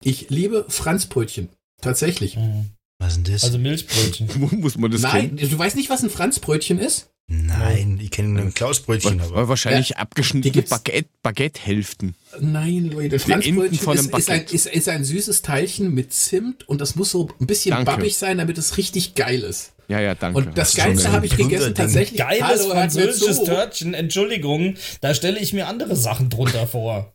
Ich 0.02 0.30
liebe 0.30 0.64
Franzbrötchen. 0.68 1.48
Tatsächlich. 1.82 2.36
Mhm. 2.36 2.70
Was 3.00 3.16
ist 3.16 3.26
denn 3.26 3.32
das? 3.34 3.44
Also 3.44 3.58
Milchbrötchen. 3.58 4.28
Wo 4.36 4.46
muss 4.56 4.76
man 4.76 4.90
das 4.90 5.02
Nein, 5.02 5.36
kennen? 5.36 5.50
du 5.50 5.58
weißt 5.58 5.76
nicht, 5.76 5.90
was 5.90 6.02
ein 6.02 6.10
Franzbrötchen 6.10 6.78
ist? 6.78 7.10
Nein, 7.30 7.98
ich 8.02 8.10
kenne 8.10 8.40
ein 8.40 8.54
Klausbrötchen, 8.54 9.20
aber. 9.20 9.48
wahrscheinlich 9.48 9.88
Die 9.88 9.96
abgeschnittene 9.96 10.62
Baguette, 10.62 11.10
Baguette-Hälften. 11.22 12.14
Nein, 12.40 12.90
Leute, 12.90 13.18
Franzbrötchen 13.18 13.92
ist, 13.92 14.14
ist, 14.14 14.30
ein, 14.30 14.44
ist, 14.44 14.66
ist 14.66 14.88
ein 14.88 15.04
süßes 15.04 15.42
Teilchen 15.42 15.92
mit 15.92 16.14
Zimt 16.14 16.66
und 16.66 16.80
das 16.80 16.96
muss 16.96 17.10
so 17.10 17.28
ein 17.38 17.46
bisschen 17.46 17.72
Danke. 17.72 17.84
babbig 17.84 18.16
sein, 18.16 18.38
damit 18.38 18.56
es 18.56 18.78
richtig 18.78 19.14
geil 19.14 19.40
ist. 19.42 19.72
Ja, 19.88 20.00
ja, 20.00 20.14
danke. 20.14 20.38
Und 20.38 20.56
das 20.56 20.72
schon 20.72 20.84
Geilste 20.84 21.12
habe 21.12 21.26
ich 21.26 21.36
gegessen 21.36 21.74
tatsächlich. 21.74 22.18
Geiles 22.18 22.42
Hallo, 22.42 22.70
französisches. 22.70 23.44
Törtchen, 23.44 23.92
Entschuldigung, 23.92 24.76
da 25.02 25.14
stelle 25.14 25.38
ich 25.38 25.52
mir 25.52 25.66
andere 25.66 25.96
Sachen 25.96 26.30
drunter 26.30 26.66
vor. 26.66 27.14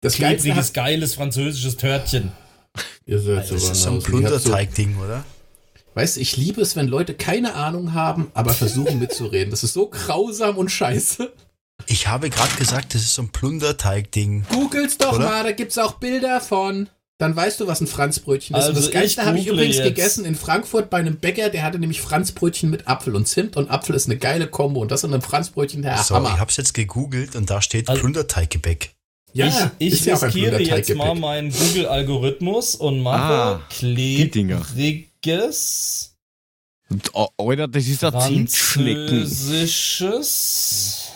Das 0.00 0.16
Geilste 0.16 0.48
Klebriges, 0.48 0.72
geiles 0.72 1.14
französisches 1.14 1.76
Törtchen. 1.76 2.32
ihr 3.06 3.18
seid 3.18 3.50
Das 3.50 3.50
ist 3.50 3.82
so 3.82 3.90
ein 3.90 4.02
Plunderteig-Ding, 4.02 4.96
oder? 4.96 5.24
Weißt 5.94 6.16
du, 6.16 6.20
ich 6.20 6.36
liebe 6.36 6.60
es, 6.62 6.74
wenn 6.76 6.88
Leute 6.88 7.14
keine 7.14 7.54
Ahnung 7.54 7.92
haben, 7.92 8.30
aber 8.34 8.54
versuchen 8.54 8.98
mitzureden. 8.98 9.50
Das 9.50 9.62
ist 9.62 9.74
so 9.74 9.88
grausam 9.88 10.56
und 10.56 10.70
scheiße. 10.70 11.32
Ich 11.86 12.06
habe 12.06 12.30
gerade 12.30 12.54
gesagt, 12.56 12.94
das 12.94 13.02
ist 13.02 13.14
so 13.14 13.22
ein 13.22 13.28
Plunderteig-Ding. 13.30 14.46
Googles 14.50 14.98
doch 14.98 15.14
Oder? 15.16 15.24
mal, 15.28 15.44
da 15.44 15.52
gibt's 15.52 15.76
auch 15.78 15.94
Bilder 15.94 16.40
von. 16.40 16.88
Dann 17.18 17.36
weißt 17.36 17.60
du, 17.60 17.66
was 17.68 17.80
ein 17.80 17.86
Franzbrötchen 17.86 18.56
ist. 18.56 18.62
Also 18.62 18.70
und 18.70 18.76
das 18.78 18.86
ich 18.86 18.92
Geilste 18.92 19.24
habe 19.24 19.38
ich 19.38 19.46
übrigens 19.46 19.76
jetzt. 19.76 19.84
gegessen 19.84 20.24
in 20.24 20.34
Frankfurt 20.34 20.90
bei 20.90 20.98
einem 20.98 21.16
Bäcker, 21.18 21.50
der 21.50 21.62
hatte 21.62 21.78
nämlich 21.78 22.00
Franzbrötchen 22.00 22.68
mit 22.70 22.88
Apfel 22.88 23.14
und 23.14 23.28
Zimt 23.28 23.56
und 23.56 23.70
Apfel 23.70 23.94
ist 23.94 24.06
eine 24.06 24.16
geile 24.16 24.48
Kombo 24.48 24.80
und 24.80 24.90
das 24.90 25.04
in 25.04 25.12
einem 25.12 25.22
Franzbrötchen, 25.22 25.82
der 25.82 25.98
so, 25.98 26.02
ich 26.02 26.10
Hammer. 26.10 26.40
habe 26.40 26.50
es 26.50 26.56
jetzt 26.56 26.72
gegoogelt 26.74 27.36
und 27.36 27.48
da 27.50 27.62
steht 27.62 27.88
Also- 27.88 28.00
Plunderteiggebäck. 28.00 28.94
Ja, 29.34 29.70
ich 29.78 29.92
ich 29.94 30.04
ja 30.04 30.16
riskiere 30.16 30.60
jetzt 30.60 30.94
mal 30.94 31.14
meinen 31.14 31.52
Google-Algorithmus 31.52 32.74
und 32.74 33.00
mache 33.00 33.32
Ah, 33.32 33.60
die 33.80 34.30
Und, 36.88 37.10
oh, 37.14 37.28
Alter, 37.38 37.68
das 37.68 37.86
ist 37.86 38.02
ja 38.02 38.18
Zimtschnecken. 38.18 39.20
französisches 39.26 41.10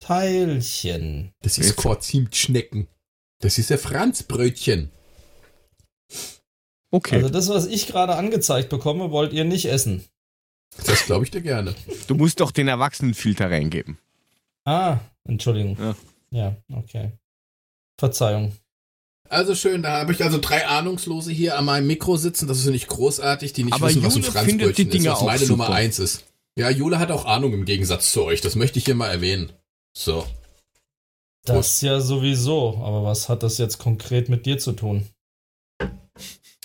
Teilchen. 0.00 1.32
Das 1.42 1.58
ist 1.58 1.76
kein 1.76 2.00
Zimtschnecken. 2.00 2.86
Das 3.40 3.58
ist 3.58 3.70
ein 3.72 3.78
Franzbrötchen. 3.78 4.90
Okay, 6.90 7.16
Also 7.16 7.28
das, 7.28 7.48
was 7.48 7.66
ich 7.66 7.86
gerade 7.88 8.14
angezeigt 8.16 8.70
bekomme, 8.70 9.10
wollt 9.10 9.32
ihr 9.32 9.44
nicht 9.44 9.66
essen. 9.66 10.04
Das 10.86 11.04
glaube 11.04 11.24
ich 11.24 11.30
dir 11.30 11.40
gerne. 11.42 11.74
du 12.06 12.14
musst 12.14 12.40
doch 12.40 12.50
den 12.50 12.68
Erwachsenenfilter 12.68 13.50
reingeben. 13.50 13.98
Ah, 14.64 14.98
Entschuldigung. 15.24 15.76
Ja. 15.78 15.96
Ja, 16.30 16.56
okay. 16.72 17.12
Verzeihung. 17.98 18.56
Also 19.28 19.54
schön, 19.54 19.82
da 19.82 19.98
habe 19.98 20.12
ich 20.12 20.24
also 20.24 20.38
drei 20.40 20.66
Ahnungslose 20.66 21.30
hier 21.32 21.58
an 21.58 21.66
meinem 21.66 21.86
Mikro 21.86 22.16
sitzen. 22.16 22.48
Das 22.48 22.58
ist 22.58 22.66
nicht 22.66 22.88
großartig, 22.88 23.52
die 23.52 23.64
nicht 23.64 23.74
Aber 23.74 23.88
wissen, 23.88 24.02
was 24.02 24.14
ein 24.16 24.22
Jule 24.22 24.32
Franzbrötchen 24.32 24.58
findet 24.58 24.78
die 24.78 24.82
ist, 24.82 24.92
Dinger 24.92 25.12
was 25.12 25.22
meine 25.22 25.38
super. 25.40 25.64
Nummer 25.64 25.70
eins 25.70 25.98
ist. 25.98 26.24
Ja, 26.58 26.70
Jule 26.70 26.98
hat 26.98 27.10
auch 27.10 27.24
Ahnung 27.24 27.52
im 27.52 27.64
Gegensatz 27.64 28.12
zu 28.12 28.24
euch. 28.24 28.40
Das 28.40 28.56
möchte 28.56 28.78
ich 28.78 28.86
hier 28.86 28.94
mal 28.94 29.08
erwähnen. 29.08 29.52
So. 29.96 30.26
Das 31.44 31.80
ja 31.82 32.00
sowieso. 32.00 32.78
Aber 32.82 33.04
was 33.04 33.28
hat 33.28 33.42
das 33.42 33.58
jetzt 33.58 33.78
konkret 33.78 34.28
mit 34.28 34.46
dir 34.46 34.58
zu 34.58 34.72
tun? 34.72 35.06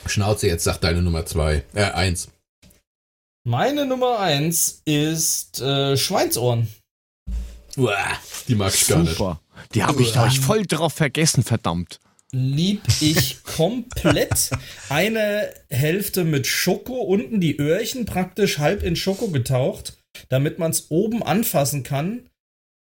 Schnauze 0.05 0.47
jetzt, 0.47 0.63
sagt 0.63 0.83
deine 0.83 1.01
Nummer 1.01 1.25
zwei. 1.25 1.63
Äh, 1.73 1.91
eins. 1.91 2.29
Meine 3.45 3.85
Nummer 3.85 4.19
eins 4.19 4.81
ist 4.85 5.61
äh, 5.61 5.97
Schweinsohren. 5.97 6.67
Uah, 7.77 8.17
die 8.47 8.55
mag 8.55 8.73
ich 8.73 8.87
gar 8.87 8.99
nicht. 8.99 9.17
Super. 9.17 9.39
Die 9.73 9.83
habe 9.83 10.01
ich, 10.01 10.13
da 10.13 10.21
hab 10.21 10.31
ich 10.31 10.39
voll 10.39 10.65
drauf 10.65 10.93
vergessen, 10.93 11.43
verdammt. 11.43 11.99
Lieb 12.35 12.81
ich 12.99 13.43
komplett. 13.43 14.49
Eine 14.89 15.53
Hälfte 15.69 16.23
mit 16.23 16.47
Schoko, 16.47 16.95
unten 16.95 17.39
die 17.39 17.59
Öhrchen 17.59 18.05
praktisch 18.05 18.57
halb 18.57 18.81
in 18.81 18.95
Schoko 18.95 19.27
getaucht, 19.27 19.97
damit 20.29 20.57
man 20.57 20.71
es 20.71 20.89
oben 20.89 21.21
anfassen 21.21 21.83
kann. 21.83 22.27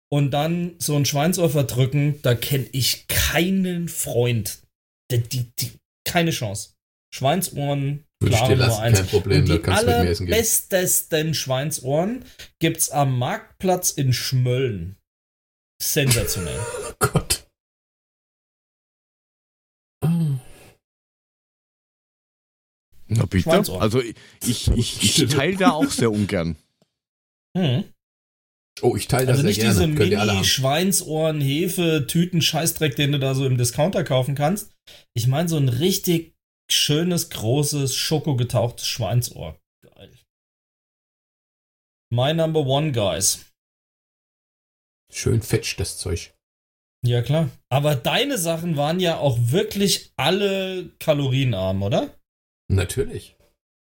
Und 0.09 0.31
dann 0.31 0.77
so 0.79 0.95
ein 0.95 1.05
Schweinsohr 1.05 1.51
verdrücken, 1.51 2.21
da 2.23 2.37
kenne 2.37 2.67
ich 2.71 3.09
keinen 3.09 3.89
Freund. 3.89 4.61
Die, 5.11 5.19
die, 5.19 5.51
die, 5.59 5.73
keine 6.07 6.31
Chance. 6.31 6.75
Schweinsohren, 7.13 8.05
klare 8.25 8.57
Nummer 8.57 8.79
eins. 8.79 8.99
kein 8.99 9.09
Problem, 9.09 9.41
Und 9.41 9.49
da 9.49 9.57
die 9.57 9.63
kannst 9.63 9.83
essen 9.85 10.27
gehen. 10.27 10.35
allerbestesten 10.35 11.35
Schweinsohren 11.35 12.25
gibt's 12.61 12.91
am 12.91 13.19
Marktplatz 13.19 13.91
in 13.91 14.13
Schmölln. 14.13 14.97
Sensationell. 15.83 16.61
Na 23.09 23.27
bitte. 23.27 23.43
Schweinsohr. 23.45 23.81
Also 23.83 24.01
ich, 24.01 24.15
ich, 24.47 24.69
ich, 24.69 25.21
ich 25.21 25.29
teile 25.35 25.57
da 25.57 25.71
auch 25.73 25.91
sehr 25.91 26.11
ungern. 26.11 26.57
Hm. 27.57 27.85
Oh, 28.83 28.97
ich 28.97 29.07
teile 29.07 29.27
das 29.27 29.39
Also 29.39 29.43
sehr 29.43 29.49
nicht 29.51 29.61
gerne. 29.61 29.95
diese 29.97 30.11
ihr 30.11 30.21
alle 30.21 30.31
haben. 30.33 30.39
Mini-Schweinsohren, 30.39 31.41
Hefe, 31.41 32.07
Tüten, 32.09 32.43
Scheißdreck, 32.43 32.97
den 32.97 33.13
du 33.13 33.19
da 33.19 33.35
so 33.35 33.47
im 33.47 33.57
Discounter 33.57 34.03
kaufen 34.05 34.35
kannst. 34.35 34.73
Ich 35.15 35.27
meine 35.27 35.49
so 35.49 35.57
ein 35.57 35.69
richtig 35.69 36.35
schönes, 36.71 37.31
großes, 37.31 37.95
schokogetauchtes 37.95 38.87
Schweinsohr. 38.87 39.61
Geil. 39.83 40.11
My 42.11 42.35
number 42.35 42.61
one, 42.67 42.91
guys. 42.93 43.45
Schön 45.13 45.43
fetsch, 45.43 45.79
das 45.79 45.99
Zeug. 45.99 46.35
Ja, 47.07 47.23
klar. 47.23 47.51
Aber 47.69 47.95
deine 47.95 48.39
Sachen 48.39 48.77
waren 48.77 48.99
ja 48.99 49.19
auch 49.19 49.39
wirklich 49.39 50.13
alle 50.17 50.91
kalorienarm, 50.99 51.83
oder? 51.83 52.19
Natürlich. 52.75 53.37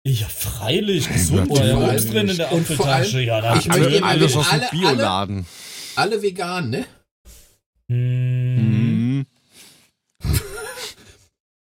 Ja, 0.06 0.26
freilich. 0.28 1.08
Gesund 1.08 1.54
ja 1.56 1.94
drin 1.96 2.28
in 2.28 2.36
der 2.36 2.50
Apfeltasche. 2.52 3.20
Ja, 3.20 3.38
Ich 3.56 3.66
möchte 3.66 3.68
natürlich. 3.80 4.00
mal 4.00 4.08
Alles 4.10 4.36
aus 4.36 4.48
dem 4.50 4.60
alle- 4.60 4.68
Bioladen. 4.70 5.46
Alle 5.96 6.22
vegan, 6.22 6.70
ne? 6.70 6.86
Mhm. 7.88 9.26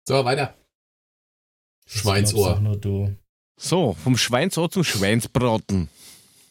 So, 0.07 0.23
weiter. 0.25 0.53
Schweinsohr. 1.87 2.55
doch 2.55 2.61
Nur 2.61 2.77
du. 2.77 3.15
So, 3.59 3.95
vom 4.03 4.17
Schweinsohr 4.17 4.69
zum 4.69 4.83
Schweinsbraten. 4.83 5.89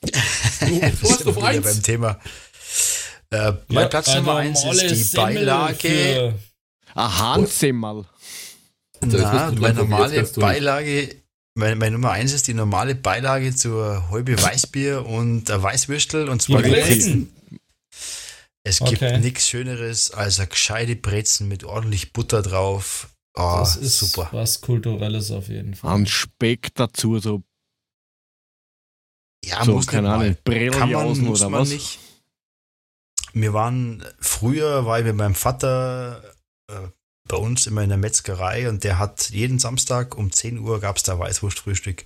Du, 0.01 0.10
hast 1.02 1.26
auf 1.26 1.42
eins. 1.42 1.64
beim 1.64 1.82
Thema. 1.82 2.18
Äh, 3.30 3.52
mein 3.68 3.88
Platz 3.90 4.09
eine 4.09 4.20
Nummer 4.20 4.36
eins 4.36 4.60
normale 4.64 4.84
ist 4.86 4.90
die 4.96 5.02
Semmel 5.02 5.34
Beilage. 5.46 6.34
Das 6.94 7.44
ist 7.51 7.59
Na, 9.06 9.51
meine 9.52 9.74
normale. 9.74 10.22
Beilage, 10.36 11.16
meine, 11.55 11.76
meine 11.76 11.93
Nummer 11.93 12.10
eins 12.12 12.32
ist 12.32 12.47
die 12.48 12.55
normale 12.55 12.94
Beilage 12.94 13.55
zur 13.55 14.10
halbe 14.10 14.40
Weißbier 14.40 15.06
und 15.06 15.51
ein 15.51 15.62
Weißwürstel 15.62 16.28
und 16.28 16.43
zwar 16.43 16.62
Die 16.62 16.70
die 16.70 16.74
Brezen. 16.74 17.32
Es 18.66 18.78
gibt 18.78 19.02
Okay. 19.02 19.18
nichts 19.18 19.47
Schöneres 19.48 20.10
als 20.10 20.39
eine 20.39 20.48
gescheite 20.48 20.97
Brezen 20.97 21.48
mit 21.48 21.64
ordentlich 21.64 22.12
Butter 22.12 22.40
drauf. 22.43 23.09
Oh, 23.36 23.56
Das 23.59 23.76
ist 23.76 23.98
super. 23.98 24.28
was 24.32 24.60
Kulturelles 24.60 25.31
auf 25.31 25.48
jeden 25.48 25.74
Fall. 25.74 25.94
Ein 25.94 26.06
Speck 26.06 26.74
dazu, 26.74 27.18
so, 27.18 27.43
Ja, 29.44 29.64
so 29.64 29.72
muss 29.72 29.86
keine. 29.86 30.10
Ahnung, 30.12 31.20
muss 31.20 31.40
oder 31.43 31.51
man 31.51 31.60
was? 31.62 31.68
nicht. 31.68 31.98
Wir 33.35 33.52
waren, 33.52 34.05
früher 34.20 34.86
war 34.86 35.01
ich 35.01 35.05
mit 35.05 35.16
meinem 35.16 35.35
Vater 35.35 36.22
äh, 36.70 36.74
bei 37.28 37.36
uns 37.36 37.66
immer 37.66 37.82
in 37.82 37.88
der 37.88 37.98
Metzgerei 37.98 38.68
und 38.68 38.84
der 38.84 38.98
hat 38.98 39.30
jeden 39.30 39.59
Samstag 39.59 40.16
um 40.16 40.30
10 40.30 40.59
Uhr 40.59 40.80
gab 40.80 40.96
es 40.96 41.02
da 41.05 41.18
Weißwurstfrühstück. 41.18 42.05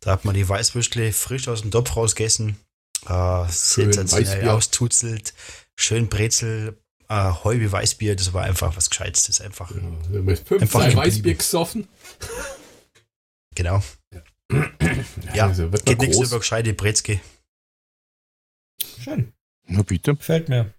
Da 0.00 0.12
hat 0.12 0.24
man 0.24 0.34
die 0.34 0.48
Weißwürstle 0.48 1.12
frisch 1.12 1.48
aus 1.48 1.62
dem 1.62 1.70
Topf 1.70 1.96
rausgegessen, 1.96 2.56
äh, 3.08 3.44
sensationell 3.48 4.48
austuzelt, 4.48 5.34
schön 5.76 6.08
Brezel, 6.08 6.76
äh, 7.08 7.14
halbe 7.14 7.70
Weißbier, 7.70 8.16
das 8.16 8.32
war 8.32 8.44
einfach 8.44 8.76
was 8.76 8.90
Gescheites. 8.90 9.24
Das 9.24 9.38
ist 9.38 9.40
einfach, 9.44 9.70
Ja, 9.70 10.20
mit 10.20 10.38
fünf 10.40 10.62
Einfach 10.62 10.80
Mal 10.80 10.84
geblieben. 10.90 11.06
Weißbier 11.06 11.34
gesoffen. 11.34 11.88
genau. 13.54 13.82
Ja, 15.34 15.46
also 15.46 15.70
wird 15.72 15.84
Geht 15.84 16.00
nichts 16.00 16.18
über 16.18 16.38
gescheite 16.38 16.72
Brezke. 16.74 17.20
Schön. 19.02 19.32
Na 19.66 19.82
bitte. 19.82 20.14
Gefällt 20.16 20.48
mir. 20.48 20.72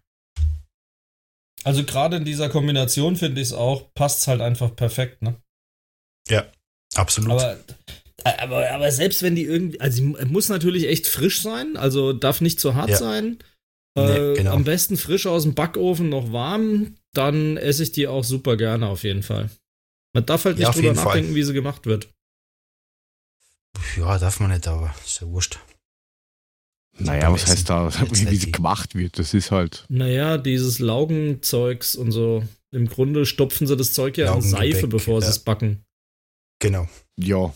Also 1.64 1.84
gerade 1.84 2.18
in 2.18 2.26
dieser 2.26 2.50
Kombination 2.50 3.16
finde 3.16 3.42
ich 3.42 3.48
es 3.50 3.54
auch, 3.54 3.94
passt 3.94 4.28
halt 4.28 4.42
einfach 4.42 4.76
perfekt, 4.76 5.22
ne? 5.22 5.36
Absolut. 6.96 7.32
Aber, 7.32 7.58
aber, 8.24 8.72
aber 8.72 8.92
selbst 8.92 9.22
wenn 9.22 9.36
die 9.36 9.44
irgendwie, 9.44 9.80
also 9.80 9.98
sie 9.98 10.02
muss 10.26 10.50
natürlich 10.50 10.88
echt 10.88 11.08
frisch 11.08 11.42
sein, 11.42 11.78
also 11.78 12.14
darf 12.14 12.42
nicht 12.42 12.60
zu 12.60 12.76
hart 12.76 12.90
Ja. 12.90 12.98
sein. 12.98 13.38
Nee, 13.96 14.02
äh, 14.18 14.36
genau. 14.36 14.54
Am 14.54 14.64
besten 14.64 14.98
frisch 14.98 15.26
aus 15.28 15.44
dem 15.44 15.56
Backofen 15.56 16.10
noch 16.10 16.32
warm, 16.32 16.96
dann 17.14 17.58
esse 17.58 17.84
ich 17.84 17.92
die 17.92 18.08
auch 18.08 18.24
super 18.24 18.58
gerne 18.58 18.88
auf 18.88 19.04
jeden 19.04 19.24
Fall. 19.24 19.50
Man 20.14 20.26
darf 20.26 20.46
halt 20.46 20.58
nicht 20.58 20.64
Ja, 20.66 20.72
drüber 20.72 20.84
jeden 20.88 20.96
Fall. 20.96 21.06
nachdenken, 21.06 21.36
wie 21.36 21.44
sie 21.44 21.54
gemacht 21.54 21.86
wird. 21.86 22.10
ja, 23.98 24.18
darf 24.18 24.40
man 24.40 24.52
nicht, 24.52 24.68
aber 24.68 24.94
ist 25.06 25.22
ja 25.22 25.28
wurscht. 25.28 25.60
Naja, 27.00 27.32
was 27.32 27.48
heißt 27.48 27.70
da, 27.70 27.92
wie, 28.12 28.36
sie 28.36 28.52
gemacht 28.52 28.96
wird? 28.96 29.20
Das 29.20 29.34
ist 29.34 29.52
halt. 29.52 29.86
Naja, 29.90 30.38
dieses 30.38 30.80
Laugenzeugs 30.80 31.96
und 31.96 32.12
so. 32.12 32.44
Im 32.72 32.88
Grunde 32.88 33.26
stopfen 33.26 33.66
sie 33.66 33.76
das 33.76 33.94
Zeug 33.94 34.18
ja 34.18 34.28
in 34.28 34.42
Laugengebäck, 34.42 34.74
Seife, 34.74 34.88
bevor 34.88 35.22
sie 35.22 35.28
ja. 35.28 35.32
es 35.32 35.40
backen. 35.40 35.84
Genau. 36.60 36.88
Ja, 37.18 37.54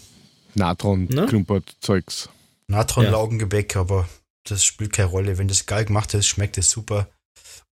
Natron, 0.56 1.06
Ne? 1.06 1.26
klumpert 1.28 1.76
Zeugs. 1.82 2.30
Natron-Laugengebäck, 2.68 3.76
aber 3.76 4.08
das 4.46 4.64
spielt 4.64 4.94
keine 4.94 5.10
Rolle. 5.10 5.38
Wenn 5.38 5.48
das 5.48 5.66
geil 5.66 5.86
gemacht 5.86 6.14
ist, 6.14 6.28
schmeckt 6.28 6.58
es 6.58 6.72
super. 6.72 7.10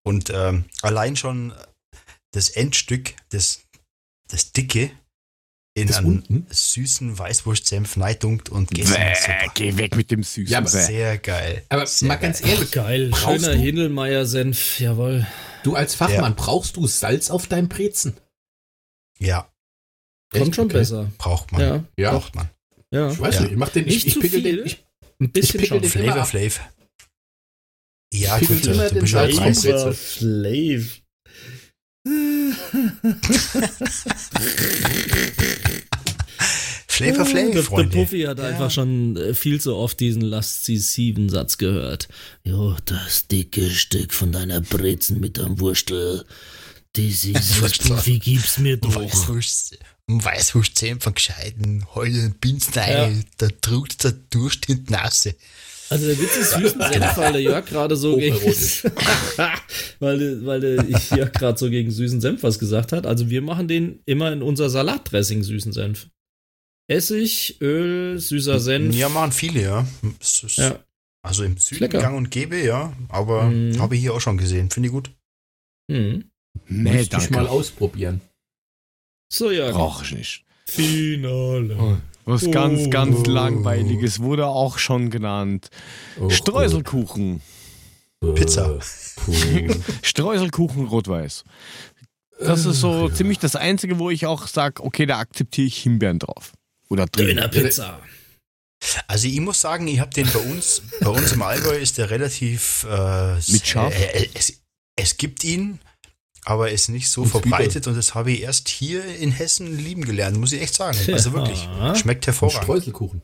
Und 0.04 0.30
ähm, 0.34 0.66
allein 0.82 1.16
schon 1.16 1.54
das 2.32 2.50
Endstück, 2.50 3.14
das, 3.30 3.62
das 4.30 4.52
Dicke, 4.52 4.92
in 5.74 5.88
Das 5.88 5.98
einen 5.98 6.08
unten? 6.08 6.48
süßen 6.50 7.18
Weißwurstsenf 7.18 7.96
neidunkt 7.96 8.50
und 8.50 8.70
Super. 8.76 9.52
geh 9.54 9.78
weg 9.78 9.96
mit 9.96 10.12
dem 10.12 10.24
Süßen. 10.24 10.52
Ja, 10.52 10.58
aber. 10.60 10.68
Sehr 10.68 11.18
geil. 11.18 11.64
Aber 11.70 11.86
Sehr 11.88 12.08
mal 12.10 12.16
ganz 12.18 12.42
geil. 12.42 12.52
ehrlich, 12.52 12.72
Geil, 12.72 13.10
Brauchst 13.10 13.24
schöner 13.46 13.54
du- 13.56 13.60
Hindelmeier-Senf, 13.62 14.80
jawohl. 14.80 15.26
du 15.64 15.76
als 15.76 15.96
Fachmann, 15.96 16.36
brauchst 16.36 16.76
du 16.76 16.88
Salz 16.88 17.30
auf 17.30 17.48
deinem 17.48 17.70
Brezen? 17.70 18.18
Ja, 19.20 19.48
Kommt 20.34 20.44
Echt? 20.48 20.56
schon 20.56 20.66
Okay. 20.66 20.74
besser. 20.78 21.12
braucht 21.18 21.52
man. 21.52 21.62
Ja, 21.62 21.84
Ja, 21.98 22.12
Braucht 22.12 22.36
man. 22.36 22.50
ja. 22.92 23.12
ich 23.12 23.20
weiß 23.20 23.36
Ja. 23.36 23.42
nicht, 23.42 23.52
ich 23.52 23.58
mach 23.58 23.70
den, 23.70 23.88
ich, 23.88 23.94
Nicht 23.96 24.08
ich 24.08 24.14
zu 24.14 24.20
pickel 24.22 24.42
viel, 24.42 24.56
den, 24.58 24.66
ich, 24.66 24.84
Ein 25.20 25.32
bisschen 25.32 25.60
ich 25.62 25.68
schon. 25.68 25.84
Flavor. 25.84 26.26
Flav. 26.26 26.70
Ja, 28.14 28.38
Pickel 28.38 28.56
gut, 28.58 28.66
immer 28.68 28.88
du 28.88 28.94
den 28.96 29.02
bist 29.02 29.14
ja 29.14 29.20
Salz 29.20 29.36
auch 29.38 29.42
rein. 29.42 29.54
Preis. 29.54 29.62
Brezel. 29.62 29.94
Slave. 29.94 30.88
Flavor 36.88 37.18
Der, 37.18 37.26
Flav, 37.26 37.52
der 37.52 37.64
Freunde. 37.64 37.98
Puffy 37.98 38.22
hat 38.24 38.40
einfach 38.40 38.72
schon 38.72 39.16
äh, 39.18 39.34
viel 39.36 39.62
zu 39.62 39.76
oft 39.76 40.00
diesen 40.00 40.34
Sieben 40.42 41.30
Satz 41.30 41.58
gehört. 41.58 42.08
Jo, 42.44 42.76
das 42.86 43.28
dicke 43.28 43.70
Stück 43.70 44.14
von 44.14 44.32
deiner 44.32 44.62
Brezen 44.62 45.20
mit 45.20 45.38
am 45.40 45.60
Wurstel. 45.60 46.26
Dieses. 46.96 47.60
Puffy 47.88 48.20
gib's 48.20 48.58
mir 48.58 48.78
doch. 48.78 48.96
Weißwurst, 48.96 49.78
Weißwurstzähne 50.08 51.00
von 51.00 51.14
gescheiten, 51.14 51.86
heulen 51.96 52.34
Binstein, 52.40 53.26
da 53.38 53.48
drückt 53.62 54.04
der 54.04 54.12
Durst 54.12 54.68
in 54.68 54.86
die 54.86 54.92
Nase. 54.92 55.36
Also 55.92 56.08
der 56.08 56.18
Witz 56.20 56.38
ist 56.38 56.52
süßen 56.54 56.82
Senf, 56.82 57.18
weil 57.18 57.34
der 57.34 57.42
Jörg 57.42 57.66
gerade 57.66 57.96
so 57.98 58.16
gegen, 58.18 58.36
weil, 60.00 60.46
weil 60.46 60.60
der 60.62 60.86
Jörg 61.16 61.34
gerade 61.34 61.58
so 61.58 61.70
gegen 61.70 61.92
süßen 61.92 62.22
Senf 62.22 62.44
was 62.44 62.60
gesagt 62.60 62.92
hat. 62.94 63.06
Also 63.06 63.30
wir 63.30 63.42
machen 63.42 63.68
den 63.68 64.00
immer 64.06 64.32
in 64.32 64.42
unser 64.42 64.70
Salatdressing 64.70 65.44
süßen 65.44 65.74
Senf. 65.74 66.08
Essig, 66.88 67.58
Öl, 67.62 68.18
süßer 68.20 68.60
Senf. 68.60 68.96
Ja, 68.96 69.10
machen 69.10 69.32
viele, 69.32 69.62
ja. 69.62 69.88
Ist 70.20 70.58
Ja. 70.58 70.80
Also 71.24 71.44
im 71.44 71.58
Süden 71.58 71.82
lecker. 71.84 72.00
gang 72.00 72.18
und 72.18 72.32
gäbe, 72.32 72.58
ja. 72.64 72.94
Aber 73.10 73.44
Mhm. 73.44 73.80
habe 73.80 73.96
ich 73.96 74.02
hier 74.02 74.14
auch 74.14 74.22
schon 74.22 74.38
gesehen. 74.38 74.70
Finde 74.72 74.88
ich 74.88 74.94
gut. 74.94 75.12
Hm. 75.92 76.24
Nee, 76.68 76.94
Müsste 76.94 77.18
ich 77.18 77.30
mal 77.30 77.48
ausprobieren. 77.48 78.22
So, 79.32 79.52
Jörg. 79.52 79.74
Brauch 79.74 80.04
ich 80.04 80.14
nicht. 80.14 80.46
Finale. 80.66 82.02
Was 82.32 82.48
Oh. 82.48 82.52
ganz, 82.52 82.90
ganz 82.90 83.26
langweiliges 83.28 84.22
wurde 84.22 84.48
auch 84.48 84.78
schon 84.78 85.10
genannt. 85.10 85.68
Oh, 86.20 86.30
Streuselkuchen. 86.30 87.42
Pizza. 88.36 88.80
Puh. 89.18 89.34
Streuselkuchen 90.02 90.86
rot-weiß. 90.88 91.44
Das 92.40 92.66
ist 92.66 92.80
so 92.80 93.10
ziemlich 93.10 93.38
das 93.40 93.56
Einzige, 93.56 94.00
wo 94.00 94.10
ich 94.10 94.26
auch 94.26 94.48
sage, 94.48 94.84
okay, 94.84 95.06
da 95.06 95.20
akzeptiere 95.20 95.68
ich 95.68 95.78
Himbeeren 95.78 96.20
drauf. 96.20 96.54
Oder 96.90 97.06
drin. 97.06 97.28
Dönerpizza. 97.28 98.00
Also 99.08 99.28
ich 99.28 99.40
muss 99.42 99.60
sagen, 99.60 99.88
ich 99.88 100.00
habe 100.00 100.12
den 100.12 100.28
bei 100.32 100.40
uns, 100.40 100.82
bei 101.02 101.10
uns 101.10 101.34
im 101.34 101.42
Allgäu 101.42 101.78
ist 101.78 101.98
der 101.98 102.10
relativ 102.10 102.86
äh, 102.90 103.36
Mit 103.36 103.68
scharf? 103.68 103.94
Äh, 103.94 104.24
äh, 104.24 104.30
es, 104.34 104.62
es 104.96 105.18
gibt 105.18 105.44
ihn, 105.44 105.80
aber 106.46 106.70
er 106.70 106.74
ist 106.74 106.90
nicht 106.90 107.10
so 107.10 107.22
Und 107.24 107.30
verbreitet 107.30 107.88
und 107.88 107.96
das 107.96 108.16
habe 108.16 108.32
ich 108.32 108.42
erst 108.42 108.68
hier 108.70 109.04
in 109.06 109.32
Hessen 109.32 109.78
lieben 109.78 110.04
gelernt, 110.06 110.38
muss 110.38 110.52
ich 110.54 110.62
echt 110.62 110.76
sagen. 110.76 110.98
Also 111.12 111.34
wirklich, 111.34 111.64
Ja. 111.66 111.96
schmeckt 111.96 112.24
Und 112.24 112.28
hervorragend. 112.28 112.64
Streuselkuchen. 112.64 113.22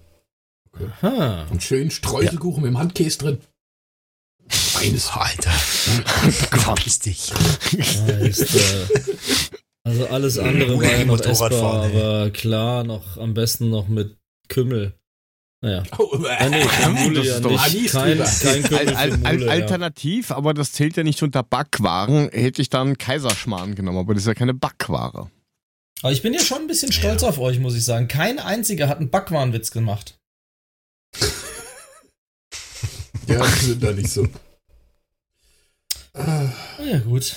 Ha. 1.01 1.47
Und 1.49 1.63
schön 1.63 1.89
Streuselkuchen 1.89 2.61
mit 2.63 2.71
dem 2.71 2.77
Handkäse 2.77 3.17
drin. 3.17 3.37
Feines. 4.49 5.09
Alter, 5.11 5.49
verpiss 5.51 6.99
dich. 6.99 7.33
Heißt, 7.33 8.55
äh, 8.55 8.85
also 9.83 10.07
alles 10.07 10.37
andere 10.37 10.77
war 10.77 10.83
ja 10.83 10.99
noch 10.99 11.05
Motorrad 11.17 11.51
essbar, 11.51 11.51
fahren, 11.51 11.91
aber 11.95 12.29
klar, 12.31 12.83
noch 12.83 13.17
am 13.17 13.33
besten 13.33 13.69
noch 13.69 13.87
mit 13.87 14.15
Kümmel. 14.49 14.93
Naja. 15.61 15.83
Oh, 15.97 16.23
Ah, 16.27 16.49
nee, 16.49 16.63
Mule 17.03 17.15
Das 17.15 17.25
ja 17.25 17.35
ist 17.35 17.45
doch 17.45 17.73
nicht. 17.73 17.91
Kein, 17.91 18.17
kein 18.19 18.63
Kümmel 18.63 18.95
Al 18.95 19.17
Mule, 19.17 19.45
ja. 19.45 19.51
alternativ, 19.51 20.31
aber 20.31 20.53
das 20.53 20.71
zählt 20.71 20.97
ja 20.97 21.03
nicht 21.03 21.21
unter 21.23 21.41
Backwaren, 21.43 22.29
hätte 22.29 22.61
ich 22.61 22.69
dann 22.69 22.97
Kaiserschmarrn 22.97 23.73
genommen, 23.75 23.97
aber 23.97 24.13
das 24.13 24.23
ist 24.23 24.27
ja 24.27 24.35
keine 24.35 24.53
Backware. 24.53 25.31
Aber 26.03 26.11
ich 26.11 26.21
bin 26.21 26.33
ja 26.33 26.41
schon 26.41 26.59
ein 26.59 26.67
bisschen 26.67 26.91
stolz 26.91 27.23
auf 27.23 27.39
euch, 27.39 27.57
muss 27.59 27.75
ich 27.75 27.83
sagen. 27.83 28.07
Kein 28.07 28.37
einziger 28.37 28.87
hat 28.87 28.99
einen 28.99 29.09
Backwarenwitz 29.09 29.71
gemacht. 29.71 30.17
Ja, 33.27 33.45
die 33.45 33.65
sind 33.65 33.83
da 33.83 33.91
nicht 33.91 34.09
so. 34.09 34.25
Na 36.13 36.53
ja, 36.85 36.99
gut. 36.99 37.35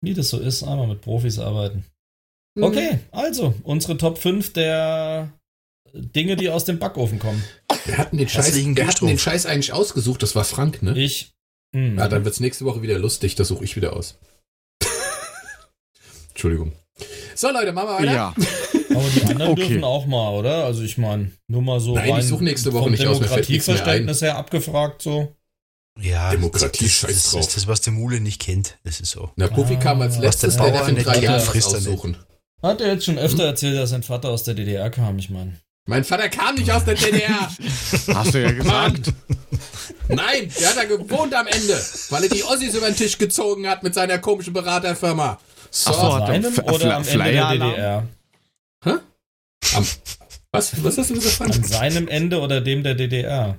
Wie 0.00 0.12
das 0.12 0.30
so 0.30 0.40
ist, 0.40 0.64
einmal 0.64 0.88
mit 0.88 1.00
Profis 1.00 1.38
arbeiten. 1.38 1.84
Okay, 2.60 2.98
also, 3.12 3.54
unsere 3.62 3.96
Top 3.96 4.18
5 4.18 4.52
der 4.52 5.32
Dinge, 5.94 6.36
die 6.36 6.48
aus 6.50 6.64
dem 6.64 6.78
Backofen 6.78 7.18
kommen. 7.18 7.42
Wir 7.84 7.98
hatten 7.98 8.18
den 8.18 8.28
Scheiß, 8.28 8.54
wir 8.54 8.86
hatten 8.86 9.06
den. 9.06 9.18
Scheiß 9.18 9.46
eigentlich 9.46 9.72
ausgesucht, 9.72 10.22
das 10.22 10.34
war 10.34 10.44
Frank, 10.44 10.82
ne? 10.82 10.96
Ich. 10.96 11.32
Hm. 11.74 11.98
Ja, 11.98 12.08
dann 12.08 12.24
wird's 12.24 12.40
nächste 12.40 12.64
Woche 12.64 12.82
wieder 12.82 12.98
lustig, 12.98 13.34
das 13.34 13.48
suche 13.48 13.64
ich 13.64 13.76
wieder 13.76 13.94
aus. 13.94 14.18
Entschuldigung. 16.30 16.72
So, 17.34 17.50
Leute, 17.50 17.72
machen 17.72 17.88
wir 17.88 17.94
weiter. 17.98 18.12
Ja. 18.12 18.34
Aber 18.90 19.08
die 19.14 19.22
anderen 19.22 19.52
Okay. 19.52 19.68
dürfen 19.68 19.84
auch 19.84 20.06
mal, 20.06 20.30
oder? 20.34 20.64
Also 20.64 20.82
ich 20.82 20.98
meine, 20.98 21.30
nur 21.46 21.62
mal 21.62 21.78
so 21.78 21.94
Nein, 21.94 22.08
ich 22.08 22.14
rein 22.14 22.22
suche 22.22 22.44
nächste 22.44 22.72
Woche 22.72 22.90
nicht 22.90 23.06
aus, 23.06 23.18
Demokratieverständnis 23.18 24.22
her 24.22 24.36
abgefragt 24.36 25.02
so. 25.02 25.34
Ja, 26.00 26.30
Demokratie, 26.30 26.84
das, 26.84 26.92
scheiß 26.92 27.12
das, 27.12 27.22
drauf. 27.30 27.40
das 27.40 27.46
ist 27.48 27.56
das, 27.56 27.66
was 27.66 27.80
der 27.82 27.92
Mule 27.92 28.20
nicht 28.20 28.40
kennt. 28.40 28.78
Das 28.84 29.00
ist 29.00 29.10
so. 29.10 29.30
Na, 29.36 29.48
Puffy 29.48 29.76
kam 29.76 30.00
als 30.00 30.16
Ah. 30.16 30.20
letztes, 30.20 30.56
der 30.56 30.70
darf 30.70 30.88
in 30.88 30.94
nicht 30.94 31.06
drei 31.06 31.18
Jahren 31.20 31.40
er 31.40 31.66
aussuchen. 31.66 32.16
Hat 32.62 32.80
er 32.80 32.92
jetzt 32.92 33.04
schon 33.04 33.18
öfter 33.18 33.44
erzählt, 33.44 33.76
dass 33.76 33.90
sein 33.90 34.02
Vater 34.02 34.30
aus 34.30 34.42
der 34.44 34.54
DDR 34.54 34.90
kam, 34.90 35.18
ich 35.18 35.30
meine. 35.30 35.60
Mein 35.88 36.04
Vater 36.04 36.28
kam 36.28 36.54
nicht 36.56 36.70
aus 36.70 36.84
der 36.84 36.96
DDR. 36.96 37.48
Hast 38.14 38.34
du 38.34 38.42
ja 38.42 38.52
gesagt. 38.52 39.10
Nein, 40.08 40.52
der 40.60 40.68
hat 40.68 40.76
da 40.76 40.84
gewohnt 40.84 41.34
am 41.34 41.46
Ende, 41.46 41.82
weil 42.10 42.24
er 42.24 42.28
die 42.28 42.44
Ossis 42.44 42.74
über 42.74 42.88
den 42.88 42.94
Tisch 42.96 43.16
gezogen 43.16 43.66
hat 43.66 43.82
mit 43.82 43.94
seiner 43.94 44.18
komischen 44.18 44.52
Beraterfirma. 44.52 45.40
So, 45.70 45.90
Ach 45.90 45.94
so, 45.94 46.14
hat 46.16 46.26
Seinem 46.26 46.52
Fl- 46.52 46.70
oder 46.70 46.94
am 46.94 47.08
Ende 47.08 47.24
der? 47.32 47.52
DDR? 47.52 48.08
am, 48.84 49.86
was, 50.52 50.84
was 50.84 50.98
hast 50.98 51.08
du 51.08 51.14
gesagt, 51.14 51.40
An 51.40 51.64
seinem 51.64 52.06
Ende 52.06 52.38
oder 52.40 52.60
dem 52.60 52.82
der 52.82 52.94
DDR? 52.94 53.58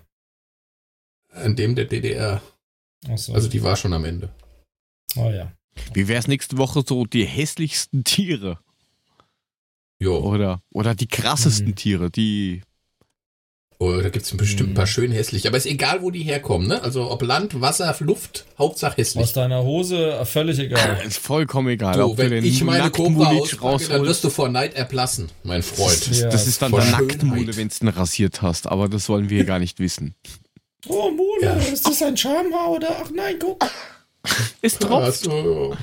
An 1.33 1.55
dem 1.55 1.73
der 1.73 1.85
DDR. 1.85 2.43
Achso. 3.07 3.33
Also 3.33 3.49
die 3.49 3.63
war 3.63 3.75
schon 3.75 3.93
am 3.93 4.05
Ende. 4.05 4.29
oh 5.15 5.31
ja. 5.31 5.51
Wie 5.93 6.07
wär's 6.07 6.27
nächste 6.27 6.59
Woche 6.59 6.83
so 6.87 7.05
die 7.05 7.25
hässlichsten 7.25 8.03
Tiere? 8.03 8.59
Jo. 9.99 10.17
Oder, 10.19 10.61
oder 10.71 10.95
die 10.95 11.07
krassesten 11.07 11.69
Mhm. 11.69 11.75
Tiere, 11.75 12.09
die. 12.11 12.61
Oh, 13.81 13.93
da 14.01 14.09
gibt's 14.09 14.35
bestimmt 14.35 14.71
ein 14.71 14.73
paar 14.73 14.87
schön 14.87 15.09
hässliche. 15.11 15.47
Aber 15.47 15.55
ist 15.55 15.65
egal, 15.65 16.01
wo 16.01 16.11
die 16.11 16.23
herkommen, 16.23 16.67
ne? 16.67 16.81
Also 16.83 17.09
ob 17.09 17.21
Land, 17.21 17.61
Wasser, 17.61 17.95
Luft, 18.01 18.45
Hauptsache 18.57 18.91
Aus 18.93 18.97
hässlich. 18.97 19.31
deiner 19.31 19.63
Hose, 19.63 20.11
äh, 20.19 20.25
völlig 20.25 20.59
egal. 20.59 21.01
Ist 21.07 21.17
vollkommen 21.19 21.69
egal. 21.69 21.95
Du, 21.95 22.03
ob 22.03 22.17
du 22.17 22.23
wenn 22.23 22.31
den 22.31 22.43
ich 22.43 22.61
meine 22.61 22.91
Cobra 22.91 23.27
auspacke, 23.29 23.87
dann 23.87 24.03
wirst 24.03 24.25
du 24.25 24.29
vor 24.29 24.49
Neid 24.49 24.73
erblassen, 24.73 25.29
mein 25.43 25.63
Freund. 25.63 26.09
Das, 26.09 26.19
Ja, 26.19 26.29
das 26.29 26.45
ist 26.45 26.61
dann 26.61 26.71
vor 26.71 26.81
der 26.81 26.91
nackte 26.91 27.19
Schönheit. 27.21 27.37
Mule, 27.39 27.55
wenn 27.55 27.69
du 27.69 27.75
den 27.79 27.87
rasiert 27.87 28.41
hast. 28.41 28.67
Aber 28.67 28.89
das 28.89 29.07
wollen 29.07 29.29
wir 29.29 29.37
hier 29.37 29.45
gar 29.45 29.59
nicht 29.59 29.79
wissen. 29.79 30.13
Oh, 30.87 31.09
Mule, 31.11 31.41
Ja. 31.43 31.53
ist 31.55 31.87
das 31.87 32.01
ein 32.01 32.17
Schamhaar 32.17 32.71
oder? 32.71 32.89
Ach 33.01 33.09
nein, 33.15 33.35
guck. 33.39 33.65
Ist 34.61 34.83
Ach 34.85 35.13
so. 35.13 35.73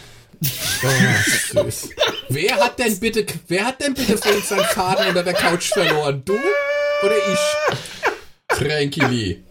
Oh, 0.42 1.62
süß. 1.64 1.90
wer 2.28 2.56
hat 2.56 2.78
denn 2.78 2.98
bitte, 3.00 3.24
wer 3.48 3.64
hat 3.66 3.80
denn 3.80 3.94
bitte 3.94 4.14
uns 4.14 4.48
seinen 4.48 4.64
Faden 4.64 5.08
unter 5.08 5.22
der 5.22 5.32
Couch 5.34 5.72
verloren? 5.72 6.22
Du 6.24 6.34
oder 6.34 7.16
ich? 7.32 8.56
Frankili. 8.56 9.42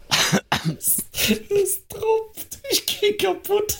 Es 0.78 1.88
tropft. 1.90 2.60
Ich 2.72 2.86
geh 2.86 3.14
kaputt. 3.14 3.78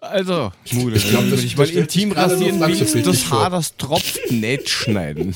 Also, 0.00 0.52
Mule, 0.72 0.96
Ich 0.96 1.08
glaub, 1.08 1.22
wenn 1.22 1.30
das- 1.30 1.40
du 1.40 1.46
dich 1.46 1.56
mal 1.56 1.68
intim 1.68 2.12
rasieren 2.12 2.60
bildlich 2.60 3.02
das. 3.04 3.30
Haar, 3.30 3.50
das 3.50 3.76
tropft, 3.76 4.30
nicht 4.30 4.68
schneiden. 4.68 5.34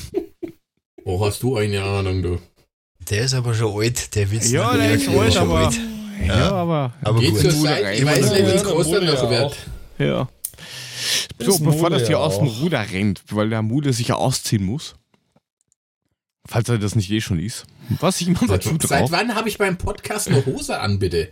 Oh, 1.03 1.23
hast 1.25 1.43
du 1.43 1.57
eine 1.57 1.83
Ahnung, 1.83 2.21
du? 2.23 2.39
Der 3.09 3.25
ist 3.25 3.33
aber 3.33 3.53
schon 3.53 3.75
alt, 3.81 4.15
der 4.15 4.31
Witz. 4.31 4.49
Ja, 4.51 4.75
der 4.77 4.93
ist 4.93 5.07
alt, 5.09 5.33
schon 5.33 5.41
aber- 5.43 5.67
alt. 5.67 5.79
Ja, 6.27 6.51
aber. 6.51 6.93
Aber 7.03 7.19
Geht 7.19 7.31
gut. 7.31 7.41
zur 7.41 7.51
Seite, 7.51 7.91
ich 7.91 8.05
weiß 8.05 8.31
nicht, 8.31 8.53
wie 8.53 8.63
groß 8.63 8.89
der 8.89 9.01
noch 9.01 9.23
ja 9.23 9.29
wird. 9.29 9.57
Ja. 9.99 10.27
Das 11.37 11.47
So, 11.57 11.59
bevor 11.63 11.89
das 11.89 12.03
hier 12.03 12.11
ja 12.11 12.17
aus 12.17 12.37
dem 12.39 12.47
auch. 12.47 12.61
Ruder 12.61 12.85
rennt, 12.91 13.21
weil 13.31 13.49
der 13.49 13.61
Mule 13.61 13.91
sich 13.93 14.07
ja 14.09 14.15
ausziehen 14.15 14.63
muss. 14.65 14.95
Falls 16.47 16.67
er 16.69 16.77
das 16.77 16.95
nicht 16.95 17.09
eh 17.11 17.21
schon 17.21 17.39
ist. 17.39 17.65
Was 17.99 18.19
ich 18.21 18.27
immer 18.27 18.39
dazu 18.47 18.69
Seit, 18.71 18.81
seit 18.83 19.01
drauf. 19.01 19.11
wann 19.11 19.35
habe 19.35 19.47
ich 19.49 19.57
beim 19.57 19.77
Podcast 19.77 20.27
eine 20.27 20.45
Hose 20.45 20.79
an, 20.79 20.99
bitte? 20.99 21.29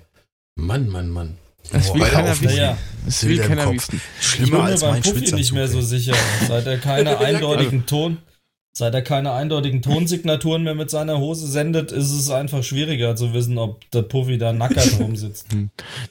Mann, 0.56 0.88
Mann, 0.88 1.10
Mann. 1.10 1.38
Das 1.72 1.90
Oh, 1.92 1.96
will 1.96 2.04
Alter, 2.04 2.16
keiner 2.16 2.30
wissen. 2.32 2.46
Naja, 2.46 2.78
Das 3.06 3.24
will 3.28 3.38
keiner 3.40 3.72
wissen. 3.72 4.02
ich 4.20 4.26
Schlimmer 4.28 4.50
bin 4.58 4.58
mir 4.66 4.72
als 4.72 4.82
beim 4.82 4.92
mein 4.92 5.04
Schwitzanzug. 5.04 5.38
nicht 5.40 5.52
mehr 5.54 5.68
so 5.68 5.82
sicher. 5.82 6.16
Seit 6.48 6.66
er 6.66 6.78
keine 6.78 7.12
Also- 7.18 7.24
eindeutigen 7.26 7.86
Ton, 7.86 8.18
seit 8.74 8.94
er 8.94 9.02
keine 9.02 9.34
eindeutigen 9.34 9.82
Tonsignaturen 9.82 10.64
mehr 10.64 10.76
mit 10.76 10.90
seiner 10.90 11.18
Hose 11.20 11.46
sendet, 11.48 11.92
ist 11.92 12.12
es 12.12 12.30
einfach 12.30 12.64
schwieriger 12.64 13.16
zu 13.16 13.34
wissen, 13.34 13.58
ob 13.58 13.90
der 13.92 14.04
Puffy 14.04 14.38
da 14.38 14.54
nackert 14.54 14.98
rumsitzt. 15.00 15.48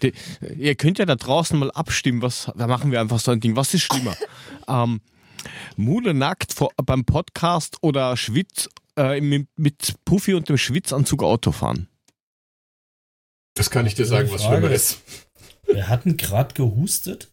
Die, 0.02 0.12
ihr 0.58 0.74
könnt 0.74 0.98
ja 0.98 1.06
da 1.06 1.16
draußen 1.16 1.58
mal 1.58 1.70
abstimmen, 1.70 2.22
was, 2.22 2.50
da 2.56 2.66
machen 2.66 2.92
wir 2.92 3.00
einfach 3.00 3.18
so 3.20 3.30
ein 3.30 3.40
Ding. 3.40 3.56
Was 3.56 3.72
ist 3.74 3.82
schlimmer? 3.82 4.14
ähm, 4.68 5.00
Mule 5.76 6.12
nackt 6.12 6.52
vor, 6.52 6.70
beim 6.84 7.04
Podcast 7.06 7.78
oder 7.80 8.16
Schwitz 8.16 8.68
äh, 8.96 9.20
mit, 9.22 9.48
mit 9.56 9.94
Puffy 10.04 10.34
und 10.34 10.48
dem 10.50 10.58
Schwitzanzug 10.58 11.22
Auto 11.22 11.52
fahren? 11.52 11.88
Das 13.54 13.70
kann 13.70 13.86
ich 13.86 13.94
dir 13.94 14.04
sagen, 14.06 14.30
was 14.30 14.44
schlimmer 14.44 14.70
ist. 14.70 15.00
Wir 15.66 15.88
hatten 15.88 16.16
gerade 16.16 16.54
gehustet. 16.54 17.28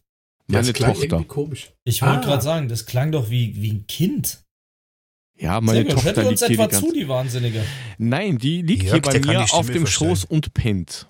Ja, 0.50 0.58
Meine 0.58 0.68
das 0.68 0.72
klang 0.74 0.92
Tochter. 0.92 1.04
irgendwie 1.04 1.24
komisch. 1.26 1.72
Ich 1.84 2.00
wollte 2.02 2.18
Ah. 2.18 2.20
gerade 2.22 2.42
sagen, 2.42 2.68
das 2.68 2.86
klang 2.86 3.12
doch 3.12 3.30
wie, 3.30 3.54
wie 3.60 3.72
ein 3.72 3.86
Kind. 3.86 4.40
Ja, 5.38 5.60
meine 5.60 5.78
Sehr 5.78 5.84
gut. 5.84 5.92
Tochter 5.94 6.06
Hört 6.06 6.16
ihr 6.18 6.28
uns 6.28 6.40
liegt 6.40 6.48
hier 6.48 6.48
die 6.48 6.54
etwa 6.62 6.70
zu, 6.76 6.82
ganze 6.86 6.98
die 6.98 7.08
Wahnsinnige? 7.08 7.64
Nein, 7.98 8.38
die 8.38 8.62
liegt 8.62 8.82
Jörg, 8.84 8.92
hier 8.94 9.02
bei 9.02 9.12
mir 9.20 9.44
die 9.46 9.52
auf 9.52 9.66
dem 9.66 9.80
verstellen. 9.86 10.10
Schoß 10.10 10.24
und 10.24 10.52
pennt. 10.54 11.06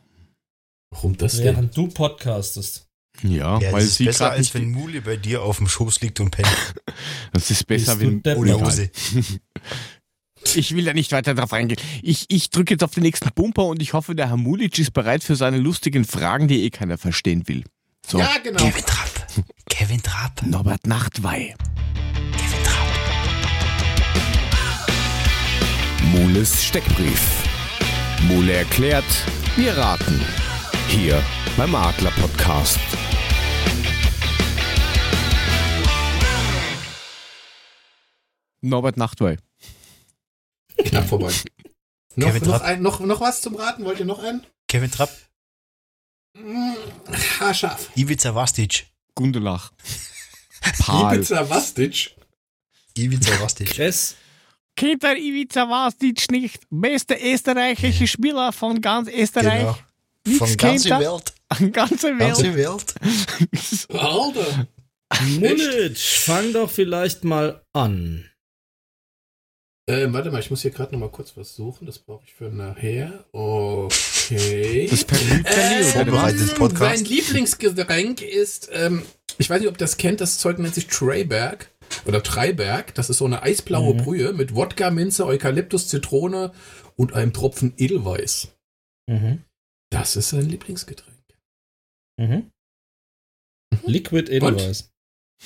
Warum 0.91 1.17
das 1.17 1.37
denn? 1.37 1.45
Während 1.45 1.77
du 1.77 1.89
podcastest. 1.89 2.87
Ja, 3.23 3.59
Ja, 3.59 3.73
weil 3.73 3.81
das 3.81 3.85
ist 3.85 3.95
sie 3.97 4.05
besser, 4.05 4.31
als 4.31 4.41
nicht. 4.41 4.55
wenn 4.55 4.71
Muli 4.71 5.01
bei 5.01 5.17
dir 5.17 5.43
auf 5.43 5.57
dem 5.59 5.67
Schoß 5.69 6.01
liegt 6.03 6.21
und 6.21 6.31
pennt. 6.31 6.49
Das 7.33 7.51
ist 7.51 7.67
besser, 7.67 7.97
Bist 7.97 8.25
du 8.25 8.25
wenn. 8.25 8.37
Ohne. 8.37 8.61
Hose. 8.61 8.91
Ich 10.55 10.75
will 10.75 10.85
da 10.85 10.95
nicht 10.95 11.11
weiter 11.13 11.35
drauf 11.35 11.53
eingehen. 11.53 11.79
Ich, 12.01 12.25
ich 12.29 12.49
drücke 12.51 12.73
jetzt 12.75 12.85
auf 12.85 12.93
den 12.95 13.03
nächsten 13.03 13.29
Bumper 13.35 13.67
und 13.67 13.83
ich 13.83 13.93
hoffe, 13.93 14.15
der 14.15 14.29
Herr 14.29 14.37
Mulic 14.37 14.79
ist 14.79 14.93
bereit 14.93 15.23
für 15.25 15.35
seine 15.37 15.59
lustigen 15.59 16.05
Fragen, 16.05 16.47
die 16.49 16.63
eh 16.63 16.71
keiner 16.71 16.97
verstehen 16.97 17.49
will. 17.49 17.65
So, 18.07 18.19
Ja, 18.19 18.31
genau. 18.43 18.59
Kevin 18.65 18.85
Trapp. 18.87 19.27
Kevin 19.69 20.01
Trapp. 20.03 20.43
Norbert 20.47 20.87
Nachtwey. 20.87 21.55
Kevin 22.33 22.65
Trapp. 22.65 22.68
Mules 26.13 26.65
Steckbrief. 26.65 27.43
Mule 28.23 28.53
erklärt, 28.53 29.05
wir 29.57 29.77
raten. 29.77 30.21
Hier 30.89 31.23
beim 31.57 31.75
Adler 31.75 32.11
Podcast. 32.13 32.79
Norbert 38.63 38.97
Nachtwey. 38.97 39.37
Knapp 40.79 41.09
vorbei. 41.09 41.33
noch, 42.17 42.29
Kevin 42.29 42.49
noch, 42.49 42.61
ein, 42.63 42.83
noch, 42.83 43.01
noch 43.01 43.21
was 43.21 43.43
zum 43.43 43.57
Raten? 43.57 43.85
Wollt 43.85 44.01
ihr 44.01 44.07
noch 44.07 44.23
einen? 44.23 44.47
Kevin 44.67 44.91
Trapp. 44.91 45.11
Mm, 46.35 46.75
Haarscharf. 47.41 47.91
Ivica 47.97 48.35
Vastic. 48.35 48.87
Gundelach. 49.15 49.73
Paul. 50.79 51.17
Ibiza 51.17 51.49
Vastic. 51.51 52.17
Ivica 52.97 53.39
Vastic. 53.41 53.71
Chess. 53.75 54.17
Kennt 54.79 55.03
der 55.03 55.17
Ivica 55.17 55.69
Vastic 55.69 56.31
nicht? 56.31 56.61
Bester 56.71 57.17
österreichische 57.21 58.07
Spieler 58.07 58.53
von 58.53 58.81
ganz 58.81 59.09
Österreich. 59.09 59.59
Genau. 59.59 59.79
Nichts 60.25 60.39
Von 60.39 60.57
ganzer 60.57 60.91
er. 60.91 61.01
Welt. 61.01 61.73
Ganze 61.73 62.17
Welt. 62.17 62.21
Ganze 62.21 62.55
Welt. 62.55 62.95
Alter. 63.89 64.69
Mulic, 65.41 65.99
fang 65.99 66.53
doch 66.53 66.71
vielleicht 66.71 67.25
mal 67.25 67.61
an. 67.73 68.31
Ähm, 69.89 70.13
warte 70.13 70.31
mal, 70.31 70.39
ich 70.39 70.51
muss 70.51 70.63
hier 70.63 70.71
gerade 70.71 70.93
noch 70.93 71.01
mal 71.01 71.11
kurz 71.11 71.37
was 71.37 71.57
suchen. 71.57 71.85
Das 71.85 71.99
brauche 71.99 72.23
ich 72.25 72.35
für 72.35 72.45
nachher. 72.45 73.25
Okay. 73.33 74.87
Das 74.89 75.07
was? 75.09 76.55
Podcast. 76.55 76.99
Sein 76.99 77.05
Lieblingsgetränk 77.05 78.23
ist, 78.23 78.69
ähm, 78.73 79.03
ich 79.39 79.51
weiß 79.51 79.59
nicht, 79.59 79.69
ob 79.69 79.75
ihr 79.75 79.79
das 79.79 79.97
kennt, 79.97 80.21
das 80.21 80.39
Zeug 80.39 80.61
nennt 80.61 80.75
sich 80.77 80.87
Treyberg 80.87 81.69
oder 82.05 82.23
Treiberg. 82.23 82.95
Das 82.95 83.11
ist 83.11 83.19
so 83.19 83.25
eine 83.27 83.43
eisblaue 83.43 83.95
Mhm. 83.95 83.99
Brühe 83.99 84.33
mit 84.33 84.55
Wodka, 84.55 84.91
Minze, 84.91 85.27
Eukalyptus, 85.27 85.89
Zitrone 85.89 86.53
und 86.97 87.13
einem 87.15 87.33
Tropfen 87.33 87.75
Edelweiß. 87.77 88.49
Mhm. 89.09 89.45
Das 89.91 90.17
ist 90.17 90.31
sein 90.31 90.49
Lieblingsgetränk. 90.49 91.17
Mhm. 92.19 92.51
Liquid 93.85 94.31
Edelweiß. 94.31 94.91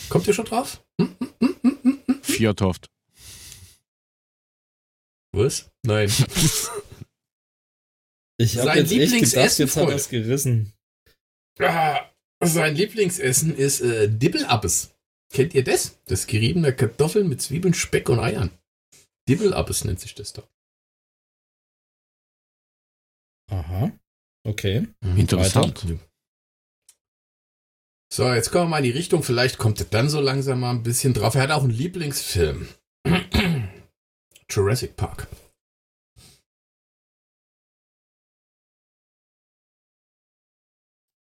Kommt 0.09 0.27
ihr 0.27 0.35
schon 0.35 0.47
drauf? 0.47 0.83
Hm? 1.01 1.17
Hm? 1.41 1.57
Hm? 1.63 1.79
Hm? 2.07 2.23
Viertoft. 2.23 2.89
Was? 5.35 5.71
Nein. 5.85 6.11
Ich 8.39 8.57
habe 8.59 8.69
Sein 8.69 8.87
jetzt 8.87 8.93
echt 8.93 9.33
gedacht, 9.33 9.59
jetzt 9.59 9.77
hat 9.77 9.89
er 9.89 9.95
es 9.95 10.09
gerissen. 10.09 10.73
Ah, 11.61 12.01
sein 12.43 12.75
Lieblingsessen 12.75 13.55
ist 13.55 13.83
äh, 13.83 14.09
Dibbelappes. 14.09 14.91
Kennt 15.33 15.55
ihr 15.55 15.65
das? 15.65 15.99
Das 16.05 16.27
geriebene 16.27 16.75
Kartoffeln 16.75 17.29
mit 17.29 17.41
Zwiebeln, 17.41 17.75
Speck 17.75 18.09
und 18.09 18.21
Eiern. 18.21 18.51
Dibbelappes 19.29 19.85
nennt 19.85 19.99
sich 20.01 20.15
das 20.15 20.33
da. 20.33 20.43
Aha. 23.51 23.93
Okay. 24.45 24.89
Interessant. 25.17 25.85
So, 28.13 28.31
jetzt 28.33 28.51
kommen 28.51 28.65
wir 28.67 28.69
mal 28.71 28.79
in 28.79 28.85
die 28.85 28.91
Richtung. 28.91 29.23
Vielleicht 29.23 29.57
kommt 29.59 29.81
er 29.81 29.87
dann 29.87 30.11
so 30.11 30.21
langsam 30.21 30.61
mal 30.61 30.71
ein 30.71 30.83
bisschen 30.83 31.15
drauf. 31.15 31.35
Er 31.35 31.43
hat 31.43 31.51
auch 31.51 31.63
einen 31.63 31.71
Lieblingsfilm. 31.73 32.69
Jurassic 34.51 34.97
Park. 34.97 35.29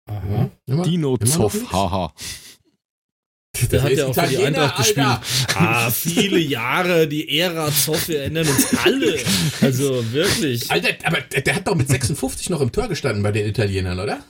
Aha. 0.08 0.50
Immer- 0.66 0.84
Dino 0.84 1.18
Zoff, 1.18 1.72
haha. 1.72 2.14
Der 3.72 3.84
hat 3.84 3.92
ja 3.92 4.06
auch 4.08 4.14
für 4.14 4.28
die 4.28 4.36
Italiener, 4.36 4.64
Eintracht 4.64 4.78
gespielt. 4.78 5.56
Ah, 5.56 5.92
viele 5.92 6.40
Jahre, 6.40 7.08
die 7.08 7.40
Ära 7.40 7.72
Zoff, 7.72 8.08
wir 8.08 8.22
erinnern 8.22 8.48
uns 8.48 8.78
alle. 8.84 9.20
Also 9.62 10.12
wirklich. 10.12 10.70
Alter, 10.72 10.90
aber 11.04 11.22
der, 11.22 11.42
der 11.42 11.56
hat 11.56 11.68
doch 11.68 11.76
mit 11.76 11.88
56 11.88 12.50
noch 12.50 12.62
im 12.62 12.72
Tor 12.72 12.88
gestanden 12.88 13.24
bei 13.24 13.32
den 13.32 13.48
Italienern, 13.48 14.00
oder? 14.00 14.24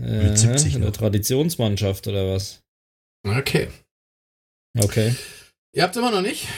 Äh, 0.00 0.36
70 0.36 0.76
in 0.76 0.82
der. 0.82 0.92
Traditionsmannschaft 0.92 2.06
oder 2.06 2.34
was? 2.34 2.62
Okay. 3.26 3.68
Okay. 4.78 5.14
Ihr 5.74 5.82
habt's 5.82 5.96
immer 5.96 6.10
noch 6.10 6.22
nicht? 6.22 6.48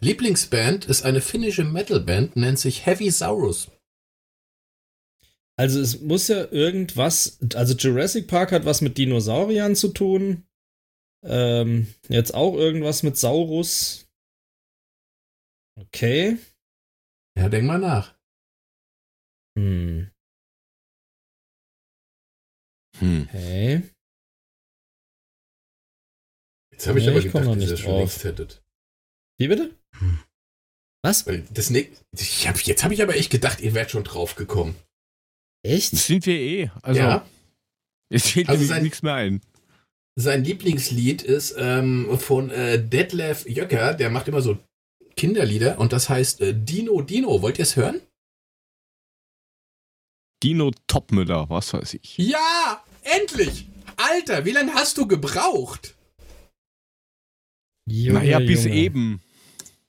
Lieblingsband 0.00 0.84
ist 0.84 1.02
eine 1.02 1.20
finnische 1.20 1.64
Metalband, 1.64 2.36
nennt 2.36 2.58
sich 2.58 2.86
Heavy 2.86 3.10
Saurus. 3.10 3.68
Also 5.58 5.80
es 5.80 6.00
muss 6.00 6.28
ja 6.28 6.50
irgendwas, 6.52 7.40
also 7.54 7.74
Jurassic 7.74 8.28
Park 8.28 8.52
hat 8.52 8.64
was 8.64 8.80
mit 8.80 8.96
Dinosauriern 8.96 9.74
zu 9.74 9.88
tun. 9.88 10.46
Ähm, 11.24 11.92
jetzt 12.08 12.32
auch 12.32 12.54
irgendwas 12.54 13.02
mit 13.02 13.16
Saurus. 13.18 14.08
Okay. 15.76 16.38
Ja, 17.36 17.48
denk 17.48 17.66
mal 17.66 17.78
nach. 17.78 18.16
Hm. 19.58 20.10
Hm. 22.98 23.22
Okay. 23.28 23.82
Jetzt 26.70 26.86
habe 26.86 27.00
ich 27.00 27.04
Nee, 27.06 27.10
aber 27.10 27.18
ich 27.18 27.24
gedacht, 27.26 27.44
noch 27.44 27.54
dass 27.56 27.70
ihr 27.70 27.76
schon 27.76 27.90
drauf. 27.90 27.98
längst 27.98 28.24
hättet. 28.24 28.62
Wie 29.38 29.48
bitte? 29.48 29.74
Was? 31.02 31.26
Weil 31.26 31.42
das 31.52 31.70
ne 31.70 31.88
ich 32.12 32.46
hab, 32.46 32.60
jetzt 32.60 32.84
habe 32.84 32.94
ich 32.94 33.02
aber 33.02 33.16
echt 33.16 33.30
gedacht, 33.30 33.60
ihr 33.60 33.74
wärt 33.74 33.90
schon 33.90 34.04
drauf 34.04 34.36
gekommen. 34.36 34.76
Echt? 35.62 35.92
Das 35.92 36.06
sind 36.06 36.24
wir 36.26 36.38
eh. 36.38 36.70
Also, 36.82 37.00
ja. 37.00 37.26
es 38.10 38.30
fehlt 38.30 38.48
Also 38.48 38.64
sein- 38.64 38.82
nichts 38.82 39.02
mehr 39.02 39.14
ein. 39.14 39.40
Sein 40.20 40.42
Lieblingslied 40.42 41.22
ist 41.22 41.54
ähm, 41.58 42.18
von 42.18 42.50
äh, 42.50 42.82
Detlef 42.82 43.48
Jöcker, 43.48 43.94
der 43.94 44.10
macht 44.10 44.26
immer 44.26 44.42
so 44.42 44.58
Kinderlieder 45.14 45.78
und 45.78 45.92
das 45.92 46.08
heißt 46.08 46.40
äh, 46.40 46.54
Dino 46.54 47.02
Dino. 47.02 47.40
Wollt 47.40 47.58
ihr 47.58 47.62
es 47.62 47.76
hören? 47.76 48.00
Dino 50.42 50.72
Topmüller, 50.88 51.48
was 51.50 51.72
weiß 51.72 51.94
ich. 51.94 52.18
Ja, 52.18 52.84
endlich! 53.02 53.66
Alter, 53.96 54.44
wie 54.44 54.52
lange 54.52 54.74
hast 54.74 54.96
du 54.98 55.06
gebraucht? 55.06 55.96
Junge, 57.88 58.18
naja, 58.20 58.38
bis 58.40 58.64
Junge. 58.64 58.76
eben. 58.76 59.22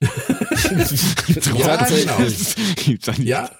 Ja, 0.00 1.86
genau. 1.86 3.22
Ja. 3.22 3.50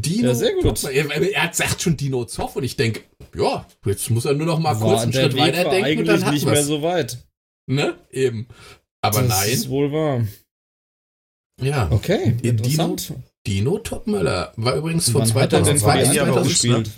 Dino 0.00 0.28
Ja, 0.28 0.34
sehr 0.34 0.54
gut. 0.54 0.84
Er, 0.84 1.10
er 1.10 1.52
sagt 1.52 1.82
schon 1.82 1.96
Dino 1.96 2.24
Zoff 2.24 2.56
und 2.56 2.64
ich 2.64 2.76
denke, 2.76 3.02
ja, 3.34 3.66
jetzt 3.84 4.10
muss 4.10 4.24
er 4.24 4.34
nur 4.34 4.46
noch 4.46 4.58
mal 4.58 4.74
kurz 4.74 4.82
War, 4.82 5.02
einen 5.02 5.12
Schritt 5.12 5.36
weiter 5.36 5.70
denken 5.70 6.00
und 6.00 6.06
dann 6.06 6.24
hat 6.24 6.32
nicht 6.32 6.46
mehr 6.46 6.62
so 6.62 6.82
weit. 6.82 7.18
Ne? 7.66 7.96
Eben. 8.10 8.48
Aber 9.02 9.22
das 9.22 9.46
ist 9.46 9.64
nein. 9.64 9.70
wohl 9.70 9.92
wahr. 9.92 10.26
Ja. 11.60 11.88
Okay, 11.90 12.32
Dino? 12.32 12.50
interessant. 12.50 13.14
Dino 13.46 13.78
Topmüller 13.78 14.52
war 14.56 14.76
übrigens 14.76 15.10
von 15.10 15.22
Wann 15.22 15.42
hat 15.42 15.52
er 15.52 15.62
denn 15.62 15.78
für 15.78 15.86
war 15.86 15.96
die 15.96 16.04
ein 16.04 16.12
2002 16.12 16.14
Jahr 16.14 16.24
bei 16.24 16.30
Eintracht 16.30 16.46
uns, 16.46 16.48
gespielt? 16.48 16.90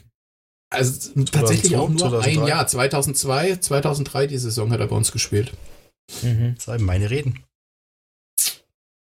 Also 0.70 1.24
tatsächlich 1.24 1.76
auch 1.76 1.88
nur 1.88 1.98
2002, 1.98 2.30
ein 2.30 2.46
Jahr. 2.46 2.66
2002, 2.66 3.56
2003 3.56 4.26
die 4.26 4.38
Saison 4.38 4.70
hat 4.70 4.80
er 4.80 4.88
bei 4.88 4.96
uns 4.96 5.12
gespielt. 5.12 5.52
Mhm. 6.22 6.54
Das 6.56 6.64
sind 6.64 6.82
meine 6.82 7.10
Reden. 7.10 7.44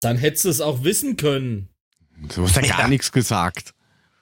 Dann 0.01 0.17
hättest 0.17 0.45
du 0.45 0.49
es 0.49 0.61
auch 0.61 0.83
wissen 0.83 1.17
können. 1.17 1.69
Du 2.35 2.43
hast 2.43 2.55
ja 2.55 2.61
gar 2.63 2.79
Ja. 2.81 2.87
nichts 2.87 3.11
gesagt. 3.11 3.73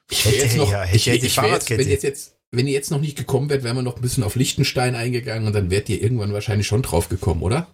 Ich 0.09 0.25
wäre 0.25 0.35
jetzt 0.35 0.45
Hätte, 0.45 0.57
noch, 0.57 0.71
ja, 0.71 0.81
hätte 0.83 0.95
ich, 0.97 1.05
ja 1.05 1.13
ich, 1.13 1.21
jetzt, 1.23 1.69
wenn 1.69 1.87
jetzt, 1.89 2.03
jetzt, 2.03 2.35
wenn 2.51 2.67
ihr 2.67 2.73
jetzt 2.73 2.91
noch 2.91 2.99
nicht 2.99 3.17
gekommen 3.17 3.49
wärt, 3.49 3.63
wären 3.63 3.75
wir 3.75 3.81
noch 3.83 3.95
ein 3.95 4.01
bisschen 4.01 4.23
auf 4.23 4.35
Liechtenstein 4.35 4.95
eingegangen 4.95 5.47
und 5.47 5.53
dann 5.53 5.69
wärt 5.71 5.89
ihr 5.89 6.01
irgendwann 6.01 6.33
wahrscheinlich 6.33 6.67
schon 6.67 6.81
drauf 6.81 7.09
gekommen, 7.09 7.41
oder? 7.41 7.67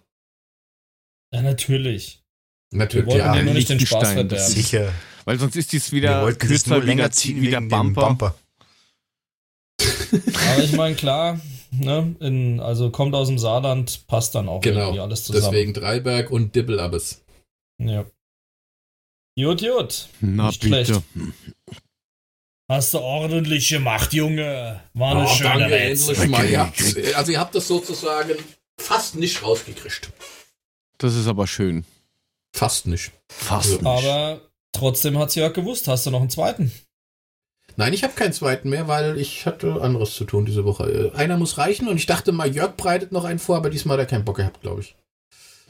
Ja, 1.32 1.42
natürlich. 1.42 2.22
Wir 2.70 2.78
Natürlich, 2.78 3.06
wollten 3.06 3.18
ja. 3.18 3.34
ja 3.34 3.42
nur 3.42 3.54
nicht 3.54 3.68
den 3.68 3.80
Spaß 3.80 4.12
verderben. 4.12 4.46
Sicher. 4.52 4.92
Weil 5.24 5.38
sonst 5.38 5.56
ist 5.56 5.72
dies 5.72 5.90
Wir 5.92 5.96
wieder 6.02 6.24
das 6.24 6.38
kürzer 6.38 6.70
nur 6.76 6.84
länger 6.84 7.10
ziehen 7.10 7.40
wie 7.42 7.50
der 7.50 7.60
wegen 7.60 7.68
dem 7.68 7.92
Bumper. 7.94 8.06
Bumper. 8.06 8.34
Aber 10.52 10.62
ich 10.62 10.72
meine, 10.72 10.94
klar, 10.94 11.40
ne, 11.72 12.14
in, 12.20 12.60
also 12.60 12.90
kommt 12.90 13.14
aus 13.14 13.28
dem 13.28 13.38
Saarland, 13.38 14.06
passt 14.06 14.34
dann 14.34 14.48
auch 14.48 14.60
Genau. 14.60 14.80
irgendwie 14.80 15.00
alles 15.00 15.24
zusammen. 15.24 15.44
Deswegen 15.52 15.74
Dreiberg 15.74 16.30
und 16.30 16.54
Dibbelabbes. 16.54 17.22
Ja. 17.78 18.04
Gut, 19.42 19.60
gut. 19.60 20.08
Na 20.20 20.48
Nicht 20.48 20.60
bitte. 20.60 20.84
schlecht. 20.84 21.02
Hast 22.68 22.94
du 22.94 22.98
ordentlich 22.98 23.68
gemacht, 23.68 24.12
Junge. 24.12 24.80
War 24.94 25.16
eine 25.16 25.24
Oh, 25.24 25.34
schöne 25.34 25.48
danke, 25.50 25.70
Welt. 25.70 25.98
endlich 26.08 26.28
mal. 26.28 26.48
Ihr 26.48 26.60
habt, 26.60 26.80
also 27.16 27.32
ihr 27.32 27.40
habt 27.40 27.54
das 27.54 27.66
sozusagen 27.66 28.34
fast 28.80 29.16
nicht 29.16 29.42
rausgekriegt. 29.42 30.12
Das 30.98 31.16
ist 31.16 31.26
aber 31.26 31.46
schön. 31.46 31.84
Fast 32.54 32.86
nicht. 32.86 33.10
Fast 33.28 33.72
nicht. 33.72 33.86
Aber 33.86 34.40
trotzdem 34.72 35.18
hat's 35.18 35.34
Jörg 35.34 35.52
gewusst. 35.52 35.88
Hast 35.88 36.06
du 36.06 36.10
noch 36.10 36.20
einen 36.20 36.30
zweiten? 36.30 36.70
Nein, 37.76 37.92
ich 37.92 38.04
habe 38.04 38.12
keinen 38.14 38.32
zweiten 38.32 38.68
mehr, 38.68 38.86
weil 38.88 39.18
ich 39.18 39.46
hatte 39.46 39.80
anderes 39.80 40.14
zu 40.14 40.24
tun 40.24 40.44
diese 40.44 40.64
Woche. 40.64 41.12
Äh, 41.14 41.16
Einer 41.16 41.36
muss 41.38 41.56
reichen 41.58 41.88
und 41.88 41.96
ich 41.96 42.06
dachte 42.06 42.30
mal, 42.32 42.52
Jörg 42.54 42.76
breitet 42.76 43.10
noch 43.12 43.24
einen 43.24 43.38
vor, 43.38 43.56
aber 43.56 43.70
diesmal 43.70 43.94
hat 43.96 44.04
er 44.06 44.10
keinen 44.10 44.24
Bock 44.24 44.36
gehabt, 44.36 44.60
glaube 44.60 44.82
ich. 44.82 44.96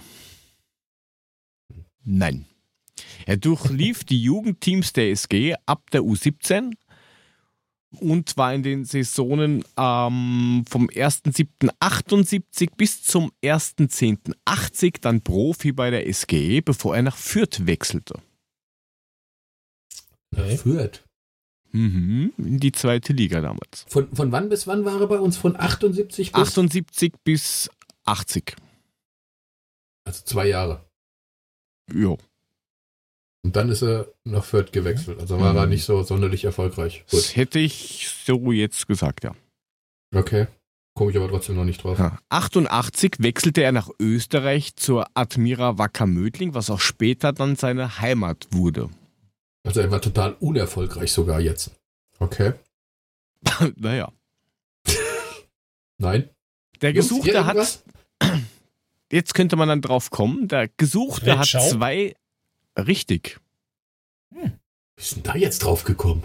Nein. 2.04 2.44
Er 3.26 3.36
durchlief 3.36 4.04
die 4.04 4.22
Jugendteams 4.22 4.92
der 4.92 5.10
SG 5.10 5.56
ab 5.66 5.90
der 5.90 6.02
U17 6.02 6.74
und 7.90 8.36
war 8.36 8.54
in 8.54 8.62
den 8.62 8.84
Saisonen 8.84 9.64
ähm, 9.76 10.64
vom 10.68 10.88
1.7.78 10.88 12.70
bis 12.76 13.02
zum 13.02 13.32
1.10.80 13.42 15.00
dann 15.00 15.22
Profi 15.22 15.72
bei 15.72 15.90
der 15.90 16.06
SG, 16.06 16.60
bevor 16.60 16.96
er 16.96 17.02
nach 17.02 17.16
Fürth 17.16 17.66
wechselte. 17.66 18.20
Okay. 20.32 20.58
Fürth. 20.58 21.04
Mhm, 21.72 22.32
in 22.38 22.58
die 22.60 22.72
zweite 22.72 23.12
Liga 23.12 23.40
damals. 23.40 23.84
Von, 23.88 24.14
von 24.14 24.32
wann 24.32 24.48
bis 24.48 24.66
wann 24.66 24.84
war 24.84 25.00
er 25.00 25.06
bei 25.06 25.18
uns? 25.18 25.36
Von 25.36 25.56
78 25.56 26.32
bis? 26.32 26.40
78 26.40 27.12
bis 27.24 27.70
80. 28.04 28.56
Also 30.04 30.24
zwei 30.24 30.48
Jahre. 30.48 30.88
Ja. 31.92 32.16
Und 33.48 33.56
dann 33.56 33.70
ist 33.70 33.80
er 33.82 34.08
nach 34.24 34.44
Fürth 34.44 34.72
gewechselt. 34.72 35.18
Also 35.20 35.40
war 35.40 35.56
er 35.56 35.62
Mhm. 35.64 35.70
nicht 35.70 35.84
so 35.86 36.02
sonderlich 36.02 36.44
erfolgreich. 36.44 37.04
Gut. 37.10 37.18
Das 37.18 37.34
hätte 37.34 37.58
ich 37.58 38.10
so 38.26 38.52
jetzt 38.52 38.86
gesagt, 38.86 39.24
ja. 39.24 39.34
Okay. 40.14 40.48
Komme 40.94 41.12
ich 41.12 41.16
aber 41.16 41.28
trotzdem 41.30 41.56
noch 41.56 41.64
nicht 41.64 41.82
drauf. 41.82 41.98
Ja. 41.98 42.18
88 42.28 43.14
wechselte 43.20 43.62
er 43.62 43.72
nach 43.72 43.88
Österreich 43.98 44.76
zur 44.76 45.06
Admira 45.14 45.78
Wacker 45.78 46.04
Mödling, 46.06 46.52
was 46.52 46.68
auch 46.68 46.80
später 46.80 47.32
dann 47.32 47.56
seine 47.56 48.00
Heimat 48.02 48.48
wurde. 48.50 48.90
Also 49.66 49.80
er 49.80 49.90
war 49.90 50.02
total 50.02 50.34
unerfolgreich 50.40 51.10
sogar 51.10 51.40
jetzt. 51.40 51.70
Okay. 52.18 52.52
naja. 53.76 54.12
Nein. 55.96 56.28
Der 56.82 56.92
Gesuchte 56.92 57.46
hat, 57.46 57.82
jetzt 59.10 59.32
könnte 59.32 59.56
man 59.56 59.68
dann 59.70 59.80
drauf 59.80 60.10
kommen, 60.10 60.48
der 60.48 60.68
Gesuchte 60.76 61.28
Red 61.30 61.38
hat 61.38 61.48
Schau? 61.48 61.66
zwei, 61.66 62.14
richtig. 62.86 63.38
Wie 64.30 64.50
ist 64.96 65.16
denn 65.16 65.22
da 65.22 65.34
jetzt 65.36 65.60
drauf 65.60 65.84
gekommen? 65.84 66.22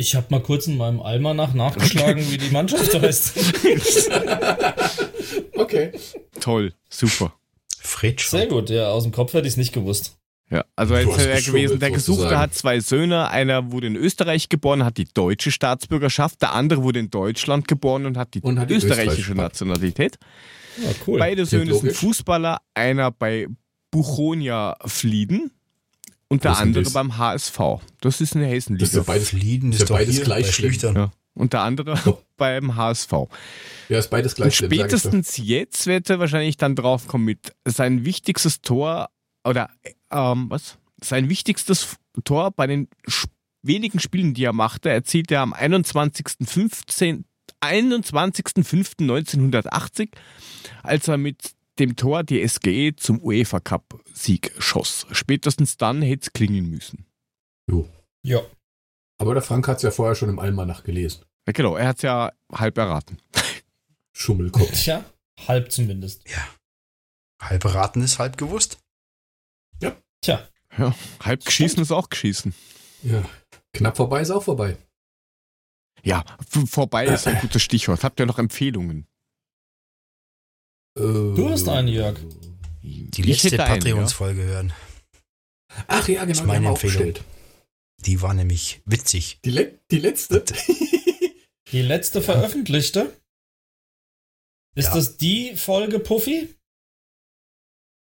Ich 0.00 0.14
habe 0.14 0.28
mal 0.30 0.40
kurz 0.40 0.68
in 0.68 0.76
meinem 0.76 1.00
Almanach 1.00 1.54
nachgeschlagen, 1.54 2.30
wie 2.30 2.38
die 2.38 2.50
Mannschaft 2.50 2.94
heißt. 2.94 3.36
okay. 5.56 5.90
Toll, 6.40 6.72
super. 6.88 7.34
Fred 7.80 8.20
Sehr 8.20 8.46
gut, 8.46 8.70
ja, 8.70 8.90
aus 8.90 9.02
dem 9.02 9.12
Kopf 9.12 9.32
hätte 9.32 9.48
ich 9.48 9.54
es 9.54 9.56
nicht 9.56 9.72
gewusst. 9.72 10.18
Ja, 10.50 10.64
also 10.76 10.94
jetzt 10.94 11.06
wäre 11.18 11.36
geschummelt, 11.36 11.46
gewesen, 11.46 11.80
der 11.80 11.90
Gesuchte 11.90 12.38
hat 12.38 12.54
zwei 12.54 12.80
Söhne, 12.80 13.28
einer 13.28 13.70
wurde 13.70 13.88
in 13.88 13.96
Österreich 13.96 14.48
geboren, 14.48 14.84
hat 14.84 14.96
die 14.96 15.04
deutsche 15.12 15.50
Staatsbürgerschaft, 15.50 16.40
der 16.40 16.54
andere 16.54 16.82
wurde 16.82 17.00
in 17.00 17.10
Deutschland 17.10 17.68
geboren 17.68 18.06
und 18.06 18.16
hat 18.16 18.34
die, 18.34 18.40
Und 18.40 18.58
hat 18.58 18.70
die 18.70 18.74
österreichische 18.74 19.10
österreichische. 19.10 19.34
Nationalität. 19.34 20.18
Ja, 20.82 20.90
cool. 21.06 21.18
Beide 21.18 21.44
Söhne 21.44 21.74
sind. 21.74 21.92
Fußballer, 21.92 22.60
einer 22.72 23.10
bei 23.10 23.48
Buchonia 23.90 24.76
Flieden 24.84 25.50
und 26.28 26.44
der 26.44 26.56
andere 26.58 26.84
das? 26.84 26.92
beim 26.92 27.16
HSV. 27.18 27.58
Das 28.00 28.20
ist 28.20 28.36
eine 28.36 28.44
Das 28.46 28.52
ist 28.52 28.56
Hessenliga. 28.68 28.96
ja 28.96 29.02
beides, 29.02 29.28
Flieden 29.30 29.72
ist 29.72 29.82
ist 29.82 29.88
ja 29.88 29.96
beides 29.96 30.14
hier 30.16 30.24
gleich 30.24 30.46
bei 30.46 30.52
schlimm. 30.52 30.70
Schlüchtern. 30.72 30.94
Ja. 30.96 31.10
Und 31.34 31.52
der 31.52 31.62
andere 31.62 31.98
Oh. 32.04 32.18
beim 32.36 32.74
HSV. 32.76 33.12
ja, 33.88 33.98
ist 33.98 34.10
beides 34.10 34.32
Und 34.32 34.36
gleich 34.36 34.56
schlimm, 34.56 34.72
ich 34.72 34.78
doch. 34.78 34.84
spätestens 34.86 35.36
jetzt 35.38 35.86
wird 35.86 36.10
er 36.10 36.18
wahrscheinlich 36.18 36.56
dann 36.56 36.74
draufkommen 36.76 37.24
mit 37.24 37.52
sein 37.64 38.04
wichtigstes 38.04 38.60
Tor 38.60 39.08
oder 39.44 39.70
ähm, 40.10 40.46
was? 40.50 40.78
Sein 41.02 41.28
wichtigstes 41.28 41.96
Tor 42.24 42.50
bei 42.50 42.66
den 42.66 42.88
wenigen 43.62 44.00
Spielen, 44.00 44.34
die 44.34 44.44
er 44.44 44.52
machte, 44.52 44.90
erzielte 44.90 45.34
er 45.36 45.42
am 45.42 45.54
21.15. 45.54 47.22
21.05.1980, 47.60 50.08
als 50.82 51.08
er 51.08 51.18
mit 51.18 51.52
dem 51.78 51.96
Tor 51.96 52.24
die 52.24 52.46
SGE 52.46 52.94
zum 52.96 53.22
UEFA 53.22 53.60
Cup 53.60 54.02
Sieg 54.12 54.52
schoss. 54.58 55.06
Spätestens 55.12 55.76
dann 55.76 56.02
hätte 56.02 56.22
es 56.26 56.32
klingen 56.32 56.68
müssen. 56.70 57.06
Jo. 57.70 57.88
Ja. 58.24 58.40
Aber 59.20 59.34
der 59.34 59.42
Frank 59.42 59.66
hat 59.68 59.78
es 59.78 59.82
ja 59.82 59.90
vorher 59.90 60.14
schon 60.14 60.28
im 60.28 60.38
Almanach 60.38 60.84
gelesen. 60.84 61.24
Ja, 61.46 61.52
genau, 61.52 61.76
er 61.76 61.88
hat 61.88 61.96
es 61.96 62.02
ja 62.02 62.32
halb 62.52 62.76
erraten. 62.78 63.18
Schummelkopf. 64.12 64.70
Tja, 64.72 65.04
halb 65.46 65.70
zumindest. 65.72 66.28
Ja. 66.28 66.46
Halb 67.40 67.64
raten 67.66 68.02
ist 68.02 68.18
halb 68.18 68.36
gewusst. 68.36 68.78
Tja, 70.20 70.48
Ja, 70.76 70.94
halb 71.22 71.44
geschießen 71.44 71.80
ist 71.80 71.92
auch 71.92 72.08
geschießen. 72.10 72.52
ja. 73.02 73.22
Knapp 73.72 73.96
vorbei 73.96 74.20
ist 74.22 74.30
auch 74.32 74.42
vorbei. 74.42 74.76
Ja, 76.02 76.24
vorbei 76.66 77.06
ist 77.06 77.28
ein 77.28 77.38
gutes 77.40 77.62
Stichwort. 77.62 78.02
Habt 78.02 78.18
ihr 78.18 78.26
noch 78.26 78.38
Empfehlungen? 78.40 79.06
Du 80.98 81.48
hast 81.48 81.68
einen, 81.68 81.88
Jörg. 81.88 82.18
Die 82.82 83.22
letzte 83.22 83.56
Patreons-Folge 83.56 84.42
hören. 84.42 84.72
Ach 85.86 86.08
ja, 86.08 86.20
genau, 86.24 86.32
ist 86.32 86.40
die 86.42 86.46
meine 86.46 86.68
Empfehlung. 86.68 87.14
Die 88.06 88.20
war 88.22 88.34
nämlich 88.34 88.80
witzig. 88.84 89.38
Die, 89.44 89.50
le 89.50 89.78
die 89.90 89.98
letzte? 89.98 90.44
die 91.72 91.82
letzte 91.82 92.22
veröffentlichte. 92.22 93.12
Ist 94.76 94.86
Ja. 94.86 94.94
das 94.94 95.16
die 95.16 95.56
Folge 95.56 95.98
Puffy? 95.98 96.54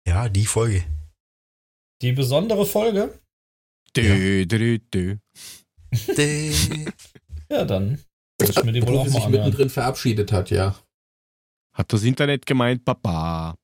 Ja, 0.07 0.29
die 0.29 0.47
Folge. 0.47 0.85
Die 2.03 2.13
besondere 2.13 2.67
Folge? 2.67 3.19
Dö, 3.97 4.45
dö, 4.47 4.79
dö. 4.79 5.17
Ja, 7.51 7.65
dann 7.65 8.03
muss 8.41 8.51
ich 8.51 8.65
mir 8.65 8.73
die 8.73 8.83
wohl 8.83 8.95
Wo 8.95 8.99
auch 9.01 9.05
mal 9.05 9.11
sich 9.11 9.23
anhören. 9.23 9.45
mittendrin 9.45 9.71
verabschiedet 9.71 10.33
hat, 10.33 10.51
ja. 10.51 10.75
Hat 11.75 11.93
das 11.93 12.03
Internet 12.05 12.47
gemeint, 12.47 12.85
Papa. 12.85 13.57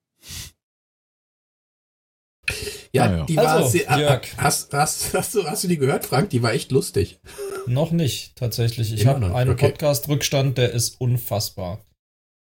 Ja, 2.92 3.04
Ah, 3.04 3.16
ja. 3.18 3.24
die 3.26 3.36
war 3.36 3.48
Also, 3.48 3.68
sehr. 3.68 3.98
Jörg. 3.98 4.22
Hast, 4.36 4.72
hast, 4.74 5.14
hast, 5.14 5.34
du, 5.34 5.44
hast 5.44 5.62
du 5.64 5.68
die 5.68 5.78
gehört, 5.78 6.04
Frank? 6.04 6.30
Die 6.30 6.42
war 6.42 6.52
echt 6.52 6.72
lustig. 6.72 7.20
Noch 7.66 7.92
nicht, 7.92 8.34
tatsächlich. 8.36 8.92
Ich 8.92 9.06
habe 9.06 9.24
einen 9.34 9.50
okay. 9.50 9.68
Podcast-Rückstand, 9.70 10.58
der 10.58 10.72
ist 10.72 11.00
unfassbar. 11.00 11.84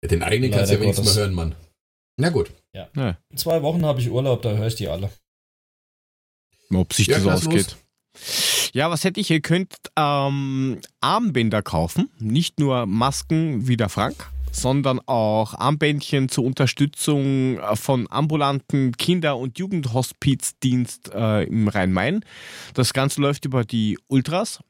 Den 0.04 0.22
eigenen 0.22 0.52
kannst 0.52 0.70
du 0.70 0.76
ja 0.76 0.80
wenigstens 0.80 1.06
mal 1.14 1.22
hören, 1.22 1.34
Mann. 1.34 1.54
Na 2.16 2.30
gut. 2.30 2.52
In 2.94 3.36
zwei 3.36 3.62
Wochen 3.62 3.84
habe 3.84 4.00
ich 4.00 4.10
Urlaub, 4.10 4.42
da 4.42 4.50
höre 4.52 4.68
ich 4.68 4.76
die 4.76 4.86
alle. 4.86 5.10
Ob 6.72 6.92
sich 6.92 7.08
Ja, 7.08 7.18
das 7.18 7.46
ausgeht. 7.46 7.76
Ja, 8.72 8.90
was 8.90 9.02
hätte 9.02 9.18
ich? 9.18 9.30
Ihr 9.30 9.40
könnt 9.40 9.74
ähm, 9.96 10.80
Armbänder 11.00 11.62
kaufen. 11.62 12.10
Nicht 12.18 12.60
nur 12.60 12.86
Masken 12.86 13.66
wie 13.66 13.76
der 13.76 13.88
Frank, 13.88 14.30
sondern 14.52 15.00
auch 15.06 15.54
Armbändchen 15.54 16.28
zur 16.28 16.44
Unterstützung 16.44 17.58
äh, 17.58 17.76
von 17.76 18.06
ambulanten 18.10 18.92
Kinder- 18.92 19.36
und 19.36 19.58
Jugendhospizdienst 19.58 21.12
äh, 21.14 21.44
im 21.44 21.68
Rhein-Main. 21.68 22.24
Das 22.74 22.92
Ganze 22.92 23.20
läuft 23.20 23.44
über 23.44 23.64
die 23.64 23.98
Ultras. 24.08 24.60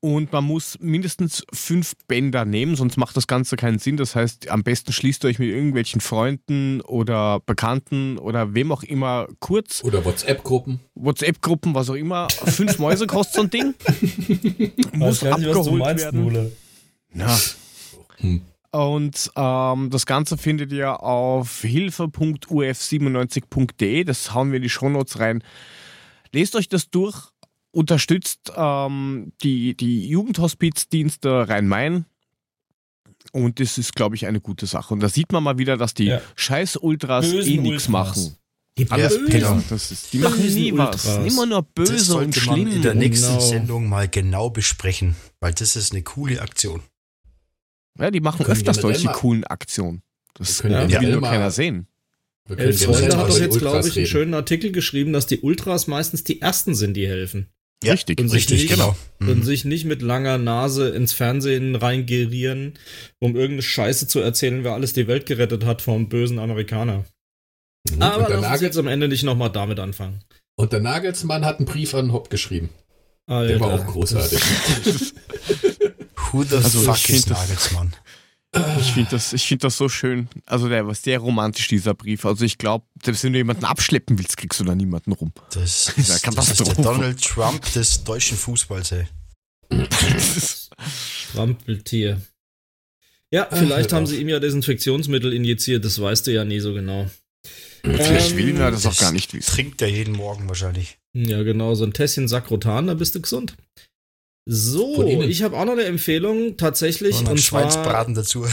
Und 0.00 0.30
man 0.30 0.44
muss 0.44 0.78
mindestens 0.78 1.42
fünf 1.52 1.94
Bänder 2.06 2.44
nehmen, 2.44 2.76
sonst 2.76 2.96
macht 2.96 3.16
das 3.16 3.26
Ganze 3.26 3.56
keinen 3.56 3.78
Sinn. 3.78 3.96
Das 3.96 4.14
heißt, 4.14 4.50
am 4.50 4.62
besten 4.62 4.92
schließt 4.92 5.24
ihr 5.24 5.30
euch 5.30 5.38
mit 5.38 5.48
irgendwelchen 5.48 6.00
Freunden 6.00 6.80
oder 6.82 7.40
Bekannten 7.40 8.18
oder 8.18 8.54
wem 8.54 8.70
auch 8.70 8.82
immer 8.82 9.26
kurz. 9.40 9.82
Oder 9.82 10.04
WhatsApp-Gruppen. 10.04 10.80
WhatsApp-Gruppen, 10.94 11.74
was 11.74 11.90
auch 11.90 11.94
immer. 11.94 12.28
Fünf 12.30 12.78
Mäuse 12.78 13.06
kostet 13.06 13.34
so 13.34 13.42
ein 13.42 13.50
Ding. 13.50 13.74
Muss 14.92 15.24
abgeholt 15.24 15.98
werden. 15.98 16.22
Mule. 16.22 16.52
Ja. 17.14 17.36
Hm. 18.16 18.42
Und 18.72 19.30
ähm, 19.36 19.90
das 19.90 20.04
Ganze 20.06 20.36
findet 20.36 20.72
ihr 20.72 21.00
auf 21.02 21.62
hilfe.uf97.de. 21.62 24.04
Das 24.04 24.34
hauen 24.34 24.50
wir 24.52 24.56
in 24.56 24.62
die 24.62 24.68
Shownotes 24.68 25.18
rein. 25.18 25.42
Lest 26.32 26.56
euch 26.56 26.68
das 26.68 26.90
durch, 26.90 27.16
unterstützt 27.70 28.52
ähm, 28.56 29.32
die, 29.42 29.76
die 29.76 30.08
Jugendhospizdienste 30.08 31.48
Rhein-Main. 31.48 32.04
Und 33.32 33.60
das 33.60 33.78
ist, 33.78 33.94
glaube 33.94 34.14
ich, 34.16 34.26
eine 34.26 34.40
gute 34.40 34.66
Sache. 34.66 34.92
Und 34.94 35.00
da 35.00 35.08
sieht 35.08 35.32
man 35.32 35.42
mal 35.42 35.58
wieder, 35.58 35.76
dass 35.76 35.94
die 35.94 36.04
Ja. 36.06 36.20
scheiß 36.36 36.76
Ultras 36.76 37.30
Bösen 37.30 37.52
eh 37.52 37.56
nichts 37.58 37.88
machen. 37.88 38.36
Die 38.78 38.90
Alles 38.90 39.18
Bösen. 39.18 39.32
genau. 39.32 39.60
Das 39.70 39.90
ist, 39.90 40.12
die 40.12 40.18
machen 40.18 40.46
nie 40.54 40.76
was. 40.76 41.06
Immer 41.18 41.46
nur 41.46 41.62
Das 41.62 41.72
böse 41.74 42.16
und 42.18 42.34
sollte 42.34 42.46
man 42.46 42.56
schlimm. 42.56 42.68
in 42.76 42.82
der 42.82 42.94
nächsten 42.94 43.28
Genau. 43.28 43.40
Sendung 43.40 43.88
mal 43.88 44.06
genau 44.08 44.50
besprechen, 44.50 45.16
weil 45.40 45.54
das 45.54 45.76
ist 45.76 45.92
eine 45.92 46.02
coole 46.02 46.40
Aktion. 46.42 46.82
Ja, 47.98 48.10
die 48.10 48.20
machen 48.20 48.46
öfters 48.46 48.76
solche 48.78 49.08
coolen 49.08 49.44
Aktionen. 49.44 50.02
Das 50.34 50.60
können 50.60 50.90
ja, 50.90 51.00
will 51.00 51.12
nur 51.12 51.22
keiner 51.22 51.50
sehen. 51.50 51.86
Elf 52.56 52.84
Freunde 52.84 53.16
hat 53.16 53.28
doch 53.28 53.38
jetzt, 53.40 53.58
glaube 53.58 53.88
ich, 53.88 53.96
einen 53.96 54.06
schönen 54.06 54.34
Artikel 54.34 54.70
geschrieben, 54.70 55.12
dass 55.12 55.26
die 55.26 55.40
Ultras 55.40 55.86
meistens 55.88 56.22
die 56.24 56.40
Ersten 56.40 56.74
sind, 56.74 56.94
die 56.94 57.08
helfen. 57.08 57.48
Ja, 57.82 57.92
Richtig. 57.92 58.20
Und 58.20 58.28
sich 58.28 58.42
Richtig, 58.48 58.62
nicht- 58.62 58.70
genau. 58.72 58.96
Und 59.20 59.38
Mhm. 59.38 59.42
sich 59.42 59.64
nicht 59.64 59.84
mit 59.84 60.00
langer 60.00 60.38
Nase 60.38 60.90
ins 60.90 61.12
Fernsehen 61.12 61.74
reingerieren, 61.74 62.74
um 63.18 63.34
irgendeine 63.34 63.62
Scheiße 63.62 64.06
zu 64.06 64.20
erzählen, 64.20 64.62
wer 64.64 64.72
alles 64.74 64.92
die 64.92 65.08
Welt 65.08 65.26
gerettet 65.26 65.64
hat 65.64 65.82
vom 65.82 66.08
bösen 66.08 66.38
Amerikaner. 66.38 67.04
Mhm. 67.90 68.00
Aber 68.02 68.18
und, 68.24 68.28
der 68.30 68.40
lass 68.40 68.52
uns 68.52 68.60
jetzt 68.62 68.78
am 68.78 68.86
Ende 68.86 69.08
nicht 69.08 69.24
nochmal 69.24 69.50
damit 69.50 69.78
anfangen. 69.80 70.20
und 70.58 70.72
der 70.72 70.80
Nagelsmann 70.80 71.44
hat 71.44 71.58
einen 71.58 71.66
Brief 71.66 71.94
an 71.94 72.12
Hopp 72.12 72.30
geschrieben. 72.30 72.70
Der 73.28 73.36
Alter, 73.36 73.60
war 73.60 73.74
auch 73.74 73.86
großartig. 73.86 74.40
Who 76.36 76.44
the 76.44 76.56
Also, 76.56 76.80
fuck 76.82 76.96
ich 76.96 77.08
is 77.10 77.24
find 77.24 77.30
das- 77.30 77.38
Nagelsmann? 77.48 77.96
Ich 78.80 78.92
finde 78.92 79.10
das, 79.10 79.32
ich 79.34 79.46
find 79.46 79.62
das 79.64 79.76
so 79.76 79.88
schön. 79.90 80.28
Also 80.46 80.68
der 80.70 80.86
war 80.86 80.94
sehr 80.94 81.18
romantisch, 81.18 81.68
dieser 81.68 81.92
Brief. 81.92 82.24
Also 82.24 82.44
ich 82.44 82.56
glaube, 82.56 82.86
selbst 83.04 83.22
wenn 83.24 83.32
du 83.34 83.38
jemanden 83.38 83.64
abschleppen 83.66 84.18
willst, 84.18 84.38
kriegst 84.38 84.58
du 84.60 84.64
da 84.64 84.74
niemanden 84.74 85.12
rum. 85.12 85.32
Das 85.52 85.88
ist, 85.94 86.08
Ja, 86.24 86.30
das 86.30 86.50
ist 86.52 86.66
der. 86.66 86.74
Donald 86.76 87.20
Trump 87.22 87.70
des 87.74 88.02
deutschen 88.04 88.38
Fußballs, 88.38 88.92
ey. 88.92 89.06
Strampeltier. 90.88 92.20
Ja, 93.30 93.48
vielleicht 93.52 93.92
haben 93.92 94.06
sie 94.06 94.20
ihm 94.20 94.28
ja 94.28 94.38
Desinfektionsmittel 94.38 95.32
injiziert, 95.32 95.84
das 95.84 96.00
weißt 96.00 96.26
du 96.26 96.32
ja 96.32 96.44
nie 96.44 96.60
so 96.60 96.72
genau. 96.72 97.10
Vielleicht 97.82 98.30
Ähm, 98.32 98.36
will 98.38 98.48
ihn 98.50 98.56
ja 98.58 98.70
das 98.70 98.86
auch 98.86 98.96
gar 98.96 99.12
nicht 99.12 99.34
wissen. 99.34 99.50
Trinkt 99.52 99.82
er 99.82 99.88
jeden 99.88 100.14
Morgen 100.14 100.48
wahrscheinlich. 100.48 100.98
Ja, 101.12 101.42
genau, 101.42 101.74
so 101.74 101.84
ein 101.84 101.92
Tässchen 101.92 102.28
Sakrotan, 102.28 102.86
da 102.86 102.94
bist 102.94 103.14
du 103.14 103.20
gesund. 103.20 103.56
So, 104.48 105.02
ich 105.22 105.42
habe 105.42 105.56
auch 105.58 105.64
noch 105.64 105.72
eine 105.72 105.84
Empfehlung, 105.84 106.56
tatsächlich. 106.56 107.18
Und 107.18 107.28
Und 107.28 107.40
zwar, 107.40 107.62
Schweinsbraten 107.68 108.14
dazu. 108.14 108.46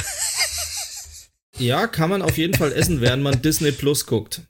ja, 1.60 1.86
kann 1.88 2.10
man 2.10 2.22
auf 2.24 2.38
jeden 2.38 2.56
Fall 2.56 2.72
essen, 2.74 3.00
während 3.00 3.22
man 3.22 3.42
Disney 3.42 3.72
Plus 3.72 4.06
guckt. 4.08 4.42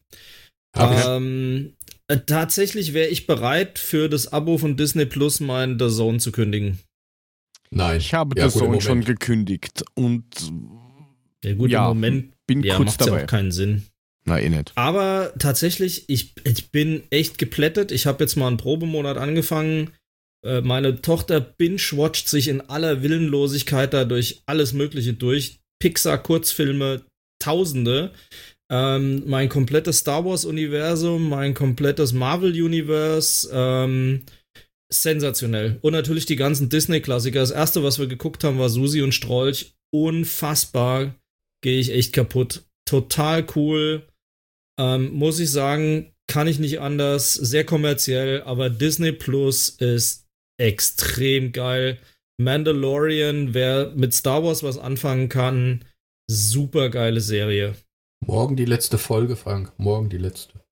Ähm, 0.76 1.74
äh, 2.08 2.18
tatsächlich 2.26 2.94
wäre 2.94 3.10
ich 3.10 3.28
bereit, 3.28 3.78
für 3.78 4.08
das 4.10 4.32
Abo 4.32 4.58
von 4.58 4.78
Disney 4.78 5.06
Plus 5.06 5.40
mein 5.42 5.78
The 5.78 5.90
Zone 5.90 6.20
zu 6.20 6.32
kündigen. 6.32 6.80
Nein. 7.72 7.98
Ich 7.98 8.14
habe 8.14 8.38
Ja, 8.40 8.46
im 8.46 8.52
Zone 8.52 8.82
schon 8.82 9.04
gekündigt 9.04 9.84
und 9.96 10.24
Ja, 11.44 11.54
gut, 11.56 11.70
Ja, 11.72 11.84
im 11.84 11.98
Moment 11.98 12.34
bin 12.48 12.64
ja, 12.64 12.78
kurz 12.78 12.88
macht 12.92 13.00
ja 13.02 13.06
dabei. 13.08 13.24
auch 13.24 13.28
keinen 13.28 13.52
Sinn. 13.52 13.84
Na, 14.26 14.40
eh 14.40 14.48
nicht. 14.50 14.72
Aber 14.76 15.34
tatsächlich, 15.38 16.06
ich, 16.08 16.34
ich 16.46 16.72
bin 16.72 17.04
echt 17.10 17.38
geplättet. 17.38 17.92
Ich 17.92 18.06
habe 18.06 18.24
jetzt 18.24 18.38
mal 18.38 18.48
einen 18.48 18.58
Probemonat 18.58 19.18
angefangen. 19.18 19.92
Äh, 20.44 20.62
Meine 20.62 21.02
Tochter 21.02 21.40
binge-watcht 21.40 22.28
sich 22.28 22.48
in 22.48 22.62
aller 22.62 23.02
Willenlosigkeit 23.02 23.94
da 23.94 24.06
durch 24.06 24.42
alles 24.46 24.74
Mögliche 24.74 25.14
durch. 25.14 25.60
Pixar-Kurzfilme, 25.82 27.04
Tausende. 27.40 28.12
Ähm, 28.72 29.24
mein 29.28 29.50
komplettes 29.50 30.00
Star 30.00 30.24
Wars-Universum, 30.26 31.28
mein 31.30 31.54
komplettes 31.54 32.14
Marvel-Universe. 32.14 33.50
Ähm, 33.52 34.24
sensationell. 34.92 35.78
Und 35.82 35.94
natürlich 35.94 36.26
die 36.26 36.36
ganzen 36.36 36.70
Disney-Klassiker. 36.70 37.40
Das 37.40 37.52
erste, 37.52 37.84
was 37.84 38.00
wir 38.00 38.08
geguckt 38.08 38.44
haben, 38.44 38.60
war 38.60 38.70
Susi 38.70 39.02
und 39.02 39.14
Strolch. 39.14 39.74
Unfassbar. 39.94 41.16
Gehe 41.62 41.80
ich 41.80 41.92
echt 41.92 42.14
kaputt. 42.14 42.64
Total 42.88 43.46
cool. 43.56 44.08
Ähm, 44.80 45.14
muss 45.14 45.40
ich 45.40 45.52
sagen, 45.52 46.14
kann 46.28 46.48
ich 46.48 46.60
nicht 46.60 46.80
anders. 46.80 47.34
Sehr 47.34 47.66
kommerziell, 47.66 48.42
aber 48.44 48.70
Disney 48.70 49.12
Plus 49.12 49.70
ist 49.70 50.23
extrem 50.58 51.52
geil. 51.52 52.00
Mandalorian, 52.38 53.54
wer 53.54 53.92
mit 53.96 54.14
Star 54.14 54.44
Wars 54.44 54.64
was 54.64 54.78
anfangen 54.78 55.30
kann, 55.30 55.86
super 56.28 56.90
geile 56.90 57.22
Serie. 57.22 57.76
Morgen 58.26 58.56
die 58.56 58.66
letzte 58.66 58.98
Folge, 58.98 59.36
Frank. 59.36 59.72
Morgen 59.78 60.10
die 60.10 60.18
letzte. 60.18 60.64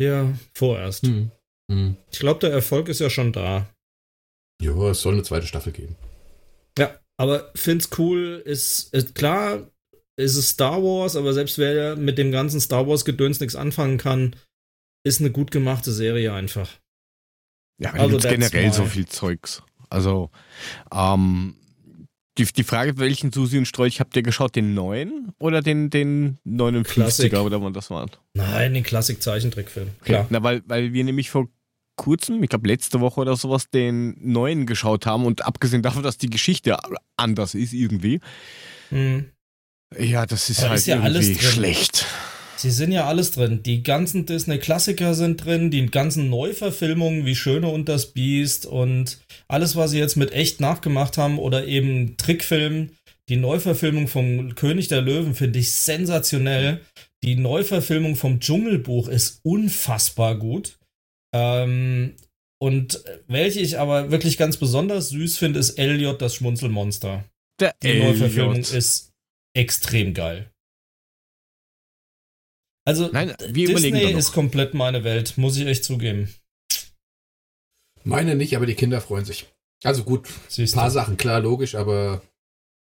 Ja, 0.00 0.32
vorerst. 0.54 1.06
Hm. 1.06 1.30
Hm. 1.70 1.96
Ich 2.10 2.18
glaube, 2.18 2.40
der 2.40 2.52
Erfolg 2.52 2.88
ist 2.88 3.00
ja 3.00 3.10
schon 3.10 3.32
da. 3.32 3.68
Ja, 4.60 4.90
es 4.90 5.00
soll 5.00 5.14
eine 5.14 5.22
zweite 5.22 5.46
Staffel 5.46 5.72
geben. 5.72 5.96
Ja, 6.78 6.98
aber 7.16 7.50
find's 7.54 7.90
cool, 7.98 8.42
ist, 8.44 8.92
ist 8.94 9.14
klar, 9.14 9.70
ist 10.16 10.36
es 10.36 10.50
Star 10.50 10.82
Wars, 10.82 11.16
aber 11.16 11.32
selbst 11.32 11.58
wer 11.58 11.96
mit 11.96 12.18
dem 12.18 12.30
ganzen 12.30 12.60
Star 12.60 12.86
Wars 12.86 13.04
Gedöns 13.04 13.40
nichts 13.40 13.56
anfangen 13.56 13.98
kann, 13.98 14.36
ist 15.04 15.20
eine 15.20 15.30
gut 15.30 15.50
gemachte 15.50 15.92
Serie 15.92 16.32
einfach. 16.32 16.78
Ja, 17.78 17.92
Also 17.94 18.18
that's 18.18 18.28
generell 18.34 18.72
so 18.72 18.82
my- 18.82 18.88
viel 18.88 19.06
Zeugs. 19.06 19.62
Also, 19.90 20.30
ähm, 20.94 21.56
die, 22.38 22.44
die 22.44 22.64
Frage, 22.64 22.96
welchen 22.98 23.30
Susi 23.30 23.58
und 23.58 23.66
Strolch 23.66 24.00
habt 24.00 24.16
ihr 24.16 24.22
geschaut? 24.22 24.56
Den 24.56 24.72
neuen 24.72 25.32
oder 25.38 25.60
den, 25.60 25.90
den 25.90 26.38
59er 26.46 26.82
Klassik. 26.84 27.34
oder 27.34 27.60
wann 27.60 27.74
das 27.74 27.90
war? 27.90 28.08
Nein, 28.34 28.72
den 28.72 28.82
Klassik-Zeichentrickfilm. 28.84 29.88
Klar. 30.02 30.26
Na, 30.30 30.42
weil, 30.42 30.62
weil 30.66 30.92
wir 30.94 31.04
nämlich 31.04 31.28
vor 31.30 31.48
kurzem, 31.96 32.42
ich 32.42 32.48
glaube 32.48 32.68
letzte 32.68 33.00
Woche 33.00 33.20
oder 33.20 33.36
sowas, 33.36 33.68
den 33.68 34.16
neuen 34.18 34.64
geschaut 34.64 35.04
haben 35.04 35.26
und 35.26 35.44
abgesehen 35.44 35.82
davon, 35.82 36.02
dass 36.02 36.16
die 36.16 36.30
Geschichte 36.30 36.78
anders 37.16 37.54
ist 37.54 37.74
irgendwie, 37.74 38.20
Hm. 38.88 39.26
ja, 39.98 40.24
das 40.24 40.48
ist 40.48 40.60
Aber 40.60 40.70
halt 40.70 40.78
ist 40.78 40.86
ja 40.86 41.00
alles 41.00 41.26
irgendwie 41.28 41.44
schlecht. 41.44 42.06
Sie 42.56 42.70
sind 42.70 42.92
ja 42.92 43.06
alles 43.06 43.32
drin. 43.32 43.62
Die 43.64 43.82
ganzen 43.82 44.24
Disney-Klassiker 44.24 45.14
sind 45.14 45.44
drin, 45.44 45.70
die 45.70 45.86
ganzen 45.86 46.30
Neuverfilmungen 46.30 47.26
wie 47.26 47.34
Schöne 47.34 47.68
und 47.68 47.88
das 47.88 48.12
Biest 48.12 48.66
und 48.66 49.18
alles, 49.48 49.74
was 49.74 49.90
sie 49.90 49.98
jetzt 49.98 50.16
mit 50.16 50.32
echt 50.32 50.60
nachgemacht 50.60 51.18
haben 51.18 51.38
oder 51.38 51.66
eben 51.66 52.16
Trickfilmen. 52.16 52.96
Die 53.28 53.36
Neuverfilmung 53.36 54.06
vom 54.06 54.54
König 54.54 54.88
der 54.88 55.00
Löwen 55.02 55.34
finde 55.34 55.58
ich 55.58 55.72
sensationell. 55.72 56.80
Die 57.24 57.34
Neuverfilmung 57.36 58.14
vom 58.14 58.38
Dschungelbuch 58.40 59.08
ist 59.08 59.40
unfassbar 59.42 60.36
gut. 60.36 60.78
Ähm, 61.34 62.14
und 62.60 63.02
welche 63.26 63.60
ich 63.60 63.78
aber 63.78 64.12
wirklich 64.12 64.36
ganz 64.36 64.56
besonders 64.56 65.08
süß 65.08 65.36
finde, 65.38 65.58
ist 65.58 65.78
Elliot, 65.78 66.22
das 66.22 66.36
Schmunzelmonster. 66.36 67.24
Der 67.60 67.74
Die 67.82 67.98
Neuverfilmung 67.98 68.54
Elliot. 68.54 68.72
ist 68.72 69.10
extrem 69.56 70.14
geil. 70.14 70.51
Also, 72.84 73.08
Nein, 73.12 73.34
Disney 73.48 74.12
ist 74.12 74.32
komplett 74.32 74.74
meine 74.74 75.04
Welt, 75.04 75.38
muss 75.38 75.56
ich 75.56 75.66
echt 75.66 75.84
zugeben. 75.84 76.34
Meine 78.04 78.34
nicht, 78.34 78.56
aber 78.56 78.66
die 78.66 78.74
Kinder 78.74 79.00
freuen 79.00 79.24
sich. 79.24 79.46
Also 79.84 80.02
gut, 80.04 80.28
ein 80.58 80.70
paar 80.72 80.88
du. 80.88 80.94
Sachen, 80.94 81.16
klar, 81.16 81.40
logisch, 81.40 81.74
aber 81.74 82.22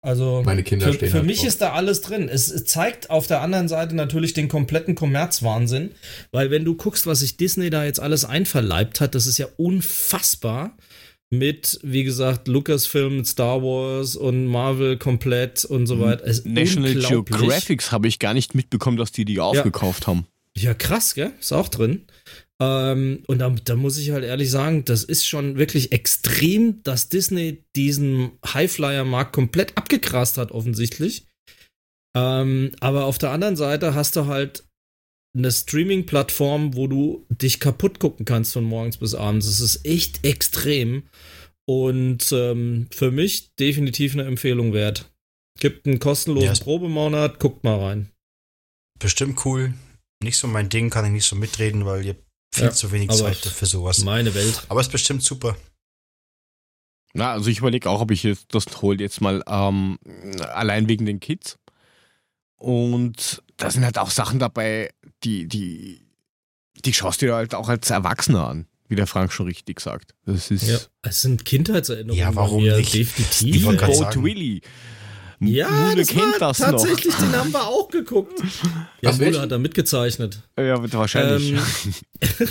Also, 0.01 0.41
meine 0.43 0.63
Kinder 0.63 0.87
für, 0.87 0.93
stehen 0.93 1.09
für 1.09 1.17
halt 1.17 1.25
mich 1.25 1.39
drauf. 1.39 1.47
ist 1.47 1.61
da 1.61 1.73
alles 1.73 2.01
drin. 2.01 2.29
Es, 2.29 2.49
es 2.49 2.65
zeigt 2.65 3.09
auf 3.09 3.27
der 3.27 3.41
anderen 3.41 3.67
Seite 3.67 3.95
natürlich 3.95 4.33
den 4.33 4.47
kompletten 4.49 4.95
Kommerzwahnsinn, 4.95 5.91
weil 6.31 6.49
wenn 6.51 6.65
du 6.65 6.75
guckst, 6.75 7.05
was 7.05 7.19
sich 7.19 7.37
Disney 7.37 7.69
da 7.69 7.85
jetzt 7.85 7.99
alles 7.99 8.25
einverleibt 8.25 9.01
hat, 9.01 9.13
das 9.15 9.27
ist 9.27 9.37
ja 9.37 9.47
unfassbar. 9.57 10.75
Mit, 11.37 11.79
wie 11.83 12.03
gesagt, 12.03 12.47
Lucasfilm, 12.47 13.25
Star 13.25 13.61
Wars 13.61 14.15
und 14.15 14.45
Marvel 14.45 14.97
komplett 14.97 15.65
und 15.65 15.87
so 15.87 15.99
weiter. 15.99 16.25
Es 16.25 16.45
National. 16.45 16.93
Geographics 16.95 17.91
habe 17.91 18.07
ich 18.07 18.19
gar 18.19 18.33
nicht 18.33 18.55
mitbekommen, 18.55 18.97
dass 18.97 19.11
die 19.11 19.25
die 19.25 19.39
aufgekauft 19.39 20.07
haben. 20.07 20.25
Ja, 20.57 20.73
krass, 20.73 21.15
gell? 21.15 21.33
Ist 21.39 21.51
auch 21.51 21.67
drin. 21.67 22.05
Ähm, 22.61 23.23
und 23.27 23.39
da, 23.39 23.49
da 23.49 23.75
muss 23.75 23.97
ich 23.97 24.11
halt 24.11 24.23
ehrlich 24.23 24.49
sagen, 24.49 24.85
das 24.85 25.03
ist 25.03 25.27
schon 25.27 25.57
wirklich 25.57 25.91
extrem, 25.91 26.81
dass 26.83 27.09
Disney 27.09 27.63
diesen 27.75 28.31
Highflyer-Markt 28.45 29.33
komplett 29.33 29.77
abgegrast 29.77 30.37
hat, 30.37 30.51
offensichtlich. 30.51 31.27
Ähm, 32.15 32.71
aber 32.79 33.05
auf 33.05 33.17
der 33.17 33.31
anderen 33.31 33.57
Seite 33.57 33.93
hast 33.93 34.15
du 34.15 34.27
halt 34.27 34.64
eine 35.35 35.51
Streaming-Plattform, 35.51 36.75
wo 36.75 36.87
du 36.87 37.25
dich 37.29 37.59
kaputt 37.59 37.99
gucken 37.99 38.25
kannst 38.25 38.53
von 38.53 38.63
morgens 38.63 38.97
bis 38.97 39.13
abends. 39.15 39.45
Das 39.47 39.59
ist 39.59 39.85
echt 39.85 40.25
extrem. 40.25 41.03
Und 41.65 42.31
ähm, 42.31 42.87
für 42.91 43.11
mich 43.11 43.53
definitiv 43.55 44.13
eine 44.13 44.23
Empfehlung 44.23 44.73
wert. 44.73 45.11
Gibt 45.59 45.87
einen 45.87 45.99
kostenlosen 45.99 46.53
Ja. 46.53 46.63
Probemonat, 46.63 47.39
guckt 47.39 47.63
mal 47.63 47.79
rein. 47.79 48.09
Bestimmt 48.99 49.43
cool. 49.45 49.73
Nicht 50.23 50.37
so 50.37 50.47
mein 50.47 50.69
Ding, 50.69 50.89
kann 50.89 51.05
ich 51.05 51.11
nicht 51.11 51.25
so 51.25 51.35
mitreden, 51.35 51.85
weil 51.85 52.05
ihr 52.05 52.15
viel 52.53 52.65
Ja, 52.65 52.71
zu 52.71 52.91
wenig 52.91 53.09
Zeit 53.11 53.37
für 53.37 53.65
sowas. 53.65 54.03
Meine 54.03 54.33
Welt. 54.33 54.63
Aber 54.69 54.79
es 54.79 54.87
ist 54.87 54.91
bestimmt 54.91 55.23
super. 55.23 55.57
Na, 57.13 57.31
also 57.31 57.49
ich 57.49 57.59
überlege 57.59 57.89
auch, 57.89 58.01
ob 58.01 58.11
ich 58.11 58.23
jetzt 58.23 58.53
das 58.53 58.81
hole 58.81 58.99
jetzt 58.99 59.21
mal 59.21 59.43
ähm, 59.47 59.97
allein 60.53 60.87
wegen 60.87 61.05
den 61.05 61.19
Kids. 61.19 61.57
Und 62.57 63.41
da 63.57 63.69
sind 63.71 63.83
halt 63.85 63.97
auch 63.97 64.11
Sachen 64.11 64.39
dabei, 64.39 64.91
die, 65.23 65.47
die, 65.47 66.01
die 66.83 66.93
schaust 66.93 67.21
du 67.21 67.27
dir 67.27 67.35
halt 67.35 67.55
auch 67.55 67.69
als 67.69 67.89
Erwachsener 67.89 68.47
an, 68.47 68.67
wie 68.87 68.95
der 68.95 69.07
Frank 69.07 69.31
schon 69.31 69.45
richtig 69.47 69.79
sagt. 69.79 70.13
Das 70.25 70.51
ist 70.51 70.67
Ja, 70.67 70.77
es 71.03 71.21
sind 71.21 71.45
Kindheitserinnerungen. 71.45 72.19
Ja, 72.21 72.35
warum 72.35 72.63
mir, 72.63 72.77
nicht? 72.77 72.93
Definitiv. 72.93 73.55
Ich 73.55 73.65
wollte 73.65 73.79
grad 73.79 73.89
ey. 73.91 73.95
Boat 73.97 74.13
sagen. 74.13 74.23
Willy. 74.23 74.61
Ja, 75.41 75.69
Mule 75.69 75.95
das 75.97 76.07
kennt 76.07 76.21
war 76.33 76.39
das 76.39 76.57
tatsächlich, 76.59 77.13
noch. 77.13 77.19
den 77.19 77.35
haben 77.35 77.51
wir 77.51 77.67
auch 77.67 77.89
geguckt. 77.89 78.39
Ja, 79.01 79.09
Was, 79.09 79.15
Mule 79.17 79.25
welchen? 79.27 79.41
hat 79.41 79.51
da 79.51 79.57
mitgezeichnet. 79.57 80.39
Ja, 80.57 80.91
wahrscheinlich. 80.93 81.51
Ähm, 82.21 82.43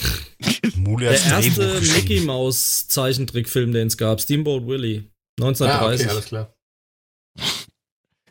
Mule 0.77 1.07
der 1.09 1.25
erste. 1.25 1.81
Mickey 1.95 2.21
Mouse 2.21 2.87
Zeichentrickfilm, 2.89 3.73
den 3.73 3.87
es 3.89 3.97
gab, 3.97 4.21
Steamboat 4.21 4.67
Willie, 4.67 5.05
Ah, 5.41 5.45
1930. 5.47 6.07
okay, 6.07 6.15
alles 6.15 6.25
klar. 6.27 6.55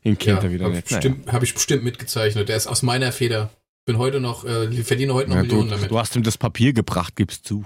Den 0.04 0.18
kennt 0.18 0.40
ja, 0.40 0.48
er 0.50 0.54
wieder 0.54 0.66
hab 0.66 0.72
nicht. 0.74 0.86
Ich 0.86 0.98
bestimmt, 0.98 1.32
Habe 1.32 1.46
ich 1.46 1.54
bestimmt 1.54 1.84
mitgezeichnet. 1.84 2.50
Der 2.50 2.58
ist 2.58 2.68
aus 2.68 2.82
meiner 2.82 3.12
Feder. 3.12 3.50
Bin 3.86 3.98
heute 3.98 4.20
noch, 4.20 4.46
äh, 4.46 4.72
verdiene 4.84 5.14
heute 5.14 5.30
noch 5.30 5.36
Naja. 5.36 5.48
Ja, 5.48 5.54
Millionen 5.54 5.70
du, 5.70 5.76
damit. 5.76 5.92
du 5.92 6.00
hast 6.00 6.16
ihm 6.16 6.24
das 6.24 6.38
Papier 6.38 6.74
gebracht, 6.74 7.16
gibst 7.16 7.46
zu. 7.46 7.64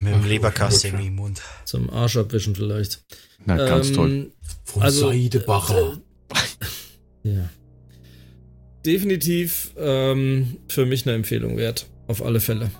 Mit 0.00 0.14
dem 0.14 0.24
Leberkasten 0.24 0.98
im 1.00 1.16
Mund. 1.16 1.42
Zum 1.64 1.90
Arsch 1.90 2.16
abwischen 2.16 2.54
vielleicht. 2.54 3.04
Na, 3.44 3.56
ganz 3.56 3.88
Ähm, 3.88 3.94
toll. 3.94 4.32
Von 4.64 4.82
also, 4.82 5.08
Seidebacher. 5.10 5.98
Ja. 7.24 7.50
Definitiv 8.86 9.72
ähm, 9.76 10.58
für 10.68 10.86
mich 10.86 11.04
eine 11.06 11.14
Empfehlung 11.16 11.56
wert. 11.56 11.86
Auf 12.06 12.22
alle 12.24 12.40
Fälle. 12.40 12.70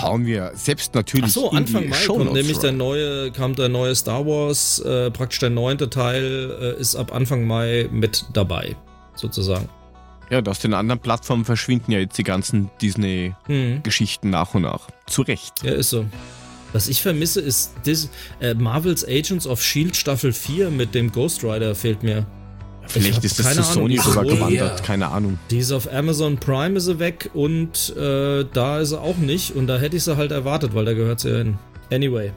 Hauen 0.00 0.24
wir 0.24 0.52
selbst 0.54 0.94
natürlich 0.94 1.24
Achso, 1.26 1.50
in 1.50 1.58
Anfang 1.58 1.82
die 1.82 1.88
Mai 1.88 1.96
Shownotes 1.96 2.24
kommt 2.26 2.32
nämlich 2.36 2.58
der 2.58 2.72
neue, 2.72 3.30
kam 3.30 3.54
der 3.54 3.68
neue 3.68 3.94
Star 3.94 4.24
Wars, 4.26 4.78
äh, 4.80 5.10
praktisch 5.10 5.40
der 5.40 5.50
neunte 5.50 5.90
Teil 5.90 6.74
äh, 6.76 6.80
ist 6.80 6.96
ab 6.96 7.12
Anfang 7.14 7.46
Mai 7.46 7.88
mit 7.92 8.24
dabei, 8.32 8.74
sozusagen. 9.14 9.68
Ja, 10.30 10.38
und 10.38 10.48
aus 10.48 10.60
den 10.60 10.72
anderen 10.72 11.00
Plattformen 11.00 11.44
verschwinden 11.44 11.92
ja 11.92 11.98
jetzt 11.98 12.16
die 12.16 12.22
ganzen 12.22 12.70
Disney-Geschichten 12.80 14.28
Hm. 14.28 14.30
nach 14.30 14.54
und 14.54 14.62
nach. 14.62 14.88
Zu 15.06 15.22
Recht. 15.22 15.62
Ja, 15.62 15.72
ist 15.72 15.90
so. 15.90 16.06
Was 16.72 16.88
ich 16.88 17.02
vermisse, 17.02 17.42
ist 17.42 17.74
Dis 17.84 18.08
äh, 18.40 18.54
Marvel's 18.54 19.06
Agents 19.06 19.46
of 19.46 19.62
Shield 19.62 19.94
Staffel 19.94 20.32
4 20.32 20.70
mit 20.70 20.94
dem 20.94 21.12
Ghost 21.12 21.44
Rider 21.44 21.74
fehlt 21.74 22.02
mir. 22.02 22.24
Vielleicht 22.86 23.24
ist 23.24 23.38
das 23.38 23.46
zu 23.54 23.60
Ahnung, 23.60 23.72
Sony 23.72 23.94
die 23.94 24.00
sogar 24.00 24.24
gewandert, 24.24 24.78
Ja. 24.80 24.84
keine 24.84 25.08
Ahnung. 25.08 25.38
Die 25.50 25.58
ist 25.58 25.72
auf 25.72 25.90
Amazon 25.92 26.36
Prime 26.38 26.76
ist 26.76 26.84
sie 26.86 26.98
weg 26.98 27.30
und 27.34 27.94
äh, 27.96 28.44
da 28.52 28.80
ist 28.80 28.90
sie 28.90 29.00
auch 29.00 29.16
nicht 29.16 29.54
und 29.56 29.66
da 29.66 29.78
hätte 29.78 29.96
ich 29.96 30.04
sie 30.04 30.16
halt 30.16 30.30
erwartet, 30.32 30.74
weil 30.74 30.84
da 30.84 30.92
gehört 30.92 31.20
sie 31.20 31.30
ja 31.30 31.38
hin. 31.38 31.58
Anyway. 31.92 32.32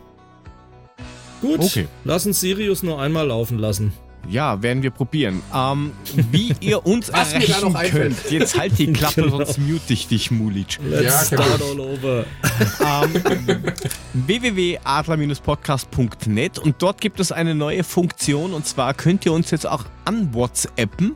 Gut, 1.41 1.59
Okay. 1.59 1.87
lass 2.05 2.25
uns 2.25 2.39
Sirius 2.39 2.83
nur 2.83 3.01
einmal 3.01 3.27
laufen 3.27 3.57
lassen. 3.59 3.91
Ja, 4.29 4.61
werden 4.63 4.81
wir 4.83 4.91
probieren. 4.91 5.41
Ähm, 5.53 5.91
wie 6.31 6.53
ihr 6.59 6.85
uns 6.85 7.09
erreichen 7.09 7.73
könnt, 7.91 8.31
jetzt 8.31 8.57
halt 8.57 8.77
die 8.79 8.91
Klappe, 8.91 9.21
Genau. 9.23 9.37
sonst 9.37 9.57
mute 9.59 9.93
ich 9.93 10.07
dich, 10.07 10.31
Mulic. 10.31 10.79
Let's 10.83 11.29
Ja, 11.31 11.37
kein 11.37 11.45
start 11.47 11.61
all 11.61 11.79
over. 11.79 12.25
ähm, 12.83 13.13
www.adler-podcast.net 14.13 16.59
und 16.59 16.75
dort 16.81 17.01
gibt 17.01 17.19
es 17.19 17.31
eine 17.31 17.55
neue 17.55 17.83
Funktion 17.83 18.53
und 18.53 18.65
zwar 18.65 18.93
könnt 18.93 19.25
ihr 19.25 19.33
uns 19.33 19.51
jetzt 19.51 19.67
auch 19.67 19.83
an 20.05 20.33
WhatsAppen. 20.33 21.15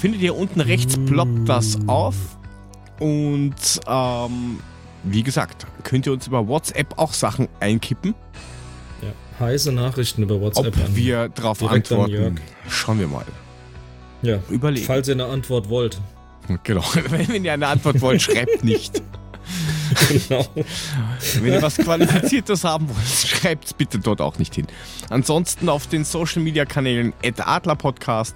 Findet 0.00 0.20
ihr 0.22 0.36
unten 0.36 0.60
rechts, 0.60 0.96
ploppt 1.06 1.48
das 1.48 1.78
auf 1.86 2.14
und 3.00 3.54
ähm, 3.86 4.58
wie 5.04 5.22
gesagt, 5.22 5.66
könnt 5.84 6.06
ihr 6.06 6.12
uns 6.12 6.26
über 6.26 6.48
WhatsApp 6.48 6.98
auch 6.98 7.12
Sachen 7.12 7.48
einkippen, 7.60 8.14
heiße 9.40 9.72
Nachrichten 9.72 10.22
über 10.22 10.36
ob 10.36 10.42
WhatsApp. 10.42 10.76
an. 10.76 10.96
wir 10.96 11.28
darauf 11.30 11.58
direkt 11.58 11.92
an 11.92 12.00
antworten. 12.00 12.40
Schauen 12.68 12.98
wir 12.98 13.08
mal. 13.08 13.24
ja. 14.22 14.38
Überlegen. 14.48 14.86
Falls 14.86 15.08
ihr 15.08 15.14
eine 15.14 15.26
Antwort 15.26 15.68
wollt. 15.68 16.00
Genau. 16.62 16.84
Wenn 17.10 17.44
ihr 17.44 17.52
eine 17.52 17.66
Antwort 17.66 18.00
wollt, 18.00 18.22
schreibt 18.22 18.64
nicht. 18.64 19.02
Genau. 20.08 20.44
Wenn 21.40 21.52
ihr 21.52 21.62
was 21.62 21.76
Qualifiziertes 21.76 22.64
haben 22.64 22.88
wollt, 22.88 23.06
schreibt 23.06 23.66
es 23.66 23.72
bitte 23.72 24.00
dort 24.00 24.20
auch 24.20 24.38
nicht 24.38 24.54
hin. 24.56 24.66
Ansonsten 25.10 25.68
auf 25.68 25.86
den 25.86 26.04
Social 26.04 26.42
Media 26.42 26.64
Kanälen 26.64 27.12
Adlerpodcast. 27.22 28.34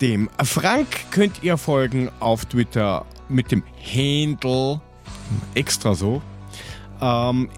Dem 0.00 0.30
Frank 0.42 0.88
könnt 1.10 1.42
ihr 1.42 1.58
folgen 1.58 2.10
auf 2.20 2.46
Twitter 2.46 3.04
mit 3.28 3.52
dem 3.52 3.62
Handle 3.84 4.80
extra 5.54 5.94
so. 5.94 6.22
Ähm, 7.02 7.50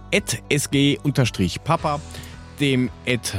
sg-papa. 0.50 2.00
Dem 2.60 2.90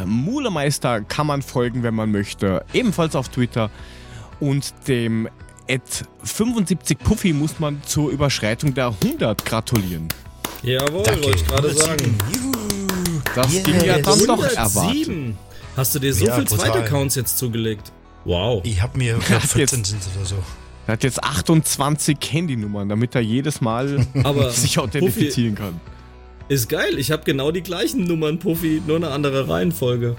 Mulemeister 0.06 1.02
kann 1.02 1.28
man 1.28 1.42
folgen, 1.42 1.84
wenn 1.84 1.96
man 1.96 2.12
möchte. 2.12 2.66
Ebenfalls 2.74 3.16
auf 3.16 3.30
Twitter. 3.30 3.70
Und 4.40 4.74
dem 4.88 5.30
75 6.24 6.98
Puffy 7.00 7.34
muss 7.34 7.60
man 7.60 7.82
zur 7.86 8.12
Überschreitung 8.12 8.74
der 8.74 8.94
100 9.04 9.46
gratulieren. 9.46 10.08
Jawohl, 10.64 11.06
wollte 11.06 11.32
ich 11.36 11.48
gerade 11.48 11.74
sagen. 11.74 12.18
Juhu. 12.34 12.52
Das 13.34 13.54
Yes. 13.54 13.64
ging 13.64 13.84
ja 13.84 14.00
dann 14.00 14.20
doch 14.26 14.44
erwartet. 14.44 15.08
107. 15.08 15.38
Hast 15.76 15.96
du 15.96 16.00
dir 16.00 16.14
so 16.14 16.26
Ja, 16.26 16.36
viel. 16.36 16.46
Zweitaccounts 16.48 17.16
jetzt 17.16 17.38
zugelegt? 17.38 17.92
Wow. 18.24 18.62
Ich 18.64 18.82
hab 18.82 18.96
mir 18.96 19.16
Hat 19.18 19.42
14 19.44 19.80
jetzt- 19.80 19.90
sind 19.90 20.02
oder 20.16 20.26
so. 20.26 20.36
Er 20.88 20.94
hat 20.94 21.04
jetzt 21.04 21.24
28 21.24 22.18
Handynummern, 22.32 22.88
damit 22.90 23.16
er 23.16 23.22
jedes 23.22 23.60
Mal 23.62 24.06
Aber 24.24 24.50
sich 24.52 24.78
authentifizieren 24.80 25.56
kann. 25.56 25.80
Ist 26.48 26.70
geil. 26.70 26.98
Ich 27.00 27.12
habe 27.12 27.24
genau 27.24 27.52
die 27.52 27.62
gleichen 27.64 28.06
Nummern, 28.06 28.38
Puffy, 28.40 28.82
nur 28.86 28.98
eine 28.98 29.10
andere 29.10 29.48
Reihenfolge. 29.50 30.16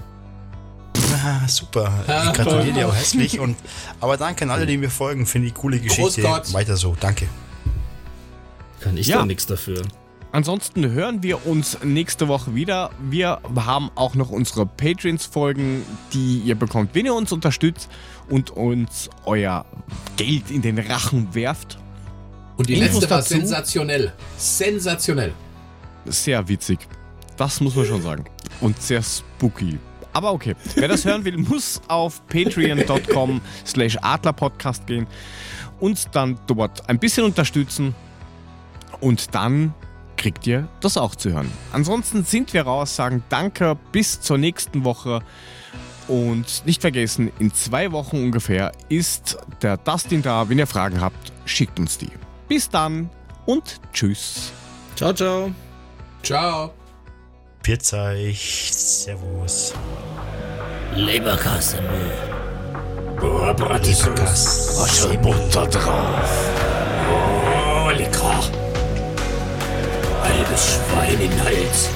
Ah, 1.23 1.47
super. 1.47 1.91
Ich 2.27 2.33
gratuliere 2.33 2.73
dir 2.73 2.87
auch 2.89 2.95
hässlich. 2.95 3.39
Und, 3.39 3.55
aber 4.01 4.17
danke 4.17 4.43
an 4.43 4.51
alle, 4.51 4.65
die 4.65 4.77
mir 4.77 4.89
folgen. 4.89 5.25
Finde 5.25 5.47
ich 5.47 5.53
coole 5.53 5.79
Geschichte. 5.79 6.21
Großgott. 6.21 6.53
Weiter 6.53 6.75
so. 6.75 6.95
Danke. 6.99 7.27
Kann 8.81 8.97
ich 8.97 9.07
Ja. 9.07 9.19
da 9.19 9.25
nichts 9.25 9.45
dafür. 9.45 9.83
Ansonsten 10.33 10.91
hören 10.91 11.23
wir 11.23 11.47
uns 11.47 11.77
nächste 11.83 12.27
Woche 12.27 12.53
wieder. 12.53 12.91
Wir 13.09 13.39
haben 13.55 13.89
auch 13.95 14.13
noch 14.15 14.29
unsere 14.29 14.65
Patreons-Folgen, 14.65 15.83
die 16.13 16.39
ihr 16.39 16.55
bekommt, 16.55 16.93
wenn 16.93 17.05
ihr 17.05 17.13
uns 17.13 17.31
unterstützt 17.31 17.89
und 18.29 18.49
uns 18.51 19.09
euer 19.25 19.65
Geld 20.17 20.51
in 20.51 20.61
den 20.61 20.77
Rachen 20.77 21.33
werft. 21.33 21.77
Und 22.57 22.67
die 22.69 22.73
Infos 22.73 22.95
letzte 22.95 23.09
war 23.09 23.17
dazu? 23.19 23.33
sensationell. 23.35 24.13
Sensationell. 24.37 25.33
Sehr 26.09 26.47
witzig. 26.47 26.79
Das 27.37 27.61
muss 27.61 27.75
man 27.75 27.85
schon 27.85 28.01
sagen. 28.01 28.25
Und 28.61 28.81
sehr 28.81 29.03
spooky. 29.03 29.77
Aber 30.13 30.33
okay, 30.33 30.55
wer 30.75 30.87
das 30.87 31.05
hören 31.05 31.23
will, 31.25 31.37
muss 31.37 31.79
auf 31.87 32.25
patreon.com 32.27 33.39
slash 33.65 33.97
adlerpodcast 34.01 34.87
gehen, 34.87 35.05
uns 35.79 36.09
dann 36.11 36.39
dort 36.47 36.89
ein 36.89 36.97
bisschen 36.97 37.23
unterstützen 37.23 37.93
und 38.99 39.35
dann 39.35 39.75
kriegt 40.15 40.47
ihr 40.47 40.67
das 40.81 40.97
auch 40.97 41.15
zu 41.15 41.31
hören. 41.31 41.51
Ansonsten 41.71 42.25
sind 42.25 42.51
wir 42.53 42.63
raus, 42.63 42.95
sagen 42.95 43.23
danke, 43.29 43.77
bis 43.91 44.19
zur 44.19 44.39
nächsten 44.39 44.83
Woche 44.83 45.21
und 46.07 46.65
nicht 46.65 46.81
vergessen, 46.81 47.31
in 47.37 47.53
zwei 47.53 47.91
Wochen 47.91 48.17
ungefähr 48.17 48.71
ist 48.89 49.37
der 49.61 49.77
Dustin 49.77 50.21
da. 50.21 50.49
Wenn 50.49 50.57
ihr 50.57 50.67
Fragen 50.67 50.99
habt, 50.99 51.31
schickt 51.45 51.79
uns 51.79 51.97
die. 51.97 52.09
Bis 52.47 52.69
dann 52.69 53.09
und 53.45 53.79
tschüss. 53.93 54.51
Ciao, 54.95 55.13
ciao. 55.13 55.51
Ciao. 56.27 56.73
Euch. 57.65 58.69
Servus. 58.73 59.73
Leberkasse, 60.93 61.77
Boah, 63.17 63.53
Bratwurst. 63.53 64.77
Wasche 64.77 65.17
Butter 65.19 65.67
drauf. 65.67 66.51
Oh, 67.09 67.89
lecker. 67.91 68.43
Halbes 70.21 70.73
Schwein 70.73 71.13
in 71.13 71.29
den 71.29 71.45
Hals. 71.45 71.89